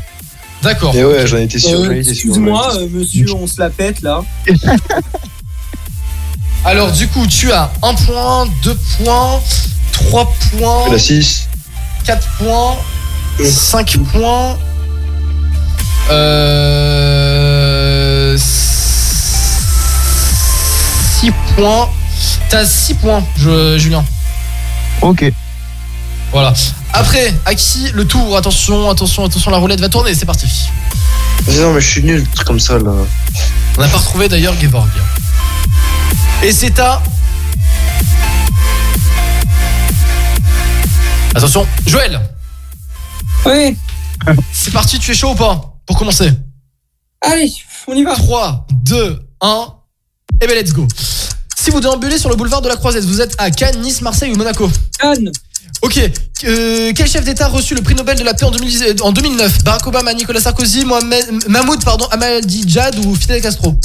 D'accord. 0.62 0.94
Et 0.96 1.06
ouais, 1.06 1.26
j'en 1.26 1.38
étais 1.38 1.60
sûr. 1.60 1.80
Euh, 1.80 1.92
Excuse-moi, 1.92 2.76
euh, 2.76 2.88
monsieur, 2.92 3.34
on 3.34 3.48
se 3.48 3.62
la 3.62 3.70
pète 3.70 4.02
là. 4.02 4.22
Alors, 6.66 6.92
du 6.92 7.08
coup, 7.08 7.26
tu 7.26 7.50
as 7.52 7.72
1 7.82 7.94
point, 7.94 8.48
2 8.64 8.78
points, 8.98 9.40
3 9.94 10.34
points. 10.58 10.92
La 10.92 11.00
6. 11.00 11.48
4 12.06 12.28
points, 12.38 12.76
5 13.44 13.98
points, 14.12 14.58
euh, 16.12 18.38
6 18.38 21.32
points. 21.56 21.90
T'as 22.50 22.66
6 22.66 22.96
points, 22.96 23.24
Julien. 23.78 24.04
Ok. 25.02 25.32
Voilà. 26.32 26.54
Après, 26.94 27.34
à 27.46 27.56
qui 27.56 27.90
le 27.92 28.06
tour 28.06 28.38
Attention, 28.38 28.90
attention, 28.90 29.26
attention, 29.26 29.52
la 29.52 29.58
roulette 29.58 29.80
va 29.82 29.90
tourner, 29.90 30.14
c'est 30.14 30.26
parti. 30.26 30.48
Non, 31.48 31.74
mais 31.74 31.82
je 31.82 31.88
suis 31.90 32.04
nul, 32.04 32.28
truc 32.36 32.48
comme 32.48 32.60
ça 32.60 32.78
là. 32.78 32.92
On 33.78 33.82
n'a 33.82 33.88
pas 33.88 33.98
retrouvé 33.98 34.28
d'ailleurs 34.28 34.54
Gevorg. 34.60 34.90
Et 36.44 36.52
c'est 36.52 36.78
à. 36.80 37.02
Attention, 41.36 41.66
Joël 41.86 42.20
Oui. 43.46 43.78
C'est 44.52 44.72
parti, 44.72 45.00
tu 45.00 45.12
es 45.12 45.14
chaud 45.14 45.32
ou 45.32 45.36
pas 45.36 45.76
Pour 45.86 45.98
commencer? 45.98 46.32
Allez, 47.22 47.52
on 47.88 47.94
y 47.94 48.04
va. 48.04 48.16
3, 48.16 48.68
2, 48.84 49.20
1. 49.42 49.68
Et 50.42 50.48
ben 50.48 50.56
let's 50.56 50.74
go. 50.74 50.88
Si 51.56 51.70
vous 51.72 51.82
déambulez 51.82 52.18
sur 52.18 52.30
le 52.30 52.36
boulevard 52.36 52.62
de 52.62 52.70
la 52.70 52.76
Croisette, 52.76 53.04
vous 53.04 53.22
êtes 53.22 53.36
à 53.38 53.52
Cannes, 53.52 53.82
Nice, 53.82 54.02
Marseille 54.02 54.32
ou 54.32 54.38
Monaco? 54.38 54.70
Cannes. 55.00 55.32
Ok. 55.82 56.00
Euh, 56.46 56.92
quel 56.96 57.08
chef 57.08 57.24
d'État 57.24 57.46
a 57.46 57.50
reçu 57.50 57.76
le 57.76 57.82
prix 57.82 57.96
Nobel 57.96 58.18
de 58.18 58.24
la 58.24 58.34
paix 58.34 58.46
en, 58.46 58.52
2010 58.52 58.82
euh, 58.82 58.94
en 59.02 59.12
2009 59.12 59.64
Barack 59.64 59.88
Obama, 59.88 60.14
Nicolas 60.14 60.40
Sarkozy, 60.42 60.86
Mohamed, 60.86 61.48
Mahmoud, 61.48 61.84
pardon, 61.84 62.06
Ahmadinejad 62.12 62.98
ou 63.06 63.16
Fidel 63.16 63.42
Castro? 63.42 63.76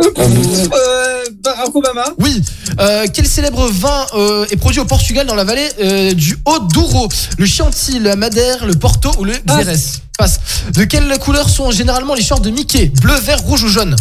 Euh, 0.00 1.24
Barack 1.42 1.74
Obama. 1.74 2.04
Oui. 2.18 2.42
Euh, 2.78 3.06
quel 3.12 3.26
célèbre 3.26 3.68
vin 3.68 4.06
euh, 4.14 4.46
est 4.50 4.56
produit 4.56 4.80
au 4.80 4.84
Portugal 4.84 5.26
dans 5.26 5.34
la 5.34 5.44
vallée 5.44 6.14
du 6.14 6.38
Haut-Douro 6.44 7.08
Le 7.36 7.46
Chianti, 7.46 7.98
le 7.98 8.14
Madère, 8.14 8.64
le 8.64 8.74
Porto 8.74 9.10
ou 9.18 9.24
le 9.24 9.34
Xérès 9.44 10.02
Passe. 10.16 10.40
De 10.74 10.84
quelle 10.84 11.16
couleur 11.18 11.48
sont 11.48 11.70
généralement 11.70 12.14
les 12.14 12.22
shorts 12.22 12.40
de 12.40 12.50
Mickey? 12.50 12.92
Bleu, 13.02 13.14
vert, 13.14 13.40
rouge 13.40 13.64
ou 13.64 13.68
jaune? 13.68 13.96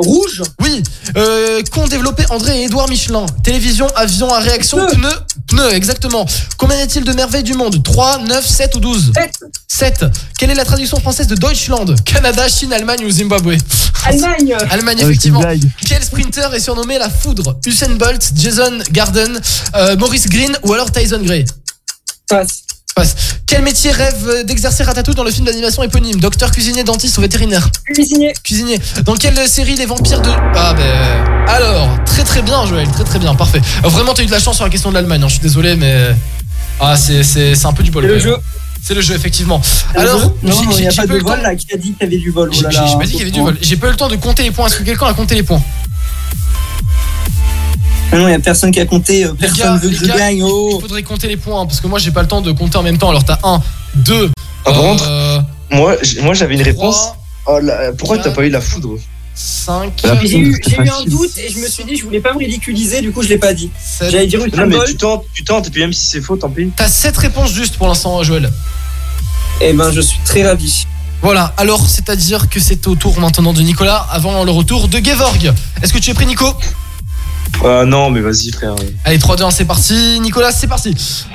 Rouge 0.00 0.42
Oui. 0.60 0.82
Euh, 1.16 1.62
Qu'ont 1.70 1.86
développé 1.86 2.24
André 2.30 2.60
et 2.60 2.64
Édouard 2.64 2.88
Michelin 2.88 3.26
Télévision, 3.44 3.86
avion 3.94 4.32
à 4.32 4.40
réaction, 4.40 4.78
pneu. 4.86 5.10
Pneu, 5.46 5.72
exactement. 5.74 6.26
Combien 6.56 6.78
y 6.78 6.82
a-t-il 6.82 7.04
de 7.04 7.12
merveilles 7.12 7.42
du 7.42 7.54
monde 7.54 7.82
3, 7.82 8.18
9, 8.18 8.46
7 8.46 8.74
ou 8.76 8.80
12 8.80 9.12
7. 9.14 9.30
7. 9.68 10.04
Quelle 10.38 10.50
est 10.50 10.54
la 10.54 10.64
traduction 10.64 10.98
française 11.00 11.26
de 11.26 11.34
Deutschland 11.34 11.94
Canada, 12.04 12.48
Chine, 12.48 12.72
Allemagne 12.72 13.04
ou 13.04 13.10
Zimbabwe 13.10 13.56
Allemagne. 14.04 14.54
Allemagne, 14.70 14.98
Ah, 15.00 15.04
effectivement. 15.04 15.42
Quel 15.86 16.02
sprinter 16.02 16.54
est 16.54 16.60
surnommé 16.60 16.98
la 16.98 17.10
foudre 17.10 17.58
Usain 17.66 17.90
Bolt, 17.90 18.32
Jason 18.36 18.78
Garden, 18.90 19.40
euh, 19.76 19.96
Maurice 19.96 20.28
Green 20.28 20.56
ou 20.64 20.72
alors 20.72 20.90
Tyson 20.90 21.20
Gray 21.22 21.44
Passe. 22.28 22.62
Passe. 22.94 23.16
Quel 23.46 23.62
métier 23.62 23.90
rêve 23.90 24.44
d'exercer 24.44 24.82
Ratatouille 24.82 25.14
dans 25.14 25.24
le 25.24 25.30
film 25.30 25.46
d'animation 25.46 25.82
éponyme 25.82 26.20
Docteur, 26.20 26.50
cuisinier, 26.50 26.84
dentiste 26.84 27.16
ou 27.16 27.22
vétérinaire 27.22 27.70
Cuisinier. 27.94 28.34
Cuisinier. 28.44 28.78
Dans 29.04 29.14
quelle 29.14 29.48
série 29.48 29.76
les 29.76 29.86
vampires 29.86 30.20
de... 30.20 30.28
Ah 30.54 30.74
ben... 30.74 31.48
Alors, 31.48 31.88
très 32.04 32.22
très 32.24 32.42
bien 32.42 32.66
Joël, 32.66 32.86
très 32.88 33.04
très 33.04 33.18
bien, 33.18 33.34
parfait. 33.34 33.60
Euh, 33.84 33.88
vraiment 33.88 34.12
t'as 34.14 34.22
eu 34.22 34.26
de 34.26 34.30
la 34.30 34.38
chance 34.40 34.56
sur 34.56 34.64
la 34.64 34.70
question 34.70 34.90
de 34.90 34.94
l'Allemagne, 34.94 35.22
hein, 35.22 35.28
je 35.28 35.34
suis 35.34 35.42
désolé 35.42 35.74
mais... 35.74 36.14
Ah 36.80 36.96
c'est 36.96 37.22
c'est- 37.22 37.54
c'est 37.54 37.66
un 37.66 37.72
peu 37.72 37.82
du 37.82 37.90
bol. 37.90 38.02
C'est 38.04 38.08
le 38.08 38.18
jeu. 38.18 38.36
C'est 38.82 38.94
le 38.94 39.00
jeu 39.00 39.14
effectivement. 39.14 39.60
Le 39.94 40.00
Alors, 40.00 40.20
j'ai- 40.42 40.48
non, 40.48 40.60
il 40.62 40.68
n'y 40.68 40.76
j'ai 40.76 40.86
a 40.86 40.90
pas 40.90 40.96
pas 41.02 41.06
de 41.06 41.12
eu 41.12 41.14
le 41.16 41.20
temps- 41.22 41.28
vol 41.28 41.42
là. 41.42 41.54
Qui 41.54 41.66
a 41.72 41.76
dit 41.76 41.92
qu'il 41.92 41.96
y 42.00 42.04
avait 42.04 42.16
du 42.18 42.30
vol? 42.30 42.50
Oh 42.52 42.54
j'ai 42.56 42.62
j'ai 42.70 42.96
pas 42.98 43.04
dit 43.04 43.10
qu'il 43.12 43.18
y 43.18 43.22
avait 43.22 43.30
du 43.30 43.40
vol. 43.40 43.56
J'ai 43.60 43.76
pas 43.76 43.86
eu 43.86 43.90
le 43.90 43.96
temps 43.96 44.08
de 44.08 44.16
compter 44.16 44.42
les 44.42 44.50
points. 44.50 44.66
Est-ce 44.66 44.76
que 44.76 44.82
quelqu'un 44.82 45.06
a 45.06 45.14
compté 45.14 45.34
les 45.34 45.42
points? 45.44 45.62
Ah 48.12 48.16
Non, 48.18 48.24
il 48.26 48.30
n'y 48.30 48.34
a 48.34 48.38
personne 48.40 48.70
qui 48.70 48.80
a 48.80 48.86
compté. 48.86 49.24
euh, 49.24 49.32
Personne 49.32 49.58
gars, 49.58 49.76
veut 49.76 49.88
que 49.88 49.96
je 49.96 50.04
gars, 50.04 50.16
gagne. 50.18 50.42
Oh. 50.42 50.74
Il 50.78 50.80
faudrait 50.82 51.02
compter 51.02 51.28
les 51.28 51.36
points 51.38 51.62
hein, 51.62 51.66
parce 51.66 51.80
que 51.80 51.86
moi 51.86 51.98
j'ai 51.98 52.10
pas 52.10 52.22
le 52.22 52.28
temps 52.28 52.42
de 52.42 52.52
compter 52.52 52.76
en 52.76 52.82
même 52.82 52.98
temps. 52.98 53.10
Alors 53.10 53.24
t'as 53.24 53.38
1, 53.42 53.60
2, 53.96 54.30
Ah, 54.36 54.70
par 54.70 54.74
contre, 54.80 55.04
euh, 55.08 55.40
moi, 55.70 55.96
j'avais 56.34 56.54
une 56.54 56.62
réponse. 56.62 56.96
3, 56.96 57.16
Oh, 57.44 57.58
là, 57.58 57.90
pourquoi 57.98 58.18
t'as 58.18 58.30
pas 58.30 58.44
eu 58.44 58.50
la 58.50 58.60
foudre 58.60 58.96
5, 59.34 60.02
La 60.04 60.24
J'ai 60.24 60.38
eu, 60.38 60.60
C'est 60.64 60.78
un 60.78 61.04
doute 61.06 61.36
et 61.38 61.48
je 61.50 61.58
me 61.58 61.66
suis 61.66 61.82
dit 61.84 61.96
je 61.96 62.04
voulais 62.04 62.20
pas 62.20 62.34
me 62.34 62.38
ridiculiser, 62.38 63.00
du 63.00 63.10
coup 63.12 63.22
je 63.22 63.28
l'ai 63.30 63.38
pas 63.38 63.52
dit. 63.54 63.70
7. 63.82 64.10
J'allais 64.10 64.26
dire 64.26 64.40
Non, 64.54 64.66
mais 64.66 64.76
tu 64.86 64.94
tentes, 64.96 65.24
tu 65.32 65.42
tentes, 65.42 65.66
et 65.68 65.70
puis 65.70 65.80
même 65.80 65.92
si 65.94 66.04
c'est 66.06 66.20
faux, 66.20 66.36
tant 66.36 66.50
pis. 66.50 66.70
T'as 66.76 66.88
7 66.88 67.16
réponses 67.16 67.52
juste 67.52 67.76
pour 67.78 67.88
l'instant, 67.88 68.22
Joël. 68.22 68.52
Eh 69.60 69.72
ben 69.72 69.90
je 69.90 70.00
suis 70.02 70.18
très 70.24 70.44
ravi. 70.46 70.86
Voilà, 71.22 71.54
alors 71.56 71.86
c'est-à-dire 71.88 72.48
que 72.50 72.60
c'est 72.60 72.86
au 72.88 72.94
tour 72.94 73.18
maintenant 73.20 73.52
de 73.52 73.62
Nicolas 73.62 74.06
avant 74.10 74.44
le 74.44 74.50
retour 74.50 74.88
de 74.88 74.98
Gevorg. 75.02 75.52
Est-ce 75.82 75.92
que 75.92 75.98
tu 75.98 76.10
es 76.10 76.14
prêt, 76.14 76.26
Nico? 76.26 76.46
Ah 77.64 77.84
non, 77.86 78.10
mais 78.10 78.20
vas-y, 78.20 78.50
frère. 78.50 78.74
Allez, 79.04 79.18
3, 79.18 79.36
2, 79.36 79.44
1, 79.44 79.50
c'est 79.50 79.64
parti. 79.64 80.18
Nicolas, 80.20 80.52
c'est 80.52 80.66
parti. 80.66 80.94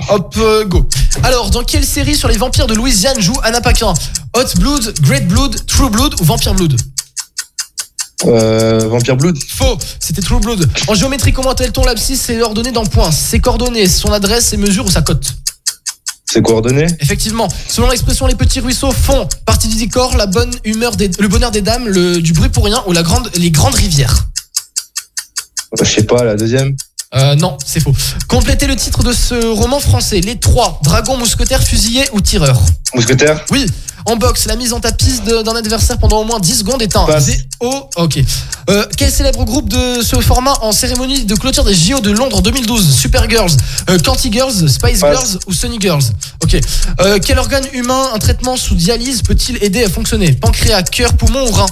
Hop, 0.09 0.35
euh, 0.37 0.65
go. 0.65 0.87
Alors, 1.23 1.49
dans 1.49 1.63
quelle 1.63 1.85
série 1.85 2.15
sur 2.15 2.27
les 2.27 2.37
vampires 2.37 2.67
de 2.67 2.73
Louisiane 2.73 3.19
joue 3.21 3.37
Anna 3.43 3.61
Paquin? 3.61 3.93
Hot 4.35 4.59
Blood, 4.59 4.93
Great 5.01 5.27
Blood, 5.27 5.65
True 5.65 5.89
Blood 5.89 6.15
ou 6.19 6.23
Vampire 6.25 6.53
Blood? 6.53 6.75
Euh, 8.25 8.87
Vampire 8.89 9.15
Blood. 9.15 9.37
Faux, 9.47 9.77
c'était 9.99 10.21
True 10.21 10.39
Blood. 10.39 10.67
En 10.87 10.95
géométrie, 10.95 11.31
comment 11.31 11.51
appelle-t-on 11.51 11.85
l'abscisse 11.85 12.29
et 12.29 12.41
ordonnée 12.41 12.71
dans 12.71 12.85
points 12.85 13.11
Ses 13.11 13.39
coordonnées, 13.39 13.87
son 13.87 14.11
adresse, 14.11 14.47
ses 14.47 14.57
mesures 14.57 14.85
ou 14.85 14.91
sa 14.91 15.01
cote? 15.01 15.33
C'est 16.29 16.41
coordonné? 16.41 16.87
Effectivement, 16.99 17.47
selon 17.69 17.89
l'expression, 17.89 18.27
les 18.27 18.35
petits 18.35 18.59
ruisseaux 18.59 18.91
font 18.91 19.29
partie 19.45 19.69
du 19.69 19.77
décor, 19.77 20.17
la 20.17 20.25
bonne 20.25 20.51
humeur 20.65 20.95
des, 20.97 21.09
le 21.19 21.27
bonheur 21.29 21.51
des 21.51 21.61
dames, 21.61 21.87
le, 21.87 22.21
du 22.21 22.33
bruit 22.33 22.49
pour 22.49 22.65
rien 22.65 22.83
ou 22.85 22.91
la 22.91 23.01
grande, 23.01 23.31
les 23.35 23.49
grandes 23.49 23.75
rivières. 23.75 24.27
Je 25.85 25.91
sais 25.91 26.03
pas, 26.03 26.23
la 26.23 26.35
deuxième. 26.35 26.75
Euh, 27.15 27.35
non, 27.35 27.57
c'est 27.65 27.79
faux. 27.79 27.93
Complétez 28.27 28.67
le 28.67 28.75
titre 28.75 29.01
de 29.03 29.13
ce 29.13 29.35
roman 29.45 29.79
français. 29.79 30.19
Les 30.19 30.37
trois, 30.39 30.79
dragons, 30.83 31.17
mousquetaires, 31.17 31.63
fusillés 31.63 32.03
ou 32.11 32.19
tireurs. 32.19 32.61
Mousquetaire 32.93 33.45
Oui. 33.51 33.65
En 34.05 34.15
boxe, 34.15 34.45
la 34.45 34.55
mise 34.55 34.71
en 34.71 34.79
tapis 34.79 35.19
d'un 35.25 35.55
adversaire 35.55 35.97
pendant 35.97 36.21
au 36.21 36.23
moins 36.23 36.39
10 36.39 36.59
secondes 36.59 36.81
est 36.81 36.95
un. 36.95 37.05
VO. 37.05 37.89
Ok. 37.97 38.19
Euh, 38.69 38.85
quel 38.95 39.11
célèbre 39.11 39.43
groupe 39.43 39.67
de 39.67 40.01
ce 40.01 40.15
format 40.21 40.53
en 40.61 40.71
cérémonie 40.71 41.25
de 41.25 41.35
clôture 41.35 41.65
des 41.65 41.73
JO 41.73 41.99
de 41.99 42.11
Londres 42.11 42.41
2012 42.41 42.95
Super 42.95 43.29
Girls, 43.29 43.51
euh, 43.89 43.97
Canty 43.99 44.31
Girls, 44.31 44.69
Spice 44.69 45.01
Passe. 45.01 45.01
Girls 45.01 45.39
ou 45.47 45.51
Sunny 45.53 45.77
Girls? 45.79 46.03
Ok. 46.41 46.57
Euh, 47.01 47.19
quel 47.21 47.37
organe 47.37 47.65
humain 47.73 48.11
un 48.13 48.19
traitement 48.19 48.55
sous 48.55 48.75
dialyse 48.75 49.23
peut-il 49.23 49.61
aider 49.61 49.83
à 49.83 49.89
fonctionner? 49.89 50.31
Pancréas, 50.33 50.83
cœur, 50.83 51.13
poumon 51.15 51.45
ou 51.45 51.51
rein? 51.51 51.67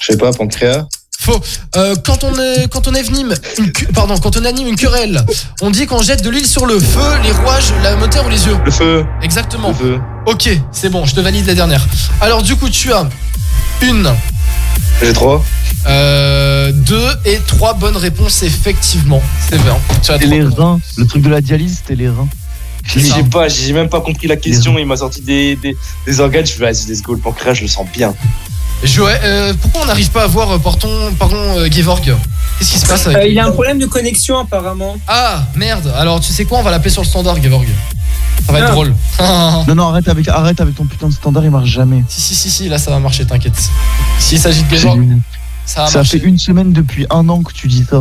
Je 0.00 0.12
sais 0.12 0.18
pas, 0.18 0.32
pancréas. 0.32 0.86
Faux. 1.22 1.38
Euh, 1.76 1.94
quand 2.02 2.24
on 2.24 2.32
est, 2.38 2.66
quand 2.70 2.88
on 2.88 2.94
anime 2.94 3.34
une, 3.58 3.70
cu- 3.72 3.86
pardon, 3.88 4.16
quand 4.16 4.38
on 4.38 4.44
anime 4.46 4.68
une 4.68 4.76
querelle, 4.76 5.22
on 5.60 5.68
dit 5.70 5.84
qu'on 5.86 6.00
jette 6.00 6.22
de 6.22 6.30
l'huile 6.30 6.46
sur 6.46 6.64
le 6.64 6.78
feu, 6.80 7.18
les 7.22 7.30
rouages, 7.32 7.74
la 7.82 7.94
moteur 7.96 8.24
ou 8.24 8.30
les 8.30 8.46
yeux. 8.46 8.56
Le 8.64 8.70
feu. 8.70 9.04
Exactement. 9.22 9.68
Le 9.68 9.74
feu. 9.74 10.00
Ok, 10.26 10.48
c'est 10.72 10.88
bon, 10.88 11.04
je 11.04 11.14
te 11.14 11.20
valide 11.20 11.46
la 11.46 11.54
dernière. 11.54 11.86
Alors 12.22 12.42
du 12.42 12.56
coup, 12.56 12.70
tu 12.70 12.90
as 12.94 13.06
une, 13.82 14.10
J'ai 15.02 15.12
trois. 15.12 15.44
euh, 15.88 16.72
deux 16.72 17.08
et 17.26 17.38
trois 17.46 17.74
bonnes 17.74 17.98
réponses 17.98 18.42
effectivement. 18.42 19.22
C'est 19.50 19.62
bien. 19.62 19.76
Tu 20.02 20.10
as 20.12 20.14
C'était 20.14 20.26
trois 20.26 20.38
les 20.38 20.42
reins. 20.44 20.80
Le 20.96 21.06
truc 21.06 21.22
de 21.22 21.28
la 21.28 21.42
dialyse, 21.42 21.76
c'était 21.82 21.96
les 22.02 22.08
reins. 22.08 22.28
Je 22.82 22.98
sais 22.98 23.24
pas, 23.24 23.46
j'ai 23.46 23.74
même 23.74 23.90
pas 23.90 24.00
compris 24.00 24.26
la 24.26 24.36
question. 24.36 24.78
Il 24.78 24.86
m'a 24.86 24.96
sorti 24.96 25.20
des, 25.20 25.54
des, 25.56 25.76
des 26.06 26.20
organes. 26.20 26.46
Je 26.46 26.52
fais, 26.52 26.60
vas-y, 26.64 26.86
let's 26.90 27.02
go. 27.02 27.12
Le 27.12 27.20
pancréas, 27.20 27.52
je 27.54 27.62
le 27.62 27.68
sens 27.68 27.86
bien. 27.92 28.14
Joël, 28.82 29.20
euh, 29.22 29.54
pourquoi 29.60 29.82
on 29.82 29.86
n'arrive 29.86 30.10
pas 30.10 30.22
à 30.24 30.26
voir 30.26 30.50
euh, 30.52 30.58
pardon, 30.58 30.88
pardon, 31.18 31.36
euh, 31.58 31.68
Gevorg 31.70 32.02
Qu'est-ce 32.58 32.70
qui 32.72 32.78
se 32.78 32.86
passe 32.86 33.06
avec 33.06 33.18
Euh, 33.18 33.26
il 33.26 33.38
a 33.38 33.46
un 33.46 33.50
problème 33.52 33.78
de 33.78 33.86
connexion 33.86 34.38
apparemment. 34.38 34.96
Ah 35.06 35.44
merde. 35.54 35.92
Alors 35.96 36.20
tu 36.20 36.32
sais 36.32 36.44
quoi? 36.46 36.58
On 36.58 36.62
va 36.62 36.70
l'appeler 36.70 36.90
sur 36.90 37.02
le 37.02 37.06
standard, 37.06 37.42
Gevorg. 37.42 37.66
Ça 38.46 38.52
va 38.52 38.58
être 38.60 38.68
Ah. 38.68 38.72
drôle. 38.72 38.94
Non, 39.68 39.74
non, 39.74 39.88
arrête 39.90 40.08
avec, 40.08 40.28
arrête 40.28 40.60
avec 40.60 40.74
ton 40.74 40.86
putain 40.86 41.08
de 41.08 41.12
standard, 41.12 41.44
il 41.44 41.50
marche 41.50 41.68
jamais. 41.68 42.04
si 42.08 42.20
si 42.22 42.34
si 42.34 42.50
si, 42.50 42.68
là 42.68 42.78
ça 42.78 42.90
va 42.90 42.98
marcher, 43.00 43.26
t'inquiète. 43.26 43.54
S'il 44.18 44.38
s'agit 44.38 44.62
de 44.62 44.74
Gevorg, 44.76 44.96
une- 45.02 45.20
ça 45.66 45.82
va 45.82 45.86
Ça 45.88 45.98
marcher. 45.98 46.18
fait 46.18 46.26
une 46.26 46.38
semaine 46.38 46.72
depuis 46.72 47.06
un 47.10 47.28
an 47.28 47.42
que 47.42 47.52
tu 47.52 47.68
dis 47.68 47.84
ça. 47.88 48.00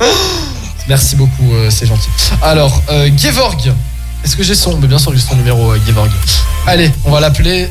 Merci 0.88 1.16
beaucoup, 1.16 1.52
euh, 1.54 1.70
c'est 1.70 1.86
gentil. 1.86 2.08
Alors, 2.42 2.82
euh, 2.90 3.08
Gevorg. 3.16 3.72
Est-ce 4.24 4.36
que 4.36 4.42
j'ai 4.42 4.54
son? 4.54 4.76
Mais 4.78 4.86
Bien 4.86 4.98
sûr 4.98 5.12
que 5.12 5.16
j'ai 5.16 5.22
son 5.24 5.36
numéro, 5.36 5.72
euh, 5.72 5.78
Gevorg. 5.86 6.10
Allez, 6.66 6.92
on 7.04 7.10
va 7.10 7.20
l'appeler. 7.20 7.68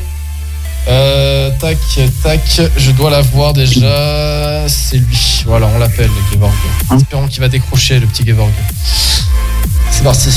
Euh, 0.88 1.50
tac, 1.58 1.78
tac. 2.22 2.40
Je 2.76 2.90
dois 2.92 3.10
l'avoir 3.10 3.52
déjà. 3.52 4.68
C'est 4.68 4.98
lui. 4.98 5.42
Voilà, 5.46 5.66
on 5.74 5.78
l'appelle, 5.78 6.10
Gevorg. 6.32 6.52
Espérons 6.94 7.28
qu'il 7.28 7.40
va 7.40 7.48
décrocher, 7.48 7.98
le 8.00 8.06
petit 8.06 8.26
Gevorg. 8.26 8.50
C'est 9.90 10.02
parti. 10.02 10.30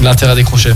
Il 0.00 0.06
a 0.06 0.10
intérêt 0.10 0.32
à 0.32 0.34
décrocher. 0.34 0.72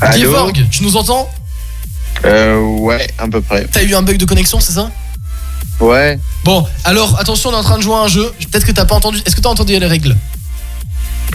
Allô 0.00 0.20
Gevorg, 0.20 0.66
tu 0.70 0.82
nous 0.84 0.96
entends? 0.96 1.28
Euh, 2.24 2.60
ouais, 2.60 3.06
à 3.18 3.28
peu 3.28 3.40
près. 3.40 3.66
T'as 3.70 3.82
eu 3.82 3.94
un 3.94 4.02
bug 4.02 4.16
de 4.16 4.24
connexion, 4.24 4.60
c'est 4.60 4.72
ça? 4.72 4.90
Ouais. 5.80 6.18
Bon, 6.44 6.66
alors 6.84 7.18
attention, 7.20 7.50
on 7.50 7.52
est 7.52 7.56
en 7.56 7.62
train 7.62 7.76
de 7.78 7.82
jouer 7.82 7.94
à 7.94 7.98
un 7.98 8.08
jeu. 8.08 8.32
Peut-être 8.50 8.66
que 8.66 8.72
t'as 8.72 8.84
pas 8.84 8.94
entendu. 8.94 9.20
Est-ce 9.24 9.36
que 9.36 9.40
t'as 9.40 9.48
entendu 9.48 9.78
les 9.78 9.86
règles? 9.86 10.16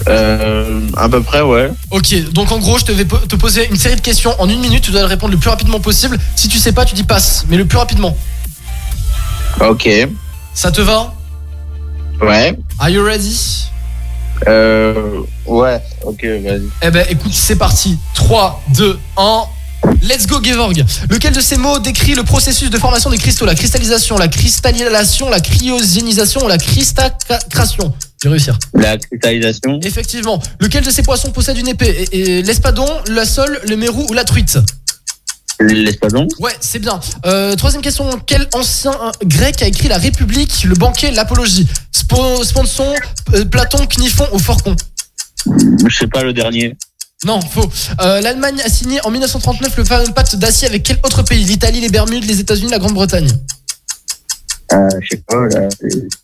Euh, 0.08 0.80
à 0.96 1.08
peu 1.08 1.22
près, 1.22 1.40
ouais. 1.40 1.70
Ok, 1.90 2.14
donc 2.32 2.50
en 2.52 2.58
gros, 2.58 2.78
je 2.78 2.84
te 2.84 2.92
vais 2.92 3.04
te 3.04 3.36
poser 3.36 3.68
une 3.70 3.76
série 3.76 3.96
de 3.96 4.00
questions 4.00 4.34
en 4.40 4.48
une 4.48 4.60
minute. 4.60 4.82
Tu 4.82 4.90
dois 4.90 5.06
répondre 5.06 5.32
le 5.32 5.38
plus 5.38 5.50
rapidement 5.50 5.80
possible. 5.80 6.18
Si 6.36 6.48
tu 6.48 6.58
sais 6.58 6.72
pas, 6.72 6.84
tu 6.84 6.94
dis 6.94 7.04
passe, 7.04 7.44
mais 7.48 7.56
le 7.56 7.64
plus 7.64 7.78
rapidement. 7.78 8.16
Ok. 9.60 9.88
Ça 10.52 10.70
te 10.70 10.80
va? 10.80 11.14
Ouais. 12.20 12.58
Are 12.78 12.90
you 12.90 13.04
ready? 13.04 13.68
Euh, 14.46 15.20
ouais. 15.46 15.80
Ok, 16.02 16.24
vas-y. 16.24 16.68
Eh 16.82 16.90
ben, 16.90 17.06
écoute, 17.08 17.32
c'est 17.32 17.56
parti. 17.56 17.98
3, 18.14 18.62
2, 18.76 18.98
1. 19.16 19.42
Let's 20.02 20.26
go, 20.26 20.42
Gevorg. 20.42 20.84
Lequel 21.10 21.32
de 21.32 21.40
ces 21.40 21.56
mots 21.56 21.78
décrit 21.78 22.14
le 22.14 22.22
processus 22.24 22.70
de 22.70 22.78
formation 22.78 23.10
des 23.10 23.18
cristaux? 23.18 23.46
La 23.46 23.54
cristallisation, 23.54 24.16
la 24.18 24.28
cristallisation, 24.28 25.28
la 25.30 25.40
cryogénisation 25.40 26.44
ou 26.44 26.48
la 26.48 26.58
cristacration 26.58 27.92
Je 28.22 28.28
vais 28.28 28.32
réussir. 28.32 28.58
La 28.74 28.96
cristallisation. 28.98 29.80
Effectivement. 29.82 30.40
Lequel 30.60 30.84
de 30.84 30.90
ces 30.90 31.02
poissons 31.02 31.30
possède 31.30 31.56
une 31.58 31.68
épée? 31.68 32.06
Et- 32.12 32.38
et 32.38 32.42
L'espadon, 32.42 32.86
la 33.08 33.24
sole, 33.24 33.60
le 33.68 33.76
mérou 33.76 34.06
ou 34.08 34.12
la 34.12 34.24
truite? 34.24 34.58
L'espadon. 35.60 36.26
Ouais, 36.40 36.52
c'est 36.60 36.80
bien. 36.80 36.98
Euh, 37.26 37.54
troisième 37.54 37.80
question. 37.82 38.10
Quel 38.26 38.48
ancien 38.54 38.92
euh, 38.92 39.10
grec 39.24 39.62
a 39.62 39.66
écrit 39.66 39.88
la 39.88 39.98
République, 39.98 40.64
le 40.64 40.74
banquet, 40.74 41.12
l'apologie? 41.12 41.66
Spo- 41.94 42.42
Sponson, 42.44 42.92
euh, 43.34 43.44
Platon, 43.44 43.86
Cniphon 43.86 44.26
ou 44.32 44.38
Forcon? 44.38 44.74
Je 45.88 45.94
sais 45.96 46.06
pas 46.08 46.22
le 46.24 46.32
dernier. 46.32 46.76
Non, 47.24 47.40
faux. 47.40 47.68
Euh, 48.00 48.20
L'Allemagne 48.20 48.60
a 48.64 48.68
signé 48.68 49.00
en 49.04 49.10
1939 49.10 49.76
le 49.78 49.84
fameux 49.84 50.12
pacte 50.14 50.36
d'acier 50.36 50.68
avec 50.68 50.82
quel 50.82 50.98
autre 51.02 51.22
pays? 51.22 51.44
L'Italie, 51.44 51.80
les 51.80 51.88
Bermudes, 51.88 52.24
les 52.24 52.40
États-Unis, 52.40 52.70
la 52.70 52.78
Grande-Bretagne? 52.78 53.28
Euh, 54.72 54.88
je 55.00 55.08
sais 55.10 55.22
pas, 55.26 55.46
là, 55.48 55.68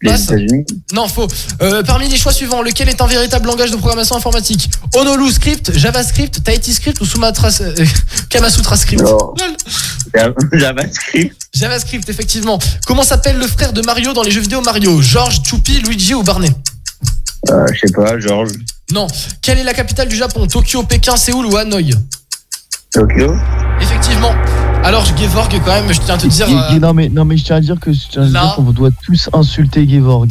les. 0.02 0.22
États-Unis. 0.24 0.64
Non, 0.92 1.08
faux. 1.08 1.28
Euh, 1.62 1.82
parmi 1.82 2.08
les 2.08 2.16
choix 2.16 2.32
suivants, 2.32 2.62
lequel 2.62 2.88
est 2.88 3.00
un 3.00 3.06
véritable 3.06 3.46
langage 3.46 3.70
de 3.70 3.76
programmation 3.76 4.16
informatique? 4.16 4.70
Honolulu 4.94 5.30
Script, 5.30 5.76
JavaScript, 5.76 6.42
Tahiti 6.42 6.72
Script 6.74 7.00
ou 7.00 7.06
Sumatra 7.06 7.48
euh, 7.60 7.84
Kamasutra 8.30 8.76
Script 8.76 9.02
Non. 9.02 9.34
JavaScript. 10.52 11.36
JavaScript, 11.54 12.08
effectivement. 12.08 12.58
Comment 12.86 13.02
s'appelle 13.04 13.38
le 13.38 13.46
frère 13.46 13.72
de 13.72 13.82
Mario 13.82 14.12
dans 14.12 14.22
les 14.22 14.30
jeux 14.30 14.40
vidéo 14.40 14.60
Mario? 14.62 15.00
George, 15.00 15.40
Choupi, 15.44 15.80
Luigi 15.80 16.14
ou 16.14 16.22
Barney? 16.22 16.50
Euh, 17.50 17.66
je 17.72 17.86
sais 17.86 17.92
pas, 17.92 18.18
Georges. 18.18 18.52
Non. 18.92 19.06
Quelle 19.42 19.58
est 19.58 19.64
la 19.64 19.74
capitale 19.74 20.08
du 20.08 20.16
Japon? 20.16 20.46
Tokyo, 20.46 20.82
Pékin, 20.82 21.16
Séoul 21.16 21.46
ou 21.46 21.56
Hanoï? 21.56 21.94
Tokyo. 22.92 23.34
Effectivement. 23.80 24.32
Alors, 24.82 25.04
Gevorg, 25.04 25.48
quand 25.64 25.72
même, 25.72 25.92
je 25.92 26.00
tiens 26.00 26.14
à 26.14 26.18
te 26.18 26.26
dire. 26.26 26.46
Euh, 26.48 26.78
non, 26.78 26.92
mais, 26.94 27.08
non, 27.08 27.24
mais 27.24 27.36
je 27.36 27.44
tiens 27.44 27.56
à 27.56 27.60
dire 27.60 27.78
que 27.78 27.92
je 27.92 28.00
tiens 28.10 28.22
à 28.22 28.26
là- 28.26 28.40
dire 28.46 28.54
qu'on 28.56 28.62
doit 28.72 28.90
tous 29.04 29.28
insulter 29.32 29.88
Gevorg. 29.88 30.30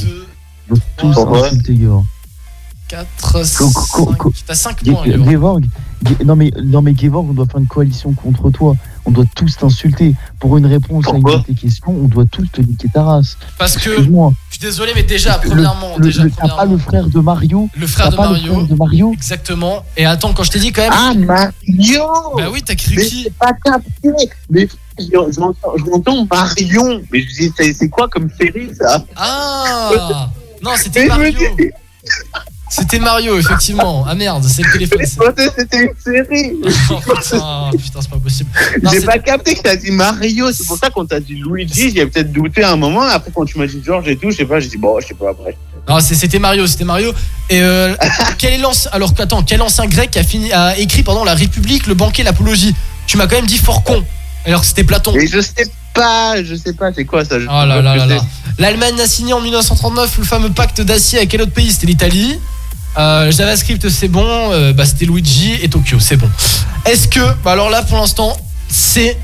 On 0.69 0.73
doit 0.75 0.83
tous 0.97 1.13
Pourquoi? 1.13 1.45
insulter 1.47 1.77
Gevorg. 1.79 2.03
4, 2.87 3.45
5. 3.45 3.71
T'as 4.47 4.55
5 4.55 4.83
Ge- 4.83 4.91
points, 4.93 5.05
Gevorg. 5.05 5.29
Gevorg, 5.31 5.63
Ge- 6.03 6.25
non 6.25 6.35
mais, 6.35 6.51
non 6.63 6.81
mais 6.81 6.95
Gevorg, 6.99 7.27
on 7.29 7.33
doit 7.33 7.45
faire 7.45 7.59
une 7.59 7.67
coalition 7.67 8.13
contre 8.13 8.49
toi. 8.49 8.75
On 9.09 9.11
doit 9.11 9.25
tous 9.35 9.57
t'insulter. 9.57 10.13
Pour 10.39 10.55
une 10.59 10.67
réponse 10.67 11.07
à 11.07 11.15
une 11.17 11.23
de 11.23 11.37
tes 11.43 11.55
questions, 11.55 11.89
on 11.89 12.07
doit 12.07 12.25
tous 12.31 12.45
te 12.51 12.61
niquer 12.61 12.89
ta 12.93 13.01
race. 13.01 13.37
Parce 13.57 13.75
que. 13.75 13.89
Excuse-moi. 13.89 14.33
Je 14.49 14.57
suis 14.57 14.61
désolé, 14.61 14.91
mais 14.93 15.01
déjà, 15.01 15.39
premièrement. 15.43 15.95
le- 15.97 16.03
déjà, 16.03 16.23
le- 16.25 16.29
pas 16.29 16.65
le 16.65 16.77
frère 16.77 17.07
de 17.07 17.19
Mario 17.19 17.67
Le 17.75 17.87
frère 17.87 18.11
de 18.11 18.15
pas 18.15 18.25
le 18.27 18.33
Mario. 18.33 18.53
frère 18.53 18.67
de 18.67 18.75
Mario 18.75 19.11
Exactement. 19.13 19.83
Et 19.97 20.05
attends, 20.05 20.31
quand 20.33 20.43
je 20.43 20.51
t'ai 20.51 20.59
dit 20.59 20.71
quand 20.71 20.83
même. 20.83 20.93
Ah, 20.93 21.13
Mario 21.15 22.03
Bah 22.37 22.49
oui, 22.53 22.61
t'as 22.63 22.75
cru 22.75 22.93
Mais 22.97 23.05
qui 23.07 23.23
c'est 23.23 23.33
pas 23.33 23.51
capté. 23.65 24.09
Mais 24.51 24.67
je, 24.99 25.39
m'entends- 25.39 26.27
Marion. 26.29 27.01
Mais 27.11 27.21
je 27.23 27.49
dis, 27.49 27.73
c'est 27.73 27.89
quoi 27.89 28.07
comme 28.09 28.29
série, 28.39 28.69
ça? 28.79 29.03
Ah 29.15 30.29
Non, 30.61 30.71
c'était 30.77 31.07
Mario. 31.07 31.33
C'était 32.69 32.99
Mario, 32.99 33.37
effectivement. 33.37 34.05
Ah 34.07 34.13
merde, 34.15 34.43
c'est 34.47 34.61
le 34.63 34.71
téléphone. 34.71 35.01
C'était 35.57 35.83
une 35.83 35.93
série. 36.03 36.53
Oh, 36.91 36.99
putain, 37.01 37.69
putain, 37.77 38.01
c'est 38.01 38.09
pas 38.09 38.17
possible. 38.17 38.49
J'ai 38.91 39.01
pas 39.01 39.19
capté 39.19 39.55
que 39.55 39.61
t'as 39.61 39.75
dit 39.75 39.91
Mario. 39.91 40.51
C'est 40.51 40.65
pour 40.65 40.77
ça 40.77 40.89
qu'on 40.89 41.05
t'a 41.05 41.19
dit 41.19 41.35
Luigi. 41.35 41.91
J'ai 41.95 42.05
peut-être 42.05 42.31
douté 42.31 42.63
un 42.63 42.75
moment. 42.75 43.01
Après, 43.01 43.31
quand 43.33 43.45
tu 43.45 43.57
m'as 43.57 43.67
dit 43.67 43.81
Georges 43.83 44.07
et 44.07 44.15
tout, 44.15 44.31
je 44.31 44.37
sais 44.37 44.45
pas, 44.45 44.59
j'ai 44.59 44.69
dit, 44.69 44.77
bon, 44.77 44.99
je 44.99 45.07
sais 45.07 45.13
pas 45.13 45.29
après. 45.31 45.55
Non, 45.87 45.99
c'était 45.99 46.39
Mario, 46.39 46.67
c'était 46.67 46.83
Mario. 46.83 47.11
Et 47.49 47.61
euh, 47.61 47.95
quel 48.37 48.53
est 48.53 48.57
l'ancien 48.57 48.91
alors 48.91 49.13
attends, 49.17 49.43
quel 49.43 49.61
ancien 49.61 49.85
grec 49.87 50.15
a 50.17 50.23
fini 50.23 50.51
a 50.51 50.77
écrit 50.77 51.03
pendant 51.03 51.23
la 51.23 51.33
République 51.33 51.87
le 51.87 51.95
banquet 51.95 52.23
l'apologie? 52.23 52.75
Tu 53.07 53.17
m'as 53.17 53.27
quand 53.27 53.37
même 53.37 53.47
dit 53.47 53.57
fort 53.57 53.83
con. 53.83 54.03
Alors 54.45 54.61
que 54.61 54.67
c'était 54.67 54.83
Platon. 54.83 55.13
Et 55.15 55.27
je 55.27 55.39
sais 55.41 55.65
pas, 55.93 56.43
je 56.43 56.55
sais 56.55 56.73
pas, 56.73 56.91
c'est 56.93 57.05
quoi 57.05 57.25
ça? 57.25 57.39
Je 57.39 57.45
Oh 57.45 57.49
là 57.49 57.81
là 57.81 57.95
là 57.95 58.05
là. 58.05 58.21
L'Allemagne 58.57 58.99
a 59.01 59.07
signé 59.07 59.33
en 59.33 59.41
1939 59.41 60.17
le 60.19 60.23
fameux 60.23 60.49
pacte 60.49 60.81
d'acier 60.81 61.19
avec 61.19 61.29
quel 61.29 61.41
autre 61.41 61.53
pays? 61.53 61.71
C'était 61.71 61.87
l'Italie. 61.87 62.39
Euh, 62.97 63.31
JavaScript 63.31 63.87
c'est 63.89 64.07
bon, 64.07 64.25
euh, 64.25 64.73
bah, 64.73 64.85
c'était 64.85 65.05
Luigi 65.05 65.53
et 65.61 65.69
Tokyo, 65.69 65.99
c'est 65.99 66.17
bon. 66.17 66.29
Est-ce 66.85 67.07
que, 67.07 67.33
bah 67.43 67.51
alors 67.51 67.69
là 67.69 67.83
pour 67.83 67.97
l'instant, 67.97 68.35
c'est 68.67 69.17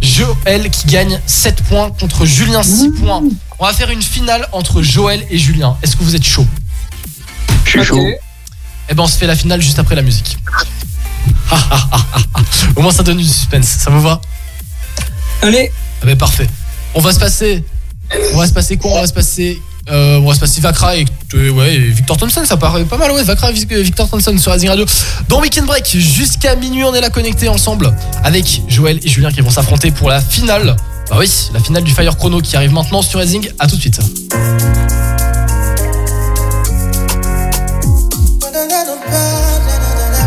Joël 0.00 0.70
qui 0.70 0.86
gagne 0.86 1.20
7 1.26 1.62
points 1.64 1.90
contre 1.90 2.24
Julien 2.24 2.62
6 2.62 2.90
points. 2.92 3.22
On 3.58 3.66
va 3.66 3.72
faire 3.72 3.90
une 3.90 4.02
finale 4.02 4.48
entre 4.52 4.82
Joël 4.82 5.24
et 5.30 5.38
Julien. 5.38 5.76
Est-ce 5.82 5.96
que 5.96 6.02
vous 6.02 6.16
êtes 6.16 6.24
chaud? 6.24 6.46
Je 7.64 7.70
suis 7.70 7.84
chaud. 7.84 8.06
Eh 8.88 8.94
ben 8.94 9.02
on 9.02 9.06
se 9.06 9.16
fait 9.16 9.26
la 9.26 9.36
finale 9.36 9.60
juste 9.62 9.78
après 9.78 9.94
la 9.94 10.02
musique. 10.02 10.36
Au 12.76 12.82
moins 12.82 12.92
ça 12.92 13.02
donne 13.02 13.18
du 13.18 13.24
suspense, 13.24 13.66
ça 13.66 13.90
vous 13.90 14.00
va? 14.00 14.20
Allez. 15.42 15.70
Ah 16.02 16.06
ben 16.06 16.16
parfait. 16.18 16.48
On 16.94 17.00
va 17.00 17.12
se 17.12 17.18
passer. 17.18 17.64
On 18.32 18.38
va 18.38 18.46
se 18.46 18.52
passer 18.52 18.76
quoi? 18.76 18.92
On 18.92 19.00
va 19.00 19.06
se 19.06 19.12
passer. 19.12 19.60
Euh, 19.90 20.18
on 20.18 20.28
va 20.28 20.34
se 20.34 20.40
passer 20.40 20.60
Vakra 20.60 20.96
et, 20.96 21.04
euh, 21.34 21.50
ouais, 21.50 21.76
Victor 21.78 22.16
Thompson, 22.16 22.42
ça 22.44 22.56
paraît 22.56 22.84
pas 22.84 22.96
mal, 22.96 23.10
ouais. 23.12 23.22
Vakra 23.22 23.50
et 23.50 23.52
Vic- 23.52 23.72
Victor 23.72 24.08
Thompson 24.08 24.36
sur 24.38 24.52
Rising 24.52 24.68
Radio. 24.70 24.86
Dans 25.28 25.40
Weekend 25.40 25.66
Break, 25.66 25.86
jusqu'à 25.96 26.56
minuit, 26.56 26.84
on 26.84 26.94
est 26.94 27.00
là 27.00 27.10
connectés 27.10 27.48
ensemble 27.48 27.94
avec 28.22 28.62
Joël 28.68 28.98
et 29.02 29.08
Julien 29.08 29.30
qui 29.30 29.40
vont 29.40 29.50
s'affronter 29.50 29.90
pour 29.90 30.08
la 30.08 30.20
finale. 30.20 30.76
Bah 31.10 31.16
oui, 31.18 31.30
la 31.52 31.60
finale 31.60 31.84
du 31.84 31.92
Fire 31.92 32.16
Chrono 32.16 32.40
qui 32.40 32.56
arrive 32.56 32.72
maintenant 32.72 33.02
sur 33.02 33.20
Rising. 33.20 33.48
À 33.58 33.66
tout 33.66 33.76
de 33.76 33.80
suite. 33.80 34.00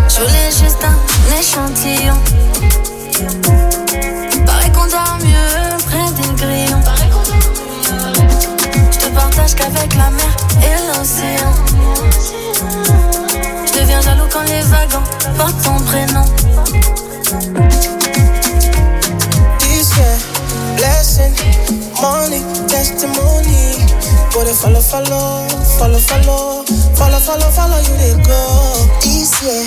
Je 0.09 0.21
voulais 0.21 0.49
juste 0.51 0.83
un 0.83 1.39
échantillon. 1.39 2.13
Qu'on 4.73 4.85
dort 4.87 5.17
mieux 5.23 5.56
Qu'avec 9.55 9.95
la 9.95 10.09
mer 10.09 10.35
et 10.61 10.77
l'océan. 10.87 11.53
Je 13.65 13.79
deviens 13.79 14.01
jaloux 14.01 14.27
quand 14.31 14.43
les 14.43 14.61
wagons 14.63 15.03
portent 15.37 15.61
ton 15.63 15.79
prénom. 15.85 16.25
This 19.59 19.95
year, 19.97 20.17
blessing, 20.75 21.33
money, 22.01 22.43
testimony. 22.67 23.77
Go 24.33 24.43
to 24.43 24.53
follow, 24.53 24.81
follow, 24.81 25.47
follow, 25.79 25.99
follow, 25.99 26.63
follow, 26.95 27.19
follow, 27.19 27.49
follow 27.51 27.79
you 27.79 28.17
go. 28.23 28.41
This 29.01 29.31
year, 29.41 29.65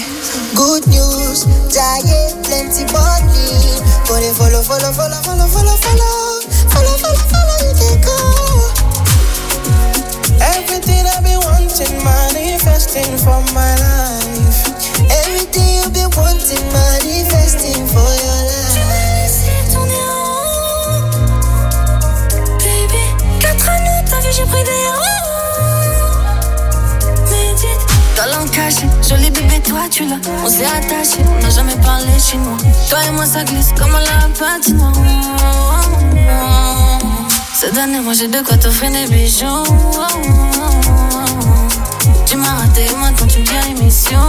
good 0.55 0.87
news, 0.89 1.47
giant 1.69 2.45
plenty 2.45 2.85
money. 2.93 3.81
Go 4.07 4.21
they 4.21 4.33
follow, 4.35 4.63
follow, 4.63 4.93
follow, 4.93 5.21
follow, 5.23 5.47
follow, 5.49 5.77
follow, 5.77 6.41
follow, 6.69 6.97
follow, 6.99 7.25
follow 7.33 7.59
you 7.81 7.97
go. 8.05 8.50
Manifesting 12.05 13.17
for 13.19 13.41
my 13.55 13.75
life. 13.77 14.69
Everything 15.11 15.69
you 15.77 15.89
been 15.91 16.11
wanting, 16.17 16.65
manifesting 16.73 17.87
for 17.87 18.11
your 18.25 18.41
life. 18.51 18.77
Baby, 22.59 23.05
4 23.41 23.69
années, 23.69 24.05
t'as 24.09 24.21
vu, 24.21 24.31
j'ai 24.33 24.45
pris 24.45 24.65
des 24.65 24.81
Médite, 27.31 27.85
talent 28.15 28.47
caché, 28.53 28.87
joli 29.09 29.31
bébé, 29.31 29.61
toi 29.61 29.89
tu 29.91 30.05
l'as. 30.05 30.21
On 30.45 30.49
s'est 30.49 30.67
attaché, 30.67 31.25
on 31.27 31.43
n'a 31.43 31.51
jamais 31.51 31.77
chinois. 32.21 32.57
Toi 32.89 32.99
et 33.07 33.11
moi, 33.11 33.27
ça 33.27 33.45
glisse 33.45 33.73
comme 33.79 33.95
à 33.95 34.01
la 34.01 34.29
patinoire. 34.39 34.93
Cette 37.59 37.77
année, 37.77 38.01
moi, 38.01 38.13
j'ai 38.13 38.29
de 38.29 38.41
quoi 38.41 38.57
t'offrir 38.57 38.91
des 38.91 39.07
bijoux. 39.07 39.65
Tu 42.31 42.37
m'as 42.37 42.55
raté, 42.55 42.87
maintenant 42.95 43.27
tu 43.27 43.41
me 43.41 43.45
dis 43.45 43.71
émission. 43.71 44.21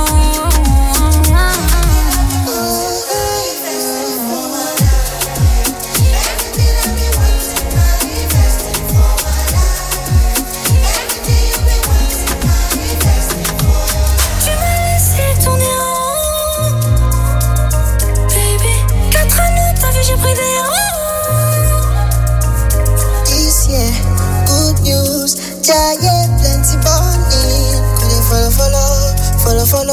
Pour 29.71 29.85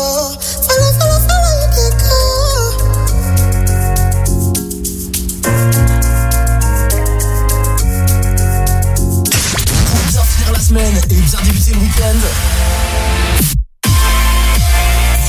bien 10.09 10.23
finir 10.25 10.53
la 10.53 10.59
semaine 10.59 11.01
et 11.11 11.15
bien 11.15 11.39
débuter 11.45 11.75
le 11.75 11.79
week-end. 11.79 12.19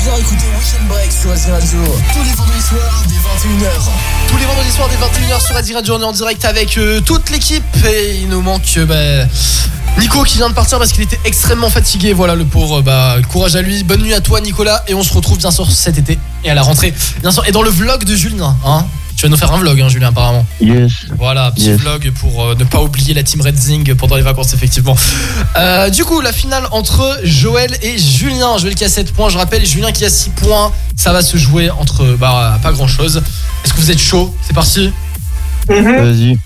Viens 0.03 0.15
écouter 0.15 0.45
Weekend 0.57 0.87
Break 0.87 1.11
sur 1.11 1.29
Azir 1.29 1.53
Radio 1.53 1.83
tous 2.11 2.23
les 2.23 2.33
vendredis 2.33 2.61
soirs 2.61 3.03
dès 3.07 3.15
21h. 3.15 3.69
Tous 4.29 4.37
les 4.37 4.45
vendredis 4.45 4.71
soirs 4.71 4.89
dès 4.89 4.95
21h 4.95 5.45
sur 5.45 5.55
Azira 5.55 5.83
Journée 5.83 6.05
en 6.05 6.11
direct 6.11 6.43
avec 6.45 6.75
euh, 6.79 7.01
toute 7.01 7.29
l'équipe 7.29 7.63
et 7.85 8.15
il 8.21 8.29
nous 8.29 8.41
manque 8.41 8.63
euh, 8.77 8.85
bah, 8.87 9.27
Nico 9.97 10.23
qui 10.23 10.37
vient 10.37 10.49
de 10.49 10.53
partir 10.53 10.77
parce 10.77 10.91
qu'il 10.91 11.03
était 11.03 11.19
extrêmement 11.25 11.69
fatigué. 11.69 12.13
Voilà 12.13 12.35
le 12.35 12.45
pauvre, 12.45 12.81
bah, 12.81 13.17
courage 13.29 13.55
à 13.55 13.61
lui. 13.61 13.83
Bonne 13.83 14.01
nuit 14.01 14.13
à 14.13 14.21
toi 14.21 14.39
Nicolas 14.41 14.83
et 14.87 14.93
on 14.93 15.03
se 15.03 15.13
retrouve 15.13 15.37
bien 15.37 15.51
sûr 15.51 15.69
cet 15.71 15.97
été 15.97 16.17
et 16.43 16.49
à 16.49 16.53
la 16.53 16.61
rentrée. 16.61 16.93
Bien 17.21 17.31
sûr 17.31 17.45
et 17.47 17.51
dans 17.51 17.61
le 17.63 17.69
vlog 17.69 18.03
de 18.03 18.15
Julien. 18.15 18.55
Hein 18.65 18.85
tu 19.17 19.25
vas 19.25 19.29
nous 19.31 19.37
faire 19.37 19.51
un 19.51 19.57
vlog 19.57 19.81
hein, 19.81 19.89
Julien 19.89 20.07
apparemment. 20.09 20.45
Yes. 20.61 20.93
Voilà, 21.17 21.51
petit 21.51 21.65
Yes. 21.65 21.81
vlog 21.81 22.09
pour 22.21 22.41
euh, 22.41 22.55
ne 22.55 22.63
pas 22.63 22.81
oublier 22.81 23.13
la 23.13 23.21
team 23.21 23.41
Red 23.41 23.57
Zing 23.57 23.93
pendant 23.95 24.15
les 24.15 24.21
vacances, 24.21 24.53
effectivement. 24.53 24.95
Euh, 25.57 25.89
du 25.89 26.05
coup, 26.05 26.21
la 26.21 26.31
finale 26.31 26.63
entre 26.71 27.19
Joël 27.25 27.75
et 27.81 27.97
Julien. 27.97 28.57
Joël 28.57 28.75
qui 28.75 28.85
a 28.85 28.89
7 28.89 29.11
points, 29.11 29.27
je 29.27 29.37
rappelle, 29.37 29.65
Julien 29.65 29.91
qui 29.91 30.05
a 30.05 30.09
6 30.09 30.29
points. 30.29 30.71
Ça 30.95 31.11
va 31.11 31.21
se 31.21 31.35
jouer 31.35 31.69
entre 31.69 32.05
bah, 32.17 32.57
pas 32.63 32.71
grand 32.71 32.87
chose. 32.87 33.21
Est-ce 33.65 33.73
que 33.73 33.79
vous 33.81 33.91
êtes 33.91 33.99
chaud? 33.99 34.33
C'est 34.47 34.53
parti 34.53 34.89
Vas-y. 35.67 36.37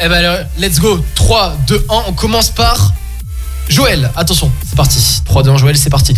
Eh 0.00 0.08
ben, 0.08 0.12
alors, 0.24 0.38
let's 0.58 0.80
go. 0.80 0.98
3, 1.14 1.56
2, 1.66 1.86
1. 1.88 2.02
On 2.08 2.12
commence 2.12 2.50
par 2.50 2.92
Joël. 3.68 4.10
Attention, 4.16 4.50
c'est 4.66 4.76
parti. 4.76 4.98
3, 5.24 5.42
2, 5.42 5.50
1, 5.50 5.56
Joël, 5.56 5.76
c'est 5.76 5.90
parti. 5.90 6.14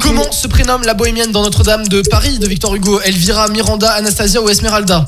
Comment 0.00 0.30
se 0.32 0.46
prénomme 0.46 0.82
la 0.84 0.94
bohémienne 0.94 1.30
dans 1.32 1.42
Notre-Dame 1.42 1.86
de 1.88 2.02
Paris 2.08 2.38
de 2.38 2.46
Victor 2.46 2.74
Hugo? 2.74 3.00
Elvira, 3.00 3.48
Miranda, 3.48 3.90
Anastasia 3.92 4.40
ou 4.40 4.48
Esmeralda? 4.48 5.04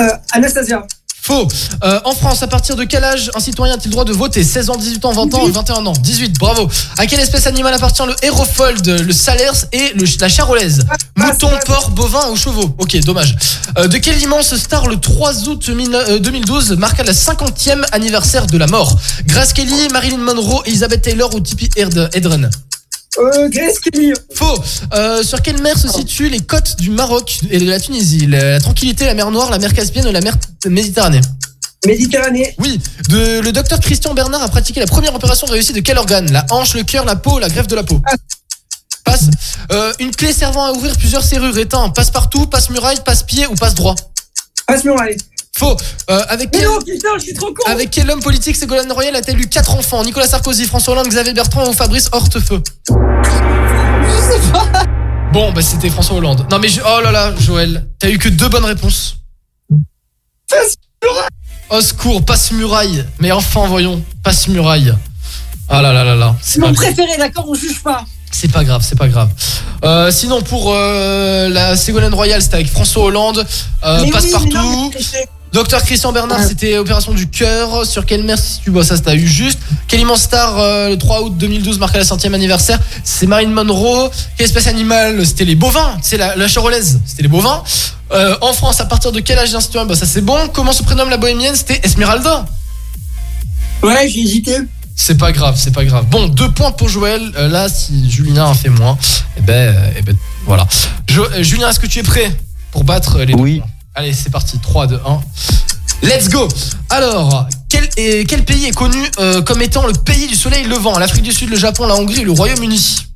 Euh, 0.00 0.08
Anastasia. 0.32 0.84
Faux. 1.26 1.48
Euh, 1.82 2.00
en 2.04 2.12
France, 2.14 2.42
à 2.42 2.46
partir 2.46 2.76
de 2.76 2.84
quel 2.84 3.02
âge 3.02 3.30
un 3.34 3.40
citoyen 3.40 3.72
a-t-il 3.74 3.86
le 3.88 3.92
droit 3.92 4.04
de 4.04 4.12
voter? 4.12 4.44
16 4.44 4.68
ans, 4.68 4.76
18 4.76 5.06
ans, 5.06 5.12
20 5.12 5.32
ans, 5.34 5.46
21 5.48 5.86
ans. 5.86 5.92
18, 5.98 6.38
bravo. 6.38 6.68
À 6.98 7.06
quelle 7.06 7.20
espèce 7.20 7.46
animale 7.46 7.72
appartient 7.72 8.02
le 8.06 8.14
hérofold, 8.22 8.86
le 8.86 9.12
salers 9.14 9.64
et 9.72 9.94
le- 9.94 10.04
la 10.20 10.28
charolaise? 10.28 10.84
Mouton, 11.16 11.48
porc, 11.64 11.90
bovin 11.92 12.28
ou 12.30 12.36
chevaux? 12.36 12.74
Ok, 12.78 12.98
dommage. 13.04 13.36
Euh, 13.78 13.88
de 13.88 13.96
quelle 13.96 14.20
immense 14.20 14.54
star 14.56 14.86
le 14.86 14.98
3 15.00 15.48
août 15.48 15.66
mille- 15.70 15.94
euh, 15.94 16.18
2012 16.18 16.72
marqua 16.72 17.04
le 17.04 17.12
50e 17.14 17.86
anniversaire 17.92 18.46
de 18.46 18.58
la 18.58 18.66
mort? 18.66 18.94
Grace 19.24 19.54
Kelly, 19.54 19.88
Marilyn 19.92 20.18
Monroe, 20.18 20.60
Elizabeth 20.66 21.00
Taylor 21.00 21.34
ou 21.34 21.40
Tippi 21.40 21.70
Hed- 21.76 22.10
Hedren 22.12 22.50
Euh, 23.18 23.48
Kelly. 23.48 24.12
Faux. 24.34 24.58
Euh, 24.92 25.22
sur 25.22 25.40
quelle 25.40 25.60
mer 25.62 25.78
se 25.78 25.88
situent 25.88 26.28
les 26.28 26.40
côtes 26.40 26.76
du 26.78 26.90
Maroc 26.90 27.40
et 27.50 27.58
de 27.58 27.68
la 27.68 27.78
Tunisie? 27.78 28.26
La, 28.26 28.58
Tranquillité, 28.58 29.06
la 29.06 29.14
mer 29.14 29.30
Noire, 29.30 29.50
la 29.50 29.58
mer 29.58 29.72
Caspienne 29.72 30.06
ou 30.06 30.12
la 30.12 30.20
mer 30.20 30.34
Méditerranée 30.66 31.20
Méditerranée. 31.86 32.54
Oui. 32.58 32.80
De, 33.10 33.40
le 33.40 33.52
docteur 33.52 33.78
Christian 33.78 34.14
Bernard 34.14 34.42
a 34.42 34.48
pratiqué 34.48 34.80
la 34.80 34.86
première 34.86 35.14
opération 35.14 35.46
réussie 35.46 35.72
de 35.72 35.80
quel 35.80 35.98
organe? 35.98 36.32
La 36.32 36.46
hanche, 36.50 36.74
le 36.74 36.82
cœur, 36.82 37.04
la 37.04 37.16
peau, 37.16 37.38
la 37.38 37.48
greffe 37.48 37.66
de 37.66 37.76
la 37.76 37.82
peau? 37.82 38.00
Passe. 39.04 39.28
Euh, 39.70 39.92
une 40.00 40.10
clé 40.10 40.32
servant 40.32 40.64
à 40.64 40.72
ouvrir 40.72 40.96
plusieurs 40.96 41.22
serrures 41.22 41.58
étant 41.58 41.90
passe-partout, 41.90 42.46
passe-muraille, 42.46 43.00
passe-pied 43.04 43.46
ou 43.46 43.54
passe-droit 43.54 43.94
Passe-muraille. 44.66 45.16
Faux. 45.56 45.76
Euh, 46.10 46.20
avec, 46.28 46.50
Mais 46.52 46.58
quel, 46.60 46.68
non, 46.68 46.78
putain, 46.80 47.08
je 47.16 47.22
suis 47.22 47.34
trop 47.34 47.46
con. 47.54 47.70
avec 47.70 47.90
quel 47.90 48.10
homme 48.10 48.20
politique 48.20 48.56
Ségolène 48.56 48.90
Royal 48.90 49.14
a-t-elle 49.14 49.40
eu 49.40 49.46
4 49.48 49.74
enfants? 49.76 50.02
Nicolas 50.04 50.26
Sarkozy, 50.26 50.64
François 50.66 50.94
Hollande, 50.94 51.08
Xavier 51.08 51.32
Bertrand 51.32 51.68
ou 51.68 51.72
Fabrice 51.72 52.08
Hortefeux? 52.12 52.60
Bon, 55.32 55.52
bah 55.52 55.62
c'était 55.62 55.90
François 55.90 56.16
Hollande. 56.16 56.46
Non 56.50 56.58
mais 56.58 56.68
je- 56.68 56.80
oh 56.80 57.00
là 57.02 57.10
là, 57.10 57.32
Joël, 57.38 57.86
t'as 57.98 58.08
eu 58.10 58.18
que 58.18 58.28
deux 58.28 58.48
bonnes 58.48 58.64
réponses. 58.64 59.16
Au 61.70 61.80
secours, 61.80 62.24
passe 62.24 62.52
muraille. 62.52 63.04
Mais 63.18 63.32
enfin, 63.32 63.66
voyons, 63.66 64.02
passe 64.22 64.48
muraille. 64.48 64.94
Ah 65.68 65.82
là 65.82 65.92
là 65.92 66.04
là 66.04 66.14
là. 66.14 66.36
C'est 66.40 66.60
mon 66.60 66.72
préféré, 66.72 67.16
d'accord, 67.18 67.46
on 67.48 67.54
juge 67.54 67.82
pas. 67.82 68.04
C'est 68.30 68.50
pas 68.50 68.64
grave, 68.64 68.84
c'est 68.86 68.98
pas 68.98 69.08
grave. 69.08 69.30
Euh, 69.84 70.10
sinon, 70.10 70.42
pour 70.42 70.72
euh, 70.74 71.48
la 71.48 71.76
Ségolène 71.76 72.14
Royal, 72.14 72.42
c'était 72.42 72.56
avec 72.56 72.68
François 72.70 73.04
Hollande. 73.04 73.46
Euh, 73.84 74.02
Mais 74.02 74.10
oui, 74.12 74.90
Docteur 75.54 75.82
Christian 75.84 76.12
Bernard, 76.12 76.40
Ouais. 76.40 76.46
c'était 76.48 76.76
opération 76.78 77.12
du 77.14 77.28
cœur. 77.28 77.86
Sur 77.86 78.04
quelle 78.04 78.24
mer 78.24 78.36
si 78.36 78.60
tu 78.60 78.70
vois 78.70 78.82
ça, 78.84 78.98
t'as 78.98 79.14
eu 79.14 79.24
juste. 79.26 79.60
Quelle 79.86 80.00
immense 80.00 80.22
star 80.22 80.58
euh, 80.58 80.88
le 80.88 80.98
3 80.98 81.22
août 81.22 81.34
2012 81.38 81.78
marqua 81.78 81.98
la 81.98 82.04
centième 82.04 82.34
anniversaire 82.34 82.80
C'est 83.04 83.26
Marine 83.26 83.52
Monroe. 83.52 84.10
Quelle 84.36 84.46
espèce 84.46 84.66
animale? 84.66 85.24
C'était 85.24 85.44
les 85.44 85.54
bovins. 85.54 85.96
C'est 86.02 86.16
la, 86.16 86.34
la 86.34 86.48
charolaise. 86.48 87.00
C'était 87.06 87.22
les 87.22 87.28
bovins. 87.28 87.62
Euh, 88.12 88.36
en 88.40 88.52
France, 88.52 88.80
à 88.80 88.84
partir 88.86 89.12
de 89.12 89.20
quel 89.20 89.38
âge 89.38 89.56
citoyen 89.60 89.86
Bah 89.86 89.94
ça 89.94 90.06
c'est 90.06 90.22
bon. 90.22 90.48
Comment 90.52 90.72
se 90.72 90.82
prénomme 90.82 91.08
la 91.08 91.18
bohémienne? 91.18 91.54
C'était 91.54 91.80
Esmeralda. 91.84 92.46
Ouais, 93.82 94.08
j'ai 94.08 94.20
hésité. 94.22 94.56
C'est 94.96 95.16
pas 95.18 95.30
grave, 95.30 95.54
c'est 95.56 95.72
pas 95.72 95.84
grave. 95.84 96.06
Bon, 96.10 96.26
deux 96.26 96.50
points 96.50 96.72
pour 96.72 96.88
Joël. 96.88 97.22
Euh, 97.36 97.48
là, 97.48 97.68
si 97.68 98.10
Julien 98.10 98.50
a 98.50 98.54
fait 98.54 98.68
moins, 98.70 98.96
eh 99.36 99.40
ben, 99.40 99.52
euh, 99.74 99.90
eh 99.98 100.02
ben 100.02 100.16
voilà. 100.46 100.66
Jo- 101.08 101.26
euh, 101.32 101.42
Julien, 101.42 101.68
est-ce 101.70 101.80
que 101.80 101.86
tu 101.86 101.98
es 102.00 102.02
prêt 102.04 102.36
pour 102.72 102.82
battre 102.84 103.18
les 103.18 103.26
deux 103.34 103.34
Oui. 103.40 103.58
points? 103.60 103.68
Allez, 103.94 104.12
c'est 104.12 104.30
parti. 104.30 104.58
3, 104.58 104.86
2, 104.86 105.00
1. 105.06 105.20
Let's 106.02 106.28
go 106.28 106.48
Alors, 106.90 107.46
quel, 107.68 107.88
est- 107.96 108.28
quel 108.28 108.44
pays 108.44 108.66
est 108.66 108.72
connu 108.74 108.98
euh, 109.18 109.40
comme 109.42 109.62
étant 109.62 109.86
le 109.86 109.92
pays 109.92 110.26
du 110.26 110.34
soleil 110.34 110.64
levant? 110.66 110.98
L'Afrique 110.98 111.22
du 111.22 111.32
Sud, 111.32 111.48
le 111.50 111.56
Japon, 111.56 111.86
la 111.86 111.94
Hongrie, 111.94 112.24
le 112.24 112.32
Royaume-Uni? 112.32 113.06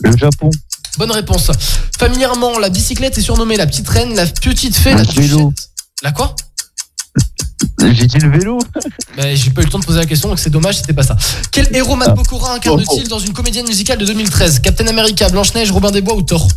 Le 0.00 0.16
Japon. 0.16 0.50
Bonne 0.96 1.12
réponse. 1.12 1.50
Familièrement, 1.98 2.58
la 2.58 2.70
bicyclette 2.70 3.18
est 3.18 3.22
surnommée 3.22 3.56
la 3.56 3.66
petite 3.66 3.88
reine, 3.88 4.14
la 4.16 4.26
petite 4.26 4.74
fée, 4.76 4.94
la 4.94 5.02
vélo. 5.02 5.52
La 6.02 6.12
quoi? 6.12 6.34
J'ai 7.92 8.06
dit 8.06 8.18
le 8.18 8.30
vélo. 8.30 8.58
Mais 9.16 9.36
j'ai 9.36 9.50
pas 9.50 9.60
eu 9.62 9.64
le 9.64 9.70
temps 9.70 9.78
de 9.78 9.84
poser 9.84 9.98
la 10.00 10.06
question, 10.06 10.28
donc 10.28 10.38
c'est 10.38 10.50
dommage, 10.50 10.78
c'était 10.78 10.92
pas 10.92 11.02
ça. 11.04 11.16
Quel 11.52 11.74
héros 11.76 11.94
Matt 11.96 12.14
Pokora 12.16 12.54
incarne-t-il 12.54 13.08
dans 13.08 13.18
une 13.20 13.32
comédienne 13.32 13.66
musicale 13.66 13.98
de 13.98 14.06
2013 14.06 14.60
Captain 14.60 14.86
America, 14.88 15.28
Blanche-Neige, 15.28 15.70
Robin 15.70 15.90
des 15.90 16.00
Bois 16.00 16.14
ou 16.14 16.22
Thor? 16.22 16.48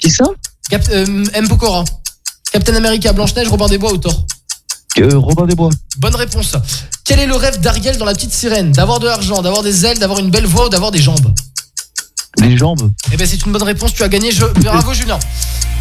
Qui 0.00 0.10
ça? 0.10 0.24
Cap 0.70 0.82
euh, 0.90 1.24
M. 1.34 1.48
Pokora. 1.48 1.84
Captain 2.52 2.74
America, 2.74 3.12
Blanche-Neige, 3.12 3.48
Robin 3.48 3.66
des 3.66 3.78
Bois 3.78 3.92
ou 3.92 3.96
Thor 3.98 4.26
Euh, 4.98 5.16
Robin 5.18 5.46
des 5.46 5.54
Bois. 5.54 5.70
Bonne 5.98 6.14
réponse. 6.14 6.54
Quel 7.04 7.18
est 7.18 7.26
le 7.26 7.34
rêve 7.34 7.60
d'Ariel 7.60 7.96
dans 7.96 8.04
la 8.04 8.12
petite 8.14 8.32
sirène? 8.32 8.72
D'avoir 8.72 9.00
de 9.00 9.06
l'argent, 9.06 9.40
d'avoir 9.42 9.62
des 9.62 9.86
ailes, 9.86 9.98
d'avoir 9.98 10.18
une 10.18 10.30
belle 10.30 10.46
voix 10.46 10.66
ou 10.66 10.68
d'avoir 10.68 10.90
des 10.90 11.00
jambes? 11.00 11.34
Les 12.38 12.56
jambes. 12.56 12.90
Eh 13.12 13.16
ben 13.16 13.26
c'est 13.26 13.44
une 13.44 13.52
bonne 13.52 13.62
réponse, 13.62 13.94
tu 13.94 14.02
as 14.02 14.08
gagné. 14.08 14.32
Je... 14.32 14.44
Bravo 14.44 14.92
Julien. 14.94 15.18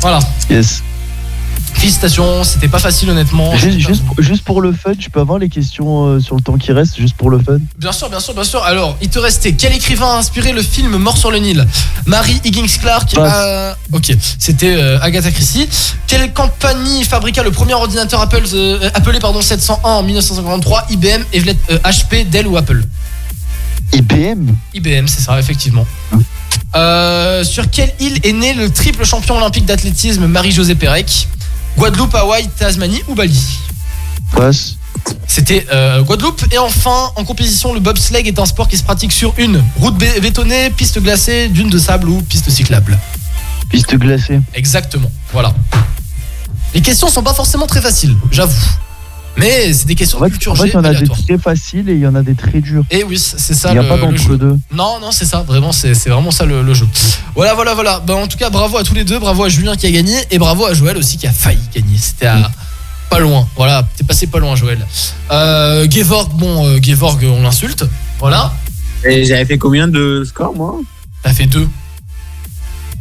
Voilà. 0.01 0.19
Yes. 0.49 0.81
Félicitations, 1.73 2.43
c'était 2.43 2.67
pas 2.67 2.77
facile 2.79 3.09
honnêtement. 3.09 3.55
Juste, 3.57 3.79
juste, 3.79 4.05
pour- 4.05 4.21
juste 4.21 4.43
pour 4.43 4.61
le 4.61 4.71
fun, 4.71 4.91
je 4.99 5.09
peux 5.09 5.19
avoir 5.19 5.39
les 5.39 5.49
questions 5.49 6.05
euh, 6.05 6.19
sur 6.19 6.35
le 6.35 6.41
temps 6.41 6.57
qui 6.57 6.71
reste, 6.71 6.97
juste 6.99 7.15
pour 7.15 7.29
le 7.31 7.39
fun? 7.39 7.57
Bien 7.79 7.91
sûr, 7.91 8.07
bien 8.09 8.19
sûr, 8.19 8.33
bien 8.35 8.43
sûr. 8.43 8.63
Alors, 8.63 8.97
il 9.01 9.09
te 9.09 9.17
restait 9.17 9.53
quel 9.53 9.73
écrivain 9.73 10.07
a 10.13 10.17
inspiré 10.17 10.51
le 10.53 10.61
film 10.61 10.95
Mort 10.97 11.17
sur 11.17 11.31
le 11.31 11.39
Nil? 11.39 11.65
Marie 12.05 12.39
Higgins 12.45 12.67
Clark. 12.79 13.15
Passe. 13.15 13.75
Ok, 13.93 14.13
c'était 14.37 14.75
euh, 14.75 14.99
Agatha 15.01 15.31
Christie. 15.31 15.67
Quelle 16.05 16.31
compagnie 16.33 17.03
fabriqua 17.03 17.41
le 17.41 17.51
premier 17.51 17.73
ordinateur 17.73 18.21
Apple, 18.21 18.43
euh, 18.53 18.89
appelé 18.93 19.19
pardon 19.19 19.41
701 19.41 19.89
en 19.89 20.03
1953 20.03 20.85
IBM, 20.91 21.23
euh, 21.71 21.77
HP, 21.79 22.29
Dell 22.29 22.45
ou 22.47 22.57
Apple? 22.57 22.83
IBM 23.93 24.51
IBM, 24.73 25.07
c'est 25.07 25.21
ça, 25.21 25.39
effectivement. 25.39 25.85
Euh, 26.75 27.43
sur 27.43 27.69
quelle 27.69 27.91
île 27.99 28.19
est 28.23 28.31
né 28.31 28.53
le 28.53 28.69
triple 28.69 29.03
champion 29.05 29.35
olympique 29.37 29.65
d'athlétisme 29.65 30.27
Marie-Josée 30.27 30.75
Pérec? 30.75 31.27
Guadeloupe, 31.77 32.13
Hawaï, 32.15 32.47
Tasmanie 32.49 33.01
ou 33.07 33.15
Bali 33.15 33.59
Passe. 34.35 34.75
C'était 35.27 35.65
euh, 35.71 36.03
Guadeloupe. 36.03 36.43
Et 36.51 36.57
enfin, 36.57 37.11
en 37.15 37.23
compétition, 37.23 37.73
le 37.73 37.79
bobsleigh 37.79 38.27
est 38.27 38.37
un 38.39 38.45
sport 38.45 38.67
qui 38.67 38.77
se 38.77 38.83
pratique 38.83 39.11
sur 39.11 39.33
une 39.37 39.63
route 39.77 39.97
bé- 39.97 40.19
bétonnée, 40.19 40.69
piste 40.69 40.99
glacée, 41.01 41.47
dune 41.49 41.69
de 41.69 41.79
sable 41.79 42.09
ou 42.09 42.21
piste 42.21 42.49
cyclable. 42.49 42.99
Piste 43.69 43.95
glacée. 43.95 44.39
Exactement, 44.53 45.09
voilà. 45.31 45.53
Les 46.73 46.81
questions 46.81 47.09
sont 47.09 47.23
pas 47.23 47.33
forcément 47.33 47.67
très 47.67 47.81
faciles, 47.81 48.15
j'avoue. 48.31 48.53
Mais 49.37 49.71
c'est 49.73 49.85
des 49.87 49.95
questions 49.95 50.17
En 50.17 50.21
de 50.21 50.25
fait, 50.25 50.31
culture 50.31 50.51
en 50.51 50.55
fait, 50.55 50.63
G 50.63 50.69
il 50.69 50.73
y 50.73 50.77
en 50.77 50.83
a 50.83 50.93
des 50.93 51.07
très 51.07 51.37
faciles 51.37 51.89
et 51.89 51.93
il 51.93 51.99
y 51.99 52.07
en 52.07 52.15
a 52.15 52.21
des 52.21 52.35
très 52.35 52.59
durs. 52.61 52.83
Et 52.91 53.03
oui, 53.03 53.17
c'est 53.17 53.53
ça 53.53 53.69
Il 53.69 53.73
n'y 53.73 53.79
a 53.79 53.81
le, 53.83 53.87
pas 53.87 53.95
le 53.95 54.17
jeu. 54.17 54.27
d'entre-deux. 54.37 54.57
Non, 54.73 54.99
non, 54.99 55.11
c'est 55.11 55.25
ça, 55.25 55.41
vraiment, 55.43 55.71
c'est 55.71 55.93
vraiment 56.09 56.31
ça 56.31 56.45
le, 56.45 56.61
le 56.61 56.73
jeu. 56.73 56.87
Voilà, 57.35 57.53
voilà, 57.53 57.73
voilà. 57.73 57.99
Ben, 58.05 58.15
en 58.15 58.27
tout 58.27 58.37
cas, 58.37 58.49
bravo 58.49 58.77
à 58.77 58.83
tous 58.83 58.93
les 58.93 59.05
deux, 59.05 59.19
bravo 59.19 59.43
à 59.43 59.49
Julien 59.49 59.75
qui 59.75 59.87
a 59.87 59.91
gagné 59.91 60.15
et 60.31 60.37
bravo 60.37 60.65
à 60.65 60.73
Joël 60.73 60.97
aussi 60.97 61.17
qui 61.17 61.27
a 61.27 61.31
failli 61.31 61.59
gagner. 61.73 61.97
C'était 61.97 62.25
à 62.27 62.51
pas 63.09 63.19
loin, 63.19 63.45
voilà, 63.57 63.85
t'es 63.97 64.05
passé 64.05 64.25
pas 64.27 64.39
loin, 64.39 64.55
Joël. 64.55 64.85
Euh, 65.31 65.85
Gevorg, 65.89 66.31
bon, 66.33 66.65
euh, 66.67 66.79
Gevorg, 66.81 67.21
on 67.25 67.41
l'insulte, 67.41 67.83
voilà. 68.19 68.53
Et 69.03 69.25
j'avais 69.25 69.43
fait 69.43 69.57
combien 69.57 69.89
de 69.89 70.23
scores, 70.25 70.55
moi? 70.55 70.79
T'as 71.21 71.33
fait 71.33 71.45
deux. 71.45 71.67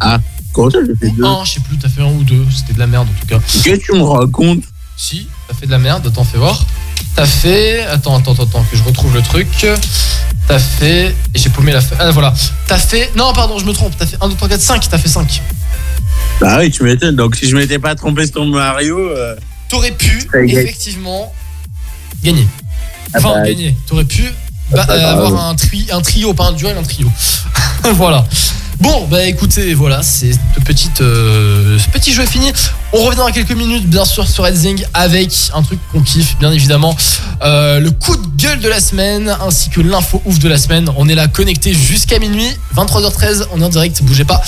Ah, 0.01 0.19
comment 0.52 0.69
ça, 0.70 0.78
j'ai 0.85 0.97
fait 0.97 1.15
deux? 1.15 1.24
Un, 1.24 1.44
je 1.44 1.52
sais 1.52 1.61
plus, 1.61 1.77
t'as 1.78 1.89
fait 1.89 2.02
un 2.02 2.07
ou 2.11 2.24
deux, 2.24 2.44
c'était 2.52 2.73
de 2.73 2.78
la 2.81 2.89
merde 2.89 3.07
en 3.09 3.20
tout 3.20 3.27
cas. 3.27 3.39
Qu'est-ce 3.62 3.81
que 3.81 3.85
tu 3.85 3.93
me 3.93 4.02
racontes 4.02 4.65
Si, 5.02 5.27
t'as 5.48 5.55
fait 5.55 5.64
de 5.64 5.70
la 5.70 5.78
merde, 5.78 6.06
attends, 6.06 6.24
fais 6.24 6.36
voir. 6.36 6.62
T'as 7.16 7.24
fait. 7.24 7.81
Attends, 7.86 8.18
attends, 8.18 8.32
attends, 8.32 8.43
attends, 8.43 8.66
que 8.70 8.77
je 8.77 8.82
retrouve 8.82 9.14
le 9.14 9.22
truc. 9.22 9.48
T'as 10.47 10.59
fait. 10.59 11.14
Et 11.35 11.39
j'ai 11.39 11.48
paumé 11.48 11.72
la 11.72 11.81
feuille. 11.81 11.97
Ah, 11.98 12.10
voilà. 12.10 12.35
T'as 12.66 12.77
fait. 12.77 13.10
Non, 13.16 13.32
pardon, 13.32 13.59
je 13.59 13.64
me 13.64 13.72
trompe. 13.72 13.94
T'as 13.98 14.05
fait 14.05 14.18
1, 14.20 14.28
2, 14.28 14.35
3, 14.35 14.48
4, 14.51 14.60
5. 14.60 14.89
T'as 14.90 14.98
fait 14.98 15.09
5. 15.09 15.40
Bah 16.43 16.59
oui, 16.59 16.70
tu 16.70 16.82
m'étonnes. 16.82 17.16
Donc 17.16 17.35
si 17.36 17.48
je 17.48 17.56
m'étais 17.56 17.78
pas 17.78 17.94
trompé 17.94 18.27
sur 18.27 18.44
Mario. 18.44 18.98
euh, 18.98 19.36
T'aurais 19.70 19.93
pu, 19.93 20.20
effectivement, 20.48 21.32
gagner. 22.22 22.47
Ah 23.14 23.18
Enfin, 23.18 23.32
bah, 23.36 23.47
gagner. 23.47 23.74
T'aurais 23.86 24.05
pu 24.05 24.24
bah, 24.70 24.85
pas 24.85 24.93
euh, 24.93 25.12
avoir 25.12 25.48
un, 25.48 25.55
tri, 25.55 25.86
un 25.90 26.02
trio, 26.02 26.35
pas 26.35 26.48
un 26.48 26.52
duel, 26.52 26.77
un 26.77 26.82
trio. 26.82 27.10
voilà. 27.94 28.27
Bon, 28.81 29.07
bah 29.11 29.24
écoutez, 29.24 29.74
voilà, 29.74 30.02
c'est 30.02 30.32
ce, 30.32 30.61
petite, 30.65 31.02
euh, 31.02 31.78
petit 31.93 32.15
jeu 32.15 32.24
fini. 32.24 32.51
On 32.94 33.02
revient 33.05 33.19
dans 33.19 33.31
quelques 33.31 33.52
minutes, 33.52 33.86
bien 33.86 34.07
sûr, 34.07 34.27
sur 34.27 34.44
Redzing 34.44 34.82
avec 34.94 35.32
un 35.55 35.62
truc 35.62 35.78
qu'on 35.93 36.01
kiffe, 36.01 36.39
bien 36.39 36.51
évidemment. 36.51 36.97
Euh, 37.43 37.78
le 37.78 37.90
coup 37.90 38.16
de 38.16 38.27
gueule 38.43 38.59
de 38.61 38.69
la 38.70 38.81
semaine, 38.81 39.36
ainsi 39.47 39.69
que 39.69 39.82
l'info 39.82 40.23
ouf 40.24 40.39
de 40.39 40.48
la 40.48 40.57
semaine. 40.57 40.89
On 40.97 41.09
est 41.11 41.15
là 41.15 41.28
connecté 41.28 41.74
jusqu'à 41.74 42.19
minuit, 42.19 42.48
23h13, 42.74 43.48
on 43.52 43.61
est 43.61 43.65
en 43.65 43.69
direct, 43.69 44.02
bougez 44.02 44.24
pas. 44.24 44.40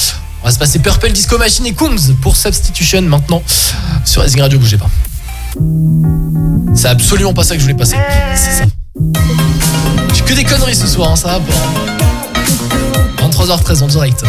On 0.42 0.46
va 0.46 0.50
se 0.50 0.58
passer 0.58 0.78
Purple 0.78 1.12
Disco 1.12 1.36
Machine 1.36 1.66
et 1.66 1.74
Kungs 1.74 2.14
pour 2.22 2.34
Substitution 2.34 3.02
maintenant 3.02 3.42
sur 4.06 4.22
Redzing 4.22 4.40
Radio, 4.40 4.58
bougez 4.58 4.78
pas. 4.78 4.88
C'est 6.74 6.88
absolument 6.88 7.34
pas 7.34 7.44
ça 7.44 7.54
que 7.54 7.60
je 7.60 7.66
voulais 7.66 7.76
passer. 7.76 7.96
C'est 8.34 8.62
ça. 8.62 8.64
J'ai 10.14 10.22
que 10.22 10.32
des 10.32 10.44
conneries 10.44 10.74
ce 10.74 10.86
soir, 10.86 11.10
hein, 11.10 11.16
ça 11.16 11.28
va 11.28 11.40
pas. 11.40 12.21
23h13 13.16 13.82
en 13.82 13.86
direct. 13.86 14.24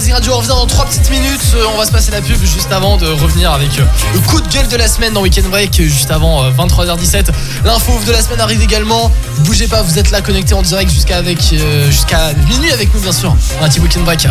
Sur 0.00 0.14
Radio. 0.14 0.32
On 0.32 0.36
revient 0.38 0.48
dans 0.48 0.66
3 0.66 0.86
petites 0.86 1.10
minutes. 1.10 1.40
Euh, 1.54 1.64
On 1.74 1.78
va 1.78 1.84
se 1.86 1.92
passer 1.92 2.10
la 2.10 2.20
pub 2.22 2.40
juste 2.42 2.72
avant 2.72 2.96
de 2.96 3.06
revenir 3.06 3.52
avec 3.52 3.78
euh, 3.78 3.84
le 4.14 4.20
coup 4.20 4.40
de 4.40 4.48
gueule 4.48 4.68
de 4.68 4.76
la 4.76 4.88
semaine 4.88 5.12
dans 5.12 5.20
Weekend 5.22 5.46
Break, 5.48 5.78
euh, 5.80 5.84
juste 5.84 6.10
avant 6.10 6.44
euh, 6.44 6.50
23h17. 6.50 7.26
L'info 7.64 7.92
ouf 7.92 8.04
de 8.04 8.12
la 8.12 8.22
semaine 8.22 8.40
arrive 8.40 8.62
également. 8.62 9.10
Bougez 9.40 9.68
pas, 9.68 9.82
vous 9.82 9.98
êtes 9.98 10.10
là 10.10 10.22
connectés 10.22 10.54
en 10.54 10.62
direct 10.62 10.90
jusqu'à 10.90 11.16
avec 11.18 11.38
euh, 11.52 11.90
jusqu'à 11.90 12.32
minuit 12.48 12.72
avec 12.72 12.92
nous, 12.94 13.00
bien 13.00 13.12
sûr. 13.12 13.34
Un 13.60 13.68
petit 13.68 13.80
Weekend 13.80 14.04
Break. 14.04 14.26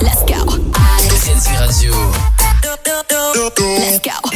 Let's 0.00 0.24
go. 0.26 0.58
Radio. 1.58 1.94
Let's 3.58 4.00
go. 4.02 4.30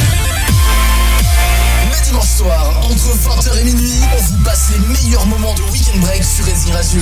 Le 1.89 2.05
dimanche 2.07 2.37
soir, 2.37 2.73
entre 2.83 3.41
20h 3.49 3.59
et 3.59 3.63
minuit, 3.63 3.99
on 4.17 4.21
vous 4.21 4.43
passe 4.43 4.69
les 4.71 4.79
meilleurs 4.93 5.25
moments 5.25 5.53
de 5.55 5.61
Weekend 5.71 5.99
Break 6.01 6.23
sur 6.23 6.45
Racing 6.45 6.73
Radio. 6.73 7.01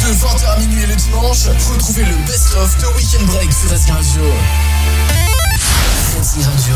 De 0.00 0.14
20h 0.14 0.46
à 0.54 0.58
minuit 0.58 0.86
le 0.86 0.94
dimanche, 0.96 1.46
retrouvez 1.72 2.04
le 2.04 2.14
best-of 2.26 2.76
de 2.78 2.86
Weekend 2.96 3.26
Break 3.26 3.52
sur 3.52 3.70
Racing 3.70 3.94
Radio. 3.94 4.22
Racing 6.16 6.42
Radio. 6.44 6.74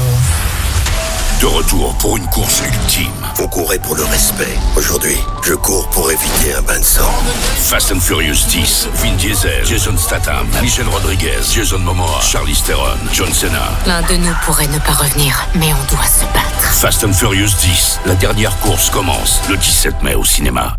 De 1.40 1.46
retour 1.46 1.94
pour 1.96 2.16
une 2.16 2.26
course 2.26 2.62
ultime. 2.64 3.10
Vous 3.36 3.48
courez 3.48 3.78
pour 3.78 3.96
le 3.96 4.04
respect. 4.04 4.56
Aujourd'hui, 4.76 5.16
je 5.42 5.54
cours 5.54 5.88
pour 5.88 6.10
éviter 6.10 6.54
un 6.54 6.62
bain 6.62 6.78
de 6.78 6.84
sang. 6.84 7.10
Fast 7.58 7.92
and 7.92 8.00
Furious 8.00 8.46
10, 8.48 8.88
Vin 8.94 9.14
Diesel, 9.16 9.64
Jason 9.66 9.96
Statham, 9.98 10.46
Michel 10.62 10.86
Rodriguez, 10.88 11.42
Jason 11.50 11.80
Momoa, 11.80 12.20
Charlize 12.22 12.62
Theron, 12.62 12.98
John 13.12 13.32
Cena. 13.32 13.72
L'un 13.86 14.02
de 14.02 14.14
nous 14.14 14.34
pourrait 14.44 14.68
ne 14.68 14.78
pas 14.78 14.92
revenir, 14.92 15.46
mais 15.54 15.72
on 15.72 15.94
doit 15.94 16.06
se 16.06 16.24
battre. 16.32 16.72
Fast 16.72 17.04
and 17.04 17.12
Furious 17.12 17.50
10, 17.60 18.00
la 18.06 18.14
dernière 18.14 18.56
course 18.60 18.90
commence 18.90 19.40
le 19.48 19.56
17 19.56 20.02
mai 20.02 20.14
au 20.14 20.24
cinéma. 20.24 20.78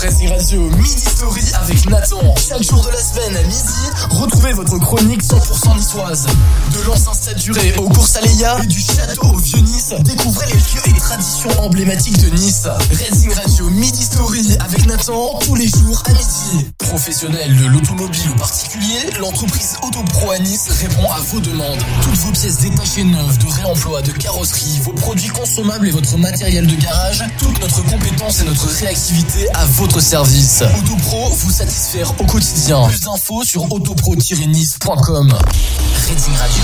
Racing 0.00 0.28
Radio, 0.28 0.62
Midi 0.76 1.00
Story 1.00 1.42
avec 1.60 1.90
Nathan. 1.90 2.34
Chaque 2.36 2.62
jour 2.62 2.80
de 2.84 2.90
la 2.90 3.00
semaine 3.02 3.36
à 3.36 3.42
midi, 3.42 4.08
retrouvez 4.10 4.52
votre 4.52 4.78
chronique 4.78 5.22
100% 5.24 5.76
niçoise. 5.76 6.26
De 6.72 6.86
l'ancien 6.86 7.12
stade 7.14 7.38
duré 7.38 7.74
aux 7.78 7.88
et 7.88 8.66
du 8.66 8.80
château 8.80 9.26
au 9.26 9.38
Vieux-Nice, 9.38 9.94
découvrez 10.00 10.46
les 10.46 10.52
lieux 10.52 10.82
et 10.86 10.92
les 10.92 11.00
traditions 11.00 11.50
emblématiques 11.60 12.18
de 12.18 12.28
Nice. 12.28 12.68
Racing 12.90 13.32
Radio, 13.32 13.70
Midi 13.70 14.04
Story 14.04 14.56
avec 14.60 14.86
Nathan, 14.86 15.38
tous 15.40 15.56
les 15.56 15.66
jours 15.66 16.00
à 16.06 16.10
midi. 16.10 16.66
Professionnel 16.78 17.56
de 17.56 17.66
l'automobile 17.66 18.30
ou 18.30 18.38
particulier, 18.38 19.10
l'entreprise 19.18 19.76
Autopro 19.82 20.30
à 20.30 20.38
Nice 20.38 20.68
répond 20.80 21.10
à 21.10 21.18
vos 21.20 21.40
demandes. 21.40 21.82
Toutes 22.02 22.18
vos 22.18 22.30
pièces 22.30 22.58
détachées 22.58 23.04
neuves, 23.04 23.38
de 23.38 23.46
réemploi, 23.46 24.02
de 24.02 24.12
carrosserie, 24.12 24.80
vos 24.84 24.92
produits 24.92 25.28
consommables 25.28 25.88
et 25.88 25.92
votre 25.92 26.16
matériel 26.18 26.66
de 26.66 26.76
garage, 26.76 27.24
toute 27.38 27.60
notre 27.60 27.82
compétence 27.84 28.40
et 28.40 28.44
notre 28.44 28.68
réactivité 28.68 29.48
à 29.54 29.64
votre 29.88 30.00
service. 30.00 30.62
Autopro, 30.76 31.30
vous 31.30 31.50
satisfaire 31.50 32.12
au 32.20 32.24
quotidien. 32.24 32.86
Plus 32.88 33.00
d'infos 33.00 33.42
sur 33.44 33.72
autopro-nice.com. 33.72 35.32
Rating 35.32 36.36
Radio. 36.36 36.62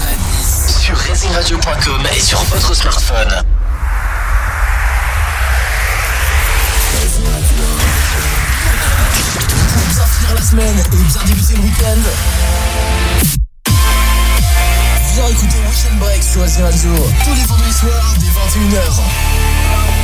à 0.00 0.12
Nice. 0.14 0.80
Sur 0.80 0.96
ratingradio.com 0.96 2.02
et 2.14 2.20
sur 2.20 2.40
votre 2.44 2.74
smartphone. 2.74 3.42
Pour 9.72 9.82
bien 9.88 10.04
finir 10.06 10.34
la 10.36 10.42
semaine 10.42 10.78
et 10.78 10.96
bien 10.96 11.22
débuter 11.26 11.54
le 11.56 11.62
week-end. 11.62 12.02
Viens 15.14 15.26
écouter 15.28 15.58
Weekend 15.68 15.98
Break 15.98 16.22
sur 16.22 16.40
Racing 16.42 16.62
Radio 16.62 16.94
tous 17.24 17.34
les 17.34 17.44
vendredis 17.44 17.72
soirs 17.72 18.14
dès 18.20 18.26
21h. 18.26 20.01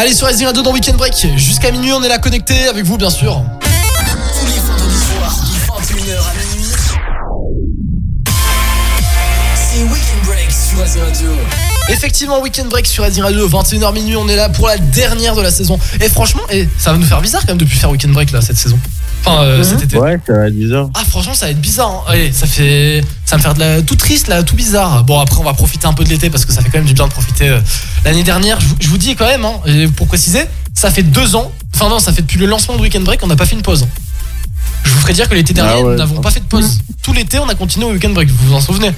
Allez 0.00 0.14
sur 0.14 0.28
Rising 0.28 0.46
Radio 0.46 0.62
dans 0.62 0.72
Weekend 0.72 0.96
Break. 0.96 1.26
Jusqu'à 1.36 1.70
minuit, 1.70 1.92
on 1.92 2.02
est 2.02 2.08
là 2.08 2.16
connecté 2.16 2.68
avec 2.68 2.86
vous, 2.86 2.96
bien 2.96 3.10
sûr. 3.10 3.44
Tous 3.60 4.46
les 4.46 4.58
vendredis 4.58 4.96
soirs, 4.96 5.44
de 5.44 5.92
21h 5.92 6.16
à 6.16 6.54
minuit. 6.54 6.72
C'est 9.54 9.82
Weekend 9.82 10.24
Break 10.24 10.50
sur 10.50 11.04
Radio. 11.04 11.28
Effectivement, 11.90 12.40
Weekend 12.40 12.70
Break 12.70 12.86
sur 12.86 13.04
Rising 13.04 13.24
Radio, 13.24 13.46
21h 13.46 13.92
minuit, 13.92 14.16
on 14.16 14.26
est 14.26 14.36
là 14.36 14.48
pour 14.48 14.68
la 14.68 14.78
dernière 14.78 15.34
de 15.34 15.42
la 15.42 15.50
saison. 15.50 15.78
Et 16.00 16.08
franchement, 16.08 16.44
et 16.48 16.66
ça 16.78 16.92
va 16.92 16.96
nous 16.96 17.04
faire 17.04 17.20
bizarre 17.20 17.42
quand 17.42 17.48
même 17.48 17.58
depuis 17.58 17.76
faire 17.76 17.90
Weekend 17.90 18.14
Break 18.14 18.30
là 18.30 18.40
cette 18.40 18.56
saison. 18.56 18.78
Enfin, 19.24 19.42
euh, 19.42 19.62
cet 19.62 19.82
été. 19.82 19.98
Ouais, 19.98 20.18
ça 20.26 20.32
va 20.32 20.46
être 20.48 20.54
bizarre. 20.56 20.88
Ah 20.94 21.02
franchement 21.08 21.34
ça 21.34 21.46
va 21.46 21.52
être 21.52 21.60
bizarre 21.60 21.90
hein. 21.90 22.02
Allez, 22.08 22.32
ça 22.32 22.46
fait 22.46 23.02
ça 23.26 23.36
va 23.36 23.38
me 23.38 23.42
faire 23.42 23.54
de 23.54 23.60
la 23.60 23.82
tout 23.82 23.94
triste 23.96 24.28
là 24.28 24.42
tout 24.42 24.56
bizarre 24.56 25.04
bon 25.04 25.18
après 25.20 25.38
on 25.38 25.44
va 25.44 25.52
profiter 25.52 25.86
un 25.86 25.92
peu 25.92 26.04
de 26.04 26.08
l'été 26.08 26.30
parce 26.30 26.44
que 26.46 26.52
ça 26.52 26.62
fait 26.62 26.70
quand 26.70 26.78
même 26.78 26.86
du 26.86 26.94
bien 26.94 27.06
de 27.06 27.12
profiter 27.12 27.48
euh, 27.48 27.60
l'année 28.04 28.22
dernière 28.22 28.58
je, 28.60 28.66
vous- 28.66 28.76
je 28.80 28.88
vous 28.88 28.98
dis 28.98 29.14
quand 29.16 29.26
même 29.26 29.44
hein, 29.44 29.60
et 29.66 29.86
pour 29.88 30.06
préciser 30.06 30.44
ça 30.74 30.90
fait 30.90 31.02
deux 31.02 31.36
ans 31.36 31.52
enfin 31.74 31.88
non 31.90 31.98
ça 31.98 32.12
fait 32.12 32.22
depuis 32.22 32.38
le 32.38 32.46
lancement 32.46 32.76
de 32.76 32.80
Weekend 32.82 33.04
Break 33.04 33.20
on 33.22 33.26
n'a 33.26 33.36
pas 33.36 33.46
fait 33.46 33.54
une 33.56 33.62
pause 33.62 33.86
je 34.84 34.90
vous 34.90 35.00
ferai 35.00 35.12
dire 35.12 35.28
que 35.28 35.34
l'été 35.34 35.52
dernier 35.52 35.72
Ah 35.74 35.80
ouais. 35.82 35.92
nous 35.92 35.98
n'avons 35.98 36.20
pas 36.22 36.30
fait 36.30 36.40
de 36.40 36.46
pause 36.46 36.78
tout 37.02 37.12
l'été 37.12 37.38
on 37.38 37.48
a 37.48 37.54
continué 37.54 37.86
au 37.86 37.92
Weekend 37.92 38.14
Break 38.14 38.28
vous 38.30 38.48
vous 38.48 38.54
en 38.54 38.60
souvenez? 38.60 38.90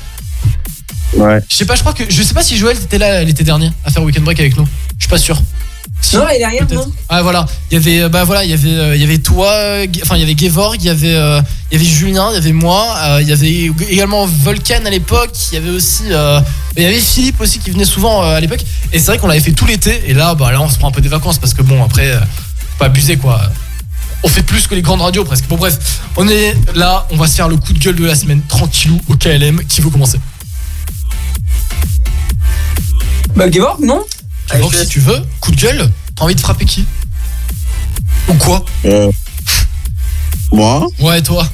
Ouais. 1.15 1.41
je 1.49 1.55
sais 1.57 1.67
pas 1.67 1.75
je 1.75 1.81
crois 1.81 1.93
que 1.93 2.05
je 2.09 2.23
sais 2.23 2.33
pas 2.35 2.43
si 2.43 2.57
Joël 2.57 2.77
était 2.77 2.99
là 2.99 3.23
l'été 3.25 3.43
dernier 3.45 3.71
à 3.85 3.91
faire 3.91 4.03
Weekend 4.03 4.25
Break 4.25 4.39
avec 4.41 4.57
nous 4.57 4.67
je 4.99 5.03
suis 5.05 5.11
pas 5.11 5.19
sûr 5.19 5.37
Non, 6.15 6.27
peut-être. 6.67 6.75
non. 6.75 6.93
Ah 7.09 7.23
voilà, 7.23 7.47
il 7.71 7.75
y 7.75 7.77
avait 7.77 8.03
euh, 8.03 8.09
bah 8.09 8.25
voilà, 8.25 8.45
il 8.45 8.51
y 8.51 8.53
avait 8.53 8.69
euh, 8.75 8.95
il 8.95 9.01
y 9.01 9.05
avait 9.05 9.19
toi, 9.19 9.51
enfin 10.03 10.17
il 10.17 10.21
y 10.21 10.23
avait 10.23 10.37
Gevorg, 10.37 10.77
il 10.79 10.85
y 10.87 10.91
avait 10.91 11.15
euh, 11.15 11.41
il 11.71 11.79
y 11.79 11.81
avait 11.81 11.91
Julien, 11.91 12.29
il 12.31 12.35
y 12.35 12.39
avait 12.39 12.53
moi, 12.53 12.95
euh, 13.03 13.23
il 13.23 13.29
y 13.29 13.33
avait 13.33 13.71
également 13.89 14.27
Volcan 14.27 14.85
à 14.85 14.91
l'époque, 14.91 15.31
il 15.51 15.55
y 15.55 15.59
avait 15.59 15.71
aussi 15.71 16.05
il 16.77 16.83
y 16.83 16.87
avait 16.87 16.99
Philippe 16.99 17.41
aussi 17.41 17.61
qui 17.61 17.71
venait 17.71 17.85
souvent 17.85 18.23
à 18.23 18.41
l'époque 18.41 18.61
et 18.93 18.99
c'est 18.99 19.07
vrai 19.07 19.19
qu'on 19.19 19.27
l'avait 19.29 19.41
fait 19.41 19.53
tout 19.53 19.67
l'été 19.67 20.03
et 20.07 20.13
là 20.15 20.35
bah 20.35 20.53
là 20.53 20.61
on 20.61 20.69
se 20.69 20.79
prend 20.79 20.89
un 20.89 20.93
peu 20.93 21.01
des 21.01 21.09
vacances 21.09 21.39
parce 21.39 21.55
que 21.55 21.63
bon 21.63 21.83
après 21.83 22.13
faut 22.13 22.79
pas 22.79 22.87
abuser 22.87 23.17
quoi. 23.17 23.41
On 24.25 24.29
fait 24.29 24.43
plus 24.43 24.67
que 24.69 24.75
les 24.77 24.83
grandes 24.83 25.01
radios 25.01 25.25
presque. 25.25 25.49
Bon 25.49 25.57
bref, 25.57 25.77
on 26.17 26.29
est 26.29 26.55
là, 26.75 27.07
on 27.11 27.17
va 27.17 27.27
se 27.27 27.35
faire 27.35 27.49
le 27.49 27.57
coup 27.57 27.73
de 27.73 27.79
gueule 27.79 27.97
de 27.97 28.05
la 28.05 28.15
semaine 28.15 28.41
tranquillou 28.47 29.01
au 29.09 29.17
KLM 29.17 29.65
qui 29.65 29.81
veut 29.81 29.91
commencer? 29.91 30.21
Bah, 33.35 33.51
Gevorg, 33.51 33.81
non? 33.81 34.05
Gevorg, 34.55 34.75
si 34.75 34.87
tu 34.89 35.01
veux, 35.01 35.19
coup 35.41 35.51
de 35.51 35.57
gueule, 35.57 35.89
t'as 36.15 36.25
envie 36.25 36.35
de 36.35 36.41
frapper 36.41 36.65
qui? 36.65 36.85
Ou 38.29 38.35
quoi? 38.35 38.65
Euh, 38.85 39.11
moi, 40.53 40.87
Ouais, 41.01 41.23
toi. 41.23 41.47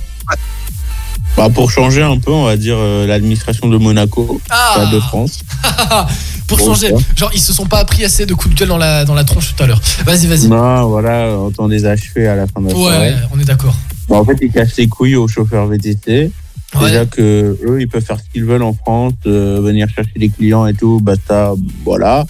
bah, 1.37 1.49
pour 1.51 1.71
changer 1.71 2.03
un 2.03 2.19
peu, 2.19 2.33
on 2.33 2.45
va 2.45 2.57
dire 2.57 2.77
euh, 2.79 3.07
l'administration 3.07 3.69
de 3.69 3.77
Monaco, 3.79 4.41
Ah. 4.51 4.89
De 4.93 5.01
France. 5.01 5.41
Pour 6.49 6.57
Bon, 6.57 6.65
changer. 6.69 6.95
Genre, 7.15 7.31
ils 7.35 7.41
se 7.41 7.53
sont 7.53 7.67
pas 7.67 7.79
appris 7.79 8.07
assez 8.07 8.25
de 8.25 8.33
coups 8.33 8.55
de 8.55 8.59
gueule 8.61 8.69
dans 8.69 8.79
la, 8.79 9.05
dans 9.05 9.13
la 9.15 9.23
tronche 9.25 9.55
tout 9.55 9.63
à 9.63 9.67
l'heure. 9.67 9.81
Vas-y, 10.07 10.27
vas-y. 10.27 10.49
Non, 10.49 10.89
voilà, 10.89 11.37
autant 11.37 11.69
des 11.69 11.85
achevés 11.85 12.27
à 12.27 12.35
la 12.37 12.47
fin 12.47 12.63
de 12.63 12.69
la 12.69 12.75
Ouais, 12.75 12.81
soirée. 12.81 12.99
ouais, 13.11 13.17
on 13.35 13.39
est 13.39 13.45
d'accord. 13.45 13.77
Bah, 14.09 14.17
en 14.17 14.25
fait, 14.25 14.39
ils 14.41 14.51
cassent 14.51 14.77
les 14.79 14.89
couilles 14.89 15.17
aux 15.17 15.29
chauffeurs 15.29 15.67
VTC. 15.67 16.31
Ouais. 16.75 16.87
Déjà 16.89 17.05
que 17.05 17.59
eux, 17.67 17.81
ils 17.81 17.87
peuvent 17.89 18.03
faire 18.03 18.17
ce 18.19 18.25
qu'ils 18.33 18.45
veulent 18.47 18.63
en 18.63 18.73
France, 18.73 19.13
euh, 19.27 19.61
venir 19.63 19.89
chercher 19.95 20.13
des 20.17 20.31
clients 20.31 20.67
et 20.67 20.73
tout, 20.73 21.01
basta, 21.03 21.53
voilà. 21.85 22.25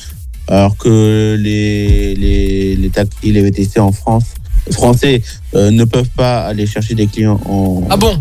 Alors 0.48 0.76
que 0.76 1.36
les, 1.38 2.14
les, 2.14 2.76
les 2.76 2.88
taxis, 2.90 3.32
les 3.32 3.42
VTC 3.42 3.78
en 3.80 3.92
France, 3.92 4.24
français, 4.72 5.22
euh, 5.54 5.70
ne 5.70 5.84
peuvent 5.84 6.08
pas 6.16 6.40
aller 6.46 6.66
chercher 6.66 6.94
des 6.94 7.06
clients 7.06 7.40
en, 7.44 7.82
Ah 7.90 7.96
bon? 7.96 8.20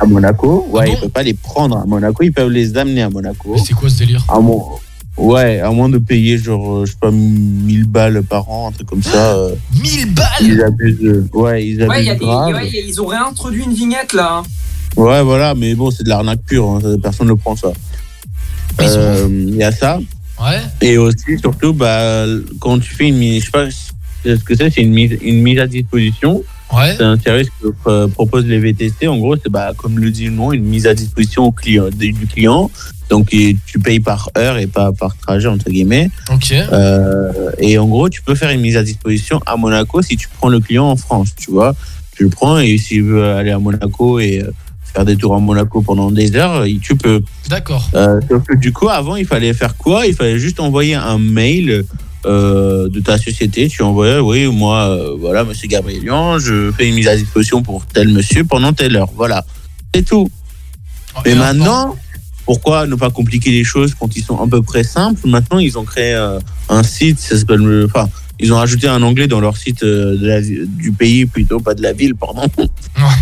à 0.00 0.06
Monaco. 0.06 0.66
Ouais, 0.70 0.92
ils 0.92 0.96
peuvent 0.98 1.10
pas 1.10 1.22
les 1.22 1.34
prendre 1.34 1.76
à 1.76 1.84
Monaco, 1.84 2.22
ils 2.22 2.32
peuvent 2.32 2.50
les 2.50 2.76
amener 2.78 3.02
à 3.02 3.10
Monaco. 3.10 3.56
C'est 3.64 3.74
quoi 3.74 3.88
ce 3.90 3.98
délire? 3.98 4.24
À 4.28 4.38
Ouais, 5.20 5.58
à 5.58 5.70
moins 5.72 5.88
de 5.88 5.98
payer 5.98 6.38
genre, 6.38 6.76
euh, 6.78 6.86
je 6.86 6.92
sais 6.92 6.98
pas, 7.00 7.10
1000 7.10 7.86
balles 7.86 8.22
par 8.22 8.48
an, 8.48 8.68
un 8.68 8.72
truc 8.72 8.86
comme 8.88 9.02
ça. 9.02 9.34
euh, 9.36 9.54
1000 9.82 10.14
balles? 10.14 10.26
Ils 10.40 10.62
abusent. 10.62 10.98
euh, 11.02 11.28
Ouais, 11.34 11.66
ils 11.66 11.82
abusent 11.82 11.88
Ouais, 11.90 12.02
il 12.02 12.06
y 12.06 12.10
a 12.10 12.14
des, 12.14 12.24
grave. 12.24 12.54
ouais, 12.54 12.70
ils 12.86 13.02
ont 13.02 13.06
réintroduit 13.06 13.64
une 13.64 13.72
vignette 13.74 14.12
là. 14.12 14.42
Ouais, 14.96 15.20
voilà, 15.22 15.54
mais 15.56 15.74
bon, 15.74 15.90
c'est 15.90 16.04
de 16.04 16.08
l'arnaque 16.08 16.42
pure, 16.46 16.70
hein, 16.70 16.96
personne 17.02 17.26
ne 17.28 17.34
prend 17.34 17.56
ça. 17.56 17.72
Euh, 18.80 19.26
Il 19.28 19.56
y 19.56 19.64
a 19.64 19.72
ça. 19.72 19.98
Ouais. 20.40 20.60
Et 20.80 20.98
aussi, 20.98 21.38
surtout, 21.40 21.72
bah, 21.72 22.24
quand 22.60 22.78
tu 22.78 22.94
fais 22.94 23.08
une 23.08 23.16
mise, 23.16 23.40
je 23.40 23.46
sais 23.46 23.52
pas 23.52 23.70
ce 24.24 24.44
que 24.44 24.54
c'est, 24.54 24.70
c'est 24.70 24.82
une 24.82 24.92
mise, 24.92 25.16
une 25.22 25.42
mise 25.42 25.58
à 25.58 25.66
disposition. 25.66 26.42
Ouais. 26.72 26.94
C'est 26.96 27.04
un 27.04 27.18
service 27.18 27.48
que 27.62 27.68
euh, 27.86 28.08
proposent 28.08 28.46
les 28.46 28.58
VTC. 28.58 29.08
En 29.08 29.16
gros, 29.16 29.36
c'est 29.36 29.50
bah, 29.50 29.72
comme 29.76 29.98
le 29.98 30.10
dit 30.10 30.26
le 30.26 30.32
nom, 30.32 30.52
une 30.52 30.64
mise 30.64 30.86
à 30.86 30.94
disposition 30.94 31.44
au 31.44 31.52
client, 31.52 31.88
du 31.90 32.26
client. 32.26 32.70
Donc, 33.08 33.28
tu 33.30 33.78
payes 33.82 34.00
par 34.00 34.28
heure 34.36 34.58
et 34.58 34.66
pas 34.66 34.92
par 34.92 35.16
trajet, 35.16 35.48
entre 35.48 35.70
guillemets. 35.70 36.10
Ok. 36.30 36.52
Euh, 36.52 37.50
et 37.58 37.78
en 37.78 37.86
gros, 37.86 38.08
tu 38.08 38.20
peux 38.22 38.34
faire 38.34 38.50
une 38.50 38.60
mise 38.60 38.76
à 38.76 38.82
disposition 38.82 39.40
à 39.46 39.56
Monaco 39.56 40.02
si 40.02 40.16
tu 40.16 40.28
prends 40.28 40.50
le 40.50 40.60
client 40.60 40.90
en 40.90 40.96
France, 40.96 41.30
tu 41.36 41.50
vois. 41.50 41.74
Tu 42.14 42.24
le 42.24 42.30
prends 42.30 42.58
et 42.58 42.76
s'il 42.76 43.04
veut 43.04 43.24
aller 43.24 43.50
à 43.50 43.58
Monaco 43.58 44.18
et 44.18 44.42
euh, 44.42 44.50
faire 44.98 45.04
des 45.04 45.16
tours 45.16 45.36
à 45.36 45.38
Monaco 45.38 45.80
pendant 45.80 46.10
des 46.10 46.34
heures, 46.34 46.66
il- 46.66 46.80
tu 46.80 46.96
peux. 46.96 47.22
D'accord. 47.48 47.88
Euh, 47.94 48.20
du 48.56 48.72
coup, 48.72 48.88
avant, 48.88 49.14
il 49.14 49.26
fallait 49.26 49.54
faire 49.54 49.76
quoi? 49.76 50.06
Il 50.06 50.14
fallait 50.14 50.40
juste 50.40 50.58
envoyer 50.58 50.96
un 50.96 51.18
mail 51.18 51.84
euh, 52.26 52.88
de 52.88 52.98
ta 52.98 53.16
société. 53.16 53.68
Tu 53.68 53.82
envoyais, 53.82 54.18
oui, 54.18 54.48
moi, 54.48 54.88
euh, 54.88 55.14
voilà, 55.20 55.44
monsieur 55.44 55.68
Gabrielian, 55.68 56.40
je 56.40 56.72
fais 56.72 56.88
une 56.88 56.96
mise 56.96 57.06
à 57.06 57.16
disposition 57.16 57.62
pour 57.62 57.86
tel 57.86 58.08
monsieur 58.08 58.42
pendant 58.42 58.72
telle 58.72 58.96
heure. 58.96 59.10
Voilà. 59.14 59.44
C'est 59.94 60.04
tout. 60.04 60.28
Mais 61.24 61.36
maintenant, 61.36 61.96
pourquoi 62.44 62.88
ne 62.88 62.96
pas 62.96 63.10
compliquer 63.10 63.52
les 63.52 63.62
choses 63.62 63.94
quand 63.94 64.16
ils 64.16 64.24
sont 64.24 64.38
à 64.42 64.48
peu 64.48 64.62
près 64.62 64.82
simples? 64.82 65.20
Maintenant, 65.28 65.60
ils 65.60 65.78
ont 65.78 65.84
créé 65.84 66.14
euh, 66.14 66.40
un 66.68 66.82
site, 66.82 67.20
ça 67.20 67.38
s'appelle, 67.38 67.62
euh, 67.62 67.86
enfin, 67.86 68.08
ils 68.40 68.52
ont 68.52 68.56
rajouté 68.56 68.86
un 68.88 69.02
onglet 69.02 69.26
dans 69.26 69.40
leur 69.40 69.56
site 69.56 69.82
euh, 69.82 70.16
de 70.16 70.26
la- 70.26 70.40
du 70.40 70.92
pays, 70.92 71.26
plutôt 71.26 71.60
pas 71.60 71.74
de 71.74 71.82
la 71.82 71.92
ville, 71.92 72.14
pardon, 72.14 72.42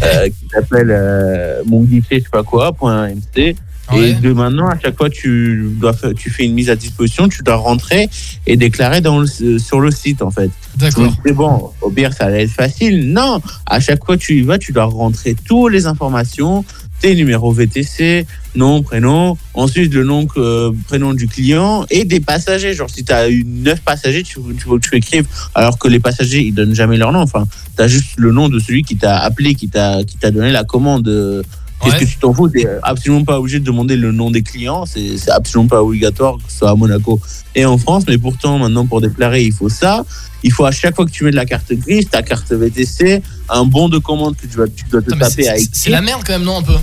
euh, 0.02 0.28
qui 0.28 0.48
s'appelle 0.52 0.90
euh, 0.90 1.62
je 1.64 2.00
sais 2.08 2.24
pas 2.30 2.42
quoi, 2.42 2.72
point 2.72 3.08
.mc. 3.08 3.56
Et 3.94 4.14
de 4.14 4.32
maintenant, 4.32 4.66
à 4.68 4.76
chaque 4.80 4.96
fois 4.96 5.08
tu 5.08 5.70
dois 5.80 5.92
tu 6.16 6.28
fais 6.28 6.44
une 6.44 6.54
mise 6.54 6.70
à 6.70 6.74
disposition, 6.74 7.28
tu 7.28 7.44
dois 7.44 7.54
rentrer 7.54 8.08
et 8.44 8.56
déclarer 8.56 9.00
dans 9.00 9.20
le- 9.20 9.58
sur 9.60 9.78
le 9.78 9.92
site 9.92 10.22
en 10.22 10.32
fait. 10.32 10.50
D'accord. 10.76 11.12
C'est 11.24 11.32
bon, 11.32 11.70
au 11.80 11.90
pire 11.90 12.12
ça 12.12 12.24
allait 12.24 12.42
être 12.42 12.50
facile. 12.50 13.12
Non, 13.12 13.40
à 13.64 13.78
chaque 13.78 14.04
fois 14.04 14.16
tu 14.16 14.40
y 14.40 14.42
vas, 14.42 14.58
tu 14.58 14.72
dois 14.72 14.86
rentrer 14.86 15.36
toutes 15.46 15.72
les 15.72 15.86
informations, 15.86 16.64
tes 17.00 17.14
numéros 17.14 17.52
VTC, 17.52 18.26
nom, 18.54 18.82
prénom, 18.82 19.36
ensuite 19.54 19.92
le 19.92 20.04
nom, 20.04 20.26
que- 20.26 20.72
prénom 20.86 21.12
du 21.14 21.28
client 21.28 21.84
et 21.90 22.04
des 22.04 22.20
passagers. 22.20 22.74
Genre 22.74 22.88
si 22.90 23.04
tu 23.04 23.12
as 23.12 23.28
eu 23.28 23.44
neuf 23.44 23.80
passagers, 23.80 24.22
tu, 24.22 24.38
faut 24.58 24.78
que 24.78 24.88
tu 24.88 24.96
écrives, 24.96 25.26
alors 25.54 25.78
que 25.78 25.88
les 25.88 26.00
passagers 26.00 26.40
ils 26.40 26.52
donnent 26.54 26.74
jamais 26.74 26.96
leur 26.96 27.12
nom. 27.12 27.20
Enfin, 27.20 27.46
tu 27.76 27.82
as 27.82 27.88
juste 27.88 28.14
le 28.16 28.32
nom 28.32 28.48
de 28.48 28.58
celui 28.58 28.82
qui 28.82 28.96
t'a 28.96 29.18
appelé, 29.18 29.54
qui 29.54 29.68
t'a 29.68 30.02
qui 30.04 30.16
t'a 30.16 30.30
donné 30.30 30.50
la 30.52 30.64
commande. 30.64 31.44
Qu'est-ce 31.82 31.96
que 31.96 32.04
tu 32.04 32.16
t'en 32.18 32.32
fous? 32.32 32.48
T'es 32.48 32.66
absolument 32.82 33.24
pas 33.24 33.38
obligé 33.38 33.60
de 33.60 33.64
demander 33.64 33.96
le 33.96 34.10
nom 34.12 34.30
des 34.30 34.42
clients. 34.42 34.84
C'est 34.86 35.30
absolument 35.30 35.68
pas 35.68 35.82
obligatoire, 35.82 36.36
que 36.38 36.50
ce 36.50 36.58
soit 36.58 36.70
à 36.70 36.74
Monaco 36.74 37.20
et 37.54 37.64
en 37.64 37.76
France. 37.78 38.04
Mais 38.08 38.18
pourtant, 38.18 38.58
maintenant, 38.58 38.86
pour 38.86 39.00
déclarer, 39.00 39.44
il 39.44 39.52
faut 39.52 39.68
ça. 39.68 40.04
Il 40.42 40.52
faut 40.52 40.64
à 40.64 40.72
chaque 40.72 40.94
fois 40.96 41.04
que 41.04 41.10
tu 41.10 41.24
mets 41.24 41.30
de 41.32 41.36
la 41.36 41.44
carte 41.46 41.72
grise, 41.72 42.08
ta 42.08 42.22
carte 42.22 42.52
VTC, 42.52 43.22
un 43.48 43.64
bon 43.64 43.88
de 43.88 43.98
commande 43.98 44.36
que 44.36 44.46
tu 44.46 44.56
dois, 44.56 44.68
tu 44.68 44.84
dois 44.90 45.02
te 45.02 45.10
taper 45.10 45.42
c'est- 45.42 45.48
à 45.48 45.54
c'est- 45.72 45.90
la 45.90 46.00
merde 46.00 46.22
quand 46.26 46.32
même, 46.34 46.44
non, 46.44 46.58
un 46.58 46.62
peu? 46.62 46.74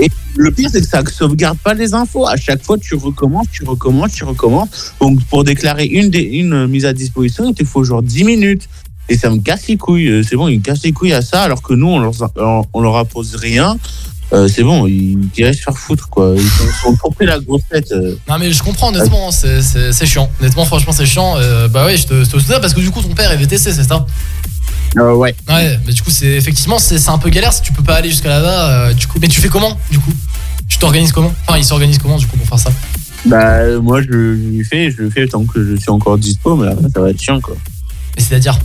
Et 0.00 0.10
le 0.36 0.50
pire, 0.50 0.70
c'est 0.72 0.80
que 0.80 0.86
ça 0.88 1.02
ne 1.02 1.08
sauvegarde 1.08 1.58
pas 1.58 1.72
les 1.74 1.94
infos. 1.94 2.26
À 2.26 2.36
chaque 2.36 2.62
fois, 2.64 2.76
tu 2.78 2.94
recommences, 2.96 3.46
tu 3.52 3.64
recommences, 3.64 4.12
tu 4.12 4.24
recommences. 4.24 4.94
Donc, 5.00 5.22
pour 5.26 5.44
déclarer 5.44 5.84
une, 5.86 6.12
une 6.14 6.66
mise 6.66 6.84
à 6.84 6.92
disposition, 6.92 7.44
il 7.48 7.54
te 7.54 7.64
faut 7.64 7.84
genre 7.84 8.02
10 8.02 8.24
minutes. 8.24 8.68
Et 9.08 9.18
ça 9.18 9.28
me 9.30 9.38
casse 9.38 9.66
les 9.68 9.76
couilles. 9.76 10.08
Euh, 10.08 10.22
C'est 10.22 10.36
bon, 10.36 10.48
ils 10.48 10.58
me 10.58 10.62
cassent 10.62 10.82
les 10.82 10.92
couilles 10.92 11.12
à 11.12 11.22
ça, 11.22 11.42
alors 11.42 11.60
que 11.62 11.74
nous, 11.74 11.88
on 11.88 11.98
leur, 12.00 12.12
on, 12.36 12.64
on 12.72 12.80
leur 12.80 12.96
impose 12.96 13.34
rien. 13.36 13.76
Euh, 14.32 14.48
c'est 14.48 14.62
bon, 14.64 14.86
ils 14.86 15.18
iraient 15.36 15.52
se 15.52 15.60
faire 15.62 15.76
foutre, 15.76 16.08
quoi. 16.08 16.32
Ils 16.34 16.40
sont, 16.42 16.64
ils 16.66 16.82
sont 16.82 16.96
trop 16.96 17.10
pris 17.10 17.26
la 17.26 17.38
grosse 17.38 17.60
tête. 17.70 17.92
euh. 17.92 18.16
Non 18.28 18.38
mais 18.38 18.50
je 18.52 18.62
comprends 18.62 18.88
honnêtement, 18.88 19.30
c'est- 19.30 19.60
c'est 19.62 19.92
c'est 19.92 20.06
chiant. 20.06 20.28
Honnêtement, 20.40 20.64
franchement, 20.64 20.92
c'est 20.92 21.04
chiant. 21.06 21.34
Euh, 21.36 21.68
bah 21.68 21.84
ouais, 21.84 21.96
je 21.98 22.06
te, 22.06 22.24
je 22.24 22.30
te 22.30 22.38
soutiens 22.38 22.58
parce 22.58 22.72
que 22.72 22.80
du 22.80 22.90
coup, 22.90 23.02
ton 23.02 23.14
père 23.14 23.30
est 23.30 23.36
VTC, 23.36 23.72
c'est 23.72 23.84
ça? 23.84 24.06
Ouais. 24.96 25.34
Ouais, 25.48 25.78
mais 25.86 25.92
du 25.92 26.02
coup, 26.02 26.10
c'est 26.10 26.26
effectivement, 26.28 26.78
c'est 26.78 26.98
c'est 26.98 27.10
un 27.10 27.18
peu 27.18 27.28
galère 27.28 27.52
si 27.52 27.60
tu 27.62 27.72
peux 27.72 27.82
pas 27.82 27.96
aller 27.96 28.08
jusqu'à 28.08 28.28
là-bas. 28.30 28.70
euh, 28.88 28.92
du 28.94 29.06
coup, 29.06 29.18
mais 29.20 29.28
tu 29.28 29.40
fais 29.40 29.48
comment, 29.48 29.76
du 29.90 29.98
coup? 29.98 30.12
Tu 30.68 30.78
t'organises 30.78 31.12
comment? 31.12 31.32
Enfin, 31.46 31.58
il 31.58 31.64
s'organise 31.64 31.98
comment, 31.98 32.16
du 32.16 32.26
coup, 32.26 32.36
pour 32.38 32.46
faire 32.46 32.58
ça? 32.58 32.70
Bah, 33.26 33.78
moi, 33.82 34.00
je 34.02 34.08
le 34.08 34.36
je 34.36 34.58
le 34.58 34.64
fais, 34.64 34.90
je 34.90 35.02
le 35.02 35.10
fais 35.10 35.26
tant 35.28 35.44
que 35.44 35.62
je 35.64 35.76
suis 35.76 35.90
encore 35.90 36.16
dispo, 36.18 36.56
mais 36.56 36.68
après, 36.68 36.88
ça 36.94 37.00
va 37.00 37.10
être 37.10 37.20
chiant, 37.20 37.40
quoi. 37.40 37.56
Mais 38.16 38.22
c'est-à-dire? 38.22 38.58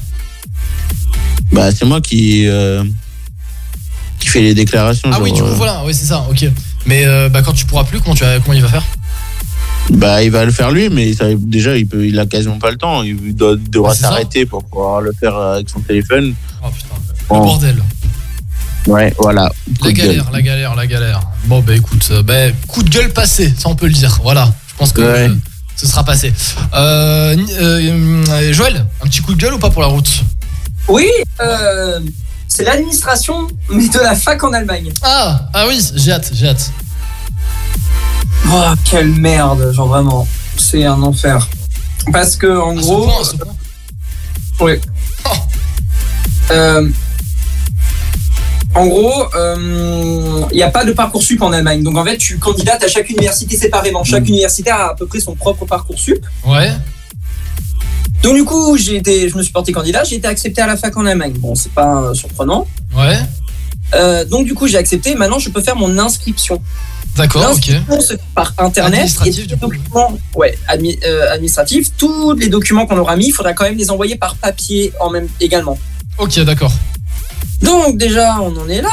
Bah, 1.51 1.71
c'est 1.71 1.85
moi 1.85 1.99
qui, 2.01 2.47
euh, 2.47 2.83
qui 4.19 4.27
fait 4.27 4.41
les 4.41 4.53
déclarations. 4.53 5.09
Ah 5.11 5.19
oui, 5.21 5.31
du 5.31 5.41
coup, 5.41 5.47
euh, 5.47 5.53
voilà, 5.53 5.83
oui, 5.85 5.93
c'est 5.93 6.05
ça, 6.05 6.25
ok. 6.29 6.45
Mais 6.85 7.05
euh, 7.05 7.29
bah, 7.29 7.41
quand 7.41 7.53
tu 7.53 7.65
pourras 7.65 7.83
plus, 7.83 7.99
comment, 8.01 8.15
tu 8.15 8.23
vas, 8.23 8.39
comment 8.39 8.53
il 8.53 8.61
va 8.61 8.67
faire? 8.69 8.83
Bah, 9.91 10.21
il 10.23 10.29
va 10.31 10.45
le 10.45 10.51
faire 10.51 10.69
lui, 10.71 10.89
mais 10.89 11.13
ça, 11.13 11.25
déjà, 11.35 11.75
il 11.75 11.87
peut, 11.87 12.05
il 12.05 12.19
a 12.19 12.25
quasiment 12.27 12.59
pas 12.59 12.69
le 12.69 12.77
temps. 12.77 13.01
Il 13.03 13.35
doit, 13.35 13.55
il 13.59 13.69
devra 13.69 13.91
Ah, 13.91 13.95
c'est 13.95 14.01
ça 14.03 14.09
s'arrêter 14.09 14.45
pour 14.45 14.63
pouvoir 14.63 15.01
le 15.01 15.11
faire 15.19 15.35
avec 15.35 15.69
son 15.69 15.79
téléphone. 15.79 16.35
Oh 16.63 16.67
putain, 16.69 16.87
Bon. 17.29 17.39
le 17.39 17.45
bordel. 17.45 17.83
Ouais, 18.87 19.13
voilà. 19.19 19.49
Coup 19.79 19.85
La 19.85 19.91
de 19.91 19.95
gueule. 19.97 20.07
galère, 20.07 20.31
la 20.31 20.41
galère, 20.41 20.75
la 20.75 20.87
galère. 20.87 21.21
Bon, 21.45 21.61
bah 21.61 21.75
écoute, 21.75 22.07
euh, 22.11 22.21
bah, 22.23 22.51
coup 22.67 22.83
de 22.83 22.89
gueule 22.89 23.11
passé, 23.11 23.53
ça 23.57 23.69
on 23.69 23.75
peut 23.75 23.87
le 23.87 23.93
dire. 23.93 24.19
Voilà, 24.23 24.51
je 24.69 24.75
pense 24.77 24.93
que 24.93 25.01
Ouais. 25.01 25.29
euh, 25.29 25.35
ce 25.75 25.85
sera 25.87 26.03
passé. 26.03 26.33
Euh, 26.73 27.35
euh, 27.59 28.23
euh, 28.29 28.53
Joël, 28.53 28.85
un 29.03 29.07
petit 29.07 29.21
coup 29.21 29.33
de 29.33 29.39
gueule 29.41 29.53
ou 29.53 29.59
pas 29.59 29.69
pour 29.69 29.81
la 29.81 29.87
route? 29.87 30.23
Oui, 30.89 31.07
euh, 31.39 31.99
c'est 32.47 32.63
l'administration, 32.63 33.47
mais 33.69 33.87
de 33.87 33.99
la 33.99 34.15
fac 34.15 34.43
en 34.43 34.51
Allemagne. 34.53 34.91
Ah, 35.03 35.47
ah 35.53 35.65
oui, 35.67 35.79
j'ai 35.95 36.11
hâte, 36.11 36.31
j'ai 36.33 36.47
hâte. 36.47 36.71
Oh, 38.51 38.63
quelle 38.83 39.09
merde, 39.09 39.71
genre 39.71 39.87
vraiment. 39.87 40.27
C'est 40.57 40.83
un 40.85 41.01
enfer. 41.03 41.47
Parce 42.11 42.35
que, 42.35 42.47
en 42.47 42.73
gros. 42.73 43.07
Oui. 44.61 44.73
Euh, 46.51 46.89
en 48.73 48.87
gros, 48.87 49.25
il 49.35 50.55
n'y 50.55 50.63
a 50.63 50.71
pas 50.71 50.85
de 50.85 50.91
parcours 50.93 51.21
sup 51.21 51.43
en 51.43 51.51
Allemagne. 51.51 51.83
Donc 51.83 51.95
en 51.95 52.03
fait, 52.03 52.17
tu 52.17 52.39
candidates 52.39 52.83
à 52.83 52.87
chaque 52.87 53.09
université 53.11 53.55
séparément. 53.55 54.03
Chaque 54.03 54.27
université 54.27 54.71
a 54.71 54.87
à 54.89 54.95
peu 54.95 55.05
près 55.05 55.19
son 55.19 55.35
propre 55.35 55.65
parcours 55.65 55.99
sup. 55.99 56.25
Ouais. 56.43 56.71
Donc 58.23 58.35
du 58.35 58.43
coup, 58.43 58.77
j'ai 58.77 58.97
été, 58.97 59.29
je 59.29 59.37
me 59.37 59.41
suis 59.43 59.51
porté 59.51 59.71
candidat, 59.71 60.03
j'ai 60.03 60.15
été 60.17 60.27
accepté 60.27 60.61
à 60.61 60.67
la 60.67 60.75
fac 60.77 60.95
en 60.97 61.05
Allemagne. 61.05 61.33
Bon, 61.37 61.55
c'est 61.55 61.71
pas 61.71 62.01
euh, 62.03 62.13
surprenant. 62.13 62.67
Ouais. 62.95 63.17
Euh, 63.95 64.25
donc 64.25 64.45
du 64.45 64.53
coup, 64.53 64.67
j'ai 64.67 64.77
accepté. 64.77 65.15
Maintenant, 65.15 65.39
je 65.39 65.49
peux 65.49 65.61
faire 65.61 65.75
mon 65.75 65.97
inscription. 65.97 66.61
D'accord, 67.15 67.41
ok. 67.41 67.47
L'inscription 67.67 68.01
se 68.01 68.13
fait 68.13 68.19
par 68.35 68.53
internet. 68.59 68.93
Administratif, 68.99 69.45
et 69.45 69.57
tous 69.57 69.71
les 69.71 69.77
documents, 69.79 70.17
ouais, 70.35 70.57
admi- 70.67 70.99
euh, 71.05 71.31
administratifs. 71.33 71.87
Tous 71.97 72.33
les 72.33 72.49
documents 72.49 72.85
qu'on 72.85 72.97
aura 72.97 73.15
mis, 73.15 73.27
il 73.27 73.31
faudra 73.31 73.53
quand 73.53 73.63
même 73.63 73.77
les 73.77 73.89
envoyer 73.89 74.15
par 74.15 74.35
papier 74.35 74.91
en 74.99 75.09
même 75.09 75.27
également. 75.39 75.77
Ok, 76.17 76.39
d'accord. 76.41 76.71
Donc 77.61 77.97
déjà, 77.97 78.37
on 78.41 78.55
en 78.57 78.69
est 78.69 78.81
là. 78.81 78.89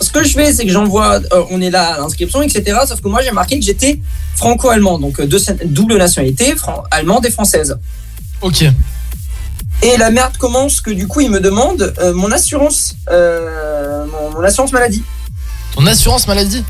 Ce 0.00 0.10
que 0.10 0.22
je 0.24 0.32
fais, 0.34 0.52
c'est 0.52 0.66
que 0.66 0.72
j'envoie, 0.72 1.20
euh, 1.32 1.44
on 1.50 1.60
est 1.62 1.70
là 1.70 1.94
à 1.94 1.98
l'inscription, 1.98 2.42
etc. 2.42 2.78
Sauf 2.86 3.00
que 3.00 3.08
moi, 3.08 3.22
j'ai 3.22 3.30
marqué 3.30 3.58
que 3.58 3.64
j'étais 3.64 4.00
franco-allemand, 4.34 4.98
donc 4.98 5.20
deux, 5.22 5.38
double 5.64 5.96
nationalité, 5.96 6.54
allemande 6.90 7.24
et 7.26 7.30
française. 7.30 7.78
Ok. 8.42 8.64
Et 9.82 9.96
la 9.98 10.10
merde 10.10 10.36
commence 10.38 10.80
que 10.80 10.90
du 10.90 11.06
coup, 11.06 11.20
il 11.20 11.30
me 11.30 11.38
demande 11.40 11.92
euh, 12.00 12.14
mon 12.14 12.32
assurance, 12.32 12.96
euh, 13.10 14.06
mon, 14.06 14.30
mon 14.38 14.42
assurance 14.42 14.72
maladie. 14.72 15.02
Ton 15.74 15.86
assurance 15.86 16.26
maladie? 16.26 16.64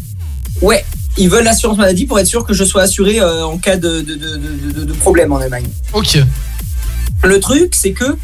Ouais, 0.60 0.84
ils 1.16 1.30
veulent 1.30 1.44
l'assurance 1.44 1.78
maladie 1.78 2.04
pour 2.06 2.18
être 2.18 2.26
sûr 2.26 2.44
que 2.44 2.52
je 2.52 2.64
sois 2.64 2.82
assuré 2.82 3.20
euh, 3.20 3.46
en 3.46 3.58
cas 3.58 3.76
de, 3.76 4.00
de, 4.00 4.14
de, 4.14 4.36
de- 4.36 4.72
de- 4.80 4.84
de 4.84 4.92
problème 4.94 5.32
en 5.32 5.36
Allemagne. 5.38 5.66
Ok. 5.92 6.18
Le 7.22 7.40
truc, 7.40 7.74
c'est 7.76 7.92
que 7.92 8.16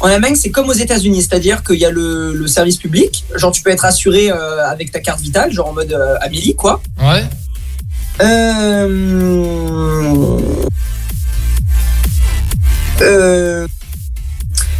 en 0.00 0.08
Allemagne, 0.08 0.34
c'est 0.34 0.50
comme 0.50 0.68
aux 0.68 0.72
États-Unis, 0.74 1.22
c'est-à-dire 1.22 1.62
qu'il 1.62 1.78
y 1.78 1.84
a 1.84 1.90
le, 1.90 2.34
le 2.34 2.46
service 2.48 2.76
public. 2.78 3.24
Genre, 3.36 3.52
tu 3.52 3.62
peux 3.62 3.70
être 3.70 3.84
assuré 3.84 4.30
euh, 4.32 4.66
avec 4.68 4.90
ta 4.90 4.98
carte 5.00 5.20
vitale, 5.20 5.52
genre 5.52 5.68
en 5.68 5.72
mode 5.72 5.92
euh, 5.92 6.16
Amélie, 6.20 6.56
quoi. 6.56 6.82
Ouais. 7.00 7.24
Euh... 8.20 8.88
Euh... 13.02 13.66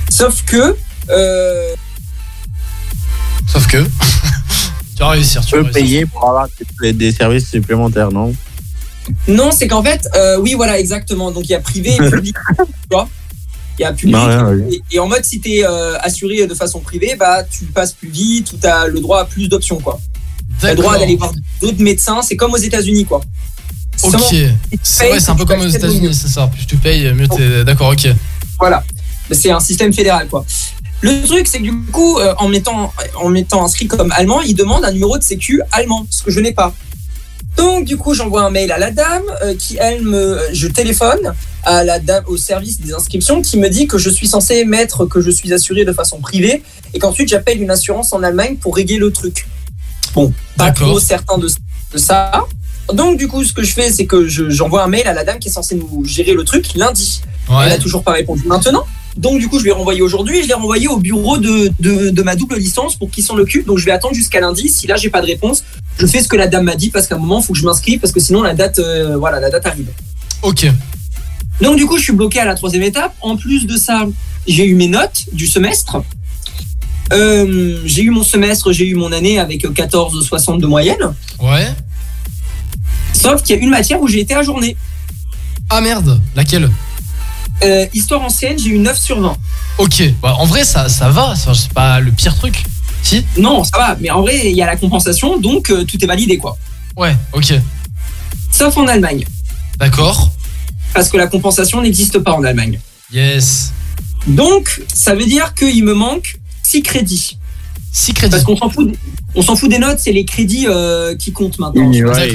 Sauf 0.09 0.45
que. 0.45 0.77
Euh... 1.11 1.75
Sauf 3.47 3.67
que. 3.67 3.79
tu 3.79 5.01
vas 5.01 5.09
réussir, 5.11 5.41
tu 5.43 5.49
Tu 5.51 5.57
vas 5.57 5.63
peux 5.63 5.71
réussir. 5.71 5.83
payer 5.83 6.07
pour 6.07 6.29
avoir 6.29 6.49
des, 6.83 6.93
des 6.93 7.13
services 7.13 7.49
supplémentaires, 7.49 8.11
non? 8.11 8.35
Non, 9.29 9.51
c'est 9.53 9.69
qu'en 9.69 9.83
fait, 9.83 10.09
euh, 10.15 10.39
oui, 10.39 10.55
voilà, 10.55 10.79
exactement. 10.79 11.31
Donc 11.31 11.45
il 11.45 11.51
y 11.51 11.55
a 11.55 11.61
privé 11.61 11.95
et 11.95 12.11
public. 12.11 12.37
tu 12.59 12.65
vois 12.91 13.09
il 13.77 13.83
y 13.83 13.85
a 13.85 13.93
public. 13.93 14.15
Non, 14.15 14.27
rien, 14.27 14.47
oui. 14.53 14.81
et, 14.91 14.97
et 14.97 14.99
en 15.01 15.09
mode, 15.09 15.25
si 15.25 15.41
tu 15.41 15.51
es 15.51 15.65
assuré 15.65 16.47
de 16.47 16.55
façon 16.55 16.79
privée, 16.79 17.17
bah, 17.19 17.43
tu 17.43 17.65
passes 17.65 17.93
plus 17.93 18.09
vite 18.09 18.53
ou 18.53 18.57
tu 18.57 18.67
as 18.69 18.87
le 18.87 19.01
droit 19.01 19.19
à 19.21 19.25
plus 19.25 19.49
d'options. 19.49 19.81
quoi. 19.81 19.99
Tu 20.61 20.67
as 20.67 20.71
le 20.71 20.77
droit 20.77 20.97
d'aller 20.97 21.17
voir 21.17 21.33
d'autres 21.61 21.83
médecins. 21.83 22.23
C'est 22.23 22.37
comme 22.37 22.53
aux 22.55 22.57
États-Unis. 22.59 23.05
quoi. 23.05 23.21
Ok. 24.03 24.35
C'est 24.83 25.31
un 25.31 25.35
peu 25.35 25.45
comme 25.45 25.61
aux 25.61 25.69
États-Unis, 25.69 26.15
c'est 26.15 26.29
ça. 26.29 26.47
Plus 26.49 26.67
tu 26.67 26.77
payes, 26.77 27.13
mieux 27.13 27.29
t'es. 27.29 27.65
D'accord, 27.65 27.93
ok. 27.93 28.09
Voilà. 28.59 28.83
C'est 29.31 29.51
un 29.51 29.61
système 29.61 29.93
fédéral, 29.93 30.29
quoi. 30.29 30.45
Le 31.01 31.27
truc, 31.27 31.47
c'est 31.47 31.59
que 31.59 31.65
du 31.65 31.77
coup, 31.93 32.19
euh, 32.19 32.35
en 32.39 32.49
m'étant 32.49 32.93
en 33.17 33.29
m'étant 33.29 33.65
inscrit 33.65 33.87
comme 33.87 34.11
allemand, 34.13 34.41
il 34.41 34.55
demande 34.55 34.85
un 34.85 34.93
numéro 34.93 35.19
de 35.19 35.23
sécu 35.23 35.61
allemand, 35.73 36.07
ce 36.09 36.23
que 36.23 36.31
je 36.31 36.41
n'ai 36.41 36.53
pas. 36.53 36.75
Donc, 37.57 37.85
du 37.85 37.97
coup, 37.97 38.15
j'envoie 38.15 38.43
un 38.43 38.51
mail 38.51 38.73
à 38.73 38.79
la 38.79 38.91
dame 38.91 39.23
euh, 39.43 39.55
qui, 39.55 39.77
elle, 39.79 40.03
me. 40.03 40.41
Je 40.53 40.67
téléphone 40.67 41.35
à 41.63 41.85
la 41.85 41.99
dame 41.99 42.25
au 42.27 42.37
service 42.37 42.81
des 42.81 42.95
inscriptions 42.95 43.43
qui 43.43 43.59
me 43.59 43.69
dit 43.69 43.87
que 43.87 43.99
je 43.99 44.11
suis 44.11 44.27
censé 44.27 44.65
mettre 44.65 45.07
que 45.07 45.21
je 45.21 45.31
suis 45.31 45.53
assuré 45.53 45.85
de 45.85 45.93
façon 45.93 46.21
privée 46.21 46.63
et 46.93 46.99
qu'ensuite 46.99 47.29
j'appelle 47.29 47.61
une 47.61 47.71
assurance 47.71 48.13
en 48.13 48.23
Allemagne 48.23 48.57
pour 48.57 48.75
régler 48.75 48.97
le 48.97 49.11
truc. 49.13 49.47
Bon, 50.15 50.33
pas 50.57 50.71
trop 50.71 51.01
certain 51.01 51.39
de, 51.39 51.49
de 51.93 51.99
ça. 51.99 52.45
Donc, 52.93 53.17
du 53.19 53.29
coup, 53.29 53.45
ce 53.45 53.53
que 53.53 53.63
je 53.63 53.73
fais, 53.73 53.91
c'est 53.91 54.07
que 54.07 54.29
je- 54.29 54.51
j'envoie 54.51 54.83
un 54.85 54.89
mail 54.89 55.07
à 55.07 55.13
la 55.15 55.25
dame 55.25 55.39
qui 55.39 55.49
est 55.49 55.53
censée 55.53 55.75
nous 55.75 56.05
gérer 56.05 56.35
le 56.35 56.45
truc 56.45 56.75
lundi. 56.75 57.23
Ouais. 57.49 57.57
Elle 57.67 57.73
a 57.73 57.79
toujours 57.79 58.03
pas 58.05 58.13
répondu 58.13 58.43
maintenant. 58.47 58.85
Donc, 59.17 59.39
du 59.39 59.49
coup, 59.49 59.59
je 59.59 59.63
lui 59.65 59.71
ai 59.71 59.73
renvoyé 59.73 60.03
aujourd'hui 60.03 60.39
et 60.39 60.43
je 60.43 60.49
l'ai 60.49 60.55
renvoyé 60.55 60.89
au 60.89 60.97
bureau 60.97 61.39
de, 61.39 61.71
de, 61.81 62.11
de 62.11 62.23
ma 62.23 62.35
double 62.35 62.57
licence 62.57 62.97
pour 62.97 63.11
qu'ils 63.11 63.23
s'en 63.25 63.37
occupent. 63.39 63.67
Donc, 63.67 63.79
je 63.79 63.85
vais 63.85 63.93
attendre 63.93 64.15
jusqu'à 64.15 64.41
lundi. 64.41 64.69
Si 64.69 64.87
là, 64.89 64.97
j'ai 64.97 65.09
pas 65.09 65.21
de 65.21 65.27
réponse, 65.27 65.63
je 65.99 66.07
fais 66.07 66.21
ce 66.23 66.27
que 66.29 66.37
la 66.37 66.47
dame 66.49 66.65
m'a 66.65 66.75
dit 66.75 66.91
parce 66.91 67.07
qu'à 67.07 67.15
un 67.15 67.19
moment, 67.19 67.41
il 67.41 67.45
faut 67.47 67.53
que 67.53 67.59
je 67.59 67.65
m'inscrive 67.65 68.01
parce 68.01 68.13
que 68.13 68.19
sinon, 68.21 68.43
la 68.43 68.55
date, 68.55 68.81
euh, 68.81 69.17
voilà, 69.17 69.39
la 69.41 69.51
date 69.51 69.67
arrive. 69.67 69.87
Ok. 70.43 70.67
Donc, 71.61 71.77
du 71.77 71.87
coup, 71.87 71.97
je 71.97 72.03
suis 72.03 72.13
bloqué 72.13 72.41
à 72.41 72.45
la 72.45 72.55
troisième 72.57 72.83
étape. 72.83 73.15
En 73.21 73.37
plus 73.37 73.67
de 73.67 73.77
ça, 73.77 74.05
j'ai 74.49 74.65
eu 74.67 74.75
mes 74.75 74.89
notes 74.89 75.25
du 75.33 75.47
semestre. 75.47 76.03
Euh, 77.13 77.79
j'ai 77.85 78.03
eu 78.03 78.11
mon 78.11 78.25
semestre, 78.25 78.73
j'ai 78.73 78.87
eu 78.87 78.95
mon 78.95 79.13
année 79.13 79.39
avec 79.39 79.65
14,60 79.65 80.59
de 80.61 80.67
moyenne. 80.67 81.15
Ouais. 81.41 81.69
Sauf 83.15 83.43
qu'il 83.43 83.57
y 83.57 83.59
a 83.59 83.63
une 83.63 83.71
matière 83.71 84.01
où 84.03 84.09
j'ai 84.09 84.21
été 84.21 84.35
ajourné. 84.35 84.77
Ah 85.71 85.81
merde, 85.81 86.21
laquelle? 86.37 86.71
Euh, 87.63 87.87
Histoire 87.95 88.23
ancienne, 88.23 88.59
j'ai 88.59 88.71
eu 88.71 88.79
9 88.79 88.99
sur 88.99 89.21
20. 89.21 89.37
Ok. 89.79 90.03
Bah, 90.21 90.35
en 90.39 90.45
vrai, 90.45 90.65
ça, 90.65 90.89
ça 90.89 91.09
va. 91.09 91.35
C'est 91.37 91.73
pas 91.73 92.01
le 92.01 92.11
pire 92.13 92.35
truc. 92.37 92.63
Si? 93.03 93.25
Non, 93.39 93.65
ça 93.65 93.79
va, 93.79 93.97
mais 94.01 94.11
en 94.11 94.23
vrai, 94.23 94.51
il 94.51 94.57
y 94.57 94.63
a 94.63 94.67
la 94.67 94.77
compensation, 94.77 95.39
donc 95.39 95.71
euh, 95.71 95.85
tout 95.85 96.03
est 96.03 96.07
validé, 96.07 96.39
quoi. 96.39 96.57
Ouais, 96.97 97.15
ok. 97.33 97.55
Sauf 98.51 98.77
en 98.79 98.87
Allemagne, 98.87 99.25
D'accord. 99.79 100.31
parce 100.95 101.09
que 101.11 101.17
la 101.17 101.27
compensation 101.27 101.83
n'existe 101.83 102.19
pas 102.21 102.33
en 102.33 102.43
Allemagne. 102.45 102.79
Yes. 103.13 103.73
Donc, 104.27 104.83
ça 104.93 105.15
veut 105.15 105.27
dire 105.27 105.53
qu'il 105.55 105.85
me 105.85 105.93
manque 105.93 106.37
6 106.63 106.83
crédits. 106.83 107.39
6 107.95 108.13
crédits. 108.13 108.31
Parce 108.33 108.43
qu'on 108.43 108.57
s'en 108.57 108.69
fout, 108.69 108.93
on 109.37 109.43
s'en 109.43 109.55
fout 109.55 109.71
des 109.71 109.79
notes, 109.79 109.99
c'est 110.01 110.11
les 110.13 110.25
crédits 110.25 110.67
euh, 110.69 111.15
qui 111.15 111.33
comptent 111.33 111.59
maintenant. 111.61 111.89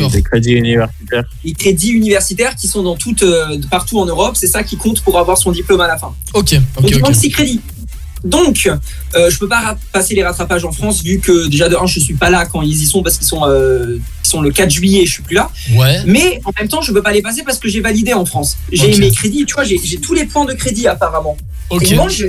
Des 0.09 0.21
crédits 0.23 0.51
universitaires. 0.53 1.23
Les 1.43 1.51
crédits 1.53 1.89
universitaires 1.91 2.55
qui 2.55 2.67
sont 2.67 2.81
dans 2.81 2.95
toutes, 2.95 3.23
euh, 3.23 3.59
partout 3.69 3.99
en 3.99 4.05
Europe, 4.05 4.37
c'est 4.37 4.47
ça 4.47 4.63
qui 4.63 4.77
compte 4.77 5.01
pour 5.01 5.19
avoir 5.19 5.37
son 5.37 5.51
diplôme 5.51 5.81
à 5.81 5.87
la 5.87 5.97
fin. 5.97 6.15
Ok, 6.33 6.53
Donc 6.53 6.85
ok, 6.85 6.89
il 6.91 6.99
manque 7.01 7.15
6 7.15 7.29
crédits. 7.29 7.59
Donc, 8.23 8.69
euh, 9.15 9.29
je 9.29 9.37
peux 9.37 9.47
pas 9.47 9.77
passer 9.93 10.13
les 10.15 10.23
rattrapages 10.23 10.63
en 10.65 10.71
France 10.71 11.01
vu 11.03 11.19
que 11.19 11.47
déjà 11.47 11.67
de 11.69 11.75
1, 11.75 11.85
je 11.87 11.99
suis 11.99 12.13
pas 12.15 12.29
là 12.29 12.45
quand 12.45 12.61
ils 12.61 12.81
y 12.81 12.85
sont 12.85 13.01
parce 13.03 13.17
qu'ils 13.17 13.27
sont, 13.27 13.43
euh, 13.45 13.97
ils 14.25 14.27
sont 14.27 14.41
le 14.41 14.51
4 14.51 14.69
juillet 14.69 15.03
et 15.03 15.05
je 15.05 15.11
suis 15.11 15.23
plus 15.23 15.35
là. 15.35 15.49
Ouais. 15.73 15.99
Mais 16.05 16.39
en 16.45 16.51
même 16.57 16.67
temps, 16.69 16.81
je 16.81 16.91
peux 16.93 17.01
pas 17.01 17.11
les 17.13 17.21
passer 17.21 17.43
parce 17.43 17.59
que 17.59 17.67
j'ai 17.69 17.79
validé 17.81 18.13
en 18.13 18.25
France. 18.25 18.57
J'ai 18.71 18.97
mes 18.97 19.11
crédits, 19.11 19.45
tu 19.45 19.53
vois, 19.55 19.63
j'ai 19.65 19.77
j'ai 19.81 19.97
tous 19.99 20.13
les 20.13 20.25
points 20.25 20.45
de 20.45 20.53
crédit 20.53 20.87
apparemment. 20.87 21.37
Ok. 21.69 21.89
Et 21.91 21.95
moi, 21.95 22.07
je- 22.09 22.25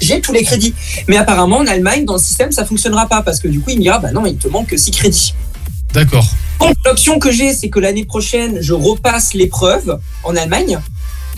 j'ai 0.00 0.20
tous 0.20 0.32
les 0.32 0.42
crédits. 0.42 0.74
Mais 1.08 1.16
apparemment, 1.16 1.58
en 1.58 1.66
Allemagne, 1.66 2.04
dans 2.04 2.14
le 2.14 2.18
système, 2.20 2.52
ça 2.52 2.64
fonctionnera 2.64 3.06
pas 3.06 3.22
parce 3.22 3.40
que 3.40 3.48
du 3.48 3.60
coup, 3.60 3.70
il 3.70 3.76
me 3.78 3.82
dira, 3.82 3.98
bah 3.98 4.12
non, 4.12 4.26
il 4.26 4.36
te 4.36 4.48
manque 4.48 4.74
6 4.76 4.90
crédits. 4.90 5.34
D'accord. 5.92 6.26
Donc, 6.60 6.74
l'option 6.84 7.18
que 7.18 7.30
j'ai, 7.30 7.54
c'est 7.54 7.68
que 7.70 7.78
l'année 7.80 8.04
prochaine, 8.04 8.58
je 8.60 8.74
repasse 8.74 9.34
l'épreuve 9.34 9.98
en 10.24 10.36
Allemagne 10.36 10.78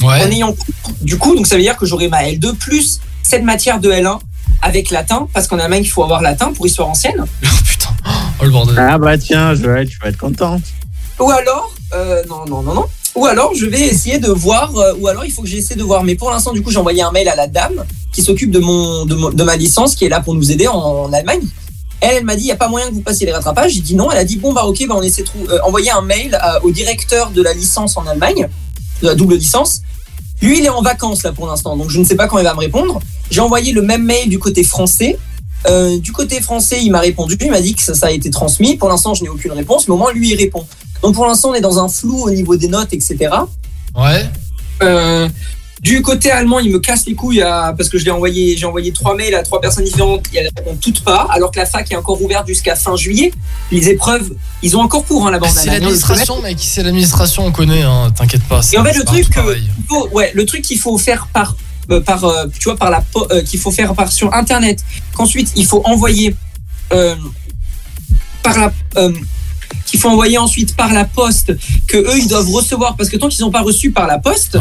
Ouais. 0.02 0.24
en 0.24 0.30
ayant 0.30 0.56
du 1.02 1.18
coup, 1.18 1.36
donc 1.36 1.46
ça 1.46 1.56
veut 1.56 1.60
dire 1.62 1.76
que 1.76 1.84
j'aurai 1.84 2.08
ma 2.08 2.22
L2 2.22 2.54
plus 2.54 3.00
cette 3.22 3.42
matière 3.42 3.80
de 3.80 3.90
L1 3.92 4.18
avec 4.62 4.90
latin, 4.90 5.28
parce 5.34 5.46
qu'en 5.46 5.58
Allemagne, 5.58 5.82
il 5.84 5.90
faut 5.90 6.02
avoir 6.02 6.22
latin 6.22 6.52
pour 6.54 6.66
histoire 6.66 6.88
ancienne. 6.88 7.24
Oh 8.40 8.44
le 8.46 8.50
bordel. 8.50 8.78
Ah 8.78 8.96
bah 8.96 9.18
tiens, 9.18 9.54
Joël, 9.54 9.86
tu 9.86 9.98
vas 10.02 10.08
être 10.08 10.16
content. 10.16 10.58
Ou 11.18 11.30
alors, 11.30 11.74
euh, 11.92 12.22
non, 12.30 12.46
non, 12.48 12.62
non, 12.62 12.72
non. 12.72 12.86
Ou 13.16 13.26
alors, 13.26 13.54
je 13.54 13.66
vais 13.66 13.80
essayer 13.80 14.18
de 14.18 14.28
voir, 14.30 14.76
euh, 14.76 14.94
ou 15.00 15.08
alors 15.08 15.24
il 15.24 15.32
faut 15.32 15.42
que 15.42 15.48
j'essaie 15.48 15.74
de 15.74 15.82
voir. 15.82 16.04
Mais 16.04 16.14
pour 16.14 16.30
l'instant, 16.30 16.52
du 16.52 16.62
coup, 16.62 16.70
j'ai 16.70 16.78
envoyé 16.78 17.02
un 17.02 17.10
mail 17.10 17.28
à 17.28 17.34
la 17.36 17.46
dame 17.48 17.84
qui 18.12 18.22
s'occupe 18.22 18.50
de, 18.50 18.60
mon, 18.60 19.04
de, 19.04 19.14
mon- 19.14 19.30
de 19.30 19.42
ma 19.42 19.56
licence, 19.56 19.94
qui 19.94 20.04
est 20.04 20.08
là 20.08 20.20
pour 20.20 20.34
nous 20.34 20.50
aider 20.52 20.68
en, 20.68 20.76
en 20.78 21.12
Allemagne. 21.12 21.40
Elle, 22.00 22.16
elle 22.18 22.24
m'a 22.24 22.34
dit, 22.36 22.42
il 22.42 22.46
n'y 22.46 22.52
a 22.52 22.56
pas 22.56 22.68
moyen 22.68 22.88
que 22.88 22.94
vous 22.94 23.02
passiez 23.02 23.26
les 23.26 23.32
rattrapages. 23.32 23.72
J'ai 23.72 23.80
dit 23.80 23.94
non. 23.94 24.10
Elle 24.10 24.18
a 24.18 24.24
dit, 24.24 24.36
bon, 24.36 24.52
bah 24.52 24.64
ok, 24.64 24.86
bah, 24.88 24.94
on 24.96 25.02
essaie 25.02 25.22
de 25.22 25.28
euh, 25.52 25.58
envoyer 25.64 25.90
un 25.90 26.02
mail 26.02 26.34
à- 26.40 26.64
au 26.64 26.70
directeur 26.70 27.30
de 27.30 27.42
la 27.42 27.52
licence 27.52 27.96
en 27.96 28.06
Allemagne, 28.06 28.48
de 29.02 29.06
la 29.06 29.14
double 29.14 29.34
licence. 29.34 29.82
Lui, 30.40 30.58
il 30.60 30.64
est 30.64 30.70
en 30.70 30.80
vacances 30.80 31.22
là 31.22 31.32
pour 31.32 31.46
l'instant, 31.48 31.76
donc 31.76 31.90
je 31.90 31.98
ne 32.00 32.04
sais 32.04 32.14
pas 32.16 32.26
quand 32.26 32.38
il 32.38 32.44
va 32.44 32.54
me 32.54 32.60
répondre. 32.60 32.98
J'ai 33.30 33.40
envoyé 33.42 33.72
le 33.72 33.82
même 33.82 34.04
mail 34.04 34.28
du 34.30 34.38
côté 34.38 34.62
français. 34.64 35.18
Euh, 35.68 35.98
du 35.98 36.12
côté 36.12 36.40
français, 36.40 36.78
il 36.82 36.90
m'a 36.90 37.00
répondu, 37.00 37.36
il 37.38 37.50
m'a 37.50 37.60
dit 37.60 37.74
que 37.74 37.82
ça, 37.82 37.92
ça 37.94 38.06
a 38.06 38.10
été 38.10 38.30
transmis. 38.30 38.76
Pour 38.78 38.88
l'instant, 38.88 39.12
je 39.12 39.22
n'ai 39.22 39.28
aucune 39.28 39.52
réponse, 39.52 39.86
mais 39.86 39.92
au 39.92 39.98
moins 39.98 40.12
lui, 40.12 40.30
il 40.30 40.36
répond. 40.36 40.64
Donc 41.02 41.14
pour 41.14 41.26
l'instant, 41.26 41.50
on 41.50 41.54
est 41.54 41.60
dans 41.60 41.78
un 41.82 41.88
flou 41.88 42.22
au 42.24 42.30
niveau 42.30 42.56
des 42.56 42.68
notes, 42.68 42.92
etc. 42.92 43.16
Ouais. 43.96 44.28
Euh, 44.82 45.28
Du 45.82 46.02
côté 46.02 46.30
allemand, 46.30 46.58
ils 46.58 46.70
me 46.70 46.78
cassent 46.78 47.06
les 47.06 47.14
couilles 47.14 47.40
à- 47.40 47.72
parce 47.74 47.88
que 47.88 47.96
je 47.96 48.04
l'ai 48.04 48.10
envoyé, 48.10 48.54
j'ai 48.54 48.66
envoyé 48.66 48.92
trois 48.92 49.14
mails 49.16 49.34
à 49.34 49.42
trois 49.42 49.62
personnes 49.62 49.84
différentes 49.84 50.26
elles 50.34 50.50
répondent 50.54 50.78
toutes 50.78 51.02
pas, 51.02 51.26
alors 51.30 51.50
que 51.50 51.58
la 51.58 51.64
fac 51.64 51.90
est 51.90 51.96
encore 51.96 52.20
ouverte 52.20 52.46
jusqu'à 52.46 52.76
fin 52.76 52.96
juillet. 52.96 53.32
Les 53.72 53.88
épreuves, 53.88 54.30
ils 54.62 54.76
ont 54.76 54.82
encore 54.82 55.06
cours 55.06 55.26
hein, 55.26 55.30
là-bas. 55.30 55.48
C'est 55.48 55.70
l'administration, 55.70 56.42
mec. 56.42 56.58
C'est 56.60 56.82
l'administration, 56.82 57.46
on 57.46 57.50
connaît, 57.50 57.80
hein, 57.80 58.10
t'inquiète 58.14 58.44
pas. 58.44 58.60
Et 58.74 58.76
en 58.78 58.84
fait, 58.84 58.92
le 58.92 59.04
truc, 59.04 59.24
il 59.78 59.86
faut, 59.88 60.08
ouais, 60.10 60.32
le 60.34 60.44
truc 60.44 60.60
qu'il 60.60 60.78
faut 60.78 60.98
faire 60.98 61.26
par, 61.32 61.56
euh, 61.90 62.00
par, 62.02 62.24
euh, 62.24 62.44
tu 62.58 62.64
vois, 62.64 62.76
par 62.76 62.90
la, 62.90 63.02
euh, 63.30 63.42
qu'il 63.42 63.58
faut 63.58 63.70
faire 63.70 63.94
par 63.94 64.12
sur 64.12 64.34
Internet, 64.34 64.84
qu'ensuite 65.16 65.50
il 65.56 65.64
faut 65.64 65.80
envoyer 65.86 66.36
euh, 66.92 67.16
par 68.42 68.58
la, 68.58 68.70
euh, 68.98 69.12
qu'il 69.86 69.98
faut 70.00 70.08
envoyer 70.08 70.38
ensuite 70.38 70.76
par 70.76 70.92
la 70.92 71.04
poste, 71.04 71.52
que 71.86 71.96
eux 71.96 72.18
ils 72.18 72.28
doivent 72.28 72.50
recevoir, 72.50 72.96
parce 72.96 73.08
que 73.08 73.16
tant 73.16 73.28
qu'ils 73.28 73.44
n'ont 73.44 73.50
pas 73.50 73.62
reçu 73.62 73.90
par 73.90 74.06
la 74.06 74.18
poste, 74.18 74.56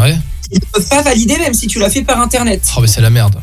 ils 0.52 0.56
ne 0.56 0.66
peuvent 0.74 0.88
pas 0.90 1.02
valider 1.02 1.38
même 1.38 1.54
si 1.54 1.68
tu 1.68 1.80
l'as 1.80 1.90
fait 1.90 2.02
par 2.02 2.20
Internet. 2.22 2.62
Oh, 2.76 2.82
mais 2.82 2.88
c'est 2.88 3.02
la 3.02 3.10
merde. 3.10 3.36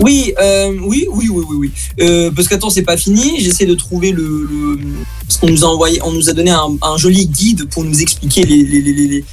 Oui, 0.00 0.32
euh, 0.40 0.76
oui, 0.82 1.06
oui, 1.10 1.28
oui, 1.28 1.44
oui, 1.48 1.56
oui. 1.58 1.72
Euh, 2.00 2.30
parce 2.30 2.46
qu'attends, 2.46 2.70
c'est 2.70 2.82
pas 2.82 2.96
fini. 2.96 3.40
J'essaie 3.40 3.66
de 3.66 3.74
trouver 3.74 4.12
le, 4.12 4.22
le- 4.48 4.78
qu'on 5.40 5.48
nous 5.48 5.64
a 5.64 5.68
envoyé, 5.68 6.00
on 6.04 6.12
nous 6.12 6.28
a 6.28 6.32
donné 6.32 6.52
un, 6.52 6.68
un 6.82 6.96
joli 6.96 7.26
guide 7.26 7.68
pour 7.68 7.82
nous 7.84 8.00
expliquer 8.00 8.44
les, 8.44 8.62
les, 8.62 8.80
les, 8.80 8.92
les, 8.92 9.24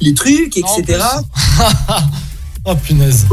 les 0.00 0.14
trucs, 0.14 0.56
etc. 0.56 1.02
oh 2.64 2.74
punaise. 2.76 3.26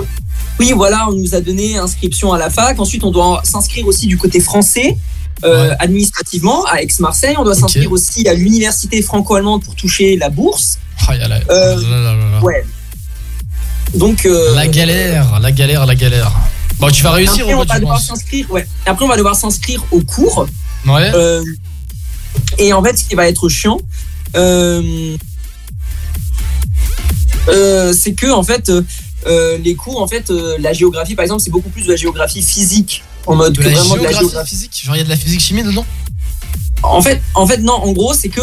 Oui, 0.60 0.74
voilà, 0.76 1.08
on 1.10 1.14
nous 1.14 1.34
a 1.34 1.42
donné 1.42 1.78
inscription 1.78 2.34
à 2.34 2.38
la 2.38 2.50
fac. 2.50 2.78
Ensuite, 2.80 3.04
on 3.04 3.12
doit 3.12 3.42
s'inscrire 3.46 3.88
aussi 3.88 4.08
du 4.08 4.18
côté 4.18 4.40
français. 4.40 4.98
Euh, 5.44 5.74
administrativement 5.80 6.66
à 6.66 6.82
Aix-Marseille, 6.82 7.36
on 7.38 7.44
doit 7.44 7.56
s'inscrire 7.56 7.92
aussi 7.92 8.28
à 8.28 8.34
l'université 8.34 9.02
franco-allemande 9.02 9.64
pour 9.64 9.76
toucher 9.76 10.18
la 10.18 10.30
bourse. 10.30 10.80
Oh, 11.10 11.14
y 11.14 11.22
a 11.22 11.28
la... 11.28 11.40
Euh, 11.50 11.76
là. 11.76 12.42
Ouais. 12.42 12.66
Donc 13.96 14.26
euh, 14.26 14.56
La 14.56 14.68
galère, 14.68 15.40
la 15.40 15.52
galère, 15.52 15.86
la 15.86 15.96
galère. 15.96 16.32
Bon, 16.80 16.90
tu 16.90 17.04
vas 17.04 17.12
réussir 17.12 17.42
Après, 17.42 17.56
on 17.56 17.64
va 17.64 17.80
devoir 17.80 18.00
s'inscrire. 18.00 18.52
Ouais. 18.52 18.68
Après, 18.86 19.06
on 19.06 19.08
va 19.08 19.18
devoir 19.18 19.36
s'inscrire 19.36 19.84
au 19.92 20.02
cours. 20.02 20.48
Ouais. 20.88 21.12
Et 22.58 22.74
en 22.74 22.84
fait, 22.84 22.98
ce 22.98 23.06
qui 23.06 23.16
va 23.16 23.28
être 23.28 23.50
chiant, 23.50 23.78
c'est 24.34 25.18
que 28.14 28.32
en 28.32 28.44
fait, 28.44 28.72
les 29.28 29.76
cours, 29.76 30.02
en 30.02 30.08
fait, 30.08 30.32
la 30.60 30.74
géographie, 30.74 31.16
par 31.16 31.24
exemple, 31.24 31.42
c'est 31.42 31.52
beaucoup 31.52 31.70
plus 31.70 31.84
de 31.84 31.90
la 31.90 31.96
géographie 31.96 32.44
physique 32.44 33.04
en 33.28 33.36
mode 33.36 33.54
De 33.54 33.62
que 33.62 33.68
la 33.70 33.76
vraiment 33.76 33.96
de 33.96 34.02
la 34.04 34.10
géographie 34.10 34.20
géographie. 34.30 34.50
physique 34.56 34.82
Genre, 34.86 34.96
il 34.96 35.00
y 35.00 35.02
a 35.02 35.06
de 35.06 35.10
la 35.10 35.16
physique 35.18 35.40
chimie 35.42 35.64
dedans 35.64 35.86
En 36.84 37.02
fait, 37.02 37.22
en 37.36 37.46
fait, 37.48 37.58
non. 37.58 37.74
En 37.74 37.92
gros, 37.92 38.14
c'est 38.14 38.30
que, 38.30 38.42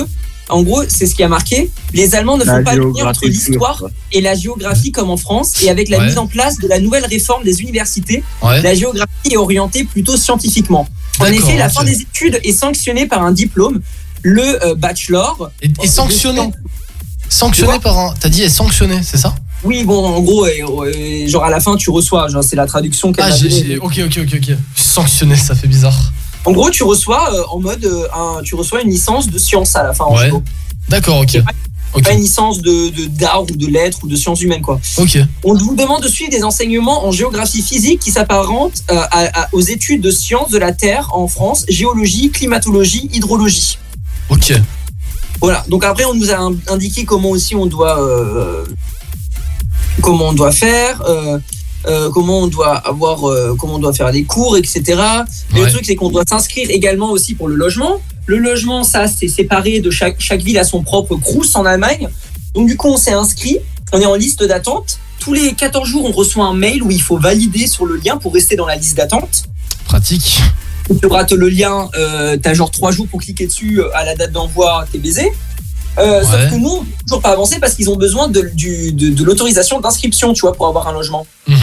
en 0.49 0.63
gros, 0.63 0.83
c'est 0.89 1.07
ce 1.07 1.15
qui 1.15 1.23
a 1.23 1.29
marqué. 1.29 1.71
Les 1.93 2.15
Allemands 2.15 2.39
ne 2.39 2.45
La 2.45 2.57
font 2.59 2.65
pas 2.65 2.75
le 2.75 2.83
lien 2.85 2.89
entre 3.07 3.21
géographie 3.23 3.29
l'histoire 3.29 3.85
et 4.13 4.21
la 4.21 4.35
géographie 4.35 4.93
comme 4.93 5.11
en 5.11 5.17
France. 5.17 5.63
Et 5.63 5.71
avec 5.71 5.89
la 5.89 5.99
Ouais. 5.99 6.07
mise 6.07 6.19
en 6.19 6.27
place 6.27 6.57
de 6.59 6.69
la 6.69 6.79
nouvelle 6.81 7.05
réforme 7.07 7.43
des 7.45 7.61
universités, 7.61 8.23
Ouais. 8.43 8.63
la 8.63 8.75
géographie 8.75 9.11
est 9.31 9.37
orientée 9.37 9.85
plutôt 9.85 10.17
scientifiquement. 10.17 10.89
En 11.21 11.27
effet, 11.27 11.57
la 11.57 11.69
fin 11.69 11.83
des 11.85 12.01
études 12.01 12.41
est 12.45 12.53
sanctionnée 12.53 13.07
par 13.07 13.23
un 13.25 13.33
diplôme, 13.33 13.81
le 14.23 14.65
euh, 14.65 14.75
bachelor. 14.75 15.51
Et, 15.63 15.71
et 15.83 15.89
sanctionné 15.89 16.51
Sanctionné 17.29 17.79
par 17.81 17.99
un. 17.99 18.15
T'as 18.19 18.29
dit 18.31 18.43
est 18.43 18.49
sanctionné, 18.49 19.01
c'est 19.03 19.19
ça? 19.19 19.35
Oui, 19.65 19.85
bon, 19.85 20.05
en 20.07 20.21
gros, 20.21 20.47
euh, 20.47 21.27
genre 21.29 21.45
à 21.45 21.51
la 21.51 21.59
fin, 21.61 21.77
tu 21.77 21.91
reçois. 21.91 22.29
Genre, 22.29 22.45
c'est 22.45 22.57
la 22.57 22.67
traduction 22.67 23.13
qu'elle 23.13 23.25
Ah, 23.25 23.31
m'a 23.31 23.37
j'ai. 23.37 23.49
donnée. 23.49 23.65
j'ai- 23.67 23.79
Ok, 23.79 24.01
ok, 24.07 24.19
ok, 24.23 24.35
ok. 24.51 24.57
Sanctionné, 24.77 25.37
ça 25.37 25.55
fait 25.55 25.67
bizarre. 25.67 26.13
En 26.45 26.53
gros, 26.53 26.71
tu 26.71 26.85
reçois 26.85 27.33
euh, 27.35 27.43
en 27.51 27.59
mode, 27.59 27.85
euh, 27.85 28.07
un, 28.15 28.43
tu 28.43 28.55
reçois 28.55 28.83
une 28.83 28.91
licence 28.91 29.29
de 29.29 29.39
sciences 29.39 29.75
à 29.77 29.83
la 29.83 29.93
fin. 29.95 30.05
en 30.05 30.17
Ouais. 30.17 30.29
gros. 30.31 30.43
D'accord, 30.89 31.19
ok. 31.21 31.43
Pas 32.05 32.13
une 32.13 32.21
licence 32.21 32.61
de 32.63 32.91
de- 32.91 33.07
d'art 33.07 33.43
ou 33.43 33.47
de 33.47 33.67
lettres 33.67 33.99
ou 34.05 34.09
de 34.09 34.15
sciences 34.15 34.41
humaines, 34.43 34.63
quoi. 34.63 34.79
Ok. 34.99 35.19
On 35.43 35.55
vous 35.55 35.75
demande 35.75 36.03
de 36.03 36.09
suivre 36.09 36.31
des 36.31 36.45
enseignements 36.45 37.05
en 37.07 37.11
géographie 37.11 37.63
physique 37.63 37.99
qui 38.01 38.13
s'apparentent 38.13 38.83
euh, 38.91 39.01
à- 39.11 39.43
à- 39.43 39.49
aux 39.53 39.61
études 39.61 40.03
de 40.03 40.11
sciences 40.13 40.51
de 40.51 40.59
la 40.59 40.73
Terre 40.73 41.09
en 41.13 41.27
France, 41.27 41.65
géologie, 41.69 42.31
climatologie, 42.31 43.09
hydrologie. 43.13 43.79
Ok. 44.31 44.53
Voilà. 45.41 45.65
Donc 45.69 45.85
après, 45.85 46.05
on 46.05 46.15
nous 46.15 46.31
a 46.31 46.37
in- 46.37 46.55
indiqué 46.69 47.05
comment 47.05 47.31
aussi 47.31 47.57
on 47.57 47.67
doit, 47.67 48.01
euh, 48.01 48.65
comment 50.03 50.29
on 50.29 50.33
doit 50.33 50.53
faire, 50.53 51.03
euh, 51.09 51.39
euh, 51.87 52.11
comment 52.11 52.41
on 52.41 52.47
doit 52.47 52.75
avoir, 52.77 53.29
euh, 53.29 53.55
comment 53.59 53.75
on 53.75 53.79
doit 53.79 53.93
faire 53.93 54.11
les 54.11 54.25
cours, 54.25 54.57
etc. 54.57 54.83
Mais 55.53 55.61
Ouais. 55.61 55.67
le 55.67 55.73
truc, 55.73 55.85
c'est 55.87 55.97
qu'on 55.97 56.11
doit 56.11 56.25
s'inscrire 56.29 56.71
également 56.71 57.11
aussi 57.11 57.35
pour 57.35 57.49
le 57.49 57.55
logement. 57.55 58.01
Le 58.27 58.39
logement, 58.39 58.85
ça, 58.85 59.07
c'est 59.09 59.29
séparé 59.29 59.81
de 59.81 59.91
chaque 59.91 60.17
chaque 60.21 60.43
ville 60.43 60.59
a 60.59 60.65
son 60.65 60.83
propre 60.83 61.17
crous 61.17 61.55
en 61.57 61.65
Allemagne. 61.65 62.09
Donc 62.55 62.67
du 62.69 62.77
coup, 62.77 62.89
on 62.89 62.97
s'est 62.97 63.13
inscrit, 63.13 63.59
on 63.93 64.01
est 64.01 64.07
en 64.07 64.15
liste 64.15 64.43
d'attente. 64.43 64.99
Tous 65.21 65.33
les 65.33 65.53
14 65.55 65.89
jours, 65.89 66.05
on 66.05 66.13
reçoit 66.13 66.45
un 66.45 66.55
mail 66.55 66.83
où 66.83 66.91
il 66.91 67.03
faut 67.03 67.19
valider 67.19 67.67
sur 67.67 67.87
le 67.87 67.97
lien 67.97 68.17
pour 68.19 68.35
rester 68.35 68.57
dans 68.57 68.67
la 68.67 68.77
liste 68.77 68.97
d'attente. 68.97 69.45
Pratique. 69.85 70.41
Tu 71.01 71.07
rates 71.07 71.33
le 71.33 71.49
lien, 71.49 71.89
euh, 71.99 72.37
t'as 72.43 72.55
genre 72.55 72.71
3 72.71 72.93
jours 72.93 73.07
pour 73.09 73.21
cliquer 73.21 73.47
dessus 73.47 73.83
à 73.95 74.05
la 74.05 74.15
date 74.15 74.33
d'envoi, 74.33 74.87
t'es 74.91 74.99
baisé. 74.99 75.31
Euh, 75.99 76.21
Ouais. 76.21 76.25
Sauf 76.25 76.51
que 76.51 76.55
nous, 76.57 76.71
on 76.71 76.85
peut 76.85 76.91
toujours 77.07 77.23
pas 77.23 77.31
avancé 77.33 77.59
parce 77.61 77.75
qu'ils 77.75 77.91
ont 77.91 77.97
besoin 77.97 78.29
de, 78.29 78.51
du- 78.55 78.93
de, 78.93 79.09
de 79.11 79.25
l'autorisation 79.25 79.81
d'inscription, 79.81 80.33
tu 80.33 80.43
vois, 80.43 80.53
pour 80.55 80.67
avoir 80.69 80.89
un 80.89 80.93
logement. 80.93 81.27
Mhm. 81.47 81.57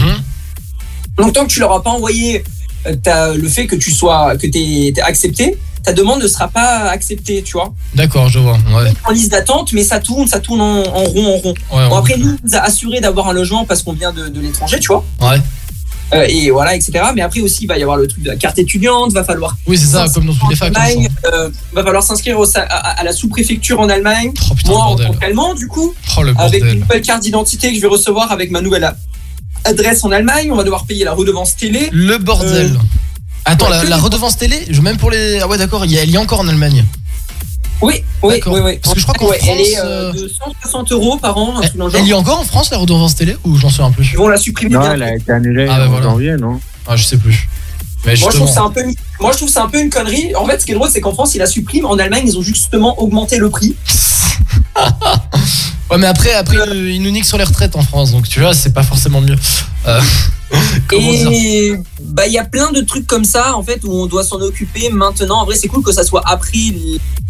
Donc 1.18 1.32
tant 1.32 1.44
que 1.46 1.50
tu 1.50 1.60
leur 1.60 1.72
as 1.72 1.82
pas 1.82 1.90
envoyé 1.90 2.44
euh, 2.86 3.34
le 3.34 3.48
fait 3.48 3.66
que 3.66 3.76
tu 3.76 3.90
sois 3.90 4.36
que 4.36 4.46
t'es 4.46 4.92
accepté, 5.02 5.58
ta 5.82 5.92
demande 5.92 6.20
ne 6.22 6.28
sera 6.28 6.48
pas 6.48 6.90
acceptée, 6.90 7.42
tu 7.42 7.52
vois. 7.52 7.72
D'accord, 7.94 8.28
je 8.28 8.38
vois. 8.38 8.58
Ouais. 8.74 8.92
En 9.08 9.12
liste 9.12 9.30
d'attente, 9.30 9.72
mais 9.72 9.82
ça 9.84 9.98
tourne, 10.00 10.26
ça 10.26 10.40
tourne 10.40 10.60
en, 10.60 10.80
en 10.82 11.04
rond, 11.04 11.34
en 11.34 11.38
rond. 11.38 11.54
Ouais, 11.72 11.88
bon 11.88 11.94
on- 11.94 11.96
après 11.96 12.16
nous, 12.18 12.30
on 12.42 12.46
nous 12.46 12.54
a 12.56 12.58
assuré 12.60 13.00
d'avoir 13.00 13.28
un 13.28 13.32
logement 13.32 13.64
parce 13.64 13.82
qu'on 13.82 13.92
vient 13.92 14.12
de, 14.12 14.28
de 14.28 14.40
l'étranger, 14.40 14.78
tu 14.80 14.88
vois. 14.88 15.04
Ouais. 15.20 15.40
Euh, 16.14 16.24
et 16.28 16.50
voilà, 16.50 16.76
etc. 16.76 16.92
Mais 17.14 17.22
après 17.22 17.40
aussi, 17.40 17.64
il 17.64 17.66
va 17.66 17.76
y 17.78 17.82
avoir 17.82 17.96
le 17.96 18.06
truc 18.06 18.22
de 18.22 18.28
la 18.28 18.36
carte 18.36 18.58
étudiante, 18.58 19.12
va 19.12 19.24
falloir. 19.24 19.56
Oui, 19.66 19.76
c'est 19.76 19.86
ça, 19.86 20.06
comme 20.14 20.26
dans 20.26 20.34
toutes 20.34 20.50
les 20.50 20.56
facs. 20.56 20.72
Allemagne, 20.76 21.08
euh, 21.32 21.50
va 21.72 21.82
falloir 21.82 22.02
s'inscrire 22.02 22.38
à, 22.54 22.60
à 22.60 23.02
la 23.02 23.12
sous-préfecture 23.12 23.80
en 23.80 23.88
Allemagne. 23.88 24.32
Moi, 24.66 24.78
en 24.78 24.96
tant 24.96 25.12
qu'Allemand, 25.14 25.54
du 25.54 25.66
coup, 25.66 25.94
Oh, 26.16 26.22
le 26.22 26.32
avec 26.38 26.62
une 26.64 26.80
nouvelle 26.80 27.02
carte 27.02 27.22
d'identité 27.22 27.70
que 27.70 27.76
je 27.76 27.80
vais 27.80 27.88
recevoir 27.88 28.30
avec 28.30 28.50
ma 28.52 28.60
nouvelle 28.60 28.88
adresse 29.64 30.04
en 30.04 30.12
Allemagne, 30.12 30.50
on 30.52 30.56
va 30.56 30.62
devoir 30.64 30.84
payer 30.86 31.04
la 31.04 31.12
redevance 31.12 31.56
télé. 31.56 31.88
Le 31.92 32.18
bordel. 32.18 32.66
Euh, 32.66 32.78
Attends, 33.44 33.70
ouais, 33.70 33.88
la, 33.88 33.96
redevance 33.96 34.36
télé, 34.36 34.60
même 34.82 34.96
pour 34.96 35.10
les. 35.10 35.38
Ah 35.40 35.46
ouais, 35.48 35.58
d'accord, 35.58 35.84
il 35.84 35.92
y 35.92 35.98
a- 35.98 36.02
elle 36.02 36.10
y 36.10 36.14
est 36.14 36.18
encore 36.18 36.40
en 36.40 36.48
Allemagne. 36.48 36.84
Oui, 37.82 38.02
oui, 38.22 38.40
oui, 38.46 38.60
oui. 38.62 38.78
Parce 38.82 38.94
que 38.94 39.00
je 39.00 39.04
crois 39.04 39.14
qu'en 39.14 39.28
Ouais, 39.28 39.38
elle 39.46 39.60
est 39.60 39.74
France, 39.74 39.84
euh, 39.84 40.12
euh, 40.14 40.22
de 40.22 40.28
160 40.28 40.92
euros 40.92 41.18
par 41.18 41.36
an. 41.36 41.60
Elle 41.94 42.06
y 42.06 42.10
est 42.10 42.14
encore 42.14 42.40
en 42.40 42.44
France, 42.44 42.70
la 42.70 42.78
redevance 42.78 43.14
télé 43.16 43.36
Ou 43.44 43.56
j'en 43.56 43.70
sais 43.70 43.82
un 43.82 43.90
plus 43.90 44.10
Ils 44.12 44.16
vont 44.16 44.28
la 44.28 44.38
supprimer 44.38 44.74
Non, 44.74 44.90
elle 44.92 45.02
a 45.02 45.14
été 45.14 45.30
annulée 45.32 45.66
Ah, 45.70 45.78
bah 45.78 45.86
en 45.86 45.88
voilà. 45.90 46.04
janvier, 46.04 46.36
non 46.36 46.60
Ah, 46.86 46.96
je 46.96 47.04
sais 47.04 47.18
plus. 47.18 47.48
Mais 48.04 48.14
Moi 48.20 48.30
je, 48.30 48.36
trouve 48.36 48.48
ça 48.48 48.62
un 48.62 48.70
peu, 48.70 48.82
moi, 49.20 49.32
je 49.32 49.38
trouve 49.38 49.48
ça 49.48 49.64
un 49.64 49.68
peu 49.68 49.80
une 49.80 49.90
connerie. 49.90 50.34
En 50.36 50.46
fait, 50.46 50.60
ce 50.60 50.66
qui 50.66 50.72
est 50.72 50.76
drôle, 50.76 50.88
c'est 50.90 51.00
qu'en 51.00 51.12
France, 51.12 51.34
ils 51.34 51.38
la 51.38 51.46
suppriment. 51.46 51.86
En 51.86 51.98
Allemagne, 51.98 52.22
ils 52.24 52.38
ont 52.38 52.42
justement 52.42 53.00
augmenté 53.00 53.38
le 53.38 53.50
prix. 53.50 53.74
Ouais, 55.90 55.98
mais 55.98 56.06
après, 56.08 56.32
après 56.32 56.56
euh, 56.56 56.90
ils 56.90 57.00
nous 57.00 57.10
niquent 57.12 57.24
sur 57.24 57.38
les 57.38 57.44
retraites 57.44 57.76
en 57.76 57.82
France, 57.82 58.10
donc 58.10 58.28
tu 58.28 58.40
vois, 58.40 58.54
c'est 58.54 58.72
pas 58.72 58.82
forcément 58.82 59.20
mieux. 59.20 59.36
Euh, 59.86 60.00
Et 60.92 61.72
bah, 62.00 62.26
il 62.26 62.32
y 62.32 62.38
a 62.38 62.44
plein 62.44 62.70
de 62.70 62.80
trucs 62.80 63.06
comme 63.06 63.24
ça, 63.24 63.56
en 63.56 63.62
fait, 63.62 63.80
où 63.84 63.92
on 63.92 64.06
doit 64.06 64.24
s'en 64.24 64.40
occuper 64.40 64.90
maintenant. 64.90 65.40
En 65.40 65.44
vrai, 65.44 65.56
c'est 65.56 65.68
cool 65.68 65.82
que 65.82 65.92
ça 65.92 66.04
soit 66.04 66.22
après 66.24 66.72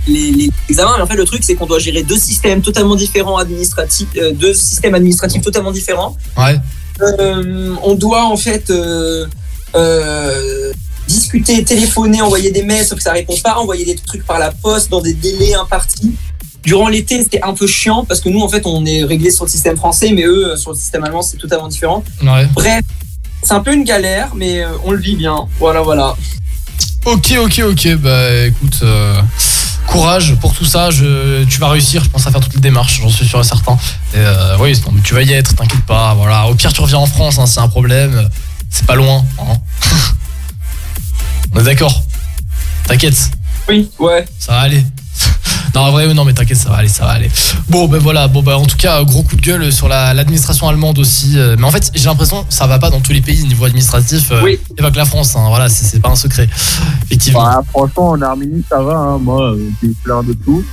les, 0.07 0.31
les, 0.31 0.51
examens. 0.69 0.95
Mais 0.97 1.03
en 1.03 1.07
fait, 1.07 1.17
le 1.17 1.25
truc, 1.25 1.43
c'est 1.43 1.55
qu'on 1.55 1.67
doit 1.67 1.79
gérer 1.79 2.03
deux 2.03 2.19
systèmes 2.19 2.63
totalement 2.63 2.97
différents 2.97 3.39
administratifs, 3.39 4.09
euh, 4.17 4.33
deux 4.33 4.55
systèmes 4.55 4.95
administratifs 4.95 5.43
totalement 5.43 5.73
différents. 5.73 6.17
Ouais. 6.37 6.59
Euh, 7.03 7.75
on 7.83 7.95
doit 7.95 8.25
en 8.25 8.37
fait 8.37 8.71
euh, 8.71 9.27
discuter, 11.09 11.63
téléphoner, 11.65 12.23
envoyer 12.23 12.51
des 12.51 12.63
mails, 12.63 12.85
sauf 12.85 12.99
que 12.99 13.03
ça 13.03 13.13
répond 13.13 13.37
pas, 13.43 13.57
envoyer 13.57 13.85
des 13.85 13.97
trucs 13.97 14.25
par 14.25 14.39
la 14.39 14.51
poste 14.51 14.91
dans 14.91 15.01
des 15.01 15.15
délais 15.15 15.55
impartis. 15.55 16.15
Durant 16.67 16.89
l'été, 16.89 17.23
c'était 17.23 17.41
un 17.43 17.55
peu 17.55 17.67
chiant 17.67 18.05
parce 18.05 18.21
que 18.21 18.29
nous, 18.29 18.41
en 18.41 18.49
fait, 18.49 18.63
on 18.67 18.85
est 18.85 19.05
réglé 19.05 19.31
sur 19.31 19.45
le 19.45 19.51
système 19.51 19.77
français, 19.77 20.11
mais 20.13 20.25
eux, 20.25 20.57
sur 20.57 20.73
le 20.73 20.77
système 20.77 21.05
allemand, 21.05 21.23
c'est 21.23 21.37
totalement 21.39 21.69
différent. 21.69 22.03
Ouais. 22.23 22.47
Bref, 22.55 22.83
c'est 23.43 23.53
un 23.55 23.61
peu 23.61 23.73
une 23.73 23.85
galère, 23.85 24.35
mais 24.35 24.61
euh, 24.65 24.69
on 24.85 24.91
le 24.91 24.99
vit 24.99 25.15
bien. 25.17 25.47
Voilà, 25.61 25.81
voilà. 25.83 26.17
Ok, 27.05 27.33
ok, 27.41 27.63
ok. 27.71 27.95
Bah 27.99 28.47
écoute, 28.47 28.81
euh, 28.83 29.23
courage 29.87 30.35
pour 30.41 30.53
tout 30.55 30.65
ça. 30.65 30.91
Je, 30.91 31.45
tu 31.45 31.61
vas 31.61 31.69
réussir, 31.69 32.03
je 32.03 32.11
pense, 32.11 32.27
à 32.27 32.33
faire 32.33 32.41
toutes 32.41 32.55
les 32.57 32.61
démarches, 32.61 33.01
j'en 33.01 33.09
suis 33.09 33.27
sûr 33.27 33.39
et 33.39 33.45
certain. 33.45 33.79
Et 34.13 34.17
euh, 34.19 34.57
oui, 34.59 34.73
tu 35.05 35.15
vas 35.15 35.23
y 35.23 35.33
être, 35.33 35.55
t'inquiète 35.55 35.85
pas. 35.87 36.15
Voilà. 36.15 36.49
Au 36.49 36.55
pire, 36.57 36.73
tu 36.73 36.81
reviens 36.81 36.99
en 36.99 37.07
France, 37.07 37.39
hein, 37.39 37.47
c'est 37.47 37.61
un 37.61 37.69
problème. 37.69 38.29
C'est 38.71 38.87
pas 38.87 38.97
loin. 38.97 39.25
hein. 39.39 39.57
On 41.53 41.61
est 41.61 41.65
d'accord? 41.65 42.03
T'inquiète. 42.89 43.31
Oui, 43.69 43.89
ouais. 44.01 44.25
Ça 44.41 44.53
va 44.53 44.61
aller. 44.63 44.83
Non, 45.75 45.83
en 45.83 45.91
vrai, 45.93 46.13
non, 46.15 46.25
mais 46.25 46.33
t'inquiète, 46.33 46.57
ça 46.57 46.71
va 46.71 46.77
aller, 46.77 46.89
ça 46.89 47.05
va 47.05 47.11
aller. 47.11 47.29
Bon, 47.69 47.87
ben 47.87 47.99
voilà, 47.99 48.29
bon, 48.29 48.43
bah, 48.43 48.57
en 48.57 48.65
tout 48.65 48.79
cas, 48.79 49.03
gros 49.05 49.23
coup 49.23 49.37
de 49.37 49.43
gueule 49.43 49.71
sur 49.71 49.89
la- 49.89 50.15
l'administration 50.15 50.69
allemande 50.69 50.99
aussi. 50.99 51.35
euh, 51.39 51.55
Mais 51.59 51.65
en 51.65 51.71
fait, 51.71 51.91
j'ai 51.95 52.07
l'impression 52.07 52.45
que 52.45 52.55
ça 52.55 52.67
va 52.67 52.79
pas 52.79 52.89
dans 52.89 53.01
tous 53.01 53.13
les 53.13 53.21
pays 53.21 53.45
niveau 53.45 53.67
administratif. 53.67 54.31
euh, 54.33 54.41
Oui. 54.43 54.59
A 54.79 54.83
pas 54.85 54.91
que 54.91 54.97
la 54.97 55.05
France, 55.05 55.37
hein, 55.37 55.45
voilà, 55.49 55.69
c'est 55.69 55.85
c'est 55.85 56.01
pas 56.01 56.09
un 56.09 56.17
secret. 56.17 56.49
Effectivement. 57.05 57.43
Bah, 57.45 57.63
franchement, 57.71 58.11
en 58.11 58.23
Arménie, 58.23 58.65
ça 58.71 58.81
va. 58.81 58.95
Hein. 58.97 59.19
Moi, 59.19 59.53
euh, 59.53 59.69
j'ai 59.83 59.91
plein 60.03 60.23
de 60.23 60.33
tout. 60.33 60.65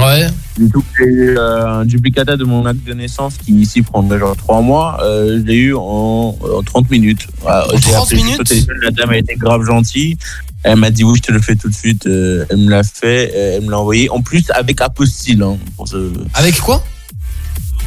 Ouais. 0.00 0.26
Du 0.58 0.68
coup, 0.70 0.82
j'ai 0.98 1.04
eu 1.06 1.38
euh, 1.38 1.66
un 1.80 1.84
duplicata 1.84 2.36
de 2.36 2.44
mon 2.44 2.64
acte 2.66 2.84
de 2.84 2.92
naissance 2.94 3.34
qui 3.36 3.52
ici 3.54 3.82
prendrait 3.82 4.18
genre 4.18 4.36
3 4.36 4.60
mois. 4.62 4.98
Euh, 5.02 5.38
je 5.40 5.46
l'ai 5.46 5.54
eu 5.56 5.74
en, 5.74 6.36
en 6.40 6.62
30 6.64 6.90
minutes. 6.90 7.26
En 7.44 7.60
j'ai 7.76 7.92
30 7.92 8.06
appelé 8.06 8.20
juste 8.22 8.52
minutes 8.52 8.66
La 8.82 8.90
dame 8.90 9.10
a 9.10 9.16
été 9.18 9.34
grave 9.36 9.64
gentille. 9.64 10.16
Elle 10.64 10.76
m'a 10.76 10.90
dit 10.90 11.04
oui, 11.04 11.14
je 11.16 11.22
te 11.22 11.32
le 11.32 11.40
fais 11.40 11.54
tout 11.56 11.68
de 11.68 11.74
suite. 11.74 12.06
Euh, 12.06 12.44
elle 12.50 12.58
me 12.58 12.70
l'a 12.70 12.82
fait, 12.82 13.32
euh, 13.34 13.56
elle 13.58 13.64
me 13.64 13.70
l'a 13.70 13.78
envoyé. 13.78 14.10
En 14.10 14.20
plus, 14.20 14.44
avec 14.50 14.80
apostille. 14.80 15.40
Hein, 15.42 15.56
pour 15.76 15.86
ce- 15.88 16.12
Avec 16.34 16.58
quoi? 16.60 16.82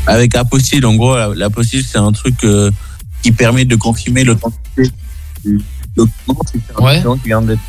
Avec 0.07 0.35
apostille, 0.35 0.83
en 0.85 0.95
gros, 0.95 1.15
la- 1.15 1.33
l'apostille, 1.35 1.83
c'est 1.83 1.98
un 1.99 2.11
truc 2.11 2.43
euh, 2.43 2.72
qui 3.22 3.31
permet 3.31 3.65
de 3.65 3.75
confirmer 3.75 4.23
l'authenticité 4.23 4.90
du 5.45 5.59
document. 5.95 6.40
c'est 6.51 6.59
un 6.77 6.83
Ouais. 6.83 6.95
document 6.95 7.17
qui 7.17 7.27
vient 7.27 7.41
d'être 7.41 7.59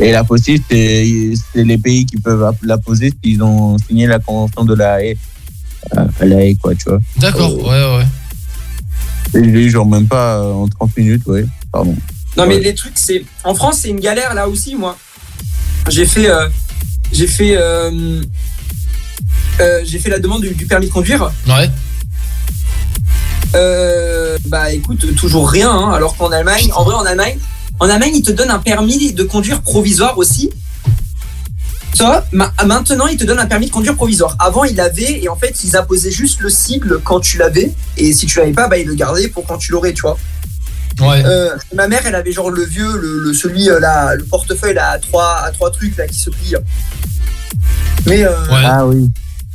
et 0.00 0.10
la 0.10 0.24
postille, 0.24 0.62
c'est 0.70 1.32
c'est 1.52 1.64
les 1.64 1.78
pays 1.78 2.04
qui 2.06 2.16
peuvent 2.16 2.54
la 2.62 2.78
poser 2.78 3.12
s'ils 3.22 3.42
ont 3.42 3.76
signé 3.78 4.06
la 4.06 4.18
convention 4.18 4.64
de 4.64 4.74
la 4.74 5.04
haie. 5.04 5.16
Euh, 5.96 6.04
la 6.22 6.44
haie, 6.44 6.54
quoi, 6.54 6.74
tu 6.74 6.84
vois. 6.88 7.00
D'accord, 7.18 7.54
ouais, 7.56 7.96
ouais. 7.96 8.06
Et 9.34 9.44
je 9.44 9.50
l'ai 9.50 9.62
eu 9.64 9.70
genre 9.70 9.86
même 9.86 10.06
pas 10.06 10.38
euh, 10.38 10.52
en 10.52 10.68
30 10.68 10.96
minutes, 10.96 11.26
ouais. 11.26 11.44
Pardon. 11.72 11.96
Non 12.36 12.46
mais 12.46 12.58
les 12.60 12.74
trucs 12.74 12.96
c'est 12.96 13.24
en 13.44 13.54
France 13.54 13.80
c'est 13.82 13.90
une 13.90 14.00
galère 14.00 14.34
là 14.34 14.48
aussi 14.48 14.74
moi. 14.74 14.96
J'ai 15.90 16.06
fait 16.06 16.30
euh, 16.30 16.48
j'ai 17.12 17.26
fait 17.26 17.56
euh, 17.56 18.22
euh, 19.60 19.80
j'ai 19.84 19.98
fait 19.98 20.08
la 20.08 20.18
demande 20.18 20.40
du, 20.40 20.54
du 20.54 20.66
permis 20.66 20.86
de 20.86 20.92
conduire. 20.92 21.30
Ouais. 21.46 21.70
Euh, 23.54 24.38
bah 24.46 24.72
écoute 24.72 25.14
toujours 25.14 25.50
rien 25.50 25.70
hein, 25.70 25.92
alors 25.92 26.16
qu'en 26.16 26.32
Allemagne 26.32 26.70
en 26.74 26.84
vrai 26.84 26.94
en 26.94 27.04
Allemagne 27.04 27.38
en 27.80 27.88
Allemagne 27.88 28.12
ils 28.16 28.22
te 28.22 28.30
donnent 28.32 28.50
un 28.50 28.58
permis 28.58 29.12
de 29.12 29.22
conduire 29.24 29.62
provisoire 29.62 30.18
aussi. 30.18 30.50
Ça, 31.94 32.26
ma- 32.32 32.52
maintenant 32.64 33.06
ils 33.06 33.18
te 33.18 33.24
donnent 33.24 33.38
un 33.38 33.46
permis 33.46 33.66
de 33.66 33.70
conduire 33.72 33.94
provisoire. 33.96 34.36
Avant 34.38 34.64
ils 34.64 34.74
l'avaient 34.76 35.20
et 35.22 35.28
en 35.28 35.36
fait 35.36 35.62
ils 35.64 35.76
apposaient 35.76 36.10
juste 36.10 36.40
le 36.40 36.48
sigle 36.48 37.00
quand 37.04 37.20
tu 37.20 37.36
l'avais 37.38 37.72
et 37.98 38.12
si 38.14 38.26
tu 38.26 38.38
l'avais 38.38 38.52
pas 38.52 38.68
bah 38.68 38.78
ils 38.78 38.86
le 38.86 38.94
gardaient 38.94 39.28
pour 39.28 39.44
quand 39.46 39.58
tu 39.58 39.72
l'aurais 39.72 39.92
tu 39.92 40.02
vois. 40.02 40.16
Ouais. 41.00 41.22
Euh, 41.24 41.56
ma 41.74 41.88
mère, 41.88 42.02
elle 42.06 42.14
avait 42.14 42.32
genre 42.32 42.50
le 42.50 42.64
vieux, 42.64 42.96
le, 42.98 43.18
le- 43.24 43.32
celui 43.34 43.68
euh, 43.70 43.80
là, 43.80 44.14
le 44.14 44.24
portefeuille 44.24 44.74
là, 44.74 44.90
à 44.90 44.98
trois, 44.98 45.38
à 45.42 45.50
trois 45.50 45.70
trucs 45.70 45.96
là 45.96 46.06
qui 46.06 46.18
se 46.18 46.28
plient. 46.28 46.54
Mais 48.06 48.24
euh, 48.24 48.30
Ah 48.50 48.86
oui. 48.86 49.10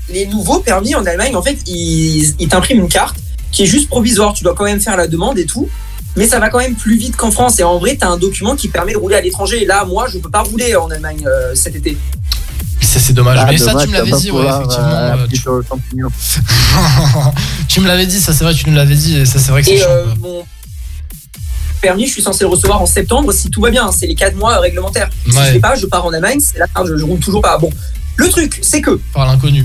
les 0.10 0.26
nouveaux 0.26 0.60
permis 0.60 0.96
en 0.96 1.06
Allemagne, 1.06 1.36
en 1.36 1.44
fait, 1.44 1.58
ils, 1.68 2.34
ils 2.40 2.48
t'impriment 2.48 2.80
une 2.82 2.90
carte 2.90 3.18
qui 3.52 3.64
est 3.64 3.68
juste 3.68 3.88
provisoire. 3.88 4.34
Tu 4.34 4.44
dois 4.44 4.56
quand 4.56 4.64
même 4.64 4.82
faire 4.82 4.98
la 4.98 5.08
demande 5.08 5.38
et 5.38 5.46
tout. 5.46 5.70
Mais 6.18 6.28
ça 6.28 6.40
va 6.40 6.50
quand 6.50 6.60
même 6.60 6.76
plus 6.76 6.98
vite 6.98 7.16
qu'en 7.16 7.32
France. 7.32 7.60
Et 7.60 7.64
en 7.64 7.78
vrai, 7.80 7.96
tu 7.96 8.06
as 8.06 8.10
un 8.10 8.18
document 8.18 8.56
qui 8.56 8.68
permet 8.68 8.94
de 8.94 8.98
rouler 8.98 9.16
à 9.16 9.22
l'étranger. 9.22 9.62
Et 9.62 9.66
là, 9.66 9.86
moi, 9.86 10.08
je 10.12 10.18
peux 10.18 10.30
pas 10.30 10.42
rouler 10.42 10.76
en 10.76 10.90
Allemagne 10.90 11.24
euh, 11.26 11.56
cet 11.56 11.76
été. 11.76 11.98
Ça, 12.82 13.00
c'est 13.00 13.14
dommage. 13.14 13.38
Ah, 13.42 13.48
Mais 13.50 13.58
ça, 13.58 13.76
tu 13.76 13.88
me 13.88 13.94
l'avais 13.94 14.12
dit, 14.12 14.32
ouais, 14.32 14.46
effectivement. 14.46 14.88
euh, 14.88 15.16
euh, 15.16 15.28
tu... 15.30 15.38
sur 15.38 15.54
le 15.54 15.64
champignon. 15.64 16.10
tu 17.68 17.82
me 17.82 17.88
l'avais 17.88 18.06
dit, 18.06 18.20
ça, 18.20 18.34
c'est 18.34 18.44
vrai, 18.44 18.54
tu 18.54 18.70
nous 18.70 18.76
l'avais 18.76 18.96
dit, 18.96 19.18
et 19.18 19.26
ça, 19.26 19.40
c'est 19.40 19.52
vrai 19.52 19.62
que 19.62 19.68
c'est 19.68 19.84
euh, 19.84 20.06
mon 20.20 20.46
permis, 21.82 22.08
je 22.08 22.14
suis 22.14 22.22
censé 22.24 22.44
le 22.44 22.50
recevoir 22.50 22.82
en 22.82 22.88
septembre 22.88 23.32
si 23.32 23.50
tout 23.52 23.62
va 23.62 23.70
bien. 23.70 23.92
C'est 23.92 24.08
les 24.08 24.16
4 24.16 24.36
mois 24.36 24.58
réglementaires. 24.60 25.10
Si 25.26 25.32
je 25.32 25.40
fais 25.54 25.60
pas, 25.60 25.76
je 25.76 25.86
pars 25.86 26.06
en 26.06 26.12
Allemagne. 26.12 26.40
C'est 26.40 26.58
là, 26.58 26.66
je, 26.86 26.98
je 26.98 27.04
roule 27.04 27.20
toujours 27.20 27.42
pas. 27.42 27.58
Bon, 27.60 27.70
le 28.16 28.30
truc, 28.30 28.60
c'est 28.64 28.82
que 28.82 29.00
Par 29.14 29.28
l'inconnu. 29.28 29.64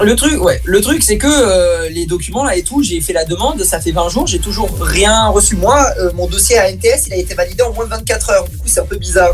Le 0.00 0.14
truc, 0.14 0.40
ouais, 0.42 0.60
le 0.64 0.80
truc, 0.80 1.02
c'est 1.02 1.18
que 1.18 1.26
euh, 1.28 1.88
les 1.90 2.06
documents 2.06 2.44
là 2.44 2.56
et 2.56 2.62
tout, 2.62 2.82
j'ai 2.82 3.00
fait 3.00 3.12
la 3.12 3.24
demande, 3.24 3.62
ça 3.64 3.80
fait 3.80 3.90
20 3.90 4.08
jours, 4.08 4.26
j'ai 4.26 4.38
toujours 4.38 4.70
rien 4.80 5.26
reçu. 5.28 5.56
Moi, 5.56 5.84
euh, 5.98 6.10
mon 6.14 6.26
dossier 6.28 6.56
à 6.58 6.70
NTS, 6.70 7.08
il 7.08 7.12
a 7.14 7.16
été 7.16 7.34
validé 7.34 7.62
en 7.62 7.72
moins 7.72 7.84
de 7.84 7.90
24 7.90 8.30
heures. 8.30 8.48
Du 8.48 8.56
coup, 8.56 8.66
c'est 8.66 8.80
un 8.80 8.86
peu 8.86 8.96
bizarre. 8.96 9.30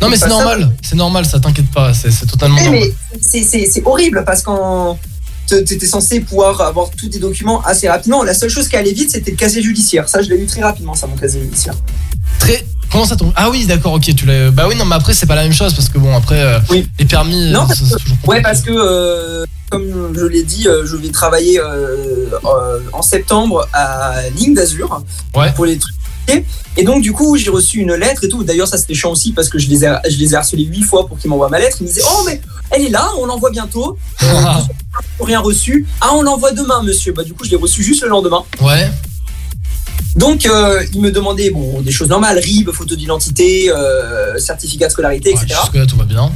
Non, 0.00 0.08
mais 0.08 0.16
c'est 0.16 0.28
normal, 0.28 0.70
c'est 0.82 0.96
normal, 0.96 1.24
ça 1.26 1.38
t'inquiète 1.38 1.70
pas, 1.70 1.92
c'est 1.94 2.26
totalement 2.26 2.56
normal. 2.60 2.80
mais 2.80 3.18
c'est 3.20 3.42
c'est 3.44 3.82
horrible 3.84 4.24
parce 4.24 4.42
qu'en 4.42 4.98
t'étais 5.46 5.86
censé 5.86 6.20
pouvoir 6.20 6.60
avoir 6.60 6.90
tous 6.90 7.08
tes 7.08 7.18
documents 7.18 7.60
assez 7.62 7.88
rapidement. 7.88 8.22
La 8.22 8.34
seule 8.34 8.50
chose 8.50 8.68
qui 8.68 8.76
allait 8.76 8.92
vite, 8.92 9.10
c'était 9.10 9.30
le 9.30 9.36
casier 9.36 9.62
judiciaire. 9.62 10.08
Ça, 10.08 10.22
je 10.22 10.28
l'ai 10.28 10.36
eu 10.36 10.46
très 10.46 10.62
rapidement, 10.62 10.94
ça, 10.94 11.06
mon 11.06 11.16
casier 11.16 11.40
judiciaire. 11.40 11.74
Très. 12.38 12.64
Comment 12.90 13.06
ça 13.06 13.16
tombe? 13.16 13.32
Ah 13.34 13.50
oui, 13.50 13.66
d'accord, 13.66 13.94
ok, 13.94 14.14
tu 14.14 14.26
l'as. 14.26 14.50
Bah 14.50 14.66
oui, 14.68 14.76
non, 14.76 14.84
mais 14.84 14.94
après, 14.94 15.14
c'est 15.14 15.26
pas 15.26 15.34
la 15.34 15.42
même 15.42 15.52
chose 15.52 15.74
parce 15.74 15.88
que 15.88 15.98
bon, 15.98 16.14
après, 16.14 16.40
euh, 16.40 16.58
les 16.98 17.04
permis. 17.04 17.50
Non, 17.50 17.62
euh, 17.62 17.66
parce 17.66 17.82
ça, 17.82 17.96
toujours 17.96 18.16
Ouais, 18.26 18.40
parce 18.40 18.60
que 18.60 18.70
euh, 18.70 19.44
comme 19.70 20.14
je 20.16 20.24
l'ai 20.26 20.44
dit, 20.44 20.68
euh, 20.68 20.86
je 20.86 20.96
vais 20.96 21.10
travailler 21.10 21.58
euh, 21.60 22.28
en 22.92 23.02
septembre 23.02 23.66
à 23.72 24.14
Ligne 24.36 24.54
d'Azur 24.54 25.02
pour 25.56 25.64
les 25.64 25.78
trucs. 25.78 25.94
Et 26.76 26.84
donc 26.84 27.02
du 27.02 27.12
coup, 27.12 27.36
j'ai 27.36 27.50
reçu 27.50 27.80
une 27.80 27.94
lettre 27.94 28.24
et 28.24 28.28
tout. 28.28 28.44
D'ailleurs, 28.44 28.66
ça 28.66 28.78
c'était 28.78 28.94
chiant 28.94 29.10
aussi 29.10 29.32
parce 29.32 29.48
que 29.48 29.58
je 29.58 29.68
les 29.68 29.84
ai, 29.84 29.92
je 30.08 30.16
les 30.16 30.32
ai 30.32 30.36
harcelés 30.36 30.64
huit 30.64 30.82
fois 30.82 31.06
pour 31.06 31.18
qu'ils 31.18 31.30
m'envoient 31.30 31.48
ma 31.48 31.58
lettre. 31.58 31.78
Ils 31.80 31.84
me 31.84 31.88
disaient 31.88 32.02
oh 32.04 32.22
mais 32.26 32.40
elle 32.70 32.82
est 32.82 32.88
là, 32.88 33.10
on 33.18 33.26
l'envoie 33.26 33.50
bientôt. 33.50 33.98
Rien 35.20 35.40
reçu. 35.40 35.86
Ah 36.00 36.10
on 36.14 36.22
l'envoie 36.22 36.52
demain, 36.52 36.82
monsieur. 36.82 37.12
Bah 37.12 37.24
du 37.24 37.34
coup, 37.34 37.44
je 37.44 37.50
l'ai 37.50 37.56
reçu 37.56 37.82
juste 37.82 38.02
le 38.02 38.08
lendemain. 38.08 38.44
Ouais. 38.60 38.90
Donc, 40.16 40.46
euh, 40.46 40.84
il 40.92 41.00
me 41.00 41.10
demandait 41.10 41.50
bon, 41.50 41.80
des 41.80 41.90
choses 41.90 42.08
normales, 42.08 42.38
RIB, 42.38 42.70
photo 42.70 42.94
d'identité, 42.94 43.70
euh, 43.70 44.38
certificat 44.38 44.86
de 44.86 44.92
scolarité, 44.92 45.30
etc. 45.30 45.46
Jusque-là, 45.62 45.86
tout 45.86 45.96
va 45.96 46.04
bien. 46.04 46.30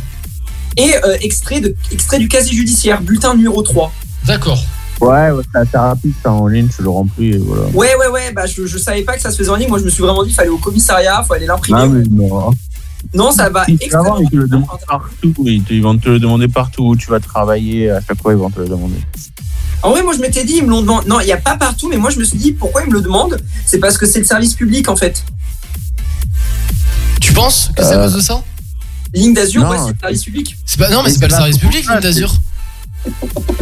Et 0.76 0.94
euh, 1.04 1.16
extrait, 1.20 1.60
de, 1.60 1.74
extrait 1.92 2.18
du 2.18 2.28
casier 2.28 2.54
judiciaire, 2.54 3.00
bulletin 3.00 3.34
numéro 3.34 3.62
3. 3.62 3.92
D'accord. 4.26 4.60
Ouais, 5.00 5.30
c'est 5.52 5.60
assez 5.60 5.78
rapide, 5.78 6.12
ça 6.22 6.32
en 6.32 6.48
ligne, 6.48 6.68
tu 6.74 6.82
le 6.82 6.88
remplis 6.88 7.28
et 7.30 7.38
voilà. 7.38 7.66
Ouais, 7.68 7.94
ouais, 7.94 8.08
ouais, 8.08 8.32
bah 8.32 8.46
je, 8.46 8.66
je 8.66 8.78
savais 8.78 9.02
pas 9.02 9.14
que 9.14 9.22
ça 9.22 9.30
se 9.30 9.36
faisait 9.36 9.50
en 9.50 9.54
ligne. 9.54 9.68
Moi, 9.68 9.78
je 9.78 9.84
me 9.84 9.90
suis 9.90 10.02
vraiment 10.02 10.24
dit, 10.24 10.30
il 10.30 10.34
fallait 10.34 10.48
au 10.48 10.58
commissariat, 10.58 11.20
il 11.22 11.26
fallait 11.26 11.46
l'imprimer. 11.46 11.78
Ah, 11.80 11.86
mais 11.86 12.02
non. 12.10 12.50
Non, 13.14 13.30
ça 13.30 13.48
va 13.48 13.64
vas 13.64 14.02
voir, 14.02 14.20
ils 14.22 14.28
te 14.28 14.36
le 14.36 14.48
demandent 14.48 14.68
partout. 14.86 15.34
Ils, 15.46 15.62
te- 15.62 15.72
ils 15.72 15.82
vont 15.82 15.96
te 15.96 16.08
le 16.08 16.18
demander 16.18 16.48
partout 16.48 16.84
où 16.88 16.96
tu 16.96 17.08
vas 17.10 17.20
travailler. 17.20 17.90
À 17.90 18.00
chaque 18.06 18.20
fois, 18.20 18.32
ils 18.32 18.38
vont 18.38 18.50
te 18.50 18.60
le 18.60 18.68
demander. 18.68 18.98
En 19.82 19.90
vrai, 19.90 20.02
moi, 20.02 20.12
je 20.14 20.18
m'étais 20.20 20.44
dit, 20.44 20.54
ils 20.56 20.64
me 20.64 20.70
l'ont 20.70 20.80
demandé. 20.82 21.08
Non, 21.08 21.20
il 21.20 21.26
n'y 21.26 21.32
a 21.32 21.36
pas 21.36 21.56
partout, 21.56 21.88
mais 21.88 21.96
moi, 21.96 22.10
je 22.10 22.18
me 22.18 22.24
suis 22.24 22.36
dit, 22.38 22.52
pourquoi 22.52 22.82
ils 22.82 22.88
me 22.88 22.94
le 22.94 23.00
demandent? 23.00 23.40
C'est 23.64 23.78
parce 23.78 23.96
que 23.96 24.06
c'est 24.06 24.18
le 24.18 24.24
service 24.24 24.54
public, 24.54 24.88
en 24.88 24.96
fait. 24.96 25.22
Tu 27.20 27.32
penses 27.32 27.70
que 27.76 27.82
c'est 27.84 27.94
à 27.94 28.02
cause 28.04 28.14
de 28.14 28.20
ça? 28.20 28.42
Ligne 29.14 29.32
d'Azur, 29.34 29.62
ouais, 29.68 29.78
c'est 29.78 29.90
le 29.92 29.96
service 30.00 30.24
public. 30.24 30.56
C'est 30.66 30.78
pas, 30.78 30.90
non, 30.90 31.02
mais 31.02 31.10
c'est 31.10 31.20
pas 31.20 31.28
le 31.28 31.32
service 31.34 31.58
public, 31.58 31.88
ligne 31.88 32.00
d'Azur. 32.00 32.34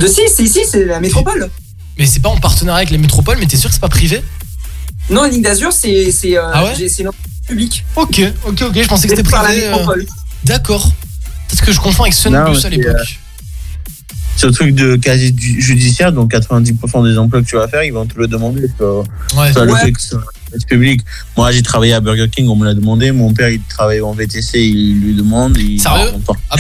De 0.01 0.07
si, 0.07 0.23
c'est 0.35 0.43
ici, 0.43 0.61
c'est 0.69 0.85
la 0.85 0.99
métropole. 1.01 1.51
Mais 1.99 2.07
c'est 2.07 2.21
pas 2.21 2.29
en 2.31 2.37
partenariat 2.39 2.79
avec 2.79 2.91
les 2.91 2.99
métropoles, 2.99 3.37
mais 3.39 3.47
t'es 3.47 3.57
sûr 3.57 3.69
que 3.71 3.75
c'est 3.75 3.81
pas 3.81 3.89
privé? 3.89 4.23
Non, 5.09 5.25
Ligne 5.25 5.43
d'Azur, 5.43 5.73
c'est 5.73 6.11
c'est 6.11 6.37
euh, 6.37 6.43
Ah 6.53 6.65
ouais? 6.65 6.75
j'ai- 6.77 6.89
c'est 6.89 7.03
une 7.03 7.11
publique. 7.47 7.85
Ok, 7.97 8.21
ok, 8.47 8.63
ok, 8.63 8.83
je 8.83 8.89
pensais 8.89 9.09
que 9.09 9.15
C'est 9.17 9.23
c'était 9.23 9.31
privé. 9.37 9.67
euh. 9.69 10.05
D'accord. 10.45 10.93
Peut-être 11.49 11.65
que 11.65 11.73
je 11.73 11.81
confonds 11.81 12.03
avec 12.05 12.15
Sunbus 12.15 12.61
c'est, 12.61 12.67
à 12.67 12.71
l'époque. 12.71 12.87
euh, 12.97 13.05
Ce 14.37 14.47
truc 14.49 14.75
de 14.75 14.99
ju- 15.17 15.61
judiciaire, 15.61 16.13
donc 16.13 16.31
90% 16.33 17.03
des 17.09 17.17
emplois 17.19 17.41
que 17.41 17.47
tu 17.47 17.57
vas 17.57 17.69
faire, 17.69 17.83
ils 17.85 17.93
vont 17.93 18.05
te 18.07 18.19
le 18.19 18.27
demander. 18.27 18.69
Ça, 18.79 18.85
Ouais. 19.39 19.53
ça 19.53 19.65
le 19.65 19.73
Ouais. 19.73 19.81
fait 19.81 19.93
que 19.93 20.01
c'est 20.01 20.15
un 20.17 20.19
service 20.19 20.36
public. 20.69 21.01
Moi, 21.37 21.53
j'ai 21.53 21.63
travaillé 21.63 21.93
à 21.93 22.01
Burger 22.01 22.29
King, 22.31 22.49
on 22.49 22.57
me 22.57 22.65
l'a 22.65 22.75
demandé. 22.75 23.13
Mon 23.13 23.33
père, 23.33 23.51
il 23.51 23.61
travaille 23.69 24.01
en 24.01 24.13
VTC, 24.13 24.61
il 24.61 25.01
lui 25.01 25.15
demande. 25.15 25.57
Il 25.59 25.81
Sérieux. 25.81 26.13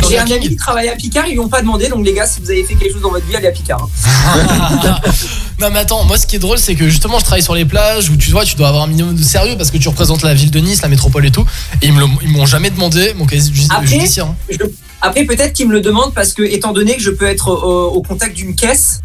J'ai 0.08 0.18
un 0.18 0.24
ami 0.24 0.48
qui 0.48 0.56
travaille 0.56 0.88
à 0.88 0.96
Picard, 0.96 1.26
ils 1.26 1.32
lui 1.32 1.40
ont 1.40 1.48
pas 1.48 1.60
demandé. 1.62 1.88
Donc, 1.88 2.04
les 2.04 2.12
gars, 2.12 2.26
si 2.26 2.40
vous 2.40 2.50
avez 2.50 2.64
fait 2.64 2.74
quelque 2.74 2.92
chose 2.92 3.02
dans 3.02 3.10
votre 3.10 3.26
vie, 3.26 3.36
allez 3.36 3.48
à 3.48 3.52
Picard. 3.52 3.88
hein. 4.04 4.98
Non 5.58 5.70
mais 5.72 5.78
attends, 5.78 6.04
moi 6.04 6.18
ce 6.18 6.26
qui 6.26 6.36
est 6.36 6.38
drôle 6.38 6.58
c'est 6.58 6.74
que 6.74 6.86
justement 6.86 7.18
je 7.18 7.24
travaille 7.24 7.42
sur 7.42 7.54
les 7.54 7.64
plages 7.64 8.10
où 8.10 8.16
tu 8.18 8.30
vois 8.30 8.44
tu 8.44 8.56
dois 8.56 8.68
avoir 8.68 8.84
un 8.84 8.88
minimum 8.88 9.14
de 9.16 9.22
sérieux 9.22 9.54
parce 9.56 9.70
que 9.70 9.78
tu 9.78 9.88
représentes 9.88 10.22
la 10.22 10.34
ville 10.34 10.50
de 10.50 10.58
Nice, 10.60 10.82
la 10.82 10.88
métropole 10.88 11.24
et 11.24 11.30
tout 11.30 11.46
et 11.80 11.86
ils 11.86 11.94
me 11.94 12.00
l'ont- 12.00 12.18
ils 12.20 12.28
m'ont 12.28 12.44
jamais 12.44 12.68
demandé 12.68 13.14
mon 13.16 13.24
casier 13.24 13.54
judiciaire. 13.86 14.26
hein. 14.26 14.36
je- 14.50 14.58
après 15.00 15.24
peut-être 15.24 15.54
qu'ils 15.54 15.66
me 15.66 15.72
le 15.72 15.80
demandent 15.80 16.12
parce 16.12 16.34
que, 16.34 16.42
étant 16.42 16.74
donné 16.74 16.94
que 16.96 17.02
je 17.02 17.10
peux 17.10 17.26
être 17.26 17.48
au, 17.48 17.86
au 17.94 18.02
contact 18.02 18.36
d'une 18.36 18.54
caisse. 18.54 19.00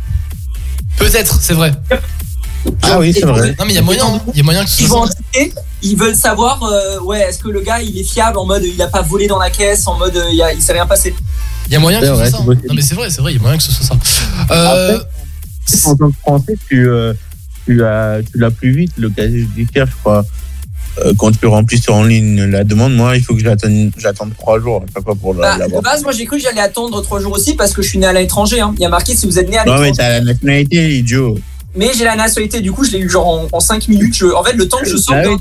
Peut-être, 0.98 1.40
c'est 1.42 1.54
vrai. 1.54 1.72
Ah 2.84 3.00
oui, 3.00 3.14
c'est 3.14 3.26
vrai. 3.26 3.56
Non 3.60 3.66
mais 3.66 3.72
il 3.74 3.76
y 3.76 3.78
a 3.80 3.82
moyen, 3.82 4.22
il 4.34 4.38
y 4.38 4.40
a 4.42 4.44
moyen 4.44 4.64
que 4.64 4.70
ce 4.70 4.82
Ils 4.84 4.88
vont 4.88 5.04
enquêter, 5.04 5.54
ils 5.82 5.96
veulent 5.98 6.16
savoir, 6.16 6.62
euh, 6.64 7.00
ouais, 7.02 7.20
est-ce 7.22 7.40
que 7.40 7.50
le 7.50 7.62
gars 7.62 7.82
il 7.82 7.98
est 7.98 8.04
fiable 8.04 8.38
en 8.38 8.46
mode 8.46 8.64
il 8.64 8.82
a 8.82 8.88
pas 8.88 9.02
volé 9.02 9.28
dans 9.28 9.40
la 9.40 9.50
caisse, 9.50 9.88
en 9.88 9.98
mode 9.98 10.16
euh, 10.16 10.26
il, 10.32 10.42
a- 10.42 10.54
il 10.54 10.62
s'est 10.62 10.74
rien 10.74 10.86
passé. 10.86 11.14
Il 11.68 11.74
y 11.74 11.76
a 11.76 11.80
moyen 11.80 12.00
que 12.02 12.08
ce 12.08 12.16
soit 12.16 12.30
ça. 12.30 12.38
hein. 12.38 12.46
Non 12.46 12.74
mais 12.76 12.82
c'est 12.82 12.96
vrai, 12.96 13.10
c'est 13.10 13.22
vrai, 13.22 13.32
il 13.34 13.38
y 13.38 13.40
a 13.40 13.42
moyen 13.42 13.58
que 13.58 13.64
ce 13.64 13.72
soit 13.72 13.86
ça. 13.86 13.96
Euh, 14.52 15.00
En 15.86 15.96
tant 15.96 16.10
que 16.10 16.16
Français, 16.22 16.56
tu, 16.70 16.88
euh, 16.90 17.14
tu 17.66 17.76
l'as 17.76 18.20
tu 18.32 18.38
l'as 18.38 18.52
plus 18.52 18.72
vite, 18.76 18.92
le 18.98 19.10
casier 19.10 19.40
judiciaire, 19.40 19.88
je 19.88 19.96
crois. 20.02 20.26
Quand 21.18 21.32
tu 21.32 21.46
remplis 21.46 21.80
sur 21.80 21.96
en 21.96 22.04
ligne 22.04 22.44
la 22.44 22.66
demande, 22.66 22.94
moi, 22.94 23.16
il 23.16 23.24
faut 23.24 23.34
que 23.34 23.42
j'attende 23.42 23.92
trois 24.38 24.60
jours 24.60 24.84
à 24.86 24.92
chaque 24.94 25.04
fois 25.06 25.16
pour 25.16 25.34
la- 25.34 25.58
Bah, 25.58 25.68
de 25.68 25.82
base, 25.82 26.04
moi 26.04 26.12
j'ai 26.12 26.26
cru 26.26 26.36
que 26.38 26.44
j'allais 26.44 26.60
attendre 26.60 27.02
trois 27.02 27.22
jours 27.22 27.32
aussi 27.32 27.56
parce 27.56 27.72
que 27.72 27.82
je 27.82 27.88
suis 27.88 27.98
né 27.98 28.06
à 28.08 28.12
l'étranger. 28.14 28.60
hein. 28.60 28.74
Il 28.78 28.82
y 28.82 28.86
a 28.86 28.90
marqué 28.90 29.16
si 29.16 29.26
vous 29.26 29.40
êtes 29.40 29.50
né 29.50 29.58
à 29.58 29.64
Non, 29.64 29.80
mais 29.80 29.92
l'étranger. 29.92 29.98
t'as 29.98 30.10
la 30.10 30.22
nationalité, 30.22 30.98
idiot. 30.98 31.40
Mais 31.76 31.92
j'ai 31.98 32.04
la 32.04 32.16
nationalité, 32.16 32.60
du 32.62 32.72
coup 32.72 32.84
je 32.84 32.92
l'ai 32.92 33.00
eu 33.00 33.10
genre 33.10 33.28
en, 33.28 33.48
en 33.52 33.60
5 33.60 33.88
minutes. 33.88 34.16
Je- 34.16 34.26
en 34.34 34.44
fait, 34.44 34.54
le 34.54 34.68
temps 34.68 34.78
que 34.80 34.90
je 34.90 34.98
sorte, 34.98 35.20
Ah 35.24 35.30
oui. 35.30 35.38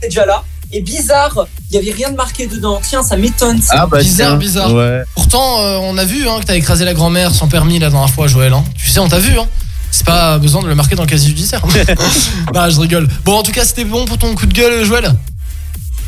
c'est 0.00 0.08
déjà 0.08 0.26
là. 0.26 0.42
Et 0.72 0.80
bizarre, 0.80 1.46
il 1.70 1.76
y 1.76 1.78
avait 1.78 1.92
rien 1.92 2.10
de 2.10 2.16
marqué 2.16 2.48
dedans. 2.48 2.80
Tiens, 2.82 3.02
ça 3.04 3.16
m'étonne. 3.16 3.62
ça. 3.62 3.74
Ah, 3.78 3.86
bah, 3.86 3.98
bizarre, 4.00 4.30
tiens, 4.30 4.36
bizarre. 4.38 4.72
ouais. 4.74 5.02
Pourtant, 5.14 5.60
euh, 5.62 5.78
on 5.82 5.96
a 5.98 6.04
vu 6.04 6.26
hein, 6.28 6.40
que 6.40 6.46
t'as 6.46 6.56
écrasé 6.56 6.84
la 6.84 6.94
grand-mère 6.94 7.32
sans 7.32 7.46
permis 7.46 7.78
la 7.78 7.90
dernière 7.90 8.10
fois, 8.10 8.26
Joël. 8.26 8.52
hein. 8.52 8.64
Tu 8.76 8.88
sais, 8.90 8.98
on 8.98 9.06
t'a 9.08 9.20
vu. 9.20 9.38
Hein. 9.38 9.46
C'est 9.92 10.04
pas 10.06 10.38
besoin 10.38 10.60
de 10.62 10.66
le 10.66 10.74
marquer 10.74 10.96
dans 10.96 11.04
le 11.04 11.08
casier 11.08 11.28
judiciaire. 11.28 11.62
bah, 12.52 12.68
je 12.70 12.80
rigole. 12.80 13.06
Bon, 13.24 13.34
en 13.36 13.42
tout 13.44 13.52
cas, 13.52 13.64
c'était 13.64 13.84
bon 13.84 14.04
pour 14.06 14.18
ton 14.18 14.34
coup 14.34 14.46
de 14.46 14.52
gueule, 14.52 14.84
Joël 14.84 15.14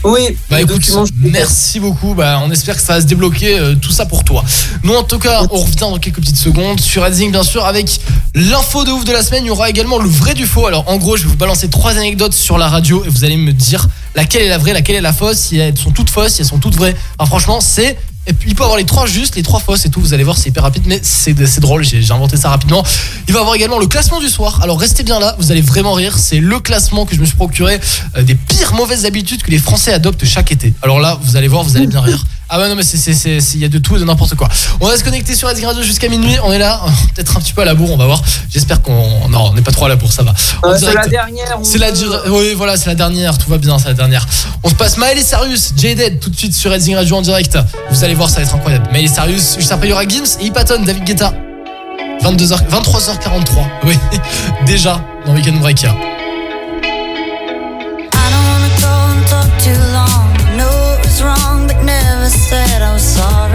Oui. 0.05 0.37
Bah 0.51 0.61
écoute, 0.61 0.89
merci 1.19 1.81
beaucoup. 1.81 2.15
Bah 2.15 2.41
on 2.45 2.51
espère 2.51 2.77
que 2.77 2.83
ça 2.83 2.95
va 2.95 3.01
se 3.01 3.07
débloquer 3.07 3.59
euh, 3.59 3.75
tout 3.75 3.91
ça 3.91 4.07
pour 4.07 4.25
toi. 4.25 4.45
Nous 4.83 4.95
en 4.95 5.03
tout 5.03 5.19
cas, 5.19 5.43
on 5.51 5.59
revient 5.59 5.77
dans 5.81 5.99
quelques 5.99 6.21
petites 6.21 6.37
secondes 6.37 6.81
sur 6.81 7.03
Redzing 7.03 7.33
bien 7.33 7.43
sûr 7.43 7.65
avec 7.65 8.01
l'info 8.35 8.85
de 8.85 8.91
ouf 8.91 9.05
de 9.05 9.13
la 9.13 9.23
semaine. 9.23 9.45
Il 9.45 9.49
y 9.49 9.51
aura 9.51 9.69
également 9.69 9.99
le 9.99 10.09
vrai 10.09 10.35
du 10.35 10.47
faux. 10.47 10.67
Alors 10.67 10.85
en 10.89 10.97
gros, 10.97 11.17
je 11.17 11.23
vais 11.23 11.29
vous 11.29 11.37
balancer 11.37 11.69
trois 11.69 11.97
anecdotes 11.97 12.35
sur 12.35 12.59
la 12.59 12.69
radio 12.69 13.05
et 13.05 13.09
vous 13.09 13.25
allez 13.25 13.37
me 13.37 13.53
dire 13.53 13.89
laquelle 14.15 14.43
est 14.43 14.49
la 14.49 14.59
vraie, 14.59 14.73
laquelle 14.73 14.97
est 14.97 15.01
la 15.01 15.13
fausse. 15.13 15.39
Si 15.39 15.59
elles 15.59 15.77
sont 15.77 15.91
toutes 15.91 16.11
fausses, 16.11 16.35
si 16.35 16.43
elles 16.43 16.49
sont 16.49 16.59
toutes 16.59 16.77
vraies. 16.77 16.97
Alors 17.19 17.29
franchement, 17.29 17.61
c'est 17.61 17.97
il 18.47 18.55
peut 18.55 18.65
avoir 18.65 18.79
les 18.79 18.85
trois 18.85 19.07
justes, 19.07 19.37
les 19.37 19.43
trois 19.43 19.61
fausses 19.61 19.85
et 19.87 19.91
tout, 19.91 20.01
vous 20.01 20.15
allez 20.15 20.25
voir, 20.25 20.37
c'est 20.37 20.49
hyper 20.49 20.63
rapide, 20.63 20.85
mais 20.87 21.01
c'est 21.03 21.61
drôle, 21.61 21.85
j'ai 21.85 22.11
inventé 22.11 22.37
ça 22.37 22.51
rapidement. 22.51 22.85
Il 23.29 23.35
va 23.35 23.41
avoir 23.41 23.55
également 23.55 23.79
le 23.79 23.87
classement 23.87 24.21
du 24.21 24.29
soir, 24.29 24.61
alors 24.63 24.79
restez 24.81 25.03
bien 25.03 25.19
là, 25.21 25.37
vous 25.39 25.53
allez 25.53 25.61
vraiment 25.61 25.93
rire, 25.93 26.19
c'est 26.19 26.41
le 26.41 26.61
classement 26.61 27.07
que 27.07 27.15
je 27.15 27.21
me 27.21 27.27
suis 27.27 27.37
procuré 27.37 27.81
euh, 28.17 28.23
des 28.23 28.35
pires 28.35 28.75
mauvaises 28.75 29.05
habitudes 29.05 29.43
que 29.43 29.51
les 29.51 29.59
Français 29.59 29.93
adoptent 29.93 30.25
chaque 30.25 30.53
été. 30.53 30.75
Alors 30.83 31.01
là, 31.01 31.19
vous 31.23 31.37
allez 31.37 31.49
voir, 31.49 31.63
vous 31.63 31.77
allez 31.77 31.87
bien 31.87 32.01
rire. 32.01 32.25
Ah 32.49 32.61
ouais 32.61 32.69
non 32.69 32.77
mais 32.77 32.85
c'est 32.85 32.97
c'est 32.97 33.13
c'est 33.13 33.41
c'est- 33.41 33.57
il 33.57 33.61
y 33.61 33.65
a 33.65 33.69
de 33.69 33.79
tout 33.79 33.97
et 33.97 33.99
de 33.99 34.05
n'importe 34.05 34.37
quoi. 34.37 34.49
On 34.81 34.87
va 34.87 34.97
se 34.97 35.03
connecter 35.03 35.35
sur 35.35 35.49
Redzing 35.49 35.65
Radio 35.67 35.83
jusqu'à 35.83 36.09
minuit, 36.09 36.37
on 36.45 36.53
est 36.53 36.59
là, 36.61 36.81
peut-être 37.15 37.37
un 37.37 37.41
petit 37.41 37.53
peu 37.53 37.63
à 37.63 37.65
la 37.65 37.75
bourre, 37.75 37.91
on 37.91 37.97
va 37.97 38.07
voir. 38.07 38.23
J'espère 38.51 38.83
qu'on 38.83 39.29
non, 39.29 39.47
on 39.51 39.55
n'est 39.55 39.63
pas 39.63 39.73
trop 39.73 39.87
à 39.87 39.89
la 39.89 39.97
bourre, 39.97 40.13
ça 40.13 40.23
va. 40.23 40.33
Euh, 40.65 40.77
c'est 40.79 40.95
la 40.95 41.07
dernière. 41.09 41.59
C'est 41.65 41.79
la 41.79 41.89
Oui, 42.31 42.55
voilà, 42.57 42.77
c'est 42.77 42.87
la 42.87 42.95
dernière. 42.95 43.37
Tout 43.37 43.51
va 43.51 43.59
bien, 43.59 43.79
c'est 43.81 43.89
la 43.89 43.95
dernière. 43.95 44.25
On 44.63 44.69
se 44.69 44.75
passe 44.75 44.97
Maël 44.97 45.19
et 45.19 45.23
Sarius, 45.23 45.73
J-Dead, 45.77 46.21
tout 46.21 46.31
de 46.31 46.37
suite 46.37 46.55
sur 46.55 46.71
Redzing 46.71 46.95
Radio 46.95 47.17
en 47.17 47.23
direct. 47.23 47.59
Vous 47.91 48.05
allez 48.05 48.15
voir, 48.15 48.31
ça 48.31 48.37
va 48.37 48.43
être 48.43 48.55
incroyable. 48.55 48.89
Maël 48.93 49.05
et 49.07 49.09
Sarius, 49.09 49.57
juste 49.59 49.73
après, 49.73 49.89
il 49.89 49.91
y 49.91 49.93
aura 49.93 50.07
Gims 50.07 50.39
et 50.41 50.47
Hypaton, 50.47 50.83
David 50.85 51.03
Guetta. 51.05 51.33
22h, 52.23 52.59
23h43. 52.71 53.67
Oui, 53.85 53.99
déjà, 54.67 55.01
dans 55.27 55.35
Weekend 55.35 55.59
Break. 55.61 55.85
But 62.27 62.35
never 62.51 63.46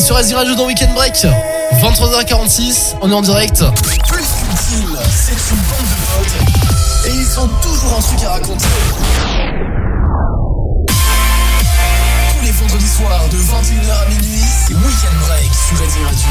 sur 0.00 0.16
Redzing 0.16 0.36
Radio 0.36 0.54
dans 0.54 0.66
Weekend 0.66 0.94
Break. 0.94 1.26
23h46, 1.82 2.96
on 3.02 3.10
est 3.10 3.14
en 3.14 3.22
direct. 3.22 3.62
Plus 3.82 3.96
qu'une 3.98 4.96
c'est 5.10 5.32
une 5.50 5.60
bande 5.68 5.86
de 5.86 5.96
potes 6.06 7.06
et 7.06 7.14
ils 7.14 7.40
ont 7.40 7.48
toujours 7.60 7.98
un 7.98 8.02
truc 8.02 8.24
à 8.24 8.30
raconter. 8.30 8.66
Tous 10.86 12.44
les 12.44 12.52
vendredis 12.52 12.88
soirs 12.88 13.28
de 13.30 13.36
21h 13.36 13.90
à 13.90 14.08
minuit, 14.08 14.42
c'est 14.66 14.74
Weekend 14.74 15.14
Break 15.26 15.50
sur 15.68 15.78
Redzing 15.78 16.04
Radio. 16.04 16.28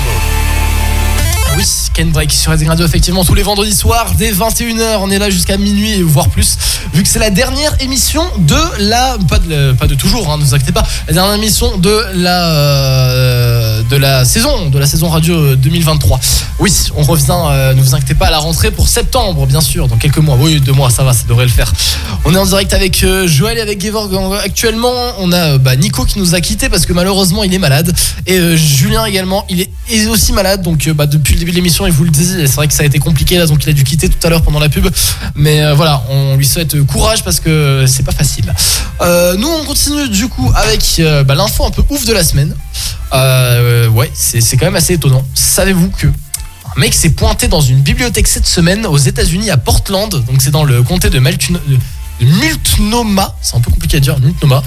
Ah 1.52 1.56
Oui, 1.58 1.66
Ken 1.94 2.12
Break 2.12 2.32
sur 2.32 2.52
Redzing 2.52 2.68
Radio, 2.68 2.86
effectivement, 2.86 3.26
tous 3.26 3.34
les 3.34 3.44
vendredis 3.44 3.74
soirs, 3.76 4.14
dès 4.18 4.32
21h, 4.32 4.98
on 5.02 5.10
est 5.10 5.20
là 5.20 5.30
jusqu'à 5.30 5.58
minuit, 5.58 6.02
voire 6.04 6.30
plus, 6.30 6.58
vu 6.94 7.02
que 7.04 7.10
c'est 7.10 7.20
la 7.20 7.32
dernière 7.32 7.76
émission 7.82 8.24
de 8.38 8.56
la, 8.80 9.18
pas 9.28 9.40
de, 9.40 9.74
pas 9.74 9.88
de 9.88 9.96
toujours, 9.96 10.32
hein, 10.32 10.38
ne 10.38 10.44
vous 10.44 10.54
inquiétez 10.54 10.72
pas, 10.72 10.84
la 11.08 11.14
dernière 11.14 11.36
émission 11.36 11.78
de 11.78 12.06
la, 12.14 12.50
euh, 12.52 13.59
de 13.90 13.98
la 13.98 14.24
saison, 14.24 14.70
de 14.70 14.78
la 14.78 14.86
saison 14.86 15.10
radio 15.10 15.36
euh, 15.36 15.56
2023. 15.56 16.20
Oui, 16.60 16.72
on 16.96 17.04
revient, 17.04 17.26
euh, 17.32 17.74
ne 17.74 17.82
vous 17.82 17.96
inquiétez 17.96 18.14
pas, 18.14 18.28
à 18.28 18.32
la 18.32 18.38
rentrée 18.38 18.72
pour 18.72 18.88
septembre, 18.88 19.46
bien 19.48 19.62
sûr, 19.62 19.88
dans 19.88 19.98
quelques 19.98 20.20
mois. 20.20 20.38
Oui, 20.40 20.60
deux 20.60 20.74
mois, 20.74 20.90
ça 20.90 21.04
va, 21.04 21.14
ça 21.14 21.24
devrait 21.28 21.46
le 21.46 21.52
faire. 21.52 21.72
On 22.26 22.34
est 22.34 22.38
en 22.38 22.46
direct 22.46 22.74
avec 22.74 23.04
euh, 23.04 23.28
Joël 23.28 23.58
et 23.58 23.62
avec 23.62 23.82
Gevorg 23.82 24.14
euh, 24.14 24.40
actuellement. 24.44 24.94
On 25.20 25.32
a 25.32 25.54
euh, 25.54 25.58
bah, 25.58 25.76
Nico 25.76 26.06
qui 26.06 26.20
nous 26.20 26.36
a 26.36 26.42
quittés 26.42 26.70
parce 26.70 26.86
que 26.86 26.94
malheureusement 26.94 27.44
il 27.44 27.54
est 27.54 27.60
malade. 27.60 27.94
Et 28.28 28.38
euh, 28.38 28.56
Julien 28.56 29.06
également, 29.06 29.46
il 29.50 29.62
est, 29.62 30.08
aussi 30.08 30.34
malade. 30.34 30.62
Donc 30.62 30.88
euh, 30.88 30.94
bah, 30.94 31.06
depuis 31.06 31.34
le 31.34 31.40
début 31.40 31.52
de 31.52 31.56
l'émission, 31.56 31.88
il 31.88 31.94
vous 31.94 32.04
le 32.04 32.10
dit, 32.12 32.26
c'est 32.26 32.56
vrai 32.56 32.68
que 32.68 32.74
ça 32.74 32.84
a 32.84 32.86
été 32.86 33.00
compliqué 33.00 33.38
là, 33.38 33.46
donc 33.46 33.64
il 33.64 33.70
a 33.70 33.74
dû 33.74 33.84
quitter 33.84 34.10
tout 34.10 34.28
à 34.28 34.30
l'heure 34.30 34.42
pendant 34.42 34.60
la 34.60 34.70
pub. 34.70 34.88
Mais 35.36 35.64
euh, 35.64 35.74
voilà, 35.74 36.04
on 36.10 36.36
lui 36.36 36.46
souhaite 36.46 36.76
euh, 36.76 36.84
courage 36.84 37.24
parce 37.24 37.40
que 37.40 37.86
c'est 37.88 38.04
pas 38.04 38.12
facile. 38.12 38.54
Euh, 39.02 39.36
nous, 39.38 39.48
on 39.48 39.64
continue 39.66 40.10
du 40.10 40.28
coup 40.28 40.52
avec 40.56 40.84
euh, 41.00 41.24
bah, 41.24 41.36
l'info 41.36 41.66
un 41.66 41.72
peu 41.72 41.84
ouf 41.90 42.06
de 42.06 42.14
la 42.14 42.24
semaine. 42.24 42.54
Euh, 43.14 43.79
ouais, 43.88 44.10
c'est 44.14 44.42
c'est 44.42 44.58
quand 44.58 44.66
même 44.66 44.76
assez 44.76 44.94
étonnant. 44.94 45.24
Savez-vous 45.34 45.90
que 45.92 46.08
un 46.08 46.80
mec 46.80 46.94
s'est 46.94 47.12
pointé 47.12 47.48
dans 47.48 47.62
une 47.62 47.80
bibliothèque 47.82 48.28
cette 48.28 48.46
semaine 48.46 48.86
aux 48.86 48.98
États-Unis 48.98 49.50
à 49.50 49.58
Portland, 49.58 50.10
donc 50.12 50.42
c'est 50.42 50.52
dans 50.52 50.64
le 50.64 50.84
comté 50.84 51.10
de, 51.10 51.20
Maltun- 51.20 51.54
de- 51.68 51.78
de 52.26 52.32
Multnomah, 52.40 53.36
c'est 53.42 53.56
un 53.56 53.60
peu 53.62 53.72
compliqué 53.72 53.98
à 53.98 54.00
dire, 54.00 54.20
Multnomah, 54.20 54.62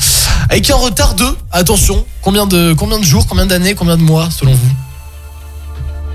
avec 0.49 0.69
un 0.71 0.75
retard 0.77 1.15
de, 1.15 1.25
attention, 1.53 2.05
combien 2.23 2.47
de, 2.47 2.73
combien 2.73 2.99
de 2.99 3.05
jours, 3.05 3.27
combien 3.29 3.47
d'années, 3.47 3.75
combien 3.75 3.97
de 3.97 4.03
mois 4.03 4.31
selon 4.31 4.53
vous? 4.53 4.71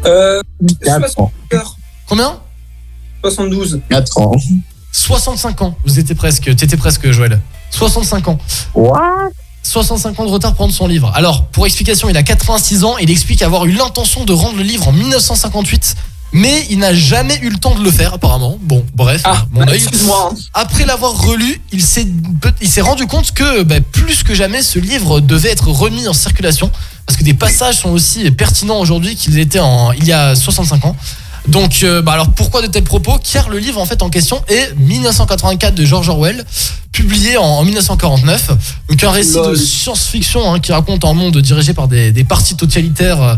Euh, 0.06 0.42
Combien? 2.08 2.38
72. 3.24 3.82
4 3.90 4.18
ans. 4.20 4.32
65 4.92 5.62
ans. 5.62 5.78
Vous 5.86 6.00
étiez 6.00 6.16
presque, 6.16 6.54
t'étais 6.56 6.78
presque, 6.78 7.12
Joël. 7.12 7.40
65 7.72 8.28
ans. 8.30 8.38
What? 8.74 9.00
65 9.68 10.20
ans 10.20 10.26
de 10.26 10.32
retard 10.32 10.54
pour 10.54 10.62
rendre 10.62 10.74
son 10.74 10.88
livre. 10.88 11.12
Alors, 11.14 11.46
pour 11.48 11.66
explication, 11.66 12.10
il 12.10 12.18
a 12.18 12.24
86 12.24 12.84
ans. 12.84 12.98
Il 12.98 13.12
explique 13.12 13.42
avoir 13.42 13.66
eu 13.66 13.72
l'intention 13.72 14.24
de 14.24 14.34
rendre 14.34 14.58
le 14.58 14.64
livre 14.64 14.88
en 14.88 14.94
1958. 14.94 15.96
Mais 16.34 16.66
il 16.70 16.80
n'a 16.80 16.94
jamais 16.94 17.38
eu 17.42 17.50
le 17.50 17.58
temps 17.58 17.74
de 17.74 17.84
le 17.84 17.92
faire 17.92 18.14
apparemment. 18.14 18.58
Bon, 18.62 18.86
bref, 18.94 19.24
mon 19.52 19.66
bah, 19.66 19.72
œil. 19.72 19.78
excuse-moi, 19.78 20.32
hein. 20.34 20.38
Après 20.54 20.86
l'avoir 20.86 21.14
relu, 21.22 21.62
il 21.72 21.82
s'est 21.82 22.06
il 22.62 22.68
s'est 22.68 22.82
rendu 22.82 23.08
compte 23.08 23.32
que 23.32 23.64
bah, 23.64 23.80
plus 23.80 24.24
que 24.24 24.36
jamais 24.36 24.62
ce 24.62 24.78
livre 24.78 25.22
devait 25.22 25.52
être 25.52 25.70
remis 25.70 26.06
en 26.08 26.14
circulation 26.14 26.70
parce 27.06 27.18
que 27.18 27.24
des 27.24 27.34
passages 27.34 27.78
sont 27.78 27.92
aussi 27.92 28.30
pertinents 28.32 28.80
aujourd'hui 28.80 29.16
qu'ils 29.16 29.40
étaient 29.40 29.62
en 29.62 29.94
il 29.94 30.04
y 30.04 30.12
a 30.12 30.36
65 30.36 30.86
ans. 30.86 30.98
Donc 31.48 31.84
euh, 31.84 32.02
bah 32.02 32.14
alors 32.14 32.30
pourquoi 32.32 32.62
de 32.62 32.68
tels 32.68 32.84
propos 32.84 33.18
Car 33.24 33.50
le 33.50 33.58
livre 33.58 33.80
en 33.80 33.86
fait 33.86 34.02
en 34.02 34.10
question 34.10 34.42
est 34.50 34.76
1984 34.78 35.74
de 35.76 35.86
George 35.86 36.10
Orwell, 36.10 36.44
publié 36.92 37.38
en, 37.38 37.44
en 37.44 37.64
1949. 37.64 38.50
Donc 38.90 39.04
un 39.04 39.12
récit 39.12 39.34
de 39.42 39.56
science-fiction 39.56 40.52
hein, 40.54 40.60
qui 40.60 40.72
raconte 40.74 41.06
un 41.06 41.14
monde 41.14 41.38
dirigé 41.38 41.74
par 41.74 41.88
des, 41.88 42.12
des 42.12 42.24
partis 42.24 42.56
totalitaires 42.56 43.22
euh, 43.22 43.36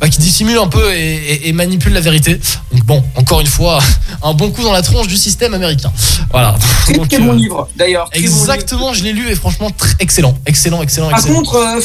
bah, 0.00 0.08
qui 0.08 0.18
dissimulent 0.18 0.58
un 0.58 0.66
peu 0.68 0.92
et, 0.94 1.14
et- 1.14 1.48
et 1.48 1.52
manipulent 1.52 1.92
la 1.92 2.00
vérité. 2.00 2.40
Donc 2.72 2.84
bon, 2.84 3.04
encore 3.16 3.40
une 3.40 3.46
fois, 3.46 3.78
un 4.22 4.32
bon 4.32 4.50
coup 4.50 4.62
dans 4.62 4.72
la 4.72 4.82
tronche 4.82 5.06
du 5.06 5.16
système 5.16 5.52
américain. 5.54 5.92
Voilà. 6.30 6.56
Très, 6.84 6.94
Donc, 6.98 7.12
euh, 7.12 7.18
bon 7.18 7.32
livre, 7.34 7.68
d'ailleurs. 7.76 8.08
Exactement, 8.12 8.94
je 8.94 9.04
l'ai 9.04 9.12
lu 9.12 9.30
et 9.30 9.34
franchement 9.34 9.70
très 9.70 9.92
excellent, 10.00 10.36
excellent, 10.46 10.82
excellent, 10.82 11.10
Par 11.10 11.18
excellent. 11.18 11.36
contre, 11.36 11.56
euh, 11.56 11.80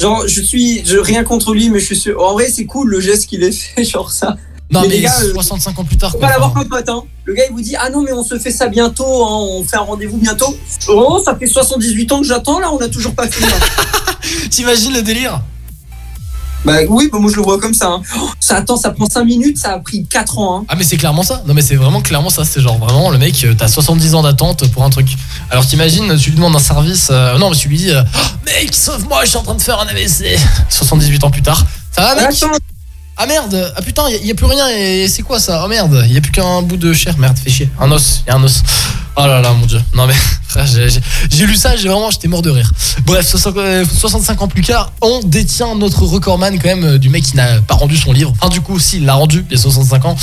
genre, 0.00 0.26
je 0.26 0.40
suis, 0.40 0.82
je 0.86 0.96
rien 0.96 1.24
contre 1.24 1.52
lui, 1.52 1.68
mais 1.70 1.78
je 1.78 1.84
suis 1.84 1.96
sûr. 1.96 2.20
En 2.22 2.32
vrai, 2.32 2.48
c'est 2.50 2.64
cool 2.64 2.88
le 2.88 3.00
geste 3.00 3.26
qu'il 3.28 3.44
a 3.44 3.50
fait, 3.52 3.84
genre 3.92 4.10
ça. 4.10 4.36
Non 4.70 4.82
mais, 4.82 4.88
les 4.88 5.00
gars, 5.00 5.14
euh, 5.22 5.32
65 5.32 5.78
ans 5.78 5.84
plus 5.84 5.96
tard 5.96 6.12
quoi. 6.12 6.20
pas 6.20 6.28
l'avoir 6.30 6.52
comme 6.52 6.68
pote, 6.68 6.88
hein. 6.88 7.02
Le 7.24 7.34
gars, 7.34 7.44
il 7.48 7.52
vous 7.54 7.60
dit, 7.62 7.74
ah 7.76 7.90
non, 7.90 8.02
mais 8.02 8.12
on 8.12 8.22
se 8.24 8.38
fait 8.38 8.50
ça 8.50 8.68
bientôt, 8.68 9.04
hein, 9.24 9.28
on 9.58 9.64
fait 9.64 9.76
un 9.76 9.80
rendez-vous 9.80 10.16
bientôt. 10.18 10.56
Oh, 10.88 11.20
ça 11.24 11.34
fait 11.36 11.46
78 11.46 12.12
ans 12.12 12.20
que 12.20 12.26
j'attends, 12.26 12.58
là, 12.58 12.70
on 12.72 12.78
a 12.78 12.88
toujours 12.88 13.14
pas 13.14 13.26
fait. 13.28 13.44
hein. 13.44 14.14
T'imagines 14.50 14.92
le 14.92 15.02
délire? 15.02 15.40
Bah 16.64 16.78
oui, 16.88 17.08
bah, 17.10 17.18
moi 17.20 17.30
je 17.30 17.36
le 17.36 17.42
vois 17.42 17.58
comme 17.60 17.72
ça. 17.72 17.86
hein. 17.86 18.02
Oh, 18.18 18.28
ça 18.40 18.56
attend, 18.56 18.76
ça 18.76 18.90
prend 18.90 19.06
5 19.08 19.22
minutes, 19.24 19.58
ça 19.58 19.74
a 19.74 19.78
pris 19.78 20.04
4 20.06 20.38
ans. 20.38 20.58
Hein. 20.58 20.64
Ah 20.68 20.74
mais 20.76 20.82
c'est 20.82 20.96
clairement 20.96 21.22
ça. 21.22 21.40
Non 21.46 21.54
mais 21.54 21.62
c'est 21.62 21.76
vraiment 21.76 22.02
clairement 22.02 22.30
ça. 22.30 22.44
C'est 22.44 22.60
genre 22.60 22.78
vraiment 22.78 23.10
le 23.10 23.18
mec, 23.18 23.42
euh, 23.44 23.54
t'as 23.56 23.68
70 23.68 24.16
ans 24.16 24.22
d'attente 24.22 24.66
pour 24.72 24.82
un 24.82 24.90
truc. 24.90 25.06
Alors 25.50 25.64
t'imagines, 25.64 26.16
tu 26.18 26.30
lui 26.30 26.36
demandes 26.36 26.56
un 26.56 26.58
service. 26.58 27.08
euh, 27.12 27.38
non 27.38 27.50
mais 27.50 27.56
tu 27.56 27.68
lui 27.68 27.76
dis, 27.76 27.90
euh, 27.92 28.02
Oh, 28.16 28.26
mec, 28.44 28.74
sauve-moi, 28.74 29.20
je 29.24 29.28
suis 29.30 29.38
en 29.38 29.44
train 29.44 29.54
de 29.54 29.62
faire 29.62 29.78
un 29.80 29.86
AVC. 29.86 30.36
78 30.68 31.22
ans 31.24 31.30
plus 31.30 31.42
tard. 31.42 31.64
Ça 31.92 32.02
va 32.16 32.26
mec? 32.28 32.36
Ah 33.20 33.26
merde, 33.26 33.72
ah 33.76 33.82
putain, 33.82 34.04
il 34.08 34.24
y, 34.24 34.30
a 34.30 34.34
plus 34.36 34.46
rien 34.46 34.68
et 34.68 35.08
c'est 35.08 35.22
quoi 35.22 35.40
ça? 35.40 35.62
Oh 35.64 35.68
merde, 35.68 36.04
il 36.06 36.12
y 36.12 36.16
a 36.16 36.20
plus 36.20 36.30
qu'un 36.30 36.62
bout 36.62 36.76
de 36.76 36.92
chair. 36.92 37.18
Merde, 37.18 37.36
fais 37.36 37.50
chier. 37.50 37.68
Un 37.80 37.90
os, 37.90 38.22
il 38.24 38.30
y 38.30 38.32
a 38.32 38.36
un 38.36 38.44
os. 38.44 38.62
Oh 39.16 39.26
là 39.26 39.40
là, 39.40 39.52
mon 39.54 39.66
dieu. 39.66 39.80
Non 39.92 40.06
mais 40.06 40.14
frère, 40.46 40.66
j'ai- 40.66 41.44
lu 41.46 41.56
ça, 41.56 41.74
j'ai 41.74 41.88
vraiment, 41.88 42.12
j'étais 42.12 42.28
mort 42.28 42.42
de 42.42 42.50
rire. 42.50 42.70
Bref, 43.04 43.26
60 43.26 43.56
euh, 43.56 43.84
65 43.84 44.40
ans 44.42 44.46
plus 44.46 44.62
tard, 44.62 44.92
on 45.00 45.18
détient 45.24 45.74
notre 45.74 46.04
recordman 46.04 46.60
quand 46.60 46.68
même 46.68 46.84
euh, 46.84 46.98
du 46.98 47.08
mec 47.08 47.24
qui 47.24 47.36
n'a 47.36 47.60
pas 47.60 47.74
rendu 47.74 47.96
son 47.96 48.12
livre. 48.12 48.32
Enfin 48.38 48.50
du 48.50 48.60
coup, 48.60 48.78
si, 48.78 48.98
il 48.98 49.04
l'a 49.04 49.14
rendu, 49.14 49.44
il 49.50 49.56
y 49.56 49.58
a 49.58 49.62
65 49.62 50.04
ans. 50.04 50.16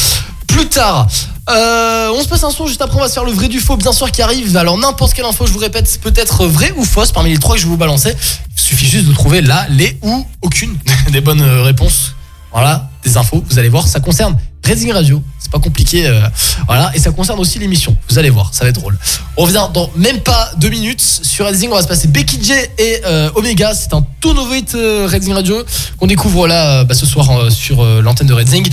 Plus 0.47 0.69
tard, 0.69 1.05
euh, 1.49 2.11
on 2.15 2.23
se 2.23 2.29
passe 2.29 2.45
un 2.45 2.51
son 2.51 2.65
juste 2.65 2.81
après, 2.81 2.95
on 2.97 3.01
va 3.01 3.09
se 3.09 3.13
faire 3.13 3.25
le 3.25 3.33
vrai 3.33 3.49
du 3.49 3.59
faux, 3.59 3.75
bien 3.75 3.91
sûr, 3.91 4.09
qui 4.09 4.21
arrive. 4.21 4.55
Alors 4.55 4.77
n'importe 4.77 5.13
quelle 5.13 5.25
info, 5.25 5.45
je 5.45 5.51
vous 5.51 5.59
répète, 5.59 5.99
peut 6.01 6.13
être 6.15 6.45
vraie 6.47 6.73
ou 6.77 6.85
fausse 6.85 7.11
parmi 7.11 7.29
les 7.31 7.39
trois 7.39 7.55
que 7.55 7.59
je 7.59 7.65
vais 7.65 7.71
vous 7.71 7.77
balancer. 7.77 8.15
Il 8.55 8.61
suffit 8.61 8.87
juste 8.87 9.05
de 9.05 9.13
trouver 9.13 9.41
là, 9.41 9.67
les 9.69 9.97
ou 10.01 10.25
aucune 10.41 10.77
des 11.11 11.19
bonnes 11.19 11.43
réponses. 11.43 12.14
Voilà, 12.55 12.87
des 13.03 13.17
infos, 13.17 13.43
vous 13.49 13.59
allez 13.59 13.67
voir, 13.67 13.85
ça 13.85 13.99
concerne 13.99 14.37
Reading 14.63 14.93
Radio, 14.93 15.21
c'est 15.39 15.51
pas 15.51 15.59
compliqué, 15.59 16.07
euh, 16.07 16.21
voilà, 16.67 16.89
et 16.95 16.99
ça 16.99 17.11
concerne 17.11 17.37
aussi 17.37 17.59
l'émission, 17.59 17.97
vous 18.09 18.17
allez 18.17 18.29
voir, 18.29 18.53
ça 18.53 18.63
va 18.63 18.69
être 18.69 18.79
drôle. 18.79 18.97
On 19.35 19.43
revient 19.43 19.67
dans 19.73 19.91
même 19.97 20.21
pas 20.21 20.51
deux 20.55 20.69
minutes 20.69 21.01
sur 21.01 21.47
Reading, 21.47 21.69
on 21.69 21.75
va 21.75 21.81
se 21.81 21.87
passer 21.89 22.07
Becky 22.07 22.41
J 22.41 22.53
et 22.77 23.01
euh, 23.05 23.29
Omega, 23.35 23.75
c'est 23.75 23.93
un 23.93 24.07
tout 24.21 24.33
nouveau 24.33 24.53
hit 24.53 24.73
euh, 24.73 25.05
Radio 25.05 25.63
qu'on 25.99 26.07
découvre 26.07 26.47
là 26.47 26.85
bah, 26.85 26.95
ce 26.95 27.05
soir 27.05 27.51
sur 27.51 27.83
l'antenne 28.01 28.27
de 28.27 28.33
Reading. 28.33 28.65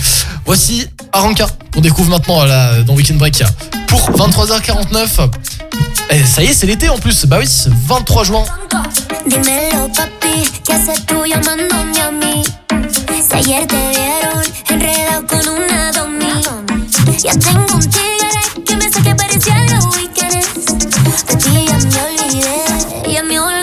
Voici 0.45 0.87
Aranka, 1.11 1.47
qu'on 1.73 1.81
découvre 1.81 2.09
maintenant 2.09 2.45
là 2.45 2.83
dans 2.83 2.95
Weekend 2.95 3.19
Break 3.19 3.43
pour 3.87 3.99
23h49. 4.11 5.29
Et 6.09 6.23
ça 6.23 6.41
y 6.41 6.45
est, 6.45 6.53
c'est 6.53 6.67
l'été 6.67 6.87
en 6.87 6.99
plus, 6.99 7.25
bah 7.25 7.37
oui, 7.37 7.49
23 7.87 8.23
juin. 8.23 8.45
Si 13.21 13.35
ayer 13.35 13.67
te 13.67 13.89
vieron 13.89 14.43
enredado 14.69 15.27
con 15.27 15.47
una 15.47 15.91
domi. 15.91 16.25
Ya 17.21 17.31
tengo 17.33 17.75
un 17.75 17.81
tigre 17.81 18.63
que 18.65 18.75
me 18.75 18.89
que 18.89 19.15
parecía 19.15 19.55
los 19.69 19.85
weekends. 19.95 20.65
De 21.27 21.35
ti 21.35 21.65
ya 21.67 21.77
me 21.77 22.01
olvidé, 22.01 23.13
ya 23.13 23.23
me 23.23 23.39
olvidé. 23.39 23.62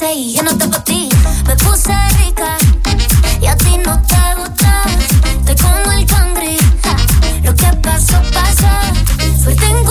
6 0.00 0.34
Yo 0.34 0.42
no 0.42 0.56
te 0.56 0.66
pa' 0.66 0.82
ti, 0.82 1.10
me 1.46 1.54
puse 1.56 1.92
rica 2.20 2.56
Y 3.38 3.46
a 3.46 3.54
ti 3.54 3.76
no 3.84 4.00
te 4.00 4.40
gusta 4.40 4.82
Te 5.44 5.54
como 5.56 5.92
el 5.92 6.06
cangri. 6.06 6.56
Lo 7.42 7.54
que 7.54 7.66
pasó, 7.82 8.18
pasó 8.32 9.42
Suerte 9.42 9.66
en 9.66 9.84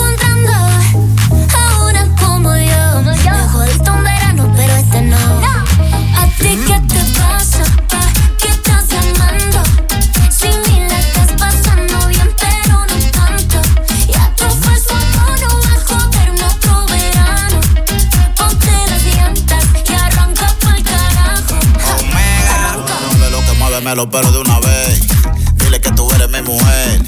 lo 23.94 24.08
que 24.08 24.16
muéveme 24.18 24.30
los 24.30 24.32
pelos 24.32 24.32
de 24.32 24.38
una 24.40 24.60
vez. 24.60 25.00
Dile 25.56 25.80
que 25.80 25.90
tú 25.92 26.10
eres 26.12 26.28
mi 26.28 26.42
mujer. 26.42 27.02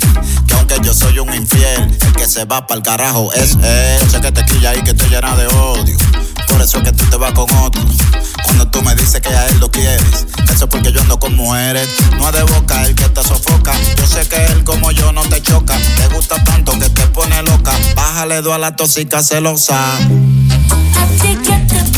Que 0.47 0.55
aunque 0.55 0.77
yo 0.83 0.95
soy 0.95 1.19
un 1.19 1.33
infiel, 1.35 1.97
el 2.01 2.13
que 2.15 2.27
se 2.27 2.45
va 2.45 2.67
para 2.67 2.79
el 2.79 2.83
carajo 2.83 3.33
es 3.33 3.57
él. 3.63 4.11
Sé 4.11 4.21
que 4.21 4.33
te 4.33 4.45
quilla 4.45 4.75
y 4.75 4.83
que 4.83 4.95
te 4.95 5.09
llena 5.09 5.35
de 5.37 5.47
odio. 5.47 5.97
Por 6.49 6.61
eso 6.61 6.79
es 6.79 6.85
que 6.85 6.93
tú 6.93 7.05
te 7.07 7.17
vas 7.17 7.33
con 7.33 7.51
otro. 7.59 7.83
Cuando 8.45 8.69
tú 8.69 8.83
me 8.83 8.95
dices 8.95 9.21
que 9.21 9.29
a 9.29 9.47
él 9.49 9.59
lo 9.61 9.71
quieres, 9.71 10.27
eso 10.53 10.65
es 10.65 10.71
porque 10.71 10.93
yo 10.93 11.01
ando 11.01 11.19
con 11.19 11.35
mujeres. 11.37 11.89
No 12.19 12.29
es 12.29 12.35
de 12.35 12.43
boca 12.43 12.85
el 12.85 12.95
que 12.95 13.09
te 13.09 13.23
sofoca. 13.23 13.73
Yo 13.97 14.07
sé 14.07 14.27
que 14.29 14.45
él 14.47 14.65
como 14.65 14.91
yo 14.91 15.13
no 15.13 15.23
te 15.23 15.41
choca. 15.41 15.77
Te 15.97 16.09
gusta 16.15 16.43
tanto 16.45 16.73
que 16.79 16.89
te 16.91 17.07
pone 17.09 17.43
loca. 17.43 17.73
Bájale 17.95 18.43
dos 18.43 18.55
a 18.55 18.59
la 18.59 18.77
tóxica 18.77 19.23
celosa. 19.23 19.95
¿A 19.95 19.99
ti 21.21 21.39
qué 21.45 21.57
te 21.69 21.92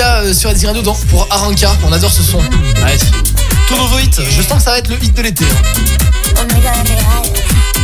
Euh, 0.00 0.32
sur 0.32 0.50
Reading 0.50 0.66
Radio 0.68 0.82
dans- 0.82 0.94
pour 0.94 1.26
Aranka, 1.28 1.72
on 1.84 1.92
adore 1.92 2.12
ce 2.12 2.22
son. 2.22 2.38
Allez, 2.84 2.98
tout 3.66 3.76
nouveau 3.76 3.98
hit, 3.98 4.20
je 4.30 4.42
sens 4.42 4.58
que 4.58 4.62
ça 4.62 4.70
va 4.70 4.78
être 4.78 4.88
le 4.88 5.02
hit 5.02 5.12
de 5.12 5.22
l'été. 5.22 5.44
hein. 5.44 6.46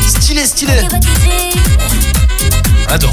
Stylé, 0.07 0.47
stylé. 0.47 0.73
On 2.89 2.93
adore. 2.93 3.13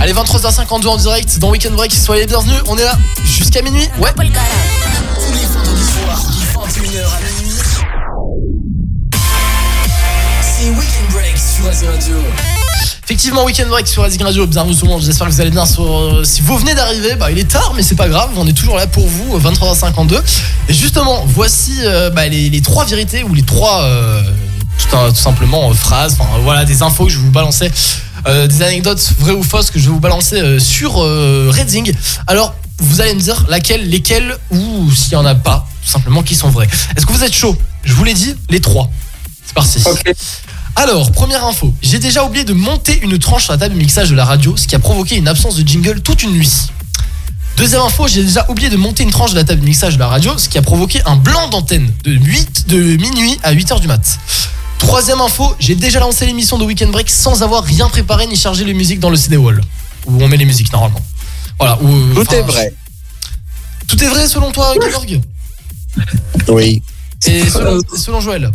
Allez, 0.00 0.12
23h52 0.12 0.86
en 0.88 0.96
direct 0.96 1.38
dans 1.40 1.50
Weekend 1.50 1.74
Break, 1.74 1.92
soyez 1.92 2.22
les 2.22 2.26
bienvenus, 2.28 2.60
on 2.68 2.78
est 2.78 2.84
là 2.84 2.96
jusqu'à 3.24 3.60
minuit. 3.62 3.88
Ouais. 3.98 4.12
Tous 4.14 4.22
les 4.22 4.28
vendredis 5.46 5.84
soirs, 6.04 6.22
de 6.24 6.80
21h 6.80 7.06
à 7.06 7.40
minuit. 7.40 7.58
C'est 10.42 10.70
Weekend 10.70 11.08
Break 11.12 11.36
sur 11.36 11.64
Radio. 11.90 12.16
Effectivement, 13.12 13.44
Weekend 13.44 13.68
Break 13.68 13.86
sur 13.86 14.02
Racing 14.04 14.22
Radio, 14.22 14.46
bienvenue 14.46 14.74
tout 14.74 14.86
le 14.86 14.90
monde, 14.92 15.02
j'espère 15.02 15.26
que 15.26 15.32
vous 15.34 15.40
allez 15.42 15.50
bien. 15.50 15.64
Euh, 15.80 16.24
si 16.24 16.40
vous 16.40 16.56
venez 16.56 16.74
d'arriver, 16.74 17.14
bah, 17.16 17.30
il 17.30 17.38
est 17.38 17.44
tard, 17.46 17.74
mais 17.76 17.82
c'est 17.82 17.94
pas 17.94 18.08
grave, 18.08 18.30
on 18.36 18.46
est 18.46 18.54
toujours 18.54 18.78
là 18.78 18.86
pour 18.86 19.06
vous, 19.06 19.36
euh, 19.36 19.38
23h52. 19.38 20.18
Et 20.70 20.72
justement, 20.72 21.22
voici 21.26 21.72
euh, 21.80 22.08
bah, 22.08 22.26
les, 22.28 22.62
trois 22.62 22.86
vérités 22.86 23.22
ou 23.22 23.34
les 23.34 23.42
trois, 23.42 23.82
euh, 23.82 24.22
tout, 24.78 25.14
simplement, 25.14 25.68
euh, 25.68 25.74
phrases, 25.74 26.16
voilà, 26.42 26.64
des 26.64 26.80
infos 26.80 27.04
que 27.04 27.10
je 27.10 27.18
vais 27.18 27.24
vous 27.24 27.30
balancer, 27.30 27.70
euh, 28.26 28.46
des 28.46 28.62
anecdotes 28.62 29.12
vraies 29.18 29.34
ou 29.34 29.42
fausses 29.42 29.70
que 29.70 29.78
je 29.78 29.84
vais 29.84 29.92
vous 29.92 30.00
balancer 30.00 30.40
euh, 30.40 30.58
sur 30.58 31.04
euh, 31.04 31.50
Redding. 31.52 31.92
Alors, 32.26 32.54
vous 32.78 33.02
allez 33.02 33.12
me 33.12 33.20
dire 33.20 33.44
laquelle, 33.50 33.90
lesquelles 33.90 34.38
ou 34.50 34.90
s'il 34.90 35.12
y 35.12 35.16
en 35.16 35.26
a 35.26 35.34
pas, 35.34 35.68
tout 35.84 35.90
simplement, 35.90 36.22
qui 36.22 36.34
sont 36.34 36.48
vraies. 36.48 36.68
Est-ce 36.96 37.04
que 37.04 37.12
vous 37.12 37.24
êtes 37.24 37.34
chaud? 37.34 37.58
Je 37.84 37.92
vous 37.92 38.04
l'ai 38.04 38.14
dit, 38.14 38.34
les 38.48 38.60
trois. 38.60 38.88
C'est 39.44 39.54
parti. 39.54 39.84
Alors, 40.76 41.12
première 41.12 41.44
info, 41.44 41.72
j'ai 41.82 41.98
déjà 41.98 42.24
oublié 42.24 42.44
de 42.44 42.52
monter 42.54 42.98
une 43.02 43.18
tranche 43.18 43.44
sur 43.44 43.52
la 43.52 43.58
table 43.58 43.74
de 43.74 43.78
mixage 43.78 44.10
de 44.10 44.14
la 44.14 44.24
radio, 44.24 44.56
ce 44.56 44.66
qui 44.66 44.74
a 44.74 44.78
provoqué 44.78 45.16
une 45.16 45.28
absence 45.28 45.56
de 45.56 45.66
jingle 45.66 46.00
toute 46.00 46.22
une 46.22 46.32
nuit. 46.32 46.50
Deuxième 47.56 47.82
info, 47.82 48.08
j'ai 48.08 48.24
déjà 48.24 48.46
oublié 48.50 48.70
de 48.70 48.76
monter 48.76 49.02
une 49.02 49.10
tranche 49.10 49.32
de 49.32 49.36
la 49.36 49.44
table 49.44 49.60
de 49.60 49.66
mixage 49.66 49.94
de 49.94 49.98
la 49.98 50.08
radio, 50.08 50.36
ce 50.38 50.48
qui 50.48 50.56
a 50.58 50.62
provoqué 50.62 51.02
un 51.04 51.16
blanc 51.16 51.48
d'antenne 51.48 51.92
de 52.04 52.12
8 52.12 52.68
de 52.68 52.96
minuit 52.96 53.38
à 53.42 53.52
8h 53.54 53.80
du 53.80 53.86
mat. 53.86 54.18
Troisième 54.78 55.20
info, 55.20 55.54
j'ai 55.60 55.74
déjà 55.74 56.00
lancé 56.00 56.24
l'émission 56.26 56.58
de 56.58 56.64
Weekend 56.64 56.90
Break 56.90 57.10
sans 57.10 57.42
avoir 57.42 57.62
rien 57.62 57.88
préparé 57.88 58.26
ni 58.26 58.34
chargé 58.36 58.64
les 58.64 58.74
musiques 58.74 58.98
dans 58.98 59.10
le 59.10 59.16
CD 59.16 59.36
Wall, 59.36 59.60
où 60.06 60.20
on 60.22 60.26
met 60.28 60.38
les 60.38 60.46
musiques 60.46 60.72
normalement. 60.72 61.00
Voilà. 61.58 61.78
où- 61.82 62.14
Tout 62.14 62.34
est 62.34 62.42
vrai. 62.42 62.74
Tout 63.86 64.02
est 64.02 64.08
vrai 64.08 64.26
selon 64.26 64.50
toi, 64.50 64.72
Georg 64.90 65.20
Oui. 66.48 66.82
Et 67.26 67.48
selon, 67.48 67.78
selon 67.96 68.20
Joël? 68.20 68.50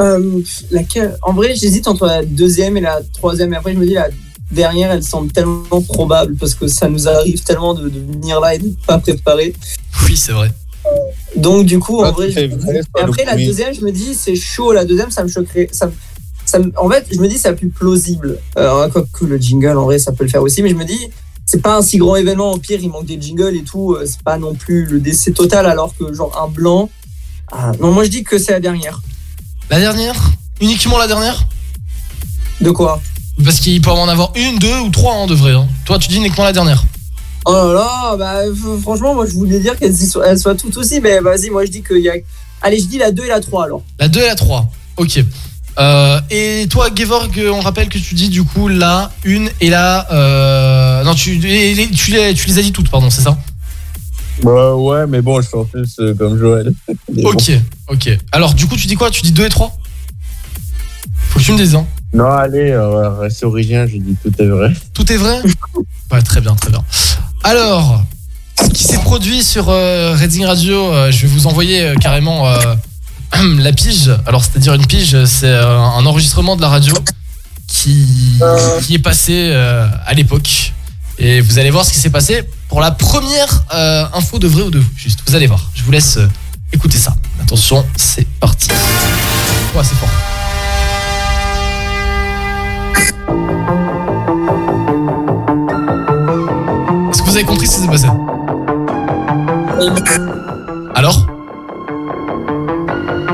Euh, 0.00 0.40
laquelle- 0.70 1.16
en 1.22 1.32
vrai, 1.32 1.54
j'hésite 1.54 1.86
entre 1.86 2.06
la 2.06 2.24
deuxième 2.24 2.76
et 2.76 2.80
la 2.80 3.00
troisième. 3.12 3.52
Et 3.52 3.56
après, 3.56 3.74
je 3.74 3.78
me 3.78 3.86
dis 3.86 3.94
la 3.94 4.08
dernière, 4.50 4.90
elle 4.90 5.02
semble 5.04 5.30
tellement 5.32 5.82
probable 5.82 6.34
parce 6.36 6.54
que 6.54 6.66
ça 6.66 6.88
nous 6.88 7.08
arrive 7.08 7.42
tellement 7.44 7.74
de, 7.74 7.88
de 7.88 7.98
venir 8.00 8.40
là 8.40 8.54
et 8.54 8.58
de 8.58 8.74
pas 8.86 8.98
préparer. 8.98 9.54
Oui, 10.06 10.16
c'est 10.16 10.32
vrai. 10.32 10.50
Donc 11.36 11.64
du 11.64 11.78
coup, 11.78 12.00
en 12.00 12.04
Ah, 12.04 12.10
vrai, 12.10 12.30
je- 12.30 12.40
et 12.40 13.00
après 13.00 13.24
la 13.24 13.36
deuxième, 13.46 13.74
je 13.74 13.80
me 13.80 13.90
dis 13.90 14.14
c'est 14.14 14.36
chaud. 14.36 14.72
La 14.72 14.84
deuxième, 14.84 15.10
ça 15.10 15.22
me 15.22 15.28
choquerait. 15.28 15.68
Ça, 15.72 15.86
me- 15.86 15.92
ça 16.44 16.58
me- 16.58 16.72
en 16.76 16.90
fait, 16.90 17.06
je 17.10 17.18
me 17.20 17.26
dis 17.28 17.38
c'est 17.38 17.48
la 17.48 17.54
plus 17.54 17.68
plausible. 17.70 18.38
Alors 18.56 18.90
que 18.92 19.24
le 19.24 19.38
jingle, 19.38 19.78
en 19.78 19.84
vrai, 19.84 19.98
ça 19.98 20.12
peut 20.12 20.24
le 20.24 20.30
faire 20.30 20.42
aussi, 20.42 20.62
mais 20.62 20.70
je 20.70 20.74
me 20.74 20.84
dis 20.84 21.08
c'est 21.46 21.62
pas 21.62 21.76
un 21.78 21.82
si 21.82 21.96
grand 21.98 22.16
événement. 22.16 22.52
Au 22.52 22.58
pire, 22.58 22.78
il 22.82 22.88
manque 22.90 23.06
des 23.06 23.20
jingles 23.20 23.54
et 23.56 23.62
tout. 23.64 23.94
euh, 23.94 24.04
C'est 24.06 24.22
pas 24.22 24.38
non 24.38 24.54
plus 24.54 24.84
le 24.86 24.98
décès 25.00 25.30
total, 25.32 25.66
alors 25.66 25.94
que 25.96 26.12
genre 26.12 26.36
un 26.42 26.48
blanc. 26.48 26.90
Ah, 27.50 27.72
non, 27.80 27.92
moi 27.92 28.04
je 28.04 28.10
dis 28.10 28.24
que 28.24 28.38
c'est 28.38 28.52
la 28.52 28.60
dernière. 28.60 29.00
La 29.70 29.80
dernière 29.80 30.14
Uniquement 30.60 30.98
la 30.98 31.06
dernière 31.06 31.46
De 32.60 32.70
quoi 32.70 33.00
Parce 33.42 33.60
qu'il 33.60 33.80
peut 33.80 33.90
en 33.90 34.08
avoir 34.08 34.32
une, 34.36 34.58
deux 34.58 34.78
ou 34.80 34.90
trois 34.90 35.14
en 35.14 35.26
de 35.26 35.34
vrai. 35.34 35.52
hein. 35.52 35.66
Toi, 35.84 35.98
tu 35.98 36.08
dis 36.08 36.16
uniquement 36.16 36.44
la 36.44 36.52
dernière. 36.52 36.84
Oh 37.46 37.52
là 37.52 37.72
là, 37.74 38.16
bah 38.16 38.40
franchement, 38.80 39.14
moi 39.14 39.26
je 39.26 39.32
voulais 39.34 39.60
dire 39.60 39.78
qu'elles 39.78 39.94
soient, 39.94 40.54
toutes 40.54 40.76
aussi, 40.78 41.00
mais 41.02 41.20
vas-y, 41.20 41.50
moi 41.50 41.66
je 41.66 41.70
dis 41.70 41.82
qu'il 41.82 41.98
y 41.98 42.08
a. 42.08 42.14
Allez, 42.62 42.78
je 42.78 42.86
dis 42.86 42.96
la 42.96 43.12
2 43.12 43.24
et 43.24 43.28
la 43.28 43.40
3 43.40 43.64
alors. 43.64 43.82
La 43.98 44.08
2 44.08 44.20
et 44.22 44.26
la 44.26 44.34
3. 44.34 44.70
Ok. 44.96 45.22
Euh, 45.78 46.20
et 46.30 46.66
toi, 46.70 46.88
Gevorg, 46.94 47.38
on 47.52 47.60
rappelle 47.60 47.88
que 47.90 47.98
tu 47.98 48.14
dis 48.14 48.30
du 48.30 48.44
coup 48.44 48.68
la 48.68 49.10
1 49.26 49.46
et 49.60 49.68
la. 49.68 50.10
euh, 50.12 51.04
non, 51.04 51.14
tu, 51.14 51.34
les, 51.36 51.90
tu 51.90 52.12
les 52.12 52.58
as 52.58 52.62
dit 52.62 52.72
toutes, 52.72 52.88
pardon, 52.88 53.10
c'est 53.10 53.20
ça? 53.22 53.36
Bah 54.42 54.74
ouais, 54.74 55.06
mais 55.06 55.22
bon, 55.22 55.40
je 55.40 55.48
fais 55.48 55.56
en 55.56 55.64
plus 55.64 55.96
euh, 56.00 56.14
comme 56.14 56.38
Joël. 56.38 56.72
Mais. 57.12 57.24
Ok, 57.26 57.52
ok. 57.88 58.18
Alors, 58.32 58.54
du 58.54 58.66
coup, 58.66 58.76
tu 58.76 58.86
dis 58.86 58.96
quoi? 58.96 59.10
Tu 59.10 59.22
dis 59.22 59.32
2 59.32 59.46
et 59.46 59.48
3 59.48 59.72
Faut 61.30 61.38
que 61.38 61.44
tu 61.44 61.52
me 61.52 61.56
dises, 61.58 61.74
hein. 61.74 61.86
Non, 62.12 62.26
allez, 62.30 62.70
euh, 62.70 63.10
reste 63.18 63.42
original, 63.44 63.88
j'ai 63.90 63.98
dit 63.98 64.16
tout 64.22 64.32
est 64.40 64.46
vrai. 64.46 64.72
Tout 64.92 65.10
est 65.12 65.16
vrai? 65.16 65.40
Ouais, 66.12 66.20
très 66.22 66.40
bien, 66.40 66.54
très 66.54 66.70
bien. 66.70 66.84
Alors, 67.42 68.04
ce 68.62 68.68
qui 68.68 68.84
s'est 68.84 68.98
produit 68.98 69.42
sur 69.42 69.68
euh, 69.68 70.14
Reading 70.14 70.44
Radio, 70.44 70.92
euh, 70.92 71.10
je 71.10 71.22
vais 71.22 71.26
vous 71.28 71.46
envoyer 71.48 71.80
euh, 71.82 71.94
carrément 71.96 72.46
euh, 72.46 72.74
la 73.58 73.72
pige. 73.72 74.12
Alors, 74.26 74.44
c'est-à-dire 74.44 74.74
une 74.74 74.86
pige, 74.86 75.24
c'est 75.24 75.46
euh, 75.48 75.76
un 75.80 76.04
enregistrement 76.06 76.54
de 76.56 76.60
la 76.60 76.68
radio 76.68 76.94
qui, 77.66 78.38
qui 78.82 78.94
est 78.94 78.98
passé 79.00 79.32
euh, 79.50 79.88
à 80.06 80.12
l'époque. 80.14 80.73
Et 81.18 81.40
vous 81.40 81.58
allez 81.58 81.70
voir 81.70 81.84
ce 81.84 81.92
qui 81.92 81.98
s'est 81.98 82.10
passé 82.10 82.42
pour 82.68 82.80
la 82.80 82.90
première 82.90 83.64
euh, 83.74 84.04
info 84.14 84.38
de 84.38 84.48
vrai 84.48 84.62
ou 84.62 84.70
de 84.70 84.80
faux. 84.80 84.90
Juste, 84.96 85.20
vous 85.26 85.34
allez 85.34 85.46
voir. 85.46 85.70
Je 85.74 85.82
vous 85.82 85.90
laisse 85.90 86.16
euh, 86.16 86.28
écouter 86.72 86.98
ça. 86.98 87.14
Attention, 87.40 87.84
c'est 87.96 88.26
parti. 88.40 88.68
Ouais, 89.74 89.82
c'est 89.82 89.96
fort. 89.96 90.08
Est-ce 97.10 97.22
que 97.22 97.26
vous 97.26 97.36
avez 97.36 97.44
compris 97.44 97.66
ce 97.66 97.76
qui 97.76 97.82
s'est 97.82 97.88
passé? 97.88 98.08
Alors? 100.94 101.26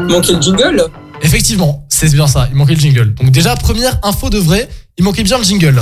Manquait 0.08 0.32
le 0.32 0.42
jingle? 0.42 0.84
Effectivement, 1.22 1.86
c'est 1.88 2.12
bien 2.12 2.26
ça, 2.26 2.48
il 2.50 2.56
manquait 2.56 2.74
le 2.74 2.80
jingle. 2.80 3.14
Donc 3.14 3.30
déjà, 3.30 3.54
première 3.56 3.98
info 4.02 4.28
de 4.30 4.38
vrai, 4.38 4.68
il 4.98 5.04
manquait 5.04 5.22
bien 5.22 5.38
le 5.38 5.44
jingle. 5.44 5.80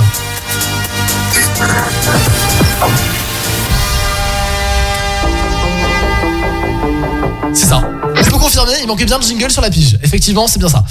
C'est 7.53 7.65
ça. 7.65 7.98
Il 8.81 8.87
manquait 8.87 9.05
bien 9.05 9.19
le 9.19 9.23
jingle 9.23 9.51
sur 9.51 9.61
la 9.61 9.69
pige. 9.69 9.99
Effectivement, 10.01 10.47
c'est 10.47 10.57
bien 10.57 10.69
ça. 10.69 10.83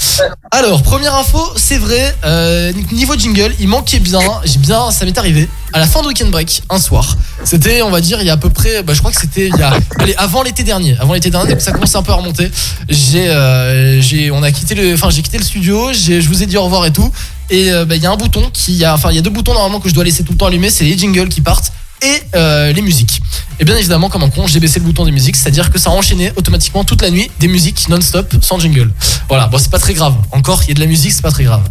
Alors, 0.53 0.83
première 0.83 1.15
info, 1.17 1.41
c'est 1.57 1.79
vrai, 1.79 2.15
euh, 2.25 2.73
niveau 2.93 3.17
jingle, 3.17 3.53
il 3.59 3.67
manquait 3.67 3.99
bien, 3.99 4.21
j'ai 4.45 4.59
bien, 4.59 4.93
ça 4.93 5.05
m'est 5.05 5.19
arrivé, 5.19 5.49
à 5.73 5.81
la 5.81 5.87
fin 5.87 6.01
de 6.03 6.07
Weekend 6.07 6.31
Break, 6.31 6.63
un 6.71 6.79
soir. 6.79 7.17
C'était, 7.45 7.83
on 7.83 7.91
va 7.91 8.01
dire, 8.01 8.21
il 8.21 8.27
y 8.27 8.31
a 8.31 8.35
à 8.35 8.37
peu 8.37 8.51
près, 8.51 8.83
bah, 8.85 8.95
je 8.95 9.01
crois 9.01 9.11
que 9.11 9.21
c'était 9.21 9.51
allez, 9.99 10.15
avant 10.17 10.43
l'été 10.43 10.63
dernier, 10.63 10.97
avant 11.01 11.15
l'été 11.15 11.31
dernier, 11.31 11.59
ça 11.59 11.73
commence 11.73 11.95
un 11.97 12.03
peu 12.03 12.13
à 12.13 12.17
remonter. 12.17 12.49
J'ai, 12.89 13.29
euh, 13.29 14.01
j'ai, 14.01 14.31
on 14.31 14.43
a 14.45 14.53
quitté 14.53 14.77
le, 14.77 14.95
enfin, 14.95 15.11
j'ai 15.11 15.23
quitté 15.23 15.39
le 15.39 15.45
studio, 15.45 15.93
je 15.93 16.29
vous 16.29 16.43
ai 16.43 16.47
dit 16.47 16.57
au 16.57 16.63
revoir 16.63 16.87
et 16.87 16.93
tout, 16.93 17.11
et 17.51 17.73
euh, 17.73 17.85
bah, 17.85 17.97
il 17.97 18.03
y 18.03 18.07
a 18.07 18.11
un 18.11 18.17
bouton 18.17 18.51
qui, 18.53 18.87
enfin, 18.87 19.11
il 19.11 19.17
y 19.17 19.19
a 19.19 19.23
deux 19.23 19.31
boutons 19.31 19.53
normalement 19.53 19.81
que 19.81 19.89
je 19.89 19.95
dois 19.95 20.05
laisser 20.05 20.23
tout 20.23 20.33
le 20.33 20.39
temps 20.39 20.47
allumés, 20.47 20.71
c'est 20.71 20.85
les 20.85 20.97
jingles 20.97 21.29
qui 21.29 21.41
partent 21.41 21.73
et 22.03 22.23
euh, 22.35 22.73
les 22.73 22.83
musiques. 22.83 23.21
Et 23.61 23.65
bien 23.65 23.77
évidemment, 23.77 24.09
comme 24.09 24.23
un 24.23 24.31
con, 24.31 24.47
j'ai 24.47 24.61
baissé 24.61 24.79
le 24.79 24.85
bouton 24.85 25.05
des 25.05 25.11
musiques, 25.11 25.37
c'est-à-dire 25.37 25.71
que 25.71 25.79
ça 25.79 25.91
a 25.91 25.93
enchaîné 25.93 26.33
automatiquement 26.37 26.85
toute 26.85 27.03
la 27.03 27.11
nuit 27.11 27.31
des 27.41 27.49
musiques 27.49 27.89
non-stop 27.89 28.37
sans 28.41 28.59
jingle. 28.59 28.91
Voilà, 29.29 29.49
bon, 29.49 29.59
c'est 29.59 29.71
pas 29.71 29.79
très 29.79 29.95
grave. 29.95 30.15
Encore, 30.33 30.63
il 30.65 30.69
y 30.69 30.73
a 30.73 30.75
de 30.75 30.81
la 30.81 30.87
musique, 30.87 31.13
c'est 31.13 31.23
pas 31.23 31.31
très 31.31 31.45
grave. 31.45 31.63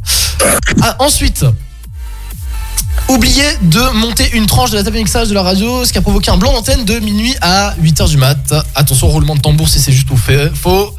Ah, 0.82 0.96
ensuite, 1.00 1.46
oublié 3.10 3.44
de 3.62 3.82
monter 3.96 4.30
une 4.34 4.46
tranche 4.46 4.72
de 4.72 4.78
la 4.78 4.84
table 4.84 4.98
mixage 4.98 5.30
de 5.30 5.34
la 5.34 5.44
radio, 5.44 5.86
ce 5.86 5.92
qui 5.92 5.98
a 5.98 6.02
provoqué 6.02 6.30
un 6.32 6.38
blanc 6.38 6.54
d'antenne 6.54 6.86
de 6.86 7.00
minuit 7.00 7.36
à 7.42 7.76
8h 7.82 8.10
du 8.10 8.18
mat. 8.18 8.54
Attention, 8.76 9.08
roulement 9.08 9.36
de 9.36 9.42
tambour 9.42 9.70
si 9.70 9.80
c'est 9.80 9.92
juste 9.92 10.10
ou 10.12 10.18
fait 10.18 10.54
faux. 10.54 10.96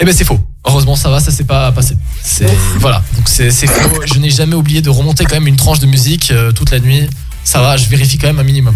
Eh 0.00 0.04
ben 0.04 0.12
c'est 0.12 0.24
faux. 0.24 0.40
Heureusement 0.66 0.96
ça 0.96 1.08
va, 1.08 1.20
ça 1.20 1.30
s'est 1.30 1.44
pas 1.44 1.70
passé. 1.70 1.96
C'est 2.22 2.50
voilà, 2.78 3.02
donc 3.16 3.28
c'est 3.28 3.50
c'est 3.50 3.68
faux. 3.68 4.00
Je 4.04 4.18
n'ai 4.18 4.30
jamais 4.30 4.56
oublié 4.56 4.82
de 4.82 4.90
remonter 4.90 5.24
quand 5.24 5.36
même 5.36 5.46
une 5.46 5.56
tranche 5.56 5.78
de 5.78 5.86
musique 5.86 6.30
euh, 6.32 6.52
toute 6.52 6.70
la 6.72 6.80
nuit. 6.80 7.08
Ça 7.44 7.60
va, 7.60 7.76
je 7.76 7.86
vérifie 7.88 8.18
quand 8.18 8.26
même 8.26 8.38
un 8.38 8.44
minimum. 8.44 8.74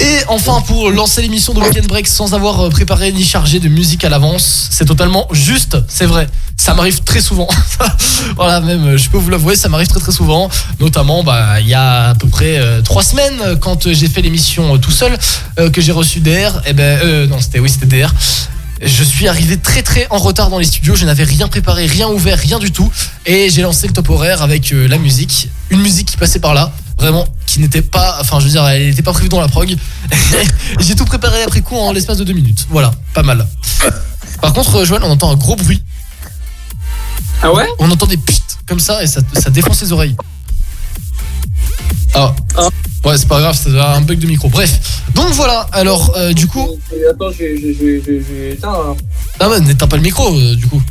Et 0.00 0.18
enfin, 0.28 0.60
pour 0.66 0.90
lancer 0.90 1.22
l'émission 1.22 1.54
de 1.54 1.60
Weekend 1.60 1.86
Break 1.86 2.06
sans 2.08 2.34
avoir 2.34 2.60
euh, 2.60 2.68
préparé 2.68 3.12
ni 3.12 3.24
chargé 3.24 3.60
de 3.60 3.68
musique 3.68 4.04
à 4.04 4.08
l'avance, 4.08 4.68
c'est 4.70 4.84
totalement 4.84 5.28
juste, 5.30 5.78
c'est 5.88 6.06
vrai. 6.06 6.26
Ça 6.56 6.74
m'arrive 6.74 7.02
très 7.02 7.20
souvent. 7.20 7.48
voilà, 8.36 8.60
même, 8.60 8.84
euh, 8.84 8.98
je 8.98 9.08
peux 9.08 9.18
vous 9.18 9.30
l'avouer, 9.30 9.56
ça 9.56 9.68
m'arrive 9.68 9.88
très 9.88 10.00
très 10.00 10.12
souvent. 10.12 10.50
Notamment, 10.80 11.22
bah, 11.22 11.60
il 11.60 11.68
y 11.68 11.74
a 11.74 12.10
à 12.10 12.14
peu 12.14 12.28
près 12.28 12.58
euh, 12.58 12.82
trois 12.82 13.02
semaines, 13.02 13.58
quand 13.60 13.86
euh, 13.86 13.94
j'ai 13.94 14.08
fait 14.08 14.22
l'émission 14.22 14.78
tout 14.78 14.90
seul, 14.90 15.16
que 15.72 15.80
j'ai 15.80 15.92
reçu 15.92 16.20
DR. 16.20 16.60
Et 16.66 16.72
ben, 16.72 16.98
euh, 17.02 17.26
non, 17.26 17.40
c'était 17.40 17.60
oui, 17.60 17.68
c'était 17.68 17.86
DR. 17.86 18.12
Je 18.82 19.04
suis 19.04 19.26
arrivé 19.26 19.56
très 19.56 19.82
très 19.82 20.06
en 20.10 20.18
retard 20.18 20.50
dans 20.50 20.58
les 20.58 20.66
studios, 20.66 20.96
je 20.96 21.06
n'avais 21.06 21.24
rien 21.24 21.48
préparé, 21.48 21.86
rien 21.86 22.08
ouvert, 22.08 22.38
rien 22.38 22.58
du 22.58 22.72
tout. 22.72 22.90
Et 23.24 23.48
j'ai 23.48 23.62
lancé 23.62 23.86
le 23.86 23.94
top 23.94 24.10
horaire 24.10 24.42
avec 24.42 24.70
la 24.70 24.98
musique, 24.98 25.48
une 25.70 25.80
musique 25.80 26.08
qui 26.08 26.16
passait 26.18 26.40
par 26.40 26.52
là, 26.52 26.72
vraiment, 26.98 27.26
qui 27.46 27.60
n'était 27.60 27.82
pas, 27.82 28.18
enfin 28.20 28.40
je 28.40 28.44
veux 28.46 28.50
dire, 28.50 28.66
elle 28.66 28.88
n'était 28.88 29.02
pas 29.02 29.12
prévue 29.12 29.28
dans 29.28 29.40
la 29.40 29.48
prog. 29.48 29.74
j'ai 30.80 30.94
tout 30.94 31.04
préparé 31.04 31.42
après 31.42 31.60
coup 31.60 31.76
en 31.76 31.92
l'espace 31.92 32.18
de 32.18 32.24
deux 32.24 32.32
minutes. 32.32 32.66
Voilà, 32.70 32.92
pas 33.14 33.22
mal. 33.22 33.46
Par 34.40 34.52
contre, 34.52 34.76
euh, 34.76 34.84
Joël, 34.84 35.02
on 35.04 35.10
entend 35.10 35.30
un 35.30 35.36
gros 35.36 35.56
bruit. 35.56 35.82
Ah 37.42 37.52
ouais? 37.52 37.66
On 37.78 37.90
entend 37.90 38.06
des 38.06 38.16
pits 38.16 38.40
comme 38.66 38.80
ça 38.80 39.02
et 39.02 39.06
ça, 39.06 39.20
ça 39.34 39.50
défonce 39.50 39.80
les 39.82 39.92
oreilles. 39.92 40.16
Ah. 42.14 42.34
Ouais, 43.04 43.16
c'est 43.18 43.28
pas 43.28 43.40
grave, 43.40 43.58
c'est 43.62 43.78
un 43.78 44.00
bug 44.00 44.18
de 44.18 44.26
micro. 44.26 44.48
Bref. 44.48 45.02
Donc 45.14 45.28
voilà, 45.34 45.66
alors 45.72 46.12
euh, 46.16 46.32
du 46.32 46.46
coup. 46.46 46.66
Attends, 47.10 47.30
je 47.30 47.38
vais- 47.38 47.56
je 47.60 47.66
vais- 47.66 47.74
je 47.74 47.84
vais- 47.84 48.00
je 48.04 48.10
vais- 48.10 48.24
je 48.28 48.34
vais 48.34 48.52
éteindre, 48.54 48.80
alors. 48.80 48.96
Ah 49.38 49.48
ouais, 49.50 49.60
n'éteins 49.60 49.86
pas 49.86 49.96
le 49.96 50.02
micro 50.02 50.34
euh, 50.36 50.56
du 50.56 50.66
coup. 50.66 50.82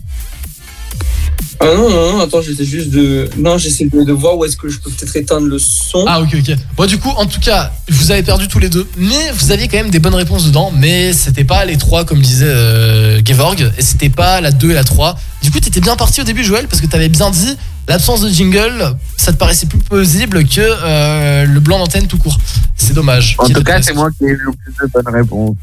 Ah 1.60 1.66
non, 1.74 1.90
non, 1.90 2.14
non, 2.14 2.20
attends, 2.22 2.42
j'essaie 2.42 2.66
juste 2.66 2.90
de. 2.90 3.30
Non, 3.38 3.58
j'essaie 3.58 3.86
de, 3.86 4.04
de 4.04 4.12
voir 4.12 4.38
où 4.38 4.44
est-ce 4.46 4.58
que 4.58 4.68
je 4.68 4.78
peux 4.80 4.90
peut-être 4.90 5.16
éteindre 5.16 5.48
le 5.48 5.58
son. 5.58 6.04
Ah 6.08 6.20
ok 6.22 6.36
ok. 6.38 6.56
Bon 6.76 6.86
du 6.86 6.98
coup 6.98 7.10
en 7.10 7.26
tout 7.26 7.40
cas 7.40 7.72
vous 7.88 8.12
avez 8.12 8.24
perdu 8.24 8.48
tous 8.48 8.60
les 8.60 8.70
deux, 8.70 8.88
mais 8.98 9.32
vous 9.34 9.52
aviez 9.52 9.68
quand 9.68 9.78
même 9.78 9.90
des 9.90 10.00
bonnes 10.00 10.16
réponses 10.16 10.46
dedans, 10.46 10.72
mais 10.76 11.14
c'était 11.14 11.46
pas 11.46 11.64
les 11.66 11.78
trois 11.78 12.04
comme 12.04 12.22
disait 12.22 12.46
euh, 12.48 13.22
Gevorg, 13.26 13.72
et 13.78 13.82
c'était 13.82 14.10
pas 14.10 14.42
la 14.42 14.52
2 14.52 14.72
et 14.72 14.74
la 14.74 14.84
3. 14.84 15.18
Du 15.44 15.52
coup 15.52 15.60
t'étais 15.60 15.80
bien 15.80 15.96
parti 15.96 16.20
au 16.22 16.24
début 16.26 16.44
Joël 16.44 16.68
parce 16.68 16.82
que 16.82 16.88
t'avais 16.88 17.10
bien 17.10 17.30
dit 17.32 17.56
l'absence 17.88 18.22
de 18.22 18.30
jingle, 18.30 18.96
ça 19.16 19.32
te 19.32 19.38
paraissait 19.38 19.68
plus 19.68 19.80
plausible 19.80 20.46
que 20.46 20.60
euh, 20.62 21.46
le 21.46 21.60
blanc 21.62 21.78
d'antenne 21.80 22.08
tout 22.08 22.18
court. 22.18 22.38
C'est 22.76 22.94
dommage. 22.94 23.36
En 23.38 23.48
tout 23.48 23.64
cas, 23.64 23.82
c'est 23.82 23.94
moi 23.94 24.10
qui 24.18 24.26
ai 24.26 24.30
eu 24.30 24.42
le 24.46 24.52
plus 24.52 24.74
de 24.88 24.92
bonnes 24.92 25.14
réponses. 25.16 25.56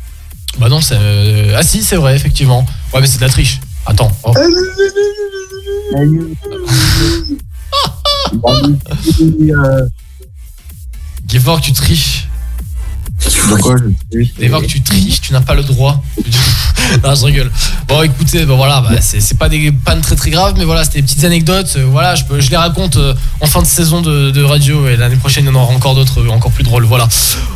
Bah 0.58 0.68
non, 0.68 0.80
c'est. 0.80 0.96
euh, 0.98 1.54
Ah 1.58 1.62
si, 1.62 1.82
c'est 1.82 1.96
vrai, 1.96 2.14
effectivement. 2.16 2.64
Ouais, 2.94 3.00
mais 3.00 3.06
c'est 3.06 3.16
de 3.18 3.22
la 3.24 3.28
triche. 3.30 3.60
Attends. 3.86 4.10
oh. 4.24 4.32
Tu 11.28 11.38
triches. 11.72 12.28
Pourquoi 13.48 13.76
je 13.76 13.84
triche 14.10 14.30
Gevor, 14.40 14.62
tu 14.66 14.80
triches, 14.82 15.20
tu 15.20 15.32
n'as 15.32 15.40
pas 15.40 15.54
le 15.54 15.62
droit. 15.62 16.02
non, 17.04 17.14
je 17.14 17.24
rigole. 17.24 17.50
Bon, 17.88 18.02
écoutez, 18.02 18.44
bah 18.44 18.54
voilà, 18.56 18.80
bah, 18.80 18.96
c'est 19.00 19.20
c'est 19.20 19.36
pas 19.38 19.48
des 19.48 19.70
pannes 19.72 20.00
très 20.00 20.16
très 20.16 20.30
graves, 20.30 20.54
mais 20.58 20.64
voilà, 20.64 20.84
c'était 20.84 21.00
des 21.00 21.06
petites 21.06 21.24
anecdotes. 21.24 21.74
euh, 21.76 21.86
voilà, 21.90 22.14
je, 22.14 22.24
peux, 22.24 22.40
je 22.40 22.50
les 22.50 22.56
raconte 22.56 22.96
euh, 22.96 23.14
en 23.40 23.46
fin 23.46 23.62
de 23.62 23.66
saison 23.66 24.00
de, 24.00 24.30
de 24.30 24.42
radio 24.42 24.88
et 24.88 24.96
l'année 24.96 25.16
prochaine, 25.16 25.44
il 25.44 25.48
y 25.48 25.50
en 25.50 25.54
aura 25.54 25.72
encore 25.72 25.94
d'autres, 25.94 26.20
euh, 26.20 26.28
encore 26.30 26.50
plus 26.52 26.64
drôles. 26.64 26.84
Voilà. 26.84 27.08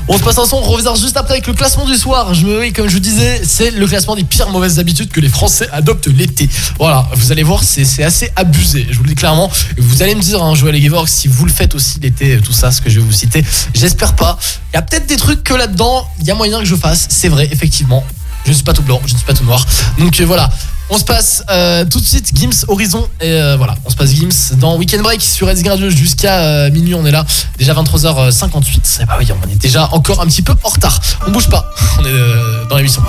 On 0.08 0.16
se 0.18 0.22
passe 0.22 0.38
un 0.38 0.46
son, 0.46 0.56
on 0.56 0.60
revient 0.62 0.92
juste 1.00 1.16
après 1.16 1.34
avec 1.34 1.46
le 1.46 1.54
classement 1.54 1.84
du 1.86 1.94
soir. 1.96 2.32
Je 2.34 2.46
me, 2.46 2.60
oui, 2.60 2.72
comme 2.72 2.88
je 2.88 2.94
vous 2.94 3.00
disais, 3.00 3.40
c'est 3.44 3.70
le 3.72 3.86
classement 3.86 4.14
des 4.14 4.24
pires 4.24 4.50
mauvaises 4.50 4.78
habitudes 4.78 5.10
que 5.10 5.20
les 5.20 5.28
Français 5.28 5.68
adoptent 5.72 6.06
l'été. 6.08 6.48
Voilà, 6.78 7.08
vous 7.14 7.32
allez 7.32 7.42
voir, 7.42 7.62
c'est 7.64 7.84
c'est 7.84 8.04
assez 8.04 8.30
abusé. 8.36 8.86
Je 8.90 8.96
vous 8.96 9.02
le 9.04 9.10
dis 9.10 9.14
clairement. 9.14 9.50
Et 9.76 9.80
Vous 9.80 10.02
allez 10.02 10.14
me 10.14 10.20
dire, 10.20 10.42
hein, 10.42 10.54
Joël 10.54 10.76
et 10.76 10.80
Gevorg, 10.80 11.08
si 11.08 11.28
vous 11.28 11.44
le 11.44 11.52
faites 11.52 11.74
aussi 11.74 11.98
l'été, 12.00 12.38
tout 12.38 12.52
ça, 12.52 12.70
ce 12.70 12.80
que 12.80 12.90
je 12.90 13.00
vais 13.00 13.06
vous 13.06 13.12
citer. 13.12 13.44
J'espère 13.74 14.14
pas. 14.14 14.38
Il 14.72 14.76
y 14.76 14.78
a 14.78 14.82
peut-être 14.82 15.06
des 15.06 15.16
trucs 15.16 15.42
que 15.42 15.54
là-dedans, 15.56 16.06
il 16.20 16.26
y 16.26 16.30
a 16.30 16.34
moyen 16.34 16.58
que 16.60 16.64
je 16.64 16.76
fasse. 16.76 17.06
C'est 17.10 17.28
vrai, 17.28 17.48
effectivement. 17.50 18.04
Je 18.44 18.50
ne 18.50 18.54
suis 18.54 18.64
pas 18.64 18.72
tout 18.72 18.82
blanc, 18.82 19.00
je 19.04 19.12
ne 19.12 19.18
suis 19.18 19.26
pas 19.26 19.34
tout 19.34 19.44
noir. 19.44 19.64
Donc 19.98 20.20
euh, 20.20 20.24
voilà. 20.24 20.48
On 20.88 20.96
se 20.98 21.02
passe 21.02 21.42
euh, 21.50 21.84
tout 21.84 21.98
de 21.98 22.04
suite 22.04 22.30
Gims 22.32 22.64
Horizon 22.68 23.08
et 23.20 23.32
euh, 23.32 23.56
voilà, 23.56 23.74
on 23.84 23.90
se 23.90 23.96
passe 23.96 24.10
Gims 24.10 24.54
dans 24.58 24.76
Weekend 24.76 25.02
Break 25.02 25.20
sur 25.20 25.48
Radio 25.48 25.90
jusqu'à 25.90 26.70
minuit, 26.70 26.94
on 26.94 27.04
est 27.04 27.10
là 27.10 27.26
déjà 27.58 27.74
23h58. 27.74 29.02
Et 29.02 29.04
bah 29.04 29.16
oui, 29.18 29.26
on 29.32 29.50
est 29.50 29.56
déjà 29.56 29.88
encore 29.92 30.20
un 30.20 30.26
petit 30.26 30.42
peu 30.42 30.54
en 30.62 30.68
retard. 30.68 31.00
On 31.26 31.32
bouge 31.32 31.48
pas. 31.48 31.68
On 31.98 32.04
est 32.04 32.68
dans 32.70 32.76
l'émission. 32.76 33.02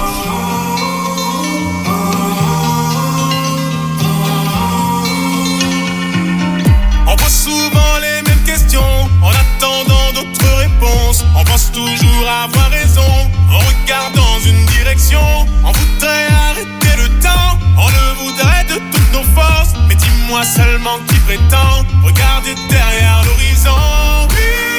On 11.39 11.43
pense 11.43 11.71
toujours 11.71 12.27
avoir 12.27 12.69
raison 12.71 13.11
en 13.51 13.59
regardant 13.59 14.21
dans 14.37 14.39
une 14.39 14.65
direction. 14.65 15.21
On 15.63 15.71
voudrait 15.71 16.27
arrêter 16.49 16.93
le 16.97 17.07
temps, 17.19 17.57
on 17.77 17.87
le 17.87 18.07
voudrait 18.23 18.63
de 18.63 18.75
toutes 18.91 19.13
nos 19.13 19.23
forces. 19.39 19.73
Mais 19.87 19.95
dis-moi 19.95 20.43
seulement 20.43 20.97
qui 21.07 21.15
prétend 21.27 21.85
regarder 22.03 22.55
derrière 22.69 23.21
l'horizon. 23.25 24.27
Oui, 24.31 24.76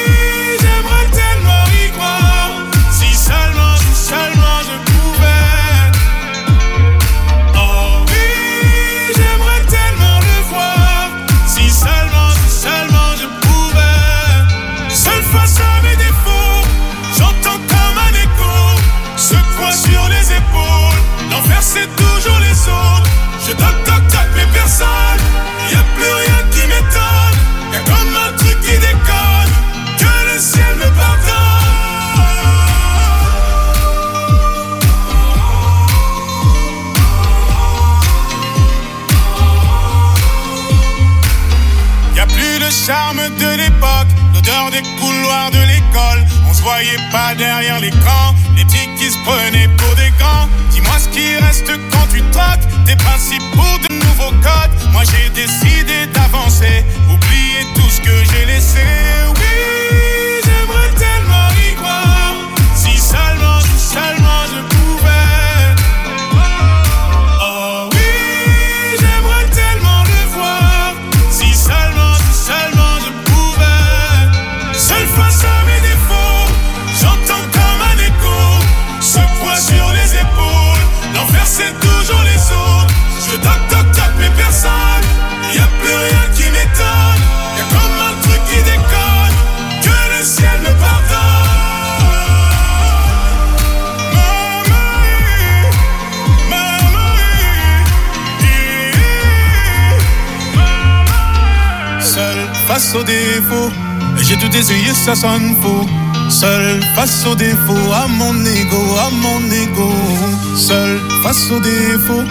autres. 23.53 23.78
Voyait 46.69 47.09
pas 47.11 47.33
derrière 47.35 47.79
l'écran, 47.79 48.35
les 48.55 48.63
petits 48.63 48.89
qui 48.97 49.09
se 49.09 49.17
prenaient 49.19 49.69
pour 49.77 49.95
des 49.95 50.11
grands. 50.19 50.47
Dis-moi 50.71 50.97
ce 50.99 51.09
qui 51.09 51.35
reste 51.37 51.71
quand 51.91 52.07
tu 52.13 52.21
troques 52.31 52.67
tes 52.85 52.95
principes 52.95 53.49
pour 53.53 53.75
de 53.85 53.93
nouveaux 54.05 54.35
codes. 54.47 54.73
Moi 54.91 55.03
j'ai 55.09 55.29
décidé 55.29 56.05
d'avancer, 56.13 56.85
oublier 57.13 57.61
tout 57.75 57.89
ce 57.89 58.01
que 58.01 58.15
j'ai 58.29 58.45
laissé. 58.45 58.85
Oui, 59.35 60.28
face 102.91 103.05
j'ai 104.17 104.35
tout 104.37 104.55
essayé, 104.55 104.93
ça 104.93 105.15
sonne 105.15 105.55
faux. 105.61 105.85
Seul 106.29 106.81
face 106.95 107.25
aux 107.25 107.35
défauts, 107.35 107.93
à 107.93 108.07
mon 108.07 108.33
ego, 108.45 108.97
à 108.97 109.09
mon 109.11 109.41
ego. 109.51 109.93
Seul 110.55 110.99
face 111.23 111.51
aux 111.51 111.59
défauts, 111.59 112.23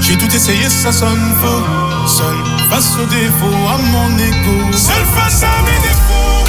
j'ai 0.00 0.16
tout 0.16 0.34
essayé, 0.34 0.68
ça 0.68 0.92
sonne 0.92 1.32
faux. 1.40 2.08
Seul 2.08 2.36
face 2.68 2.96
aux 3.00 3.06
défauts, 3.06 3.68
à 3.68 3.78
mon 3.78 4.10
ego. 4.18 4.72
Seul 4.72 5.04
face 5.14 5.44
à 5.44 5.62
mes 5.62 5.80
défauts, 5.88 6.44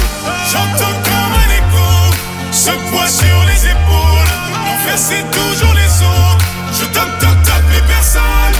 j'entends 0.50 0.98
comme 1.04 1.32
un 1.42 1.50
écho. 1.60 2.14
Ce 2.50 2.70
poids 2.90 3.06
sur 3.06 3.38
les 3.46 3.70
épaules, 3.70 4.32
l'enfer 4.66 4.96
c'est 4.96 5.24
toujours 5.30 5.74
les 5.74 5.92
autres. 6.02 6.46
Je 6.72 6.84
toque, 6.86 7.08
mais 7.70 7.82
personne. 7.86 8.56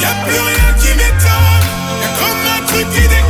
Y 0.00 0.04
a 0.04 0.14
plus 0.24 0.40
rien 0.40 0.72
qui 0.80 0.88
m'étonne. 0.96 1.66
Y 2.00 2.04
a 2.04 2.10
comme 2.18 2.46
un 2.56 2.66
truc 2.66 2.90
qui. 2.94 3.25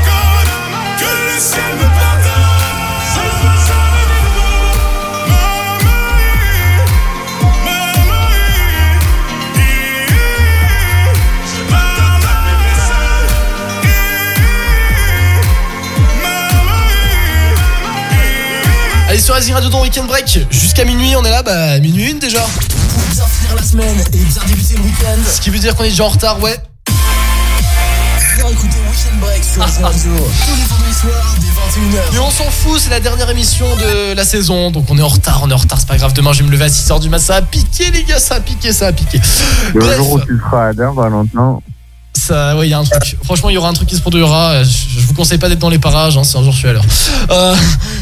Sur 19.27 19.35
Azir 19.35 19.57
Radio 19.57 19.69
dans 19.71 19.83
Weekend 19.83 20.07
Break 20.07 20.39
jusqu'à 20.51 20.85
minuit, 20.85 21.17
on 21.17 21.25
est 21.25 21.31
là, 21.31 21.43
bah 21.43 21.81
minuit 21.81 22.13
une 22.13 22.21
déjà. 22.21 22.39
Pour 22.39 23.03
bien 23.13 23.25
finir 23.25 23.57
la 23.57 23.63
semaine 23.63 23.99
et 24.13 24.19
bien 24.19 24.43
débuter 24.47 24.75
le 24.77 24.83
week-end. 24.83 25.19
Ce 25.29 25.41
qui 25.41 25.51
veut 25.51 25.59
dire 25.59 25.75
qu'on 25.75 25.83
est 25.83 25.89
déjà 25.89 26.05
en 26.05 26.11
retard, 26.11 26.41
ouais. 26.41 26.57
Viens 28.37 28.47
écouter 28.47 28.77
Weekend 28.89 29.21
Break 29.21 29.43
sur 29.43 29.65
Azir 29.65 29.85
Radio 29.85 30.13
tous 30.13 30.55
les 30.55 30.63
vendredis 30.63 30.95
soirs 30.95 31.35
dès 31.41 31.81
21h. 31.81 32.03
Mais 32.13 32.19
on 32.21 32.31
s'en 32.31 32.45
fout, 32.45 32.79
c'est 32.79 32.91
la 32.91 33.01
dernière 33.01 33.29
émission 33.29 33.67
de 33.75 34.15
la 34.15 34.25
saison, 34.25 34.71
donc 34.71 34.85
on 34.91 34.97
est 34.97 35.03
en 35.03 35.09
retard, 35.09 35.41
on 35.43 35.51
est 35.51 35.55
en 35.55 35.57
retard, 35.57 35.81
c'est 35.81 35.89
pas 35.89 35.97
grave. 35.97 36.13
Demain 36.13 36.33
je 36.33 36.45
vais 36.45 36.47
me 36.47 36.53
lever 36.53 36.67
à 36.67 36.69
6h 36.69 37.01
du 37.01 37.09
matin, 37.09 37.25
ça 37.25 37.35
a 37.35 37.43
piqué 37.43 37.91
les 37.91 38.05
gars, 38.05 38.21
ça 38.21 38.37
a 38.37 38.41
piqué, 38.41 38.73
ça 38.73 38.87
a 38.87 38.93
piqué. 38.93 39.21
Le 39.75 39.81
Bref, 39.81 39.97
jour 39.97 40.13
où 40.13 40.21
tu 40.21 40.39
seras 40.39 40.69
à 40.69 40.73
l'heure, 40.73 40.95
Valentin. 40.95 41.59
Ouais, 42.31 42.67
il 42.67 42.71
y 42.71 42.75
a 42.75 42.79
un 42.79 42.85
truc. 42.85 43.17
Franchement, 43.25 43.51
il 43.51 43.55
y 43.55 43.57
aura 43.59 43.69
un 43.69 43.73
truc 43.73 43.89
qui 43.89 43.97
se 43.97 44.01
produira. 44.01 44.63
Je, 44.63 44.71
je 44.99 45.07
vous 45.07 45.15
conseille 45.15 45.39
pas 45.39 45.49
d'être 45.49 45.59
dans 45.59 45.69
les 45.69 45.79
parages, 45.79 46.17
hein, 46.17 46.25
si 46.25 46.37
un 46.37 46.43
jour 46.43 46.53
je 46.53 46.59
suis 46.59 46.69
à 46.69 46.73
l'heure. 46.73 46.85
Euh, 47.31 47.55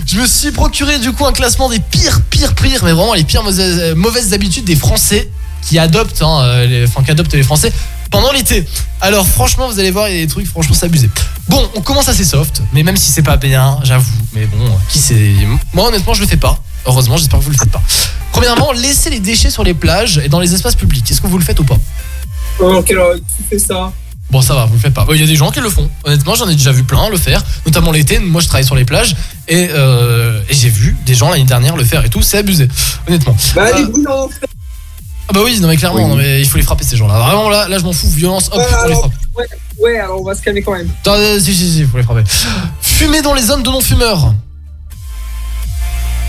je 0.07 0.19
me 0.21 0.27
suis 0.27 0.51
procuré 0.51 0.99
du 0.99 1.13
coup 1.13 1.27
un 1.27 1.33
classement 1.33 1.69
des 1.69 1.81
pires, 1.81 2.21
pires, 2.31 2.55
pires, 2.55 2.85
mais 2.85 2.93
vraiment 2.93 3.15
les 3.15 3.25
pires 3.25 3.43
mauvaises, 3.43 3.95
mauvaises 3.95 4.33
habitudes 4.33 4.65
des 4.65 4.77
Français 4.77 5.31
qui 5.63 5.79
adoptent, 5.79 6.23
hein, 6.23 6.41
euh, 6.43 6.67
les, 6.67 6.85
enfin 6.87 7.03
qui 7.03 7.11
adoptent 7.11 7.35
les 7.35 7.43
Français 7.43 7.73
pendant 8.11 8.33
l'été. 8.33 8.67
Alors 9.01 9.27
franchement, 9.27 9.69
vous 9.69 9.79
allez 9.79 9.91
voir, 9.91 10.09
il 10.09 10.15
y 10.15 10.19
a 10.19 10.25
des 10.25 10.31
trucs, 10.31 10.47
franchement, 10.47 10.77
abusé. 10.83 11.11
Bon, 11.49 11.69
on 11.75 11.81
commence 11.81 12.09
assez 12.09 12.25
soft, 12.25 12.63
mais 12.73 12.83
même 12.83 12.97
si 12.97 13.11
c'est 13.11 13.23
pas 13.23 13.37
bien, 13.37 13.79
j'avoue. 13.83 14.13
Mais 14.35 14.47
bon, 14.47 14.71
qui 14.89 14.99
c'est 14.99 15.35
Moi, 15.73 15.89
honnêtement, 15.89 16.15
je 16.15 16.21
le 16.21 16.27
fais 16.27 16.37
pas. 16.37 16.59
Heureusement, 16.87 17.17
j'espère 17.17 17.39
que 17.39 17.45
vous 17.45 17.51
le 17.51 17.57
faites 17.57 17.71
pas. 17.71 17.83
Premièrement, 18.31 18.73
laissez 18.73 19.11
les 19.11 19.21
déchets 19.21 19.51
sur 19.51 19.65
les 19.65 19.75
plages 19.75 20.19
et 20.19 20.29
dans 20.29 20.41
les 20.41 20.55
espaces 20.55 20.77
publics. 20.77 21.11
Est-ce 21.11 21.21
que 21.21 21.27
vous 21.27 21.39
le 21.39 21.45
faites 21.45 21.59
ou 21.61 21.65
pas? 21.65 21.79
Oh, 22.61 22.83
quel 22.87 22.99
horreur, 22.99 23.17
qui 23.17 23.43
fait 23.49 23.59
ça? 23.59 23.93
Bon, 24.31 24.41
ça 24.43 24.55
va, 24.55 24.65
vous 24.67 24.75
le 24.75 24.81
faites 24.81 24.95
pas. 24.95 25.07
Il 25.13 25.21
y 25.21 25.23
a 25.23 25.27
des 25.27 25.37
gens 25.37 25.51
qui 25.51 25.61
le 25.61 25.69
font. 25.71 25.89
Honnêtement, 26.05 26.35
j'en 26.35 26.49
ai 26.49 26.55
déjà 26.57 26.73
vu 26.73 26.83
plein 26.83 27.09
le 27.09 27.17
faire, 27.17 27.43
notamment 27.67 27.93
l'été. 27.93 28.19
Moi, 28.19 28.41
je 28.41 28.49
travaille 28.49 28.65
sur 28.65 28.75
les 28.75 28.85
plages 28.85 29.15
et, 29.47 29.69
euh, 29.71 30.41
et 30.49 30.55
j'ai 30.55 30.71
vu 30.71 30.97
des 31.07 31.15
gens 31.15 31.31
l'année 31.31 31.45
dernière 31.45 31.77
le 31.77 31.85
faire 31.85 32.05
et 32.05 32.09
tout. 32.09 32.23
C'est 32.23 32.39
abusé, 32.39 32.69
honnêtement. 33.07 33.37
Bah, 33.55 33.67
Euh, 33.75 33.87
les 33.95 34.05
ah 35.27 35.33
bah 35.33 35.41
oui, 35.43 35.59
non 35.59 35.69
mais 35.69 35.77
clairement, 35.79 36.07
non 36.07 36.17
mais 36.17 36.41
il 36.43 36.47
faut 36.47 36.59
les 36.59 36.63
frapper 36.63 36.85
ces 36.85 36.99
gens-là. 36.99 37.19
Vraiment 37.19 37.49
là, 37.49 37.67
là 37.67 37.79
je 37.79 37.85
m'en 37.85 37.95
fous, 37.95 38.09
violence, 38.11 38.51
hop, 38.53 38.59
Ouais, 38.59 38.65
on 38.65 38.69
les 38.69 38.75
alors, 38.93 38.99
frappe. 39.01 39.13
ouais, 39.39 39.47
ouais, 39.83 39.99
alors 39.99 40.21
on 40.21 40.25
va 40.25 40.35
se 40.35 40.43
calmer 40.43 40.61
quand 40.63 40.73
même. 40.73 40.91
Attends, 41.01 41.15
euh, 41.15 41.39
si, 41.41 41.55
si, 41.55 41.71
si, 41.73 41.79
il 41.81 41.87
faut 41.87 41.97
les 41.97 42.03
frapper. 42.03 42.25
Fumer 42.83 43.23
dans 43.23 43.33
les 43.33 43.41
zones 43.41 43.63
de 43.63 43.71
non-fumeurs. 43.71 44.35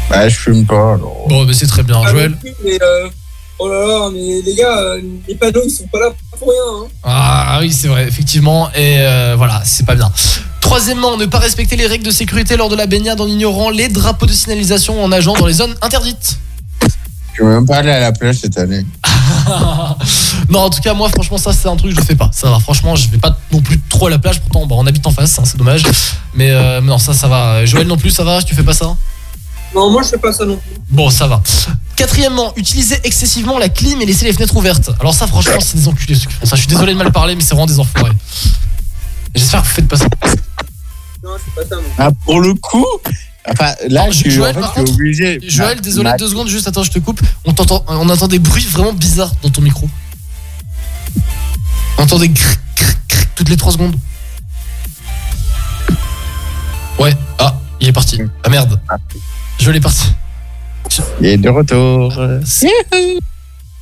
Bah, 0.10 0.30
je 0.30 0.36
fume 0.38 0.66
pas, 0.66 0.94
alors. 0.94 1.26
Bon, 1.28 1.44
bah 1.44 1.52
c'est 1.54 1.68
très 1.68 1.84
bien, 1.84 2.08
Joël. 2.08 2.32
non 2.32 2.52
mais 2.64 2.78
euh, 2.82 3.10
oh 3.60 3.68
là 3.68 3.86
là, 3.86 4.10
mais 4.14 4.42
les 4.42 4.56
gars, 4.56 4.78
euh, 4.78 5.02
les 5.28 5.36
panneaux 5.36 5.62
ils 5.66 5.70
sont 5.70 5.88
pas 5.88 6.00
là 6.00 6.14
pour 6.38 6.50
rien. 6.50 6.84
Hein. 6.84 6.88
Ah 7.04 7.58
oui, 7.62 7.72
c'est 7.72 7.88
vrai, 7.88 8.08
effectivement. 8.08 8.70
Et 8.74 9.00
euh, 9.00 9.36
voilà, 9.38 9.62
c'est 9.66 9.86
pas 9.86 9.96
bien. 9.96 10.12
Troisièmement, 10.62 11.18
ne 11.18 11.26
pas 11.26 11.40
respecter 11.40 11.76
les 11.76 11.88
règles 11.88 12.06
de 12.06 12.12
sécurité 12.12 12.58
lors 12.58 12.70
de 12.70 12.76
la 12.76 12.88
baignade 12.88 13.22
en 13.22 13.28
ignorant 13.28 13.70
les 13.70 13.88
drapeaux 13.88 14.26
de 14.26 14.34
signalisation 14.34 15.04
en 15.04 15.10
nageant 15.10 15.34
dans 15.34 15.46
les 15.46 15.54
zones 15.54 15.76
interdites. 15.82 16.40
Je 16.82 17.44
suis 17.44 17.44
même 17.44 17.66
pas 17.66 17.78
allé 17.78 17.92
à 17.92 18.00
la 18.00 18.12
plage 18.14 18.38
cette 18.38 18.58
année. 18.58 18.86
non, 20.50 20.60
en 20.60 20.70
tout 20.70 20.82
cas, 20.82 20.94
moi, 20.94 21.10
franchement, 21.10 21.38
ça, 21.38 21.52
c'est 21.52 21.68
un 21.68 21.76
truc 21.76 21.94
que 21.94 22.02
je 22.02 22.06
fais 22.06 22.16
pas. 22.16 22.30
Ça 22.32 22.50
va, 22.50 22.60
franchement, 22.60 22.96
je 22.96 23.10
vais 23.10 23.18
pas 23.18 23.38
non 23.52 23.62
plus 23.62 23.80
trop 23.90 24.08
à 24.08 24.10
la 24.10 24.20
plage. 24.20 24.40
Pourtant, 24.40 24.66
bah, 24.66 24.76
on 24.78 24.88
habite 24.88 25.06
en 25.06 25.12
face, 25.12 25.38
hein, 25.38 25.44
c'est 25.46 25.58
dommage. 25.58 25.84
Mais 26.34 26.52
euh, 26.52 26.80
non, 26.82 26.98
ça, 26.98 27.14
ça 27.14 27.28
va. 27.28 27.66
Joël 27.66 27.88
non 27.88 27.98
plus, 27.98 28.12
ça 28.12 28.24
va 28.24 28.42
Tu 28.42 28.56
fais 28.56 28.64
pas 28.64 28.74
ça? 28.74 28.96
Non, 29.74 29.90
moi 29.92 30.04
je 30.04 30.10
fais 30.10 30.18
pas 30.18 30.32
ça 30.32 30.46
non 30.46 30.58
plus. 30.58 30.72
Bon, 30.90 31.10
ça 31.10 31.28
va. 31.28 31.42
Quatrièmement, 31.96 32.54
utiliser 32.56 33.00
excessivement 33.04 33.58
la 33.58 33.70
clim 33.70 34.02
et 34.02 34.06
laisser 34.06 34.26
les 34.26 34.34
fenêtres 34.34 34.56
ouvertes. 34.56 34.92
Alors 35.00 35.14
ça, 35.14 35.28
franchement, 35.28 35.60
c'est 35.62 35.78
des 35.78 35.88
enculés 35.88 36.16
ceux 36.16 36.28
qui 36.28 36.34
font 36.34 36.46
ça. 36.46 36.56
Je 36.56 36.62
suis 36.62 36.70
désolé 36.70 36.94
de 36.94 36.98
mal 36.98 37.12
parler, 37.12 37.36
mais 37.36 37.42
c'est 37.42 37.52
vraiment 37.52 37.66
des 37.66 37.80
enfoirés. 37.80 38.12
J'espère 39.34 39.62
que 39.64 39.68
vous 39.68 39.74
faites 39.74 39.88
pas 39.88 39.98
ça. 39.98 40.06
Non, 41.24 41.32
fais 41.38 41.62
pas 41.64 41.68
ça, 41.68 41.76
moi. 41.82 41.86
Ah, 41.98 42.10
pour 42.26 42.40
le 42.40 42.54
coup, 42.54 42.86
enfin, 43.50 43.74
là, 43.90 44.06
Non, 44.06 44.12
je 44.12 44.18
suis, 44.18 44.32
Joël, 44.32 44.52
en 44.52 44.54
fait, 44.54 44.60
par 44.62 44.70
je 44.70 44.74
suis 44.76 44.86
contre, 44.86 44.94
obligé. 44.94 45.40
Joël, 45.44 45.76
Ma- 45.76 45.82
désolé, 45.82 46.10
ma- 46.10 46.18
deux 46.18 46.30
secondes, 46.30 46.48
juste 46.48 46.68
attends, 46.68 46.84
je 46.84 46.92
te 46.92 47.00
coupe. 47.00 47.22
On, 47.46 47.54
t'entend, 47.54 47.84
on 47.88 48.08
entend 48.10 48.28
des 48.28 48.40
bruits 48.40 48.66
vraiment 48.66 48.94
bizarres 48.94 49.34
dans 49.42 49.50
ton 49.50 49.62
micro. 49.62 49.90
On 51.98 52.04
entend 52.04 52.20
des 52.20 52.32
cric, 52.32 52.60
cric, 52.76 52.98
cric 53.08 53.30
toutes 53.36 53.50
les 53.50 53.58
trois 53.58 53.72
secondes. 53.72 53.96
Ouais, 57.00 57.14
ah, 57.40 57.56
il 57.80 57.88
est 57.88 57.94
parti. 57.94 58.22
Ah 58.44 58.50
merde. 58.50 58.80
Je 59.60 59.72
l'ai 59.72 59.80
parti. 59.80 60.08
Il 61.20 61.26
est 61.28 61.38
de 61.38 61.50
retour. 61.50 62.14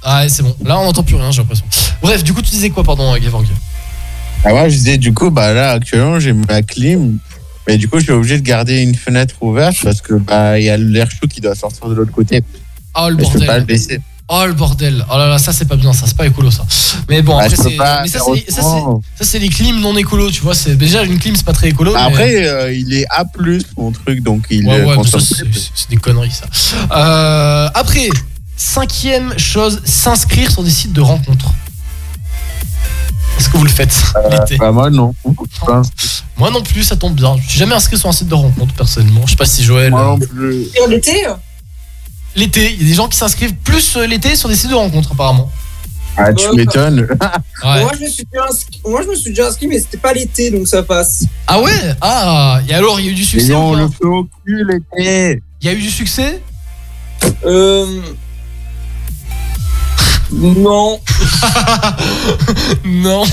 Ah 0.04 0.22
ouais, 0.22 0.30
c'est 0.30 0.44
bon. 0.44 0.56
Là, 0.66 0.80
on 0.80 0.86
n'entend 0.86 1.04
plus 1.04 1.16
rien, 1.16 1.32
j'ai 1.32 1.42
l'impression. 1.42 1.66
Bref, 2.02 2.24
du 2.24 2.34
coup, 2.34 2.42
tu 2.42 2.52
disais 2.52 2.70
quoi, 2.70 2.84
pardon, 2.84 3.16
Gavorg 3.18 3.46
Ah 4.44 4.54
ouais, 4.54 4.70
je 4.70 4.76
disais, 4.76 4.98
du 4.98 5.14
coup, 5.14 5.30
bah 5.30 5.54
là, 5.54 5.72
actuellement, 5.72 6.20
j'ai 6.20 6.34
ma 6.34 6.62
clim. 6.62 7.18
Mais 7.68 7.78
du 7.78 7.88
coup, 7.88 8.00
je 8.00 8.04
suis 8.04 8.12
obligé 8.12 8.38
de 8.38 8.44
garder 8.46 8.82
une 8.82 8.96
fenêtre 8.96 9.36
ouverte 9.42 9.78
parce 9.82 10.02
que 10.02 10.16
bah 10.16 10.60
il 10.60 10.66
y 10.66 10.70
a 10.70 10.76
l'air 10.76 11.10
chaud 11.10 11.28
qui 11.30 11.40
doit 11.40 11.56
sortir 11.56 11.88
de 11.88 11.94
l'autre 11.94 12.12
côté. 12.12 12.44
Oh 12.94 13.08
le 13.10 13.16
Mais 13.16 13.24
je 13.24 13.30
peux 13.32 13.40
pas 13.40 13.46
le 13.46 13.48
bordel. 13.62 13.66
baisser. 13.66 14.02
Oh 14.30 14.44
le 14.46 14.54
bordel. 14.54 15.06
Oh 15.12 15.18
là 15.18 15.28
là, 15.28 15.38
ça 15.38 15.52
c'est 15.52 15.66
pas 15.66 15.76
bien, 15.76 15.92
ça 15.92 16.06
c'est 16.08 16.16
pas 16.16 16.26
écolo 16.26 16.50
ça. 16.50 16.66
Mais 17.10 17.22
bon, 17.22 17.36
Bah, 17.38 17.44
après 17.44 17.56
c'est. 17.58 17.72
pas 17.72 18.02
Mais 18.04 18.08
ça 18.08 18.20
c'est, 19.18 19.26
ça 19.26 19.38
les 19.38 19.50
clims 19.50 19.82
non 19.82 19.96
écolo, 19.98 20.32
tu 20.32 20.42
vois. 20.42 20.56
C'est 20.56 20.76
déjà 20.76 21.04
une 21.04 21.20
clim 21.20 21.36
c'est 21.36 21.46
pas 21.46 21.54
très 21.54 21.70
écolo. 21.70 21.94
mais- 21.94 22.00
Après, 22.00 22.48
euh, 22.48 22.74
il 22.74 22.94
est 22.94 23.06
A, 23.10 23.26
mon 23.78 23.92
truc, 23.92 24.22
donc 24.22 24.46
il 24.50 24.66
Ouais, 24.66 24.80
euh, 24.80 24.96
ouais, 24.96 25.04
c'est, 25.20 25.90
des 25.90 25.98
conneries 25.98 26.32
ça. 26.32 26.46
Euh, 26.96 27.70
après, 27.74 28.10
cinquième 28.56 29.38
chose, 29.38 29.82
s'inscrire 29.84 30.50
sur 30.50 30.64
des 30.64 30.72
sites 30.72 30.94
de 30.94 31.02
rencontres. 31.02 31.52
Est-ce 33.38 33.50
que 33.50 33.58
vous 33.58 33.66
le 33.66 33.70
faites 33.70 33.94
l'été 34.32 34.58
Bah, 34.58 34.72
moi, 34.72 34.90
non. 34.90 35.14
Enfin, 35.62 35.82
Moi 36.38 36.50
non 36.50 36.62
plus, 36.64 36.84
ça 36.84 36.96
tombe 36.96 37.14
bien. 37.16 37.36
Je 37.44 37.50
suis 37.50 37.60
jamais 37.60 37.76
inscrit 37.76 37.98
sur 37.98 38.08
un 38.08 38.14
site 38.14 38.30
de 38.30 38.36
rencontre 38.36 38.74
personnellement. 38.74 39.22
Je 39.26 39.32
sais 39.32 39.38
pas 39.38 39.46
si 39.46 39.64
Joël. 39.64 39.92
Moi 39.92 40.02
euh, 40.02 40.06
non 40.06 40.20
plus. 40.20 40.62
Et 40.76 40.82
en 40.88 40.92
été 40.92 41.26
L'été, 42.36 42.74
il 42.74 42.82
y 42.82 42.86
a 42.86 42.88
des 42.90 42.94
gens 42.96 43.08
qui 43.08 43.18
s'inscrivent 43.18 43.54
plus 43.56 43.96
euh, 43.98 44.08
l'été 44.08 44.36
sur 44.36 44.50
des 44.50 44.56
sites 44.56 44.70
de 44.70 44.76
rencontres 44.76 45.12
apparemment. 45.14 45.52
Ah, 46.18 46.32
tu 46.34 46.52
m'étonnes. 46.56 47.08
Ouais. 47.64 47.82
moi, 47.82 47.92
je 47.98 48.04
me 48.04 48.10
suis 48.10 48.26
déjà 48.30 48.46
inscrit, 48.50 48.82
moi 48.86 49.02
je 49.04 49.08
me 49.08 49.16
suis 49.16 49.30
déjà 49.30 49.48
inscrit, 49.48 49.68
mais 49.68 49.80
c'était 49.80 49.98
pas 49.98 50.12
l'été 50.14 50.52
donc 50.52 50.68
ça 50.68 50.84
passe. 50.84 51.24
Ah 51.48 51.62
ouais? 51.62 51.72
Ah 52.02 52.60
Et 52.68 52.74
alors, 52.74 53.00
il 53.00 53.06
y 53.06 53.10
a 53.10 53.12
eu 53.12 53.16
du 53.16 53.24
succès 53.24 53.54
gens, 53.54 53.70
ou 53.70 53.74
on 53.74 53.74
pas? 53.76 53.82
le 53.84 53.88
fait 53.90 54.06
au 54.06 54.24
cul 54.46 54.66
l'été. 54.68 55.42
Il 55.62 55.68
y 55.68 55.70
a 55.70 55.74
eu 55.74 55.82
du 55.82 55.90
succès? 55.90 56.42
Euh. 57.46 58.02
Non. 60.32 61.00
non. 62.86 63.24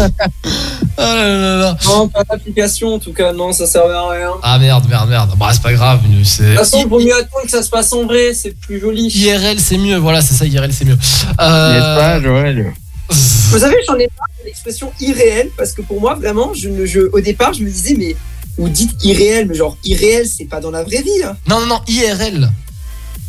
Ah 0.98 1.14
là 1.14 1.38
là 1.38 1.56
là. 1.56 1.76
Non, 1.86 2.08
pas 2.08 2.24
d'application 2.24 2.94
en 2.94 2.98
tout 2.98 3.12
cas, 3.12 3.32
non, 3.32 3.52
ça 3.52 3.66
servait 3.66 3.94
à 3.94 4.08
rien. 4.10 4.30
Ah 4.42 4.58
merde, 4.58 4.86
merde, 4.88 5.08
merde. 5.08 5.30
Bah, 5.38 5.50
c'est 5.52 5.62
pas 5.62 5.72
grave. 5.72 6.00
De 6.06 6.24
C'est... 6.24 6.44
toute 6.48 6.56
façon, 6.58 6.78
il 6.82 6.88
vaut 6.88 6.98
mieux 7.00 7.14
attendre 7.14 7.44
que 7.44 7.50
ça 7.50 7.62
se 7.62 7.70
passe 7.70 7.92
en 7.92 8.04
vrai, 8.04 8.34
c'est 8.34 8.58
plus 8.58 8.80
joli. 8.80 9.06
IRL, 9.08 9.58
c'est 9.60 9.78
mieux. 9.78 9.96
Voilà, 9.96 10.20
c'est 10.20 10.34
ça, 10.34 10.44
IRL, 10.46 10.72
c'est 10.72 10.84
mieux. 10.84 10.98
Euh, 11.40 11.72
N'est-ce 11.72 12.00
pas, 12.00 12.20
Joël 12.20 12.72
Vous 13.08 13.58
savez, 13.58 13.76
j'en 13.88 13.94
ai 13.96 14.08
marre 14.18 14.28
de 14.40 14.46
l'expression 14.46 14.92
irréel 15.00 15.48
parce 15.56 15.72
que 15.72 15.82
pour 15.82 16.00
moi, 16.00 16.14
vraiment, 16.14 16.52
je, 16.54 16.68
ne- 16.68 16.84
je, 16.86 17.00
au 17.12 17.20
départ, 17.20 17.52
je 17.54 17.62
me 17.62 17.70
disais, 17.70 17.94
mais 17.98 18.14
vous 18.58 18.68
dites 18.68 19.02
irréel, 19.04 19.46
mais 19.48 19.54
genre 19.54 19.76
irréel, 19.84 20.26
c'est 20.26 20.44
pas 20.44 20.60
dans 20.60 20.70
la 20.70 20.82
vraie 20.84 21.02
vie. 21.02 21.22
hein. 21.24 21.36
Non, 21.48 21.60
non, 21.60 21.66
non, 21.66 21.80
IRL. 21.88 22.50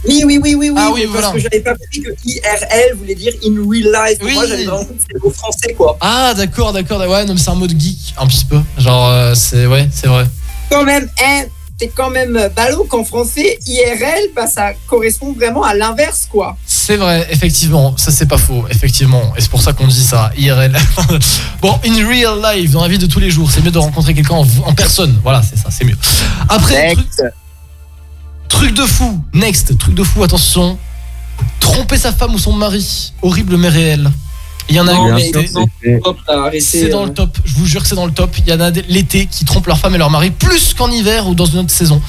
Oui, 0.07 0.23
oui, 0.25 0.39
oui, 0.41 0.55
oui, 0.55 0.69
oui. 0.69 0.75
Ah 0.77 0.89
oui, 0.93 1.01
parce 1.01 1.11
voilà. 1.11 1.31
que 1.31 1.39
j'avais 1.39 1.59
pas 1.59 1.75
compris 1.75 2.01
que 2.01 2.09
IRL 2.25 2.95
voulait 2.97 3.15
dire 3.15 3.33
in 3.45 3.55
real 3.69 3.91
life. 3.91 4.17
Oui. 4.23 4.33
moi, 4.33 4.47
j'avais 4.47 4.65
vraiment 4.65 4.79
compris 4.79 4.97
que 4.97 5.01
c'était 5.01 5.25
au 5.25 5.29
français, 5.31 5.73
quoi. 5.73 5.97
Ah, 6.01 6.33
d'accord, 6.35 6.73
d'accord. 6.73 6.99
Ouais, 7.01 7.23
non, 7.25 7.33
mais 7.33 7.39
c'est 7.39 7.51
un 7.51 7.55
mode 7.55 7.79
geek, 7.79 8.15
un 8.17 8.25
petit 8.25 8.45
peu. 8.45 8.59
Genre, 8.77 9.07
euh, 9.09 9.33
c'est. 9.35 9.67
Ouais, 9.67 9.87
c'est 9.91 10.07
vrai. 10.07 10.25
Quand 10.71 10.83
même, 10.83 11.07
hein, 11.23 11.43
t'es 11.77 11.91
quand 11.93 12.09
même 12.09 12.49
ballot 12.55 12.85
qu'en 12.85 13.03
français, 13.03 13.59
IRL, 13.67 14.29
bah, 14.35 14.47
ça 14.47 14.73
correspond 14.87 15.33
vraiment 15.33 15.63
à 15.63 15.75
l'inverse, 15.75 16.27
quoi. 16.31 16.57
C'est 16.65 16.95
vrai, 16.95 17.27
effectivement. 17.29 17.95
Ça, 17.97 18.11
c'est 18.11 18.27
pas 18.27 18.37
faux, 18.37 18.65
effectivement. 18.69 19.33
Et 19.37 19.41
c'est 19.41 19.51
pour 19.51 19.61
ça 19.61 19.73
qu'on 19.73 19.87
dit 19.87 20.03
ça, 20.03 20.31
IRL. 20.37 20.75
bon, 21.61 21.79
in 21.85 22.07
real 22.07 22.39
life, 22.41 22.71
dans 22.71 22.81
la 22.81 22.87
vie 22.87 22.97
de 22.97 23.05
tous 23.07 23.19
les 23.19 23.29
jours, 23.29 23.51
c'est 23.51 23.63
mieux 23.63 23.71
de 23.71 23.77
rencontrer 23.77 24.13
quelqu'un 24.13 24.35
en, 24.35 24.47
en 24.65 24.73
personne. 24.73 25.19
Voilà, 25.23 25.41
c'est 25.43 25.57
ça, 25.57 25.69
c'est 25.69 25.85
mieux. 25.85 25.97
Après, 26.49 26.93
truc, 26.93 27.07
truc 28.61 28.75
de 28.75 28.85
fou. 28.85 29.19
Next, 29.33 29.77
truc 29.77 29.95
de 29.95 30.03
fou, 30.03 30.23
attention. 30.23 30.77
Tromper 31.59 31.97
sa 31.97 32.11
femme 32.11 32.35
ou 32.35 32.37
son 32.37 32.53
mari. 32.53 33.11
Horrible 33.21 33.57
mais 33.57 33.69
réel. 33.69 34.11
Il 34.69 34.75
y 34.75 34.79
en 34.79 34.87
a 34.87 34.93
C'est 36.59 36.89
dans 36.89 37.05
le 37.05 37.13
top, 37.13 37.37
je 37.43 37.53
vous 37.55 37.65
jure 37.65 37.81
que 37.81 37.87
c'est 37.87 37.95
dans 37.95 38.05
le 38.05 38.11
top. 38.11 38.37
Il 38.37 38.47
y 38.47 38.53
en 38.53 38.61
a 38.61 38.69
l'été 38.69 39.25
qui 39.25 39.45
trompent 39.45 39.65
leur 39.67 39.79
femme 39.79 39.95
et 39.95 39.97
leur 39.97 40.11
mari 40.11 40.29
plus 40.29 40.75
qu'en 40.75 40.91
hiver 40.91 41.27
ou 41.27 41.33
dans 41.33 41.45
une 41.45 41.59
autre 41.59 41.71
saison. 41.71 42.01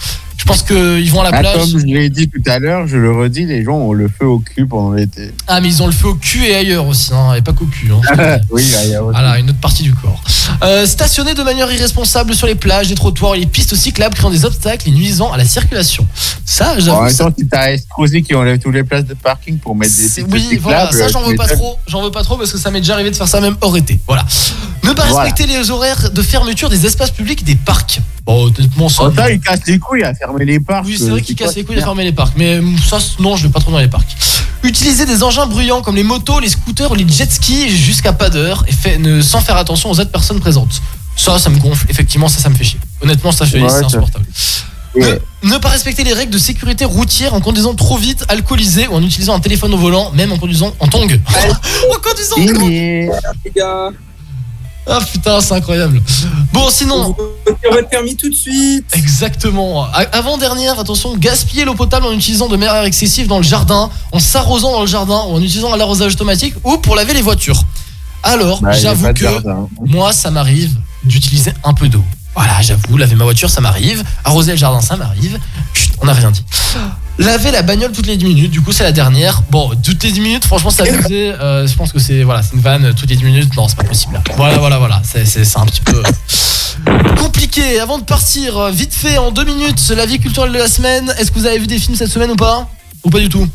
Je 0.43 0.47
pense 0.49 0.63
qu'ils 0.65 1.09
vont 1.13 1.21
à 1.21 1.31
la 1.31 1.37
Ah, 1.37 1.41
plage. 1.41 1.55
comme 1.71 1.79
je 1.81 1.87
l'ai 1.87 2.11
dit 2.11 2.29
tout 2.29 2.43
à 2.51 2.59
l'heure, 2.59 2.89
je 2.89 2.97
le 2.97 3.13
redis, 3.13 3.47
les 3.47 3.63
gens 3.63 3.75
ont 3.77 3.93
le 3.93 4.09
feu 4.09 4.27
au 4.27 4.41
cul 4.41 4.67
pendant 4.67 4.93
l'été. 4.93 5.31
Ah, 5.47 5.61
mais 5.61 5.69
ils 5.69 5.81
ont 5.85 5.87
le 5.87 5.93
feu 5.93 6.09
au 6.09 6.15
cul 6.17 6.45
et 6.47 6.57
ailleurs 6.57 6.85
aussi, 6.89 7.13
hein, 7.15 7.35
et 7.35 7.43
pas 7.43 7.53
qu'au 7.53 7.67
cul. 7.67 7.93
hein. 7.93 8.01
oui, 8.51 8.65
il 8.65 8.91
y 8.91 8.95
a 8.97 9.03
aussi. 9.05 9.13
Voilà, 9.13 9.39
une 9.39 9.51
autre 9.51 9.61
partie 9.61 9.85
du 9.85 9.95
corps. 9.95 10.21
Euh, 10.65 10.85
stationner 10.85 11.35
de 11.35 11.43
manière 11.45 11.71
irresponsable 11.71 12.35
sur 12.35 12.49
les 12.49 12.57
plages, 12.57 12.89
les 12.89 12.97
trottoirs 12.97 13.37
et 13.37 13.39
les 13.39 13.47
pistes 13.47 13.77
cyclables 13.77 14.17
créant 14.17 14.31
des 14.31 14.45
obstacles 14.45 14.89
et 14.89 14.91
nuisant 14.93 15.31
à 15.31 15.37
la 15.37 15.45
circulation. 15.45 16.09
Ça, 16.45 16.73
En 16.77 16.81
j'avoue. 16.81 17.03
même 17.03 17.11
ça- 17.13 17.25
temps, 17.27 17.35
si 17.39 17.47
t'as 17.47 17.71
Estrosi 17.71 18.23
qui 18.25 18.35
enlève 18.35 18.59
toutes 18.59 18.75
les 18.75 18.83
places 18.83 19.05
de 19.05 19.15
parking 19.15 19.59
pour 19.59 19.77
mettre 19.77 19.95
des 19.95 20.03
pistes 20.03 20.27
Oui, 20.29 20.41
cyclables, 20.41 20.61
voilà, 20.63 20.91
ça 20.91 21.07
j'en 21.07 21.23
tu 21.23 21.31
veux 21.31 21.37
pas 21.37 21.47
trop, 21.47 21.79
j'en 21.87 22.03
veux 22.03 22.11
pas 22.11 22.25
trop 22.25 22.37
parce 22.37 22.51
que 22.51 22.59
ça 22.59 22.73
m'est 22.73 22.81
déjà 22.81 22.95
arrivé 22.95 23.13
de 23.13 23.17
faire 23.17 23.29
ça 23.29 23.41
même 23.41 23.57
hors 23.61 23.77
été. 23.77 24.01
Voilà. 24.09 24.27
Ne 24.83 24.93
pas 24.93 25.07
Voilà. 25.07 25.23
respecter 25.31 25.47
les 25.47 25.71
horaires 25.71 26.11
de 26.11 26.23
fermeture 26.23 26.69
des 26.69 26.85
espaces 26.85 27.13
publics 27.13 27.43
et 27.43 27.45
des 27.45 27.55
parcs. 27.55 28.01
Bon, 28.27 28.47
honnêtement, 28.47 28.89
ça. 28.89 29.05
En 29.05 29.15
ça, 29.15 29.31
il 29.33 29.41
casse 29.41 29.61
les 29.67 29.79
couilles 29.79 30.03
à 30.05 30.13
fermer 30.33 30.53
les 30.53 30.61
parcs. 30.61 30.87
Oui, 30.87 30.97
c'est 30.99 31.11
vrai 31.11 31.21
qu'il 31.23 31.37
quoi, 31.37 31.47
casse 31.47 31.57
les 31.57 31.65
couilles 31.65 31.77
à 31.77 31.81
c'est 31.81 31.85
fermer 31.85 32.05
les 32.05 32.13
parcs. 32.13 32.35
Mais 32.37 32.59
hum, 32.59 32.77
ça, 32.79 32.99
non, 33.19 33.37
je 33.37 33.47
vais 33.47 33.53
pas 33.53 33.61
trop 33.61 33.71
dans 33.71 33.79
les 33.79 33.89
parcs. 33.89 34.17
Utiliser 34.63 35.07
des 35.07 35.23
engins 35.23 35.47
bruyants 35.47 35.83
comme 35.83 35.97
les 35.97 36.05
motos, 36.05 36.41
les 36.41 36.49
scooters 36.49 36.91
ou 36.91 36.95
les 36.95 37.09
jet 37.09 37.31
skis 37.31 37.69
jusqu'à 37.69 38.13
pas 38.13 38.31
d'heure 38.31 38.65
et 38.69 38.73
fait, 38.73 38.99
ne, 38.99 39.21
sans 39.21 39.41
faire 39.41 39.57
attention 39.57 39.91
aux 39.91 39.99
autres 39.99 40.13
personnes 40.13 40.41
présentes. 40.41 40.81
Ça, 41.17 41.39
ça 41.39 41.51
me 41.51 41.59
gonfle. 41.59 41.87
Effectivement, 41.91 42.29
ça, 42.29 42.41
ça 42.41 42.49
me 42.49 42.55
fait 42.55 42.65
chier. 42.65 42.81
Honnêtement, 43.03 43.33
ça, 43.33 43.45
Ouais, 43.45 43.51
c'est 43.69 43.85
insupportable. 43.85 44.25
Ouais. 44.95 45.21
Ne 45.43 45.57
pas 45.57 45.71
respecter 45.71 46.05
les 46.05 46.13
règles 46.13 46.33
de 46.33 46.39
sécurité 46.39 46.85
routière 46.85 47.33
en 47.35 47.41
conduisant 47.41 47.75
trop 47.75 47.97
vite, 47.97 48.25
alcoolisé 48.29 48.89
ou 48.89 48.95
en 48.95 49.03
utilisant 49.03 49.35
un 49.35 49.41
téléphone 49.41 49.73
au 49.73 49.79
volant, 49.79 50.11
même 50.13 50.33
en 50.33 50.39
conduisant 50.39 50.75
en 50.81 50.87
tongue. 50.87 51.19
en 51.91 52.01
conduisant 52.01 52.37
en 52.37 52.47
tongue 52.47 53.11
Ah 54.87 54.99
putain, 55.01 55.41
c'est 55.41 55.55
incroyable. 55.55 56.03
Bon, 56.53 56.69
sinon. 56.69 57.15
on 57.69 57.73
votre 57.75 57.89
permis 57.89 58.17
tout 58.17 58.29
de 58.29 58.35
suite. 58.35 58.85
Exactement. 58.95 59.87
Avant-dernière, 60.13 60.79
attention, 60.81 61.17
gaspiller 61.17 61.65
l'eau 61.65 61.75
potable 61.75 62.07
en 62.07 62.13
utilisant 62.13 62.49
de 62.49 62.57
manière 62.57 62.83
excessive 62.85 63.29
dans 63.29 63.39
le 63.39 63.45
jardin, 63.45 63.91
en 64.11 64.19
s'arrosant 64.19 64.73
dans 64.73 64.81
le 64.81 64.87
jardin 64.89 65.23
ou 65.29 65.35
en 65.35 65.41
utilisant 65.41 65.75
l'arrosage 65.77 66.15
automatique 66.15 66.55
ou 66.65 66.79
pour 66.79 66.97
laver 66.97 67.15
les 67.15 67.23
voitures. 67.23 67.63
Alors, 68.25 68.61
Bah, 68.61 68.73
j'avoue 68.73 69.13
que 69.13 69.21
jardin. 69.21 69.69
moi, 69.87 70.13
ça 70.13 70.31
m'arrive 70.31 70.75
d'utiliser 71.05 71.53
un 71.65 71.75
peu 71.75 71.89
d'eau. 71.89 72.05
Voilà, 72.35 72.61
j'avoue, 72.63 72.97
laver 72.97 73.15
ma 73.15 73.25
voiture, 73.25 73.51
ça 73.51 73.61
m'arrive. 73.61 74.03
Arroser 74.25 74.53
le 74.53 74.57
jardin, 74.59 74.81
ça 74.81 74.97
m'arrive. 74.97 75.39
Chut, 75.75 75.93
on 76.01 76.07
n'a 76.07 76.13
rien 76.15 76.31
dit. 76.31 76.45
Laver 77.19 77.51
la 77.51 77.63
bagnole 77.63 77.93
toutes 77.93 78.07
les 78.07 78.17
10 78.17 78.25
minutes, 78.25 78.51
du 78.51 78.61
coup 78.63 78.73
c'est 78.73 78.85
la 78.85 78.93
dernière. 78.93 79.43
Bon, 79.51 79.71
toutes 79.83 80.03
les 80.03 80.11
10 80.13 80.21
minutes, 80.21 80.45
franchement 80.45 80.71
c'est 80.71 80.89
abusé. 80.89 81.33
Euh, 81.33 81.67
je 81.67 81.75
pense 81.77 81.93
que 81.93 81.99
c'est 81.99 82.23
voilà, 82.23 82.43
c'est 82.43 82.55
une 82.55 82.61
vanne 82.63 82.93
toutes 82.95 83.11
les 83.11 83.17
10 83.17 83.25
minutes. 83.25 83.57
Non, 83.57 83.69
c'est 83.69 83.77
pas 83.77 83.85
possible. 83.85 84.21
Voilà, 84.37 84.59
voilà, 84.59 84.79
voilà. 84.79 85.01
C'est 85.05 85.25
c'est- 85.27 85.45
c'est 85.45 85.59
un 85.59 85.67
petit 85.67 85.83
peu 85.83 86.03
compliqué. 87.19 87.79
Avant 87.81 87.99
de 87.99 88.05
partir, 88.05 88.57
euh, 88.57 88.71
vite 88.71 88.95
fait 88.95 89.19
en 89.19 89.31
deux 89.31 89.45
minutes, 89.45 89.93
la 89.97 90.07
vie 90.07 90.19
culturelle 90.19 90.53
de 90.53 90.59
la 90.59 90.69
semaine. 90.69 91.13
Est-ce 91.19 91.31
que 91.31 91.39
vous 91.39 91.47
avez 91.47 91.59
vu 91.59 91.67
des 91.67 91.79
films 91.79 91.97
cette 91.97 92.11
semaine 92.11 92.31
ou 92.31 92.37
pas? 92.37 92.69
Ou 93.05 93.11
pas 93.11 93.21
du 93.21 93.29
tout? 93.29 93.47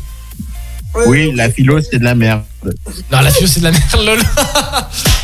Oui, 1.06 1.32
la 1.34 1.50
philo, 1.50 1.78
c'est 1.80 1.98
de 1.98 2.04
la 2.04 2.14
merde. 2.14 2.42
Non, 3.12 3.20
la 3.20 3.30
philo 3.30 3.46
c'est 3.46 3.60
de 3.60 3.64
la 3.64 3.72
merde, 3.72 3.84
lol. 4.06 4.18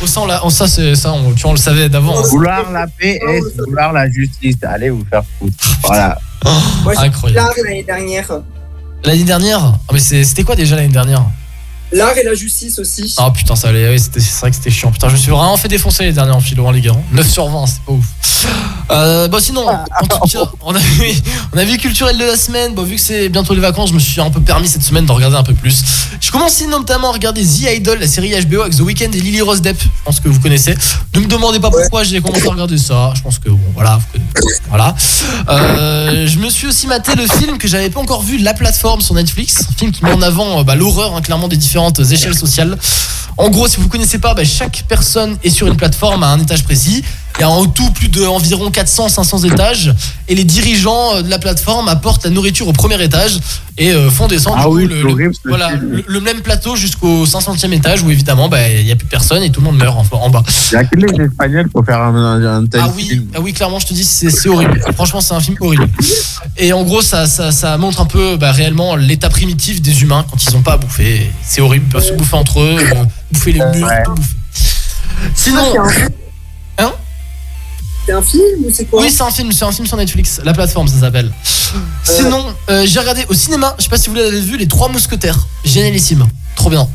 Au 0.01 0.07
sang, 0.07 0.25
là, 0.25 0.45
en 0.45 0.49
ça, 0.49 0.67
c'est 0.67 0.95
ça, 0.95 1.11
on, 1.13 1.33
tu 1.33 1.45
on 1.47 1.51
le 1.51 1.57
savait 1.57 1.89
d'avant. 1.89 2.21
Vouloir 2.23 2.71
la 2.71 2.85
paix 2.87 3.19
et 3.29 3.39
vouloir 3.65 3.91
la 3.91 4.09
justice? 4.09 4.55
Allez 4.63 4.89
vous 4.91 5.03
faire 5.09 5.23
foutre. 5.39 5.55
Voilà. 5.83 6.17
Moi, 6.83 6.93
j'ai 6.93 7.07
Incroyable. 7.07 7.49
l'année 7.63 7.83
dernière. 7.83 8.31
L'année 9.03 9.23
dernière? 9.23 9.59
Ah, 9.87 9.93
mais 9.93 9.99
c'était 9.99 10.43
quoi 10.43 10.55
déjà 10.55 10.75
l'année 10.75 10.87
dernière? 10.89 11.23
L'art 11.95 12.17
et 12.17 12.23
la 12.23 12.33
justice 12.33 12.77
aussi. 12.77 13.15
Ah 13.17 13.31
putain, 13.31 13.55
ça 13.55 13.69
allait, 13.69 13.89
oui, 13.89 13.97
c'est 13.99 14.19
vrai 14.41 14.49
que 14.49 14.57
c'était 14.57 14.69
chiant. 14.69 14.91
Putain, 14.91 15.07
je 15.07 15.13
me 15.13 15.17
suis 15.17 15.31
vraiment 15.31 15.55
fait 15.55 15.69
défoncer 15.69 16.03
les 16.03 16.11
derniers 16.11 16.33
en 16.33 16.41
philo 16.41 16.65
en 16.65 16.71
Ligue 16.71 16.89
1. 16.89 16.93
9 17.13 17.29
sur 17.31 17.47
20, 17.47 17.65
c'est 17.67 17.81
pas 17.83 17.93
ouf. 17.93 18.05
Euh, 18.91 19.27
bon, 19.29 19.39
sinon, 19.39 19.65
en 19.67 20.05
tout 20.05 20.27
cas, 20.27 20.51
on 20.61 20.75
a 20.75 20.79
vu, 20.79 21.07
on 21.53 21.57
a 21.57 21.63
vu 21.63 21.77
culturel 21.77 22.17
de 22.17 22.25
la 22.25 22.35
semaine. 22.35 22.75
Bon, 22.75 22.83
vu 22.83 22.95
que 22.95 23.01
c'est 23.01 23.29
bientôt 23.29 23.53
les 23.53 23.61
vacances, 23.61 23.89
je 23.89 23.95
me 23.95 23.99
suis 23.99 24.19
un 24.19 24.29
peu 24.29 24.41
permis 24.41 24.67
cette 24.67 24.83
semaine 24.83 25.05
de 25.05 25.11
regarder 25.11 25.37
un 25.37 25.43
peu 25.43 25.53
plus. 25.53 25.83
Je 26.19 26.31
commençais 26.31 26.67
notamment 26.67 27.09
à 27.09 27.13
regarder 27.13 27.43
The 27.43 27.73
Idol, 27.77 27.99
la 27.99 28.07
série 28.07 28.33
HBO 28.45 28.61
avec 28.61 28.75
The 28.75 28.81
Weeknd 28.81 29.11
et 29.13 29.21
Lily 29.21 29.41
Rose 29.41 29.61
Depp. 29.61 29.81
Je 29.81 29.87
pense 30.03 30.19
que 30.19 30.27
vous 30.27 30.39
connaissez. 30.39 30.75
Ne 31.15 31.21
me 31.21 31.27
demandez 31.27 31.59
pas 31.59 31.71
pourquoi 31.71 32.03
j'ai 32.03 32.21
commencé 32.21 32.45
à 32.45 32.51
regarder 32.51 32.77
ça. 32.77 33.13
Je 33.15 33.21
pense 33.21 33.39
que, 33.39 33.49
bon, 33.49 33.59
voilà. 33.73 33.99
Voilà. 34.67 34.93
Euh, 35.49 36.27
je 36.27 36.39
me 36.39 36.49
suis 36.49 36.67
aussi 36.67 36.87
maté 36.87 37.15
le 37.15 37.25
film 37.25 37.57
que 37.57 37.67
j'avais 37.67 37.89
pas 37.89 38.01
encore 38.01 38.21
vu, 38.21 38.37
La 38.37 38.53
Plateforme 38.53 39.01
sur 39.01 39.15
Netflix. 39.15 39.65
Un 39.69 39.77
film 39.77 39.91
qui 39.91 40.03
met 40.03 40.11
en 40.11 40.21
avant 40.21 40.59
euh, 40.59 40.63
bah, 40.63 40.75
l'horreur, 40.75 41.15
hein, 41.15 41.21
clairement, 41.21 41.47
des 41.47 41.57
échelles 42.13 42.35
sociales. 42.35 42.77
En 43.37 43.49
gros, 43.49 43.67
si 43.67 43.79
vous 43.79 43.89
connaissez 43.89 44.17
pas, 44.17 44.33
bah, 44.33 44.45
chaque 44.45 44.83
personne 44.87 45.37
est 45.43 45.49
sur 45.49 45.67
une 45.67 45.75
plateforme 45.75 46.23
à 46.23 46.27
un 46.27 46.39
étage 46.39 46.63
précis. 46.63 47.03
Il 47.37 47.41
y 47.41 47.43
a 47.43 47.49
en 47.49 47.65
tout 47.65 47.91
plus 47.91 48.07
de 48.07 48.25
environ 48.25 48.69
400-500 48.69 49.51
étages. 49.51 49.93
Et 50.27 50.35
les 50.35 50.43
dirigeants 50.45 51.15
euh, 51.15 51.21
de 51.21 51.29
la 51.29 51.37
plateforme 51.37 51.89
apportent 51.89 52.23
la 52.23 52.29
nourriture 52.29 52.67
au 52.67 52.73
premier 52.73 53.01
étage 53.03 53.39
et 53.77 53.91
euh, 53.91 54.09
font 54.09 54.27
descendre 54.27 54.55
Ah 54.59 54.63
du 54.63 54.69
coup, 54.69 54.75
oui, 54.77 54.87
le, 54.87 55.31
voilà, 55.43 55.71
même 56.21 56.41
plateau 56.41 56.75
jusqu'au 56.77 57.25
500e 57.25 57.73
étage 57.73 58.01
où 58.03 58.09
évidemment 58.09 58.47
bah, 58.47 58.69
il 58.69 58.85
n'y 58.85 58.91
a 58.91 58.95
plus 58.95 59.05
personne 59.05 59.43
et 59.43 59.51
tout 59.51 59.59
le 59.59 59.65
monde 59.65 59.77
meurt 59.77 59.97
en, 60.13 60.17
en 60.17 60.29
bas. 60.29 60.43
Il 60.71 60.75
y 60.75 60.77
a 60.77 60.83
que 60.85 60.95
les 60.95 61.25
Espagnols 61.25 61.69
pour 61.69 61.85
faire 61.85 62.01
un, 62.01 62.15
un, 62.15 62.63
un 62.63 62.65
tel 62.65 62.81
Ah 62.83 62.91
oui, 62.95 63.03
film. 63.09 63.27
ah 63.35 63.39
oui, 63.41 63.51
clairement, 63.53 63.79
je 63.79 63.87
te 63.87 63.93
dis, 63.93 64.05
c'est 64.05 64.47
horrible. 64.49 64.81
Franchement, 64.95 65.19
c'est 65.19 65.33
un 65.33 65.41
film 65.41 65.57
horrible. 65.59 65.89
Et 66.57 66.71
en 66.71 66.83
gros, 66.83 67.01
ça, 67.01 67.27
ça, 67.27 67.51
ça 67.51 67.77
montre 67.77 67.99
un 67.99 68.05
peu 68.05 68.37
bah, 68.37 68.53
réellement 68.53 68.95
l'état 68.95 69.29
primitif 69.29 69.81
des 69.81 70.01
humains 70.03 70.25
quand 70.31 70.41
ils 70.43 70.53
n'ont 70.53 70.61
pas 70.63 70.73
à 70.73 70.77
bouffer. 70.77 71.29
C'est 71.43 71.59
horrible, 71.61 71.85
ils 71.89 71.91
peuvent 71.91 72.03
se 72.07 72.13
bouffer 72.13 72.35
entre 72.37 72.61
eux, 72.61 72.77
euh, 72.79 73.03
bouffer 73.31 73.51
les 73.51 73.59
murs, 73.59 73.89
tout 74.05 74.13
bouffer. 74.13 74.35
Sinon, 75.35 75.73
C'est 78.05 78.11
un 78.13 78.21
film 78.21 78.65
ou 78.65 78.69
c'est 78.71 78.85
quoi 78.85 79.01
Oui, 79.01 79.09
c'est 79.09 79.23
un 79.23 79.31
film, 79.31 79.51
c'est 79.51 79.65
un 79.65 79.71
film 79.71 79.87
sur 79.87 79.97
Netflix, 79.97 80.39
la 80.43 80.53
plateforme, 80.53 80.87
ça 80.87 80.99
s'appelle. 80.99 81.31
Sinon, 82.03 82.53
euh, 82.69 82.85
j'ai 82.85 82.99
regardé 82.99 83.25
au 83.29 83.33
cinéma, 83.33 83.75
je 83.79 83.83
sais 83.83 83.89
pas 83.89 83.97
si 83.97 84.09
vous 84.09 84.15
l'avez 84.15 84.39
vu, 84.41 84.57
Les 84.57 84.67
Trois 84.67 84.89
Mousquetaires. 84.89 85.39
Génialissime, 85.63 86.27
trop 86.55 86.69
bien. 86.69 86.87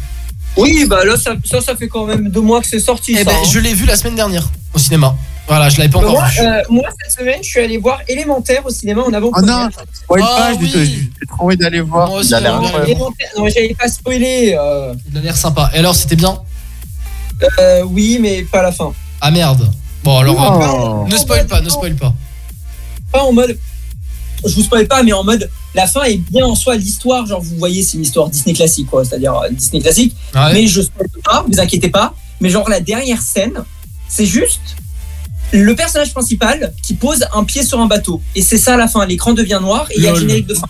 Oui, 0.56 0.84
bah 0.89 1.05
là, 1.05 1.16
ça, 1.16 1.34
ça, 1.44 1.60
ça 1.60 1.74
fait 1.76 1.89
quand 1.89 2.06
même 2.06 2.28
deux 2.28 2.40
mois 2.40 2.60
que 2.60 2.66
c'est 2.68 2.80
sorti. 2.80 3.12
Eh 3.14 3.18
ça, 3.18 3.24
ben, 3.24 3.32
hein. 3.36 3.48
je 3.50 3.58
l'ai 3.58 3.72
vu 3.74 3.86
la 3.86 3.97
semaine 3.97 4.14
dernière 4.14 4.48
au 4.74 4.78
cinéma. 4.78 5.16
Voilà, 5.48 5.68
je 5.68 5.78
l'avais 5.78 5.89
pas 5.90 5.98
encore 5.98 6.12
moi, 6.12 6.26
vu. 6.28 6.40
euh, 6.47 6.62
moi, 6.68 6.84
cette 7.02 7.18
semaine, 7.18 7.39
je 7.42 7.48
suis 7.48 7.60
allé 7.60 7.76
voir 7.78 8.00
Élémentaire 8.06 8.64
au 8.64 8.70
cinéma 8.70 9.02
en 9.02 9.12
avant. 9.12 9.30
Oh 9.36 9.40
non, 9.40 9.68
spoil 9.92 10.22
Ah 10.24 10.52
pas, 10.55 10.64
j'ai 10.64 10.68
j'ai 10.86 11.10
trop 11.28 11.47
envie 11.47 11.56
d'aller 11.56 11.80
voir. 11.80 12.08
Moi 12.08 12.20
aussi, 12.20 12.32
non, 12.32 13.48
j'avais 13.48 13.74
pas 13.76 13.89
spoilé. 13.89 14.56
euh, 14.56 14.94
Il 15.10 15.18
a 15.18 15.20
l'air 15.22 15.36
sympa. 15.36 15.70
Et 15.74 15.78
alors, 15.78 15.94
c'était 15.97 16.14
bien? 16.14 16.39
Euh, 17.58 17.82
oui, 17.84 18.18
mais 18.20 18.42
pas 18.42 18.60
à 18.60 18.62
la 18.64 18.72
fin. 18.72 18.92
Ah 19.20 19.30
merde. 19.32 19.68
Bon, 20.04 20.18
alors, 20.18 20.36
Oh. 20.38 21.04
euh, 21.06 21.10
ne 21.10 21.16
spoil 21.16 21.46
pas, 21.46 21.60
ne 21.60 21.68
spoil 21.68 21.94
pas. 21.94 22.14
Pas 23.12 23.22
en 23.22 23.32
mode. 23.32 23.58
Je 24.46 24.54
vous 24.54 24.62
spoil 24.62 24.86
pas, 24.88 25.02
mais 25.02 25.12
en 25.12 25.24
mode. 25.24 25.50
La 25.74 25.86
fin 25.86 26.02
est 26.04 26.16
bien 26.16 26.46
en 26.46 26.54
soi, 26.54 26.76
l'histoire, 26.76 27.26
genre 27.26 27.40
vous 27.42 27.56
voyez, 27.56 27.82
c'est 27.82 27.96
une 27.98 28.02
histoire 28.04 28.28
Disney 28.30 28.54
classique, 28.54 28.88
quoi. 28.88 29.04
C'est-à-dire 29.04 29.34
euh, 29.36 29.48
Disney 29.50 29.82
classique. 29.82 30.16
Ouais. 30.34 30.52
Mais 30.54 30.66
je 30.66 30.80
spoil 30.82 31.06
pas, 31.24 31.44
vous 31.46 31.60
inquiétez 31.60 31.90
pas. 31.90 32.14
Mais 32.40 32.48
genre 32.48 32.68
la 32.68 32.80
dernière 32.80 33.20
scène, 33.20 33.62
c'est 34.08 34.24
juste 34.26 34.76
le 35.52 35.74
personnage 35.76 36.12
principal 36.12 36.72
qui 36.82 36.94
pose 36.94 37.24
un 37.34 37.44
pied 37.44 37.62
sur 37.64 37.78
un 37.80 37.86
bateau. 37.86 38.22
Et 38.34 38.40
c'est 38.42 38.56
ça 38.56 38.76
la 38.76 38.88
fin. 38.88 39.04
L'écran 39.04 39.32
devient 39.34 39.58
noir 39.60 39.86
et 39.90 39.94
il 39.98 40.04
y 40.04 40.08
a 40.08 40.12
le 40.12 40.18
générique 40.20 40.46
de 40.46 40.54
fin. 40.54 40.66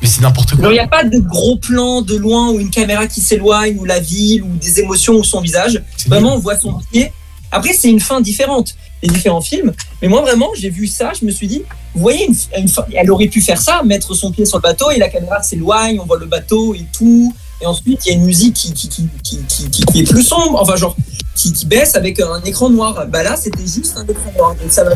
Mais 0.00 0.08
c'est 0.08 0.20
n'importe 0.22 0.56
quoi. 0.56 0.68
Il 0.70 0.72
n'y 0.72 0.78
a 0.80 0.88
pas 0.88 1.04
de 1.04 1.18
gros 1.20 1.56
plans 1.56 2.02
de 2.02 2.16
loin 2.16 2.50
ou 2.50 2.58
une 2.58 2.70
caméra 2.70 3.06
qui 3.06 3.20
s'éloigne 3.20 3.78
ou 3.78 3.84
la 3.84 4.00
ville 4.00 4.42
ou 4.42 4.56
des 4.56 4.80
émotions 4.80 5.14
ou 5.14 5.22
son 5.24 5.40
visage. 5.40 5.80
Vraiment, 6.08 6.34
on 6.34 6.38
voit 6.38 6.58
son 6.58 6.80
pied. 6.90 7.12
Après, 7.52 7.72
c'est 7.74 7.88
une 7.90 8.00
fin 8.00 8.20
différente, 8.20 8.74
les 9.02 9.08
différents 9.08 9.40
films. 9.42 9.72
Mais 10.00 10.08
moi, 10.08 10.22
vraiment, 10.22 10.48
j'ai 10.58 10.70
vu 10.70 10.86
ça, 10.86 11.12
je 11.18 11.24
me 11.26 11.30
suis 11.30 11.46
dit, 11.46 11.62
vous 11.94 12.00
voyez, 12.00 12.26
une, 12.26 12.34
une 12.58 12.68
fin- 12.68 12.84
elle 12.94 13.10
aurait 13.10 13.28
pu 13.28 13.40
faire 13.42 13.60
ça, 13.60 13.82
mettre 13.84 14.14
son 14.14 14.32
pied 14.32 14.44
sur 14.46 14.56
le 14.58 14.62
bateau 14.62 14.90
et 14.90 14.98
la 14.98 15.08
caméra 15.08 15.42
s'éloigne, 15.42 16.00
on 16.00 16.06
voit 16.06 16.18
le 16.18 16.26
bateau 16.26 16.74
et 16.74 16.86
tout. 16.92 17.32
Et 17.60 17.66
ensuite, 17.66 18.04
il 18.04 18.08
y 18.08 18.12
a 18.12 18.14
une 18.14 18.24
musique 18.24 18.54
qui, 18.54 18.72
qui, 18.72 18.88
qui, 18.88 19.08
qui, 19.22 19.38
qui- 19.46 19.70
qui- 19.70 19.84
qui 19.84 20.00
est 20.00 20.04
plus 20.10 20.24
sombre, 20.24 20.60
enfin, 20.60 20.74
genre, 20.76 20.96
qui, 21.36 21.52
qui 21.52 21.66
baisse 21.66 21.94
avec 21.94 22.18
un 22.20 22.40
écran 22.44 22.68
noir. 22.70 23.06
Bah 23.08 23.22
là, 23.22 23.36
c'était 23.36 23.62
juste 23.62 23.94
un 23.96 24.04
écran 24.06 24.32
noir. 24.36 24.54
Donc 24.60 24.70
ça 24.72 24.82
euh, 24.82 24.94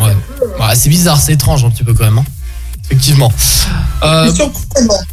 Ouais, 0.59 0.75
c'est 0.75 0.89
bizarre, 0.89 1.20
c'est 1.20 1.33
étrange 1.35 1.65
un 1.65 1.70
petit 1.70 1.85
peu 1.85 1.94
quand 1.94 2.05
même. 2.05 2.18
hein. 2.18 2.25
Effectivement. 2.89 3.33
Euh, 4.05 4.31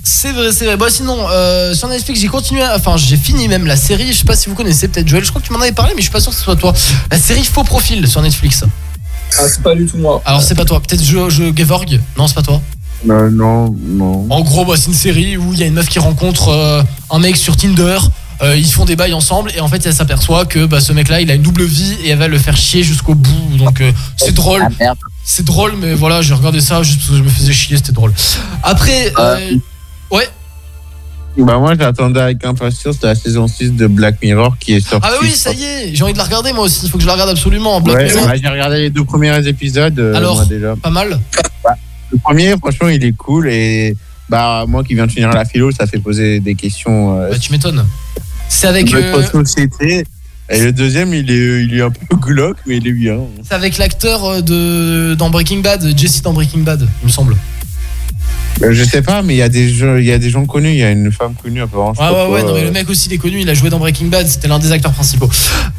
c'est 0.04 0.32
vrai, 0.32 0.52
c'est 0.52 0.66
vrai. 0.66 0.78
Bon, 0.78 0.86
sinon, 0.90 1.18
euh, 1.30 1.74
sur 1.74 1.88
Netflix, 1.88 2.20
j'ai 2.20 2.28
continué, 2.28 2.62
à- 2.62 2.76
enfin, 2.76 2.98
j'ai 2.98 3.18
fini 3.18 3.48
même 3.48 3.66
la 3.66 3.76
série. 3.76 4.14
Je 4.14 4.20
sais 4.20 4.26
pas 4.26 4.36
si 4.36 4.48
vous 4.50 4.56
connaissez, 4.56 4.88
peut-être 4.88 5.08
Joël. 5.08 5.24
Je 5.24 5.30
crois 5.30 5.42
que 5.42 5.48
tu 5.48 5.54
m'en 5.54 5.60
avais 5.60 5.72
parlé, 5.72 5.94
mais 5.96 6.02
je 6.02 6.06
suis 6.06 6.12
pas 6.12 6.20
sûr 6.20 6.32
que 6.32 6.38
ce 6.38 6.44
soit 6.44 6.56
toi. 6.56 6.74
La 7.10 7.18
série 7.18 7.44
Faux 7.44 7.64
Profil 7.64 8.08
sur 8.08 8.22
Netflix. 8.22 8.64
Ah, 9.40 9.48
c'est 9.48 9.64
pas 9.64 9.74
du 9.74 9.86
tout 9.88 9.98
moi. 9.98 10.22
Alors, 10.26 10.42
c'est 10.44 10.54
pas 10.56 10.66
toi. 10.66 10.80
Peut-être 10.80 11.04
je, 11.04 11.30
je 11.30 11.56
Gevorg 11.56 12.00
Non, 12.18 12.28
c'est 12.28 12.36
pas 12.36 12.44
toi. 12.44 12.62
Non, 13.06 13.30
non, 13.32 13.76
non. 13.84 14.28
En 14.30 14.42
gros, 14.42 14.64
bah, 14.66 14.76
c'est 14.78 14.88
une 14.88 14.94
série 14.94 15.36
où 15.38 15.54
il 15.54 15.60
y 15.60 15.64
a 15.64 15.66
une 15.66 15.74
meuf 15.74 15.90
qui 15.90 16.00
rencontre 16.00 16.50
euh, 16.50 16.84
un 17.10 17.20
mec 17.20 17.36
sur 17.36 17.58
Tinder. 17.58 17.98
Euh, 18.42 18.56
ils 18.58 18.66
font 18.72 18.84
des 18.86 18.96
bails 18.96 19.14
ensemble 19.14 19.52
et 19.56 19.60
en 19.62 19.68
fait 19.68 19.86
elle 19.86 19.94
s'aperçoit 19.94 20.46
que 20.46 20.66
bah, 20.66 20.80
ce 20.82 20.92
mec 20.92 21.08
là 21.08 21.22
il 21.22 21.30
a 21.30 21.36
une 21.36 21.44
double 21.44 21.64
vie 21.66 21.96
et 22.04 22.10
elle 22.10 22.18
va 22.18 22.28
le 22.28 22.38
faire 22.40 22.58
chier 22.58 22.82
jusqu'au 22.84 23.14
bout 23.14 23.58
donc 23.58 23.80
euh, 23.80 23.92
c'est 24.18 24.34
drôle 24.34 24.68
c'est 25.24 25.46
drôle 25.46 25.74
mais 25.80 25.94
voilà 25.94 26.22
j'ai 26.24 26.34
regardé 26.34 26.60
ça 26.60 26.82
juste 26.82 26.98
parce 27.00 27.12
que 27.12 27.18
je 27.18 27.24
me 27.24 27.30
faisais 27.30 27.54
chier 27.54 27.78
c'était 27.78 27.92
drôle 27.92 28.12
après 28.64 29.14
euh, 29.20 29.56
ouais 30.12 30.28
Bah 31.38 31.58
moi 31.60 31.74
j'attendais 31.80 32.20
avec 32.22 32.44
impatience 32.44 32.98
la 33.04 33.14
saison 33.16 33.48
6 33.48 33.74
de 33.74 33.88
Black 33.88 34.16
Mirror 34.22 34.58
qui 34.60 34.74
est 34.74 34.80
sortie. 34.82 35.08
ah 35.08 35.12
bah 35.14 35.20
oui 35.22 35.32
ça 35.32 35.54
y 35.54 35.64
est 35.64 35.96
j'ai 35.96 36.04
envie 36.04 36.14
de 36.14 36.18
la 36.18 36.24
regarder 36.26 36.54
moi 36.54 36.64
aussi 36.66 36.80
il 36.86 36.90
faut 36.90 36.98
que 36.98 37.04
je 37.04 37.08
la 37.08 37.14
regarde 37.14 37.30
absolument 37.30 37.80
Black 37.82 37.98
Ouais, 37.98 38.06
Mirror. 38.06 38.28
bah, 38.28 38.34
j'ai 38.42 38.50
regardé 38.50 38.80
les 38.80 38.90
deux 38.90 39.04
premiers 39.06 39.48
épisodes. 39.48 40.00
Alors, 40.16 40.36
moi, 40.38 40.46
déjà. 40.46 40.76
pas 40.76 40.90
mal 40.90 41.20
Le 42.12 42.18
premier, 42.20 42.56
franchement, 42.58 42.90
il 42.90 43.04
est 43.06 43.14
cool 43.16 43.48
et 43.50 43.96
bah 44.30 44.66
moi 44.68 44.84
qui 44.84 44.96
viens 44.96 45.06
de 45.08 45.12
finir 45.12 45.30
la 45.32 45.46
philo, 45.46 45.72
ça 45.72 45.86
fait 45.88 46.00
poser 46.00 46.40
des 46.40 46.56
questions. 46.56 47.20
euh, 47.20 47.30
bah 47.30 47.40
tu 47.40 47.52
m'étonnes 47.52 47.86
c'est 48.50 48.68
avec 48.68 48.88
sur 48.88 48.98
euh, 49.00 49.12
notre 49.12 49.32
société. 49.46 50.04
Et 50.50 50.60
le 50.62 50.74
deuxième, 50.74 51.14
il 51.14 51.32
est, 51.32 51.64
il 51.64 51.74
est 51.74 51.82
un 51.82 51.90
peu 51.90 52.16
glauque, 52.22 52.58
mais 52.68 52.78
il 52.78 52.88
est 52.88 52.92
bien. 52.92 53.20
c'est 53.44 53.56
avec 53.56 53.78
l'acteur 53.78 54.26
euh, 54.26 54.42
de 54.42 55.16
dans 55.16 55.30
Breaking 55.30 55.60
Bad 55.60 55.98
Jesse 55.98 56.22
dans 56.22 56.34
Breaking 56.34 56.60
Bad 56.60 56.88
il 57.02 57.08
me 57.08 57.12
semble 57.12 57.36
Euh, 58.62 58.72
Je 58.72 58.84
sais 58.84 59.02
pas, 59.02 59.22
mais 59.22 59.34
il 59.34 59.38
y 59.38 59.42
a 59.42 59.50
des 59.50 59.72
y 59.72 60.12
a 60.12 60.18
des 60.18 60.30
gens 60.30 60.46
connus. 60.46 60.70
Il 60.72 60.78
y 60.78 60.84
a 60.84 60.92
une 60.92 61.12
femme 61.12 61.34
connue 61.42 61.62
apparemment. 61.62 61.94
je 61.96 62.02
Ouais, 62.02 62.10
ouais, 62.10 62.28
ouais, 62.34 62.44
non, 62.44 62.54
mais 62.54 62.62
euh, 62.62 62.66
le 62.66 62.72
mec 62.72 62.90
aussi, 62.90 63.08
il 63.10 63.14
est 63.14 63.18
connu, 63.18 63.42
il 63.42 63.50
a 63.50 63.54
joué 63.54 63.70
dans 63.70 63.80
Breaking 63.80 64.08
Bad, 64.08 64.28
c'était 64.28 64.48
l'un 64.48 64.60
des 64.60 64.72
acteurs 64.72 64.92
principaux. 64.94 65.30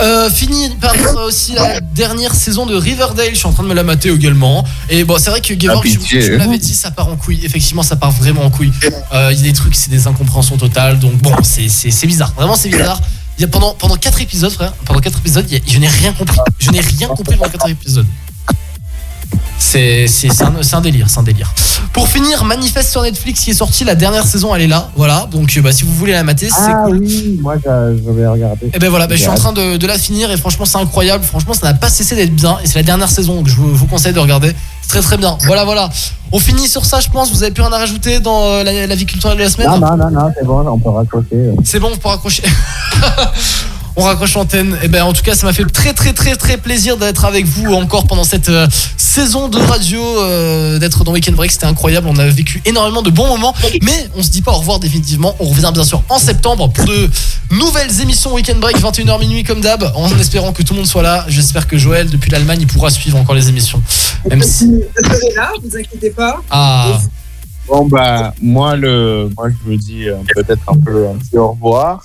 Euh, 0.02 0.28
fini 0.30 0.70
par 0.80 0.94
euh, 0.94 1.26
aussi 1.28 1.52
la 1.52 1.80
dernière 1.80 2.34
saison 2.34 2.66
de 2.66 2.74
Riverdale, 2.74 3.28
je 3.30 3.36
suis 3.36 3.46
en 3.46 3.52
train 3.52 3.62
de 3.62 3.68
me 3.68 3.74
la 3.74 3.82
mater 3.84 4.10
également. 4.10 4.64
Et 4.90 5.04
bon, 5.04 5.16
c'est 5.18 5.30
vrai 5.30 5.40
que 5.40 5.58
Gevorg, 5.58 5.82
Ah, 5.84 5.88
je, 5.88 6.20
je 6.20 6.32
vous 6.32 6.38
l'avais 6.38 6.58
dit, 6.58 6.74
ça 6.74 6.90
part 6.90 7.08
en 7.08 7.16
couille. 7.16 7.40
Effectivement, 7.44 7.82
ça 7.82 7.96
part 7.96 8.10
vraiment 8.10 8.42
en 8.44 8.50
couille. 8.50 8.72
Euh, 9.12 9.30
Il 9.32 9.38
y 9.38 9.40
a 9.40 9.44
des 9.44 9.52
trucs, 9.52 9.74
c'est 9.76 9.90
des 9.90 10.06
incompréhensions 10.06 10.56
totales, 10.56 10.98
donc 10.98 11.12
bon, 11.18 11.32
c'est- 11.42 11.68
c'est 11.68 11.90
c'est 11.90 12.06
bizarre, 12.06 12.32
vraiment 12.36 12.54
c'est 12.56 12.68
bizarre. 12.68 13.00
Il 13.38 13.42
y 13.42 13.44
a 13.44 13.48
pendant, 13.48 13.74
pendant 13.74 13.96
4 13.96 14.20
épisodes, 14.20 14.52
frère, 14.52 14.72
pendant 14.84 15.00
4 15.00 15.18
épisodes, 15.18 15.46
a- 15.52 15.70
je 15.70 15.78
n'ai 15.78 15.88
rien 15.88 16.12
compris. 16.12 16.38
Je 16.58 16.70
n'ai 16.70 16.80
rien 16.80 17.08
compris 17.08 17.36
pendant 17.36 17.50
4 17.50 17.68
épisodes. 17.68 18.06
C'est 19.58 20.06
un, 20.42 20.52
un 20.76 20.80
délire, 20.80 21.06
c'est 21.08 21.18
un 21.18 21.22
délire. 21.22 21.52
Pour 21.92 22.08
finir, 22.08 22.44
Manifeste 22.44 22.90
sur 22.90 23.02
Netflix 23.02 23.40
qui 23.40 23.50
est 23.50 23.54
sorti, 23.54 23.84
la 23.84 23.94
dernière 23.94 24.26
saison, 24.26 24.54
elle 24.54 24.62
est 24.62 24.66
là, 24.66 24.90
voilà. 24.96 25.28
Donc 25.30 25.56
euh, 25.56 25.60
bah, 25.62 25.72
si 25.72 25.84
vous 25.84 25.92
voulez 25.94 26.12
la 26.12 26.22
mater, 26.24 26.48
c'est 26.48 26.54
Ah 26.72 26.82
cool. 26.86 26.98
oui, 26.98 27.38
moi 27.40 27.54
j'avais 27.62 28.26
regardé. 28.26 28.70
Et 28.72 28.78
ben 28.78 28.88
voilà, 28.90 29.06
bah, 29.06 29.14
je 29.16 29.20
suis 29.20 29.30
en 29.30 29.34
train 29.34 29.52
de, 29.52 29.76
de 29.76 29.86
la 29.86 29.98
finir 29.98 30.30
et 30.30 30.36
franchement 30.36 30.64
c'est 30.64 30.78
incroyable. 30.78 31.24
Franchement 31.24 31.54
ça 31.54 31.66
n'a 31.66 31.74
pas 31.74 31.88
cessé 31.88 32.14
d'être 32.16 32.34
bien 32.34 32.58
et 32.62 32.66
c'est 32.66 32.76
la 32.76 32.82
dernière 32.82 33.10
saison 33.10 33.36
donc 33.36 33.48
je 33.48 33.54
vous, 33.56 33.74
vous 33.74 33.86
conseille 33.86 34.12
de 34.12 34.18
regarder. 34.20 34.52
C'est 34.82 34.88
très 34.88 35.00
très 35.00 35.16
bien. 35.16 35.38
Voilà 35.46 35.64
voilà. 35.64 35.88
On 36.32 36.38
finit 36.40 36.68
sur 36.68 36.84
ça 36.84 37.00
je 37.00 37.08
pense. 37.08 37.30
Vous 37.32 37.42
avez 37.42 37.52
plus 37.52 37.62
rien 37.62 37.72
à 37.72 37.78
rajouter 37.78 38.20
dans 38.20 38.44
euh, 38.44 38.64
la, 38.64 38.86
la 38.86 38.94
vie 38.94 39.06
culturelle 39.06 39.36
de 39.38 39.42
la 39.42 39.50
semaine? 39.50 39.68
Non, 39.68 39.78
non, 39.78 39.96
non, 39.96 40.10
non, 40.10 40.32
c'est 40.36 40.44
bon, 40.44 40.66
on 40.66 40.78
peut 40.78 40.90
raccrocher. 40.90 41.50
C'est 41.64 41.78
bon, 41.80 41.90
on 41.92 41.96
peut 41.96 42.08
raccrocher. 42.08 42.42
On 43.96 44.02
raccroche 44.02 44.34
l'antenne. 44.34 44.76
Et 44.82 44.88
ben 44.88 45.04
en 45.04 45.12
tout 45.12 45.22
cas, 45.22 45.34
ça 45.34 45.46
m'a 45.46 45.52
fait 45.52 45.64
très 45.64 45.92
très 45.92 46.12
très 46.12 46.34
très 46.36 46.56
plaisir 46.56 46.96
d'être 46.96 47.24
avec 47.24 47.46
vous 47.46 47.72
encore 47.74 48.06
pendant 48.06 48.24
cette 48.24 48.48
euh, 48.48 48.66
saison 48.96 49.48
de 49.48 49.58
radio, 49.58 50.00
euh, 50.02 50.78
d'être 50.78 51.04
dans 51.04 51.12
Weekend 51.12 51.36
Break. 51.36 51.52
C'était 51.52 51.66
incroyable. 51.66 52.08
On 52.08 52.16
a 52.18 52.26
vécu 52.26 52.60
énormément 52.64 53.02
de 53.02 53.10
bons 53.10 53.28
moments, 53.28 53.54
mais 53.82 54.08
on 54.16 54.22
se 54.22 54.30
dit 54.30 54.42
pas 54.42 54.50
au 54.52 54.58
revoir 54.58 54.80
définitivement. 54.80 55.36
On 55.38 55.44
revient 55.46 55.70
bien 55.72 55.84
sûr 55.84 56.02
en 56.08 56.18
septembre 56.18 56.70
pour 56.70 56.86
de 56.86 57.08
nouvelles 57.52 58.00
émissions 58.00 58.34
Weekend 58.34 58.58
Break 58.58 58.78
21h 58.80 59.20
minuit 59.20 59.44
comme 59.44 59.60
d'hab, 59.60 59.92
en 59.94 60.08
espérant 60.18 60.52
que 60.52 60.62
tout 60.62 60.74
le 60.74 60.80
monde 60.80 60.88
soit 60.88 61.02
là. 61.02 61.24
J'espère 61.28 61.68
que 61.68 61.78
Joël 61.78 62.10
depuis 62.10 62.30
l'Allemagne 62.30 62.62
il 62.62 62.66
pourra 62.66 62.90
suivre 62.90 63.16
encore 63.18 63.34
les 63.36 63.48
émissions. 63.48 63.80
Même 64.28 64.42
si 64.42 64.66
Vous 64.66 64.82
serez 65.04 65.34
là, 65.36 65.52
vous 65.62 65.76
inquiétez 65.76 66.10
pas. 66.10 66.42
ah 66.50 66.98
Bon, 67.66 67.86
bah, 67.86 68.34
moi, 68.42 68.76
le, 68.76 69.30
moi 69.36 69.48
je 69.48 69.70
me 69.70 69.76
dis 69.78 70.06
euh, 70.08 70.16
peut-être 70.34 70.60
un 70.68 70.78
peu 70.78 71.08
un 71.08 71.14
petit 71.14 71.38
au 71.38 71.52
revoir. 71.52 72.04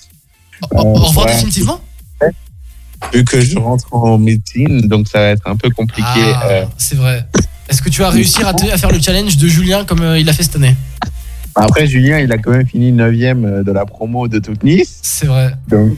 Au, 0.71 0.77
au 0.79 0.93
revoir 0.93 1.25
ouais. 1.27 1.33
définitivement. 1.33 1.79
Vu 3.13 3.23
que 3.23 3.39
je 3.39 3.57
rentre 3.57 3.85
en 3.93 4.17
médecine, 4.17 4.81
donc 4.81 5.07
ça 5.07 5.19
va 5.19 5.25
être 5.29 5.47
un 5.47 5.55
peu 5.55 5.69
compliqué. 5.69 6.03
Ah, 6.35 6.43
euh, 6.49 6.65
c'est 6.77 6.95
vrai. 6.95 7.25
Est-ce 7.69 7.81
que 7.81 7.89
tu 7.89 8.01
vas 8.01 8.09
réussir 8.09 8.45
à, 8.47 8.53
te- 8.53 8.69
à 8.69 8.77
faire 8.77 8.91
le 8.91 8.99
challenge 8.99 9.37
de 9.37 9.47
Julien 9.47 9.85
comme 9.85 10.01
euh, 10.01 10.19
il 10.19 10.25
l'a 10.25 10.33
fait 10.33 10.43
cette 10.43 10.57
année? 10.57 10.75
Après, 11.55 11.87
Julien, 11.87 12.19
il 12.19 12.31
a 12.31 12.37
quand 12.37 12.51
même 12.51 12.67
fini 12.67 12.91
9ème 12.91 13.63
de 13.63 13.71
la 13.71 13.85
promo 13.85 14.27
de 14.27 14.39
toute 14.39 14.63
Nice. 14.63 14.99
C'est 15.01 15.27
vrai. 15.27 15.53
Donc, 15.69 15.93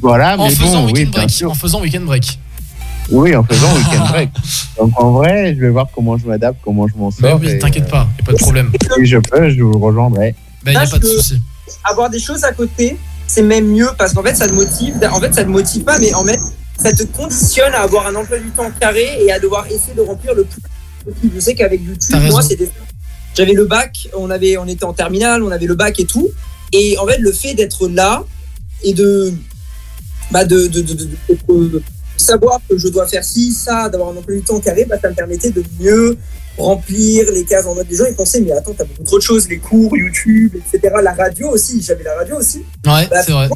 voilà, 0.00 0.38
en 0.38 0.44
mais 0.44 0.50
faisant 0.54 0.84
bon, 0.86 0.92
oui, 0.92 1.04
break. 1.04 1.42
En 1.46 1.54
faisant 1.54 1.80
weekend 1.82 2.04
break. 2.04 2.38
Oui, 3.10 3.36
en 3.36 3.44
faisant 3.44 3.72
week-end 3.74 4.04
break. 4.08 4.30
Donc 4.78 4.90
en 5.00 5.12
vrai, 5.12 5.54
je 5.54 5.60
vais 5.60 5.68
voir 5.70 5.86
comment 5.94 6.16
je 6.18 6.26
m'adapte, 6.26 6.58
comment 6.64 6.88
je 6.88 6.94
m'en 6.96 7.10
Mais 7.20 7.28
sors. 7.30 7.38
oui, 7.40 7.48
et, 7.50 7.58
t'inquiète 7.58 7.88
pas, 7.88 8.08
y 8.18 8.22
a 8.22 8.24
pas 8.24 8.32
de 8.32 8.38
problème. 8.38 8.72
euh, 8.74 8.94
Si 8.96 9.06
je 9.06 9.18
peux, 9.18 9.48
je 9.50 9.62
vous 9.62 9.78
rejoindrai. 9.78 10.34
Ben 10.64 10.72
y 10.72 10.76
a 10.76 10.86
pas 10.86 10.98
de 10.98 11.06
souci. 11.06 11.40
Avoir 11.84 12.10
des 12.10 12.18
choses 12.18 12.42
à 12.44 12.52
côté, 12.52 12.96
c'est 13.26 13.42
même 13.42 13.66
mieux 13.68 13.88
parce 13.98 14.12
qu'en 14.12 14.22
fait, 14.22 14.34
ça 14.34 14.48
te 14.48 14.52
motive. 14.54 14.94
En 15.10 15.20
fait, 15.20 15.34
ça 15.34 15.44
te 15.44 15.48
motive 15.48 15.82
pas, 15.84 15.98
mais 15.98 16.12
en 16.14 16.24
fait, 16.24 16.40
ça 16.80 16.92
te 16.92 17.02
conditionne 17.04 17.72
à 17.74 17.80
avoir 17.82 18.06
un 18.06 18.14
emploi 18.14 18.38
du 18.38 18.50
temps 18.50 18.70
carré 18.80 19.06
et 19.24 19.32
à 19.32 19.38
devoir 19.38 19.66
essayer 19.66 19.94
de 19.96 20.00
remplir 20.02 20.34
le 20.34 20.44
plus 20.44 20.60
possible. 21.04 21.32
Je 21.34 21.40
sais 21.40 21.54
qu'avec 21.54 21.80
YouTube, 21.82 22.16
moi, 22.30 22.42
c'était. 22.42 22.70
J'avais 23.34 23.52
le 23.52 23.64
bac, 23.66 24.08
on, 24.16 24.30
avait, 24.30 24.56
on 24.56 24.66
était 24.66 24.84
en 24.84 24.92
terminale, 24.94 25.42
on 25.42 25.50
avait 25.50 25.66
le 25.66 25.74
bac 25.74 25.98
et 26.00 26.06
tout. 26.06 26.28
Et 26.72 26.96
en 26.98 27.06
fait, 27.06 27.18
le 27.18 27.32
fait 27.32 27.54
d'être 27.54 27.88
là 27.88 28.24
et 28.82 28.94
de. 28.94 29.32
Bah 30.30 30.44
de, 30.44 30.66
de, 30.66 30.80
de, 30.80 30.92
de- 30.94 31.04
de- 31.04 31.68
de 31.68 31.82
savoir 32.16 32.60
que 32.68 32.76
je 32.78 32.88
dois 32.88 33.06
faire 33.06 33.22
ci, 33.24 33.52
ça, 33.52 33.88
d'avoir 33.88 34.08
un 34.10 34.16
emploi 34.16 34.34
du 34.34 34.42
temps 34.42 34.58
carré, 34.58 34.84
bah, 34.88 34.96
ça 35.00 35.10
me 35.10 35.14
permettait 35.14 35.50
de 35.50 35.62
mieux 35.78 36.16
remplir 36.58 37.30
les 37.32 37.44
cases 37.44 37.66
en 37.66 37.74
mode 37.74 37.86
les 37.90 37.96
gens 37.96 38.04
ils 38.08 38.14
pensaient 38.14 38.40
mais 38.40 38.52
attends 38.52 38.74
t'as 38.76 38.84
beaucoup 38.84 39.02
trop 39.04 39.18
de 39.18 39.22
choses 39.22 39.48
les 39.48 39.58
cours 39.58 39.96
YouTube 39.96 40.54
etc 40.56 40.94
la 41.02 41.12
radio 41.12 41.48
aussi 41.50 41.82
j'avais 41.82 42.04
la 42.04 42.14
radio 42.14 42.36
aussi. 42.36 42.64
Ouais, 42.84 43.06
bah, 43.08 43.22
c'est 43.22 43.32
vrai. 43.32 43.48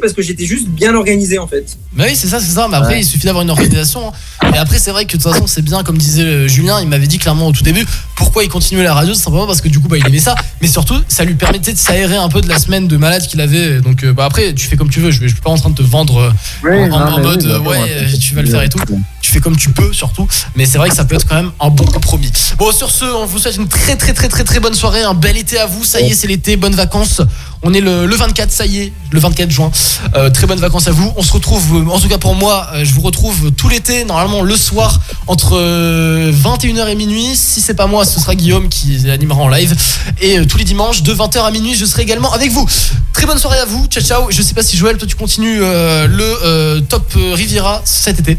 Parce 0.00 0.12
que 0.12 0.22
j'étais 0.22 0.46
juste 0.46 0.68
bien 0.68 0.94
organisé 0.94 1.38
en 1.38 1.46
fait 1.46 1.64
Mais 1.96 2.04
oui, 2.08 2.16
c'est 2.16 2.28
ça, 2.28 2.40
c'est 2.40 2.52
ça. 2.52 2.68
Mais 2.68 2.76
après, 2.76 2.94
Ouais. 2.94 3.00
il 3.00 3.04
suffit 3.04 3.26
d'avoir 3.26 3.42
une 3.42 3.50
organisation. 3.50 4.08
hein. 4.08 4.50
Et 4.54 4.58
après, 4.58 4.78
c'est 4.78 4.90
vrai 4.90 5.04
que 5.04 5.16
de 5.16 5.22
toute 5.22 5.32
façon, 5.32 5.46
c'est 5.46 5.62
bien, 5.62 5.82
comme 5.82 5.96
disait 5.98 6.22
euh, 6.22 6.48
Julien, 6.48 6.80
il 6.80 6.88
m'avait 6.88 7.06
dit 7.06 7.18
clairement 7.18 7.46
au 7.48 7.52
tout 7.52 7.62
début, 7.62 7.84
pourquoi 8.16 8.44
il 8.44 8.48
continuait 8.48 8.84
la 8.84 8.94
radio, 8.94 9.14
c'est 9.14 9.22
simplement 9.22 9.46
parce 9.46 9.60
que 9.60 9.68
du 9.68 9.80
coup, 9.80 9.88
bah, 9.88 9.96
il 9.98 10.06
aimait 10.06 10.18
ça. 10.18 10.34
Mais 10.60 10.68
surtout, 10.68 10.96
ça 11.08 11.24
lui 11.24 11.34
permettait 11.34 11.72
de 11.72 11.78
s'aérer 11.78 12.16
un 12.16 12.28
peu 12.28 12.40
de 12.40 12.48
la 12.48 12.58
semaine 12.58 12.86
de 12.88 12.96
malade 12.96 13.26
qu'il 13.26 13.40
avait. 13.40 13.80
Donc, 13.80 14.04
euh, 14.04 14.12
bah, 14.12 14.24
après, 14.26 14.52
tu 14.54 14.66
fais 14.66 14.76
comme 14.76 14.90
tu 14.90 15.00
veux. 15.00 15.10
Je, 15.10 15.20
je 15.22 15.26
suis 15.28 15.40
pas 15.40 15.50
en 15.50 15.56
train 15.56 15.70
de 15.70 15.74
te 15.74 15.82
vendre 15.82 16.32
euh, 16.64 16.90
en, 16.90 17.10
non, 17.10 17.20
mode, 17.20 17.42
oui, 17.44 17.50
euh, 17.50 17.58
bah, 17.60 17.70
ouais, 17.70 17.78
après, 18.02 18.18
tu 18.18 18.34
vas 18.34 18.42
le 18.42 18.48
faire 18.48 18.62
et 18.62 18.68
tout. 18.68 18.78
Tu 19.20 19.32
fais 19.32 19.40
comme 19.40 19.56
tu 19.56 19.70
peux, 19.70 19.92
surtout. 19.92 20.28
Mais 20.54 20.66
c'est 20.66 20.78
vrai 20.78 20.90
que 20.90 20.94
ça 20.94 21.04
peut 21.04 21.14
être 21.14 21.26
quand 21.26 21.36
même 21.36 21.50
un 21.60 21.70
bon 21.70 21.84
compromis. 21.86 22.30
Bon, 22.58 22.70
sur 22.72 22.90
ce, 22.90 23.04
on 23.06 23.24
vous 23.26 23.38
souhaite 23.38 23.56
une 23.56 23.68
très, 23.68 23.96
très, 23.96 24.12
très, 24.12 24.28
très, 24.28 24.44
très 24.44 24.60
bonne 24.60 24.74
soirée. 24.74 25.02
Un 25.02 25.14
bel 25.14 25.36
été 25.36 25.58
à 25.58 25.66
vous. 25.66 25.82
Ça 25.84 26.00
y 26.00 26.10
est, 26.10 26.14
c'est 26.14 26.26
l'été. 26.26 26.56
Bonnes 26.56 26.74
vacances. 26.74 27.22
On 27.62 27.72
est 27.72 27.80
le, 27.80 28.06
le 28.06 28.14
24, 28.16 28.50
ça 28.50 28.66
y 28.66 28.78
est, 28.80 28.92
le 29.10 29.20
24 29.20 29.50
juin. 29.50 29.70
Euh, 30.16 30.28
très 30.30 30.46
bonnes 30.46 30.60
vacances 30.60 30.86
à 30.88 30.90
vous. 30.90 31.12
On 31.16 31.22
se 31.22 31.32
retrouve, 31.32 31.62
euh, 31.76 31.90
en 31.90 31.98
tout 31.98 32.08
cas 32.08 32.18
pour 32.18 32.34
moi, 32.34 32.68
euh, 32.74 32.84
je 32.84 32.92
vous 32.92 33.00
retrouve 33.00 33.52
tout 33.52 33.68
l'été, 33.68 34.04
normalement 34.04 34.42
le 34.42 34.54
soir, 34.56 35.00
entre 35.26 35.56
euh, 35.56 36.30
21h 36.32 36.88
et 36.88 36.94
minuit. 36.94 37.34
Si 37.36 37.60
c'est 37.60 37.74
pas 37.74 37.86
moi, 37.86 38.04
ce 38.04 38.20
sera 38.20 38.34
Guillaume 38.34 38.68
qui 38.68 39.08
animera 39.10 39.42
en 39.42 39.48
live. 39.48 39.74
Et 40.20 40.44
tous 40.46 40.58
les 40.58 40.64
dimanches, 40.64 41.02
de 41.02 41.14
20h 41.14 41.38
à 41.44 41.50
minuit, 41.50 41.74
je 41.74 41.84
serai 41.86 42.02
également 42.02 42.32
avec 42.32 42.50
vous. 42.50 42.68
Très 43.12 43.26
bonne 43.26 43.38
soirée 43.38 43.58
à 43.58 43.64
vous. 43.64 43.86
Ciao, 43.86 44.02
ciao. 44.04 44.30
Je 44.30 44.42
sais 44.42 44.54
pas 44.54 44.62
si 44.62 44.76
Joël, 44.76 44.96
toi, 44.98 45.06
tu 45.08 45.16
continues 45.16 45.60
euh, 45.62 46.06
le 46.06 46.24
euh, 46.44 46.80
top 46.80 47.12
Riviera 47.32 47.80
cet 47.84 48.20
été. 48.20 48.36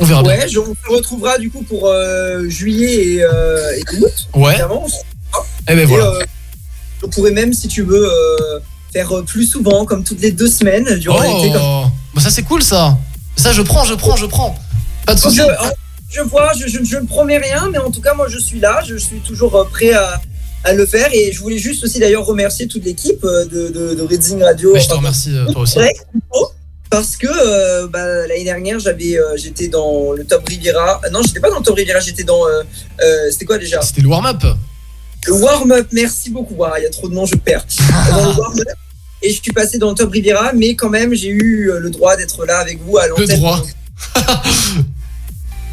On 0.00 0.04
verra 0.04 0.22
bien. 0.22 0.32
ouais 0.32 0.48
je, 0.48 0.58
on 0.60 0.64
se 0.74 0.96
retrouvera 0.96 1.38
du 1.38 1.50
coup 1.50 1.62
pour 1.62 1.86
euh, 1.88 2.48
juillet 2.48 3.14
et, 3.14 3.22
euh, 3.22 3.72
et 3.76 3.82
août 3.98 4.12
Ouais. 4.34 4.52
évidemment, 4.52 4.80
retrouvera. 4.82 5.46
Eh 5.68 5.74
ben 5.74 5.80
Et, 5.80 5.84
voilà. 5.86 6.12
On 7.02 7.08
pourrait 7.08 7.30
même 7.32 7.52
si 7.52 7.68
tu 7.68 7.82
veux 7.82 8.08
euh, 8.10 8.58
faire 8.92 9.10
plus 9.26 9.44
souvent 9.46 9.84
comme 9.84 10.02
toutes 10.04 10.20
les 10.20 10.32
deux 10.32 10.48
semaines 10.48 10.98
durant 10.98 11.20
l'été 11.20 11.52
comme 11.52 11.62
Oh, 11.62 11.84
bah 12.14 12.20
ça 12.22 12.30
c'est 12.30 12.42
cool 12.42 12.62
ça. 12.62 12.96
Ça 13.36 13.52
je 13.52 13.62
prends, 13.62 13.84
je 13.84 13.94
prends, 13.94 14.16
je 14.16 14.26
prends. 14.26 14.58
Pas 15.06 15.14
de 15.14 15.18
Je, 15.20 15.24
soucis. 15.24 15.40
je 16.10 16.20
vois, 16.22 16.52
je, 16.58 16.66
je, 16.66 16.82
je 16.84 16.96
ne 16.96 17.06
promets 17.06 17.38
rien, 17.38 17.68
mais 17.70 17.78
en 17.78 17.90
tout 17.90 18.00
cas, 18.00 18.14
moi, 18.14 18.26
je 18.28 18.38
suis 18.38 18.58
là, 18.60 18.82
je 18.86 18.96
suis 18.96 19.20
toujours 19.20 19.54
euh, 19.56 19.64
prêt 19.64 19.92
à, 19.92 20.20
à 20.64 20.72
le 20.72 20.84
faire. 20.86 21.08
Et 21.14 21.30
je 21.32 21.40
voulais 21.40 21.58
juste 21.58 21.84
aussi 21.84 21.98
d'ailleurs 22.00 22.26
remercier 22.26 22.66
toute 22.66 22.84
l'équipe 22.84 23.22
euh, 23.24 23.44
de, 23.44 23.68
de, 23.68 23.94
de 23.94 24.02
Reading 24.02 24.42
Radio. 24.42 24.72
Mais 24.74 24.80
je 24.80 24.88
te 24.88 24.94
remercie 24.94 25.34
toi 25.52 25.62
aussi. 25.62 25.78
Parce 26.90 27.16
que 27.16 27.26
euh, 27.28 27.86
bah, 27.86 28.26
l'année 28.26 28.44
dernière, 28.44 28.78
j'avais, 28.78 29.18
euh, 29.18 29.36
j'étais 29.36 29.68
dans 29.68 30.12
le 30.12 30.24
Top 30.24 30.48
Riviera. 30.48 31.00
Non, 31.12 31.20
j'étais 31.22 31.38
pas 31.40 31.50
dans 31.50 31.58
le 31.58 31.62
Top 31.62 31.76
Riviera, 31.76 32.00
j'étais 32.00 32.24
dans. 32.24 32.46
euh, 32.46 32.62
c'était 33.30 33.44
quoi 33.44 33.58
déjà? 33.58 33.80
C'était 33.82 34.00
le 34.00 34.08
warm-up. 34.08 34.42
Le 35.28 35.34
warm-up, 35.34 35.88
merci 35.92 36.30
beaucoup. 36.30 36.64
Ah, 36.64 36.74
Il 36.78 36.82
y 36.82 36.86
a 36.86 36.90
trop 36.90 37.08
de 37.08 37.14
noms, 37.14 37.26
je 37.26 37.36
perds. 37.36 37.64
Dans 38.10 38.30
le 38.30 38.38
warm-up. 38.38 38.66
Et 39.20 39.30
je 39.30 39.42
suis 39.42 39.52
passé 39.52 39.78
dans 39.78 39.90
le 39.90 39.94
Top 39.94 40.10
Riviera, 40.10 40.52
mais 40.54 40.74
quand 40.74 40.90
même, 40.90 41.12
j'ai 41.12 41.28
eu 41.28 41.70
euh, 41.70 41.80
le 41.80 41.90
droit 41.90 42.16
d'être 42.16 42.46
là 42.46 42.58
avec 42.58 42.80
vous 42.82 42.98
à 42.98 43.08
l'antenne. 43.08 43.36
droit. 43.36 43.62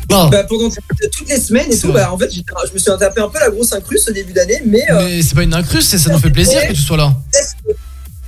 Bah, 0.07 0.43
pendant 0.47 0.69
toutes 0.69 1.29
les 1.29 1.39
semaines 1.39 1.71
et 1.73 1.77
tout, 1.77 1.91
bah, 1.91 2.11
en 2.13 2.17
fait, 2.17 2.29
je 2.31 2.73
me 2.73 2.77
suis 2.77 2.91
tapé 2.97 3.19
un 3.19 3.27
peu 3.27 3.39
la 3.39 3.49
grosse 3.49 3.73
incruste 3.73 4.09
au 4.09 4.13
début 4.13 4.33
d'année, 4.33 4.61
mais, 4.65 4.89
euh, 4.89 5.01
Mais 5.03 5.21
c'est 5.21 5.35
pas 5.35 5.43
une 5.43 5.53
incruste, 5.53 5.97
ça 5.97 6.11
nous 6.11 6.19
fait 6.19 6.29
plaisir 6.29 6.61
que 6.67 6.73
tu 6.73 6.81
sois 6.81 6.95
là. 6.95 7.13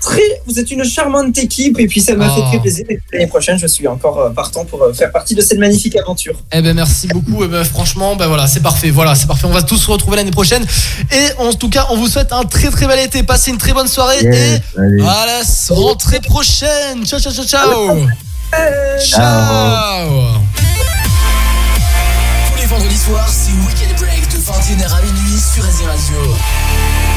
Très, 0.10 0.42
vous 0.48 0.58
êtes 0.60 0.70
une 0.72 0.84
charmante 0.86 1.38
équipe 1.38 1.78
et 1.80 1.88
puis 1.88 2.02
ça 2.02 2.16
m'a 2.16 2.28
Oh. 2.30 2.36
fait 2.36 2.48
très 2.50 2.60
plaisir. 2.60 2.86
Et 2.90 3.00
l'année 3.12 3.28
prochaine, 3.28 3.58
je 3.60 3.68
suis 3.68 3.88
encore 3.88 4.20
euh, 4.20 4.30
partant 4.30 4.64
pour 4.66 4.82
euh, 4.84 4.94
faire 4.94 5.12
partie 5.12 5.36
de 5.36 5.42
cette 5.42 5.60
magnifique 5.60 5.96
aventure. 5.98 6.36
Eh 6.52 6.62
ben 6.62 6.74
merci 6.76 7.08
beaucoup. 7.08 7.44
Eh 7.44 7.48
ben 7.48 7.64
franchement, 7.64 8.16
ben 8.16 8.28
voilà, 8.28 8.48
c'est 8.48 8.62
parfait. 8.62 8.90
Voilà, 8.90 9.16
c'est 9.16 9.28
parfait. 9.28 9.46
On 9.48 9.52
va 9.54 9.62
tous 9.64 9.78
se 9.78 9.90
retrouver 9.92 10.16
l'année 10.18 10.32
prochaine. 10.32 10.66
Et 11.12 11.26
en 11.40 11.52
tout 11.54 11.70
cas, 11.70 11.88
on 11.92 11.98
vous 11.98 12.08
souhaite 12.08 12.32
un 12.32 12.44
très 12.44 12.70
très 12.70 12.88
bel 12.88 13.00
été. 13.00 13.24
Passez 13.24 13.52
une 13.52 13.58
très 13.58 13.74
bonne 13.74 13.88
soirée 13.88 14.22
Yes, 14.24 14.36
et 14.36 14.80
allez. 14.80 15.02
à 15.04 15.26
la 15.26 15.42
rentrée 15.76 16.20
prochaine. 16.22 17.06
Ciao 17.06 17.20
ciao 17.20 17.34
ciao 17.34 17.46
ciao. 17.46 17.98
Ciao. 19.00 20.10
Tous 22.50 22.58
les 22.62 22.66
vendredis 22.66 22.98
soirs, 22.98 23.28
c'est 23.30 23.52
Weekend 23.68 24.00
Break 24.00 24.24
de 24.34 24.38
21h 24.38 24.94
à 24.98 25.02
minuit 25.02 25.40
sur 25.54 25.64
Radio. 25.64 27.17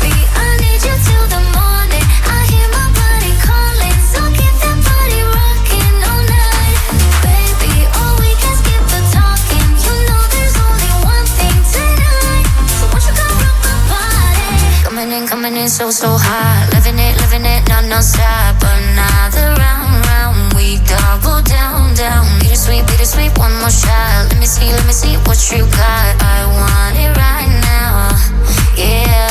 Feeling 15.61 15.69
so, 15.69 15.91
so 15.91 16.17
hot. 16.17 16.73
Living 16.73 16.97
it, 16.97 17.13
living 17.21 17.45
it, 17.45 17.61
non 17.69 17.85
non-stop. 17.87 18.57
Another 18.65 19.53
round, 19.61 19.93
round. 20.09 20.53
We 20.57 20.81
double 20.89 21.37
down, 21.45 21.93
down. 21.93 22.25
Bittersweet, 22.41 22.81
bittersweet, 22.89 23.37
one 23.37 23.53
more 23.61 23.69
shot. 23.69 24.25
Let 24.33 24.39
me 24.41 24.47
see, 24.49 24.73
let 24.73 24.81
me 24.89 24.93
see 24.93 25.21
what 25.29 25.37
you 25.53 25.69
got. 25.77 26.17
I 26.17 26.49
want 26.49 26.97
it 26.97 27.13
right 27.13 27.51
now. 27.61 28.09
Yeah. 28.73 29.29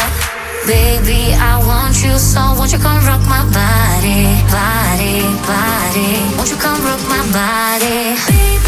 Baby, 0.70 1.34
I 1.34 1.58
want 1.66 1.98
you 1.98 2.14
so. 2.14 2.54
Won't 2.54 2.70
you 2.70 2.78
come 2.78 3.02
rock 3.10 3.26
my 3.26 3.42
body, 3.50 4.38
body, 4.54 5.26
body? 5.50 6.14
Won't 6.38 6.46
you 6.46 6.58
come 6.62 6.78
rock 6.86 7.02
my 7.10 7.26
body? 7.34 8.14
Baby, 8.30 8.59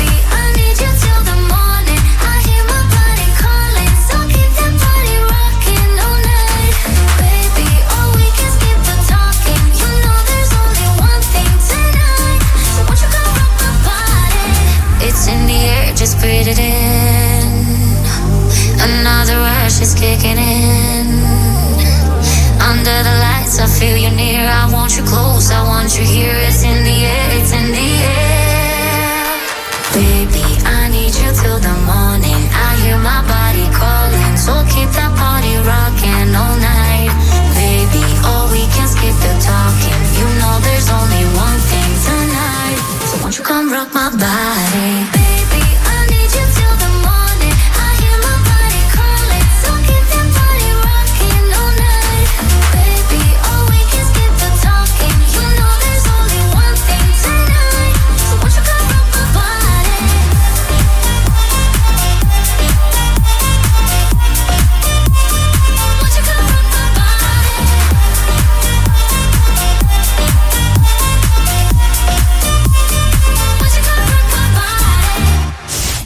it 16.53 16.59
in. 16.59 17.49
Another 18.81 19.37
rush 19.37 19.81
is 19.81 19.95
kicking 19.95 20.39
in. 20.39 21.07
Under 22.61 22.99
the 23.09 23.15
lights, 23.25 23.59
I 23.59 23.67
feel 23.67 23.97
you 23.97 24.11
near. 24.11 24.45
I 24.49 24.71
want 24.73 24.97
you 24.97 25.05
close, 25.05 25.51
I 25.51 25.63
want 25.65 25.97
you 25.99 26.05
here. 26.05 26.37